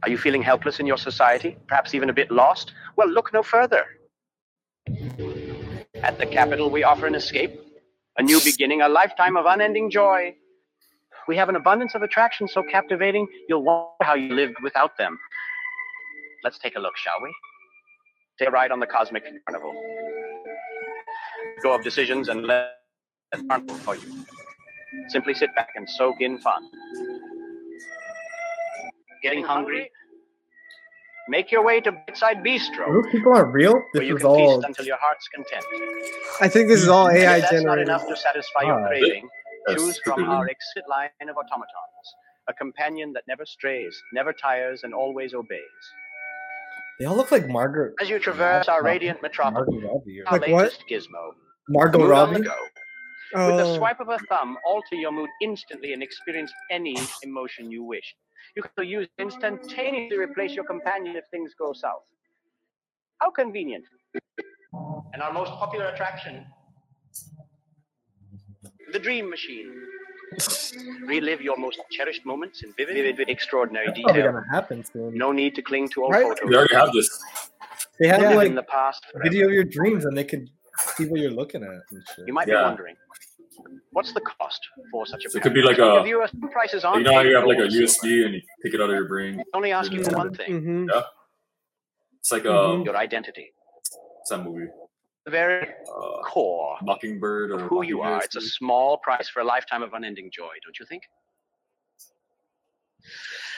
Are 0.04 0.10
you 0.10 0.18
feeling 0.18 0.42
helpless 0.42 0.80
in 0.80 0.88
your 0.88 0.98
society? 0.98 1.58
Perhaps 1.68 1.94
even 1.94 2.10
a 2.10 2.14
bit 2.14 2.32
lost? 2.32 2.74
Well, 2.96 3.10
look 3.10 3.32
no 3.34 3.44
further. 3.44 3.86
At 5.96 6.18
the 6.18 6.26
capital, 6.26 6.72
we 6.72 6.84
offer 6.84 7.06
an 7.06 7.14
escape, 7.14 7.62
a 8.18 8.24
new 8.24 8.40
beginning, 8.44 8.82
a 8.82 8.90
lifetime 8.90 9.38
of 9.38 9.46
unending 9.46 9.92
joy. 9.92 10.36
We 11.28 11.38
have 11.38 11.50
an 11.50 11.56
abundance 11.56 11.94
of 11.94 12.02
attractions 12.02 12.52
so 12.52 12.64
captivating, 12.64 13.28
you'll 13.48 13.64
wonder 13.64 13.92
how 14.02 14.16
you 14.16 14.34
lived 14.34 14.56
without 14.64 14.98
them. 14.98 15.20
Let's 16.44 16.58
take 16.58 16.76
a 16.76 16.80
look, 16.80 16.98
shall 16.98 17.22
we? 17.22 17.32
Take 18.40 18.48
a 18.48 18.52
ride 18.52 18.72
on 18.72 18.80
the 18.80 18.88
cosmic 18.88 19.24
carnival. 19.48 19.74
Go 21.62 21.76
of 21.76 21.84
decisions 21.84 22.30
and 22.30 22.48
let 22.48 22.72
it 23.34 23.48
carnival 23.48 23.76
for 23.76 23.96
you. 23.96 24.26
Simply 25.10 25.36
sit 25.36 25.54
back 25.56 25.70
and 25.76 25.88
soak 25.88 26.16
in 26.22 26.40
fun. 26.40 26.70
Getting 29.22 29.44
hungry? 29.44 29.92
Make 31.30 31.52
your 31.52 31.64
way 31.64 31.80
to 31.82 31.92
Bedside 31.92 32.38
Bistro, 32.44 32.88
Those 32.92 33.12
people 33.12 33.34
aren't 33.36 33.54
real. 33.54 33.74
This 33.94 34.04
you 34.04 34.16
is 34.16 34.22
can 34.22 34.28
all 34.32 34.56
feast 34.56 34.68
until 34.68 34.86
your 34.86 34.98
heart's 35.00 35.28
content. 35.28 35.64
I 36.42 36.48
think 36.48 36.68
this 36.68 36.82
is 36.82 36.88
all 36.88 37.10
AI 37.10 37.38
if 37.38 37.50
that's 37.50 37.64
not 37.64 37.80
enough 37.80 38.08
to 38.08 38.16
satisfy 38.16 38.64
your 38.64 38.86
craving. 38.88 39.30
That's 39.68 39.82
Choose 39.82 40.00
from 40.04 40.14
stupid. 40.16 40.30
our 40.32 40.46
exit 40.50 40.84
line 40.90 41.10
of 41.22 41.38
automatons, 41.38 42.08
a 42.50 42.54
companion 42.54 43.14
that 43.14 43.24
never 43.28 43.46
strays, 43.46 43.96
never 44.14 44.34
tires, 44.34 44.82
and 44.84 44.94
always 44.94 45.34
obeys. 45.36 45.60
they 47.00 47.06
all 47.06 47.16
look 47.16 47.32
like 47.32 47.48
Margaret 47.48 47.94
As 48.02 48.10
you 48.10 48.18
traverse 48.20 48.68
our 48.68 48.84
radiant 48.84 49.22
metropolis, 49.22 49.68
Margot 49.72 49.88
Robbie. 49.88 50.22
or- 50.22 50.28
our 50.34 50.40
Like 50.40 50.50
what? 50.52 50.64
latest 50.64 50.84
gizmo, 50.90 51.34
Margot 51.70 52.00
mood 52.00 52.10
Robbie. 52.10 52.42
go. 52.42 52.56
With 53.34 53.58
the 53.58 53.66
Oh, 53.66 53.78
swipe 53.78 54.00
of 54.02 54.10
a 54.10 54.18
thumb, 54.30 54.58
alter 54.66 54.96
your 54.96 55.12
mood 55.12 55.30
instantly 55.42 55.94
and 55.94 56.04
experience 56.04 56.52
any 56.70 56.98
emotion 57.24 57.72
you 57.72 57.84
wish. 57.84 58.16
You 58.56 58.64
can 58.64 58.86
use 58.88 59.08
it 59.18 59.22
instantaneously 59.22 60.18
replace 60.18 60.54
your 60.54 60.66
companion 60.66 61.16
if 61.16 61.24
things 61.32 61.54
go 61.58 61.72
south. 61.74 62.04
How 63.22 63.30
convenient. 63.32 63.86
And 65.14 65.22
our 65.22 65.32
most 65.32 65.52
popular 65.54 65.86
attraction, 65.88 66.46
the 68.92 69.00
Dream 69.00 69.30
Machine. 69.30 69.72
Relive 71.06 71.42
your 71.42 71.58
most 71.58 71.80
cherished 71.92 72.26
moments 72.26 72.64
in 72.64 72.74
vivid, 72.78 72.96
vivid, 72.96 73.30
extraordinary 73.30 73.88
Probably 73.88 74.04
detail. 74.14 74.32
gonna 74.32 74.46
happen 74.50 74.84
soon. 74.84 75.14
No 75.18 75.32
need 75.34 75.56
to 75.56 75.62
cling 75.62 75.90
to 75.90 76.04
old 76.04 76.14
Right? 76.14 76.24
photos. 76.24 76.50
We 76.50 76.56
already 76.56 76.76
have 76.76 76.92
this. 76.94 77.10
They 78.00 78.08
have 78.08 78.22
Yeah. 78.22 78.36
Like 78.36 78.48
in 78.48 78.56
the 78.56 78.64
past. 78.64 79.06
forever. 79.12 79.24
video 79.30 79.48
of 79.48 79.54
your 79.54 79.66
dreams, 79.66 80.06
and 80.06 80.18
they 80.18 80.24
could 80.24 80.50
see 80.96 81.06
what 81.08 81.20
you're 81.20 81.32
looking 81.32 81.64
at. 81.64 81.70
And 81.92 82.04
shit. 82.16 82.28
You 82.28 82.34
might 82.34 82.48
Yeah. 82.48 82.60
be 82.60 82.64
wondering, 82.64 82.96
what's 83.92 84.14
the 84.14 84.22
cost 84.22 84.66
for 84.92 85.06
such 85.06 85.26
a 85.26 85.30
So 85.30 85.38
it 85.38 85.42
could 85.42 85.54
be 85.54 85.62
like 85.62 85.78
a- 85.78 86.00
Give 86.00 86.08
you 86.08 86.26
prices 86.52 86.84
on 86.84 86.98
You 86.98 87.04
know 87.04 87.14
how 87.14 87.22
you 87.22 87.36
have 87.36 87.46
like 87.46 87.58
a 87.58 87.62
gold 87.62 87.72
silver. 87.72 87.86
USB 87.86 88.26
and 88.26 88.34
you 88.36 88.42
take 88.64 88.74
it 88.74 88.82
out 88.82 88.90
of 88.90 88.96
your 88.96 89.06
brain. 89.08 89.44
Only 89.54 89.72
ask 89.72 89.92
you 89.92 90.04
for 90.04 90.12
one 90.16 90.34
thing: 90.34 90.62
hmm 90.62 90.88
It's 92.20 92.32
like 92.32 92.44
Mhm. 92.44 92.82
a 92.82 92.84
your 92.86 92.96
identity, 92.98 93.54
what's 93.90 94.30
that 94.30 94.40
movie? 94.44 94.68
the 95.26 95.32
very 95.32 95.76
Uh, 95.88 96.22
core 96.24 96.78
Mockingbird 96.82 97.52
or 97.52 97.56
of 97.56 97.62
who 97.70 97.84
you 97.84 98.02
are. 98.02 98.24
It's 98.24 98.36
a 98.36 98.42
small 98.42 98.98
price 98.98 99.30
for 99.30 99.42
a 99.42 99.44
lifetime 99.44 99.84
of 99.84 99.94
unending 99.94 100.32
joy, 100.32 100.54
don't 100.64 100.80
you 100.80 100.86
think? 100.86 101.04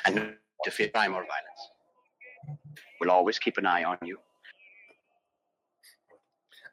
And 0.05 0.15
no 0.15 0.33
to 0.65 0.71
fear 0.71 0.89
crime 0.89 1.13
or 1.13 1.25
violence. 1.25 1.61
We'll 2.99 3.11
always 3.11 3.39
keep 3.39 3.57
an 3.57 3.65
eye 3.65 3.83
on 3.85 3.97
you 4.01 4.19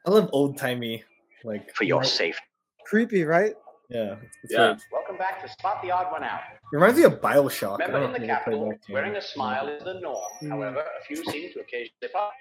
I 0.05 0.09
love 0.11 0.29
old 0.33 0.57
timey, 0.57 1.03
like 1.43 1.73
for 1.75 1.83
your 1.83 2.01
like- 2.01 2.07
safety. 2.09 2.41
creepy, 2.85 3.23
right? 3.23 3.53
Yeah, 3.89 4.15
Yeah. 4.49 4.69
like- 4.71 4.79
Welcome 4.91 5.17
back 5.17 5.41
to 5.41 5.47
Spot 5.49 5.81
the 5.81 5.91
Odd 5.91 6.11
One 6.11 6.23
Out. 6.23 6.41
reminds 6.71 6.97
me 6.97 7.03
of 7.03 7.19
Bioshock. 7.21 7.81
I 7.81 7.85
Remember, 7.85 8.05
in 8.07 8.13
the 8.13 8.19
think 8.19 8.31
I 8.31 8.35
played 8.43 8.55
capital, 8.57 8.73
wearing 8.89 9.15
a 9.15 9.21
smile 9.21 9.67
is 9.67 9.83
the 9.83 9.95
norm. 9.99 10.31
Mm. 10.41 10.49
However, 10.49 10.79
a 10.79 11.03
few 11.05 11.17
seem 11.17 11.51
to 11.53 11.59
occasionally 11.59 11.93
slip 11.99 12.15
up. 12.15 12.31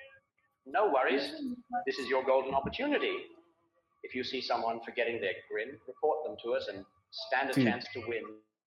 No 0.67 0.91
worries. 0.93 1.35
This 1.87 1.99
is 1.99 2.09
your 2.09 2.23
golden 2.25 2.55
opportunity. 2.55 3.17
If 4.03 4.15
you 4.15 4.23
see 4.25 4.41
someone 4.41 4.81
forgetting 4.85 5.21
their 5.21 5.35
grin, 5.51 5.79
report 5.87 6.25
them 6.25 6.37
to 6.45 6.55
us 6.55 6.69
and 6.69 6.85
stand 7.11 7.51
a 7.51 7.53
Dude. 7.53 7.65
chance 7.67 7.87
to 7.93 8.01
win 8.07 8.23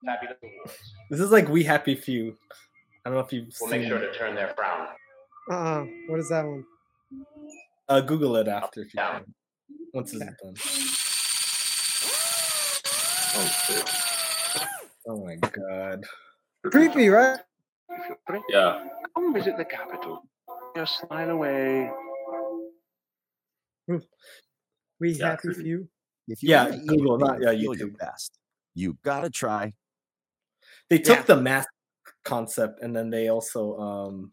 fabulous 0.06 0.38
awards. 0.44 0.78
This 1.10 1.20
is 1.22 1.32
like 1.32 1.48
We 1.48 1.64
Happy 1.64 1.95
Few. 1.95 2.38
I 3.06 3.10
don't 3.10 3.14
know 3.15 3.20
if 3.26 3.32
you've 3.34 3.45
We'll 3.61 3.70
seen. 3.72 3.82
make 3.82 3.88
sure 3.90 3.99
to 3.99 4.14
turn 4.14 4.36
their 4.36 4.53
frown. 4.56 4.90
Uh 5.49 5.53
uh 5.53 5.86
What 6.07 6.20
is 6.20 6.30
that 6.30 6.45
one? 6.45 6.65
Uh, 7.90 8.02
Google 8.02 8.36
it 8.38 8.48
after 8.48 8.82
if 8.82 8.94
you 8.94 8.98
Down. 9.00 9.24
can. 9.24 9.34
Once 9.94 10.14
it's 10.14 10.24
done. 10.24 10.56
Oh 13.36 13.48
shit. 13.66 13.90
Oh 15.08 15.24
my 15.26 15.36
god. 15.36 16.04
Creepy, 16.72 17.10
right? 17.10 17.40
Yeah. 18.50 18.88
Come 19.16 19.34
visit 19.34 19.58
the 19.58 19.66
capital. 19.66 20.24
Just 20.76 21.00
smile 21.00 21.30
away. 21.32 21.92
We 25.00 25.12
Yeah, 25.14 25.32
happy 25.32 25.54
few. 25.54 25.90
If 26.28 26.42
you 26.42 26.50
Yeah, 26.50 26.64
wanna 26.70 26.78
eat 26.84 26.88
Google, 26.88 27.18
what 27.18 27.28
not 27.28 27.40
you 27.40 27.46
yeah, 27.46 27.52
feel 27.52 27.76
your 27.76 27.88
YouTube. 27.90 27.98
best, 27.98 28.40
you 28.76 28.98
gotta 29.04 29.30
try. 29.30 29.74
They 30.90 31.00
took 31.00 31.18
Yeah. 31.20 31.24
the 31.36 31.42
mask 31.42 31.68
concept 32.24 32.80
and 32.82 32.96
then 32.96 33.10
they 33.10 33.28
also 33.28 33.78
um 33.78 34.32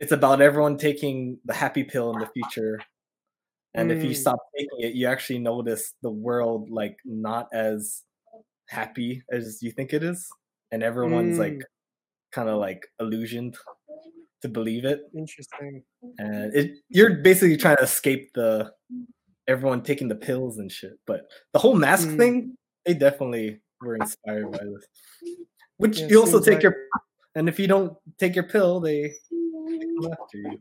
it's 0.00 0.12
about 0.12 0.40
everyone 0.40 0.76
taking 0.76 1.38
the 1.44 1.54
happy 1.54 1.84
pill 1.84 2.12
in 2.12 2.18
the 2.20 2.26
future. 2.26 2.80
And 3.74 3.90
if 3.92 4.02
you 4.02 4.10
Mm. 4.10 4.16
stop 4.16 4.38
taking 4.56 4.80
it, 4.80 4.94
you 4.94 5.06
actually 5.06 5.38
notice 5.38 5.94
the 6.02 6.10
world 6.10 6.70
like 6.70 6.96
not 7.04 7.48
as 7.52 8.02
happy 8.68 9.22
as 9.30 9.62
you 9.62 9.70
think 9.70 9.92
it 9.92 10.02
is. 10.02 10.28
And 10.70 10.82
everyone's 10.82 11.38
like 11.38 11.54
Mm. 11.54 11.62
kind 12.32 12.48
of 12.48 12.58
like 12.58 12.86
illusioned 13.00 13.56
to 14.42 14.48
believe 14.48 14.84
it. 14.84 15.02
Interesting. 15.16 15.82
and 16.18 16.54
it 16.54 16.72
you're 16.88 17.16
basically 17.16 17.56
trying 17.56 17.76
to 17.76 17.82
escape 17.82 18.32
the 18.34 18.72
everyone 19.48 19.82
taking 19.82 20.08
the 20.08 20.14
pills 20.14 20.58
and 20.58 20.70
shit 20.70 20.98
but 21.06 21.22
the 21.52 21.58
whole 21.58 21.74
mask 21.74 22.08
Mm. 22.08 22.16
thing 22.16 22.58
they 22.84 22.94
definitely 22.94 23.60
were 23.80 23.96
inspired 23.96 24.50
by 24.52 24.58
this 24.64 24.86
which 25.78 25.98
Yeah, 26.00 26.06
you 26.08 26.20
also 26.20 26.38
take 26.40 26.54
like- 26.54 26.62
your 26.62 26.76
and 27.34 27.48
if 27.48 27.58
you 27.58 27.66
don't 27.66 27.96
take 28.18 28.34
your 28.36 28.44
pill 28.48 28.78
they 28.80 29.14
come 29.78 30.12
after 30.12 30.38
you 30.38 30.58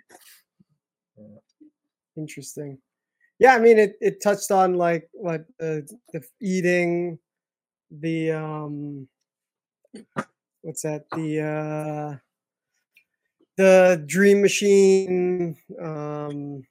Interesting. 2.17 2.77
Yeah, 3.39 3.55
I 3.55 3.59
mean 3.59 3.77
it 3.77 3.97
it 3.99 4.21
touched 4.21 4.51
on 4.51 4.75
like 4.75 5.09
what 5.11 5.41
uh, 5.59 5.81
the 6.13 6.23
eating 6.41 7.19
the 7.91 8.31
um 8.31 9.07
what's 10.61 10.81
that? 10.83 11.05
The 11.11 11.41
uh 11.41 12.17
the 13.57 14.03
dream 14.07 14.41
machine 14.41 15.57
um 15.81 16.65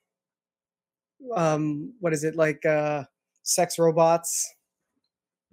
um 1.34 1.92
what 2.00 2.12
is 2.12 2.24
it 2.24 2.36
like 2.36 2.64
uh 2.64 3.04
sex 3.42 3.78
robots 3.78 4.54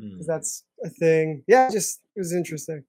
Mm. 0.01 0.25
that's 0.25 0.63
a 0.83 0.89
thing. 0.89 1.43
Yeah, 1.45 1.69
just 1.69 2.01
it 2.15 2.19
was 2.19 2.33
interesting. 2.33 2.83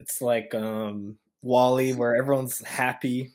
it's 0.00 0.20
like 0.20 0.52
um 0.52 1.16
wally 1.44 1.92
where 1.92 2.16
everyone's 2.16 2.58
happy 2.64 3.30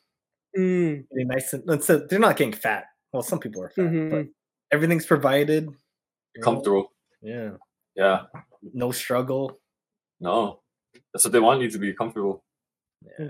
Mm, 0.57 1.05
nice 1.13 1.53
and 1.53 1.63
and 1.69 1.83
so 1.83 1.99
they're 2.09 2.17
not 2.17 2.35
getting 2.35 2.53
fat 2.53 2.85
well 3.13 3.21
some 3.21 3.37
people 3.39 3.61
are 3.61 3.69
fat 3.69 3.83
but 3.83 3.91
mhm. 4.25 4.29
everything's 4.71 5.05
provided 5.05 5.65
you 5.65 6.41
know, 6.41 6.43
Comfortable. 6.43 6.91
yeah 7.21 7.51
Yeah. 7.95 8.23
no 8.73 8.91
struggle 8.91 9.59
No. 10.19 10.61
That's 11.13 11.23
what 11.23 11.33
they 11.33 11.39
want 11.39 11.61
you 11.61 11.69
to 11.69 11.77
be 11.77 11.93
comfortable. 11.93 12.43
yeah 13.19 13.29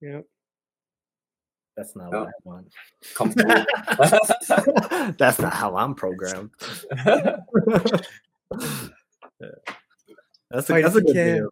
Yeah. 0.00 0.20
that's 1.76 1.94
not 1.94 2.08
Yeah. 2.10 2.20
what 2.20 2.28
i 2.28 2.32
want 2.44 2.66
Comfortable. 3.14 3.64
That's 5.20 5.38
not 5.38 5.52
how 5.52 5.76
I'm 5.76 5.94
programmed. 5.94 6.50
Yeah. 9.40 9.48
That's 10.50 10.68
a 10.68 10.72
Fight 10.74 10.82
that's 10.84 10.96
a 10.96 11.00
good 11.00 11.14
can. 11.14 11.24
video, 11.24 11.50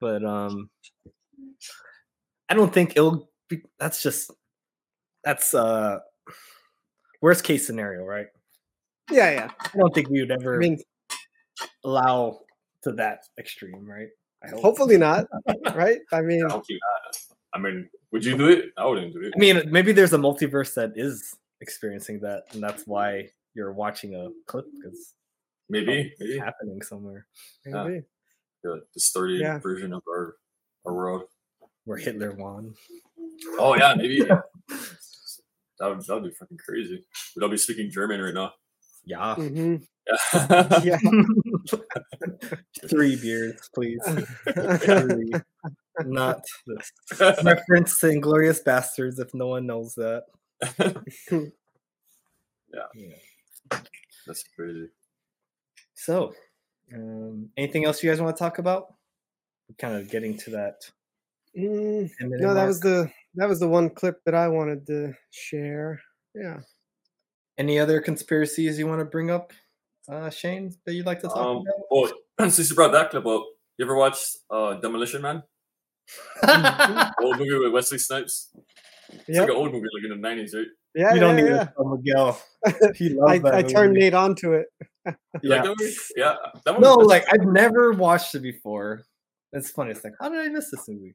but 0.00 0.24
um, 0.24 0.68
I 2.48 2.54
don't 2.54 2.72
think 2.72 2.92
it'll. 2.96 3.30
Be, 3.48 3.62
that's 3.78 4.02
just 4.02 4.30
that's 5.22 5.54
uh 5.54 6.00
worst 7.22 7.44
case 7.44 7.66
scenario, 7.66 8.04
right? 8.04 8.26
Yeah, 9.10 9.30
yeah. 9.30 9.50
I 9.60 9.76
don't 9.78 9.94
think 9.94 10.08
we 10.08 10.20
would 10.20 10.32
ever 10.32 10.56
I 10.56 10.58
mean, 10.58 10.78
allow 11.84 12.40
to 12.82 12.92
that 12.92 13.20
extreme, 13.38 13.86
right? 13.88 14.08
I 14.44 14.48
hope. 14.48 14.60
hopefully 14.62 14.96
not, 14.98 15.26
right? 15.74 15.98
I 16.12 16.20
mean, 16.22 16.42
Hopefully 16.48 16.78
not. 17.04 17.16
I 17.54 17.58
mean, 17.58 17.88
would 18.12 18.24
you 18.24 18.36
do 18.36 18.48
it? 18.48 18.66
I 18.76 18.84
wouldn't 18.86 19.12
do 19.14 19.20
it. 19.22 19.32
I 19.34 19.38
mean, 19.38 19.62
maybe 19.70 19.92
there's 19.92 20.12
a 20.12 20.18
multiverse 20.18 20.74
that 20.74 20.92
is 20.96 21.36
experiencing 21.60 22.20
that, 22.20 22.44
and 22.52 22.62
that's 22.62 22.86
why 22.86 23.28
you're 23.54 23.72
watching 23.72 24.14
a 24.14 24.28
clip 24.46 24.66
because 24.74 25.14
Maybe. 25.68 26.12
it's 26.12 26.20
Maybe. 26.20 26.38
happening 26.38 26.82
somewhere 26.82 27.26
maybe. 27.64 28.02
The 28.62 28.82
distorted 28.92 29.40
Yeah. 29.40 29.58
version 29.58 29.92
of 29.92 30.02
our, 30.08 30.36
our 30.84 30.94
world. 30.94 31.22
Where 31.86 31.98
Hitler 31.98 32.32
won. 32.32 32.74
Oh, 33.58 33.74
yeah, 33.76 33.94
maybe. 33.96 34.20
that, 34.24 34.42
would, 35.80 36.00
that 36.04 36.14
would 36.14 36.24
be 36.24 36.30
fucking 36.30 36.58
crazy. 36.58 37.02
We'd 37.34 37.42
all 37.42 37.48
be 37.48 37.56
speaking 37.56 37.90
German 37.90 38.20
right 38.20 38.34
now. 38.34 38.52
Yeah, 39.04 39.36
hmm 39.36 39.76
Yeah. 40.44 40.80
Yeah. 40.82 40.98
three 42.90 43.16
beers, 43.16 43.70
please. 43.74 44.00
Three. 44.80 45.32
Not 46.04 46.44
this. 46.66 46.92
reference 47.42 47.98
to 48.00 48.06
Inglourious 48.06 48.62
Basterds. 48.64 49.20
If 49.20 49.32
no 49.32 49.46
one 49.46 49.66
knows 49.66 49.94
that, 49.94 50.24
yeah. 52.74 53.80
That's 54.26 54.44
crazy. 54.54 54.88
So, 55.94 56.34
um, 56.92 57.48
anything 57.56 57.84
else 57.84 58.02
you 58.02 58.10
guys 58.10 58.20
want 58.20 58.36
to 58.36 58.42
talk 58.42 58.58
about? 58.58 58.94
Kind 59.78 59.94
of 59.96 60.10
getting 60.10 60.36
to 60.38 60.50
that. 60.50 60.82
Mm, 61.56 62.10
no, 62.20 62.54
that 62.54 62.66
was 62.66 62.80
the 62.80 63.10
that 63.36 63.48
was 63.48 63.60
the 63.60 63.68
one 63.68 63.90
clip 63.90 64.20
that 64.24 64.34
I 64.34 64.48
wanted 64.48 64.86
to 64.88 65.14
share. 65.30 66.00
Yeah. 66.34 66.60
Any 67.58 67.78
other 67.78 68.00
conspiracies 68.00 68.78
you 68.78 68.86
want 68.86 69.00
to 69.00 69.04
bring 69.06 69.30
up, 69.30 69.52
uh, 70.10 70.28
Shane, 70.28 70.74
that 70.84 70.92
you'd 70.92 71.06
like 71.06 71.20
to 71.20 71.28
talk 71.28 71.36
Um, 71.38 71.56
about? 71.58 71.74
oh, 71.90 72.12
since 72.50 72.68
you 72.68 72.76
brought 72.76 72.92
that 72.92 73.10
clip 73.10 73.24
up, 73.26 73.44
you 73.78 73.84
ever 73.86 73.96
watched 73.96 74.36
uh, 74.50 74.74
Demolition 74.74 75.22
Man? 75.22 75.42
Old 77.22 77.38
movie 77.38 77.58
with 77.58 77.72
Wesley 77.72 77.98
Snipes. 77.98 78.50
It's 79.08 79.28
Yep. 79.28 79.40
like 79.42 79.50
an 79.50 79.56
old 79.56 79.72
movie, 79.72 79.86
like 79.94 80.04
in 80.04 80.10
the 80.10 80.16
nineties, 80.16 80.54
right? 80.54 80.66
Yeah, 80.94 81.14
you 81.14 81.20
don't 81.20 81.38
yeah, 81.38 81.44
need 81.44 81.50
yeah. 81.50 81.64
to 81.64 81.72
tell 81.76 81.96
Miguel. 81.96 82.40
He 82.96 83.08
loves 83.14 83.32
I, 83.32 83.38
that 83.38 83.54
I 83.54 83.62
turned 83.62 83.90
movie. 83.92 84.00
Nate 84.00 84.14
onto 84.14 84.52
it. 84.52 84.66
You 85.06 85.12
Yeah. 85.42 85.62
like 85.62 85.76
that? 85.78 85.94
Yeah. 86.16 86.34
That 86.64 86.72
one 86.74 86.80
No, 86.82 86.94
like 86.96 87.24
I've 87.32 87.46
never 87.46 87.92
watched 87.92 88.34
it 88.34 88.40
before. 88.40 89.04
It's 89.52 89.70
funny. 89.70 89.92
It's 89.92 90.02
like, 90.04 90.14
how 90.20 90.28
did 90.28 90.40
I 90.40 90.48
miss 90.48 90.70
this 90.70 90.88
movie? 90.88 91.14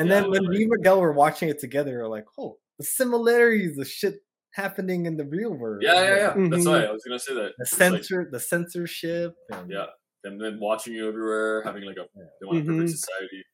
And 0.00 0.08
Yeah, 0.08 0.20
then 0.22 0.30
when 0.30 0.48
me 0.48 0.62
and 0.62 0.70
Miguel 0.70 0.98
were 1.00 1.12
watching 1.12 1.48
it 1.50 1.58
together, 1.60 1.90
we 1.92 1.96
are 1.98 2.08
like, 2.08 2.24
oh, 2.38 2.56
the 2.78 2.84
similarities 2.84 3.78
of 3.78 3.86
shit 3.86 4.14
happening 4.54 5.04
in 5.04 5.16
the 5.18 5.26
real 5.26 5.52
world. 5.52 5.82
Yeah, 5.82 5.92
yeah, 6.02 6.16
yeah. 6.16 6.48
That's 6.48 6.64
Mhm. 6.64 6.70
why 6.70 6.84
I 6.86 6.90
was 6.90 7.04
gonna 7.04 7.18
say 7.18 7.34
that. 7.34 7.52
The 7.58 7.62
It's 7.64 7.78
like- 7.78 7.92
censor, 7.92 8.28
the 8.32 8.40
censorship. 8.40 9.34
And 9.52 9.70
yeah, 9.70 9.86
and 10.24 10.40
then 10.40 10.58
watching 10.58 10.94
you 10.94 11.06
everywhere, 11.06 11.62
having 11.62 11.84
like 11.84 11.98
a 11.98 12.06
they 12.40 12.46
want 12.46 12.62
a 12.62 12.64
perfect 12.64 12.90
society. 12.90 13.44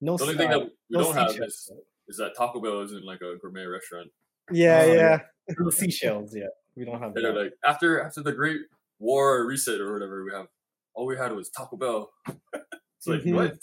No, 0.00 0.16
The 0.16 0.24
only 0.24 0.36
thing 0.36 0.50
that 0.50 0.60
we 0.64 0.70
no 0.90 1.04
don't 1.04 1.14
have 1.14 1.30
is 1.30 1.70
is 2.08 2.16
that 2.18 2.34
Taco 2.36 2.60
Bell 2.60 2.80
isn't 2.82 3.04
like 3.04 3.20
a 3.22 3.36
gourmet 3.40 3.64
restaurant. 3.64 4.10
Yeah, 4.50 4.82
Oh, 4.82 4.92
yeah. 4.92 5.20
yet. 5.48 5.56
no 5.58 5.70
seashells 5.70 6.34
yet. 6.36 6.50
We 6.76 6.84
don't 6.84 7.00
have 7.00 7.14
that. 7.14 7.22
like 7.34 7.54
after 7.64 8.00
after 8.02 8.20
the 8.22 8.32
Great 8.32 8.60
War 8.98 9.38
or 9.38 9.46
reset 9.46 9.80
or 9.80 9.92
whatever, 9.92 10.24
we 10.24 10.32
have 10.32 10.48
all 10.94 11.06
we 11.06 11.16
had 11.16 11.30
was 11.32 11.48
Taco 11.50 11.76
Bell. 11.76 12.12
it's 12.52 13.06
like 13.06 13.22
Mhm. 13.22 13.34
what? 13.36 13.56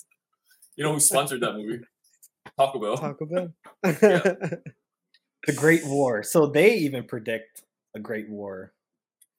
You 0.78 0.86
know 0.86 0.94
who 0.94 1.00
sponsored 1.02 1.42
that 1.42 1.54
movie? 1.54 1.84
Taco 2.68 2.80
Bell. 2.80 2.98
Taco 2.98 3.26
Bell. 3.26 3.54
the 3.84 5.54
Great 5.56 5.86
War. 5.86 6.24
So 6.24 6.48
they 6.48 6.76
even 6.76 7.04
predict 7.04 7.64
a 7.96 8.00
Great 8.00 8.30
War. 8.30 8.74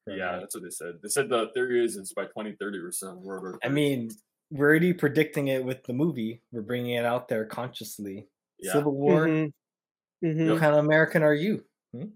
from 0.05 0.17
Yeah, 0.17 0.39
that's 0.41 0.55
what 0.55 0.65
they 0.65 0.71
said. 0.71 0.95
They 1.03 1.09
said 1.09 1.29
the 1.29 1.51
theory 1.55 1.85
is 1.85 1.97
it's 1.97 2.13
by 2.13 2.25
2030 2.25 2.79
or 2.79 2.93
something. 2.93 3.25
World 3.25 3.43
War 3.43 3.59
I 3.65 3.69
mean, 3.69 4.11
we're 4.51 4.69
already 4.69 4.93
predicting 4.93 5.49
it 5.49 5.65
with 5.65 5.83
the 5.85 5.93
movie. 5.93 6.43
We're 6.53 6.63
bringing 6.63 6.93
it 6.97 7.05
out 7.05 7.29
there 7.29 7.45
consciously. 7.45 8.27
Yeah. 8.59 8.73
Civil 8.75 8.93
War. 8.95 9.27
Mhm. 9.27 9.53
Mhm. 10.25 10.51
What 10.53 10.61
kind 10.61 10.75
of 10.75 10.85
American 10.85 11.23
are 11.23 11.35
you? 11.35 11.65
Hmm? 11.93 12.07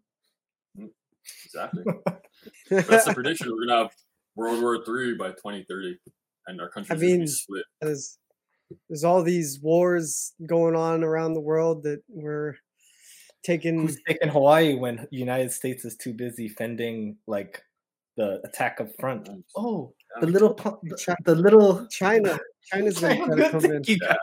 exactly. 1.45 1.83
That's 2.71 3.05
the 3.05 3.15
prediction. 3.15 3.51
We're 3.51 3.67
gonna 3.67 3.83
have 3.85 3.93
World 4.37 4.63
War 4.63 4.85
Three 4.85 5.15
by 5.15 5.31
2030, 5.31 5.99
and 6.47 6.61
our 6.61 6.69
country 6.69 6.95
gonna 6.95 7.07
mean, 7.07 7.21
be 7.23 7.27
split. 7.27 7.65
there's 7.81 8.19
there's 8.89 9.05
all 9.05 9.23
these 9.23 9.61
wars 9.61 10.33
going 10.47 10.75
on 10.75 11.05
around 11.05 11.35
the 11.35 11.41
world 11.41 11.83
that 11.85 12.03
we're 12.09 12.57
taking 13.43 13.83
Who's 13.83 13.99
taking 14.07 14.29
Hawaii 14.29 14.75
when 14.75 15.07
United 15.11 15.53
States 15.53 15.85
is 15.85 15.97
too 15.97 16.13
busy 16.13 16.49
fending 16.49 17.17
like 17.27 17.63
the 18.17 18.41
attack 18.45 18.81
up 18.81 18.89
front? 18.99 19.29
Oh, 19.57 19.93
the 20.21 20.27
little 20.27 20.55
the, 20.55 21.17
the 21.25 21.35
little 21.35 21.87
China. 21.87 22.39
China's 22.73 22.99
gonna 22.99 23.37
try 23.37 23.51
come 23.51 23.65
in. 23.65 23.83
you 23.87 23.99
guys, 23.99 24.17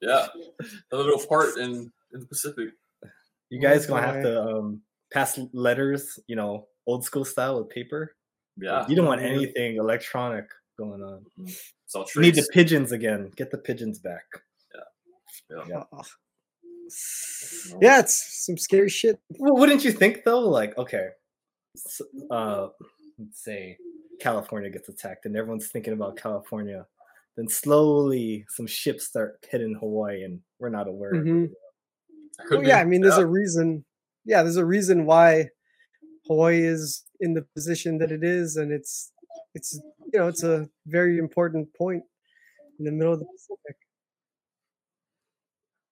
Yeah, 0.00 0.26
the 0.90 0.96
little 0.96 1.24
part 1.26 1.56
in 1.58 1.92
in 2.14 2.20
the 2.20 2.26
Pacific. 2.26 2.70
you 3.50 3.60
guys 3.60 3.86
gonna 3.86 4.06
have 4.06 4.22
to 4.22 4.42
um, 4.42 4.80
pass 5.12 5.38
letters, 5.52 6.18
you 6.26 6.36
know, 6.36 6.68
old 6.86 7.04
school 7.04 7.24
style 7.24 7.58
with 7.58 7.68
paper. 7.68 8.14
Yeah, 8.56 8.86
You 8.88 8.96
don't 8.96 9.06
want 9.06 9.20
anything 9.22 9.76
electronic 9.76 10.46
going 10.78 11.02
on. 11.02 11.24
It's 12.00 12.16
all 12.16 12.22
You 12.22 12.26
need 12.26 12.34
the 12.36 12.48
pigeons 12.52 12.92
again. 12.92 13.30
Get 13.36 13.50
the 13.50 13.58
pigeons 13.58 13.98
back. 13.98 14.24
Yeah. 15.50 15.64
Yeah. 15.68 15.82
Oh. 15.92 16.02
Yeah, 17.80 18.00
it's 18.00 18.44
some 18.46 18.58
scary 18.58 18.88
shit. 18.88 19.18
Well, 19.38 19.56
wouldn't 19.56 19.84
you 19.84 19.92
think 19.92 20.24
though? 20.24 20.40
Like, 20.40 20.76
okay, 20.78 21.06
s- 21.76 22.00
uh, 22.30 22.68
let's 23.18 23.42
say 23.42 23.78
California 24.20 24.70
gets 24.70 24.88
attacked, 24.88 25.24
and 25.26 25.36
everyone's 25.36 25.68
thinking 25.68 25.92
about 25.92 26.16
California. 26.16 26.86
Then 27.36 27.48
slowly, 27.48 28.44
some 28.50 28.66
ships 28.66 29.06
start 29.06 29.38
hitting 29.50 29.74
Hawaii, 29.80 30.22
and 30.22 30.40
we're 30.58 30.68
not 30.68 30.86
aware. 30.88 31.14
of 31.14 31.26
it. 31.26 31.30
Mhm. 31.30 31.48
Well, 32.50 32.62
yeah. 32.66 32.78
I 32.78 32.84
mean, 32.84 33.00
there's 33.00 33.16
Yeah. 33.16 33.24
a 33.24 33.26
reason. 33.26 33.84
Yeah, 34.24 34.42
there's 34.42 34.56
a 34.56 34.64
reason 34.66 35.06
why 35.06 35.48
Hawaii 36.26 36.62
is 36.62 37.04
in 37.20 37.34
the 37.34 37.42
position 37.54 37.98
that 37.98 38.12
it 38.12 38.22
is, 38.22 38.56
and 38.56 38.70
it's 38.72 39.12
it's 39.54 39.78
you 40.12 40.18
know 40.18 40.28
it's 40.28 40.42
a 40.42 40.68
very 40.86 41.18
important 41.18 41.72
point 41.74 42.02
in 42.78 42.84
the 42.84 42.92
middle 42.92 43.12
of 43.12 43.20
the 43.20 43.26
Pacific. 43.26 43.76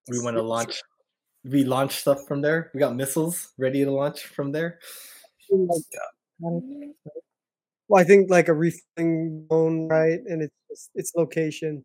We 0.09 0.21
want 0.21 0.37
to 0.37 0.43
launch. 0.43 0.81
We 1.45 1.65
launch 1.65 1.97
stuff 1.97 2.19
from 2.29 2.43
there. 2.43 2.71
We 2.75 2.81
got 2.81 2.95
missiles 2.97 3.49
ready 3.59 3.85
to 3.85 3.91
launch 3.91 4.25
from 4.27 4.53
there. 4.53 4.79
Well, 7.89 8.01
I 8.01 8.05
think 8.05 8.31
like 8.31 8.49
a 8.49 8.55
refueling 8.55 9.47
zone, 9.51 9.89
right? 9.89 10.21
And 10.27 10.43
it's 10.43 10.55
just 10.69 10.91
its 10.95 11.13
location. 11.17 11.85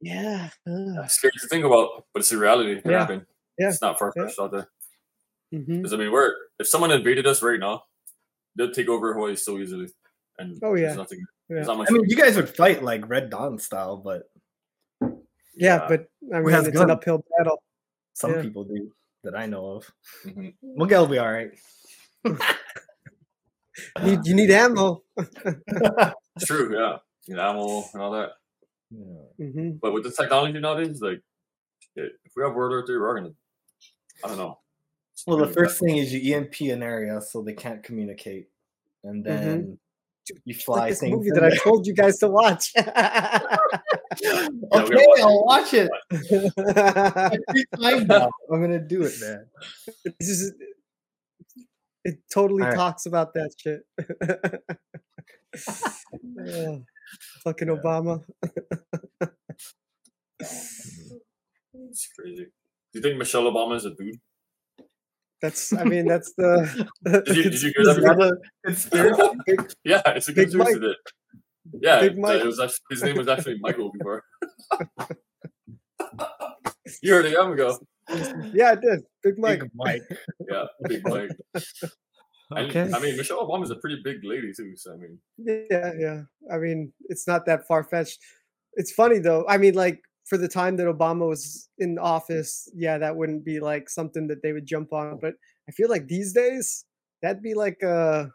Yeah. 0.00 0.50
uh, 0.66 1.02
It's 1.04 1.14
scary 1.14 1.32
to 1.40 1.46
think 1.48 1.64
about, 1.64 2.06
but 2.12 2.20
it's 2.20 2.32
a 2.32 2.38
reality. 2.38 2.72
It 2.72 2.82
Yeah. 2.84 2.98
happen. 2.98 3.26
Yeah. 3.58 3.68
It's 3.68 3.80
not 3.80 3.98
far 3.98 4.12
fetched 4.12 4.38
out 4.40 4.50
there. 4.50 4.68
Because 5.50 5.92
I 5.92 5.96
mean, 5.96 6.10
we're 6.10 6.34
if 6.58 6.66
someone 6.66 6.90
invaded 6.90 7.26
us 7.26 7.42
right 7.42 7.60
now, 7.60 7.84
they'd 8.56 8.72
take 8.72 8.88
over 8.88 9.12
Hawaii 9.14 9.36
so 9.36 9.58
easily. 9.58 9.88
And 10.38 10.58
Oh, 10.62 10.74
there's 10.76 10.90
yeah. 10.90 10.94
nothing. 10.94 11.18
Yeah. 11.48 11.54
There's 11.56 11.66
not 11.66 11.78
much. 11.78 11.88
I 11.90 11.92
mean, 11.92 12.04
you 12.08 12.16
guys 12.16 12.36
would 12.36 12.48
fight 12.48 12.82
like 12.82 13.08
Red 13.08 13.30
Dawn 13.30 13.58
style, 13.58 13.96
but 13.96 14.30
Yeah, 15.54 15.86
but 15.88 16.08
I 16.32 16.38
Who 16.38 16.44
mean, 16.44 16.54
has 16.54 16.66
it's 16.66 16.80
an 16.80 16.90
uphill 16.90 17.24
battle. 17.36 17.62
some 18.14 18.32
Yeah. 18.32 18.42
people 18.42 18.64
do 18.64 18.90
that 19.24 19.34
I 19.36 19.46
know 19.46 19.66
of. 19.76 19.90
Mhm. 20.24 20.54
Miguel 20.62 21.02
will 21.02 21.12
be 21.12 21.18
all 21.18 21.30
right. 21.32 21.50
You, 24.04 24.20
you 24.24 24.34
need 24.34 24.50
ammo. 24.50 25.02
True, 26.44 26.76
yeah. 26.78 26.98
You 27.26 27.36
know, 27.36 27.42
ammo 27.42 27.84
and 27.94 28.02
all 28.02 28.12
that. 28.12 28.30
hmm 28.90 29.70
But 29.80 29.92
with 29.92 30.04
the 30.04 30.10
technology 30.10 30.58
nowadays, 30.60 31.00
like, 31.00 31.22
if 31.96 32.12
we 32.36 32.42
have 32.42 32.54
World 32.54 32.72
War 32.72 32.84
Three, 32.86 32.98
we're 32.98 33.14
gonna. 33.14 33.32
I 34.24 34.28
don't 34.28 34.36
know. 34.36 34.58
Well, 35.26 35.38
the 35.38 35.48
first 35.48 35.80
thing 35.80 35.96
is 35.96 36.12
you 36.12 36.34
EMP 36.36 36.60
an 36.70 36.82
area 36.82 37.20
so 37.22 37.42
they 37.42 37.54
can't 37.54 37.82
communicate, 37.82 38.48
and 39.04 39.24
Mm-hmm. 39.24 39.44
then 39.46 39.78
you 40.44 40.54
Like 40.68 40.90
this 40.90 41.02
movie 41.02 41.30
that 41.30 41.44
I 41.44 41.56
told 41.56 41.86
you 41.86 41.94
guys 41.94 42.18
to 42.18 42.28
watch. 42.28 42.72
Okay, 44.22 44.94
gotta 44.94 45.22
I'll 45.22 45.44
watch 45.44 45.74
it. 45.74 45.90
Every 46.10 46.50
time 47.80 48.06
now, 48.06 48.30
I'm 48.52 48.60
gonna 48.60 48.78
do 48.78 49.02
it, 49.02 49.14
man. 49.20 49.46
It's 50.04 50.28
just- 50.28 50.52
it 52.04 52.18
totally 52.32 52.62
Alright. 52.62 52.76
talks 52.76 53.06
about 53.06 53.34
that 53.34 53.52
shit. 53.58 53.82
Yeah, 56.44 56.78
fucking 57.44 57.68
Obama. 57.68 58.24
Oh, 59.22 59.28
it's 61.88 62.08
crazy. 62.18 62.44
Do 62.46 62.98
you 62.98 63.02
think 63.02 63.18
Michelle 63.18 63.44
Obama 63.44 63.76
is 63.76 63.84
a 63.84 63.90
dude? 63.94 64.18
That's 65.42 65.72
I 65.72 65.84
mean 65.84 66.06
that's 66.06 66.32
the 66.34 66.88
Did 67.04 67.36
you, 67.36 67.42
did 67.50 67.62
you 67.62 67.72
hear 67.76 67.84
that 67.86 67.96
before? 67.96 68.26
a 68.28 68.36
conspiracy? 68.64 69.74
yeah, 69.84 70.00
it's 70.06 70.28
a 70.28 70.32
Big 70.32 70.50
conspiracy 70.50 70.72
Mike. 70.74 70.80
that. 70.82 70.96
Yeah, 71.80 72.00
Big 72.00 72.12
it, 72.12 72.18
Mike. 72.18 72.40
it 72.40 72.46
was 72.46 72.60
actually, 72.60 72.78
his 72.90 73.02
name 73.02 73.16
was 73.16 73.28
actually 73.28 73.58
Michael 73.60 73.90
before. 73.92 74.22
you 77.02 77.12
heard 77.12 77.26
it 77.26 77.34
a 77.34 77.42
ago. 77.42 77.78
yeah, 78.52 78.70
I 78.70 78.74
did. 78.76 79.00
Big 79.22 79.38
Mike. 79.38 79.60
Big 79.60 79.70
Mike. 79.74 80.02
Yeah, 80.48 80.64
Big 80.88 81.02
Mike. 81.08 81.30
Okay. 82.56 82.90
I 82.92 82.98
mean, 83.00 83.16
Michelle 83.16 83.46
Obama's 83.48 83.70
a 83.70 83.76
pretty 83.76 84.00
big 84.04 84.18
lady 84.24 84.52
too. 84.56 84.76
So 84.76 84.92
I 84.92 84.96
mean, 84.96 85.18
Yeah, 85.38 85.92
yeah. 85.98 86.22
I 86.52 86.58
mean, 86.58 86.92
it's 87.08 87.26
not 87.26 87.46
that 87.46 87.66
far 87.66 87.82
fetched. 87.84 88.18
It's 88.74 88.92
funny 88.92 89.18
though. 89.18 89.46
I 89.48 89.56
mean, 89.58 89.74
like 89.74 90.00
for 90.32 90.38
the 90.38 90.48
time 90.48 90.76
that 90.78 90.86
Obama 90.86 91.28
was 91.28 91.68
in 91.76 91.98
office, 91.98 92.66
yeah, 92.74 92.96
that 92.96 93.14
wouldn't 93.14 93.44
be 93.44 93.60
like 93.60 93.90
something 93.90 94.26
that 94.28 94.42
they 94.42 94.54
would 94.54 94.64
jump 94.64 94.90
on. 94.94 95.18
But 95.20 95.34
I 95.68 95.72
feel 95.72 95.90
like 95.90 96.06
these 96.08 96.32
days, 96.32 96.86
that'd 97.20 97.42
be 97.42 97.52
like 97.52 97.82
a, 97.82 98.30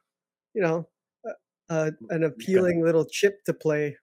you 0.53 0.61
know, 0.61 0.87
a, 1.25 1.73
a, 1.73 1.91
an 2.11 2.23
appealing 2.23 2.83
little 2.85 3.03
chip 3.03 3.43
to 3.45 3.53
play. 3.55 3.97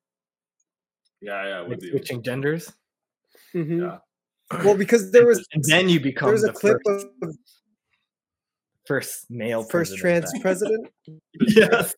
yeah, 1.22 1.46
yeah, 1.46 1.58
Like 1.60 1.68
with 1.68 1.82
you. 1.84 1.90
switching 1.90 2.20
genders, 2.24 2.72
Mhm. 3.54 3.80
Yeah. 3.82 3.98
Well, 4.64 4.76
because 4.76 5.10
there 5.14 5.26
was 5.26 5.46
and 5.52 5.62
then 5.68 5.88
you 5.88 6.00
there 6.00 6.10
become 6.10 6.32
was 6.32 6.42
a 6.42 6.48
the 6.48 6.52
clip 6.52 6.78
first, 6.84 7.06
of 7.22 7.36
first 8.86 9.30
male 9.30 9.62
first 9.62 9.96
president 9.98 10.26
trans 10.42 10.42
president. 10.42 10.88
Yes. 11.40 11.94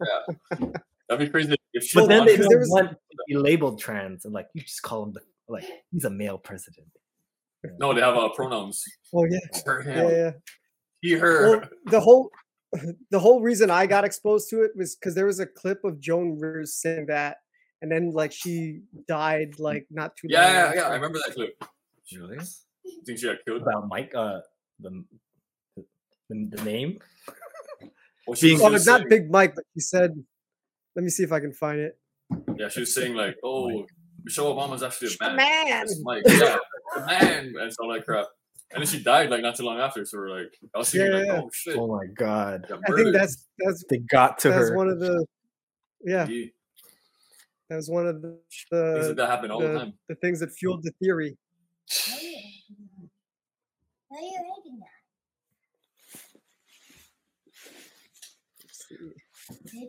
Yeah. 0.61 0.67
That'd 1.09 1.27
be 1.27 1.31
crazy 1.31 1.57
if 1.73 1.85
she 1.85 1.99
But 1.99 2.09
then 2.11 2.27
they 2.27 2.37
don't 2.37 2.49
there 2.51 2.59
was- 2.59 2.69
want 2.69 2.91
to 2.91 2.97
be 3.29 3.37
labeled 3.37 3.81
trans, 3.81 4.27
and 4.27 4.35
like 4.35 4.49
you 4.55 4.61
just 4.61 4.83
call 4.83 5.05
him 5.05 5.13
the, 5.15 5.21
like 5.49 5.65
he's 5.91 6.05
a 6.05 6.11
male 6.11 6.39
president. 6.39 6.89
No, 7.79 7.93
they 7.95 8.01
have 8.01 8.17
uh, 8.17 8.29
pronouns. 8.31 8.83
Oh 9.15 9.25
yeah, 9.25 9.39
Her, 9.65 9.83
yeah, 9.87 9.93
him. 9.95 10.11
yeah. 10.11 10.31
He, 11.01 11.13
her. 11.13 11.59
Well, 11.59 11.69
the 11.87 12.01
whole 12.01 12.31
the 13.11 13.19
whole 13.19 13.43
reason 13.43 13.71
I 13.71 13.87
got 13.87 14.05
exposed 14.05 14.49
to 14.51 14.63
it 14.63 14.73
was 14.77 14.97
because 14.97 15.15
there 15.15 15.27
was 15.27 15.41
a 15.41 15.47
clip 15.47 15.85
of 15.85 16.01
Joan 16.01 16.39
Rivers 16.39 16.75
saying 16.75 17.07
that, 17.07 17.39
and 17.83 17.91
then 17.91 18.13
like 18.13 18.33
she 18.33 18.81
died 19.09 19.59
like 19.59 19.87
not 19.91 20.17
too 20.17 20.29
long. 20.31 20.43
yeah, 20.43 20.53
yeah, 20.53 20.67
after. 20.67 20.79
yeah. 20.81 20.89
I 20.89 20.95
remember 20.95 21.19
that 21.27 21.35
clip. 21.35 21.65
Really? 22.17 22.39
You 22.85 23.03
think 23.05 23.19
she 23.19 23.27
got 23.27 23.37
killed? 23.45 23.63
About 23.63 23.89
Mike, 23.89 24.13
uh, 24.15 24.41
the 24.81 25.05
the, 25.77 25.85
the 26.57 26.63
name. 26.65 26.99
Well, 28.27 28.35
she 28.35 28.49
being- 28.49 28.59
was 28.61 28.73
Oh, 28.73 28.75
it's 28.75 28.87
not 28.87 28.99
saying- 29.01 29.09
Big 29.09 29.31
Mike, 29.31 29.55
but 29.55 29.65
she 29.75 29.81
said, 29.81 30.11
"Let 30.95 31.03
me 31.05 31.09
see 31.11 31.23
if 31.25 31.33
I 31.33 31.41
can 31.41 31.53
find 31.53 31.79
it." 31.81 31.99
Yeah, 32.59 32.69
she 32.69 32.81
was 32.81 32.95
saying 32.95 33.15
like, 33.15 33.37
"Oh, 33.45 33.87
Michelle 34.27 34.53
Obama's 34.53 34.83
actually 34.83 35.09
a 35.21 35.25
man." 35.25 35.37
Man, 35.37 35.85
It's 35.85 36.03
yeah, 36.41 36.59
the 36.97 37.07
man, 37.07 37.55
and 37.59 37.73
all 37.81 37.93
that 37.93 38.05
crap. 38.05 38.27
And 38.73 38.83
then 38.83 38.89
she 38.89 39.01
died 39.01 39.31
like 39.31 39.41
not 39.41 39.55
too 39.55 39.63
long 39.63 39.79
after. 39.79 40.05
So 40.05 40.19
we're 40.19 40.41
like, 40.41 40.53
I 40.75 40.79
was 40.79 40.91
thinking 40.91 41.13
Yeah, 41.13 41.19
like, 41.35 41.45
oh 41.45 41.51
shit, 41.55 41.77
Oh 41.79 41.87
my 41.87 42.07
god! 42.19 42.67
I 42.71 42.93
think 42.93 43.15
that's 43.15 43.47
that's 43.59 43.85
They 43.89 43.99
got 43.99 44.39
to 44.41 44.49
that's 44.49 44.71
her. 44.71 44.77
one 44.77 44.89
of 44.89 44.99
the 44.99 45.25
yeah, 46.05 46.27
Yeah, 46.27 46.47
that 47.71 47.77
was 47.77 47.89
one 47.89 48.09
of 48.09 48.21
the 48.21 48.31
things 48.71 48.73
like 48.73 49.03
the, 49.07 49.15
that 49.15 49.31
happen 49.31 49.53
all 49.53 49.61
the 49.61 49.69
the, 49.69 49.79
time. 49.79 49.93
the 50.09 50.17
things 50.17 50.41
that 50.41 50.51
fueled 50.51 50.83
the 50.83 50.91
theory. 51.01 51.39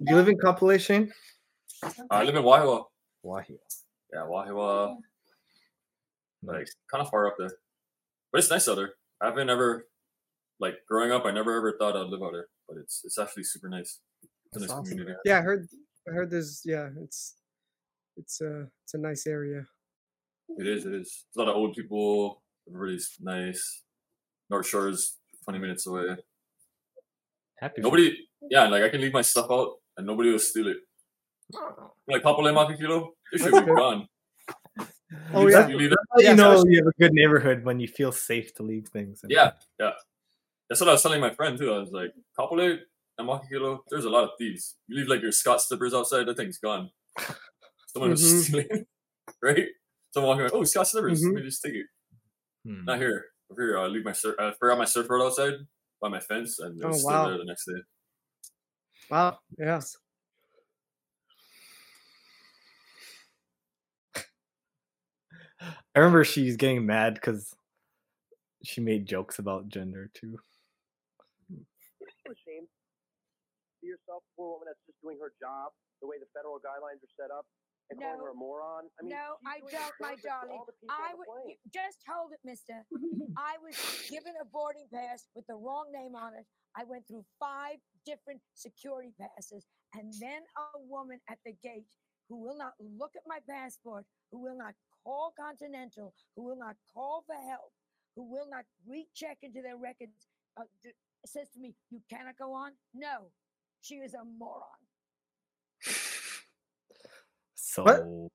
You 0.02 0.16
live 0.16 0.28
in 0.30 0.38
compilation? 0.38 1.12
I 2.12 2.24
live 2.24 2.36
in 2.36 2.44
Waiwa. 2.44 2.86
Wahia. 3.26 3.58
Yeah, 4.14 4.22
Waiwa, 4.22 4.96
like 6.44 6.68
kind 6.92 7.02
of 7.02 7.10
far 7.10 7.28
up 7.28 7.36
there, 7.38 7.52
but 8.32 8.40
it's 8.40 8.50
nice 8.50 8.68
out 8.68 8.76
there. 8.76 8.94
I 9.22 9.28
haven't 9.28 9.50
ever, 9.50 9.88
like 10.60 10.76
growing 10.88 11.12
up, 11.12 11.26
I 11.26 11.32
never 11.32 11.58
ever 11.58 11.76
thought 11.78 11.98
I'd 11.98 12.08
live 12.08 12.24
out 12.24 12.32
there, 12.32 12.48
but 12.68 12.78
it's 12.78 13.02
it's 13.04 13.18
actually 13.18 13.44
super 13.44 13.70
nice. 13.70 14.00
It's 14.52 14.58
a 14.58 14.60
nice 14.62 14.72
awesome, 14.72 14.86
community. 14.86 15.18
Yeah, 15.26 15.40
I 15.40 15.42
heard 15.42 15.68
I 16.08 16.14
heard 16.14 16.32
there's 16.32 16.62
yeah, 16.64 16.90
it's 17.02 17.36
it's 18.16 18.42
a 18.42 18.68
it's 18.84 18.94
a 18.94 18.98
nice 18.98 19.28
area. 19.28 19.66
It 20.58 20.68
is. 20.68 20.86
It 20.86 20.94
is. 20.94 21.26
There's 21.36 21.36
a 21.36 21.40
lot 21.40 21.50
of 21.50 21.56
old 21.56 21.76
people. 21.76 22.42
Everybody's 22.68 23.12
nice. 23.20 23.84
North 24.50 24.68
Shore 24.68 24.90
is 24.90 25.18
20 25.44 25.60
minutes 25.60 25.88
away. 25.88 26.16
Happy. 27.60 27.82
Nobody, 27.82 28.16
yeah, 28.50 28.68
like 28.68 28.84
I 28.84 28.90
can 28.90 29.02
leave 29.02 29.14
my 29.14 29.22
stuff 29.22 29.48
out 29.52 29.76
and 29.98 30.06
nobody 30.06 30.32
will 30.32 30.40
steal 30.40 30.68
it. 30.68 30.78
Like 32.08 32.24
Kapolei 32.24 32.54
Makakilo, 32.54 33.10
it 33.32 33.40
should 33.40 33.52
be 33.54 33.60
good. 33.62 33.76
gone. 33.78 34.08
Oh 35.34 35.44
You- 35.48 35.52
yeah, 35.52 35.68
you 35.68 35.78
leave 35.78 35.92
it- 35.92 35.98
you 36.18 36.24
Yeah, 36.26 36.34
know 36.34 36.52
especially- 36.54 36.72
you 36.74 36.78
have 36.84 36.88
a 36.88 37.00
good 37.00 37.14
neighborhood 37.14 37.64
when 37.64 37.80
you 37.80 37.88
feel 37.88 38.12
safe 38.12 38.54
to 38.56 38.64
leave 38.64 38.88
things. 38.90 39.24
in. 39.24 39.30
yeah, 39.30 39.54
yeah. 39.80 39.94
That's 40.70 40.82
what 40.82 40.90
I 40.90 40.94
was 40.94 41.02
telling 41.04 41.22
my 41.22 41.34
friend 41.34 41.58
too. 41.58 41.72
I 41.74 41.80
was 41.80 41.92
like, 41.92 42.14
Kapolei 42.38 42.80
and 43.18 43.28
Makakilo, 43.28 43.80
there's 43.90 44.04
a 44.06 44.10
lot 44.10 44.26
of 44.26 44.32
thieves. 44.38 44.76
You 44.88 44.98
leave 44.98 45.08
like 45.08 45.22
your 45.22 45.32
Scott 45.32 45.62
slippers 45.62 45.94
outside, 45.94 46.26
that 46.28 46.36
thing's 46.38 46.58
gone. 46.58 46.92
Someone 47.88 48.12
was 48.12 48.22
Mhm. 48.22 48.44
stealing, 48.44 48.86
right? 49.42 49.68
Someone 50.12 50.30
walking 50.30 50.42
around, 50.42 50.52
oh, 50.54 50.64
Scott 50.66 50.88
slippers, 50.88 51.22
Mhm. 51.24 51.28
let 51.28 51.36
me 51.36 51.42
just 51.44 51.64
take 51.64 51.76
it. 51.76 51.86
Hmm. 52.66 52.84
Not 52.86 53.00
here. 53.00 53.26
Over 53.50 53.62
here, 53.62 53.80
I 53.80 53.88
leave 53.88 54.04
my 54.04 54.12
sur- 54.12 54.36
I 54.38 54.52
forgot 54.60 54.78
my 54.78 54.84
surfboard 54.86 55.22
outside 55.22 55.54
by 56.02 56.10
my 56.10 56.20
fence, 56.20 56.60
and 56.60 56.78
it 56.80 56.84
Oh, 56.84 56.90
was 56.90 57.00
still 57.00 57.10
wow. 57.12 57.28
there 57.30 57.38
the 57.38 57.46
next 57.46 57.66
day. 57.66 57.82
wow, 59.10 59.40
yeah. 59.58 59.80
I 65.62 66.00
remember 66.00 66.24
she's 66.24 66.56
getting 66.58 66.86
mad 66.86 67.16
because 67.16 67.56
she 68.64 68.82
made 68.82 69.06
jokes 69.08 69.40
about 69.40 69.70
gender 69.70 70.10
too. 70.14 70.38
ashamed 72.28 72.68
to 73.82 73.86
yourself, 73.88 74.24
poor 74.36 74.52
woman 74.60 74.68
that's 74.68 74.82
just 74.86 75.00
doing 75.02 75.18
her 75.22 75.32
job 75.40 75.72
the 76.02 76.08
way 76.08 76.18
the 76.20 76.28
federal 76.36 76.60
guidelines 76.60 77.00
are 77.02 77.14
set 77.18 77.32
up. 77.32 77.46
and 77.90 77.98
No. 78.00 78.06
calling 78.06 78.20
her 78.20 78.32
a 78.32 78.36
moron. 78.36 78.84
I 79.00 79.04
mean, 79.04 79.16
no, 79.16 79.38
I 79.48 79.60
doing 79.64 79.72
don't, 79.72 79.96
my 80.04 80.10
service 80.20 80.24
darling. 80.28 80.60
all 80.60 80.66
the 80.68 80.74
people 80.76 80.92
on 80.92 81.08
I 81.08 81.16
would 81.16 81.56
just 81.74 82.00
hold 82.04 82.34
it, 82.36 82.40
Mister. 82.44 82.84
I 83.40 83.56
was 83.64 83.80
given 84.12 84.34
a 84.42 84.46
boarding 84.46 84.88
pass 84.92 85.24
with 85.34 85.48
the 85.48 85.56
wrong 85.56 85.88
name 85.96 86.14
on 86.14 86.36
it. 86.36 86.44
I 86.76 86.84
went 86.84 87.08
through 87.08 87.24
five 87.40 87.80
different 88.06 88.42
security 88.56 89.14
passes, 89.16 89.66
and 89.96 90.12
then 90.20 90.44
a 90.76 90.80
woman 90.84 91.20
at 91.32 91.40
the 91.48 91.54
gate 91.64 91.88
who 92.28 92.36
will 92.44 92.58
not 92.58 92.74
look 92.78 93.16
at 93.16 93.24
my 93.26 93.40
passport, 93.48 94.04
who 94.36 94.40
will 94.44 94.58
not 94.58 94.76
call 95.08 95.34
Continental, 95.40 96.14
who 96.36 96.44
will 96.44 96.58
not 96.58 96.76
call 96.94 97.24
for 97.26 97.36
help, 97.36 97.72
who 98.16 98.24
will 98.30 98.48
not 98.50 98.66
recheck 98.86 99.38
into 99.42 99.62
their 99.62 99.78
records, 99.78 100.28
uh, 100.58 100.64
d- 100.84 100.92
says 101.26 101.48
to 101.54 101.60
me, 101.60 101.74
"You 101.92 102.02
cannot 102.10 102.38
go 102.38 102.52
on." 102.52 102.72
No, 102.94 103.32
she 103.82 103.96
is 103.96 104.14
a 104.14 104.24
moron. 104.26 104.64
So, 107.60 108.32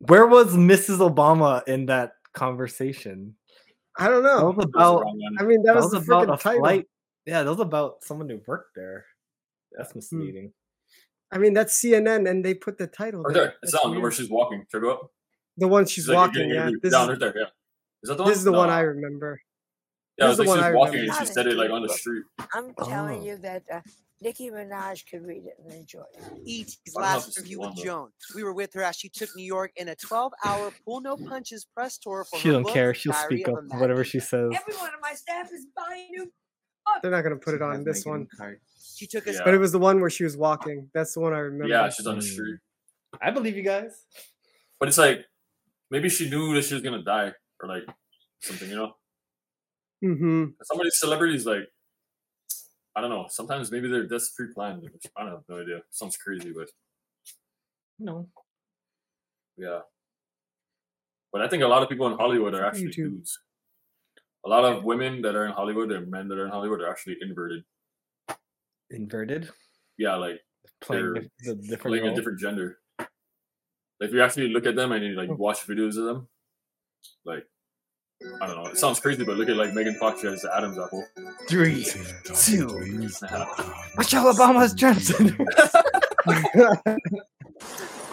where 0.00 0.26
was 0.26 0.54
Mrs. 0.56 0.98
Obama 0.98 1.66
in 1.66 1.86
that 1.86 2.12
conversation? 2.34 3.36
I 3.98 4.08
don't 4.08 4.22
That 4.22 4.40
know. 4.40 4.50
was 4.50 4.64
about. 4.64 5.06
I 5.38 5.42
mean, 5.44 5.62
that 5.62 5.74
was 5.74 5.90
the 5.92 5.98
about 5.98 6.24
a 6.24 6.36
title. 6.36 6.60
flight. 6.60 6.86
Yeah, 7.24 7.44
that 7.44 7.50
was 7.50 7.60
about 7.60 8.02
someone 8.02 8.28
who 8.28 8.40
worked 8.46 8.74
there. 8.74 9.06
Hmm. 9.70 9.78
That's 9.78 9.94
misleading. 9.94 10.52
I 11.30 11.38
mean, 11.38 11.54
that's 11.54 11.80
CNN, 11.80 12.28
and 12.28 12.44
they 12.44 12.52
put 12.52 12.76
the 12.78 12.86
title. 12.88 13.22
Right 13.22 13.32
there. 13.32 13.42
there. 13.44 13.54
It's 13.62 13.72
That's 13.72 13.84
on 13.84 14.02
where 14.02 14.10
she's 14.10 14.28
walking. 14.28 14.66
Check 14.70 14.82
it 14.82 14.88
out. 14.88 15.10
The 15.58 15.68
one 15.68 15.86
she's 15.86 16.08
like, 16.08 16.16
walking. 16.16 16.34
getting 16.34 16.50
Yeah, 16.50 16.60
interviewed. 16.62 16.82
this 16.82 16.92
down 16.92 17.02
is, 17.04 17.08
right 17.10 17.18
there. 17.20 17.34
Yeah. 17.36 17.46
Is 18.02 18.08
that 18.08 18.16
the 18.16 18.22
one? 18.22 18.30
this 18.30 18.38
is 18.38 18.44
the 18.44 18.52
one 18.52 18.70
I 18.70 18.80
remember. 18.80 19.40
Yeah, 20.18 20.26
it 20.26 20.28
this 20.30 20.38
was 20.38 20.48
like 20.48 20.48
the 20.48 20.52
she 20.54 20.56
was 20.58 20.64
I 20.64 20.72
walking 20.76 21.00
and 21.08 21.14
she 21.14 21.26
said 21.26 21.46
it 21.46 21.56
like 21.56 21.70
on 21.70 21.82
the 21.82 21.88
street. 21.88 22.24
I'm 22.52 22.74
telling 22.84 23.20
Oh. 23.20 23.24
you 23.24 23.36
that 23.38 23.62
uh, 23.72 23.80
Nicki 24.20 24.50
Minaj 24.50 25.04
could 25.10 25.22
read 25.26 25.44
it 25.46 25.54
and 25.64 25.72
enjoy 25.72 26.02
it. 26.14 26.22
E.T.'s 26.44 26.78
I 26.96 27.00
don't 27.00 27.02
know 27.02 27.08
if 27.08 27.14
last 27.26 27.38
interview 27.38 27.60
with 27.60 27.76
though. 27.76 27.82
Joan. 27.82 28.08
We 28.34 28.44
were 28.44 28.52
with 28.52 28.72
her 28.74 28.82
as 28.82 28.96
she 28.96 29.08
took 29.08 29.30
New 29.34 29.44
York 29.44 29.72
in 29.76 29.88
a 29.88 29.96
12-hour 29.96 30.72
pull 30.84 31.00
no 31.00 31.16
punches 31.16 31.66
press 31.74 31.98
tour 31.98 32.24
for 32.30 32.38
She 32.38 32.48
her 32.48 32.54
don't 32.54 32.62
book, 32.64 32.72
care. 32.74 32.94
She'll 32.94 33.12
speak 33.14 33.48
up 33.48 33.64
whatever 33.78 34.04
she 34.04 34.20
says. 34.20 34.52
Everyone 34.54 34.90
on 34.90 35.00
my 35.00 35.14
staff 35.14 35.50
is 35.52 35.66
buying 35.76 36.08
new. 36.10 36.30
They're 37.02 37.10
not 37.10 37.22
gonna 37.22 37.36
put 37.36 37.54
it 37.54 37.62
on 37.62 37.84
this 37.84 38.04
one, 38.04 38.26
She 38.94 39.06
took 39.06 39.26
us. 39.26 39.36
Yeah. 39.36 39.40
but 39.44 39.54
it 39.54 39.58
was 39.58 39.72
the 39.72 39.78
one 39.78 40.00
where 40.00 40.10
she 40.10 40.24
was 40.24 40.36
walking. 40.36 40.90
That's 40.94 41.14
the 41.14 41.20
one 41.20 41.32
I 41.32 41.38
remember. 41.38 41.68
Yeah, 41.68 41.88
she's 41.88 42.06
on 42.06 42.16
the 42.18 42.24
Mm. 42.24 42.32
street. 42.32 42.58
I 43.20 43.30
believe 43.30 43.56
you 43.56 43.62
guys. 43.62 44.04
But 44.78 44.88
it's 44.88 44.98
like 44.98 45.24
maybe 45.92 46.08
she 46.08 46.28
knew 46.28 46.54
that 46.54 46.64
she 46.64 46.74
was 46.74 46.82
gonna 46.82 47.04
die 47.04 47.32
or 47.60 47.68
like 47.68 47.84
something, 48.40 48.68
you 48.68 48.76
know? 48.76 48.94
Mm-hmm. 50.02 50.44
Some 50.64 50.80
of 50.80 50.84
these 50.84 50.98
celebrities 50.98 51.46
like 51.46 51.68
I 52.96 53.00
don't 53.00 53.10
know. 53.10 53.26
Sometimes 53.28 53.70
maybe 53.70 53.88
they're 53.88 54.08
that's 54.08 54.30
pre-planned. 54.30 54.88
I 55.16 55.22
don't 55.22 55.32
have 55.32 55.44
no 55.48 55.60
idea. 55.60 55.82
Sounds 55.90 56.16
crazy, 56.16 56.52
but 56.52 56.68
No. 57.98 58.28
yeah. 59.56 59.80
But 61.32 61.42
I 61.42 61.48
think 61.48 61.62
a 61.62 61.68
lot 61.68 61.82
of 61.82 61.88
people 61.88 62.08
in 62.08 62.18
Hollywood 62.18 62.54
are 62.54 62.64
actually 62.66 62.90
dudes. 62.90 63.38
A 64.44 64.48
lot 64.48 64.64
of 64.64 64.84
women 64.84 65.22
that 65.22 65.36
are 65.36 65.46
in 65.46 65.52
Hollywood 65.52 65.92
and 65.92 66.10
men 66.10 66.28
that 66.28 66.36
are 66.38 66.44
in 66.46 66.50
Hollywood 66.50 66.80
are 66.80 66.90
actually 66.90 67.16
inverted. 67.22 67.62
Inverted. 68.90 69.48
Yeah, 69.96 70.16
like 70.16 70.40
Playing 70.82 71.14
They're 71.14 71.54
the 71.54 71.62
different 71.62 71.80
playing 71.80 72.06
a 72.08 72.14
different 72.14 72.40
gender. 72.40 72.78
Like 74.02 74.08
if 74.08 74.14
you 74.16 74.22
actually 74.24 74.48
look 74.48 74.66
at 74.66 74.74
them 74.74 74.90
and 74.90 75.04
you 75.04 75.14
like 75.14 75.30
watch 75.30 75.64
videos 75.64 75.96
of 75.96 76.06
them, 76.06 76.26
like 77.24 77.46
I 78.40 78.48
don't 78.48 78.56
know, 78.56 78.68
it 78.68 78.76
sounds 78.76 78.98
crazy, 78.98 79.24
but 79.24 79.36
look 79.36 79.48
at 79.48 79.54
like 79.54 79.74
Megan 79.74 79.94
Fox 79.94 80.24
as 80.24 80.42
the 80.42 80.52
Adam's 80.52 80.76
apple. 80.76 81.06
Three, 81.48 81.86
two. 82.24 82.66
Michelle 83.96 84.34
Obama's 84.34 84.74
Johnson. 84.74 85.38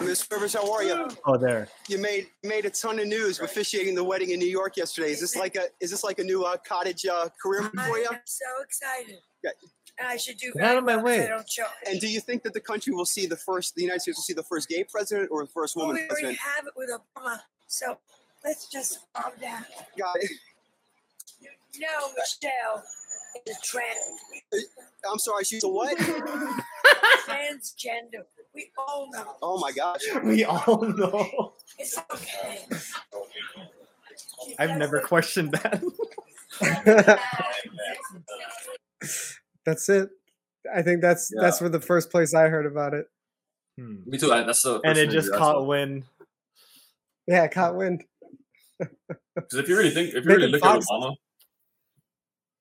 Miss 0.00 0.24
Rivers, 0.30 0.54
how 0.54 0.72
are 0.72 0.84
you? 0.84 1.08
oh, 1.26 1.36
there. 1.36 1.66
You 1.88 1.98
made 1.98 2.28
made 2.44 2.66
a 2.66 2.70
ton 2.70 3.00
of 3.00 3.08
news 3.08 3.40
officiating 3.40 3.96
the 3.96 4.04
wedding 4.04 4.30
in 4.30 4.38
New 4.38 4.46
York 4.46 4.76
yesterday. 4.76 5.10
Is 5.10 5.20
this 5.20 5.34
like 5.34 5.56
a 5.56 5.64
is 5.80 5.90
this 5.90 6.04
like 6.04 6.20
a 6.20 6.24
new 6.24 6.44
uh, 6.44 6.56
cottage 6.58 7.04
uh, 7.04 7.28
career 7.42 7.64
for 7.64 7.98
you? 7.98 8.06
I'm 8.08 8.20
so 8.26 8.46
excited. 8.62 9.18
Yeah. 9.42 9.50
And 10.00 10.08
I 10.08 10.16
should 10.16 10.38
do 10.38 10.52
Get 10.54 10.64
out 10.64 10.78
of 10.78 10.84
my 10.84 10.94
very 10.96 11.02
well 11.02 11.12
'cause 11.14 11.18
way. 11.18 11.24
I 11.26 11.28
don't 11.28 11.46
charge. 11.46 11.70
And 11.86 12.00
do 12.00 12.08
you 12.08 12.20
think 12.20 12.42
that 12.44 12.54
the 12.54 12.60
country 12.60 12.92
will 12.94 13.04
see 13.04 13.26
the 13.26 13.36
first, 13.36 13.74
the 13.74 13.82
United 13.82 14.00
States 14.00 14.16
will 14.18 14.22
see 14.22 14.32
the 14.32 14.42
first 14.42 14.68
gay 14.68 14.82
president 14.84 15.30
or 15.30 15.44
the 15.44 15.50
first 15.52 15.76
Well, 15.76 15.88
woman 15.88 16.02
we 16.02 16.08
already 16.08 16.22
president? 16.22 16.38
have 16.38 16.66
it 16.66 16.72
with 16.76 16.90
Obama, 16.90 17.40
so 17.66 17.98
let's 18.42 18.66
just 18.68 19.00
calm 19.12 19.32
down. 19.40 19.64
Got 19.98 20.16
it. 20.22 20.30
No, 21.78 22.12
Michelle 22.16 22.84
is 23.46 23.60
trans. 23.62 24.66
I'm 25.08 25.18
sorry, 25.18 25.44
she's 25.44 25.62
a 25.64 25.68
what? 25.68 25.96
transgender. 27.26 28.24
We 28.54 28.72
all 28.76 29.08
know. 29.12 29.36
Oh 29.42 29.58
my 29.60 29.70
gosh. 29.70 30.00
We 30.24 30.44
all 30.44 30.82
know. 30.82 31.52
It's 31.78 31.96
okay. 32.12 32.66
I've 34.58 34.76
never 34.76 35.00
questioned 35.00 35.52
that. 35.52 35.82
That's 39.70 39.88
it. 39.88 40.10
I 40.74 40.82
think 40.82 41.00
that's 41.00 41.30
that's 41.40 41.60
where 41.60 41.70
the 41.70 41.80
first 41.80 42.10
place 42.10 42.34
I 42.34 42.48
heard 42.48 42.66
about 42.66 42.92
it. 42.92 43.06
Hmm. 43.78 43.96
Me 44.04 44.18
too. 44.18 44.32
I, 44.32 44.42
that's 44.42 44.62
the 44.62 44.80
And 44.84 44.98
it 44.98 45.10
just 45.10 45.32
caught 45.32 45.54
all. 45.56 45.66
wind. 45.66 46.04
Yeah, 47.28 47.46
caught 47.48 47.76
wind. 47.76 48.02
Because 49.36 49.58
if 49.60 49.68
you 49.68 49.76
really 49.78 49.90
think, 49.90 50.08
if 50.08 50.14
you 50.16 50.20
Megan 50.22 50.36
really 50.36 50.48
look 50.52 50.60
Fox- 50.60 50.84
at 50.90 50.94
Obama, 50.94 51.14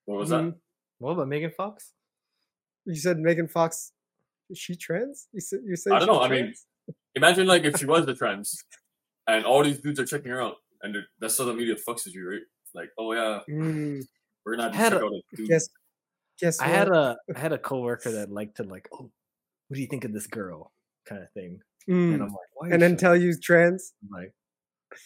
what 0.05 0.19
was 0.19 0.29
Mhm. 0.29 0.51
that? 0.51 0.59
What 0.99 1.11
about 1.13 1.27
Megan 1.27 1.51
Fox? 1.51 1.93
You 2.85 2.95
said 2.95 3.17
Megan 3.19 3.47
Fox. 3.47 3.91
Is 4.49 4.57
she 4.59 4.75
trans? 4.75 5.27
You 5.33 5.41
said 5.41 5.59
you 5.65 5.75
said 5.75 5.93
I 5.93 5.99
don't 5.99 6.07
she's 6.07 6.15
know. 6.15 6.21
I 6.21 6.29
mean, 6.29 6.53
imagine 7.15 7.47
like 7.47 7.63
if 7.63 7.77
she 7.79 7.85
was 7.85 8.05
the 8.05 8.13
trans, 8.21 8.63
and 9.27 9.45
all 9.45 9.63
these 9.63 9.79
dudes 9.81 9.99
are 9.99 10.05
checking 10.05 10.31
her 10.31 10.41
out, 10.41 10.57
and 10.83 10.95
that's 11.19 11.37
how 11.37 11.45
the 11.45 11.53
media 11.53 11.75
fucks 11.75 12.05
with 12.05 12.13
you, 12.15 12.29
right? 12.29 12.41
Like, 12.73 12.91
oh 12.97 13.11
yeah, 13.13 13.39
Mm, 13.49 14.03
we're 14.45 14.55
not 14.55 14.73
Had 14.75 14.93
check 14.93 15.01
a- 15.01 15.05
out 15.05 15.11
a 15.11 15.35
dude. 15.35 15.49
guess 15.49 15.67
guess 16.39 16.59
I 16.59 16.67
what? 16.67 16.75
had 16.75 16.87
a 16.89 17.17
I 17.35 17.39
had 17.39 17.53
a 17.53 17.57
coworker 17.69 18.11
that 18.11 18.31
liked 18.31 18.57
to 18.57 18.63
like, 18.63 18.87
oh, 18.93 19.11
what 19.67 19.75
do 19.75 19.81
you 19.81 19.87
think 19.87 20.03
of 20.05 20.13
this 20.13 20.27
girl? 20.27 20.71
Kind 21.07 21.21
of 21.23 21.31
thing. 21.31 21.59
Mm, 21.89 22.13
And 22.15 22.23
I'm 22.23 22.29
like, 22.29 22.49
why? 22.55 22.69
and 22.69 22.81
then 22.81 22.97
tell 22.97 23.15
you 23.15 23.33
trans. 23.39 23.93
I'm 24.03 24.09
like, 24.21 24.33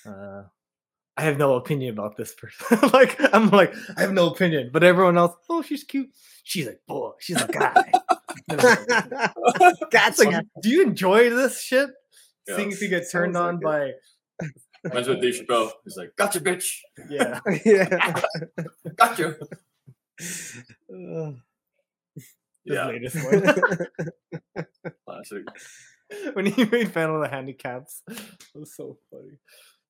uh, 0.05 0.43
I 1.15 1.21
have 1.21 1.37
no 1.37 1.55
opinion 1.55 1.93
about 1.93 2.17
this 2.17 2.33
person. 2.33 2.89
like, 2.93 3.15
I'm 3.33 3.49
like, 3.49 3.73
I 3.95 4.01
have 4.01 4.13
no 4.13 4.27
opinion. 4.31 4.71
But 4.73 4.83
everyone 4.83 5.17
else, 5.17 5.35
oh, 5.49 5.61
she's 5.61 5.83
cute. 5.83 6.09
She's 6.43 6.65
like, 6.65 6.79
boy, 6.87 7.11
she's 7.19 7.41
a 7.41 7.47
guy. 7.47 7.91
And 8.49 8.59
That's 9.91 10.19
like, 10.19 10.43
do 10.61 10.69
you 10.69 10.81
enjoy 10.83 11.29
this 11.29 11.61
shit? 11.61 11.89
Yeah. 12.47 12.55
Seeing 12.57 12.71
if 12.71 12.81
you 12.81 12.89
get 12.89 13.09
turned 13.09 13.35
Sounds 13.35 13.61
on 13.63 13.71
like 13.71 13.93
by 14.41 14.89
That's 14.89 15.07
what 15.07 15.21
Dave 15.21 15.35
Chappelle 15.35 15.71
He's 15.85 15.95
like. 15.95 16.13
Gotcha, 16.17 16.39
bitch. 16.41 16.65
yeah. 17.09 17.39
yeah. 17.63 18.21
Gotcha. 18.97 19.37
Ugh. 20.21 21.35
His 22.15 22.25
Yeah, 22.65 22.87
latest 22.87 23.17
one. 23.23 23.41
classic. 25.05 25.43
when 26.33 26.45
he 26.45 26.65
made 26.65 26.91
fun 26.91 27.09
of 27.09 27.21
the 27.21 27.27
handicaps. 27.27 28.01
It 28.07 28.19
was 28.55 28.75
so 28.75 28.97
funny. 29.11 29.37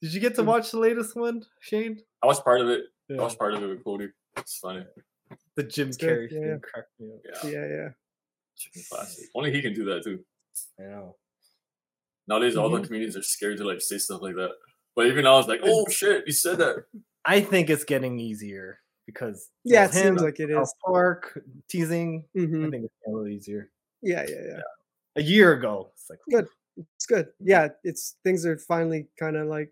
Did 0.02 0.14
you 0.14 0.19
get 0.19 0.35
to 0.35 0.43
watch 0.43 0.72
the 0.72 0.80
latest 0.80 1.16
one, 1.16 1.43
Shane? 1.61 2.00
I 2.22 2.27
was 2.27 2.40
part 2.42 2.61
of 2.61 2.69
it. 2.69 2.82
I 3.10 3.14
Yeah. 3.14 3.22
was 3.22 3.35
part 3.35 3.53
of 3.53 3.64
it 3.64 3.68
with 3.68 3.84
Cody. 3.84 4.10
It's 4.38 4.58
funny. 4.58 4.85
The 5.56 5.64
Jim 5.64 5.90
It's 5.90 5.98
Carrey 5.98 6.30
yeah. 6.32 6.40
thing 6.40 6.61
cracked 6.61 6.90
me 7.00 7.11
up. 7.14 7.43
Yeah, 7.43 7.50
yeah, 7.52 7.68
yeah. 7.68 7.90
chicken 8.58 8.84
classic. 8.90 9.30
Only 9.35 9.52
he 9.52 9.61
can 9.61 9.74
do 9.74 9.85
that 9.85 10.03
too. 10.03 10.24
I 10.80 10.84
know. 10.84 11.16
Nowadays, 12.27 12.56
all 12.56 12.69
the 12.69 12.77
mm-hmm. 12.77 12.85
comedians 12.85 13.18
are 13.18 13.24
scared 13.24 13.58
to 13.58 13.64
like 13.66 13.82
say 13.82 13.98
stuff 13.98 14.22
like 14.22 14.35
that. 14.35 14.52
But 14.95 15.08
even 15.08 15.26
I 15.26 15.32
was 15.32 15.48
like, 15.48 15.61
oh 15.64 15.88
shit, 15.90 16.24
he 16.26 16.32
said 16.32 16.58
that. 16.60 16.85
I 17.26 17.42
think 17.42 17.69
it's 17.69 17.84
getting 17.85 18.19
easier 18.19 18.80
because 19.06 19.49
Yeah, 19.64 19.82
well, 19.82 19.90
it 19.90 19.93
seems 19.93 20.22
like 20.22 20.40
it 20.40 20.49
South. 20.51 20.72
Park 20.85 21.43
teasing. 21.69 22.25
I 22.35 22.40
hmm 22.40 22.69
think 22.69 22.85
it's 22.85 22.93
a 23.07 23.09
little 23.11 23.27
easier. 23.27 23.69
Yeah, 24.01 24.25
yeah, 24.27 24.41
yeah. 24.48 24.61
A 25.15 25.22
year 25.22 25.53
ago, 25.53 25.90
it's 25.93 26.09
like 26.09 26.19
Good. 26.30 26.48
It's 26.95 27.06
good. 27.06 27.27
Yeah, 27.40 27.69
it's 27.83 28.15
things 28.23 28.45
are 28.45 28.57
finally 28.57 29.07
kind 29.19 29.35
of 29.38 29.48
like 29.48 29.72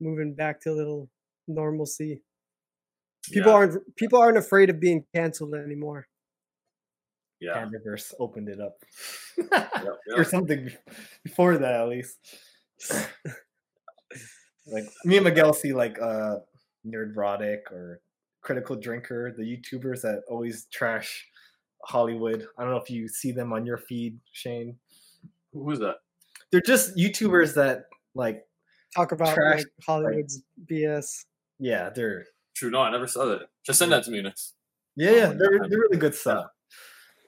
moving 0.00 0.34
back 0.34 0.60
to 0.62 0.70
a 0.70 0.74
little 0.74 1.08
normalcy. 1.48 2.22
People 3.30 3.52
Yeah. 3.52 3.56
aren't 3.58 3.96
people 3.96 4.18
aren't 4.18 4.38
afraid 4.38 4.68
of 4.70 4.80
being 4.80 5.04
canceled 5.14 5.54
anymore. 5.54 6.06
Yeah, 7.40 7.54
Pandaverse 7.56 8.14
opened 8.20 8.48
it 8.48 8.60
up, 8.60 8.76
yeah, 9.50 10.14
or 10.14 10.22
something 10.24 10.66
be- 10.66 10.76
before 11.24 11.58
that 11.58 11.80
at 11.80 11.88
least. 11.88 12.18
like 14.66 14.84
me 15.04 15.16
and 15.16 15.24
Miguel 15.24 15.52
see 15.52 15.72
like 15.72 16.00
uh 16.00 16.36
Nerdrotic 16.86 17.70
or 17.72 18.00
Critical 18.42 18.76
Drinker, 18.76 19.34
the 19.36 19.42
YouTubers 19.44 20.02
that 20.02 20.22
always 20.28 20.66
trash 20.72 21.26
Hollywood. 21.84 22.46
I 22.58 22.62
don't 22.62 22.72
know 22.72 22.78
if 22.80 22.90
you 22.90 23.08
see 23.08 23.32
them 23.32 23.52
on 23.52 23.64
your 23.66 23.78
feed, 23.78 24.18
Shane. 24.32 24.76
Who 25.52 25.70
is 25.70 25.78
that? 25.80 25.96
They're 26.50 26.60
just 26.60 26.96
YouTubers 26.96 27.54
that 27.54 27.86
like 28.14 28.44
Talk 28.94 29.12
about 29.12 29.34
Trash, 29.34 29.58
like 29.58 29.66
Hollywood's 29.86 30.42
BS. 30.70 31.24
yeah, 31.58 31.88
they're 31.90 32.26
True. 32.54 32.70
No, 32.70 32.82
I 32.82 32.90
never 32.90 33.06
saw 33.06 33.24
that. 33.26 33.48
Just 33.64 33.78
send 33.78 33.92
that 33.92 34.04
to 34.04 34.10
me 34.10 34.20
next. 34.20 34.54
yeah, 34.96 35.08
Oh, 35.10 35.14
yeah, 35.14 35.26
they're 35.28 35.68
they're 35.68 35.78
really 35.78 35.96
good 35.96 36.14
stuff. 36.14 36.46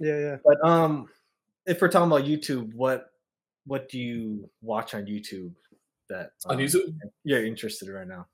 Yeah, 0.01 0.19
yeah. 0.19 0.37
But 0.45 0.63
um, 0.69 1.09
if 1.67 1.81
we're 1.81 1.89
talking 1.89 2.11
about 2.13 2.29
YouTube, 2.29 2.75
what 2.75 3.07
what 3.67 3.89
do 3.89 3.99
you 3.99 4.51
watch 4.61 4.95
on 4.95 5.07
YouTube 5.07 5.53
that 6.11 6.33
On 6.47 6.57
um, 6.57 6.61
YouTube? 6.61 6.95
you're 7.25 7.47
interested 7.47 7.89
in 7.89 7.95
right 7.95 8.07
now? 8.07 8.27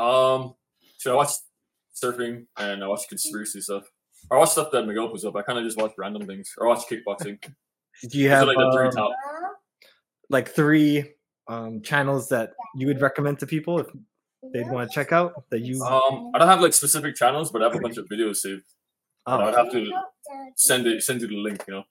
Um, 0.00 0.54
so 0.98 1.12
I 1.12 1.16
watch 1.16 1.30
surfing 1.94 2.46
and 2.58 2.82
I 2.82 2.86
watch 2.86 3.08
conspiracy 3.08 3.60
stuff. 3.60 3.84
I 4.30 4.36
watch 4.36 4.50
stuff 4.50 4.70
that 4.72 4.86
Miguel 4.86 5.08
puts 5.08 5.24
up. 5.24 5.36
I 5.36 5.42
kind 5.42 5.58
of 5.58 5.64
just 5.64 5.76
watch 5.76 5.92
random 5.98 6.26
things. 6.26 6.52
Or 6.58 6.66
I 6.66 6.70
watch 6.70 6.84
kickboxing. 6.88 7.42
Do 8.08 8.18
you 8.18 8.28
Those 8.28 8.38
have 8.38 8.48
like 8.48 8.56
the 8.56 8.72
three 8.72 8.86
um, 8.86 8.92
top? 8.92 9.12
like 10.30 10.48
three 10.48 11.12
um, 11.48 11.82
channels 11.82 12.28
that 12.30 12.52
you 12.74 12.86
would 12.86 13.00
recommend 13.00 13.38
to 13.40 13.46
people 13.46 13.78
if 13.78 13.86
they'd 14.52 14.70
want 14.70 14.90
to 14.90 14.94
check 14.94 15.12
out 15.12 15.44
that 15.50 15.60
you? 15.60 15.82
Um, 15.82 16.30
I 16.34 16.38
don't 16.38 16.48
have 16.48 16.60
like 16.60 16.72
specific 16.72 17.16
channels, 17.16 17.50
but 17.50 17.62
I 17.62 17.66
have 17.66 17.74
a 17.76 17.80
bunch 17.80 17.98
of 17.98 18.06
videos 18.06 18.36
saved. 18.36 18.64
Oh. 19.26 19.38
I'd 19.38 19.54
have 19.54 19.70
to 19.72 19.90
send 20.56 20.86
it, 20.86 21.02
send 21.02 21.20
you 21.20 21.28
the 21.28 21.36
link. 21.36 21.62
You 21.68 21.74
know. 21.74 21.84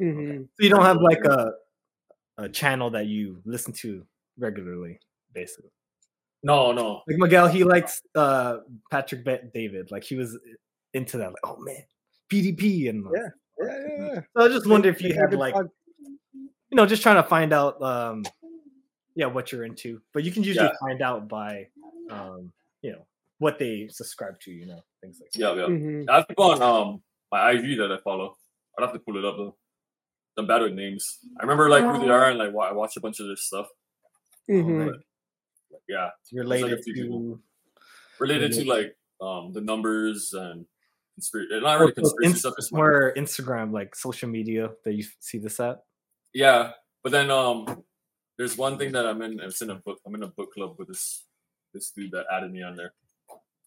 Mm-hmm. 0.00 0.42
So 0.42 0.64
you 0.64 0.70
don't 0.70 0.84
have 0.84 0.98
like 0.98 1.24
a 1.24 1.52
a 2.38 2.48
channel 2.48 2.90
that 2.90 3.06
you 3.06 3.42
listen 3.44 3.72
to 3.72 4.06
regularly, 4.38 5.00
basically. 5.34 5.70
No, 6.42 6.72
no. 6.72 7.02
Like 7.08 7.18
Miguel, 7.18 7.48
he 7.48 7.64
likes 7.64 8.00
uh 8.14 8.58
Patrick 8.90 9.24
Bet 9.24 9.52
David. 9.52 9.90
Like 9.90 10.04
he 10.04 10.14
was 10.16 10.38
into 10.94 11.18
that. 11.18 11.28
Like, 11.30 11.42
oh 11.44 11.56
man, 11.58 11.82
PBD 12.30 12.88
and 12.88 13.04
Yeah, 13.14 13.22
yeah, 13.60 13.66
yeah. 13.66 14.12
yeah. 14.14 14.20
So 14.36 14.44
I 14.44 14.48
just 14.48 14.66
wonder 14.66 14.88
if 14.88 15.02
you 15.02 15.12
They're 15.12 15.28
had 15.28 15.34
like, 15.38 15.54
you 15.54 16.76
know, 16.76 16.86
just 16.86 17.02
trying 17.02 17.16
to 17.16 17.22
find 17.28 17.52
out, 17.52 17.80
um, 17.82 18.24
yeah, 19.14 19.26
what 19.26 19.50
you're 19.50 19.64
into. 19.64 20.00
But 20.14 20.22
you 20.24 20.30
can 20.30 20.44
usually 20.44 20.66
Yeah. 20.66 20.72
find 20.80 21.02
out 21.02 21.28
by, 21.28 21.66
um, 22.10 22.52
you 22.82 22.92
know, 22.92 23.04
what 23.38 23.58
they 23.58 23.88
subscribe 23.90 24.38
to. 24.40 24.52
You 24.52 24.66
know, 24.66 24.84
things 25.00 25.20
like 25.20 25.30
that. 25.32 25.38
Yeah, 25.40 25.54
yeah. 25.54 25.66
Mhm. 25.68 26.08
I 26.08 26.16
have 26.18 26.28
people 26.28 26.44
on 26.52 26.62
um 26.62 27.02
my 27.32 27.50
IG 27.50 27.76
that 27.78 27.90
I 27.90 27.98
follow. 27.98 28.36
I'd 28.78 28.82
have 28.84 28.92
to 28.92 29.00
pull 29.00 29.16
it 29.16 29.24
up 29.24 29.36
though. 29.36 29.56
I'm 30.36 30.46
bad 30.46 30.62
with 30.62 30.74
names. 30.74 31.18
I 31.36 31.42
remember 31.42 31.68
like 31.68 31.82
who 31.82 31.98
they 31.98 32.10
are 32.10 32.30
and 32.30 32.38
like 32.38 32.52
wa- 32.52 32.68
I 32.68 32.72
watch 32.72 32.96
a 32.96 33.00
bunch 33.00 33.18
of 33.18 33.26
their 33.26 33.34
stuff. 33.36 33.66
Mhm. 34.48 34.86
But, 34.92 35.00
yeah, 35.88 36.10
related 36.32 36.72
like, 36.72 36.82
few 36.84 36.94
people. 36.94 37.20
to 37.20 37.40
related 38.20 38.52
to 38.52 38.64
like 38.64 38.96
um 39.20 39.52
the 39.52 39.60
numbers 39.60 40.32
and 40.34 40.64
conspiracy. 41.14 41.60
Not 41.60 41.80
really 41.80 41.92
Oh, 41.92 41.94
so 41.94 42.02
conspiracy 42.02 42.38
stuff. 42.38 42.54
It's 42.58 42.72
more, 42.72 43.12
Instagram, 43.16 43.72
like 43.72 43.94
social 43.94 44.28
media 44.28 44.70
that 44.84 44.94
you 44.94 45.04
see 45.20 45.38
this 45.38 45.58
at. 45.60 45.82
yeah, 46.34 46.72
but 47.02 47.12
then 47.12 47.30
um 47.30 47.82
there's 48.36 48.56
one 48.56 48.78
thing 48.78 48.92
that 48.92 49.04
I'm 49.06 49.20
in. 49.22 49.40
It's 49.40 49.62
in 49.62 49.70
a 49.70 49.74
book. 49.76 49.98
I'm 50.06 50.14
in 50.14 50.22
a 50.22 50.28
book 50.28 50.52
club 50.54 50.76
with 50.78 50.88
this 50.88 51.24
this 51.74 51.90
dude 51.90 52.12
that 52.12 52.26
added 52.32 52.52
me 52.52 52.62
on 52.62 52.76
there. 52.76 52.94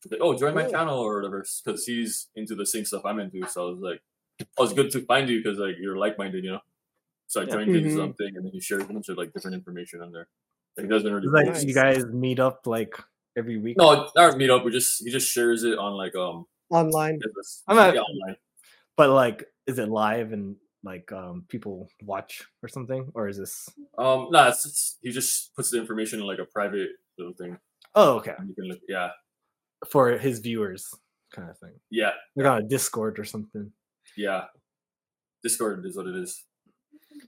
Like, 0.10 0.22
oh, 0.22 0.36
join 0.36 0.56
my 0.56 0.64
channel 0.64 0.98
or 0.98 1.18
whatever, 1.18 1.46
because 1.64 1.86
he's 1.86 2.30
into 2.36 2.56
the 2.56 2.66
same 2.66 2.86
stuff 2.86 3.04
I'm 3.06 3.20
into. 3.20 3.46
So 3.48 3.68
I 3.68 3.72
was 3.72 3.80
like, 3.80 4.02
oh, 4.58 4.64
it's 4.64 4.74
good 4.74 4.90
to 4.92 5.02
find 5.06 5.30
you 5.30 5.44
because 5.44 5.60
like 5.60 5.76
you're 5.80 5.98
like 5.98 6.18
minded, 6.18 6.44
you 6.44 6.52
know. 6.54 6.62
So 7.28 7.42
I 7.42 7.46
joined 7.46 7.76
his 7.76 7.94
Mhm. 7.96 8.02
um, 8.04 8.14
thing, 8.14 8.36
and 8.36 8.44
then 8.46 8.52
he 8.54 8.60
shared 8.60 8.82
a 8.82 8.86
bunch 8.86 9.10
of 9.10 9.18
like 9.18 9.32
different 9.34 9.56
information 9.56 10.02
on 10.02 10.12
there. 10.12 10.28
Like, 10.78 10.86
he 10.86 10.90
doesn't 10.90 11.12
really 11.14 11.28
like 11.28 11.48
post. 11.54 11.68
you 11.68 11.74
guys 11.74 12.06
meet 12.06 12.40
up 12.40 12.66
like 12.66 12.94
every 13.38 13.58
week. 13.58 13.78
No, 13.78 14.10
not 14.16 14.38
meet 14.38 14.50
up. 14.50 14.64
We 14.64 14.72
just 14.72 15.04
he 15.04 15.12
just 15.12 15.30
shares 15.32 15.64
it 15.64 15.78
on 15.78 15.94
like 15.94 16.16
um. 16.16 16.46
Online. 16.70 17.20
business- 17.20 17.64
I'm 17.68 17.76
not- 17.76 17.94
yeah, 17.94 18.02
online. 18.02 18.38
But 18.96 19.10
like, 19.10 19.46
is 19.68 19.78
it 19.80 19.90
live 19.90 20.32
and 20.34 20.56
like 20.84 21.12
um 21.12 21.46
people 21.50 21.88
watch 22.04 22.44
or 22.64 22.70
something, 22.70 23.12
or 23.14 23.28
is 23.28 23.38
this? 23.38 23.68
Um, 23.98 24.30
no, 24.32 24.48
it's, 24.48 24.66
it's 24.66 24.98
he 25.02 25.12
just 25.12 25.54
puts 25.56 25.70
the 25.72 25.78
information 25.80 26.20
in 26.22 26.26
like 26.28 26.40
a 26.40 26.46
private 26.46 26.90
little 27.18 27.34
thing. 27.34 27.58
Oh, 27.96 28.16
okay, 28.18 28.34
you 28.48 28.54
can 28.56 28.66
look. 28.66 28.80
Yeah, 28.88 29.10
for 29.90 30.18
his 30.18 30.40
viewers, 30.40 30.88
kind 31.34 31.50
of 31.50 31.58
thing. 31.60 31.74
yeah, 31.90 32.12
Like 32.36 32.48
on 32.48 32.58
a 32.60 32.64
Discord 32.64 33.20
or 33.20 33.26
something. 33.26 33.72
yeah. 34.16 34.46
Discord 35.44 35.86
is 35.86 35.98
what 35.98 36.08
it 36.08 36.16
is. 36.16 36.44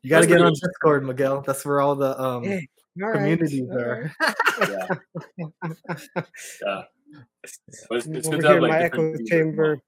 You 0.03 0.09
got 0.09 0.21
to 0.21 0.27
That's 0.27 0.37
get 0.37 0.45
on 0.45 0.53
Discord, 0.53 1.03
Miguel. 1.05 1.41
That's 1.41 1.65
where 1.65 1.81
all 1.81 1.95
the 1.95 2.19
um 2.21 2.43
Hey, 2.43 2.67
all 3.01 3.09
right, 3.09 3.15
communities 3.17 3.69
all 3.69 3.79
are. 3.79 4.11
Yeah, 4.55 4.87
yeah. 6.61 6.83
It's, 7.91 8.07
it's 8.13 8.27
Over 8.27 8.37
good 8.37 8.41
to 8.41 8.47
have 8.47 8.59
here, 8.59 8.61
like 8.61 8.71
my 8.71 8.81
echo 8.81 9.03
things 9.13 9.13
that 9.13 9.35
come 9.53 9.53
chamber. 9.53 9.79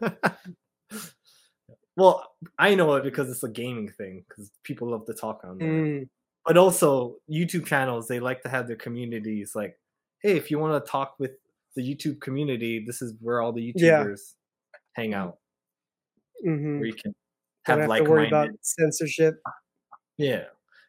well, 1.96 2.32
I 2.58 2.74
know 2.74 2.94
it 2.94 3.04
because 3.04 3.30
it's 3.30 3.42
a 3.42 3.48
gaming 3.48 3.88
thing. 3.90 4.24
Because 4.28 4.50
people 4.64 4.90
love 4.90 5.06
to 5.06 5.14
talk 5.14 5.40
on 5.44 5.58
there. 5.58 5.68
Mm, 5.68 6.08
But 6.46 6.56
also, 6.56 7.16
YouTube 7.30 7.66
channels 7.66 8.08
they 8.08 8.20
like 8.20 8.42
to 8.42 8.48
have 8.48 8.66
their 8.66 8.76
communities. 8.76 9.52
Like, 9.54 9.78
hey, 10.22 10.36
if 10.36 10.50
you 10.50 10.58
want 10.58 10.82
to 10.84 10.90
talk 10.90 11.16
with 11.18 11.32
the 11.76 11.82
YouTube 11.82 12.20
community, 12.20 12.84
this 12.84 13.02
is 13.02 13.14
where 13.20 13.40
all 13.40 13.52
the 13.52 13.72
Yeah. 13.74 14.04
YouTubers 14.04 14.34
hang 14.94 15.14
out. 15.14 15.38
mhm. 16.44 16.78
Where 16.78 16.86
you 16.86 16.94
can 16.94 17.14
Don't 17.66 17.78
have 17.78 17.80
have 17.80 17.88
like 17.88 18.04
to 18.04 18.10
worry 18.10 18.26
about 18.26 18.50
censorship. 18.62 19.36
Yeah, 20.18 20.46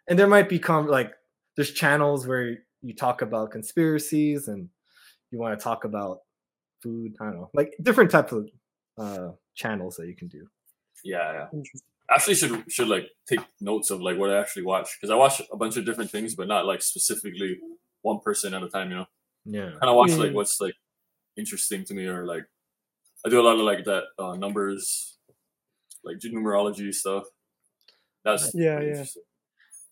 and 0.08 0.18
there 0.18 0.28
might 0.28 0.50
become 0.50 0.88
like 0.88 1.14
there's 1.56 1.72
channels 1.72 2.28
where 2.28 2.58
you 2.82 2.94
talk 2.96 3.22
about 3.22 3.52
conspiracies 3.52 4.48
and 4.48 4.70
you 5.32 5.40
want 5.40 5.58
to 5.58 5.64
talk 5.64 5.86
about 5.86 6.20
food. 6.82 7.16
I 7.22 7.26
don't 7.26 7.36
know, 7.36 7.50
like 7.54 7.74
different 7.82 8.12
types 8.12 8.32
of 8.34 8.50
uh 8.98 9.32
channels 9.56 9.96
that 9.98 10.08
you 10.08 10.16
can 10.16 10.28
do. 10.28 10.48
Yeah, 11.04 11.48
yeah. 11.54 11.62
Actually, 12.10 12.36
should 12.36 12.72
should 12.72 12.88
like 12.88 13.10
take 13.28 13.40
notes 13.62 13.90
of 13.90 14.02
like 14.02 14.18
what 14.18 14.30
I 14.30 14.40
actually 14.40 14.64
watch 14.64 14.90
because 15.00 15.10
I 15.10 15.16
watch 15.16 15.42
a 15.52 15.58
bunch 15.58 15.78
of 15.78 15.86
different 15.86 16.12
things, 16.12 16.36
but 16.36 16.48
not 16.48 16.66
like 16.66 16.82
specifically 16.82 17.58
one 18.02 18.20
person 18.20 18.54
at 18.54 18.64
a 18.64 18.70
time. 18.70 18.90
You 18.92 18.98
know, 18.98 19.06
Yeah, 19.46 19.72
kind 19.80 19.90
of 19.90 19.96
watch 19.96 20.12
like 20.18 20.32
Mm. 20.32 20.36
what's 20.36 20.60
like 20.60 20.76
interesting 21.38 21.86
to 21.86 21.94
me 21.94 22.06
or 22.06 22.26
like 22.26 22.46
I 23.26 23.30
do 23.30 23.40
a 23.40 23.44
lot 23.44 23.56
of 23.56 23.62
like 23.62 23.86
that 23.86 24.04
uh, 24.20 24.36
numbers, 24.36 25.18
like 26.04 26.18
numerology 26.20 26.94
stuff. 26.94 27.24
That's 28.24 28.54
Yeah, 28.54 28.82
yeah. 28.82 29.06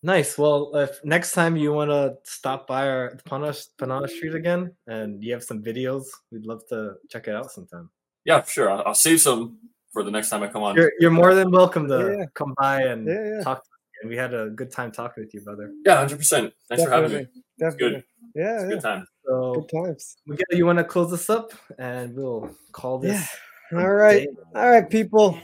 Interesting. 0.02 0.08
nice. 0.08 0.38
Well, 0.38 0.76
if 0.76 1.04
next 1.04 1.32
time 1.32 1.56
you 1.56 1.72
want 1.72 1.90
to 1.90 2.16
stop 2.24 2.66
by 2.66 2.88
our 2.88 3.16
Panana, 3.28 3.66
Panana 3.78 4.08
Street 4.08 4.34
again 4.34 4.74
and 4.86 5.22
you 5.22 5.32
have 5.32 5.42
some 5.44 5.62
videos, 5.62 6.04
we'd 6.30 6.46
love 6.46 6.62
to 6.68 6.94
check 7.08 7.28
it 7.28 7.34
out 7.34 7.50
sometime. 7.50 7.90
Yeah, 8.24 8.42
sure. 8.44 8.70
I'll, 8.70 8.82
I'll 8.86 8.94
save 8.94 9.20
some 9.20 9.58
for 9.92 10.02
the 10.02 10.10
next 10.10 10.30
time 10.30 10.42
I 10.42 10.48
come 10.48 10.62
on. 10.62 10.76
You're 10.76 10.92
you're 11.00 11.10
more 11.10 11.34
than 11.34 11.50
welcome 11.50 11.88
to 11.88 11.98
Yeah, 11.98 12.16
yeah. 12.18 12.24
come 12.34 12.54
by 12.58 12.82
and 12.82 13.06
Yeah, 13.06 13.36
yeah. 13.38 13.42
talk. 13.42 13.64
And 14.00 14.10
we 14.10 14.16
had 14.16 14.34
a 14.34 14.50
good 14.50 14.72
time 14.72 14.90
talking 14.90 15.22
with 15.22 15.32
you, 15.34 15.40
brother. 15.42 15.72
Yeah, 15.86 15.96
hundred 15.98 16.18
percent. 16.18 16.52
Thanks 16.68 16.82
for 16.84 16.90
having 16.90 17.12
me. 17.12 17.26
Definitely. 17.58 18.02
Definitely. 18.02 18.04
Yeah, 18.34 18.54
It's 18.54 18.62
a 18.62 18.66
yeah. 18.66 18.72
good 18.74 18.80
time. 18.80 19.06
So, 19.26 19.54
Good 19.54 19.84
times. 19.84 20.16
Miguel, 20.26 20.44
you 20.58 20.66
want 20.66 20.78
to 20.78 20.84
close 20.84 21.10
this 21.12 21.30
up, 21.30 21.52
and 21.78 22.16
we'll 22.16 22.50
call 22.72 22.98
this. 22.98 23.28
Yeah. 23.70 23.78
All 23.78 23.92
right. 23.92 24.26
day. 24.26 24.36
All 24.56 24.68
right, 24.70 24.88
people. 24.90 25.38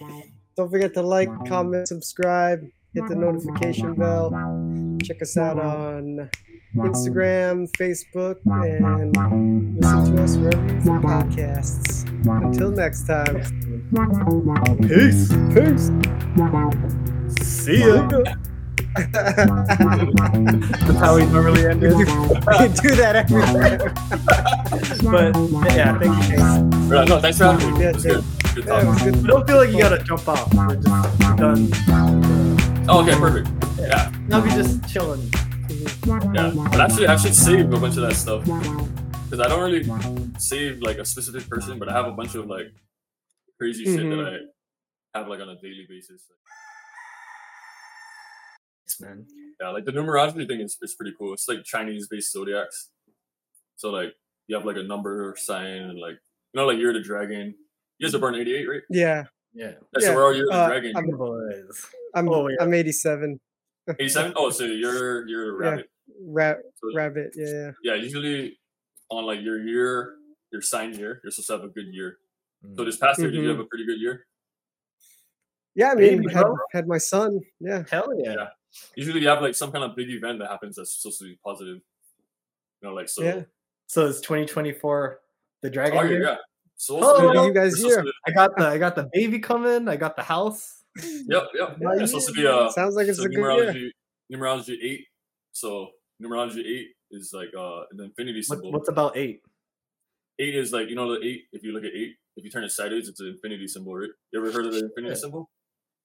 Don't 0.57 0.71
forget 0.71 0.93
to 0.95 1.03
like, 1.03 1.29
comment, 1.47 1.87
subscribe, 1.87 2.67
hit 2.95 3.07
the 3.09 3.15
notification 3.15 3.95
bell. 3.95 4.31
Check 5.03 5.21
us 5.23 5.37
out 5.37 5.59
on 5.59 6.31
Instagram, 6.75 7.69
Facebook, 7.73 8.37
and 8.47 9.17
listen 9.81 10.17
to 10.17 10.23
us 10.23 10.37
wherever 10.37 10.63
you 10.63 10.69
get 10.75 10.85
podcasts. 11.03 12.05
Until 12.27 12.71
next 12.71 13.07
time. 13.07 13.43
Peace. 14.87 15.33
Peace. 15.55 15.91
See 17.47 17.81
ya. 17.81 18.09
That's 18.99 19.39
how 20.99 21.15
we 21.17 21.23
normally 21.27 21.67
end 21.67 21.83
it. 21.85 21.95
we 21.95 22.05
do 22.05 22.95
that 22.97 23.15
every 23.17 23.43
time. 23.43 23.79
but 25.05 25.37
yeah, 25.75 25.99
thank 25.99 26.15
you, 26.17 26.23
Chase. 26.31 26.41
Right, 26.91 27.07
no, 27.09 27.21
thanks 27.21 27.39
for 27.39 27.45
having 27.45 27.75
me. 27.75 27.81
Yeah, 27.81 27.89
It 27.91 27.95
was 27.95 28.05
good. 28.05 28.25
Good 28.55 28.65
Yeah, 28.67 28.81
it 28.81 28.87
was 28.87 29.03
good. 29.03 29.27
Don't 29.27 29.47
feel 29.47 29.57
like 29.59 29.71
you 29.71 29.79
gotta 29.79 30.03
jump 30.03 30.27
off. 30.27 30.53
We're 30.55 30.75
just 30.77 30.89
we're 31.21 31.37
done. 31.37 31.71
Oh, 32.91 33.03
okay, 33.03 33.15
perfect. 33.19 33.49
Yeah, 33.79 34.11
Now 34.29 34.43
we 34.43 34.49
just 34.51 34.89
chilling. 34.89 35.21
yeah. 36.35 36.51
But 36.55 36.81
actually, 36.81 37.07
I 37.07 37.17
should 37.17 37.35
save 37.35 37.73
a 37.73 37.79
bunch 37.79 37.97
of 37.97 38.03
that 38.03 38.15
stuff 38.15 38.45
because 38.45 39.41
I 39.41 39.49
don't 39.49 39.61
really 39.63 39.85
save 40.39 40.81
like 40.81 40.97
a 40.99 41.05
specific 41.05 41.49
person, 41.49 41.79
but 41.79 41.89
I 41.89 41.93
have 41.93 42.07
a 42.07 42.13
bunch 42.13 42.35
of 42.35 42.47
like 42.47 42.73
crazy 43.59 43.85
shit 43.85 44.01
Mhm. 44.01 44.25
that 44.25 44.41
I 45.15 45.19
have 45.19 45.29
like 45.29 45.41
on 45.41 45.49
a 45.51 45.57
daily 45.61 45.87
basis. 45.89 46.23
Thanks, 48.87 49.01
man. 49.01 49.27
Yeah, 49.61 49.69
like 49.71 49.85
the 49.85 49.93
numerology 49.93 50.47
thing 50.49 50.61
is, 50.61 50.79
is 50.81 50.95
pretty 50.95 51.15
cool. 51.19 51.35
It's 51.35 51.47
like 51.49 51.65
Chinese 51.65 52.09
based 52.09 52.33
zodiacs. 52.33 52.91
So 53.77 53.91
like 53.91 54.15
you 54.47 54.57
have 54.57 54.65
like 54.65 54.77
a 54.77 54.83
number 54.83 55.35
sign 55.37 55.67
and 55.83 55.99
like 55.99 56.15
you 56.53 56.61
know 56.61 56.67
like 56.67 56.79
you're 56.79 56.93
the 56.95 57.03
dragon. 57.03 57.55
You 57.99 58.07
guys 58.07 58.15
are 58.15 58.19
born 58.19 58.35
eighty 58.35 58.55
eight, 58.57 58.67
right? 58.67 58.83
Yeah. 58.89 59.25
Yeah. 59.59 59.67
Yeah, 59.67 59.75
so 59.99 60.07
Yeah, 60.07 60.15
we're 60.15 60.25
all 60.25 60.35
you're 60.37 60.47
the 60.47 60.53
uh, 60.53 60.69
dragon. 60.69 60.97
I'm- 60.97 61.11
Boys. 61.11 61.87
I'm 62.15 62.29
Oh, 62.29 62.47
yeah. 62.49 62.57
I'm 62.61 62.73
87. 62.73 63.41
Eighty 63.99 64.09
seven? 64.09 64.33
Oh, 64.37 64.51
so 64.51 64.65
you're 64.65 65.27
you're 65.27 65.61
a 65.61 65.65
Yeah. 65.65 65.71
rabbit. 65.71 65.91
Ra- 66.21 66.63
So, 66.81 66.95
rabbit. 66.95 67.31
Yeah, 67.35 67.47
yeah. 67.53 67.71
yeah, 67.83 67.95
usually 67.95 68.59
on 69.11 69.25
like 69.25 69.41
your 69.41 69.59
year, 69.67 70.17
your 70.53 70.63
sign 70.63 70.93
year, 70.95 71.21
you're 71.25 71.31
supposed 71.31 71.49
to 71.49 71.53
have 71.55 71.65
a 71.65 71.69
good 71.69 71.89
year. 71.93 72.19
So 72.77 72.85
this 72.85 72.97
past 72.99 73.19
year, 73.19 73.31
did 73.31 73.39
you 73.43 73.49
Mhm. 73.49 73.57
have 73.57 73.61
a 73.61 73.65
pretty 73.65 73.87
good 73.87 73.99
year? 74.01 74.27
Yeah, 75.75 75.93
I 75.93 75.95
mean, 75.95 76.23
Baby, 76.23 76.35
had, 76.35 76.47
had 76.73 76.87
my 76.89 76.99
son. 76.99 77.41
Yeah. 77.61 77.85
Hell 77.91 78.09
yeah. 78.19 78.33
Yeah. 78.35 78.49
Usually 78.97 79.21
you 79.21 79.29
have 79.29 79.41
like 79.43 79.55
some 79.55 79.73
kind 79.73 79.85
of 79.85 79.97
big 79.97 80.11
event 80.11 80.39
that 80.41 80.51
happens 80.51 80.77
that's 80.77 81.01
supposed 81.01 81.19
to 81.21 81.25
be 81.27 81.39
positive. 81.45 81.77
You 82.81 82.89
know, 82.89 82.95
like 82.95 83.09
so. 83.09 83.23
Yeah. 83.23 83.43
So 83.87 84.07
it's 84.07 84.21
2024 84.21 85.21
the 85.63 85.71
dragon 85.71 85.99
Oh, 85.99 86.03
year. 86.03 86.23
yeah. 86.23 86.37
So 86.79 86.99
Oh, 87.03 87.33
yeah, 87.35 87.45
you 87.45 87.53
guys 87.53 87.77
here. 87.83 88.03
to- 88.03 88.13
I 88.27 88.31
got 88.31 88.57
the 88.57 88.67
I 88.67 88.79
got 88.79 88.95
the 88.95 89.09
baby 89.13 89.39
coming. 89.41 89.89
I 89.89 89.97
got 89.97 90.17
the 90.17 90.23
house. 90.23 90.85
Yep, 91.03 91.43
yep. 91.55 91.77
My 91.81 91.95
It's 91.97 92.11
supposed 92.13 92.29
to 92.29 92.33
be 92.35 92.41
year. 92.43 92.51
uh 92.53 92.71
Sounds 92.71 92.95
like 92.95 93.09
it's 93.09 93.19
so 93.19 93.25
a 93.25 93.29
good 93.29 93.37
year. 93.39 93.73
numerology 93.75 93.91
numerology 94.33 94.77
eight. 94.83 95.07
So 95.53 95.91
numerology 96.23 96.65
eight 96.65 96.89
is 97.11 97.33
like 97.35 97.51
uh 97.57 97.83
an 97.91 98.01
infinity 98.01 98.39
What, 98.47 98.57
symbol. 98.59 98.73
what's 98.73 98.89
about 98.89 99.17
eight? 99.17 99.43
Eight 100.39 100.55
is 100.55 100.73
like 100.73 100.89
you 100.89 100.95
know 100.95 101.13
the 101.19 101.27
eight. 101.27 101.45
If 101.53 101.63
you 101.65 101.73
look 101.73 101.85
at 101.85 101.93
eight, 101.95 102.15
if 102.37 102.45
you 102.45 102.51
turn 102.51 102.63
it 102.65 102.71
sideways, 102.71 103.09
it's 103.09 103.21
an 103.21 103.27
infinity 103.29 103.67
symbol, 103.67 103.97
right? 103.97 104.11
You 104.33 104.41
ever 104.41 104.53
heard 104.53 104.67
of 104.67 104.73
the 104.73 104.85
infinity 104.85 105.15
Yeah. 105.15 105.21
symbol? 105.21 105.51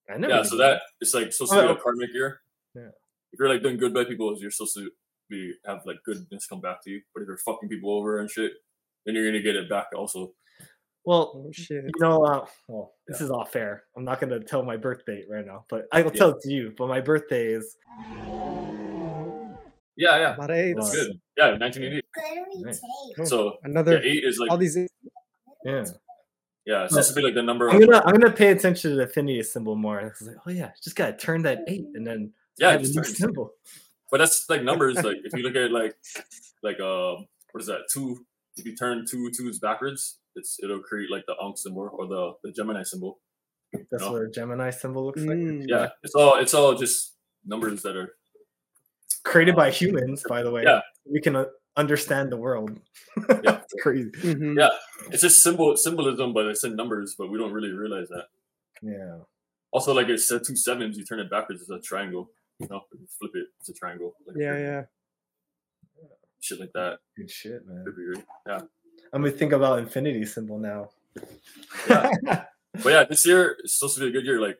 I 0.10 0.18
never. 0.18 0.34
Yeah. 0.34 0.44
So 0.44 0.58
that 0.58 0.82
it's 1.02 1.14
like 1.14 1.32
supposed 1.32 1.54
to 1.54 1.62
be 1.62 1.68
Oh, 1.68 1.74
a 1.74 1.78
karmic 1.80 2.10
year. 2.14 2.42
Yeah. 2.76 2.90
If 3.32 3.40
you're 3.40 3.50
like 3.50 3.62
doing 3.62 3.78
good 3.78 3.94
by 3.94 4.06
people, 4.06 4.36
you're 4.40 4.52
supposed 4.52 4.74
to 4.76 4.90
be 5.30 5.54
have 5.66 5.82
like 5.86 5.98
goodness 6.04 6.48
come 6.48 6.62
back 6.62 6.84
to 6.84 6.90
you. 6.90 7.02
But 7.14 7.22
if 7.22 7.28
you're 7.28 7.38
fucking 7.38 7.70
people 7.70 7.92
over 7.96 8.20
and 8.20 8.30
shit, 8.30 8.54
then 9.06 9.14
you're 9.16 9.26
gonna 9.26 9.42
get 9.42 9.56
it 9.56 9.70
back 9.70 9.88
also. 9.96 10.34
Well, 11.06 11.34
Oh 11.36 11.52
shit. 11.52 11.84
you 11.84 11.92
know, 12.00 12.24
uh, 12.24 12.46
well, 12.68 12.94
this 13.08 13.20
is 13.20 13.30
all 13.30 13.44
fair. 13.46 13.84
I'm 13.98 14.06
not 14.06 14.22
gonna 14.22 14.40
tell 14.40 14.64
my 14.64 14.78
birth 14.78 15.06
date 15.06 15.26
right 15.30 15.46
now, 15.46 15.66
but 15.70 15.86
I 15.92 16.02
will 16.02 16.12
tell 16.12 16.30
it 16.30 16.42
to 16.42 16.50
you. 16.50 16.74
But 16.78 16.88
my 16.88 17.02
birthday 17.02 17.48
is 17.48 17.76
Yeah, 19.98 20.18
yeah. 20.18 20.34
About 20.36 20.52
eight. 20.52 20.76
That's 20.76 20.96
good. 20.96 21.20
Yeah, 21.38 21.58
1988. 21.58 22.04
Nice. 22.64 22.82
So 23.30 23.58
Another 23.64 24.02
yeah, 24.02 24.12
eight 24.12 24.24
is 24.24 24.40
like 24.40 24.50
all 24.50 24.58
these 24.58 24.78
yeah. 24.78 25.86
yeah, 26.66 26.84
it's 26.84 26.94
supposed 26.94 27.10
to 27.10 27.16
be 27.16 27.22
like 27.22 27.36
the 27.36 27.44
number 27.44 27.70
I'm 27.70 27.80
gonna 27.80 27.92
like, 27.92 28.04
I'm 28.06 28.14
gonna 28.14 28.32
pay 28.32 28.52
attention 28.52 28.92
to 28.92 28.96
the 28.98 29.04
affinity 29.04 29.44
symbol 29.44 29.76
more. 29.76 30.00
It's 30.00 30.22
like, 30.22 30.38
oh 30.46 30.52
yeah, 30.52 30.72
just 30.82 30.96
gotta 30.96 31.14
turn 31.14 31.42
that 31.44 31.60
eight, 31.68 31.86
and 31.96 32.06
then 32.08 32.32
Yeah, 32.58 32.72
have 32.72 32.80
a 32.80 32.84
just 32.84 32.96
new 32.96 33.04
turn 33.04 33.14
symbol. 33.14 33.52
But 34.12 34.20
that's 34.20 34.48
like 34.48 34.62
numbers. 34.62 35.04
Like 35.04 35.18
if 35.24 35.34
you 35.34 35.42
look 35.42 35.56
at 35.56 35.72
like 35.72 35.96
like 36.64 36.80
um 36.80 37.26
what 37.52 37.62
is 37.62 37.66
that 37.66 37.88
two? 37.92 38.24
If 38.58 38.66
you 38.66 38.76
turn 38.76 39.06
two 39.10 39.32
twos 39.32 39.58
backwards, 39.58 40.20
it's 40.36 40.60
it'll 40.64 40.80
create 40.80 41.10
like 41.12 41.24
the 41.28 41.36
Ankh 41.44 41.58
symbol 41.58 41.90
or 41.94 42.08
the 42.08 42.34
the 42.44 42.52
Gemini 42.52 42.84
symbol. 42.84 43.20
That's 43.92 44.04
No. 44.04 44.12
what 44.14 44.22
a 44.24 44.30
Gemini 44.30 44.70
symbol 44.70 45.06
looks 45.06 45.22
like. 45.22 45.38
Mm. 45.38 45.66
Yeah, 45.68 45.90
it's 46.04 46.14
all 46.16 46.36
it's 46.40 46.54
all 46.54 46.76
just 46.76 47.16
numbers 47.46 47.82
that 47.84 47.96
are 47.96 48.16
Created 49.24 49.56
by 49.56 49.72
humans, 49.72 50.24
by 50.28 50.44
the 50.44 50.52
way. 50.52 50.64
Yeah. 50.66 50.82
We 51.10 51.22
can 51.22 51.36
uh, 51.38 51.46
understand 51.78 52.30
the 52.30 52.36
world. 52.38 52.78
Yeah. 53.30 53.62
it's 53.64 53.74
crazy. 53.82 54.12
Mhm. 54.12 54.58
yeah. 54.60 54.70
It's 55.12 55.22
just 55.22 55.42
symbol 55.42 55.78
symbolism, 55.78 56.34
but 56.34 56.46
it's 56.48 56.64
in 56.66 56.76
numbers, 56.76 57.16
but 57.18 57.30
we 57.32 57.38
don't 57.38 57.54
really 57.54 57.72
realize 57.72 58.10
that. 58.10 58.26
Yeah. 58.82 59.20
Also, 59.72 59.94
like 59.94 60.10
it's 60.10 60.28
said 60.28 60.42
two 60.46 60.56
sevens, 60.58 60.98
you 60.98 61.06
turn 61.06 61.20
it 61.22 61.30
backwards, 61.30 61.62
it's 61.62 61.70
a 61.70 61.80
triangle. 61.80 62.32
You 62.60 62.68
know, 62.70 62.82
you 62.92 63.08
flip 63.18 63.32
it, 63.34 63.48
it's 63.60 63.70
a 63.70 63.74
triangle. 63.74 64.14
Like 64.28 64.36
Yeah, 64.38 64.52
triangle, 64.52 64.74
yeah. 64.74 64.82
Shit 66.42 66.60
like 66.60 66.74
that. 66.74 67.00
Good 67.16 67.32
shit, 67.32 67.66
man. 67.66 67.86
Could 67.86 67.96
be 67.96 68.04
weird. 68.04 68.24
Yeah. 68.46 68.62
I'm 69.14 69.22
gonna 69.22 69.32
think 69.32 69.54
about 69.54 69.80
infinity 69.80 70.26
symbol 70.26 70.58
now. 70.58 70.90
Yeah. 71.88 72.10
But 72.84 72.90
yeah, 72.90 73.04
this 73.04 73.26
year 73.26 73.58
is 73.64 73.78
supposed 73.78 73.96
to 73.98 74.02
be 74.02 74.08
a 74.08 74.12
good 74.12 74.26
year. 74.26 74.42
Like 74.42 74.58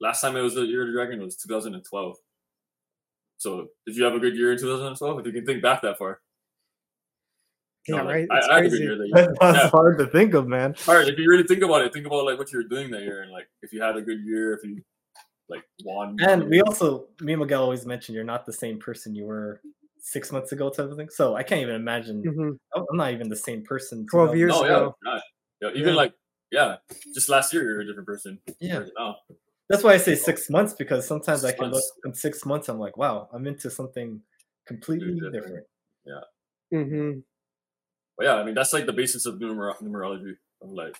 last 0.00 0.22
time 0.22 0.36
it 0.36 0.40
was 0.40 0.54
the 0.54 0.62
year 0.62 0.82
of 0.82 0.86
the 0.88 0.94
dragon 0.94 1.20
was 1.20 1.36
2012. 1.36 2.16
So 3.36 3.68
did 3.86 3.96
you 3.96 4.04
have 4.04 4.14
a 4.14 4.18
good 4.18 4.34
year 4.36 4.52
in 4.52 4.58
2012? 4.58 5.20
If 5.20 5.26
you 5.26 5.32
can 5.32 5.44
think 5.44 5.62
back 5.62 5.82
that 5.82 5.98
far. 5.98 6.20
Yeah, 7.86 7.96
No, 7.96 8.04
like, 8.04 8.14
right. 8.14 8.28
I, 8.30 8.38
It's 8.38 8.46
I 8.48 8.54
had 8.54 8.58
a 8.64 8.68
good 8.68 8.70
crazy. 8.70 8.84
year 8.84 8.96
that 8.96 9.36
That's. 9.40 9.58
Yeah. 9.58 9.68
hard 9.68 9.98
to 9.98 10.06
think 10.06 10.34
of, 10.34 10.46
man. 10.48 10.74
All 10.88 10.94
right, 10.94 11.06
if 11.08 11.18
you 11.18 11.28
really 11.28 11.42
think 11.42 11.62
about 11.62 11.82
it, 11.82 11.92
think 11.92 12.06
about 12.06 12.24
like 12.24 12.38
what 12.38 12.50
you 12.52 12.58
were 12.58 12.64
doing 12.64 12.90
that 12.92 13.02
year 13.02 13.22
and 13.22 13.30
like 13.32 13.48
if 13.60 13.72
you 13.72 13.82
had 13.82 13.96
a 13.96 14.00
good 14.02 14.20
year, 14.24 14.54
if 14.54 14.64
you 14.64 14.80
like 15.50 15.64
won. 15.84 16.16
And 16.20 16.48
we 16.48 16.62
also, 16.62 17.08
me 17.20 17.32
and 17.34 17.42
Miguel 17.42 17.62
always 17.62 17.84
mentioned 17.84 18.14
you're 18.14 18.24
not 18.24 18.46
the 18.46 18.52
same 18.52 18.78
person 18.78 19.14
you 19.14 19.24
were 19.24 19.60
six 20.02 20.30
months 20.32 20.52
ago, 20.52 20.68
type 20.68 20.90
of 20.90 20.96
thing. 20.96 21.08
So 21.08 21.36
I 21.36 21.42
can't 21.44 21.62
even 21.62 21.76
imagine. 21.76 22.22
Mhm. 22.22 22.58
I'm 22.74 22.84
I'm 22.90 22.96
not 22.96 23.12
even 23.12 23.28
the 23.28 23.36
same 23.36 23.62
person. 23.64 24.04
12 24.10 24.36
years 24.36 24.50
no, 24.52 24.64
yeah, 24.64 24.76
ago. 24.76 24.96
not. 25.04 25.22
yeah, 25.62 25.70
even 25.70 25.90
Yeah. 25.90 25.94
like 25.94 26.12
yeah, 26.50 26.76
just 27.14 27.30
last 27.30 27.54
year 27.54 27.62
you're 27.62 27.80
a 27.80 27.86
different 27.86 28.06
person. 28.06 28.38
Yeah. 28.60 28.74
compared 28.74 28.92
now. 28.98 29.16
That's 29.70 29.82
why 29.82 29.94
I 29.94 29.96
say 29.96 30.14
six 30.16 30.50
months 30.50 30.74
because 30.74 31.06
sometimes 31.06 31.44
I 31.44 31.48
Six 31.50 31.60
can 31.60 31.70
look 31.70 31.84
in 32.04 32.12
six 32.12 32.44
months. 32.44 32.68
I'm 32.68 32.78
like, 32.78 32.98
wow, 32.98 33.28
I'm 33.32 33.46
into 33.46 33.70
something 33.70 34.20
completely 34.66 35.14
different. 35.14 35.32
different. 35.32 35.66
Yeah. 36.04 36.78
Mm-hmm. 36.78 37.20
But 38.18 38.26
yeah, 38.26 38.34
I 38.34 38.44
mean 38.44 38.54
that's 38.54 38.72
like 38.74 38.84
the 38.86 38.92
basis 38.92 39.24
of 39.24 39.36
numer- 39.36 39.78
numerology 39.80 40.34
of 40.60 40.70
like, 40.72 40.94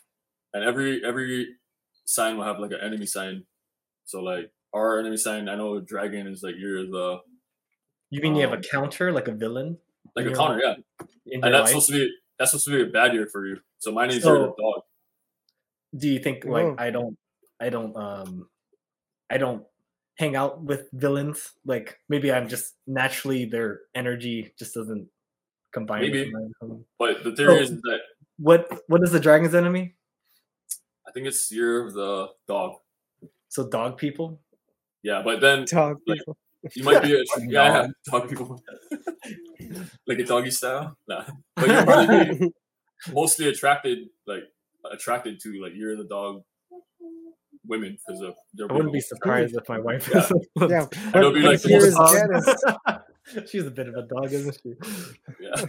and 0.54 0.64
every 0.64 1.04
every 1.04 1.48
sign 2.06 2.36
will 2.36 2.44
have 2.44 2.60
like 2.60 2.70
an 2.70 2.80
enemy 2.82 3.06
sign. 3.06 3.44
So 4.06 4.22
like 4.22 4.50
our 4.72 4.98
enemy 5.00 5.16
sign, 5.18 5.48
I 5.48 5.56
know 5.56 5.80
dragon 5.80 6.26
is 6.28 6.42
like 6.42 6.54
you're 6.56 6.86
the 6.86 7.18
You 8.12 8.20
mean 8.20 8.34
you 8.36 8.42
have 8.42 8.52
a 8.52 8.56
Um, 8.56 8.62
counter, 8.62 9.10
like 9.10 9.26
a 9.28 9.32
villain? 9.32 9.78
like 10.14 10.26
a 10.26 10.32
counter, 10.34 10.60
yeah. 10.60 10.74
And 11.32 11.42
that's 11.42 11.54
life? 11.54 11.68
supposed 11.70 11.86
to 11.88 11.92
be 11.94 12.16
that's 12.38 12.50
supposed 12.50 12.66
to 12.66 12.76
be 12.76 12.82
a 12.82 12.92
bad 12.92 13.14
year 13.14 13.26
for 13.26 13.46
you. 13.46 13.56
So 13.78 13.90
mine 13.90 14.10
is 14.10 14.22
So- 14.22 14.34
your 14.34 14.54
dog. 14.58 14.82
Do 15.96 16.08
you 16.08 16.18
think 16.18 16.44
like 16.44 16.64
Whoa. 16.64 16.76
I 16.78 16.90
don't, 16.90 17.16
I 17.60 17.68
don't, 17.70 17.96
um, 17.96 18.48
I 19.30 19.36
don't 19.38 19.64
hang 20.18 20.36
out 20.36 20.60
with 20.62 20.90
villains? 20.92 21.52
Like 21.64 21.98
maybe 22.10 22.30
I'm 22.30 22.48
just 22.48 22.74
naturally 22.86 23.44
their 23.46 23.80
energy 23.94 24.52
just 24.58 24.74
doesn't 24.74 25.08
combine. 25.72 26.02
with 26.02 26.12
Maybe. 26.12 26.32
mine. 26.32 26.84
But 26.98 27.24
the 27.24 27.34
theory 27.34 27.56
So- 27.56 27.62
is 27.62 27.70
that 27.88 28.00
What 28.38 28.68
what 28.88 29.02
is 29.02 29.12
the 29.12 29.20
dragon's 29.20 29.54
enemy? 29.54 29.94
I 31.08 31.12
think 31.12 31.26
it's 31.26 31.50
year 31.50 31.86
of 31.86 31.94
the 31.94 32.28
dog. 32.46 32.80
So 33.48 33.68
dog 33.68 33.96
people. 33.96 34.40
Yeah, 35.02 35.22
but 35.22 35.40
then 35.40 35.64
Dog 35.64 36.00
like, 36.06 36.18
people. 36.18 36.36
you 36.76 36.84
might 36.84 37.02
be 37.02 37.14
a 37.14 37.18
yeah, 37.40 37.44
Dog. 37.44 37.48
yeah 37.50 37.86
dog 38.10 38.28
people. 38.28 38.60
like 40.06 40.18
a 40.18 40.24
doggy 40.24 40.50
style. 40.50 40.96
Nah. 41.08 41.24
But 41.56 41.68
you'll 41.68 41.84
probably 41.84 42.52
mostly 43.12 43.48
attracted 43.48 44.08
like 44.26 44.44
attracted 44.90 45.40
to 45.40 45.60
like 45.62 45.72
you're 45.74 45.96
the 45.96 46.04
dog 46.04 46.42
women 47.66 47.96
because 48.06 48.20
of 48.22 48.34
their 48.54 48.70
I 48.70 48.74
wouldn't 48.74 48.92
be 48.92 49.00
surprised 49.00 49.54
if 49.56 49.68
my 49.68 49.78
wife 49.78 50.08
Yeah. 50.12 50.18
is. 50.24 50.30
a- 50.30 50.68
Yeah. 50.68 50.86
And 51.06 51.16
it'll 51.16 51.32
be 51.32 51.40
like 51.40 51.60
the 51.62 51.70
most 51.70 51.94
dog. 52.84 53.00
She's 53.48 53.64
a 53.64 53.70
bit 53.70 53.86
of 53.88 53.94
a 53.94 54.02
dog, 54.02 54.32
isn't 54.32 54.58
she? 54.60 54.74
Yeah. 55.40 55.64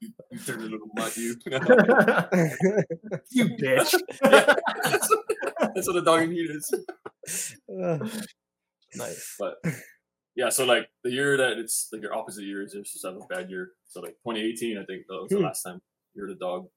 you, 0.00 0.12
you 0.32 0.38
turn 0.44 0.58
a 0.60 0.62
little 0.64 0.88
mutt, 0.96 1.16
you. 1.16 1.36
you 3.30 3.44
bitch. 3.50 3.94
That's 4.20 5.86
what 5.86 5.96
a 5.96 6.02
dog 6.02 6.22
in 6.22 6.32
heat 6.32 6.50
is. 6.50 6.74
Nice. 8.96 9.36
But 9.38 9.56
yeah, 10.36 10.48
so 10.48 10.64
like 10.64 10.88
the 11.04 11.10
year 11.10 11.36
that 11.36 11.58
it's 11.58 11.88
like 11.92 12.02
your 12.02 12.14
opposite 12.14 12.44
year 12.44 12.62
is 12.62 12.72
just 12.72 13.04
have 13.04 13.16
a 13.16 13.26
bad 13.34 13.50
year. 13.50 13.70
So 13.88 14.00
like 14.00 14.16
2018, 14.26 14.78
I 14.78 14.84
think 14.84 15.04
that 15.08 15.14
was 15.20 15.28
the 15.30 15.36
Hmm. 15.38 15.44
last 15.44 15.62
time 15.62 15.80
you're 16.14 16.28
the 16.28 16.34
dog. 16.36 16.68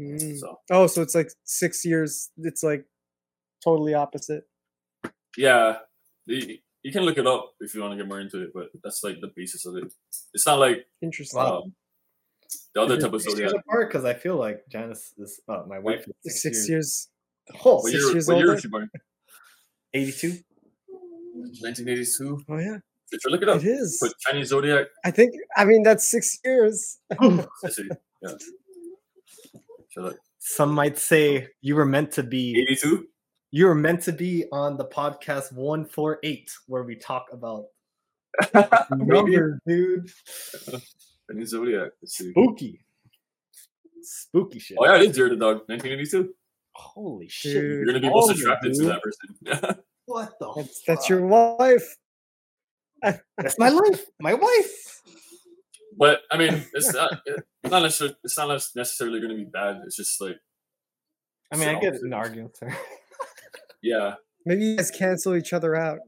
mm. 0.00 0.38
So 0.38 0.58
Oh, 0.70 0.86
so 0.86 1.02
it's 1.02 1.14
like 1.14 1.30
six 1.44 1.84
years. 1.84 2.30
It's 2.38 2.62
like 2.62 2.84
totally 3.62 3.94
opposite. 3.94 4.44
yeah, 5.36 5.78
you, 6.26 6.58
you 6.82 6.92
can 6.92 7.02
look 7.04 7.18
it 7.18 7.26
up 7.26 7.52
if 7.60 7.74
you 7.74 7.80
want 7.80 7.92
to 7.92 7.96
get 7.96 8.08
more 8.08 8.20
into 8.20 8.42
it, 8.42 8.50
but 8.54 8.68
that's 8.82 9.02
like 9.04 9.20
the 9.20 9.30
basis 9.36 9.64
of 9.66 9.76
it. 9.76 9.92
It's 10.34 10.46
not 10.46 10.58
like 10.58 10.86
Interesting. 11.00 11.40
Um, 11.40 11.74
the 12.74 12.82
other 12.82 12.98
type 13.00 13.12
of 13.12 13.22
six 13.22 13.38
years 13.38 13.50
zodiac. 13.50 13.64
apart 13.66 13.88
because 13.88 14.04
I 14.04 14.14
feel 14.14 14.36
like 14.36 14.64
Janice 14.68 15.14
is 15.18 15.40
uh, 15.48 15.62
my 15.68 15.78
wife 15.78 16.06
is 16.06 16.14
Six, 16.22 16.42
six, 16.42 16.56
years. 16.56 16.68
years. 16.68 17.08
Oh, 17.64 17.76
What 17.76 17.84
six 17.92 18.02
year, 18.02 18.12
years 18.12 18.28
what 18.28 18.36
year 18.38 18.48
older? 18.50 18.60
she 18.60 18.68
born? 18.68 18.90
82. 19.94 20.38
1982. 21.34 22.44
Oh 22.48 22.58
yeah, 22.58 22.78
Did 23.10 23.20
you 23.24 23.30
look 23.30 23.42
it 23.42 23.48
up? 23.48 23.56
it 23.62 23.66
is. 23.66 23.98
Put 24.00 24.12
Chinese 24.20 24.48
zodiac. 24.48 24.86
I 25.04 25.10
think. 25.10 25.34
I 25.56 25.64
mean, 25.64 25.82
that's 25.82 26.08
six 26.08 26.38
years. 26.44 26.98
Yeah. 28.22 28.34
So 29.90 30.14
Some 30.38 30.72
might 30.72 30.96
say 30.96 31.48
you 31.60 31.74
were 31.74 31.84
meant 31.84 32.12
to 32.12 32.22
be 32.22 32.54
82. 32.70 33.06
you 33.50 33.66
were 33.66 33.74
meant 33.74 34.00
to 34.02 34.12
be 34.12 34.44
on 34.52 34.76
the 34.76 34.84
podcast 34.84 35.52
148 35.52 36.50
where 36.68 36.84
we 36.84 36.94
talk 36.96 37.26
about 37.32 37.64
numbers, 38.90 39.58
dude. 39.66 40.08
Chinese 41.30 41.48
zodiac. 41.50 41.90
Spooky. 42.04 42.80
Spooky 44.02 44.58
shit. 44.60 44.76
Oh 44.80 44.86
yeah, 44.86 44.96
it 45.02 45.10
is 45.10 45.14
Zero 45.16 45.30
the 45.30 45.36
Dog, 45.36 45.56
1982. 45.66 46.32
Holy 46.74 47.28
shit. 47.28 47.52
Dude. 47.54 47.62
You're 47.64 47.86
gonna 47.86 48.00
be 48.00 48.08
most 48.08 48.30
of 48.30 48.36
it, 48.36 48.42
attracted 48.42 48.74
to 48.74 48.84
that 48.84 49.00
person. 49.02 49.76
What 50.06 50.32
the 50.40 50.52
That's 50.56 50.82
that's 50.86 51.08
your 51.08 51.24
wife. 51.26 51.96
That's 53.02 53.58
my 53.58 53.68
life. 53.68 54.04
My 54.20 54.34
wife. 54.34 55.02
but 55.96 56.22
I 56.30 56.38
mean, 56.38 56.64
it's 56.74 56.92
not. 56.94 57.20
It's 57.26 57.70
not 57.70 57.82
necessarily. 57.82 58.16
It's 58.24 58.38
not 58.38 58.48
necessarily 58.48 59.20
going 59.20 59.30
to 59.30 59.36
be 59.36 59.50
bad. 59.50 59.82
It's 59.84 59.96
just 59.96 60.20
like, 60.20 60.38
I 61.52 61.56
mean, 61.56 61.68
I 61.68 61.74
get 61.74 61.88
opposite. 61.88 62.06
an 62.06 62.12
argument 62.12 62.56
there. 62.60 62.76
yeah, 63.82 64.14
Maybe 64.44 64.64
you 64.64 64.76
guys 64.76 64.90
cancel 64.90 65.36
each 65.36 65.52
other 65.52 65.76
out. 65.76 66.00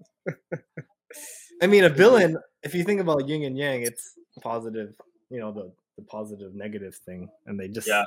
I 1.63 1.67
mean, 1.67 1.85
a 1.85 1.89
villain, 1.89 2.37
if 2.63 2.75
you 2.75 2.85
think 2.85 3.01
about 3.01 3.29
yin 3.29 3.45
and 3.45 3.57
yang, 3.57 3.83
it's 3.83 4.15
positive, 4.43 4.95
you 5.31 5.41
know, 5.41 5.53
the, 5.53 5.73
the 5.97 6.03
positive 6.05 6.55
negative 6.55 6.97
thing. 7.07 7.29
And 7.47 7.59
they 7.59 7.69
just, 7.69 7.87
yeah. 7.87 8.05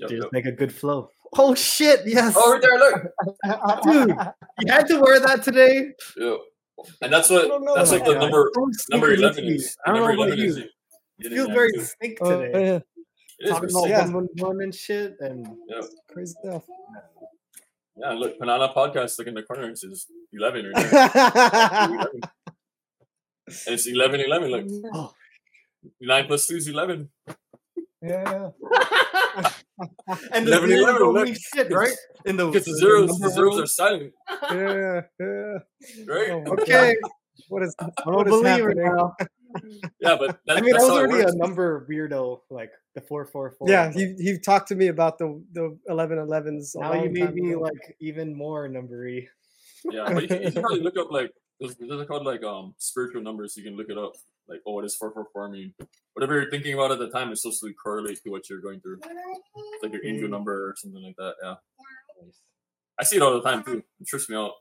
they 0.00 0.06
just 0.06 0.22
yep. 0.24 0.32
make 0.32 0.46
a 0.46 0.52
good 0.52 0.72
flow. 0.72 1.10
Oh, 1.38 1.54
shit. 1.54 2.00
Yes. 2.06 2.34
Oh, 2.36 2.52
right 2.52 2.62
there, 2.62 2.78
look. 2.78 3.82
Dude, 3.82 4.16
you 4.60 4.72
had 4.72 4.86
to 4.88 5.00
wear 5.00 5.20
that 5.20 5.42
today. 5.42 5.90
Yep. 6.16 6.38
And 7.02 7.12
that's 7.12 7.28
what 7.30 7.48
that's 7.74 7.92
like 7.92 8.04
the 8.04 8.14
that. 8.14 8.20
number 8.20 8.50
number 8.90 9.12
eleven 9.12 9.44
is. 9.44 9.76
I 9.86 9.92
don't 9.92 10.00
number 10.00 10.16
know 10.16 10.22
about 10.24 10.38
11 10.38 10.44
is 10.46 10.56
you. 10.56 10.62
yin 11.18 11.32
It 11.32 11.36
feels 11.36 11.48
very 11.48 11.72
too. 11.72 11.78
distinct 11.80 12.18
Oh, 12.22 12.40
today. 12.40 12.64
yeah. 12.66 12.74
It 12.76 12.82
is 13.44 13.50
Talking 13.50 13.68
very 13.70 13.90
about 13.92 14.08
Yeah. 14.08 14.14
one 14.14 14.14
one 14.14 14.28
one 14.56 14.62
and 14.62 14.74
shit. 14.74 15.16
And 15.20 15.46
Yep. 15.68 15.84
Crazy 16.12 16.34
stuff. 16.42 16.64
Yeah, 17.96 18.12
look, 18.12 18.38
Panana 18.38 18.74
Podcast, 18.74 19.18
look 19.18 19.28
in 19.28 19.34
the 19.34 19.42
corner, 19.42 19.68
it 19.68 19.78
says 19.78 20.06
11 20.32 20.66
or 20.66 20.70
11. 20.72 22.20
And 23.66 23.74
it's 23.74 23.86
11 23.86 24.20
11. 24.20 24.50
Look, 24.50 24.66
Oh. 24.94 25.12
9 26.00 26.26
plus 26.26 26.46
2 26.46 26.56
is 26.56 26.68
11. 26.68 27.10
Yeah. 28.02 28.50
and 30.32 30.46
the 30.46 30.52
11, 30.52 30.68
zeros 30.68 30.82
11, 30.82 31.00
don't 31.00 31.14
look. 31.14 31.24
mean 31.24 31.36
shit, 31.54 31.72
right? 31.72 31.94
In 32.26 32.36
the 32.36 32.46
Because 32.46 32.64
the 32.66 32.72
the 32.72 32.78
zeros, 32.78 33.08
number 33.10 33.28
the 33.28 33.34
zeros 33.34 33.58
are 33.60 33.66
silent, 33.66 34.12
Yeah, 34.50 35.00
yeah. 35.18 35.58
right? 36.06 36.30
Oh, 36.30 36.44
okay. 36.52 36.94
What 37.48 37.62
is 37.62 37.74
I 37.80 37.84
what 38.04 38.24
don't 38.24 38.28
is 38.28 38.32
believe 38.42 38.64
it 38.66 38.78
happening? 38.78 38.84
now. 38.84 39.14
Yeah, 40.00 40.16
but 40.16 40.38
that, 40.46 40.58
I 40.58 40.60
mean, 40.60 40.76
I 40.76 40.78
was 40.78 40.90
already 40.90 41.28
a 41.28 41.34
number 41.34 41.84
weirdo, 41.90 42.42
like 42.50 42.70
the 42.94 43.00
four 43.00 43.26
four 43.26 43.50
four. 43.58 43.68
Yeah, 43.68 43.88
but 43.88 43.96
he 43.96 44.14
he 44.18 44.38
talked 44.38 44.68
to 44.68 44.76
me 44.76 44.86
about 44.88 45.18
the 45.18 45.42
the 45.52 45.76
eleven 45.88 46.18
elevens. 46.18 46.76
now 46.78 46.92
you 47.02 47.10
made 47.10 47.34
me 47.34 47.56
like 47.56 47.96
even 48.00 48.32
more 48.36 48.68
numbery. 48.68 49.26
Yeah, 49.90 50.12
but 50.12 50.30
you 50.30 50.36
you 50.38 50.52
can 50.52 50.62
probably 50.62 50.82
look 50.82 50.96
up 50.96 51.10
like 51.10 51.32
there's, 51.60 51.76
there's 51.76 52.06
called 52.08 52.24
like 52.24 52.42
um 52.42 52.74
spiritual 52.78 53.22
numbers. 53.22 53.56
You 53.56 53.62
can 53.64 53.76
look 53.76 53.88
it 53.90 53.98
up. 53.98 54.12
Like, 54.48 54.60
oh, 54.66 54.72
what 54.74 54.82
does 54.82 54.96
four 54.96 55.12
four 55.12 55.26
four 55.32 55.48
mean? 55.48 55.74
Whatever 56.14 56.40
you're 56.40 56.50
thinking 56.50 56.74
about 56.74 56.90
at 56.90 56.98
the 56.98 57.08
time 57.10 57.30
is 57.32 57.42
supposed 57.42 57.60
to 57.62 57.72
correlate 57.74 58.22
to 58.24 58.30
what 58.30 58.48
you're 58.50 58.60
going 58.60 58.80
through. 58.80 58.98
It's 59.04 59.82
like 59.82 59.92
your 59.92 60.04
angel 60.04 60.28
Mm. 60.28 60.32
number 60.32 60.68
or 60.70 60.74
something 60.76 61.02
like 61.02 61.16
that. 61.16 61.34
Yeah, 61.42 61.54
I 62.98 63.04
see 63.04 63.16
it 63.16 63.22
all 63.22 63.34
the 63.34 63.42
time 63.42 63.62
too. 63.64 63.82
It 64.00 64.06
trips 64.06 64.28
me 64.28 64.36
out. 64.36 64.52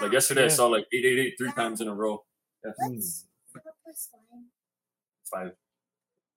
Like 0.00 0.12
yesterday, 0.12 0.44
I 0.46 0.48
saw 0.48 0.66
like 0.66 0.86
eight 0.92 1.04
eight 1.04 1.18
eight 1.18 1.34
three 1.38 1.52
times 1.52 1.80
in 1.80 1.88
a 1.88 1.94
row. 1.94 2.24
Yeah, 2.64 2.72
Mm. 2.88 3.24
Four 3.52 3.62
plus 3.84 4.08
one. 4.12 4.44
five. 5.30 5.52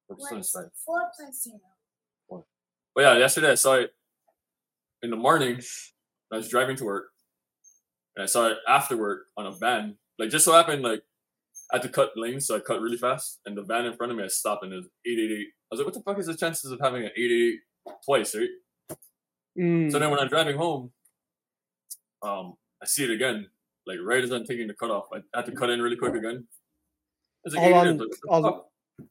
Four 0.07 0.17
plus 0.17 0.31
one 0.31 0.39
is 0.41 0.51
five. 0.51 0.69
Four 0.85 1.01
plus 1.15 1.43
zero. 1.43 1.59
But 2.93 3.01
yeah, 3.01 3.17
yesterday 3.17 3.51
I 3.51 3.55
saw 3.55 3.75
it 3.75 3.93
in 5.01 5.09
the 5.09 5.15
morning. 5.17 5.61
I 6.31 6.37
was 6.37 6.49
driving 6.49 6.75
to 6.77 6.85
work, 6.85 7.05
and 8.15 8.23
I 8.23 8.25
saw 8.25 8.47
it 8.47 8.57
after 8.67 8.97
work 8.97 9.27
on 9.37 9.45
a 9.45 9.51
van. 9.51 9.97
Like 10.17 10.29
just 10.29 10.45
so 10.45 10.53
happened, 10.53 10.83
like 10.83 11.03
I 11.71 11.77
had 11.77 11.83
to 11.83 11.89
cut 11.89 12.11
lanes, 12.15 12.47
so 12.47 12.55
I 12.55 12.59
cut 12.59 12.81
really 12.81 12.97
fast, 12.97 13.39
and 13.45 13.57
the 13.57 13.63
van 13.63 13.85
in 13.85 13.95
front 13.95 14.11
of 14.11 14.17
me 14.17 14.23
I 14.23 14.27
stopped, 14.27 14.63
and 14.63 14.73
it 14.73 14.77
was 14.77 14.87
eight 15.05 15.19
eight 15.19 15.31
eight. 15.31 15.47
I 15.47 15.75
was 15.75 15.79
like, 15.79 15.85
"What 15.85 15.93
the 15.93 16.01
fuck 16.01 16.19
is 16.19 16.27
the 16.27 16.35
chances 16.35 16.71
of 16.71 16.79
having 16.81 17.03
an 17.03 17.11
eight 17.17 17.31
eight 17.31 17.59
eight 17.87 17.93
twice?" 18.05 18.35
Right. 18.35 18.49
Mm. 19.57 19.91
So 19.91 19.99
then 19.99 20.11
when 20.11 20.19
I'm 20.19 20.27
driving 20.27 20.57
home, 20.57 20.91
um, 22.21 22.55
I 22.81 22.85
see 22.85 23.03
it 23.03 23.09
again. 23.09 23.47
Like 23.87 23.99
right 24.03 24.23
as 24.23 24.31
I'm 24.31 24.45
taking 24.45 24.67
the 24.67 24.73
cut 24.73 24.91
off, 24.91 25.05
I 25.13 25.19
had 25.33 25.45
to 25.45 25.51
cut 25.51 25.69
in 25.69 25.81
really 25.81 25.95
quick 25.95 26.15
again. 26.15 26.47
It's 27.43 27.55
like 27.55 27.65
all 27.65 27.73
on 27.75 27.97
what 27.97 28.09
on, 28.29 28.43
fuck? 28.43 28.65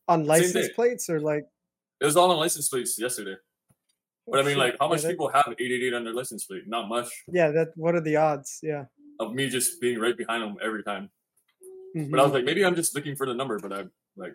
on 0.09 0.21
Same 0.21 0.29
license 0.29 0.69
plates 0.75 1.09
or 1.09 1.21
like 1.21 1.47
It 2.01 2.05
was 2.05 2.17
all 2.17 2.31
on 2.31 2.39
license 2.39 2.69
plates 2.69 2.99
yesterday. 2.99 3.37
But 4.27 4.41
I 4.41 4.43
mean, 4.43 4.57
like, 4.57 4.77
how 4.81 4.89
much 4.89 5.03
that- 5.03 5.11
people 5.11 5.29
have 5.29 5.47
888 5.59 5.95
on 5.95 6.05
their 6.05 6.15
license 6.15 6.45
plate? 6.47 6.63
Not 6.67 6.89
much. 6.89 7.09
yeah 7.29 7.51
that 7.51 7.69
what 7.77 7.95
are 7.95 8.01
the 8.01 8.17
odds? 8.17 8.59
Yeah. 8.63 8.85
Of 9.21 9.33
me 9.35 9.49
just 9.49 9.81
being 9.81 9.99
right 10.01 10.17
behind 10.17 10.43
them 10.43 10.57
every 10.63 10.83
time. 10.83 11.11
But 12.11 12.19
I 12.19 12.25
was 12.25 12.33
like, 12.33 12.45
maybe 12.45 12.65
I'm 12.65 12.75
just 12.75 12.95
looking 12.97 13.15
for 13.15 13.27
the 13.27 13.35
number, 13.35 13.59
but 13.61 13.73
I'm 13.73 13.91
like, 14.17 14.35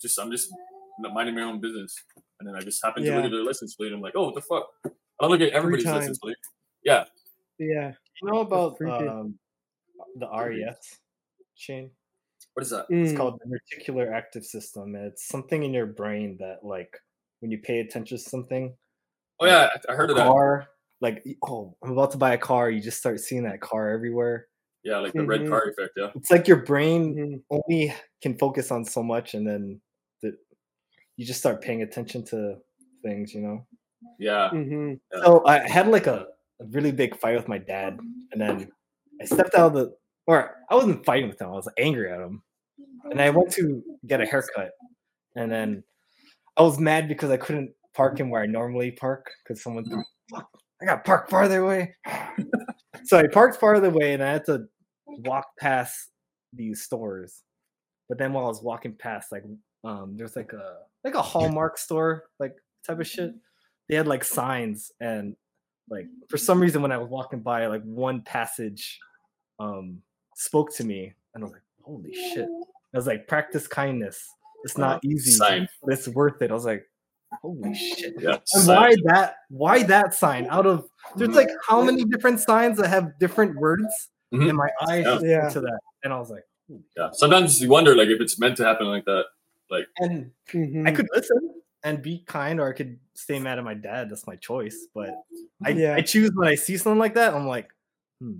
just 0.00 0.18
I'm 0.18 0.30
just 0.32 0.48
minding 0.98 1.34
my 1.36 1.42
own 1.42 1.60
business, 1.60 1.94
and 2.40 2.48
then 2.48 2.56
I 2.56 2.62
just 2.62 2.84
happened 2.84 3.04
to 3.06 3.12
look 3.12 3.20
Yeah. 3.20 3.26
at 3.26 3.30
their 3.30 3.44
license 3.44 3.74
plate. 3.76 3.92
I'm 3.92 4.00
like, 4.00 4.14
oh, 4.16 4.24
what 4.24 4.34
the 4.34 4.40
fuck? 4.40 4.66
I 5.20 5.26
look 5.26 5.40
at 5.40 5.50
everybody's 5.50 5.84
time. 5.84 5.96
license 5.96 6.18
plate. 6.18 6.36
Yeah, 6.84 7.04
Yeah. 7.58 7.92
You 8.20 8.28
know 8.32 8.40
about 8.40 8.80
um, 8.82 9.38
the 10.16 10.26
RES 10.28 10.98
chain? 11.56 11.90
what 12.54 12.62
is 12.64 12.70
that? 12.70 12.86
It's 12.90 13.12
Mm. 13.12 13.16
called 13.16 13.38
the 13.44 13.48
reticular 13.56 14.10
active 14.12 14.44
system. 14.44 14.96
It's 14.96 15.28
something 15.28 15.62
in 15.62 15.72
your 15.74 15.86
brain 15.86 16.38
that, 16.40 16.64
like, 16.64 16.98
when 17.40 17.50
you 17.52 17.58
pay 17.58 17.78
attention 17.80 18.16
to 18.16 18.22
something, 18.22 18.74
Oh 19.40 19.46
yeah, 19.46 19.68
I, 19.88 19.92
I 19.92 19.96
heard 19.96 20.10
a 20.10 20.12
of 20.12 20.16
that. 20.18 20.26
car, 20.26 20.66
like, 21.00 21.24
oh, 21.46 21.76
I'm 21.82 21.92
about 21.92 22.12
to 22.12 22.18
buy 22.18 22.32
a 22.34 22.38
car, 22.38 22.70
you 22.70 22.80
just 22.80 22.98
start 22.98 23.20
seeing 23.20 23.42
that 23.44 23.60
car 23.60 23.90
everywhere. 23.90 24.48
Yeah, 24.82 24.98
like 24.98 25.12
the 25.12 25.24
red 25.24 25.42
Mhm. 25.42 25.48
car 25.48 25.64
effect. 25.68 25.92
Yeah, 25.96 26.10
It's 26.14 26.30
like 26.30 26.46
your 26.48 26.58
brain 26.64 27.14
Mhm. 27.16 27.42
only 27.50 27.94
can 28.22 28.38
focus 28.38 28.70
on 28.70 28.84
so 28.84 29.02
much, 29.02 29.34
and 29.34 29.46
then 29.46 29.80
the, 30.22 30.36
you 31.16 31.26
just 31.26 31.40
start 31.40 31.60
paying 31.60 31.82
attention 31.82 32.24
to 32.26 32.58
things, 33.02 33.34
you 33.34 33.40
know? 33.42 33.66
yeah. 34.18 34.50
Mm-hmm. 34.52 34.94
Yeah. 35.12 35.24
So 35.24 35.44
I 35.46 35.66
had 35.68 35.88
like 35.88 36.06
a, 36.06 36.28
a 36.60 36.64
really 36.66 36.92
big 36.92 37.18
fight 37.18 37.36
with 37.36 37.48
my 37.48 37.58
dad, 37.58 37.98
and 38.32 38.40
then 38.40 38.70
I 39.20 39.24
stepped 39.24 39.54
out 39.54 39.68
of 39.68 39.74
the, 39.74 39.96
or 40.26 40.56
I 40.70 40.74
wasn't 40.74 41.04
fighting 41.04 41.28
with 41.28 41.40
him. 41.40 41.48
I 41.48 41.52
was 41.52 41.68
angry 41.78 42.10
at 42.12 42.20
him, 42.20 42.42
and 43.10 43.20
I 43.20 43.30
went 43.30 43.50
to 43.52 43.82
get 44.06 44.20
a 44.20 44.26
haircut, 44.26 44.70
and 45.34 45.50
then 45.50 45.82
I 46.56 46.62
was 46.62 46.78
mad 46.78 47.08
because 47.08 47.30
I 47.30 47.36
couldn't 47.38 47.72
park 47.96 48.20
him 48.20 48.30
where 48.30 48.42
I 48.42 48.46
normally 48.46 48.90
park 48.92 49.30
because 49.42 49.62
someone 49.62 49.84
threw, 49.84 50.02
"Fuck, 50.30 50.48
I 50.80 50.84
got 50.84 50.96
to 50.96 51.02
park 51.02 51.30
farther 51.30 51.62
away. 51.62 51.94
so 53.04 53.18
I 53.18 53.26
parked 53.26 53.58
farther 53.58 53.88
away, 53.88 54.12
and 54.12 54.22
I 54.22 54.32
had 54.32 54.44
to 54.46 54.66
walk 55.06 55.46
past 55.58 56.10
these 56.52 56.82
stores. 56.82 57.42
But 58.08 58.18
then 58.18 58.32
while 58.32 58.44
I 58.44 58.48
was 58.48 58.62
walking 58.62 58.94
past, 58.94 59.32
like, 59.32 59.44
um, 59.84 60.16
there's 60.16 60.36
like 60.36 60.52
a 60.52 60.78
like 61.04 61.14
a 61.14 61.22
Hallmark 61.22 61.78
store, 61.78 62.24
like 62.38 62.54
type 62.86 63.00
of 63.00 63.06
shit. 63.06 63.34
They 63.88 63.96
had 63.96 64.06
like 64.06 64.24
signs, 64.24 64.92
and 65.00 65.34
like 65.88 66.06
for 66.28 66.36
some 66.36 66.60
reason, 66.60 66.82
when 66.82 66.92
I 66.92 66.98
was 66.98 67.08
walking 67.08 67.40
by, 67.40 67.66
like 67.66 67.82
one 67.82 68.22
passage, 68.22 68.98
um, 69.58 70.02
spoke 70.34 70.74
to 70.76 70.84
me, 70.84 71.14
and 71.34 71.42
I 71.42 71.46
was 71.46 71.52
like, 71.52 71.62
"Holy 71.82 72.12
shit!" 72.12 72.48
I 72.94 72.98
was 72.98 73.06
like, 73.06 73.26
"Practice 73.26 73.66
kindness. 73.66 74.28
It's 74.64 74.76
not 74.76 75.04
easy, 75.04 75.30
Sign. 75.30 75.68
but 75.82 75.94
it's 75.94 76.08
worth 76.08 76.42
it." 76.42 76.50
I 76.50 76.54
was 76.54 76.64
like, 76.64 76.84
"Holy 77.42 77.74
shit!" 77.74 78.14
Yeah. 78.18 78.38
And 78.54 78.64
sign. 78.64 78.76
why 78.76 78.94
that? 79.04 79.36
Why 79.48 79.82
that 79.84 80.14
sign? 80.14 80.46
Out 80.50 80.66
of 80.66 80.88
there's 81.16 81.34
like 81.34 81.48
how 81.66 81.82
many 81.82 82.04
different 82.04 82.40
signs 82.40 82.78
that 82.78 82.88
have 82.88 83.18
different 83.18 83.56
words, 83.56 83.86
Mhm. 84.32 84.48
and 84.48 84.56
my 84.58 84.68
eyes 84.88 85.04
Yeah. 85.04 85.18
Yeah. 85.22 85.48
to 85.50 85.60
that, 85.60 85.80
and 86.04 86.12
I 86.12 86.18
was 86.18 86.30
like, 86.30 86.44
Yeah. 86.96 87.10
Sometimes 87.12 87.60
you 87.62 87.68
wonder 87.68 87.94
like 87.94 88.08
if 88.08 88.20
it's 88.20 88.38
meant 88.40 88.56
to 88.58 88.64
happen 88.64 88.86
like 88.88 89.04
that. 89.04 89.24
Like 89.70 89.86
and 89.98 90.30
Mhm. 90.48 90.88
I 90.88 90.92
could 90.92 91.06
listen 91.14 91.54
and 91.84 92.02
be 92.02 92.24
kind, 92.26 92.58
or 92.60 92.68
I 92.68 92.72
could 92.72 92.98
stay 93.14 93.38
mad 93.38 93.58
at 93.58 93.64
my 93.64 93.74
dad. 93.74 94.10
That's 94.10 94.26
my 94.26 94.36
choice. 94.36 94.88
But 94.94 95.10
I, 95.64 95.70
Yeah. 95.70 95.94
I 95.94 96.00
choose 96.02 96.30
when 96.34 96.48
I 96.48 96.54
see 96.56 96.76
something 96.76 96.98
like 96.98 97.14
that. 97.14 97.34
I'm 97.34 97.46
like, 97.46 97.68
hmm, 98.20 98.38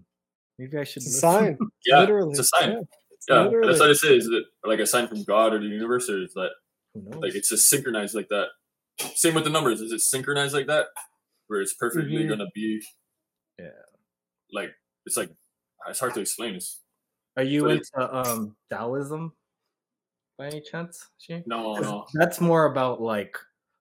maybe 0.59 0.77
I 0.79 0.85
should. 0.85 1.03
It's 1.03 1.17
a 1.17 1.19
sign. 1.21 1.59
yeah, 1.87 2.01
Literally. 2.01 2.31
it's 2.31 2.41
a 2.41 2.45
sign. 2.45 2.71
Yeah. 2.73 2.81
Yeah, 3.29 3.43
literally. 3.43 3.69
that's 3.69 3.81
what 3.81 3.91
I 3.91 3.95
say. 3.95 4.17
Is 4.17 4.29
it 4.29 4.45
like 4.65 4.79
a 4.81 4.87
sign 4.87 5.09
from 5.09 5.25
God 5.25 5.53
or 5.53 5.59
the 5.59 5.67
universe, 5.67 6.09
or 6.09 6.23
is 6.23 6.33
that 6.35 6.51
Who 6.95 7.03
knows? 7.03 7.21
like 7.23 7.35
it's 7.35 7.49
just 7.49 7.69
synchronized 7.69 8.15
like 8.15 8.29
that? 8.29 8.49
Same 8.99 9.35
with 9.35 9.45
the 9.45 9.51
numbers. 9.51 9.81
Is 9.81 9.93
it 9.93 10.01
synchronized 10.01 10.55
like 10.55 10.67
that, 10.69 10.87
where 11.49 11.61
it's 11.61 11.75
perfectly 11.75 12.25
Mhm. 12.25 12.29
gonna 12.29 12.51
be? 12.55 12.83
Yeah. 13.59 13.71
Like 14.53 14.75
it's 15.07 15.17
like 15.17 15.31
it's 15.89 16.01
hard 16.01 16.15
to 16.15 16.21
explain. 16.21 16.57
It's 16.57 16.83
Are 17.37 17.43
you 17.43 17.65
but 17.65 17.73
into 17.73 18.15
um 18.17 18.57
Taoism 18.71 19.33
by 20.39 20.47
any 20.49 20.61
chance? 20.63 21.11
Shane? 21.19 21.45
no, 21.47 21.75
'Cause 21.77 21.83
no. 21.85 22.07
That's 22.15 22.41
more 22.41 22.67
about 22.67 23.01
like 23.03 23.37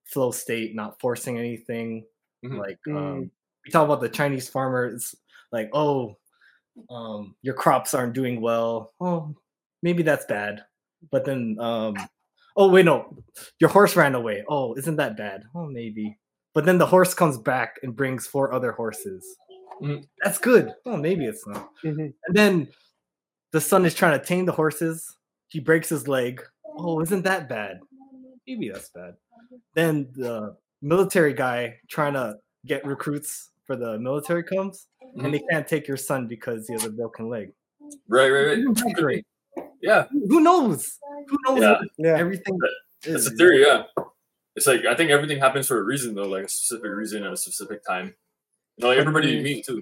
flow 0.06 0.32
state, 0.32 0.76
not 0.76 1.00
forcing 1.00 1.38
anything. 1.40 2.08
Mhm. 2.46 2.58
Like 2.60 2.80
Mm. 2.88 2.98
um 2.98 3.32
we 3.66 3.72
talk 3.72 3.86
about 3.86 4.02
the 4.02 4.10
Chinese 4.10 4.50
farmers 4.50 5.16
like, 5.52 5.70
oh, 5.74 6.18
um, 6.90 7.36
your 7.42 7.56
crops 7.56 7.94
aren't 7.94 8.14
doing 8.14 8.42
well. 8.42 8.94
Oh, 9.02 9.36
maybe 9.84 10.04
that's 10.04 10.26
bad. 10.26 10.66
But 11.12 11.26
then 11.26 11.58
um 11.60 11.96
oh 12.56 12.70
wait 12.70 12.86
no, 12.86 13.16
your 13.60 13.70
horse 13.70 13.96
ran 13.96 14.16
away. 14.16 14.44
Oh, 14.48 14.76
isn't 14.76 14.96
that 14.98 15.18
bad? 15.18 15.44
Oh 15.56 15.66
maybe. 15.68 16.18
But 16.54 16.66
then 16.66 16.78
the 16.78 16.86
horse 16.86 17.14
comes 17.14 17.38
back 17.38 17.78
and 17.84 17.96
brings 17.96 18.28
four 18.28 18.54
other 18.54 18.72
horses. 18.72 19.26
Mhm. 19.82 20.08
That's 20.24 20.38
good. 20.38 20.74
Oh, 20.86 20.96
maybe 20.98 21.26
it's 21.26 21.46
not. 21.48 21.70
Mhm. 21.84 22.14
And 22.28 22.36
then 22.36 22.68
the 23.52 23.60
son 23.62 23.86
is 23.86 23.94
trying 23.94 24.18
to 24.20 24.26
tame 24.26 24.46
the 24.46 24.52
horses. 24.54 25.18
He 25.50 25.60
breaks 25.60 25.90
his 25.90 26.08
leg. 26.08 26.42
Oh, 26.78 27.02
isn't 27.02 27.24
that 27.24 27.50
bad? 27.50 27.80
Maybe 28.48 28.70
that's 28.70 28.90
bad. 28.90 29.16
Then 29.74 30.08
the 30.14 30.56
military 30.82 31.34
guy 31.34 31.80
trying 31.90 32.14
to 32.14 32.38
get 32.66 32.86
recruits 32.86 33.52
for 33.66 33.76
the 33.76 33.98
military 34.00 34.44
comes, 34.44 34.88
and 35.18 35.34
they 35.34 35.40
can't 35.52 35.68
take 35.68 35.88
your 35.88 35.98
son 35.98 36.28
because 36.28 36.68
he 36.68 36.74
has 36.74 36.86
a 36.86 36.90
broken 36.90 37.30
leg. 37.30 37.52
Right, 38.08 38.30
right, 38.30 38.58
right. 38.58 38.96
Great? 38.96 39.26
Yeah, 39.86 40.06
Who 40.12 40.42
knows? 40.42 40.98
Who 41.28 41.38
knows 41.48 41.62
Yeah. 41.62 41.78
Yeah. 41.98 42.18
everything 42.18 42.58
It's 43.04 43.08
is? 43.08 43.28
a 43.28 43.32
theory. 43.32 43.62
Yeah, 43.62 43.84
it's 44.56 44.66
like 44.68 44.86
I 44.86 44.96
think 44.96 45.12
everything 45.12 45.40
happens 45.40 45.68
for 45.68 45.78
a 45.80 45.84
reason 45.84 46.16
though, 46.16 46.24
like 46.28 46.46
a 46.46 46.50
specific 46.50 46.92
reason 46.92 47.24
at 47.24 47.32
a 47.34 47.38
specific 47.38 47.84
time. 47.86 48.16
You 48.78 48.84
know, 48.84 48.88
like 48.90 48.98
everybody 48.98 49.30
you 49.30 49.42
meet 49.42 49.66
too. 49.66 49.82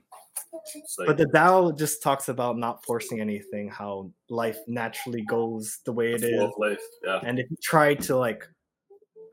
Like, 0.99 1.07
But 1.07 1.17
the 1.17 1.25
Tao 1.27 1.72
just 1.72 2.03
talks 2.03 2.30
about 2.30 2.57
not 2.57 2.83
forcing 2.85 3.19
anything, 3.22 3.69
how 3.69 4.11
life 4.30 4.57
naturally 4.67 5.22
goes 5.22 5.80
the 5.85 5.91
way 5.91 6.14
it 6.14 6.22
the 6.22 6.30
flow 6.30 6.45
is. 6.48 6.53
of 6.53 6.59
life. 6.59 6.82
Yeah, 7.03 7.19
And 7.23 7.40
if 7.40 7.49
you 7.49 7.57
try 7.61 7.95
to 7.95 8.15
like 8.17 8.48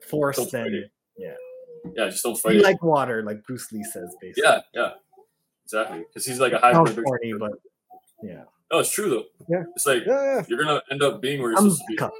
force, 0.08 0.36
Don't 0.36 0.50
then 0.50 0.66
it. 0.74 0.90
yeah, 1.16 1.34
yeah. 1.96 2.08
Just 2.08 2.22
don't 2.24 2.36
fight 2.38 2.52
be 2.52 2.58
it. 2.58 2.64
like 2.64 2.82
water, 2.82 3.22
like 3.22 3.42
Bruce 3.44 3.70
Lee 3.72 3.82
says, 3.84 4.14
basically. 4.20 4.42
yeah, 4.50 4.60
yeah. 4.74 4.90
Exactly, 5.64 6.00
because 6.08 6.24
he's 6.26 6.40
like 6.40 6.52
a 6.52 6.58
high. 6.58 6.72
Sounds 6.72 6.94
corny, 6.94 7.32
but 7.34 7.52
yeah. 8.22 8.44
No, 8.72 8.78
it's 8.78 8.90
true 8.92 9.10
though. 9.10 9.24
Yeah. 9.48 9.64
It's 9.74 9.86
like 9.86 10.04
Yeah, 10.06 10.22
yeah. 10.36 10.42
you're 10.48 10.58
gonna 10.62 10.82
end 10.90 11.02
up 11.02 11.20
being 11.20 11.40
where 11.42 11.50
you're 11.50 11.58
I'm 11.58 11.70
supposed 11.70 11.82
to 11.98 12.10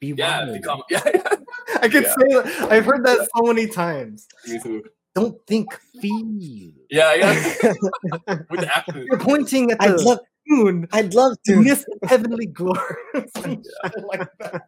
be. 0.00 0.12
Be 0.12 0.14
Yeah, 0.18 0.44
wild. 0.46 0.54
become. 0.54 0.82
Yeah, 0.90 1.02
yeah. 1.14 1.34
I 1.80 1.88
could 1.88 2.04
Yeah. 2.04 2.14
say 2.14 2.28
that. 2.30 2.72
I've 2.72 2.84
heard 2.84 3.04
that 3.06 3.28
so 3.36 3.42
many 3.42 3.66
times. 3.66 4.26
Me 4.48 4.58
too. 4.58 4.82
don't 5.14 5.36
think, 5.46 5.68
feel. 6.00 6.72
Yeah, 6.90 7.14
yeah. 7.14 7.34
With 8.50 8.60
the 8.60 8.70
accent. 8.74 9.06
You're 9.06 9.18
pointing 9.20 9.70
at 9.70 9.80
I'd 9.82 9.98
the 9.98 10.02
love- 10.02 10.20
moon. 10.48 10.88
I'd 10.92 11.14
love 11.14 11.36
to 11.44 11.54
to. 11.54 11.60
miss 11.62 11.84
heavenly 12.04 12.46
glory. 12.46 12.80
Some 13.36 13.62
shit 13.62 14.04
like 14.08 14.28
that. 14.40 14.62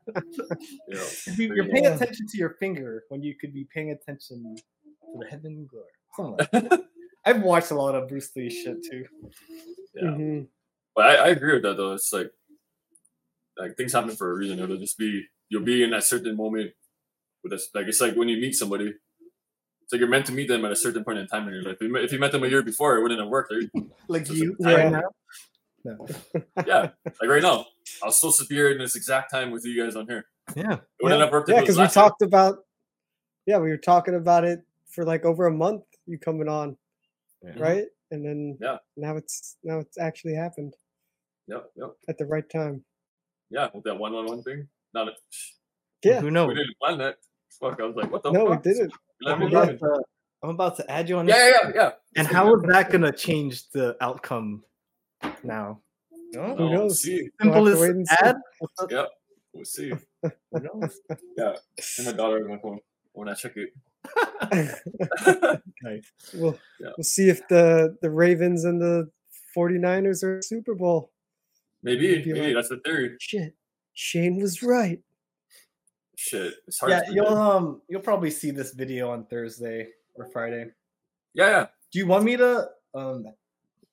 Yeah. 0.88 1.02
You- 1.36 1.54
You're 1.54 1.68
paying 1.68 1.86
attention 1.86 2.26
to 2.28 2.36
your 2.38 2.50
finger 2.60 3.04
when 3.08 3.22
you 3.22 3.34
could 3.40 3.52
be 3.54 3.66
paying 3.74 3.90
attention 3.90 4.54
to 4.56 4.62
the 5.18 5.26
heavenly 5.26 5.64
glory. 5.68 5.88
Something 6.16 6.46
like 6.52 6.70
that. 6.70 6.80
I've 7.24 7.42
watched 7.42 7.70
a 7.70 7.74
lot 7.74 7.94
of 7.94 8.08
Bruce 8.08 8.30
Lee 8.36 8.50
shit 8.50 8.76
too. 8.88 9.04
Yeah. 9.96 10.02
Mhm. 10.10 10.46
But 10.94 11.06
I, 11.06 11.14
I 11.16 11.28
agree 11.28 11.54
with 11.54 11.62
that 11.62 11.76
though. 11.76 11.92
It's 11.94 12.12
like 12.12 12.30
like 13.58 13.76
things 13.76 13.92
happen 13.92 14.10
for 14.10 14.30
a 14.30 14.34
reason. 14.34 14.58
It'll 14.58 14.76
just 14.76 14.98
be 14.98 15.24
you'll 15.48 15.62
be 15.64 15.82
in 15.82 15.90
that 15.90 16.04
certain 16.04 16.36
moment 16.36 16.72
with 17.42 17.52
us. 17.52 17.68
Like 17.74 17.86
it's 17.86 18.00
like 18.00 18.14
when 18.16 18.28
you 18.28 18.38
meet 18.38 18.54
somebody. 18.54 18.94
It's 19.82 19.92
like 19.92 20.00
you're 20.00 20.08
meant 20.08 20.24
to 20.26 20.32
meet 20.32 20.48
them 20.48 20.64
at 20.64 20.72
a 20.72 20.76
certain 20.76 21.04
point 21.04 21.18
in 21.18 21.26
time 21.26 21.46
in 21.46 21.52
your 21.54 21.62
life. 21.62 21.74
If 21.74 21.82
you 21.82 21.92
met- 21.92 22.04
If 22.04 22.12
you 22.12 22.18
met 22.18 22.32
them 22.32 22.42
a 22.42 22.48
year 22.48 22.62
before, 22.62 22.96
it 22.96 23.02
wouldn't 23.02 23.20
have 23.20 23.28
worked. 23.28 23.52
right? 23.52 23.84
Like 24.08 24.30
you 24.30 24.56
right 24.60 24.90
now. 24.90 25.02
No. 25.84 26.06
Yeah, 26.66 26.88
like 27.20 27.28
right 27.28 27.42
now, 27.42 27.66
I 28.02 28.06
was 28.06 28.18
supposed 28.18 28.38
to 28.40 28.46
be 28.46 28.54
here 28.54 28.70
in 28.72 28.78
this 28.78 28.96
exact 28.96 29.30
time 29.30 29.50
with 29.50 29.66
you 29.66 29.82
guys 29.84 29.94
on 29.94 30.06
here. 30.06 30.24
Yeah. 30.56 30.72
It 30.74 30.80
wouldn't 31.02 31.20
have 31.20 31.30
worked. 31.30 31.50
Yeah, 31.50 31.60
because 31.60 31.76
we 31.76 31.82
last 31.82 31.94
year. 31.96 32.02
talked 32.04 32.22
about. 32.22 32.60
Yeah, 33.44 33.58
we 33.58 33.68
were 33.68 33.76
talking 33.76 34.14
about 34.14 34.44
it 34.44 34.60
for 34.88 35.04
like 35.04 35.26
over 35.26 35.46
a 35.48 35.52
month. 35.52 35.82
You 36.06 36.18
coming 36.18 36.48
on, 36.48 36.78
right? 37.58 37.84
And 38.10 38.24
then 38.24 38.56
Yeah. 38.62 38.78
now 38.96 39.16
it's 39.18 39.56
now 39.62 39.80
it's 39.80 39.98
actually 39.98 40.34
happened 40.34 40.72
Yep, 41.46 41.70
yep, 41.76 41.90
at 42.08 42.18
the 42.18 42.24
right 42.26 42.48
time. 42.48 42.84
yeah. 43.50 43.68
With 43.74 43.84
that 43.84 43.98
one-on-one 43.98 44.42
thing. 44.42 44.68
Not 44.94 45.08
a, 45.08 45.12
Yeah. 46.02 46.20
Who 46.20 46.30
knows? 46.30 46.48
we 46.48 46.54
knows? 46.54 46.62
didn't 46.64 46.78
plan 46.80 46.98
that. 46.98 47.16
Fuck, 47.60 47.80
I 47.80 47.84
was 47.84 47.96
like, 47.96 48.10
what 48.10 48.22
the 48.22 48.30
fuck? 48.32 48.38
No, 48.38 48.44
we 48.50 48.56
didn't. 48.58 48.92
Let 49.20 49.34
I'm 49.34 49.40
me 49.40 49.46
about, 49.46 49.78
to, 49.78 50.02
I'm 50.42 50.50
about 50.50 50.76
to 50.78 50.90
add 50.90 51.08
you 51.08 51.18
on. 51.18 51.28
Yeah, 51.28 51.36
yeah, 51.36 51.52
yeah, 51.66 51.70
yeah. 51.74 51.90
And 52.16 52.26
how 52.26 52.54
is 52.54 52.62
that 52.62 52.90
gonna 52.90 53.12
change 53.12 53.68
the 53.70 53.96
outcome 54.00 54.64
now? 55.42 55.80
No? 56.32 56.56
Who 56.56 56.70
knows? 56.70 57.02
See, 57.02 57.28
We'll 57.42 57.52
have 57.54 57.64
to 57.64 57.70
Simplest 57.76 57.80
wait 57.80 57.90
and 57.90 58.08
see. 58.08 58.16
ad. 58.22 58.36
yeah, 58.90 59.04
we'll 59.52 59.64
see. 59.64 59.92
Who 60.22 60.30
knows? 60.60 61.00
Yeah, 61.38 61.54
and 61.98 62.06
my 62.06 62.12
daughter 62.12 62.36
on 62.44 62.48
my 62.48 62.58
phone 62.58 62.80
when 63.12 63.28
I 63.28 63.34
check 63.34 63.52
it. 63.56 63.70
Nice. 65.82 66.10
We'll 66.34 66.58
Yeah. 66.80 66.90
we'll 66.96 67.04
see 67.04 67.28
if 67.28 67.46
the 67.48 67.96
the 68.02 68.10
Ravens 68.10 68.64
and 68.64 68.80
the 68.80 69.10
49ers 69.56 70.22
are 70.24 70.42
Super 70.42 70.74
Bowl. 70.74 71.10
Maybe, 71.84 72.16
maybe 72.24 72.40
like- 72.40 72.54
that's 72.54 72.70
the 72.70 72.78
theory. 72.78 73.16
Shit, 73.20 73.54
Shane 73.92 74.40
was 74.40 74.62
right. 74.62 75.00
Shit, 76.16 76.54
it's 76.66 76.78
hard. 76.80 76.90
Yeah, 76.92 77.00
to 77.02 77.12
you'll 77.12 77.24
predict. 77.26 77.40
um 77.40 77.82
you'll 77.88 78.00
probably 78.00 78.30
see 78.30 78.50
this 78.50 78.72
video 78.72 79.10
on 79.10 79.26
Thursday 79.26 79.88
or 80.14 80.26
Friday. 80.32 80.70
Yeah, 81.34 81.48
yeah. 81.50 81.66
Do 81.92 81.98
you 81.98 82.06
want 82.06 82.24
me 82.24 82.36
to 82.36 82.68
um 82.94 83.26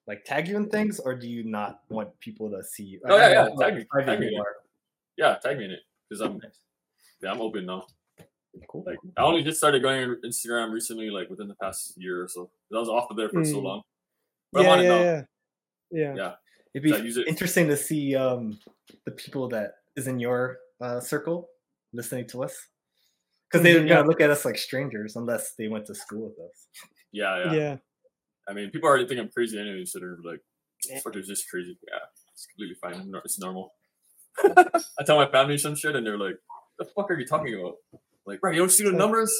like 0.07 0.23
tag 0.23 0.47
you 0.47 0.55
in 0.57 0.69
things, 0.69 0.99
or 0.99 1.13
do 1.15 1.27
you 1.29 1.43
not 1.43 1.81
want 1.89 2.17
people 2.19 2.49
to 2.51 2.63
see 2.63 2.83
you? 2.83 3.01
Oh, 3.05 3.17
yeah, 3.17 3.25
I 3.25 3.29
don't 3.29 3.31
yeah, 3.31 3.43
know 3.43 3.55
how 3.55 3.61
tag 3.69 3.75
me, 3.75 3.85
tag 4.05 4.19
me 4.19 4.27
in 4.27 4.33
it. 4.33 4.43
Yeah, 5.17 5.35
tag 5.43 5.57
me 5.57 5.65
in 5.65 5.71
it 5.71 5.79
because 6.09 6.21
I'm. 6.21 6.39
Yeah, 7.21 7.31
I'm 7.31 7.41
open 7.41 7.65
now. 7.67 7.85
Cool. 8.67 8.83
Like 8.85 8.97
I 9.17 9.21
only 9.23 9.43
just 9.43 9.57
started 9.59 9.81
going 9.81 10.03
on 10.09 10.17
Instagram 10.25 10.71
recently, 10.71 11.09
like 11.09 11.29
within 11.29 11.47
the 11.47 11.55
past 11.55 11.93
year 11.97 12.23
or 12.23 12.27
so. 12.27 12.49
I 12.73 12.77
was 12.79 12.89
off 12.89 13.09
of 13.11 13.17
there 13.17 13.29
for 13.29 13.43
so 13.45 13.57
Mm. 13.57 13.63
long. 13.63 13.81
But 14.51 14.65
I'm 14.65 14.65
Yeah, 14.65 14.75
it 14.79 14.83
yeah, 14.83 14.89
now. 14.89 15.01
yeah, 15.03 15.21
yeah. 15.91 16.15
Yeah. 16.15 16.35
It'd 16.73 16.83
be 16.83 16.91
it. 16.91 17.27
interesting 17.27 17.67
to 17.67 17.77
see 17.77 18.15
um 18.15 18.59
the 19.05 19.11
people 19.11 19.47
that 19.49 19.73
is 19.95 20.07
in 20.07 20.19
your 20.19 20.57
uh, 20.81 20.99
circle 20.99 21.49
listening 21.93 22.27
to 22.29 22.43
us 22.43 22.55
because 23.49 23.63
they're 23.63 23.85
gonna 23.85 24.07
look 24.07 24.21
at 24.21 24.29
us 24.29 24.45
like 24.45 24.57
strangers 24.57 25.15
unless 25.15 25.53
they 25.57 25.67
went 25.67 25.85
to 25.87 25.95
school 25.95 26.29
with 26.29 26.49
us. 26.49 26.67
Yeah, 27.11 27.45
yeah. 27.45 27.53
Yeah. 27.53 27.77
I 28.47 28.53
mean, 28.53 28.69
people 28.71 28.89
already 28.89 29.07
think 29.07 29.19
I'm 29.19 29.29
crazy 29.29 29.59
anyway, 29.59 29.85
so 29.85 29.99
they're 29.99 30.17
like, 30.23 30.41
"Fuck, 31.03 31.15
it's 31.15 31.27
just 31.27 31.49
crazy." 31.49 31.77
Yeah, 31.87 31.99
it's 32.33 32.47
completely 32.47 32.75
fine. 32.81 33.11
It's 33.23 33.39
normal. 33.39 33.73
I 34.43 35.03
tell 35.05 35.17
my 35.17 35.29
family 35.29 35.57
some 35.57 35.75
shit, 35.75 35.95
and 35.95 36.05
they're 36.05 36.17
like, 36.17 36.37
"The 36.79 36.85
fuck 36.85 37.11
are 37.11 37.19
you 37.19 37.25
talking 37.25 37.59
about?" 37.59 37.75
Like, 38.25 38.41
bro, 38.41 38.51
you 38.51 38.59
don't 38.59 38.71
see 38.71 38.83
the 38.83 38.91
numbers? 38.91 39.33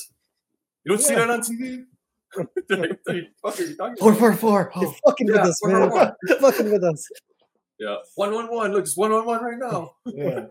You 0.84 0.92
don't 0.92 1.02
see 1.02 1.16
that 1.16 1.30
on 1.30 1.42
TV? 1.42 1.86
They're 2.68 2.78
like, 2.78 2.90
what 2.90 3.04
the 3.06 3.28
fuck 3.44 3.60
are 3.60 3.64
you 3.64 3.76
talking 3.76 3.98
Four 3.98 4.12
about? 4.12 4.20
four 4.40 4.72
four. 4.72 4.72
You're 4.82 4.94
fucking 5.06 5.28
Yeah, 5.28 5.34
with 5.34 5.42
us, 5.50 5.60
four, 5.60 5.70
four, 5.72 5.80
man. 5.80 5.90
four. 5.90 6.16
You're 6.28 6.40
fucking 6.40 6.72
with 6.72 6.84
us. 6.84 7.08
Yeah, 7.80 7.96
one 8.16 8.34
one 8.34 8.48
one. 8.54 8.72
Look, 8.72 8.82
it's 8.84 8.96
one 8.98 9.12
one 9.12 9.26
one 9.26 9.44
right 9.44 9.58
now. 9.58 9.96
Yeah, 10.06 10.46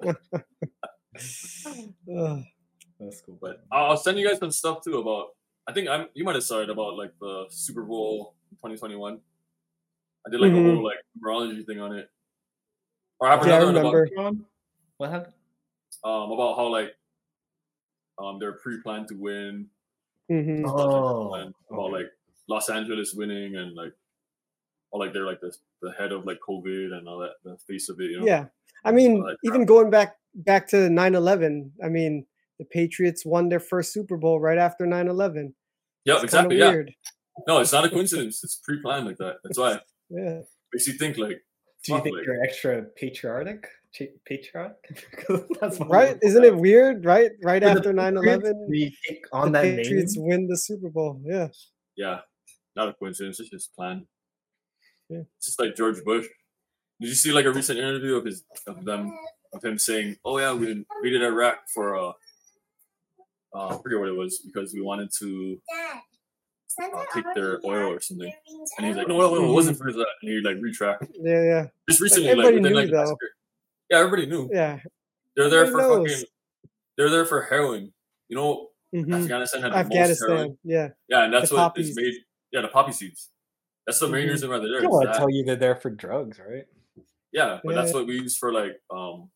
Ugh. 2.14 2.42
that's 3.00 3.20
cool. 3.22 3.38
But 3.40 3.64
I'll 3.72 3.90
I'll 3.92 3.96
send 3.96 4.18
you 4.18 4.28
guys 4.28 4.38
some 4.38 4.50
stuff 4.50 4.82
too 4.84 4.98
about. 4.98 5.28
I 5.68 5.72
think 5.72 5.88
I'm. 5.88 6.06
You 6.14 6.24
might 6.24 6.34
have 6.34 6.44
saw 6.44 6.60
it 6.60 6.70
about 6.70 6.96
like 6.96 7.12
the 7.20 7.46
Super 7.50 7.82
Bowl 7.84 8.34
2021. 8.56 9.20
I 10.26 10.30
did 10.30 10.40
like 10.40 10.52
Mhm. 10.52 10.58
a 10.58 10.74
whole 10.74 10.84
like 10.84 10.98
numerology 11.18 11.64
thing 11.66 11.80
on 11.80 11.96
it. 11.96 12.10
Or 13.20 13.28
I 13.28 13.34
Yeah, 13.36 13.40
I 13.40 13.44
another 13.58 13.66
one 13.66 13.76
about 13.76 13.94
remember. 13.94 14.44
What 14.96 15.10
happened? 15.10 15.34
um 16.04 16.30
about 16.32 16.56
how 16.56 16.66
like 16.68 16.94
um 18.18 18.38
they're 18.38 18.52
pre-planned 18.54 19.08
to 19.08 19.14
win. 19.14 19.68
Mhm. 20.30 20.62
Oh, 20.66 21.34
and 21.34 21.54
about 21.70 21.92
like 21.92 22.06
Los 22.48 22.68
Angeles 22.70 23.14
winning 23.14 23.56
and 23.56 23.74
like 23.74 23.92
or 24.92 25.00
like 25.00 25.12
they're 25.12 25.26
like 25.26 25.40
the 25.40 25.54
the 25.82 25.92
head 25.92 26.12
of 26.12 26.26
like 26.26 26.38
COVID 26.48 26.92
and 26.92 27.08
all 27.08 27.18
that, 27.20 27.32
the 27.44 27.56
face 27.68 27.88
of 27.88 28.00
it. 28.00 28.10
You 28.10 28.20
know? 28.20 28.26
Yeah. 28.26 28.46
I 28.84 28.92
mean, 28.92 29.22
like, 29.22 29.36
even 29.44 29.64
going 29.66 29.90
back 29.90 30.16
back 30.34 30.68
to 30.68 30.76
9/11, 30.90 31.72
I 31.84 31.88
mean, 31.88 32.26
the 32.58 32.64
Patriots 32.64 33.24
won 33.26 33.48
their 33.48 33.60
first 33.60 33.92
Super 33.92 34.16
Bowl 34.16 34.40
right 34.40 34.58
after 34.58 34.86
9/11. 34.86 35.54
Yep, 36.06 36.16
It's 36.16 36.24
exactly. 36.24 36.56
kinda 36.56 36.66
Yeah. 36.66 36.72
weird. 36.72 36.94
No, 37.48 37.60
it's 37.60 37.72
not 37.72 37.84
a 37.84 37.90
coincidence. 37.90 38.42
It's 38.44 38.56
pre-planned 38.64 39.06
like 39.06 39.18
that. 39.18 39.36
That's 39.44 39.58
why 39.58 39.80
Yeah. 40.10 40.42
makes 40.72 40.86
you 40.86 40.94
think 40.94 41.18
like, 41.18 41.42
do 41.84 41.94
you 41.94 42.00
think 42.02 42.16
like, 42.16 42.24
you're 42.26 42.42
extra 42.42 42.82
patriotic? 42.96 43.68
Cha- 43.92 44.04
Patriotic? 44.24 45.06
'Cause 45.26 45.42
that's 45.60 45.80
Right? 45.80 46.16
Isn't 46.22 46.44
it 46.44 46.56
weird? 46.56 47.04
Right? 47.04 47.32
Right 47.42 47.62
For 47.62 47.68
after 47.68 47.92
9/11, 47.92 48.68
we 48.68 48.96
take 49.06 49.22
the 49.24 49.36
on 49.36 49.52
that 49.52 49.64
name. 49.64 50.06
Win 50.16 50.46
the 50.46 50.56
Super 50.56 50.88
Bowl. 50.90 51.20
Yeah. 51.24 51.48
yeah, 51.96 52.20
not 52.76 52.88
a 52.88 52.92
coincidence. 52.94 53.40
It's 53.40 53.50
just 53.50 53.74
planned. 53.74 54.06
Yeah. 55.08 55.22
It's 55.36 55.46
just 55.46 55.58
like 55.60 55.74
George 55.74 56.02
Bush. 56.04 56.26
Did 57.00 57.08
you 57.08 57.14
see 57.14 57.32
like 57.32 57.46
a 57.46 57.50
recent 57.52 57.78
interview 57.78 58.14
of 58.16 58.24
his 58.24 58.44
of 58.66 58.84
them 58.84 59.12
of 59.52 59.64
him 59.64 59.76
saying, 59.78 60.16
"Oh 60.24 60.38
yeah, 60.38 60.52
we 60.52 60.70
invaded 60.70 61.22
Iraq 61.24 61.68
for 61.74 61.96
uh, 61.96 62.12
uh, 63.54 63.68
I 63.76 63.82
forget 63.82 63.98
what 63.98 64.08
it 64.08 64.16
was 64.16 64.38
because 64.46 64.72
we 64.72 64.82
wanted 64.82 65.10
to 65.18 65.60
uh, 66.94 67.04
take 67.12 67.24
their 67.34 67.58
oil 67.64 67.90
or 67.92 68.00
something," 68.00 68.32
and 68.78 68.86
he's 68.86 68.96
like, 68.96 69.08
"No, 69.08 69.18
no, 69.18 69.34
no, 69.34 69.50
it 69.50 69.52
wasn't 69.52 69.78
for 69.78 69.92
that." 69.92 70.06
And 70.22 70.30
he 70.30 70.40
like 70.40 70.58
retract. 70.60 71.06
Yeah, 71.20 71.42
yeah. 71.42 71.66
Just 71.88 72.00
recently, 72.00 72.28
like, 72.28 72.46
everybody 72.46 72.56
within 72.58 72.72
knew 72.72 72.78
like 72.78 72.90
the 72.90 72.96
past 72.96 73.08
though. 73.10 73.16
Year. 73.90 73.98
Yeah, 74.00 74.04
everybody 74.06 74.26
knew. 74.26 74.48
Yeah. 74.52 74.78
They're 75.36 75.50
there 75.50 75.66
for 75.66 75.78
knows. 75.78 76.10
fucking. 76.10 76.24
They're 76.96 77.10
there 77.10 77.24
for 77.24 77.42
heroin. 77.42 77.92
You 78.28 78.36
know, 78.36 78.68
Mhm. 78.94 79.22
Afghanistan 79.22 79.62
had 79.62 79.72
the 79.90 79.94
most 79.94 80.20
heroin. 80.26 80.58
Yeah. 80.64 80.88
Yeah, 81.08 81.24
and 81.24 81.32
that's 81.34 81.48
The 81.50 81.54
what 81.56 81.62
poppies. 81.62 81.90
is 81.90 81.96
made. 81.96 82.14
Yeah, 82.52 82.62
the 82.62 82.68
poppy 82.68 82.92
seeds. 82.92 83.30
That's 83.86 84.00
the 84.00 84.08
main 84.08 84.26
Mhm. 84.26 84.30
reason 84.30 84.50
why 84.50 84.58
they're 84.58 84.68
there. 84.68 84.78
I 84.78 84.82
don't 84.82 84.90
want 84.90 85.04
to 85.06 85.12
that. 85.12 85.18
tell 85.18 85.30
you 85.30 85.44
they're 85.44 85.56
there 85.56 85.76
for 85.76 85.90
drugs, 85.90 86.38
right? 86.38 86.66
Yeah, 87.32 87.60
but 87.64 87.74
that's 87.74 87.94
what 87.94 88.06
we 88.06 88.14
use 88.16 88.36
for 88.36 88.52
like 88.52 88.80
um, 88.90 89.30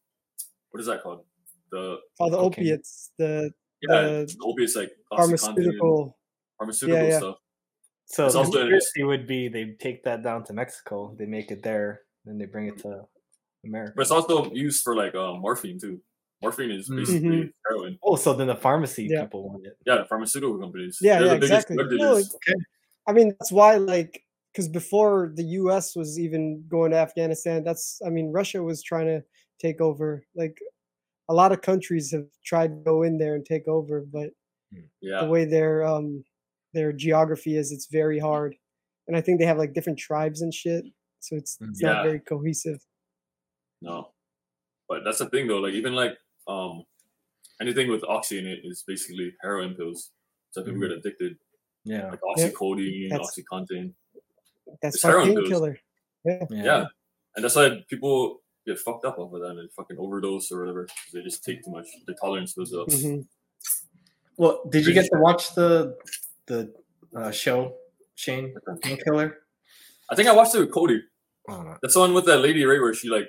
what 0.70 0.81
is 0.81 0.86
that 0.86 1.02
called? 1.02 1.24
The 1.70 1.99
All 2.18 2.31
the 2.31 2.36
Cocaine. 2.36 2.65
opiates, 2.65 3.12
the 3.18 3.52
yeah, 3.83 4.00
the 4.02 4.26
the 4.26 4.44
opiates 4.44 4.74
like 4.76 4.91
Oxycontin 5.12 5.16
pharmaceutical. 5.16 6.18
pharmaceutical 6.58 7.07
yeah. 7.08 7.18
stuff. 7.18 7.39
So 8.07 8.24
It's 8.26 8.34
the 8.34 8.39
also- 8.41 8.52
conspiracy 8.52 9.02
would 9.05 9.26
be 9.26 9.49
they 9.49 9.73
take 9.74 10.02
that 10.05 10.23
down 10.23 10.44
to 10.44 10.52
Mexico, 10.52 11.15
they 11.18 11.26
make 11.26 11.50
it 11.52 11.62
there, 11.62 12.02
then 12.24 12.36
they 12.39 12.47
bring 12.47 12.66
it 12.68 12.78
to 12.78 13.07
America. 13.65 13.93
But 13.97 14.02
it's 14.02 14.10
also 14.10 14.52
used 14.52 14.83
for 14.83 14.97
like 14.97 15.15
um, 15.15 15.41
morphine 15.41 15.78
too. 15.78 16.02
Morphine 16.43 16.70
is 16.73 16.91
Mm. 16.91 16.97
basically 16.97 17.47
Mhm. 17.47 17.52
heroin. 17.68 17.99
Oh, 18.02 18.17
so 18.17 18.34
then 18.34 18.49
the 18.49 18.57
pharmacy 18.57 19.09
Yeah. 19.09 19.20
people 19.20 19.49
want 19.49 19.67
it. 19.67 19.75
Yeah, 19.86 19.97
the 19.99 20.05
pharmaceutical 20.07 20.59
companies. 20.59 20.99
Yeah, 21.01 21.18
They're 21.18 21.26
yeah, 21.26 21.34
the 21.34 21.39
biggest 21.39 21.67
exactly. 21.67 21.76
drug 21.76 21.91
No, 21.97 22.17
dealers. 22.17 22.36
I 23.07 23.12
mean, 23.12 23.34
that's 23.39 23.52
why, 23.52 23.76
like, 23.76 24.25
because 24.52 24.68
before 24.68 25.33
the 25.34 25.44
U.S. 25.60 25.97
was 25.97 26.18
even 26.18 26.67
going 26.68 26.93
to 26.93 26.99
Afghanistan, 26.99 27.65
that's, 27.65 28.01
I 28.07 28.10
mean, 28.10 28.33
Russia 28.33 28.62
was 28.62 28.83
trying 28.83 29.07
to 29.07 29.25
take 29.60 29.81
over. 29.81 30.25
Like, 30.34 30.59
a 31.28 31.34
lot 31.34 31.52
of 31.52 31.62
countries 31.62 32.12
have 32.12 32.26
tried 32.44 32.68
to 32.68 32.76
go 32.84 33.02
in 33.02 33.18
there 33.18 33.34
and 33.36 33.47
take 33.47 33.68
over, 33.68 34.02
but 34.02 34.31
Yeah, 35.01 35.20
the 35.20 35.26
way 35.26 35.44
their 35.44 35.84
um 35.84 36.25
their 36.75 36.93
geography 36.93 37.57
is, 37.57 37.73
it's 37.73 37.89
very 37.91 38.18
hard. 38.18 38.57
And 39.09 39.17
I 39.17 39.20
think 39.23 39.41
they 39.41 39.47
have 39.47 39.59
like 39.59 39.75
different 39.75 39.99
tribes 39.99 40.43
and 40.43 40.55
shit, 40.55 40.84
so 41.20 41.36
it's 41.36 41.59
it's 41.70 41.83
Yeah. 41.83 41.91
not 41.93 42.02
very 42.02 42.20
cohesive. 42.20 42.81
No. 43.85 44.11
But 44.89 45.05
that's 45.05 45.19
the 45.19 45.29
thing 45.31 45.47
though. 45.49 45.61
Like 45.61 45.75
even 45.75 45.95
like 45.95 46.15
um, 46.49 46.85
anything 47.61 47.89
with 47.91 48.05
oxy 48.05 48.39
in 48.39 48.47
it 48.47 48.61
is 48.65 48.85
basically 48.87 49.33
heroin 49.43 49.75
pills. 49.75 50.11
So 50.51 50.63
people 50.63 50.81
get 50.81 50.93
addicted. 50.93 51.37
Yeah. 51.85 52.11
Like 52.11 52.21
Yep. 52.37 52.55
oxycodone, 52.55 53.11
That's- 53.11 53.29
oxycontin. 53.39 53.93
That's 54.83 54.97
It's 54.97 55.05
my 55.05 55.11
heroin 55.11 55.29
pills. 55.35 55.41
painkiller. 55.49 55.79
Yeah. 56.25 56.45
Yeah. 56.51 56.85
And 57.37 57.45
that's 57.45 57.57
why 57.57 57.85
people 57.89 58.41
get 58.67 58.79
fucked 58.79 59.05
up 59.05 59.19
over 59.19 59.39
that 59.41 59.57
and 59.61 59.71
fucking 59.73 59.99
overdose 59.99 60.51
or 60.53 60.61
whatever. 60.61 60.87
They 61.13 61.23
just 61.23 61.45
take 61.45 61.63
too 61.65 61.71
much. 61.71 61.87
Their 62.07 62.17
tolerance 62.21 62.55
goes 62.55 62.73
up. 62.75 62.89
Mhm. 62.89 63.27
Well, 64.37 64.63
did 64.71 64.87
you 64.87 64.95
get 64.95 65.07
to 65.13 65.19
watch 65.19 65.55
the 65.55 65.97
the 66.47 66.73
uh, 67.17 67.31
show, 67.31 67.77
Shane 68.17 68.55
Painkiller. 68.83 69.39
I 70.11 70.15
think 70.17 70.29
I 70.29 70.33
watched 70.33 70.55
it 70.55 70.61
with 70.61 70.73
Cody. 70.73 71.01
Oh, 71.49 71.63
no. 71.63 71.77
That's 71.81 71.95
the 71.95 72.01
one 72.01 72.13
with 72.15 72.27
that 72.27 72.39
lady, 72.39 72.65
right? 72.65 72.81
Where 72.81 72.93
she 72.95 73.09
like 73.09 73.29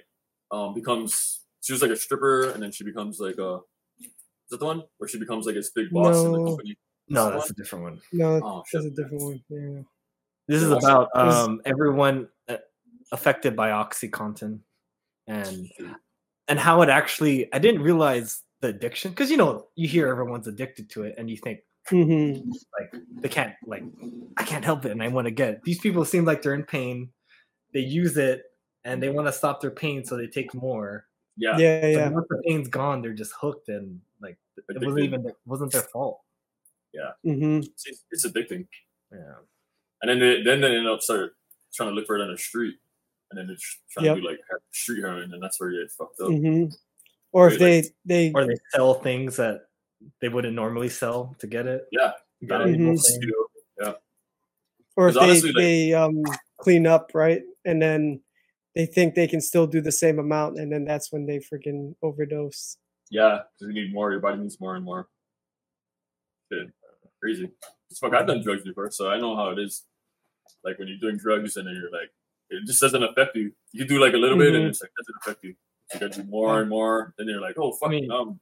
um 0.55 0.73
becomes 0.73 1.41
she 1.61 1.73
was 1.73 1.81
like 1.81 1.91
a 1.91 1.95
stripper 1.95 2.49
and 2.51 2.61
then 2.63 2.71
she 2.71 2.83
becomes 2.83 3.19
like 3.19 3.37
a 3.37 3.59
is 3.99 4.51
that 4.51 4.59
the 4.59 4.65
one 4.65 4.83
where 4.97 5.07
she 5.07 5.17
becomes 5.19 5.45
like 5.45 5.55
this 5.55 5.71
big 5.71 5.89
boss 5.91 6.23
in 6.23 6.31
the 6.31 6.37
No. 6.37 6.45
company? 6.45 6.77
No, 7.09 7.25
That's 7.25 7.35
that's 7.35 7.49
a 7.51 7.53
different 7.55 7.83
one. 7.83 8.01
No, 8.11 8.41
Oh, 8.43 8.63
that's 8.71 8.85
a 8.85 8.89
different 8.91 9.21
one. 9.21 9.43
Yeah. 9.49 9.81
This 10.47 10.61
is 10.61 10.71
about 10.71 11.09
um, 11.15 11.61
everyone 11.65 12.27
uh, 12.47 12.57
affected 13.11 13.55
by 13.55 13.69
OxyContin, 13.71 14.59
and 15.27 15.67
and 16.47 16.59
how 16.59 16.81
it 16.83 16.89
actually. 16.89 17.51
I 17.53 17.57
didn't 17.59 17.81
realize 17.81 18.41
the 18.61 18.67
addiction 18.69 19.11
because 19.11 19.29
you 19.31 19.37
know 19.37 19.67
you 19.75 19.87
hear 19.87 20.07
everyone's 20.07 20.47
addicted 20.47 20.89
to 20.91 21.03
it, 21.03 21.15
and 21.17 21.29
you 21.29 21.37
think 21.37 21.59
Mhm. 21.91 22.47
like 22.79 23.01
they 23.21 23.29
can't 23.29 23.53
like 23.65 23.83
I 24.37 24.43
can't 24.43 24.65
help 24.65 24.85
it, 24.85 24.91
and 24.91 25.01
I 25.01 25.07
want 25.07 25.25
to 25.25 25.31
get 25.31 25.49
it. 25.49 25.61
These 25.63 25.79
people 25.79 26.05
seem 26.05 26.25
like 26.25 26.41
they're 26.43 26.53
in 26.53 26.63
pain. 26.65 27.09
They 27.73 27.81
use 27.81 28.17
it, 28.17 28.43
and 28.85 29.03
they 29.03 29.09
want 29.09 29.27
to 29.27 29.33
stop 29.33 29.59
their 29.59 29.71
pain, 29.71 30.05
so 30.05 30.15
they 30.15 30.27
take 30.27 30.53
more. 30.53 31.07
Yeah. 31.35 31.57
Yeah, 31.57 31.81
But 31.81 31.87
yeah. 31.91 32.09
once 32.09 32.27
the 32.29 32.41
pain's 32.47 32.69
gone, 32.69 33.01
they're 33.01 33.13
just 33.13 33.33
hooked, 33.33 33.67
and 33.67 33.99
like 34.21 34.37
it 34.69 34.81
wasn't 34.81 35.03
even 35.03 35.25
it 35.27 35.35
wasn't 35.45 35.71
their 35.73 35.81
fault. 35.81 36.21
Yeah. 36.93 37.11
mm-hmm. 37.25 37.57
It's, 37.59 38.03
it's 38.11 38.25
addicting. 38.25 38.67
Yeah. 39.11 39.33
And 40.01 40.09
then 40.09 40.19
they, 40.19 40.41
then 40.43 40.61
they 40.61 40.75
end 40.77 40.87
up 40.87 41.01
start 41.01 41.35
trying 41.73 41.89
to 41.89 41.95
look 41.95 42.07
for 42.07 42.17
it 42.17 42.21
on 42.23 42.31
the 42.31 42.37
street, 42.37 42.75
and 43.31 43.37
then 43.37 43.47
they're 43.47 43.57
trying 43.91 44.05
Yep. 44.05 44.15
to 44.15 44.21
do 44.21 44.27
like 44.29 44.39
street 44.71 45.01
heroin, 45.01 45.33
and 45.33 45.43
that's 45.43 45.59
where 45.59 45.71
you 45.71 45.81
get 45.81 45.91
fucked 45.91 46.21
up. 46.21 46.29
hmm 46.29 46.65
Or 47.33 47.47
if 47.47 47.53
Right, 47.59 47.85
they 48.05 48.29
they 48.29 48.31
Or 48.33 48.45
they 48.45 48.55
sell 48.73 48.93
things 48.93 49.35
that 49.37 49.67
they 50.21 50.29
wouldn't 50.29 50.55
normally 50.55 50.89
sell 50.89 51.35
to 51.39 51.47
get 51.47 51.65
it. 51.65 51.87
Yeah. 51.91 52.11
Valuable 52.43 52.93
Mhm. 52.93 53.33
Yeah. 53.81 53.93
or 54.95 55.09
if 55.09 55.15
they 55.15 55.19
honestly, 55.21 55.51
like- 55.51 55.61
they 55.61 55.93
um 55.93 56.21
clean 56.57 56.85
up 56.87 57.11
right, 57.13 57.43
and 57.65 57.81
then 57.81 58.21
they 58.75 58.85
think 58.85 59.15
they 59.15 59.27
can 59.27 59.41
still 59.41 59.65
do 59.67 59.81
the 59.81 59.91
same 59.91 60.19
amount, 60.19 60.57
and 60.59 60.71
then 60.71 60.83
that's 60.85 61.11
when 61.11 61.25
they 61.25 61.37
freaking 61.39 61.95
overdose. 62.01 62.77
Yeah, 63.09 63.39
because 63.59 63.73
you 63.73 63.83
need 63.83 63.93
more. 63.93 64.11
Your 64.11 64.19
body 64.19 64.37
needs 64.41 64.59
more 64.59 64.75
and 64.75 64.83
more. 64.83 65.07
Shit, 66.51 66.67
crazy. 67.21 67.49
It's 67.89 67.99
fuck. 67.99 68.13
I've 68.13 68.27
done 68.27 68.41
drugs 68.43 68.63
before, 68.63 68.91
so 68.91 69.09
I 69.09 69.19
know 69.19 69.35
how 69.35 69.49
it 69.49 69.59
is. 69.59 69.83
Like 70.63 70.77
when 70.79 70.87
you're 70.87 70.97
doing 70.97 71.17
drugs 71.17 71.57
and 71.57 71.67
then 71.67 71.75
you're 71.75 71.91
like, 71.91 72.09
it 72.49 72.65
just 72.65 72.81
doesn't 72.81 73.03
affect 73.03 73.35
you. 73.35 73.51
You 73.71 73.85
do 73.85 73.99
like 73.99 74.13
a 74.13 74.17
little 74.17 74.37
bit 74.37 74.53
and 74.55 74.65
Mhm. 74.65 74.69
it's 74.69 74.81
like 74.81 74.91
doesn't 74.97 75.15
affect 75.21 75.43
you. 75.43 75.55
You 75.93 75.99
got 75.99 76.11
to 76.13 76.23
do 76.23 76.27
more 76.29 76.61
and 76.61 76.69
more. 76.69 77.13
Then 77.17 77.27
you're 77.27 77.41
like, 77.41 77.57
oh 77.59 77.71
fuck, 77.73 77.91
um, 78.11 78.39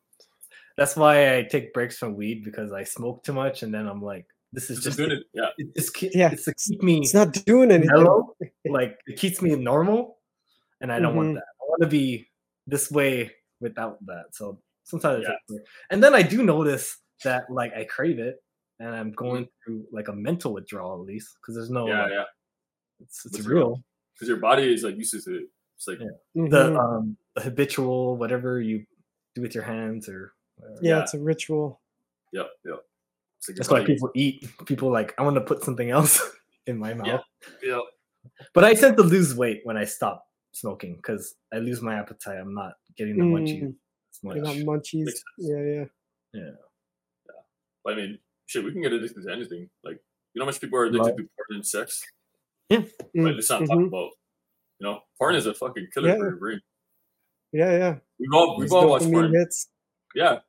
That's 0.77 0.95
why 0.95 1.37
I 1.37 1.43
take 1.43 1.73
breaks 1.73 1.97
from 1.97 2.15
weed 2.15 2.43
because 2.43 2.71
I 2.71 2.83
smoke 2.83 3.23
too 3.23 3.33
much, 3.33 3.61
and 3.63 3.73
then 3.73 3.87
I'm 3.87 4.01
like, 4.01 4.25
this 4.53 4.69
is 4.69 4.77
Just 4.77 4.85
just 4.85 4.97
doing 4.97 5.11
it, 5.11 5.23
yeah. 5.33 5.49
It 5.57 5.75
just 5.75 5.93
keep, 5.93 6.11
Yeah. 6.15 6.31
it's 6.31 6.45
to 6.45 6.53
keep 6.55 6.81
me. 6.81 6.99
It's 6.99 7.13
not 7.13 7.31
doing 7.45 7.69
anything. 7.71 7.91
mellow. 7.93 8.35
Like 8.65 8.97
it 9.05 9.17
keeps 9.19 9.41
me 9.41 9.55
normal, 9.55 10.17
and 10.83 10.91
I 10.91 10.99
don't 10.99 11.13
Mhm. 11.13 11.17
want 11.17 11.33
that. 11.35 11.43
I 11.59 11.63
want 11.65 11.81
to 11.81 11.87
be 11.87 12.29
this 12.67 12.91
way 12.91 13.31
without 13.59 13.97
that. 14.05 14.25
So 14.35 14.61
sometimes, 14.83 15.25
I 15.25 15.31
Yeah. 15.31 15.37
take 15.49 15.65
and 15.89 16.03
then 16.03 16.13
I 16.13 16.21
do 16.21 16.43
notice 16.43 16.97
that 17.23 17.49
like 17.49 17.73
I 17.73 17.85
crave 17.85 18.19
it, 18.19 18.43
and 18.79 18.93
I'm 18.95 19.11
going 19.13 19.47
through 19.63 19.87
like 19.91 20.09
a 20.09 20.13
mental 20.13 20.53
withdrawal 20.53 21.01
at 21.01 21.07
least 21.07 21.35
because 21.41 21.55
there's 21.55 21.69
no 21.71 21.85
Mm-hmm. 21.85 21.89
yeah, 21.97 22.03
like, 22.03 22.11
yeah. 22.11 22.23
it's 22.99 23.25
it's 23.25 23.45
real. 23.47 23.81
Because 24.13 24.27
your 24.27 24.37
body 24.37 24.71
is 24.73 24.83
like 24.83 24.95
used 24.97 25.11
to 25.23 25.35
it. 25.37 25.49
It's 25.77 25.87
like 25.87 25.99
Mm-hmm. 25.99 26.49
The 26.49 26.77
um 26.77 27.17
the 27.35 27.41
habitual 27.41 28.17
whatever 28.17 28.61
you 28.61 28.85
do 29.35 29.41
with 29.41 29.55
your 29.55 29.63
hands 29.63 30.07
or 30.09 30.33
whatever. 30.57 30.79
Yeah, 30.83 31.01
it's 31.01 31.13
a 31.15 31.19
ritual. 31.19 31.81
Yep, 32.33 32.49
yep. 32.65 32.79
It's 33.39 33.49
like 33.49 33.57
That's 33.57 33.69
why 33.69 33.79
body- 33.81 33.93
people 33.93 34.11
eat. 34.15 34.47
People 34.65 34.91
like 34.91 35.13
I 35.17 35.23
want 35.23 35.35
to 35.35 35.41
put 35.41 35.63
something 35.63 35.89
else 35.89 36.19
in 36.67 36.77
my 36.77 36.93
mouth. 36.93 37.23
Yeah. 37.63 37.79
But 38.53 38.63
I 38.63 38.73
tend 38.73 38.97
to 38.97 39.03
lose 39.03 39.35
weight 39.35 39.61
when 39.63 39.75
I 39.77 39.85
stop 39.85 40.25
smoking 40.53 40.95
because 40.95 41.35
I 41.53 41.57
lose 41.57 41.81
my 41.81 41.95
appetite. 41.99 42.37
I'm 42.39 42.53
not 42.53 42.73
getting 42.97 43.17
the 43.17 43.23
munchies 43.25 43.63
Mm. 43.63 43.75
as 44.11 44.23
much. 44.23 44.35
You're 44.37 44.45
not 44.45 44.55
munchies. 44.55 45.05
Makes 45.05 45.23
Yeah, 45.37 45.59
yeah. 45.61 45.85
Yeah. 46.33 46.51
I 47.85 47.95
mean, 47.95 48.19
shit, 48.45 48.63
we 48.63 48.71
can 48.71 48.81
get 48.81 48.93
addicted 48.93 49.23
to 49.23 49.31
anything. 49.33 49.69
Like, 49.83 49.97
you 50.33 50.39
know 50.39 50.45
how 50.45 50.47
much 50.47 50.61
people 50.61 50.79
are 50.79 50.85
addicted 50.85 51.05
Right. 51.09 51.17
to 51.17 51.23
porn 51.35 51.47
and 51.57 51.67
sex? 51.67 52.01
Yeah. 52.69 52.77
Like, 53.13 53.35
let's 53.35 53.49
not 53.49 53.59
talk 53.65 53.77
Mhm. 53.77 53.87
about, 53.87 54.11
you 54.79 54.87
know, 54.87 55.01
porn 55.19 55.35
is 55.35 55.45
a 55.45 55.53
fucking 55.53 55.87
killer 55.93 56.09
Yeah. 56.09 56.15
for 56.17 56.27
your 56.29 56.37
brain. 56.37 56.61
Yeah, 57.51 57.71
yeah. 57.77 57.99
We've 58.19 58.33
all, 58.33 58.57
we've 58.57 58.65
These 58.69 58.73
all 58.73 58.89
watched 58.89 59.05
dopamine 59.05 59.11
porn. 59.11 59.33
hits. 59.35 59.69
Yeah. 60.15 60.39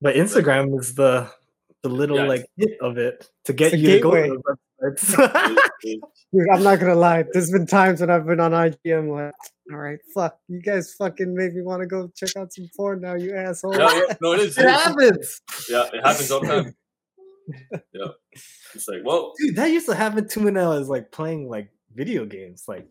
But 0.00 0.16
Instagram 0.16 0.78
is 0.78 0.94
the 0.94 1.32
the 1.82 1.88
little 1.90 2.16
Yeah. 2.18 2.26
like 2.26 2.46
hit 2.56 2.78
of 2.80 2.98
it 2.98 3.30
to 3.44 3.52
get 3.52 3.72
It's 3.72 3.80
you 3.82 3.90
to 3.92 4.00
go 4.00 4.10
to 4.14 4.20
those 4.28 4.38
websites. 4.38 4.56
Dude, 5.82 6.00
I'm 6.52 6.62
not 6.62 6.80
gonna 6.80 6.94
lie. 6.94 7.24
There's 7.32 7.50
been 7.50 7.66
times 7.66 8.00
when 8.00 8.10
I've 8.10 8.26
been 8.26 8.40
on 8.40 8.52
IG. 8.52 8.78
I'm 8.86 9.08
like, 9.08 9.32
all 9.72 9.78
right, 9.78 9.98
fuck. 10.14 10.38
You 10.48 10.60
guys 10.60 10.94
fucking 10.94 11.34
made 11.34 11.54
me 11.54 11.62
want 11.62 11.80
to 11.80 11.86
go 11.86 12.10
check 12.14 12.36
out 12.36 12.52
some 12.52 12.68
porn 12.76 13.00
now, 13.00 13.14
you 13.14 13.34
asshole. 13.34 13.76
Yeah, 13.76 13.90
yeah, 13.94 14.14
no, 14.20 14.32
it 14.32 14.40
is. 14.40 14.58
it 14.58 14.68
happens. 14.68 15.40
Yeah, 15.68 15.88
it 15.92 16.04
happens 16.04 16.30
all 16.30 16.40
the 16.40 16.46
time. 16.46 16.74
Yeah. 17.94 18.08
It's 18.74 18.88
like, 18.88 19.02
well, 19.04 19.32
Dude, 19.38 19.54
that 19.54 19.70
used 19.70 19.86
to 19.86 19.94
happen 19.94 20.26
to 20.26 20.38
me 20.40 20.46
when 20.46 20.58
I 20.58 20.66
was 20.66 20.88
like 20.88 21.12
playing 21.12 21.48
like 21.48 21.70
video 21.94 22.26
games. 22.26 22.64
Like 22.66 22.88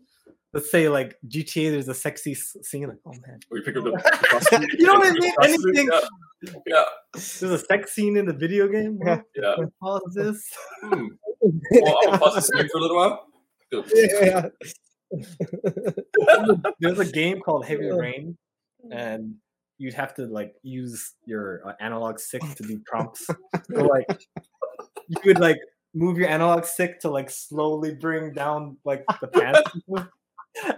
let's 0.56 0.70
say 0.70 0.88
like 0.88 1.18
GTA, 1.28 1.70
there's 1.70 1.88
a 1.88 1.94
sexy 1.94 2.34
scene. 2.34 2.88
Like, 2.88 2.96
oh 3.04 3.12
man. 3.26 3.40
or 3.50 3.58
you 3.58 3.62
pick 3.62 3.76
up 3.76 3.84
the, 3.84 3.90
the 3.90 4.76
You 4.78 4.86
know 4.86 4.94
what 4.94 5.08
I 5.08 5.10
mean? 5.12 5.16
up 5.16 5.22
the 5.22 5.32
prostitute, 5.36 5.76
Anything. 5.76 5.90
Yeah. 6.42 6.52
yeah. 6.66 6.84
There's 7.12 7.42
a 7.42 7.58
sex 7.58 7.92
scene 7.92 8.16
in 8.16 8.24
the 8.24 8.32
video 8.32 8.66
game. 8.66 8.98
Yeah. 9.04 9.20
Yeah. 9.34 9.56
Pause 9.80 10.02
this. 10.14 10.50
Hmm. 10.82 11.08
Well, 11.70 11.98
I'm 12.02 12.06
gonna 12.06 12.18
pause 12.18 12.34
this 12.34 12.50
game 12.50 12.68
for 12.72 12.78
a 12.78 12.80
little 12.80 12.96
while. 12.96 13.26
Go. 13.70 13.84
yeah. 13.94 14.48
There's 16.80 16.98
a 16.98 17.04
game 17.04 17.40
called 17.40 17.66
Heavy 17.66 17.88
Rain, 17.88 18.36
and 18.90 19.34
you'd 19.78 19.94
have 19.94 20.14
to 20.14 20.26
like 20.26 20.54
use 20.62 21.12
your 21.24 21.60
uh, 21.64 21.74
analog 21.78 22.18
stick 22.18 22.42
to 22.56 22.62
do 22.64 22.80
prompts. 22.84 23.26
so 23.26 23.84
like 23.84 24.06
you 25.06 25.18
would 25.26 25.38
like 25.38 25.58
move 25.94 26.18
your 26.18 26.28
analog 26.28 26.64
stick 26.64 26.98
to 27.00 27.10
like 27.10 27.30
slowly 27.30 27.94
bring 27.94 28.32
down 28.32 28.76
like 28.84 29.04
the 29.20 29.28
pants. 29.28 29.70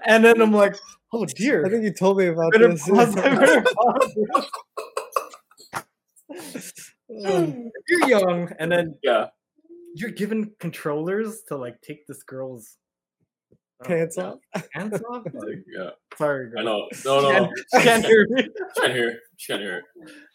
And 0.07 0.25
then 0.25 0.41
I'm 0.41 0.53
like, 0.53 0.77
oh 1.13 1.25
dear. 1.25 1.65
I 1.67 1.69
think 1.71 1.85
you 1.85 1.93
told 1.93 2.19
me 2.19 2.27
about 2.27 2.53
better 2.53 2.69
this. 2.69 2.89
pause, 2.89 3.15
better 3.15 3.63
pause. 3.75 4.17
you're 7.09 8.09
young 8.09 8.51
and 8.59 8.71
then 8.71 8.97
Yeah. 9.03 9.29
you're 9.95 10.11
given 10.11 10.53
controllers 10.61 11.43
to 11.49 11.57
like 11.57 11.81
take 11.81 12.07
this 12.07 12.23
girl's 12.23 12.77
uh, 13.81 13.85
Pants 13.87 14.19
off. 14.19 14.39
pants 14.75 15.01
off. 15.11 15.23
Like, 15.33 15.65
yeah. 15.75 15.91
Sorry, 16.17 16.51
I 16.59 16.63
know. 16.65 16.89
No, 17.05 17.21
no. 17.21 17.31
Can't- 17.73 17.85
can't 17.85 18.05
hear 18.05 18.27
me. 18.31 18.49
Can't 18.77 18.93
hear. 18.93 19.21
She 19.37 19.53
Can't 19.53 19.63
hear. 19.63 19.83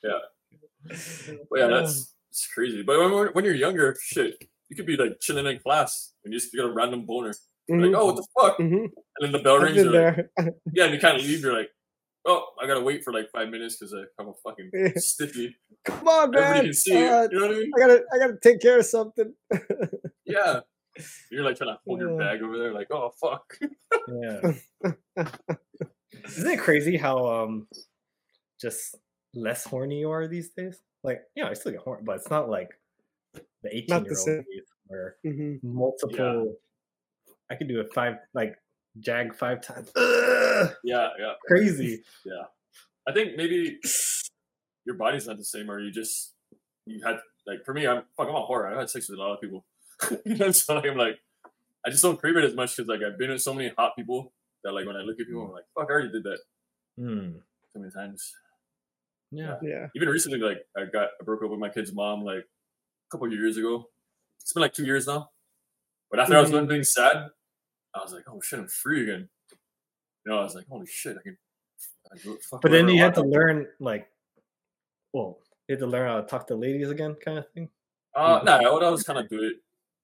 Yeah. 0.04 0.20
But 1.50 1.60
yeah, 1.60 1.68
that's 1.68 2.16
it's 2.32 2.48
crazy. 2.54 2.82
But 2.84 2.98
when, 3.00 3.28
when 3.34 3.46
you're 3.46 3.54
younger, 3.54 3.96
shit, 4.02 4.44
you 4.70 4.76
could 4.76 4.86
be 4.86 4.98
like 4.98 5.20
chilling 5.22 5.46
in 5.46 5.60
class 5.60 6.14
and 6.24 6.34
you 6.34 6.40
just 6.40 6.52
get 6.54 6.66
a 6.66 6.72
random 6.72 7.06
boner. 7.06 7.34
You're 7.67 7.77
Mhm. 7.77 7.92
Like, 7.93 8.01
oh, 8.01 8.06
what 8.08 8.16
the 8.17 8.27
fuck? 8.42 8.58
Mhm. 8.58 8.83
And 8.83 8.92
then 9.22 9.32
the 9.32 9.40
bell 9.40 9.58
rings. 9.59 9.75
been 9.75 9.92
You're 9.92 10.11
like, 10.16 10.30
yeah, 10.74 10.85
and 10.85 10.93
you 10.93 11.00
kind 11.00 11.17
of 11.17 11.24
leave. 11.24 11.42
You're 11.42 11.53
like, 11.58 11.69
oh, 12.25 12.45
I 12.61 12.67
gotta 12.67 12.82
wait 12.82 13.03
for 13.03 13.14
like 13.14 13.30
five 13.32 13.50
minutes 13.50 13.77
because 13.77 13.93
I'm 14.19 14.27
a 14.30 14.33
fucking 14.43 14.72
stiffy. 14.98 15.56
Come 15.85 16.08
on, 16.08 16.32
man. 16.32 16.42
Everybody 16.43 16.67
can 16.67 16.74
see 16.74 16.93
it. 16.98 17.09
Uh, 17.11 17.27
You 17.32 17.40
know 17.40 17.48
what 17.48 17.56
I 17.56 17.59
mean? 17.59 17.72
I 17.75 17.80
gotta, 17.80 18.03
I 18.14 18.17
gotta 18.19 18.38
take 18.42 18.61
care 18.61 18.80
of 18.80 18.85
something. 18.85 19.33
Yeah. 20.25 20.61
You're 21.32 21.43
like 21.43 21.58
trying 21.58 21.72
to 21.75 21.80
hold 21.85 22.00
your 22.00 22.17
bag 22.17 22.42
over 22.42 22.58
there, 22.58 22.72
like, 22.74 22.88
oh 22.92 23.11
fuck. 23.19 23.58
Yeah. 24.08 24.42
Isn't 26.25 26.51
it 26.51 26.59
crazy 26.59 26.98
how 26.98 27.27
um 27.27 27.67
just 28.61 28.95
less 29.33 29.66
horny 29.66 30.00
you 30.00 30.11
are 30.11 30.27
these 30.27 30.50
days? 30.51 30.80
Like, 31.03 31.24
yeah, 31.35 31.48
I 31.50 31.53
still 31.53 31.72
get 31.74 31.82
horny, 31.82 32.03
but 32.06 32.17
it's 32.17 32.30
not 32.30 32.50
like 32.50 32.69
the 33.64 33.75
18 33.75 33.85
Not 33.90 34.03
the 34.03 34.09
year 34.09 34.16
same. 34.16 34.35
old 34.38 34.45
days 34.45 34.64
where 34.88 35.16
Mhm. 35.25 35.64
multiple 35.64 36.56
I 37.54 37.56
could 37.56 37.68
do 37.68 37.80
it 37.80 37.94
five 37.94 38.16
like 38.34 38.56
jag 39.00 39.36
five 39.36 39.62
times. 39.62 39.92
Ugh, 39.96 40.72
Yeah, 40.84 41.10
yeah, 41.20 41.34
crazy. 41.48 42.04
yeah. 42.26 42.44
I 43.08 43.12
think 43.14 43.36
maybe 43.38 43.80
your 44.86 44.96
body's 44.98 45.28
not 45.28 45.38
the 45.38 45.44
same, 45.46 45.70
or 45.70 45.80
you 45.80 45.92
just 45.92 46.34
you 46.86 47.02
had 47.06 47.18
like 47.48 47.64
for 47.66 47.74
me, 47.74 47.86
I'm 47.88 48.04
fuck, 48.18 48.28
I'm 48.30 48.36
a 48.36 48.42
horror. 48.42 48.68
I've 48.68 48.78
had 48.78 48.90
sex 48.90 49.10
with 49.10 49.20
a 49.20 49.22
lot 49.22 49.34
of 49.34 49.42
people. 49.42 49.66
you 50.26 50.36
know, 50.36 50.52
so 50.52 50.76
like, 50.76 50.86
I'm 50.86 50.98
like, 50.98 51.20
I 51.86 51.90
just 51.90 52.02
don't 52.04 52.20
crave 52.20 52.36
it 52.38 52.44
as 52.44 52.56
much 52.56 52.76
because 52.76 52.88
like 52.90 53.02
I've 53.06 53.18
been 53.18 53.30
with 53.32 53.42
so 53.42 53.54
many 53.54 53.72
hot 53.78 53.96
people 53.96 54.34
that 54.64 54.74
like 54.74 54.86
when 54.88 54.96
I 54.96 55.02
look 55.02 55.20
at 55.20 55.28
people, 55.28 55.46
I'm 55.46 55.52
like, 55.52 55.66
fuck, 55.78 55.88
I 55.90 55.94
already 55.94 56.12
did 56.12 56.24
that 56.24 56.40
Hmm. 56.98 57.32
so 57.74 57.80
many 57.80 57.92
times. 57.92 58.32
Yeah. 59.32 59.56
Yeah. 59.64 59.88
Even 59.96 60.10
recently, 60.10 60.40
like 60.40 60.60
I 60.78 60.86
got 60.86 61.10
I 61.20 61.24
broke 61.26 61.44
up 61.44 61.50
with 61.50 61.60
my 61.60 61.70
kid's 61.70 61.92
mom 61.94 62.24
like 62.24 62.40
a 62.44 63.10
couple 63.12 63.28
of 63.28 63.34
years 63.34 63.58
ago. 63.58 63.86
It's 64.42 64.54
been 64.54 64.62
like 64.62 64.74
two 64.74 64.86
years 64.86 65.08
now. 65.08 65.30
But 66.12 66.20
after 66.20 66.38
I 66.38 66.42
was 66.42 66.52
doing 66.52 66.64
done 66.64 66.70
being 66.70 66.84
sad, 66.84 67.30
I 67.96 68.00
was 68.02 68.14
like, 68.14 68.24
oh 68.28 68.40
shit, 68.42 68.60
I'm 68.60 68.68
free 68.68 69.04
again. 69.04 69.30
You 70.26 70.32
know, 70.32 70.40
I 70.40 70.44
was 70.44 70.56
like, 70.56 70.68
holy 70.68 70.88
shit, 70.88 71.18
I 71.20 71.22
can. 71.22 71.38
I 72.14 72.18
can 72.18 72.38
fuck 72.38 72.62
But 72.62 72.72
then 72.72 72.88
whoever 72.88 72.92
I 72.92 72.96
you 72.96 73.02
had 73.04 73.16
to 73.16 73.22
want. 73.22 73.34
learn 73.34 73.68
like 73.80 74.08
well, 75.14 75.40
you 75.68 75.74
had 75.74 75.80
to 75.80 75.88
learn 75.88 76.08
how 76.08 76.22
to 76.22 76.28
talk 76.28 76.48
to 76.48 76.56
ladies 76.56 76.90
again 76.90 77.16
kind 77.24 77.38
of 77.38 77.50
thing. 77.52 77.70
Uh, 78.16 78.42
nah, 78.44 78.58
I 78.58 78.72
would 78.72 78.84
always 78.84 79.04
kind 79.04 79.20
of 79.20 79.30
do 79.30 79.42
it. 79.44 79.56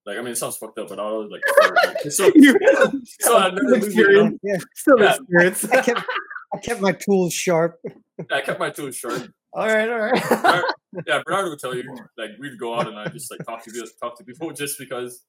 Like 0.06 0.18
I 0.18 0.22
mean, 0.22 0.32
it 0.32 0.38
sounds 0.38 0.58
fucked 0.58 0.78
up, 0.80 0.88
but 0.90 1.00
I 1.00 1.04
was 1.12 1.30
like, 1.32 1.42
so, 2.12 2.32
You- 2.36 2.58
so 3.22 3.38
I 3.38 3.50
never 3.50 3.62
lose 3.64 3.88
it, 3.88 3.94
you 3.96 4.24
know? 4.24 4.38
Yeah. 4.44 4.58
Still 4.76 5.00
Yeah. 5.00 5.16
experience. 5.16 5.66
I 5.66 5.82
kept, 5.82 6.02
I 6.54 6.58
kept 6.58 6.82
my 6.82 6.92
tools 6.94 7.34
sharp. 7.34 7.80
Yeah, 7.86 7.94
I 8.32 8.42
kept 8.42 8.60
my 8.60 8.70
tools 8.70 8.96
sharp. 8.96 9.32
all 9.54 9.68
right, 9.68 9.90
all 9.90 10.00
right. 10.00 10.30
Bernard, 10.30 10.64
yeah, 11.08 11.22
Bernard 11.26 11.50
would 11.50 11.60
tell 11.60 11.76
you 11.76 11.84
like 12.18 12.32
we'd 12.40 12.58
go 12.60 12.76
out 12.80 12.88
and 12.88 12.98
I 12.98 13.08
just 13.10 13.30
like 13.32 13.46
talk 13.46 13.64
to 13.66 13.72
people, 13.72 13.88
talk 14.02 14.18
to 14.18 14.24
people 14.24 14.52
just 14.52 14.78
because. 14.80 15.24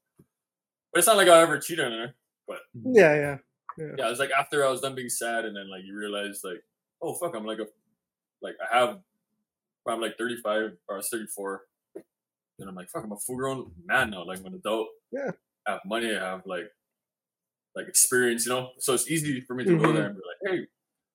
But 0.92 0.98
it's 0.98 1.06
not 1.06 1.16
like 1.16 1.28
I 1.28 1.40
ever 1.42 1.58
cheated 1.58 1.84
on 1.86 1.92
her. 1.92 2.14
But 2.50 2.58
Yeah, 2.94 3.14
yeah. 3.14 3.38
Yeah. 3.78 3.92
yeah, 3.98 4.06
it 4.08 4.10
was 4.10 4.18
like 4.18 4.30
after 4.36 4.66
I 4.66 4.70
was 4.70 4.80
done 4.80 4.94
being 4.96 5.08
sad, 5.08 5.44
and 5.44 5.54
then 5.56 5.70
like 5.70 5.84
you 5.84 5.96
realize 5.96 6.40
like, 6.44 6.60
oh 7.00 7.14
fuck, 7.14 7.34
I'm 7.36 7.46
like 7.46 7.60
a, 7.60 7.66
like 8.42 8.56
I 8.60 8.76
have, 8.78 8.98
I'm 9.86 10.00
like 10.00 10.18
35 10.18 10.72
or 10.88 10.94
I 10.94 10.96
was 10.96 11.08
34, 11.08 11.62
and 12.58 12.68
I'm 12.68 12.74
like 12.74 12.88
fuck, 12.90 13.04
I'm 13.04 13.12
a 13.12 13.16
full 13.16 13.36
grown 13.36 13.70
man 13.86 14.10
now, 14.10 14.24
like 14.26 14.40
I'm 14.40 14.46
an 14.46 14.54
adult. 14.54 14.88
Yeah. 15.12 15.30
I 15.66 15.72
have 15.72 15.80
money, 15.86 16.10
I 16.14 16.20
have 16.20 16.42
like, 16.46 16.64
like 17.76 17.86
experience, 17.86 18.46
you 18.46 18.52
know. 18.52 18.70
So 18.80 18.94
it's 18.94 19.08
easy 19.10 19.40
for 19.42 19.54
me 19.54 19.64
to 19.64 19.78
go 19.78 19.86
Mhm. 19.88 19.94
there 19.94 20.06
and 20.06 20.16
be 20.16 20.22
like, 20.26 20.52
hey, 20.52 20.66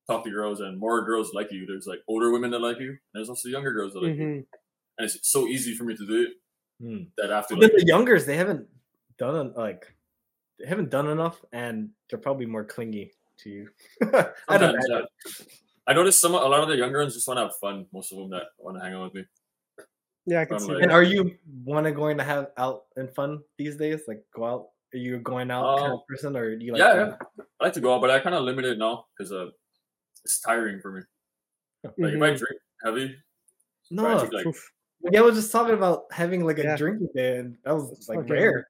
talk 0.08 0.24
to 0.24 0.30
girls, 0.32 0.62
and 0.62 0.80
more 0.80 1.04
girls 1.04 1.34
like 1.34 1.52
you. 1.52 1.66
There's 1.66 1.88
like 1.88 2.00
older 2.08 2.32
women 2.32 2.52
that 2.52 2.60
like 2.62 2.80
you, 2.80 2.90
and 2.92 3.00
there's 3.14 3.30
also 3.30 3.50
younger 3.50 3.74
girls 3.74 3.94
that 3.94 4.02
like 4.04 4.16
you, 4.16 4.24
Mhm. 4.24 4.48
and 4.98 5.06
it's 5.06 5.20
so 5.30 5.48
easy 5.48 5.76
for 5.76 5.84
me 5.84 5.96
to 5.98 6.06
do 6.08 6.22
it 6.24 6.30
Hmm. 6.80 7.04
that 7.18 7.32
after 7.32 7.56
But 7.56 7.64
like 7.64 7.74
the 7.74 7.86
youngers, 7.86 8.26
they 8.26 8.38
haven't 8.38 8.70
done 9.18 9.36
en- 9.48 9.54
like 9.54 9.95
they 10.60 10.68
haven't 10.68 10.90
done 10.90 11.08
enough, 11.10 11.44
and 11.52 11.90
they're 12.10 12.20
probably 12.20 12.46
more 12.46 12.64
clingy 12.64 13.12
to 13.40 13.50
you. 13.50 13.70
I 14.48 14.58
don't 14.58 14.74
know. 14.76 14.82
yeah. 14.90 15.02
I 15.88 15.94
noticed 15.94 16.20
some 16.22 16.34
a 16.34 16.38
lot 16.38 16.64
of 16.64 16.70
the 16.70 16.78
younger 16.78 17.00
ones 17.00 17.14
just 17.14 17.28
want 17.28 17.38
to 17.38 17.44
have 17.44 17.56
fun. 17.58 17.86
Most 17.94 18.12
of 18.12 18.18
them 18.18 18.30
that 18.32 18.44
want 18.58 18.78
to 18.78 18.84
hang 18.84 18.94
out 18.96 19.04
with 19.04 19.14
me. 19.14 19.86
Yeah, 20.26 20.42
I 20.42 20.46
can 20.46 20.60
see 20.60 20.74
like- 20.74 20.82
And 20.84 20.92
are 20.92 21.04
you 21.04 21.36
want 21.64 21.86
to 21.86 21.92
going 21.92 22.18
to 22.18 22.24
have 22.24 22.48
out 22.58 22.86
and 22.96 23.14
fun 23.14 23.42
these 23.60 23.76
days? 23.78 24.02
Like 24.08 24.24
go 24.36 24.46
out? 24.46 24.68
Are 24.94 24.98
you 24.98 25.18
a 25.18 25.20
going 25.20 25.52
out 25.52 25.78
kind 25.78 25.92
Uh, 25.92 25.96
of 25.98 26.08
person, 26.08 26.36
or 26.36 26.56
do 26.58 26.66
you 26.66 26.72
like? 26.72 26.80
yeah, 26.80 26.96
going- 26.96 27.10
yeah. 27.38 27.44
I 27.60 27.64
like 27.66 27.74
to 27.74 27.82
go 27.82 27.94
out, 27.94 28.02
but 28.02 28.10
I 28.10 28.20
kind 28.20 28.34
of 28.36 28.44
limit 28.44 28.66
it 28.66 28.78
now 28.80 29.06
because 29.18 29.32
uh, 29.32 29.50
it's 30.24 30.40
tiring 30.40 30.80
for 30.82 30.92
me. 30.92 31.02
Like 31.84 31.94
if 32.16 32.22
I 32.22 32.34
drink 32.34 32.60
heavy, 32.84 33.04
if 33.04 33.12
I 33.12 33.16
No, 33.92 34.18
drink, 34.26 34.34
like 34.34 34.56
yeah, 35.12 35.20
I 35.20 35.22
was 35.24 35.36
just 35.36 35.52
talking 35.52 35.76
about 35.76 36.06
having 36.12 36.44
like 36.46 36.58
a 36.58 36.64
Yeah. 36.64 36.78
drinking 36.78 37.10
day, 37.14 37.38
and 37.38 37.58
that 37.64 37.76
was 37.76 38.08
like 38.10 38.20
Okay. 38.20 38.32
rare. 38.34 38.68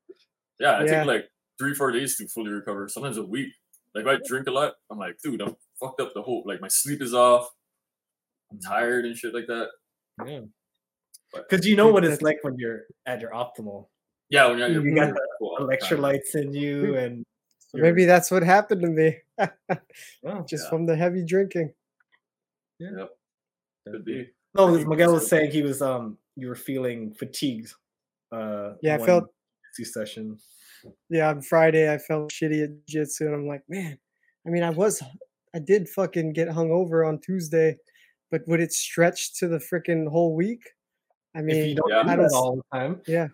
yeah, 0.60 0.72
I 0.72 0.84
Yeah. 0.84 0.98
take 1.00 1.08
like 1.08 1.30
three 1.58 1.74
four 1.74 1.92
days 1.92 2.18
to 2.18 2.28
fully 2.28 2.52
recover. 2.52 2.88
Sometimes 2.88 3.18
a 3.18 3.24
week. 3.24 3.50
Like 3.94 4.06
if 4.06 4.08
I 4.08 4.28
drink 4.28 4.48
a 4.48 4.52
lot, 4.52 4.74
I'm 4.92 4.98
like, 4.98 5.18
dude, 5.24 5.42
I'm 5.42 5.56
fucked 5.80 6.02
up 6.02 6.12
the 6.14 6.22
whole. 6.22 6.44
Like 6.46 6.62
my 6.62 6.68
sleep 6.68 7.02
is 7.02 7.14
off. 7.14 7.48
I'm 8.52 8.60
tired 8.60 9.06
and 9.06 9.16
shit 9.18 9.34
like 9.34 9.48
that. 9.48 9.70
Yeah, 10.26 10.42
because 11.34 11.66
you 11.66 11.76
know 11.76 11.92
what 11.92 12.06
it's 12.06 12.22
like 12.22 12.38
when 12.44 12.56
you're 12.58 12.84
at 13.06 13.20
your 13.22 13.32
optimal. 13.32 13.88
yeah, 14.30 14.48
when 14.48 14.60
you're, 14.60 14.70
You 14.70 14.82
you're 14.84 14.96
got 14.96 15.14
cool 15.40 15.58
all 15.60 15.68
the 15.68 15.76
time. 15.78 15.98
Electrolytes 16.00 16.36
in 16.36 16.54
you, 16.54 16.96
and 16.98 17.24
So 17.60 17.78
maybe 17.80 18.06
that's 18.06 18.32
what 18.32 18.44
happened 18.44 18.82
to 18.82 18.88
me. 18.88 19.18
oh, 20.26 20.42
Just 20.48 20.66
Yeah. 20.66 20.70
from 20.70 20.86
the 20.86 20.96
heavy 20.96 21.24
drinking. 21.26 21.74
Yep. 22.80 23.10
Could 23.88 24.06
be. 24.06 24.30
No, 24.56 24.72
because 24.72 24.86
Miguel 24.88 25.14
was 25.14 25.28
saying 25.28 25.52
he 25.52 25.62
was 25.62 25.82
um 25.82 26.18
you 26.36 26.48
were 26.48 26.56
feeling 26.56 27.14
fatigued. 27.14 27.74
Uh, 28.32 28.74
Yeah, 28.82 28.96
I 28.96 28.98
one 28.98 29.06
felt- 29.08 29.24
jiu-jitsu 29.78 29.92
session. 29.92 30.38
Yeah, 31.10 31.30
on 31.30 31.42
Friday 31.42 31.92
I 31.94 31.98
felt 31.98 32.32
shitty 32.32 32.64
at 32.64 32.70
jiu-jitsu 32.88 33.26
and 33.26 33.36
I'm 33.36 33.48
like, 33.48 33.64
man, 33.70 33.98
I 34.46 34.50
mean 34.50 34.64
I 34.64 34.70
was 34.70 35.02
I 35.56 35.60
did 35.60 35.88
fucking 35.90 36.34
get 36.34 36.48
hungover 36.50 37.08
on 37.08 37.20
Tuesday, 37.22 37.78
but 38.32 38.42
would 38.48 38.60
it 38.60 38.74
stretch 38.74 39.38
to 39.40 39.48
the 39.48 39.58
freaking 39.60 40.08
whole 40.08 40.36
week? 40.36 40.64
I 41.36 41.42
mean 41.42 41.56
If 41.58 41.68
you 41.70 41.76
don't 41.76 41.90
Yeah. 41.90 42.04
do 42.04 42.10
I 42.10 42.16
that 42.16 42.22
don't 42.24 42.34
all 42.36 42.56
the 42.58 42.78
time, 42.78 43.02
yeah. 43.08 43.28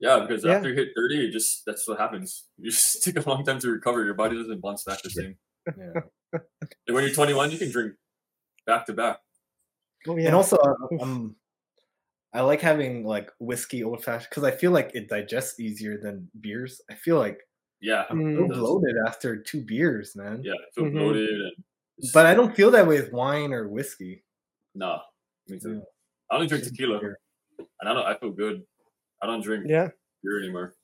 Yeah, 0.00 0.20
because 0.26 0.44
Yeah. 0.44 0.54
after 0.54 0.68
you 0.70 0.74
hit 0.74 0.88
30, 0.96 1.28
it 1.28 1.30
just 1.30 1.64
that's 1.64 1.86
what 1.86 1.98
happens. 1.98 2.48
You 2.58 2.70
just 2.70 3.02
take 3.04 3.16
a 3.24 3.28
long 3.28 3.44
time 3.44 3.58
to 3.60 3.68
recover. 3.70 4.04
Your 4.04 4.14
body 4.14 4.36
doesn't 4.36 4.60
bounce 4.60 4.84
back 4.84 5.02
the 5.02 5.10
same. 5.10 5.36
yeah. 5.76 6.00
Like 6.62 6.94
when 6.94 7.04
you're 7.04 7.12
21, 7.14 7.50
you 7.50 7.58
can 7.58 7.70
drink 7.70 7.92
back 8.66 8.86
to 8.86 8.92
back. 8.94 9.18
Oh 10.08 10.16
yeah. 10.16 10.26
and 10.28 10.34
also 10.34 10.56
uh, 10.56 11.02
um, 11.02 11.36
I 12.34 12.40
like 12.40 12.60
having 12.60 13.04
like 13.04 13.30
whiskey 13.40 13.84
old 13.84 14.02
fashioned 14.04 14.30
because 14.30 14.44
I 14.44 14.50
feel 14.50 14.70
like 14.70 14.90
it 14.94 15.08
digests 15.08 15.60
easier 15.60 15.98
than 15.98 16.28
beers. 16.40 16.80
I 16.90 16.94
feel 16.94 17.18
like 17.18 17.40
Yeah, 17.80 18.04
I'm 18.10 18.20
Mm. 18.20 18.36
so 18.54 18.60
bloated 18.60 18.94
after 19.08 19.36
two 19.36 19.60
beers, 19.64 20.14
man. 20.14 20.40
yeah, 20.44 20.52
I 20.54 20.70
feel 20.74 20.84
Mhm. 20.84 20.92
bloated 20.92 21.30
and. 21.40 21.64
But 22.14 22.26
I 22.26 22.34
don't 22.34 22.54
feel 22.56 22.70
that 22.70 22.86
way 22.86 23.00
with 23.00 23.12
wine 23.12 23.52
or 23.52 23.68
whiskey. 23.68 24.24
Nah, 24.74 25.00
me 25.48 25.58
too. 25.58 25.74
Yeah. 25.74 25.80
I 26.30 26.34
only 26.36 26.46
drink 26.46 26.64
tequila, 26.64 27.00
beer. 27.00 27.18
and 27.58 27.88
I 27.88 27.92
don't. 27.92 28.06
I 28.06 28.16
feel 28.18 28.30
good. 28.30 28.64
I 29.20 29.26
don't 29.26 29.42
drink 29.42 29.66
yeah. 29.68 29.88
beer 30.22 30.38
anymore. 30.42 30.74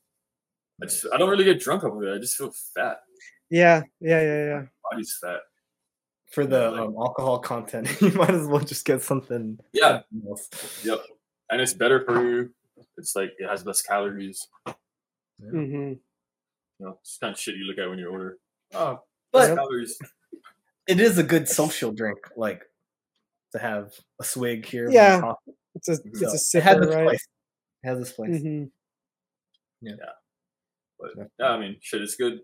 I 0.83 0.86
just. 0.86 1.07
I 1.12 1.17
don't 1.18 1.31
really 1.31 1.44
get 1.44 1.60
drunk 1.60 1.85
over 1.85 2.07
it. 2.07 2.15
I 2.15 2.18
just 2.18 2.36
feel 2.36 2.51
fat. 2.75 3.01
Yeah, 3.49 3.83
yeah, 4.01 4.20
yeah, 4.20 4.44
yeah. 4.44 4.67
Body's 4.91 5.17
fat. 5.20 5.41
For 6.33 6.44
the 6.47 6.70
like- 6.73 6.81
um, 6.81 6.94
alcohol 6.99 7.39
content, 7.39 7.89
you 8.02 8.10
might 8.12 8.31
as 8.31 8.47
well 8.47 8.60
just 8.60 8.85
get 8.85 9.02
something. 9.02 9.59
Yeah. 9.73 10.02
else. 10.28 10.85
Yep. 10.85 11.01
And 11.51 11.60
it's 11.60 11.73
better 11.75 12.05
for 12.05 12.23
you. 12.23 12.51
It's 12.97 13.17
like 13.17 13.33
it 13.39 13.49
has 13.49 13.65
less 13.65 13.83
calories. 13.83 14.47
hmm 15.41 15.55
You 15.65 15.99
know, 16.81 16.99
it's 17.01 17.18
kind 17.20 17.35
of 17.35 17.41
shit 17.41 17.57
you 17.57 17.65
look 17.65 17.78
at 17.78 17.89
when 17.89 17.99
you're 17.99 18.10
older. 18.10 18.39
Oh, 18.75 19.01
But 19.33 19.55
calories. 19.55 19.99
it 20.86 21.01
is 21.01 21.18
a 21.18 21.23
good 21.23 21.49
social 21.49 21.93
drink, 21.93 22.18
like 22.36 22.62
to 23.52 23.59
have 23.59 23.93
a 24.20 24.25
swig 24.25 24.67
here. 24.67 24.91
Yeah. 24.91 25.33
It's 25.75 25.89
a 25.89 25.97
So, 25.97 26.02
it's 26.33 26.55
a 26.55 26.59
it 26.59 26.65
has 26.65 26.81
this 26.81 26.94
right? 26.94 27.07
place. 27.07 27.27
It 27.83 27.89
has 27.89 27.99
its 28.01 28.12
place. 28.12 28.41
hmm 28.43 28.65
But 31.01 31.28
yeah, 31.39 31.47
I 31.47 31.59
mean, 31.59 31.77
shit, 31.81 32.02
it's 32.02 32.17
good. 32.17 32.41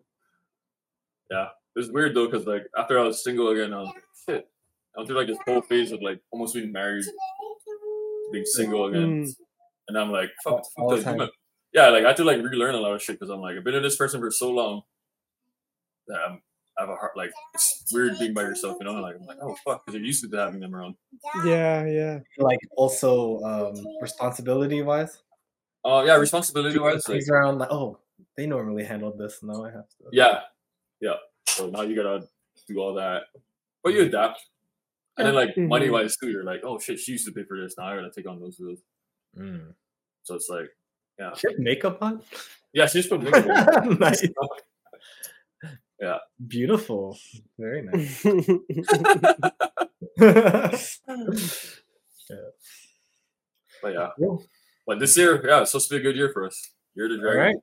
Yeah, 1.31 1.47
it 1.75 1.79
was 1.79 1.91
weird 1.91 2.15
though, 2.15 2.29
cause 2.31 2.47
like 2.47 2.67
after 2.77 2.99
I 2.99 3.03
was 3.03 3.25
single 3.25 3.49
again, 3.49 3.73
I 3.73 3.79
was 3.81 3.89
like, 3.89 4.05
shit. 4.29 4.49
I 4.95 5.01
went 5.01 5.09
through 5.09 5.19
like 5.19 5.27
this 5.27 5.39
whole 5.47 5.61
phase 5.63 5.91
of 5.91 6.01
like 6.03 6.21
almost 6.31 6.55
being 6.55 6.71
married, 6.71 7.03
to 7.05 7.11
being 8.35 8.45
single 8.59 8.87
again, 8.87 9.25
Mm. 9.25 9.31
and 9.89 9.95
I'm 9.99 10.11
like, 10.11 10.31
fuck, 10.43 10.53
All- 10.55 10.63
all 10.77 10.91
fuck 10.91 10.99
the 10.99 11.05
time. 11.05 11.15
human- 11.15 11.31
yeah, 11.73 11.89
like 11.89 12.05
I 12.05 12.09
had 12.09 12.17
to 12.19 12.25
like 12.25 12.43
relearn 12.43 12.75
a 12.75 12.81
lot 12.81 12.93
of 12.95 13.03
shit 13.03 13.17
because 13.19 13.31
I'm 13.31 13.41
like 13.41 13.57
I've 13.57 13.65
been 13.65 13.75
with 13.75 13.83
this 13.83 13.97
person 13.97 14.21
for 14.21 14.31
so 14.31 14.51
long 14.51 14.83
that 16.09 16.19
I'm, 16.27 16.43
I 16.79 16.83
have 16.83 16.91
a 16.91 16.97
heart 16.97 17.17
like 17.17 17.31
it's 17.55 17.85
weird 17.93 18.19
being 18.19 18.35
by 18.35 18.43
yourself, 18.43 18.77
you 18.81 18.85
know? 18.87 18.95
Like 19.01 19.17
I'm 19.21 19.27
like, 19.27 19.39
oh 19.43 19.55
fuck, 19.65 19.85
because 19.87 19.95
you're 19.99 20.07
used 20.07 20.29
to 20.29 20.37
having 20.37 20.61
them 20.61 20.75
around. 20.75 20.97
Yeah, 21.47 21.87
yeah. 21.87 22.19
Like 22.39 22.59
also 22.77 23.41
um 23.43 23.75
responsibility 24.01 24.83
wise. 24.83 25.23
Oh 25.85 26.05
yeah, 26.05 26.17
responsibility 26.17 26.79
wise, 26.79 27.09
like 27.09 27.23
around 27.31 27.59
like, 27.59 27.71
oh, 27.71 27.99
they 28.37 28.47
normally 28.47 28.85
handled 28.85 29.19
this. 29.19 29.41
Now 29.43 29.65
I 29.65 29.71
have 29.71 29.89
to. 29.89 30.05
Yeah, 30.13 30.41
yeah. 31.01 31.15
So 31.47 31.71
now 31.71 31.83
you 31.83 31.95
gotta 31.95 32.27
do 32.69 32.79
all 32.81 32.95
that, 32.95 33.23
but 33.85 33.93
you 33.95 34.03
adapt. 34.03 34.41
And 35.17 35.27
then 35.29 35.35
like 35.35 35.55
Mhm. 35.55 35.69
money 35.69 35.91
wise 35.91 36.17
too, 36.17 36.29
you're 36.31 36.45
like, 36.45 36.63
oh 36.65 36.79
shit, 36.79 36.99
she 36.99 37.13
used 37.13 37.27
to 37.27 37.33
pay 37.33 37.45
for 37.45 37.61
this. 37.61 37.75
Now 37.79 37.87
I 37.87 37.97
gotta 37.97 38.11
take 38.11 38.27
on 38.29 38.41
those 38.41 38.57
bills. 38.57 38.81
Mm. 39.39 39.75
So 40.25 40.35
it's 40.35 40.49
like, 40.49 40.69
yeah, 41.19 41.35
She 41.35 41.47
had 41.49 41.59
makeup 41.61 41.99
on. 42.03 42.23
yeah. 42.73 42.87
She's 42.87 43.07
put 43.07 43.23
makeup 43.23 43.47
on. 43.47 43.99
nice. 44.01 44.27
Yeah. 46.01 46.19
Beautiful. 46.49 47.17
Very 47.59 47.83
nice. 47.83 48.25
yeah. 52.31 52.37
But 53.83 53.93
yeah, 53.95 54.09
Cool. 54.19 54.45
but 54.87 54.99
this 54.99 55.17
year, 55.17 55.41
yeah, 55.47 55.61
it's 55.63 55.71
supposed 55.73 55.89
to 55.91 55.95
be 55.95 56.01
a 56.01 56.03
good 56.03 56.17
year 56.17 56.31
for 56.33 56.47
us. 56.47 56.71
Year 56.95 57.09
to 57.09 57.15
All 57.15 57.21
dragon. 57.21 57.41
right. 57.41 57.57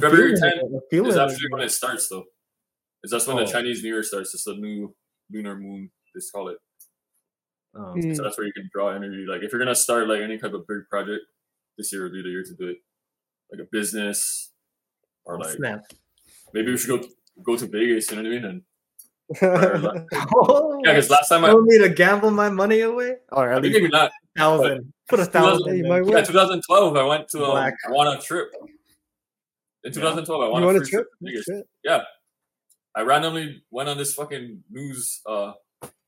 February 0.00 0.34
Feeling 0.36 0.52
10th 0.90 1.08
is 1.10 1.16
it. 1.16 1.20
actually 1.20 1.48
when 1.50 1.62
it 1.62 1.70
starts, 1.70 2.08
though. 2.08 2.24
Is 3.02 3.10
that's 3.12 3.26
when 3.26 3.38
Oh. 3.38 3.44
the 3.44 3.50
Chinese 3.52 3.82
New 3.82 3.90
Year 3.90 4.02
starts. 4.02 4.34
It's 4.34 4.44
the 4.44 4.54
new 4.54 4.94
lunar 5.30 5.56
moon. 5.56 5.90
They 6.14 6.20
call 6.32 6.48
it. 6.48 6.58
Oh, 7.76 7.94
Mm. 7.96 8.14
So 8.16 8.22
that's 8.22 8.38
where 8.38 8.46
you 8.46 8.52
can 8.52 8.68
draw 8.72 8.90
energy. 8.90 9.24
Like 9.28 9.42
if 9.42 9.50
you're 9.52 9.58
gonna 9.60 9.74
start 9.74 10.08
like 10.08 10.20
any 10.20 10.38
type 10.38 10.52
of 10.54 10.66
big 10.66 10.88
project, 10.90 11.22
this 11.76 11.92
year 11.92 12.02
would 12.04 12.12
be 12.12 12.22
the 12.22 12.28
year 12.28 12.44
to 12.44 12.54
do 12.54 12.68
it. 12.68 12.78
Like 13.50 13.60
a 13.66 13.68
business, 13.70 14.50
or 15.24 15.38
like 15.38 15.56
snap. 15.56 15.80
maybe 16.52 16.70
we 16.70 16.78
should 16.78 17.00
go 17.00 17.08
go 17.42 17.56
to 17.56 17.66
Vegas. 17.66 18.10
You 18.10 18.16
know 18.16 18.22
what 18.22 18.32
I 18.32 18.34
mean? 18.36 18.44
And 18.44 19.82
like- 19.82 20.06
Oh, 20.36 20.80
yeah, 20.84 20.92
because 20.92 21.10
last 21.10 21.28
time 21.28 21.44
I, 21.44 21.52
want 21.54 21.66
me 21.66 21.78
to 21.78 21.88
gamble 21.88 22.30
my 22.30 22.48
money 22.50 22.80
away, 22.80 23.16
or 23.32 23.52
I 23.52 23.56
at 23.56 23.62
think 23.62 23.74
least 23.74 23.82
maybe 23.82 23.92
not. 23.92 24.10
thousand. 24.36 24.92
Put 25.08 25.20
a 25.20 25.24
thousand. 25.26 25.76
You 25.76 25.84
in. 25.84 25.88
might 25.88 26.04
Yeah, 26.06 26.14
win. 26.14 26.24
2012, 26.24 26.96
I 26.96 27.04
went 27.04 27.28
to 27.30 27.44
um. 27.44 27.56
I 27.56 27.72
won 27.88 28.06
a 28.16 28.20
trip. 28.20 28.48
In 29.84 29.92
2012, 29.92 30.42
I 30.42 30.48
won 30.48 30.62
You 30.62 30.68
a 30.68 30.72
want 30.72 30.84
a 30.84 30.86
trip? 30.88 31.06
Vegas. 31.20 31.46
Yeah, 31.84 32.02
I 32.94 33.02
randomly 33.02 33.62
went 33.70 33.88
on 33.88 33.98
this 33.98 34.14
fucking 34.14 34.62
news 34.70 35.20
uh 35.26 35.52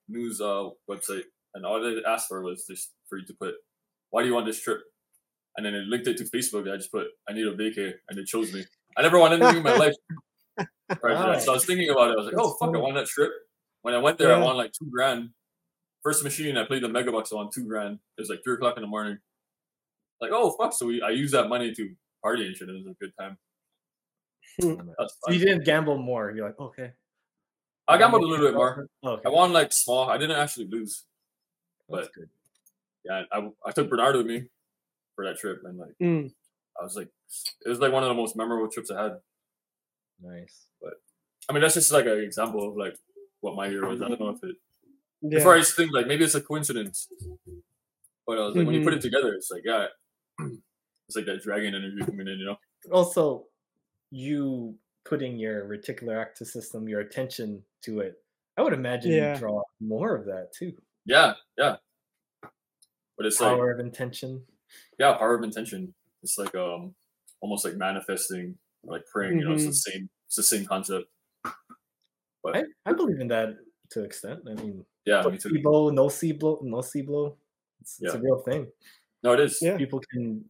news 0.09 0.41
uh 0.41 0.71
website, 0.89 1.25
and 1.57 1.65
all 1.65 1.81
they 1.81 2.05
asked 2.05 2.29
for 2.29 2.43
was 2.43 2.67
just 2.69 2.93
for 3.09 3.17
you 3.19 3.25
to 3.27 3.35
put, 3.35 3.55
"Why 4.11 4.23
do 4.23 4.29
you 4.29 4.35
want 4.35 4.47
this 4.47 4.61
trip?" 4.61 4.81
And 5.57 5.65
then 5.65 5.75
it 5.75 5.87
linked 5.89 6.07
it 6.07 6.19
to 6.19 6.25
Facebook. 6.25 6.63
And 6.69 6.73
I 6.73 6.77
just 6.77 6.93
put, 6.93 7.09
"I 7.29 7.33
need 7.33 7.47
a 7.47 7.57
vacay," 7.57 7.95
and 8.09 8.19
it 8.19 8.27
chose 8.27 8.53
me. 8.53 8.65
I 8.97 9.03
never 9.03 9.19
wanted 9.19 9.41
anything 9.41 9.59
in 9.59 9.63
my 9.65 9.77
life 9.77 9.95
prior 11.01 11.17
to 11.17 11.33
that, 11.33 11.43
so 11.43 11.53
I 11.53 11.55
was 11.55 11.65
thinking 11.65 11.91
about 11.91 12.11
it. 12.11 12.13
I 12.13 12.17
was 12.17 12.27
like, 12.27 12.35
"Oh 12.39 12.49
That's 12.49 12.59
fuck, 12.61 12.69
I 12.69 12.73
funny. 12.73 12.83
won 12.83 12.95
that 12.95 13.07
trip." 13.07 13.33
When 13.83 13.95
I 13.95 13.99
went 13.99 14.19
there, 14.19 14.35
I 14.35 14.39
won 14.39 14.57
like 14.57 14.73
two 14.73 14.91
grand. 14.91 15.31
First 16.03 16.25
machine, 16.25 16.57
I 16.57 16.65
played 16.65 16.83
the 16.83 16.89
Megabucks. 16.89 17.33
I 17.33 17.37
won 17.37 17.51
two 17.53 17.67
grand. 17.67 17.99
It 18.17 18.21
was 18.21 18.31
like 18.31 18.45
three 18.45 18.55
o'clock 18.55 18.77
in 18.77 18.83
the 18.83 18.89
morning. 18.89 19.19
Like, 20.21 20.31
oh 20.33 20.53
fuck! 20.59 20.73
So 20.73 20.87
we, 20.87 21.03
I 21.03 21.11
used 21.11 21.35
that 21.35 21.49
money 21.49 21.75
to 21.75 21.95
party 22.23 22.47
and 22.47 22.57
shit. 22.57 22.69
It 22.69 22.73
was 22.73 22.87
a 22.87 22.95
good 23.01 23.13
time. 23.19 23.39
Hmm. 24.61 24.91
So 25.25 25.33
you 25.33 25.39
didn't 25.39 25.65
gamble 25.65 25.99
more. 25.99 26.31
You're 26.31 26.47
like, 26.47 26.59
okay. 26.59 26.93
I 27.89 27.99
gambled 27.99 28.23
a 28.23 28.27
little 28.27 28.47
bit 28.47 28.55
more. 28.55 28.89
Oh, 29.03 29.11
okay. 29.11 29.23
I 29.27 29.29
won 29.29 29.53
like 29.53 29.73
small. 29.73 30.09
I 30.11 30.19
didn't 30.19 30.37
actually 30.37 30.67
lose, 30.69 31.05
but 31.89 32.13
good. 32.15 32.29
yeah, 33.05 33.23
I 33.33 33.51
I 33.65 33.71
took 33.73 33.89
Bernardo 33.91 34.19
with 34.19 34.27
me 34.27 34.45
for 35.15 35.25
that 35.25 35.39
trip, 35.39 35.63
and 35.65 35.79
like 35.79 35.95
Mm. 36.01 36.33
I 36.81 36.85
was 36.85 36.95
like, 36.97 37.09
it 37.65 37.69
was 37.69 37.79
like 37.81 37.93
one 37.93 38.03
of 38.03 38.09
the 38.09 38.15
most 38.15 38.37
memorable 38.37 38.69
trips 38.71 38.91
I 38.91 39.03
had. 39.03 39.21
Nice. 40.23 40.67
But 40.83 40.95
I 41.49 41.53
mean, 41.53 41.63
that's 41.63 41.75
just 41.75 41.93
like 41.93 42.07
an 42.07 42.19
example 42.21 42.69
of 42.69 42.77
like 42.77 42.97
what 43.41 43.55
my 43.57 43.67
year 43.69 43.87
was. 43.87 44.03
I 44.03 44.09
don't 44.09 44.21
know 44.21 44.31
if 44.31 44.43
it. 44.45 44.57
Yeah. 45.23 45.39
Before 45.39 45.55
I 45.55 45.59
just 45.59 45.75
think 45.77 45.93
like 45.93 46.07
maybe 46.07 46.25
it's 46.25 46.35
a 46.35 46.41
coincidence, 46.43 47.09
but 48.27 48.39
I 48.39 48.47
was 48.47 48.57
like 48.57 48.67
when 48.67 48.75
you 48.75 48.85
put 48.85 48.95
it 48.95 49.01
together, 49.01 49.33
it's 49.35 49.51
like 49.51 49.63
yeah, 49.65 49.87
it's 50.41 51.17
like 51.17 51.27
that 51.27 51.43
dragon 51.43 51.75
energy 51.75 51.99
coming 52.05 52.29
in, 52.29 52.39
you 52.39 52.45
know. 52.47 52.57
Also, 52.93 53.47
you 54.11 54.77
putting 55.05 55.39
your 55.39 55.65
reticular 55.65 56.21
active 56.21 56.47
system, 56.49 56.89
your 56.89 57.01
attention 57.01 57.63
to 57.83 58.01
it. 58.01 58.19
I 58.59 58.63
would 58.63 58.73
imagine 58.73 59.13
Yeah. 59.13 59.35
you 59.35 59.39
draw 59.39 59.63
more 59.81 60.15
of 60.15 60.27
that 60.27 60.53
too. 60.53 60.75
Yeah, 61.07 61.35
yeah. 61.57 61.77
But 63.17 63.27
it's 63.27 63.41
like 63.41 63.57
Power 63.57 63.71
of 63.73 63.81
intention. 63.81 64.45
yeah, 64.99 65.17
power 65.17 65.35
of 65.37 65.45
intention. 65.45 65.95
It's 66.23 66.37
like 66.39 66.55
um 66.55 66.95
almost 67.41 67.65
like 67.65 67.77
manifesting, 67.77 68.59
like 68.85 69.07
praying. 69.07 69.39
You 69.39 69.45
know, 69.47 69.53
it's 69.55 69.65
the 69.65 69.71
Mhm. 69.71 69.75
same. 69.93 70.11
It's 70.27 70.37
the 70.37 70.43
same 70.43 70.67
concept. 70.67 71.07
But 72.43 72.57
I, 72.57 72.65
I 72.85 72.93
believe 72.93 73.21
in 73.21 73.29
that 73.29 73.57
to 73.91 74.01
an 74.01 74.07
extent. 74.07 74.41
I 74.49 74.55
mean, 74.55 74.85
yeah, 75.05 75.23
me 75.23 75.39
too. 75.39 75.49
placebo, 75.49 75.91
no 75.91 76.09
blow, 76.39 76.61
no 76.63 76.83
blow. 77.05 77.37
It's, 77.81 78.01
it's 78.01 78.15
a 78.15 78.19
real 78.21 78.41
thing. 78.41 78.71
No, 79.23 79.33
it 79.33 79.41
is. 79.41 79.59
Yeah. 79.63 79.77
People 79.77 80.01
can 80.13 80.45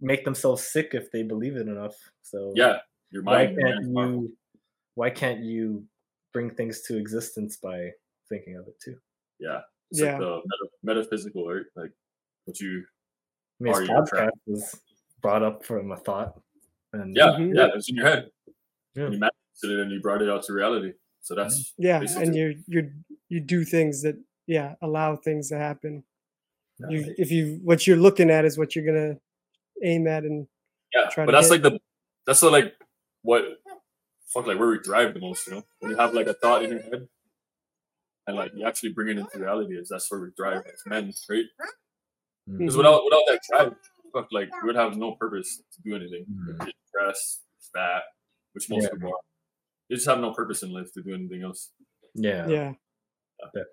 make 0.00 0.24
themselves 0.24 0.64
sick 0.66 0.94
if 0.94 1.10
they 1.10 1.22
believe 1.22 1.56
it 1.56 1.66
enough. 1.68 1.96
So 2.22 2.52
Yeah, 2.56 2.78
your 3.10 3.22
mind. 3.22 3.56
why 3.56 3.62
can't 3.62 3.92
mind's 3.92 4.22
you? 4.22 4.36
Why 4.94 5.10
can't 5.10 5.40
you 5.44 5.86
bring 6.32 6.50
things 6.54 6.82
to 6.82 6.96
existence 6.96 7.56
by 7.56 7.90
thinking 8.28 8.56
of 8.56 8.66
it 8.68 8.78
too? 8.80 8.96
Yeah, 9.38 9.60
it's 9.90 10.00
Yeah. 10.00 10.12
like 10.12 10.20
the 10.20 10.36
meta- 10.44 10.70
metaphysical, 10.82 11.48
right? 11.48 11.64
Like 11.76 11.92
what 12.44 12.58
you 12.60 12.84
I 13.60 13.64
mean, 13.64 13.74
are. 13.74 13.82
Your 13.84 14.06
track. 14.06 14.30
was 14.46 14.80
brought 15.20 15.42
up 15.42 15.64
from 15.64 15.90
a 15.92 15.96
thought, 15.96 16.40
and 16.92 17.14
Yeah, 17.16 17.36
Mhm. 17.38 17.54
yeah, 17.56 17.68
it's 17.74 17.88
in 17.88 17.96
your 17.96 18.06
head. 18.06 18.30
Yeah. 18.94 19.04
And 19.04 19.14
you 19.14 19.20
manifested 19.20 19.70
it 19.70 19.80
and 19.80 19.90
you 19.92 20.00
brought 20.00 20.22
it 20.22 20.28
out 20.28 20.42
to 20.44 20.52
reality. 20.52 20.92
So 21.20 21.34
that's 21.34 21.74
Yeah, 21.76 22.00
basically 22.00 22.22
and 22.26 22.36
you 22.36 22.62
you 22.66 22.92
you 23.28 23.40
do 23.40 23.64
things 23.64 24.02
that 24.02 24.16
yeah 24.46 24.76
allow 24.80 25.16
things 25.16 25.48
to 25.50 25.58
happen. 25.58 26.04
You 26.88 27.14
if 27.18 27.30
you 27.32 27.58
what 27.64 27.86
you're 27.86 27.96
looking 27.96 28.30
at 28.30 28.44
is 28.44 28.56
what 28.56 28.74
you're 28.76 28.84
gonna 28.86 29.18
aim 29.82 30.06
at 30.06 30.24
and 30.24 30.46
yeah. 30.94 31.08
try 31.10 31.26
But 31.26 31.32
that's 31.32 31.50
hit. 31.50 31.62
like 31.62 31.72
the 31.72 31.80
that's 32.24 32.40
the, 32.40 32.50
like 32.50 32.74
what 33.22 33.44
fuck 34.28 34.46
like 34.46 34.58
where 34.58 34.68
we 34.68 34.78
drive 34.78 35.14
the 35.14 35.20
most. 35.20 35.46
You 35.48 35.54
know, 35.54 35.64
when 35.80 35.90
you 35.90 35.96
have 35.96 36.14
like 36.14 36.28
a 36.28 36.34
thought 36.34 36.62
in 36.64 36.70
your 36.70 36.82
head. 36.82 37.08
And 38.28 38.36
like 38.36 38.52
you 38.54 38.66
actually 38.66 38.90
bring 38.92 39.08
it 39.08 39.18
into 39.18 39.38
reality, 39.40 39.74
is 39.74 39.88
that's 39.88 40.10
where 40.10 40.20
we 40.20 40.28
drive 40.36 40.62
as 40.66 40.82
men, 40.86 41.12
right? 41.30 41.44
Because 42.46 42.74
Mhm. 42.74 42.76
without 42.76 43.02
without 43.04 43.22
that 43.26 43.40
drive, 43.48 43.74
fuck, 44.12 44.28
like 44.32 44.50
we 44.62 44.66
would 44.66 44.76
have 44.76 44.96
no 44.98 45.12
purpose 45.12 45.62
to 45.74 45.82
do 45.82 45.96
anything. 45.96 46.26
Mhm. 46.30 46.58
Get 46.66 46.74
depressed, 46.86 47.40
fat, 47.74 48.02
which 48.52 48.68
most 48.68 48.82
Yeah. 48.84 48.90
people 48.90 49.08
are. 49.08 49.20
You 49.88 49.96
just 49.96 50.06
have 50.08 50.20
no 50.20 50.32
purpose 50.34 50.62
in 50.62 50.70
life 50.72 50.92
to 50.92 51.02
do 51.02 51.14
anything 51.14 51.42
else. 51.42 51.70
yeah, 52.14 52.46
yeah 52.48 52.72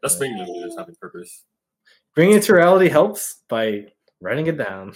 That's 0.02 0.16
being 0.16 0.36
mainly 0.36 0.52
what 0.52 0.64
it 0.66 0.68
is, 0.70 0.78
having 0.78 0.96
purpose. 0.96 1.44
bringing 2.16 2.38
it 2.38 2.44
to 2.44 2.54
reality 2.56 2.88
helps 2.90 3.44
by 3.50 3.92
writing 4.22 4.48
it 4.48 4.58
down. 4.58 4.94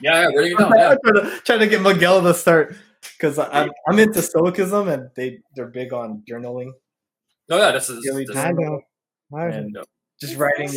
Yeah, 0.00 0.22
yeah, 0.22 0.26
writing 0.36 0.52
it 0.52 0.58
down. 0.58 0.72
Yeah. 0.76 0.94
Trying 1.04 1.14
to, 1.24 1.40
trying 1.44 1.58
to 1.60 1.66
get 1.66 1.82
Miguel 1.82 2.22
to 2.22 2.32
start 2.34 2.74
because 3.18 3.38
I'm, 3.38 3.70
I'm 3.86 3.98
into 3.98 4.22
stoicism 4.22 4.88
and 4.88 5.10
they 5.14 5.42
they're 5.54 5.66
big 5.68 5.92
on 5.92 6.22
journaling. 6.28 6.72
No, 7.50 7.58
yeah, 7.58 7.72
that's, 7.72 7.88
Daily 7.88 8.24
that's 8.24 8.38
I 8.38 8.52
journal 8.52 8.64
know. 8.64 8.76
I 8.78 8.93
and 9.32 9.74
Yeah. 9.74 9.82
just 10.20 10.36
writing. 10.36 10.70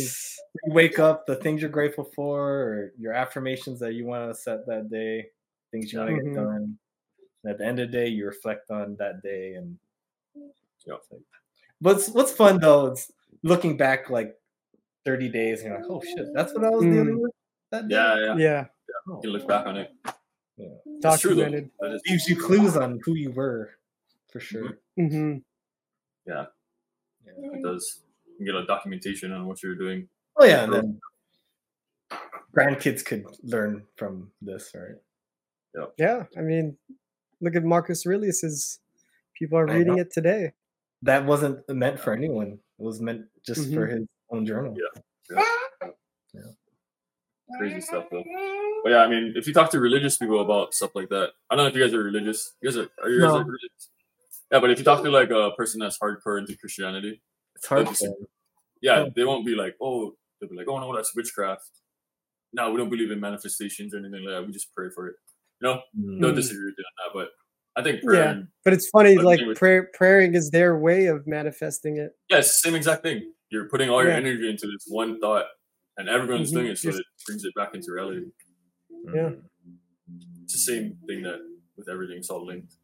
You 0.64 0.72
wake 0.72 0.98
up, 0.98 1.26
the 1.26 1.36
things 1.36 1.60
you're 1.60 1.70
grateful 1.70 2.04
for, 2.04 2.40
or 2.40 2.92
your 2.98 3.12
affirmations 3.12 3.78
that 3.80 3.94
you 3.94 4.04
want 4.06 4.30
to 4.30 4.34
set 4.40 4.66
that 4.66 4.90
day, 4.90 5.30
things 5.70 5.92
you 5.92 5.98
want 5.98 6.10
to 6.10 6.16
Mhm. 6.16 6.24
get 6.24 6.34
done. 6.34 6.78
And 7.44 7.50
at 7.52 7.58
the 7.58 7.64
end 7.66 7.78
of 7.78 7.90
the 7.90 7.96
day, 7.98 8.08
you 8.08 8.26
reflect 8.26 8.70
on 8.70 8.96
that 8.96 9.22
day 9.22 9.54
and. 9.54 9.78
Yeah. 10.84 10.96
What's 11.80 12.08
What's 12.08 12.32
fun 12.32 12.58
though 12.60 12.92
is 12.92 13.12
looking 13.42 13.76
back 13.76 14.08
like 14.10 14.40
30 15.04 15.28
days 15.28 15.60
and 15.60 15.68
you're 15.70 15.80
like, 15.80 15.90
oh 15.90 16.00
shit, 16.02 16.32
that's 16.34 16.54
what 16.54 16.64
I 16.64 16.70
was 16.70 16.84
Mm. 16.84 16.92
dealing 16.92 17.20
with 17.20 17.32
that 17.70 17.88
day. 17.88 17.94
Yeah, 17.96 18.18
yeah. 18.18 18.36
yeah 18.36 18.66
You 19.22 19.30
look 19.30 19.46
back 19.46 19.66
on 19.66 19.76
it. 19.76 19.92
Yeah. 20.56 20.68
That's 21.00 21.20
true 21.20 21.34
though. 21.34 21.42
documented. 21.42 21.70
That 21.80 21.92
is, 21.92 22.02
Gives 22.02 22.28
you 22.28 22.36
clues 22.40 22.76
on 22.76 23.00
who 23.04 23.14
you 23.14 23.30
were, 23.32 23.70
for 24.28 24.40
sure. 24.40 24.78
hmm 24.96 25.38
yeah, 26.26 26.46
Yeah. 27.26 27.32
it 27.52 27.62
does. 27.62 28.00
You 28.38 28.46
can 28.46 28.54
get 28.54 28.62
a 28.62 28.66
documentation 28.66 29.32
on 29.32 29.46
what 29.46 29.62
you're 29.62 29.74
doing. 29.74 30.08
Oh 30.36 30.44
yeah, 30.44 30.64
and 30.64 30.72
then 30.72 31.00
grandkids 32.56 33.04
could 33.04 33.24
learn 33.42 33.82
from 33.96 34.30
this, 34.40 34.70
right? 34.74 34.94
Yeah, 35.98 36.24
I 36.36 36.40
mean, 36.40 36.76
look 37.40 37.56
at 37.56 37.64
Marcus 37.64 38.06
Aurelius's. 38.06 38.80
People 39.36 39.58
are 39.58 39.68
I 39.68 39.74
reading 39.74 39.96
know. 39.96 40.02
it 40.02 40.12
today. 40.12 40.52
That 41.02 41.24
wasn't 41.24 41.68
meant 41.68 42.00
for 42.00 42.12
anyone. 42.12 42.58
It 42.78 42.82
was 42.82 43.00
meant 43.00 43.22
just 43.46 43.72
for 43.72 43.86
mm-hmm. 43.86 43.98
his 43.98 44.06
own 44.30 44.46
journal. 44.46 44.74
Yeah. 45.30 45.40
Yeah. 46.34 46.40
Crazy 47.58 47.80
stuff 47.80 48.04
though. 48.10 48.24
But 48.82 48.90
yeah, 48.90 48.98
I 48.98 49.08
mean, 49.08 49.34
if 49.36 49.46
you 49.46 49.54
talk 49.54 49.70
to 49.70 49.80
religious 49.80 50.16
people 50.16 50.40
about 50.40 50.74
stuff 50.74 50.90
like 50.94 51.08
that, 51.08 51.30
I 51.50 51.56
don't 51.56 51.64
know 51.64 51.68
if 51.68 51.76
you 51.76 51.82
guys 51.82 51.94
are 51.94 52.02
religious. 52.02 52.54
You 52.60 52.70
guys 52.70 52.78
are, 52.78 52.88
are 53.02 53.10
you 53.10 53.20
guys 53.20 53.28
No. 53.28 53.36
like 53.36 53.46
religious? 53.46 53.90
Yeah, 54.52 54.60
but 54.60 54.70
if 54.70 54.78
you 54.78 54.84
talk 54.84 55.02
to 55.02 55.10
like 55.10 55.30
a 55.30 55.50
person 55.56 55.80
that's 55.80 55.98
hardcore 55.98 56.38
into 56.38 56.56
Christianity, 56.56 57.20
It's 57.58 57.66
hard 57.66 57.80
They'll 57.80 57.86
for 57.86 57.92
just- 57.92 58.02
them. 58.04 58.26
yeah, 58.80 59.02
Yeah. 59.04 59.08
they 59.14 59.24
won't 59.24 59.44
be 59.44 59.54
like, 59.54 59.76
oh, 59.80 60.16
they'll 60.40 60.48
be 60.50 60.56
like, 60.56 60.68
oh 60.68 60.78
no, 60.78 60.94
that's 60.94 61.14
witchcraft. 61.14 61.68
No, 62.52 62.70
we 62.70 62.78
don't 62.78 62.88
believe 62.88 63.10
in 63.10 63.20
manifestations 63.20 63.92
or 63.92 63.98
anything 63.98 64.24
like 64.24 64.34
that. 64.34 64.46
We 64.46 64.52
just 64.52 64.72
pray 64.74 64.88
for 64.94 65.08
it. 65.08 65.16
You 65.60 65.68
know, 65.68 65.82
they'll 66.20 66.32
Mm. 66.32 66.36
disagree 66.36 66.66
with 66.66 66.76
on 66.78 67.12
that, 67.12 67.12
but 67.18 67.28
I 67.76 67.82
think 67.82 68.02
prayer, 68.02 68.22
Yeah, 68.24 68.30
and, 68.30 68.48
but 68.64 68.72
it's 68.72 68.88
funny. 68.88 69.16
Like 69.18 69.40
anyway. 69.40 69.54
prayer, 69.54 69.90
praying 69.94 70.34
is 70.34 70.50
their 70.50 70.78
way 70.78 71.06
of 71.06 71.26
manifesting 71.26 71.96
it. 71.98 72.12
yeah, 72.30 72.38
it's 72.38 72.48
the 72.62 72.68
same 72.68 72.74
exact 72.76 73.02
thing. 73.02 73.32
You're 73.50 73.68
putting 73.68 73.88
all 73.90 74.02
your 74.02 74.12
Yeah. 74.12 74.18
energy 74.18 74.48
into 74.48 74.66
this 74.66 74.84
one 74.88 75.20
thought, 75.20 75.46
and 75.96 76.08
everyone's 76.08 76.50
Mhm. 76.50 76.54
doing 76.54 76.66
it, 76.68 76.78
so 76.78 76.88
Yes. 76.90 76.98
it 76.98 77.06
brings 77.26 77.44
it 77.44 77.54
back 77.54 77.74
into 77.74 77.92
reality. 77.92 78.26
Yeah. 79.14 79.32
It's 80.44 80.52
the 80.54 80.58
same 80.72 80.98
thing 81.06 81.22
that 81.22 81.40
with 81.76 81.88
everything, 81.88 82.18
it's 82.18 82.30
all 82.30 82.44
linked. 82.46 82.74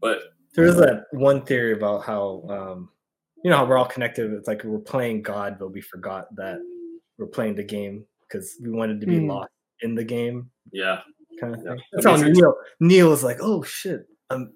But 0.00 0.32
There 0.54 0.64
is 0.64 0.76
that 0.76 1.06
one 1.12 1.44
theory 1.44 1.72
about 1.72 2.04
how 2.04 2.42
um, 2.48 2.90
you 3.46 3.50
know 3.50 3.58
how 3.58 3.64
we're 3.64 3.78
all 3.78 3.84
connected. 3.86 4.32
It's 4.32 4.48
like 4.48 4.64
we're 4.64 4.80
playing 4.80 5.22
God, 5.22 5.56
but 5.56 5.68
we 5.72 5.80
forgot 5.80 6.34
that 6.34 6.58
we're 7.16 7.28
playing 7.28 7.54
the 7.54 7.62
game 7.62 8.04
because 8.22 8.56
we 8.60 8.70
wanted 8.72 9.00
to 9.02 9.06
be 9.06 9.20
Mm. 9.20 9.28
lost 9.28 9.52
in 9.82 9.94
the 9.94 10.02
game, 10.02 10.50
yeah, 10.72 11.02
kind 11.38 11.54
of 11.54 11.60
Yeah. 11.62 11.74
thing. 11.74 11.82
That's 11.92 12.06
how 12.06 12.16
Neo 12.16 12.54
Neo 12.80 13.12
is 13.12 13.22
like, 13.22 13.36
oh 13.40 13.62
shit, 13.62 14.04
I'm 14.30 14.52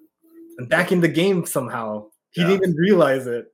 I'm 0.59 0.65
back 0.67 0.91
in 0.91 0.99
the 0.99 1.07
game 1.07 1.45
somehow. 1.45 2.09
He 2.31 2.41
Yeah. 2.41 2.47
didn't 2.47 2.63
even 2.63 2.75
realize 2.75 3.27
it. 3.27 3.45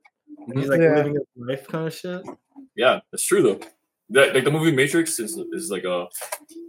And 0.48 0.58
he's 0.58 0.68
like 0.68 0.80
Yeah. 0.80 0.96
living 0.96 1.14
his 1.14 1.22
life, 1.36 1.68
kind 1.68 1.86
of 1.86 1.94
shit. 1.94 2.26
yeah, 2.74 2.98
that's 3.12 3.24
true 3.24 3.40
though. 3.42 3.60
That 4.10 4.34
like 4.34 4.42
the 4.42 4.50
movie 4.50 4.72
Matrix 4.72 5.20
is 5.20 5.38
is 5.52 5.70
like 5.70 5.84
a, 5.84 6.08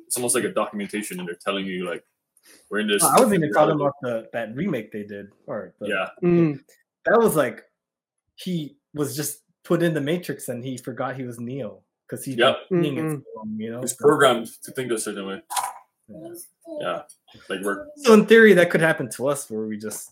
it's 0.06 0.15
almost 0.15 0.35
like 0.35 0.43
a 0.43 0.53
documentation, 0.53 1.17
and 1.19 1.27
they're 1.27 1.39
telling 1.43 1.65
you 1.65 1.89
like, 1.89 2.03
we're 2.69 2.81
in 2.81 2.88
this. 2.88 3.01
I 3.03 3.17
wasn't 3.19 3.38
even 3.38 3.51
talking 3.51 3.77
reality. 3.77 3.81
about 3.81 3.95
the 4.03 4.30
that 4.33 4.56
remake 4.56 4.91
they 4.91 5.06
did, 5.06 5.30
or 5.48 5.73
the, 5.80 5.88
Yeah, 5.88 6.09
Mm, 6.22 6.59
that 7.06 7.17
was 7.17 7.35
like 7.35 7.64
he 8.43 8.77
was 8.93 9.16
just 9.16 9.43
put 9.64 9.84
in 9.84 9.93
the 9.93 10.01
Matrix 10.01 10.50
and 10.50 10.64
he 10.64 10.77
forgot 10.77 11.16
he 11.16 11.24
was 11.24 11.40
Neo 11.40 11.84
because 12.08 12.26
he 12.26 12.34
Yep. 12.34 12.56
being 12.69 12.98
it 12.98 13.01
Mhm. 13.03 13.24
for 13.34 13.43
him, 13.43 13.61
you 13.61 13.72
know. 13.72 13.82
it's 13.82 13.93
programmed 13.93 14.48
to 14.64 14.72
think 14.72 14.92
a 14.92 14.98
certain 14.98 15.26
way. 15.27 15.42
Yeah, 16.82 17.03
like 17.50 17.61
we're 17.61 17.85
So 17.98 18.14
in 18.14 18.26
theory, 18.26 18.53
that 18.53 18.69
could 18.72 18.82
happen 18.82 19.09
to 19.11 19.27
us 19.27 19.50
where 19.50 19.66
we 19.68 19.77
just 19.77 20.11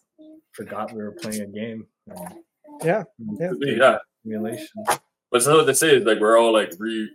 forgot 0.52 0.92
we 0.94 1.02
were 1.02 1.12
playing 1.14 1.42
a 1.42 1.48
game. 1.48 1.88
Um, 2.16 2.44
yeah, 2.84 3.04
yeah. 3.40 3.52
yeah. 3.60 3.98
Simulation. 4.24 4.84
But 5.32 5.42
so 5.42 5.58
what 5.58 5.66
they 5.66 5.74
say 5.74 5.96
is 5.98 6.04
like 6.06 6.20
we're 6.20 6.38
all 6.38 6.54
like 6.54 6.74
re 6.78 7.10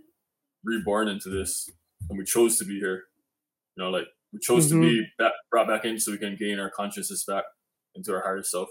reborn 0.65 1.08
into 1.08 1.28
this, 1.28 1.70
and 2.08 2.18
we 2.18 2.24
chose 2.24 2.57
to 2.58 2.65
be 2.65 2.78
here. 2.78 3.05
You 3.76 3.84
know, 3.84 3.91
like 3.91 4.07
we 4.32 4.39
chose 4.41 4.66
Mhm. 4.66 4.70
to 4.70 4.81
be 4.81 5.07
back, 5.18 5.32
brought 5.50 5.66
back 5.68 5.84
in 5.84 5.99
so 6.00 6.10
we 6.12 6.18
can 6.18 6.36
gain 6.36 6.58
our 6.58 6.70
consciousness 6.70 7.24
back 7.24 7.44
into 7.94 8.12
our 8.12 8.23
higher 8.23 8.42
self. 8.42 8.68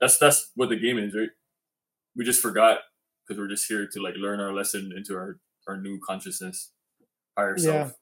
That's 0.00 0.18
that's 0.18 0.50
what 0.54 0.68
the 0.68 0.76
game 0.76 0.98
is, 0.98 1.14
right? 1.14 1.30
We 2.16 2.24
just 2.24 2.40
forgot 2.42 2.80
because 3.26 3.38
we're 3.38 3.48
just 3.48 3.66
here 3.66 3.88
to 3.92 4.00
like 4.02 4.14
learn 4.16 4.40
our 4.40 4.52
lesson 4.52 4.92
into 4.96 5.14
our 5.14 5.38
our 5.68 5.76
new 5.80 5.98
consciousness, 6.06 6.72
higher 7.36 7.56
Yeah. 7.58 7.62
self. 7.88 7.94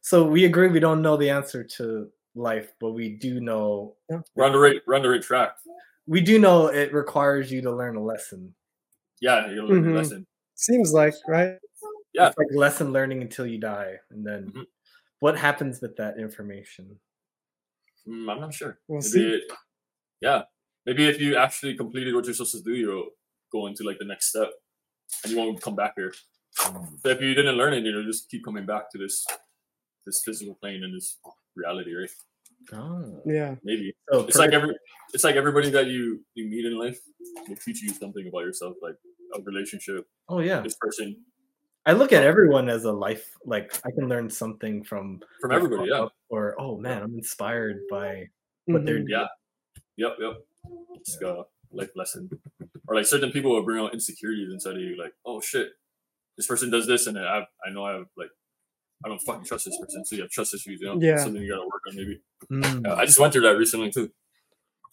So 0.00 0.26
we 0.26 0.44
agree 0.44 0.68
we 0.68 0.80
don't 0.80 1.02
know 1.02 1.16
the 1.16 1.30
answer 1.30 1.64
to 1.64 2.10
life, 2.34 2.72
but 2.80 2.92
we 2.92 3.16
do 3.16 3.40
know 3.40 3.96
We're 4.34 4.44
on 4.44 4.52
the 4.52 4.58
right 4.58 4.80
we're 4.86 4.94
on 4.94 5.02
the 5.02 5.08
right 5.10 5.22
track. 5.22 5.56
we 6.06 6.20
do 6.20 6.38
know 6.38 6.68
it 6.68 6.92
requires 6.92 7.50
you 7.52 7.60
to 7.62 7.70
learn 7.74 7.96
a 7.96 8.02
lesson. 8.02 8.54
Yeah, 9.20 9.50
you 9.50 9.62
learn 9.62 9.82
Mhm. 9.82 9.86
your 9.86 9.96
lesson. 9.96 10.26
Seems 10.54 10.92
like 10.92 11.14
right. 11.26 11.58
Yeah. 12.14 12.28
It's 12.28 12.38
like 12.38 12.48
lesson 12.52 12.92
learning 12.92 13.22
until 13.22 13.46
you 13.46 13.58
die, 13.58 13.98
and 14.10 14.26
then 14.26 14.50
Mhm. 14.52 14.66
what 15.20 15.36
happens 15.38 15.80
with 15.80 15.96
that 15.96 16.18
information? 16.18 17.00
Mm, 18.06 18.30
I'm 18.30 18.40
not 18.40 18.54
sure. 18.54 18.80
We'll 18.88 18.98
maybe 19.00 19.08
see. 19.10 19.34
it, 19.34 19.52
yeah, 20.20 20.44
maybe 20.88 21.06
if 21.06 21.20
you 21.20 21.36
actually 21.36 21.76
completed 21.76 22.14
what 22.14 22.24
you're 22.24 22.32
supposed 22.34 22.56
to 22.56 22.62
do, 22.62 22.74
you'll 22.74 23.10
go 23.52 23.66
into 23.66 23.84
like 23.84 23.98
the 23.98 24.06
next 24.06 24.30
step, 24.30 24.48
and 25.22 25.32
you 25.32 25.38
won't 25.38 25.60
come 25.60 25.76
back 25.76 25.92
here. 25.96 26.12
But 27.02 27.12
if 27.16 27.20
you 27.20 27.34
didn't 27.34 27.56
learn 27.56 27.74
it, 27.74 27.84
you'll 27.84 28.04
just 28.04 28.30
keep 28.30 28.42
coming 28.44 28.64
back 28.64 28.90
to 28.92 28.98
this 28.98 29.26
this 30.06 30.22
physical 30.24 30.54
plane 30.54 30.82
and 30.82 30.94
this 30.96 31.18
reality, 31.54 31.92
right? 31.94 32.10
Oh, 32.72 33.22
Yeah. 33.26 33.54
Maybe 33.62 33.94
So 34.10 34.20
it's 34.26 34.36
like 34.36 34.52
every 34.52 34.74
it's 35.14 35.24
like 35.24 35.36
everybody 35.36 35.70
that 35.70 35.86
you 35.86 36.24
you 36.34 36.48
meet 36.48 36.64
in 36.64 36.78
life 36.78 36.98
will 37.46 37.56
teach 37.56 37.82
you 37.82 37.90
something 37.90 38.26
about 38.26 38.40
yourself, 38.48 38.74
like 38.82 38.96
a 39.34 39.40
relationship. 39.42 40.06
Oh 40.28 40.40
yeah. 40.40 40.60
This 40.60 40.76
person 40.80 41.16
I 41.86 41.92
look 41.92 42.12
at 42.12 42.24
everyone 42.24 42.68
as 42.68 42.84
a 42.84 42.92
life 42.92 43.26
like 43.44 43.68
I 43.86 43.90
can 43.92 44.08
learn 44.08 44.28
something 44.28 44.82
from 44.84 45.20
From 45.40 45.52
everybody, 45.52 45.90
yeah. 45.90 46.08
Or 46.30 46.56
oh 46.58 46.76
man, 46.78 47.02
I'm 47.02 47.14
inspired 47.14 47.78
by 47.90 48.28
what 48.66 48.84
they're 48.84 49.00
Mhm. 49.00 49.06
doing. 49.06 49.20
Yeah. 49.20 49.28
Yep, 49.96 50.16
yep. 50.20 50.34
It's 50.94 51.20
like 51.20 51.30
a 51.30 51.44
life 51.72 51.90
lesson. 51.96 52.30
Or 52.86 52.94
like 52.94 53.06
certain 53.06 53.30
people 53.30 53.52
will 53.52 53.62
bring 53.62 53.82
out 53.84 53.92
insecurities 53.94 54.52
inside 54.52 54.76
of 54.76 54.80
you, 54.82 54.96
like, 54.98 55.12
oh 55.26 55.40
shit, 55.40 55.70
this 56.36 56.46
person 56.46 56.70
does 56.70 56.86
this, 56.86 57.06
and 57.06 57.18
I 57.18 57.46
I 57.66 57.70
know 57.70 57.84
I 57.84 57.92
have 57.94 58.06
like, 58.16 58.30
I 59.04 59.08
don't 59.08 59.20
fucking 59.20 59.44
trust 59.44 59.66
this 59.66 59.78
person, 59.78 60.04
so 60.04 60.16
you 60.16 60.22
have 60.22 60.30
trust 60.30 60.54
issues, 60.54 60.80
you 60.80 60.86
know, 60.86 61.00
Yeah. 61.00 61.18
something 61.18 61.42
you 61.42 61.50
gotta 61.50 61.66
work 61.66 61.82
on 61.88 61.96
maybe. 61.96 62.20
Mm. 62.50 62.86
Yeah, 62.86 62.94
I 62.94 63.04
just 63.06 63.18
went 63.18 63.32
through 63.32 63.42
that 63.42 63.56
recently 63.56 63.90
too. 63.90 64.10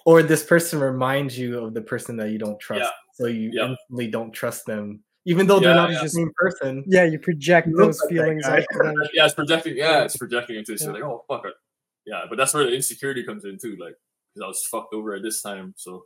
Or 0.05 0.21
this 0.21 0.43
person 0.43 0.79
reminds 0.79 1.37
you 1.37 1.59
of 1.59 1.73
the 1.73 1.81
person 1.81 2.15
that 2.17 2.29
you 2.29 2.37
don't 2.37 2.59
trust, 2.59 2.81
Yeah. 2.83 2.89
so 3.13 3.25
you 3.27 3.49
Yeah. 3.53 3.69
instantly 3.69 4.07
don't 4.07 4.31
trust 4.31 4.65
them, 4.65 5.03
even 5.25 5.47
though 5.47 5.59
they're 5.59 5.69
Yeah, 5.71 5.75
not 5.75 5.91
yeah. 5.91 6.03
the 6.03 6.09
same 6.09 6.31
person. 6.35 6.83
Yeah, 6.87 7.05
you 7.05 7.17
project 7.19 7.67
You 7.67 7.77
those 7.77 7.99
like 8.01 8.09
feelings 8.11 8.43
guy. 8.45 8.65
Yeah, 9.13 9.25
it's 9.25 9.33
projecting. 9.33 9.77
Yeah, 9.77 10.03
it's 10.03 10.17
projecting 10.17 10.57
into. 10.57 10.77
So 10.77 10.91
like, 10.91 11.03
oh 11.03 11.23
fuck 11.27 11.45
it. 11.45 11.53
Yeah, 12.05 12.25
but 12.29 12.37
that's 12.37 12.53
where 12.53 12.65
the 12.65 12.75
insecurity 12.75 13.23
comes 13.23 13.45
in 13.45 13.57
too. 13.57 13.77
Like, 13.79 13.95
because 14.35 14.43
I 14.45 14.47
was 14.47 14.65
fucked 14.67 14.93
over 14.93 15.13
at 15.15 15.23
this 15.23 15.41
time, 15.41 15.73
so 15.77 16.05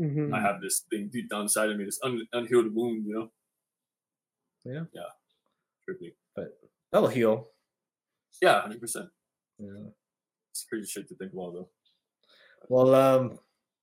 Mhm. 0.00 0.34
I 0.34 0.40
have 0.40 0.60
this 0.62 0.80
thing 0.90 1.08
deep 1.12 1.28
down 1.28 1.42
inside 1.42 1.70
of 1.70 1.76
me, 1.76 1.84
this 1.84 2.00
un- 2.02 2.26
unhealed 2.32 2.74
wound. 2.74 3.04
You 3.06 3.14
know. 3.14 3.32
Yeah. 4.64 4.84
Yeah. 4.92 5.10
Trippy. 5.88 6.14
But 6.34 6.58
that'll 6.90 7.08
heal. 7.08 7.50
Yeah, 8.40 8.62
hundred 8.62 8.80
percent. 8.80 9.10
Yeah. 9.58 9.88
It's 10.50 10.64
crazy 10.64 10.86
shit 10.86 11.08
to 11.08 11.14
think 11.16 11.32
about 11.32 11.52
though. 11.52 11.70
Well, 12.68 12.94
um, 12.94 13.38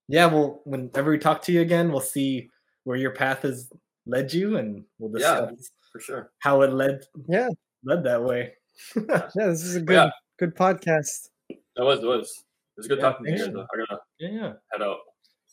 yeah. 0.08 0.26
Well, 0.28 0.62
whenever 0.66 1.12
we 1.12 1.20
talk 1.20 1.42
to 1.44 1.52
you 1.52 1.62
again, 1.62 1.92
we'll 1.92 2.00
see 2.02 2.50
where 2.84 2.98
your 2.98 3.12
path 3.12 3.42
has 3.44 3.72
led 4.06 4.34
you, 4.34 4.58
and 4.58 4.86
we'll 4.98 5.20
Yeah, 5.22 5.42
discuss 5.52 5.72
for 5.92 6.00
sure. 6.00 6.34
how 6.40 6.62
it 6.62 6.74
led 6.74 7.06
Yeah. 7.28 7.50
led 7.84 8.04
that 8.06 8.24
way. 8.24 8.56
Yeah, 8.96 9.30
this 9.36 9.64
is 9.64 9.76
a 9.76 9.82
good 9.82 9.94
Yeah. 9.94 10.10
good 10.40 10.56
podcast. 10.56 11.30
That 11.76 11.84
was, 11.84 12.00
it 12.00 12.06
was. 12.06 12.44
It 12.78 12.82
was 12.82 12.88
good 12.88 13.00
Yeah, 13.00 13.10
talking 13.10 13.26
to 13.26 13.32
you 13.32 13.38
guys. 13.40 13.48
I 13.48 13.52
gotta 13.78 14.02
Yeah, 14.20 14.30
yeah. 14.30 14.54
head 14.72 14.82
out. 14.84 14.98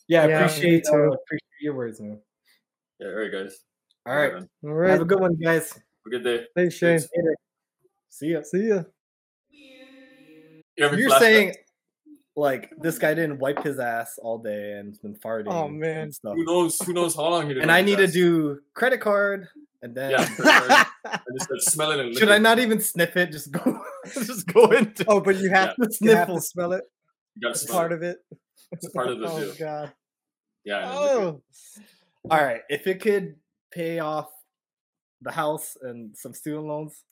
Yeah, 0.07 0.21
I 0.23 0.27
Yeah, 0.27 0.45
appreciate 0.45 0.83
too. 0.83 0.91
uh, 0.91 1.11
appreciate 1.13 1.59
your 1.61 1.73
words, 1.73 1.99
man. 1.99 2.19
Yeah, 2.99 3.07
all 3.07 3.13
right, 3.15 3.31
guys. 3.31 3.57
All 4.05 4.15
right. 4.15 4.33
man. 4.33 4.49
All 4.63 4.81
Have 4.83 5.01
a 5.01 5.05
good 5.05 5.19
one, 5.19 5.35
guys. 5.35 5.73
Have 5.73 5.81
a 6.05 6.09
good 6.11 6.23
day. 6.23 6.45
Thanks, 6.55 6.75
Shane. 6.75 6.99
Thanks. 6.99 7.09
See 8.11 8.27
ya. 8.27 8.41
See 8.43 8.67
ya. 8.67 8.83
You 9.51 10.83
have 10.83 10.93
any 10.93 11.01
You're 11.01 11.09
flashbacks? 11.09 11.19
saying 11.19 11.55
like 12.35 12.71
this 12.79 12.99
guy 12.99 13.15
didn't 13.15 13.39
wipe 13.39 13.63
his 13.63 13.79
ass 13.79 14.19
all 14.21 14.37
day 14.37 14.73
and 14.73 14.89
has 14.89 14.99
been 14.99 15.15
farting. 15.15 15.47
Oh, 15.51 15.67
man. 15.67 15.97
and 16.03 16.13
stuff. 16.13 16.35
Who 16.35 16.43
knows? 16.43 16.79
Who 16.81 16.93
knows 16.93 17.15
how 17.15 17.23
long 17.29 17.47
he 17.47 17.55
did 17.55 17.63
And 17.63 17.71
I 17.71 17.81
need 17.81 17.97
to 17.97 18.07
do 18.07 18.59
credit 18.75 19.01
card, 19.01 19.47
and 19.81 19.95
then 19.95 20.11
Yeah, 20.11 20.17
I 20.39 21.17
just 21.33 21.45
start 21.45 21.61
smelling 21.61 21.99
and 22.01 22.15
should 22.17 22.29
I 22.29 22.37
not 22.37 22.59
even 22.59 22.79
sniff 22.79 23.17
it? 23.17 23.31
Just 23.31 23.51
go, 23.51 23.79
just 24.13 24.45
go 24.47 24.65
into 24.71 25.05
Oh, 25.07 25.19
but 25.21 25.37
you 25.37 25.49
have, 25.49 25.75
to 25.75 25.89
you 26.01 26.11
have 26.11 26.27
sniffle. 26.27 26.35
to 26.35 26.41
smell 26.41 26.73
it. 26.73 26.83
You 27.35 27.41
gotta 27.41 27.53
That's 27.53 27.61
smell 27.67 27.77
part 27.79 27.91
it. 27.91 27.95
of 27.95 28.03
it. 28.03 28.17
It's 28.71 28.89
part 28.89 29.07
of 29.07 29.19
the 29.19 29.27
oh 29.29 29.39
deal. 29.39 29.53
god. 29.59 29.93
Yeah. 30.63 30.79
and 30.79 30.91
then. 30.91 31.17
Oh. 31.17 31.41
All 32.31 32.43
right, 32.43 32.61
if 32.69 32.87
it 32.87 33.01
could 33.01 33.35
pay 33.71 33.99
off 33.99 34.27
the 35.21 35.31
house 35.31 35.75
and 35.81 36.15
some 36.17 36.33
student 36.33 36.65
loans, 36.65 37.03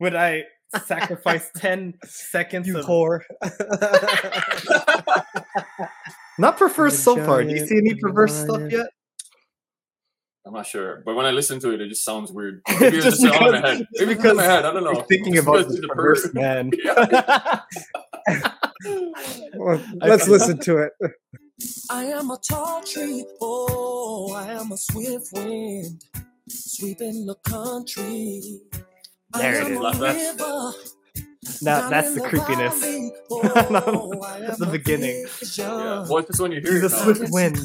would 0.00 0.14
I 0.16 0.44
sacrifice 0.84 1.50
ten 1.56 1.94
seconds 2.04 2.66
You 2.66 2.78
of 2.78 2.86
whore. 2.86 3.20
not 6.38 6.56
perverse 6.58 6.98
so 6.98 7.16
far? 7.24 7.42
Do 7.44 7.50
you 7.50 7.66
see 7.66 7.76
any 7.76 7.94
perverse 7.94 8.34
stuff 8.34 8.58
lion. 8.58 8.70
yet? 8.70 8.86
I'm 10.46 10.52
not 10.52 10.66
sure, 10.66 11.02
but 11.04 11.16
when 11.16 11.26
I 11.26 11.32
listen 11.32 11.58
to 11.60 11.70
it, 11.74 11.80
it 11.80 11.88
just 11.88 12.04
sounds 12.04 12.30
weird. 12.30 12.62
Maybe 12.80 12.98
it's 12.98 13.04
Just 13.04 13.20
just 13.20 13.34
all 13.34 13.46
in 13.48 13.52
my 13.52 13.60
because- 13.60 13.78
head. 13.78 13.86
Maybe 13.94 14.14
because 14.14 14.30
in 14.30 14.36
my 14.36 14.42
head. 14.44 14.64
I 14.64 14.72
don't 14.72 14.84
know. 14.84 14.92
You're 14.92 15.04
thinking 15.06 15.38
about 15.38 15.66
the, 15.66 15.74
this 15.74 15.80
perverse 15.88 16.32
man. 16.34 16.70
Well, 19.54 19.80
let's 19.96 20.28
listen 20.28 20.58
to 20.66 20.78
it. 20.78 20.92
I 21.90 22.04
am 22.06 22.30
a 22.30 22.38
tall 22.48 22.82
tree. 22.82 23.24
Oh, 23.40 24.32
I 24.34 24.48
am 24.52 24.72
a 24.72 24.76
swift 24.76 25.32
wind 25.32 26.04
sweeping 26.48 27.26
the 27.26 27.34
country. 27.48 28.60
There 29.34 29.54
it 29.54 29.66
am 29.66 29.72
is. 29.72 29.78
a 29.78 29.98
That's- 29.98 30.32
river 30.38 30.72
Now 31.62 31.88
that's 31.88 32.14
the 32.14 32.20
the 32.20 32.28
creepiness. 32.28 32.80
valley. 32.80 33.12
No, 33.70 33.82
Oh, 33.86 34.22
I 34.22 34.38
am 34.38 34.54
the 34.58 34.66
beginning. 34.70 35.26
vision. 35.40 35.64
Yeah. 35.66 36.06
Well, 36.08 36.18
it's 36.18 36.28
just 36.28 36.40
when 36.40 36.52
you 36.52 36.60
hear 36.60 36.72
He's 36.74 36.84
a 36.84 36.90
swift 36.90 37.30
wind 37.30 37.58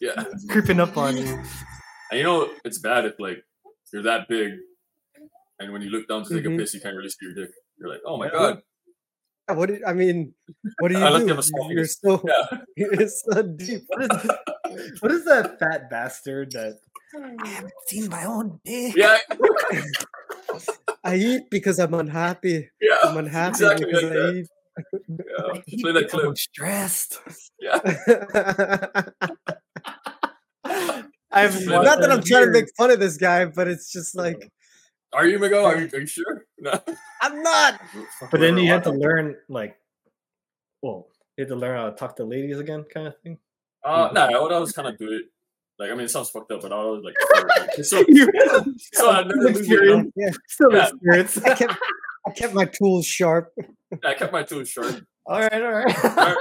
Yeah. 0.00 0.24
creeping 0.50 0.80
up 0.80 0.96
on 0.96 1.16
you. 1.16 1.24
And 2.10 2.18
you 2.18 2.22
know, 2.22 2.50
it's 2.64 2.78
bad 2.78 3.04
if 3.06 3.14
like 3.18 3.42
you're 3.92 4.02
that 4.04 4.28
big, 4.28 4.52
and 5.58 5.72
when 5.72 5.82
you 5.82 5.90
look 5.90 6.06
down 6.08 6.24
to 6.24 6.34
take 6.34 6.44
Mhm. 6.44 6.54
a 6.54 6.58
piss, 6.58 6.74
you 6.74 6.80
can't 6.80 6.96
really 6.96 7.08
see 7.08 7.16
your 7.26 7.34
dick. 7.34 7.50
You're 7.78 7.88
like, 7.90 8.00
oh 8.06 8.16
my 8.16 8.26
Yeah. 8.26 8.32
god. 8.32 8.62
Yeah, 9.48 9.54
What 9.54 9.68
do, 9.68 9.80
I 9.86 9.92
mean, 9.92 10.34
what 10.78 10.88
do 10.88 10.98
you 10.98 11.04
Unless 11.04 11.22
you 11.22 11.28
do? 11.28 11.34
have 11.34 11.44
a 11.68 11.72
You're 11.74 11.84
so 11.86 12.22
Yeah. 12.26 12.58
you're 12.76 13.08
so 13.08 13.42
deep. 13.42 13.84
What 13.88 14.02
is, 14.12 14.30
what 15.00 15.12
is 15.12 15.24
that 15.24 15.58
fat 15.58 15.90
bastard 15.90 16.52
that 16.52 16.78
I 17.16 17.46
haven't 17.48 17.72
seen 17.86 18.08
my 18.10 18.24
own 18.24 18.60
dick? 18.64 18.94
Yeah. 18.96 19.18
I 21.04 21.16
eat 21.16 21.42
because 21.50 21.78
I'm 21.78 21.94
unhappy. 21.94 22.68
Yeah. 22.80 22.96
I'm 23.04 23.16
unhappy 23.16 23.50
exactly 23.50 23.86
because 23.86 24.02
like 24.04 24.12
I 24.12 24.16
that. 24.16 24.34
eat. 24.36 24.48
Yeah. 25.08 25.60
Eat 25.66 25.80
Play 25.82 25.92
that 25.92 26.04
because 26.04 26.24
I'm 26.24 26.36
stressed. 26.36 27.18
Yeah. 27.60 27.80
I 31.30 31.40
haven't 31.42 31.64
Play 31.66 31.76
watched 31.76 31.86
Not 31.86 32.00
that 32.00 32.10
I'm 32.12 32.22
trying 32.22 32.46
to 32.46 32.50
make 32.52 32.66
fun 32.76 32.90
of 32.90 33.00
this 33.00 33.16
guy, 33.16 33.46
but 33.46 33.68
it's 33.68 33.90
just 33.92 34.14
like 34.16 34.50
Are 35.12 35.26
you 35.26 35.38
Miguel? 35.38 35.64
Are 35.64 35.78
you, 35.80 35.88
are 35.92 36.00
you 36.00 36.06
sure? 36.06 36.44
No. 36.60 36.78
I'm 37.22 37.42
not. 37.42 37.80
But 38.30 38.40
then 38.40 38.58
you 38.58 38.68
had 38.68 38.82
to 38.84 38.90
learn 38.90 39.36
like, 39.48 39.76
well, 40.82 41.06
you 41.36 41.42
had 41.42 41.48
to 41.48 41.56
learn 41.56 41.76
how 41.78 41.88
to 41.90 41.96
talk 41.96 42.16
to 42.16 42.24
ladies 42.24 42.58
again, 42.58 42.84
kind 42.92 43.06
of 43.06 43.14
thing. 43.20 43.38
Uh, 43.84 44.10
nah, 44.12 44.26
I 44.26 44.40
would 44.40 44.52
always 44.52 44.72
kind 44.72 44.88
of 44.88 44.98
do 44.98 45.12
it. 45.12 45.22
Like, 45.78 45.90
I 45.90 45.94
mean, 45.94 46.06
it 46.06 46.10
sounds 46.10 46.30
fucked 46.30 46.50
up, 46.50 46.62
but 46.62 46.72
I 46.72 46.76
would 46.78 46.84
always 46.84 47.04
like. 47.04 47.14
like, 47.60 47.84
so, 47.84 48.04
You- 48.08 48.28
so 48.92 49.10
I 49.10 49.22
never 49.22 49.34
lose 49.36 49.60
it, 49.60 49.68
you 49.68 49.76
know? 49.86 49.98
experience, 50.00 50.12
Yeah, 50.16 50.30
still 50.48 50.72
Yeah. 50.72 50.88
experience. 50.88 51.38
I 51.44 51.54
kept 51.54 51.74
I 52.26 52.30
kept 52.32 52.54
my 52.54 52.64
tools 52.64 53.06
sharp. 53.06 53.52
I 54.04 54.14
kept 54.14 54.32
my 54.32 54.42
tools 54.42 54.68
sharp. 54.68 55.00
all 55.26 55.40
right, 55.40 55.52
all 55.62 55.72
right. 55.72 56.04
All 56.04 56.10
right. 56.16 56.36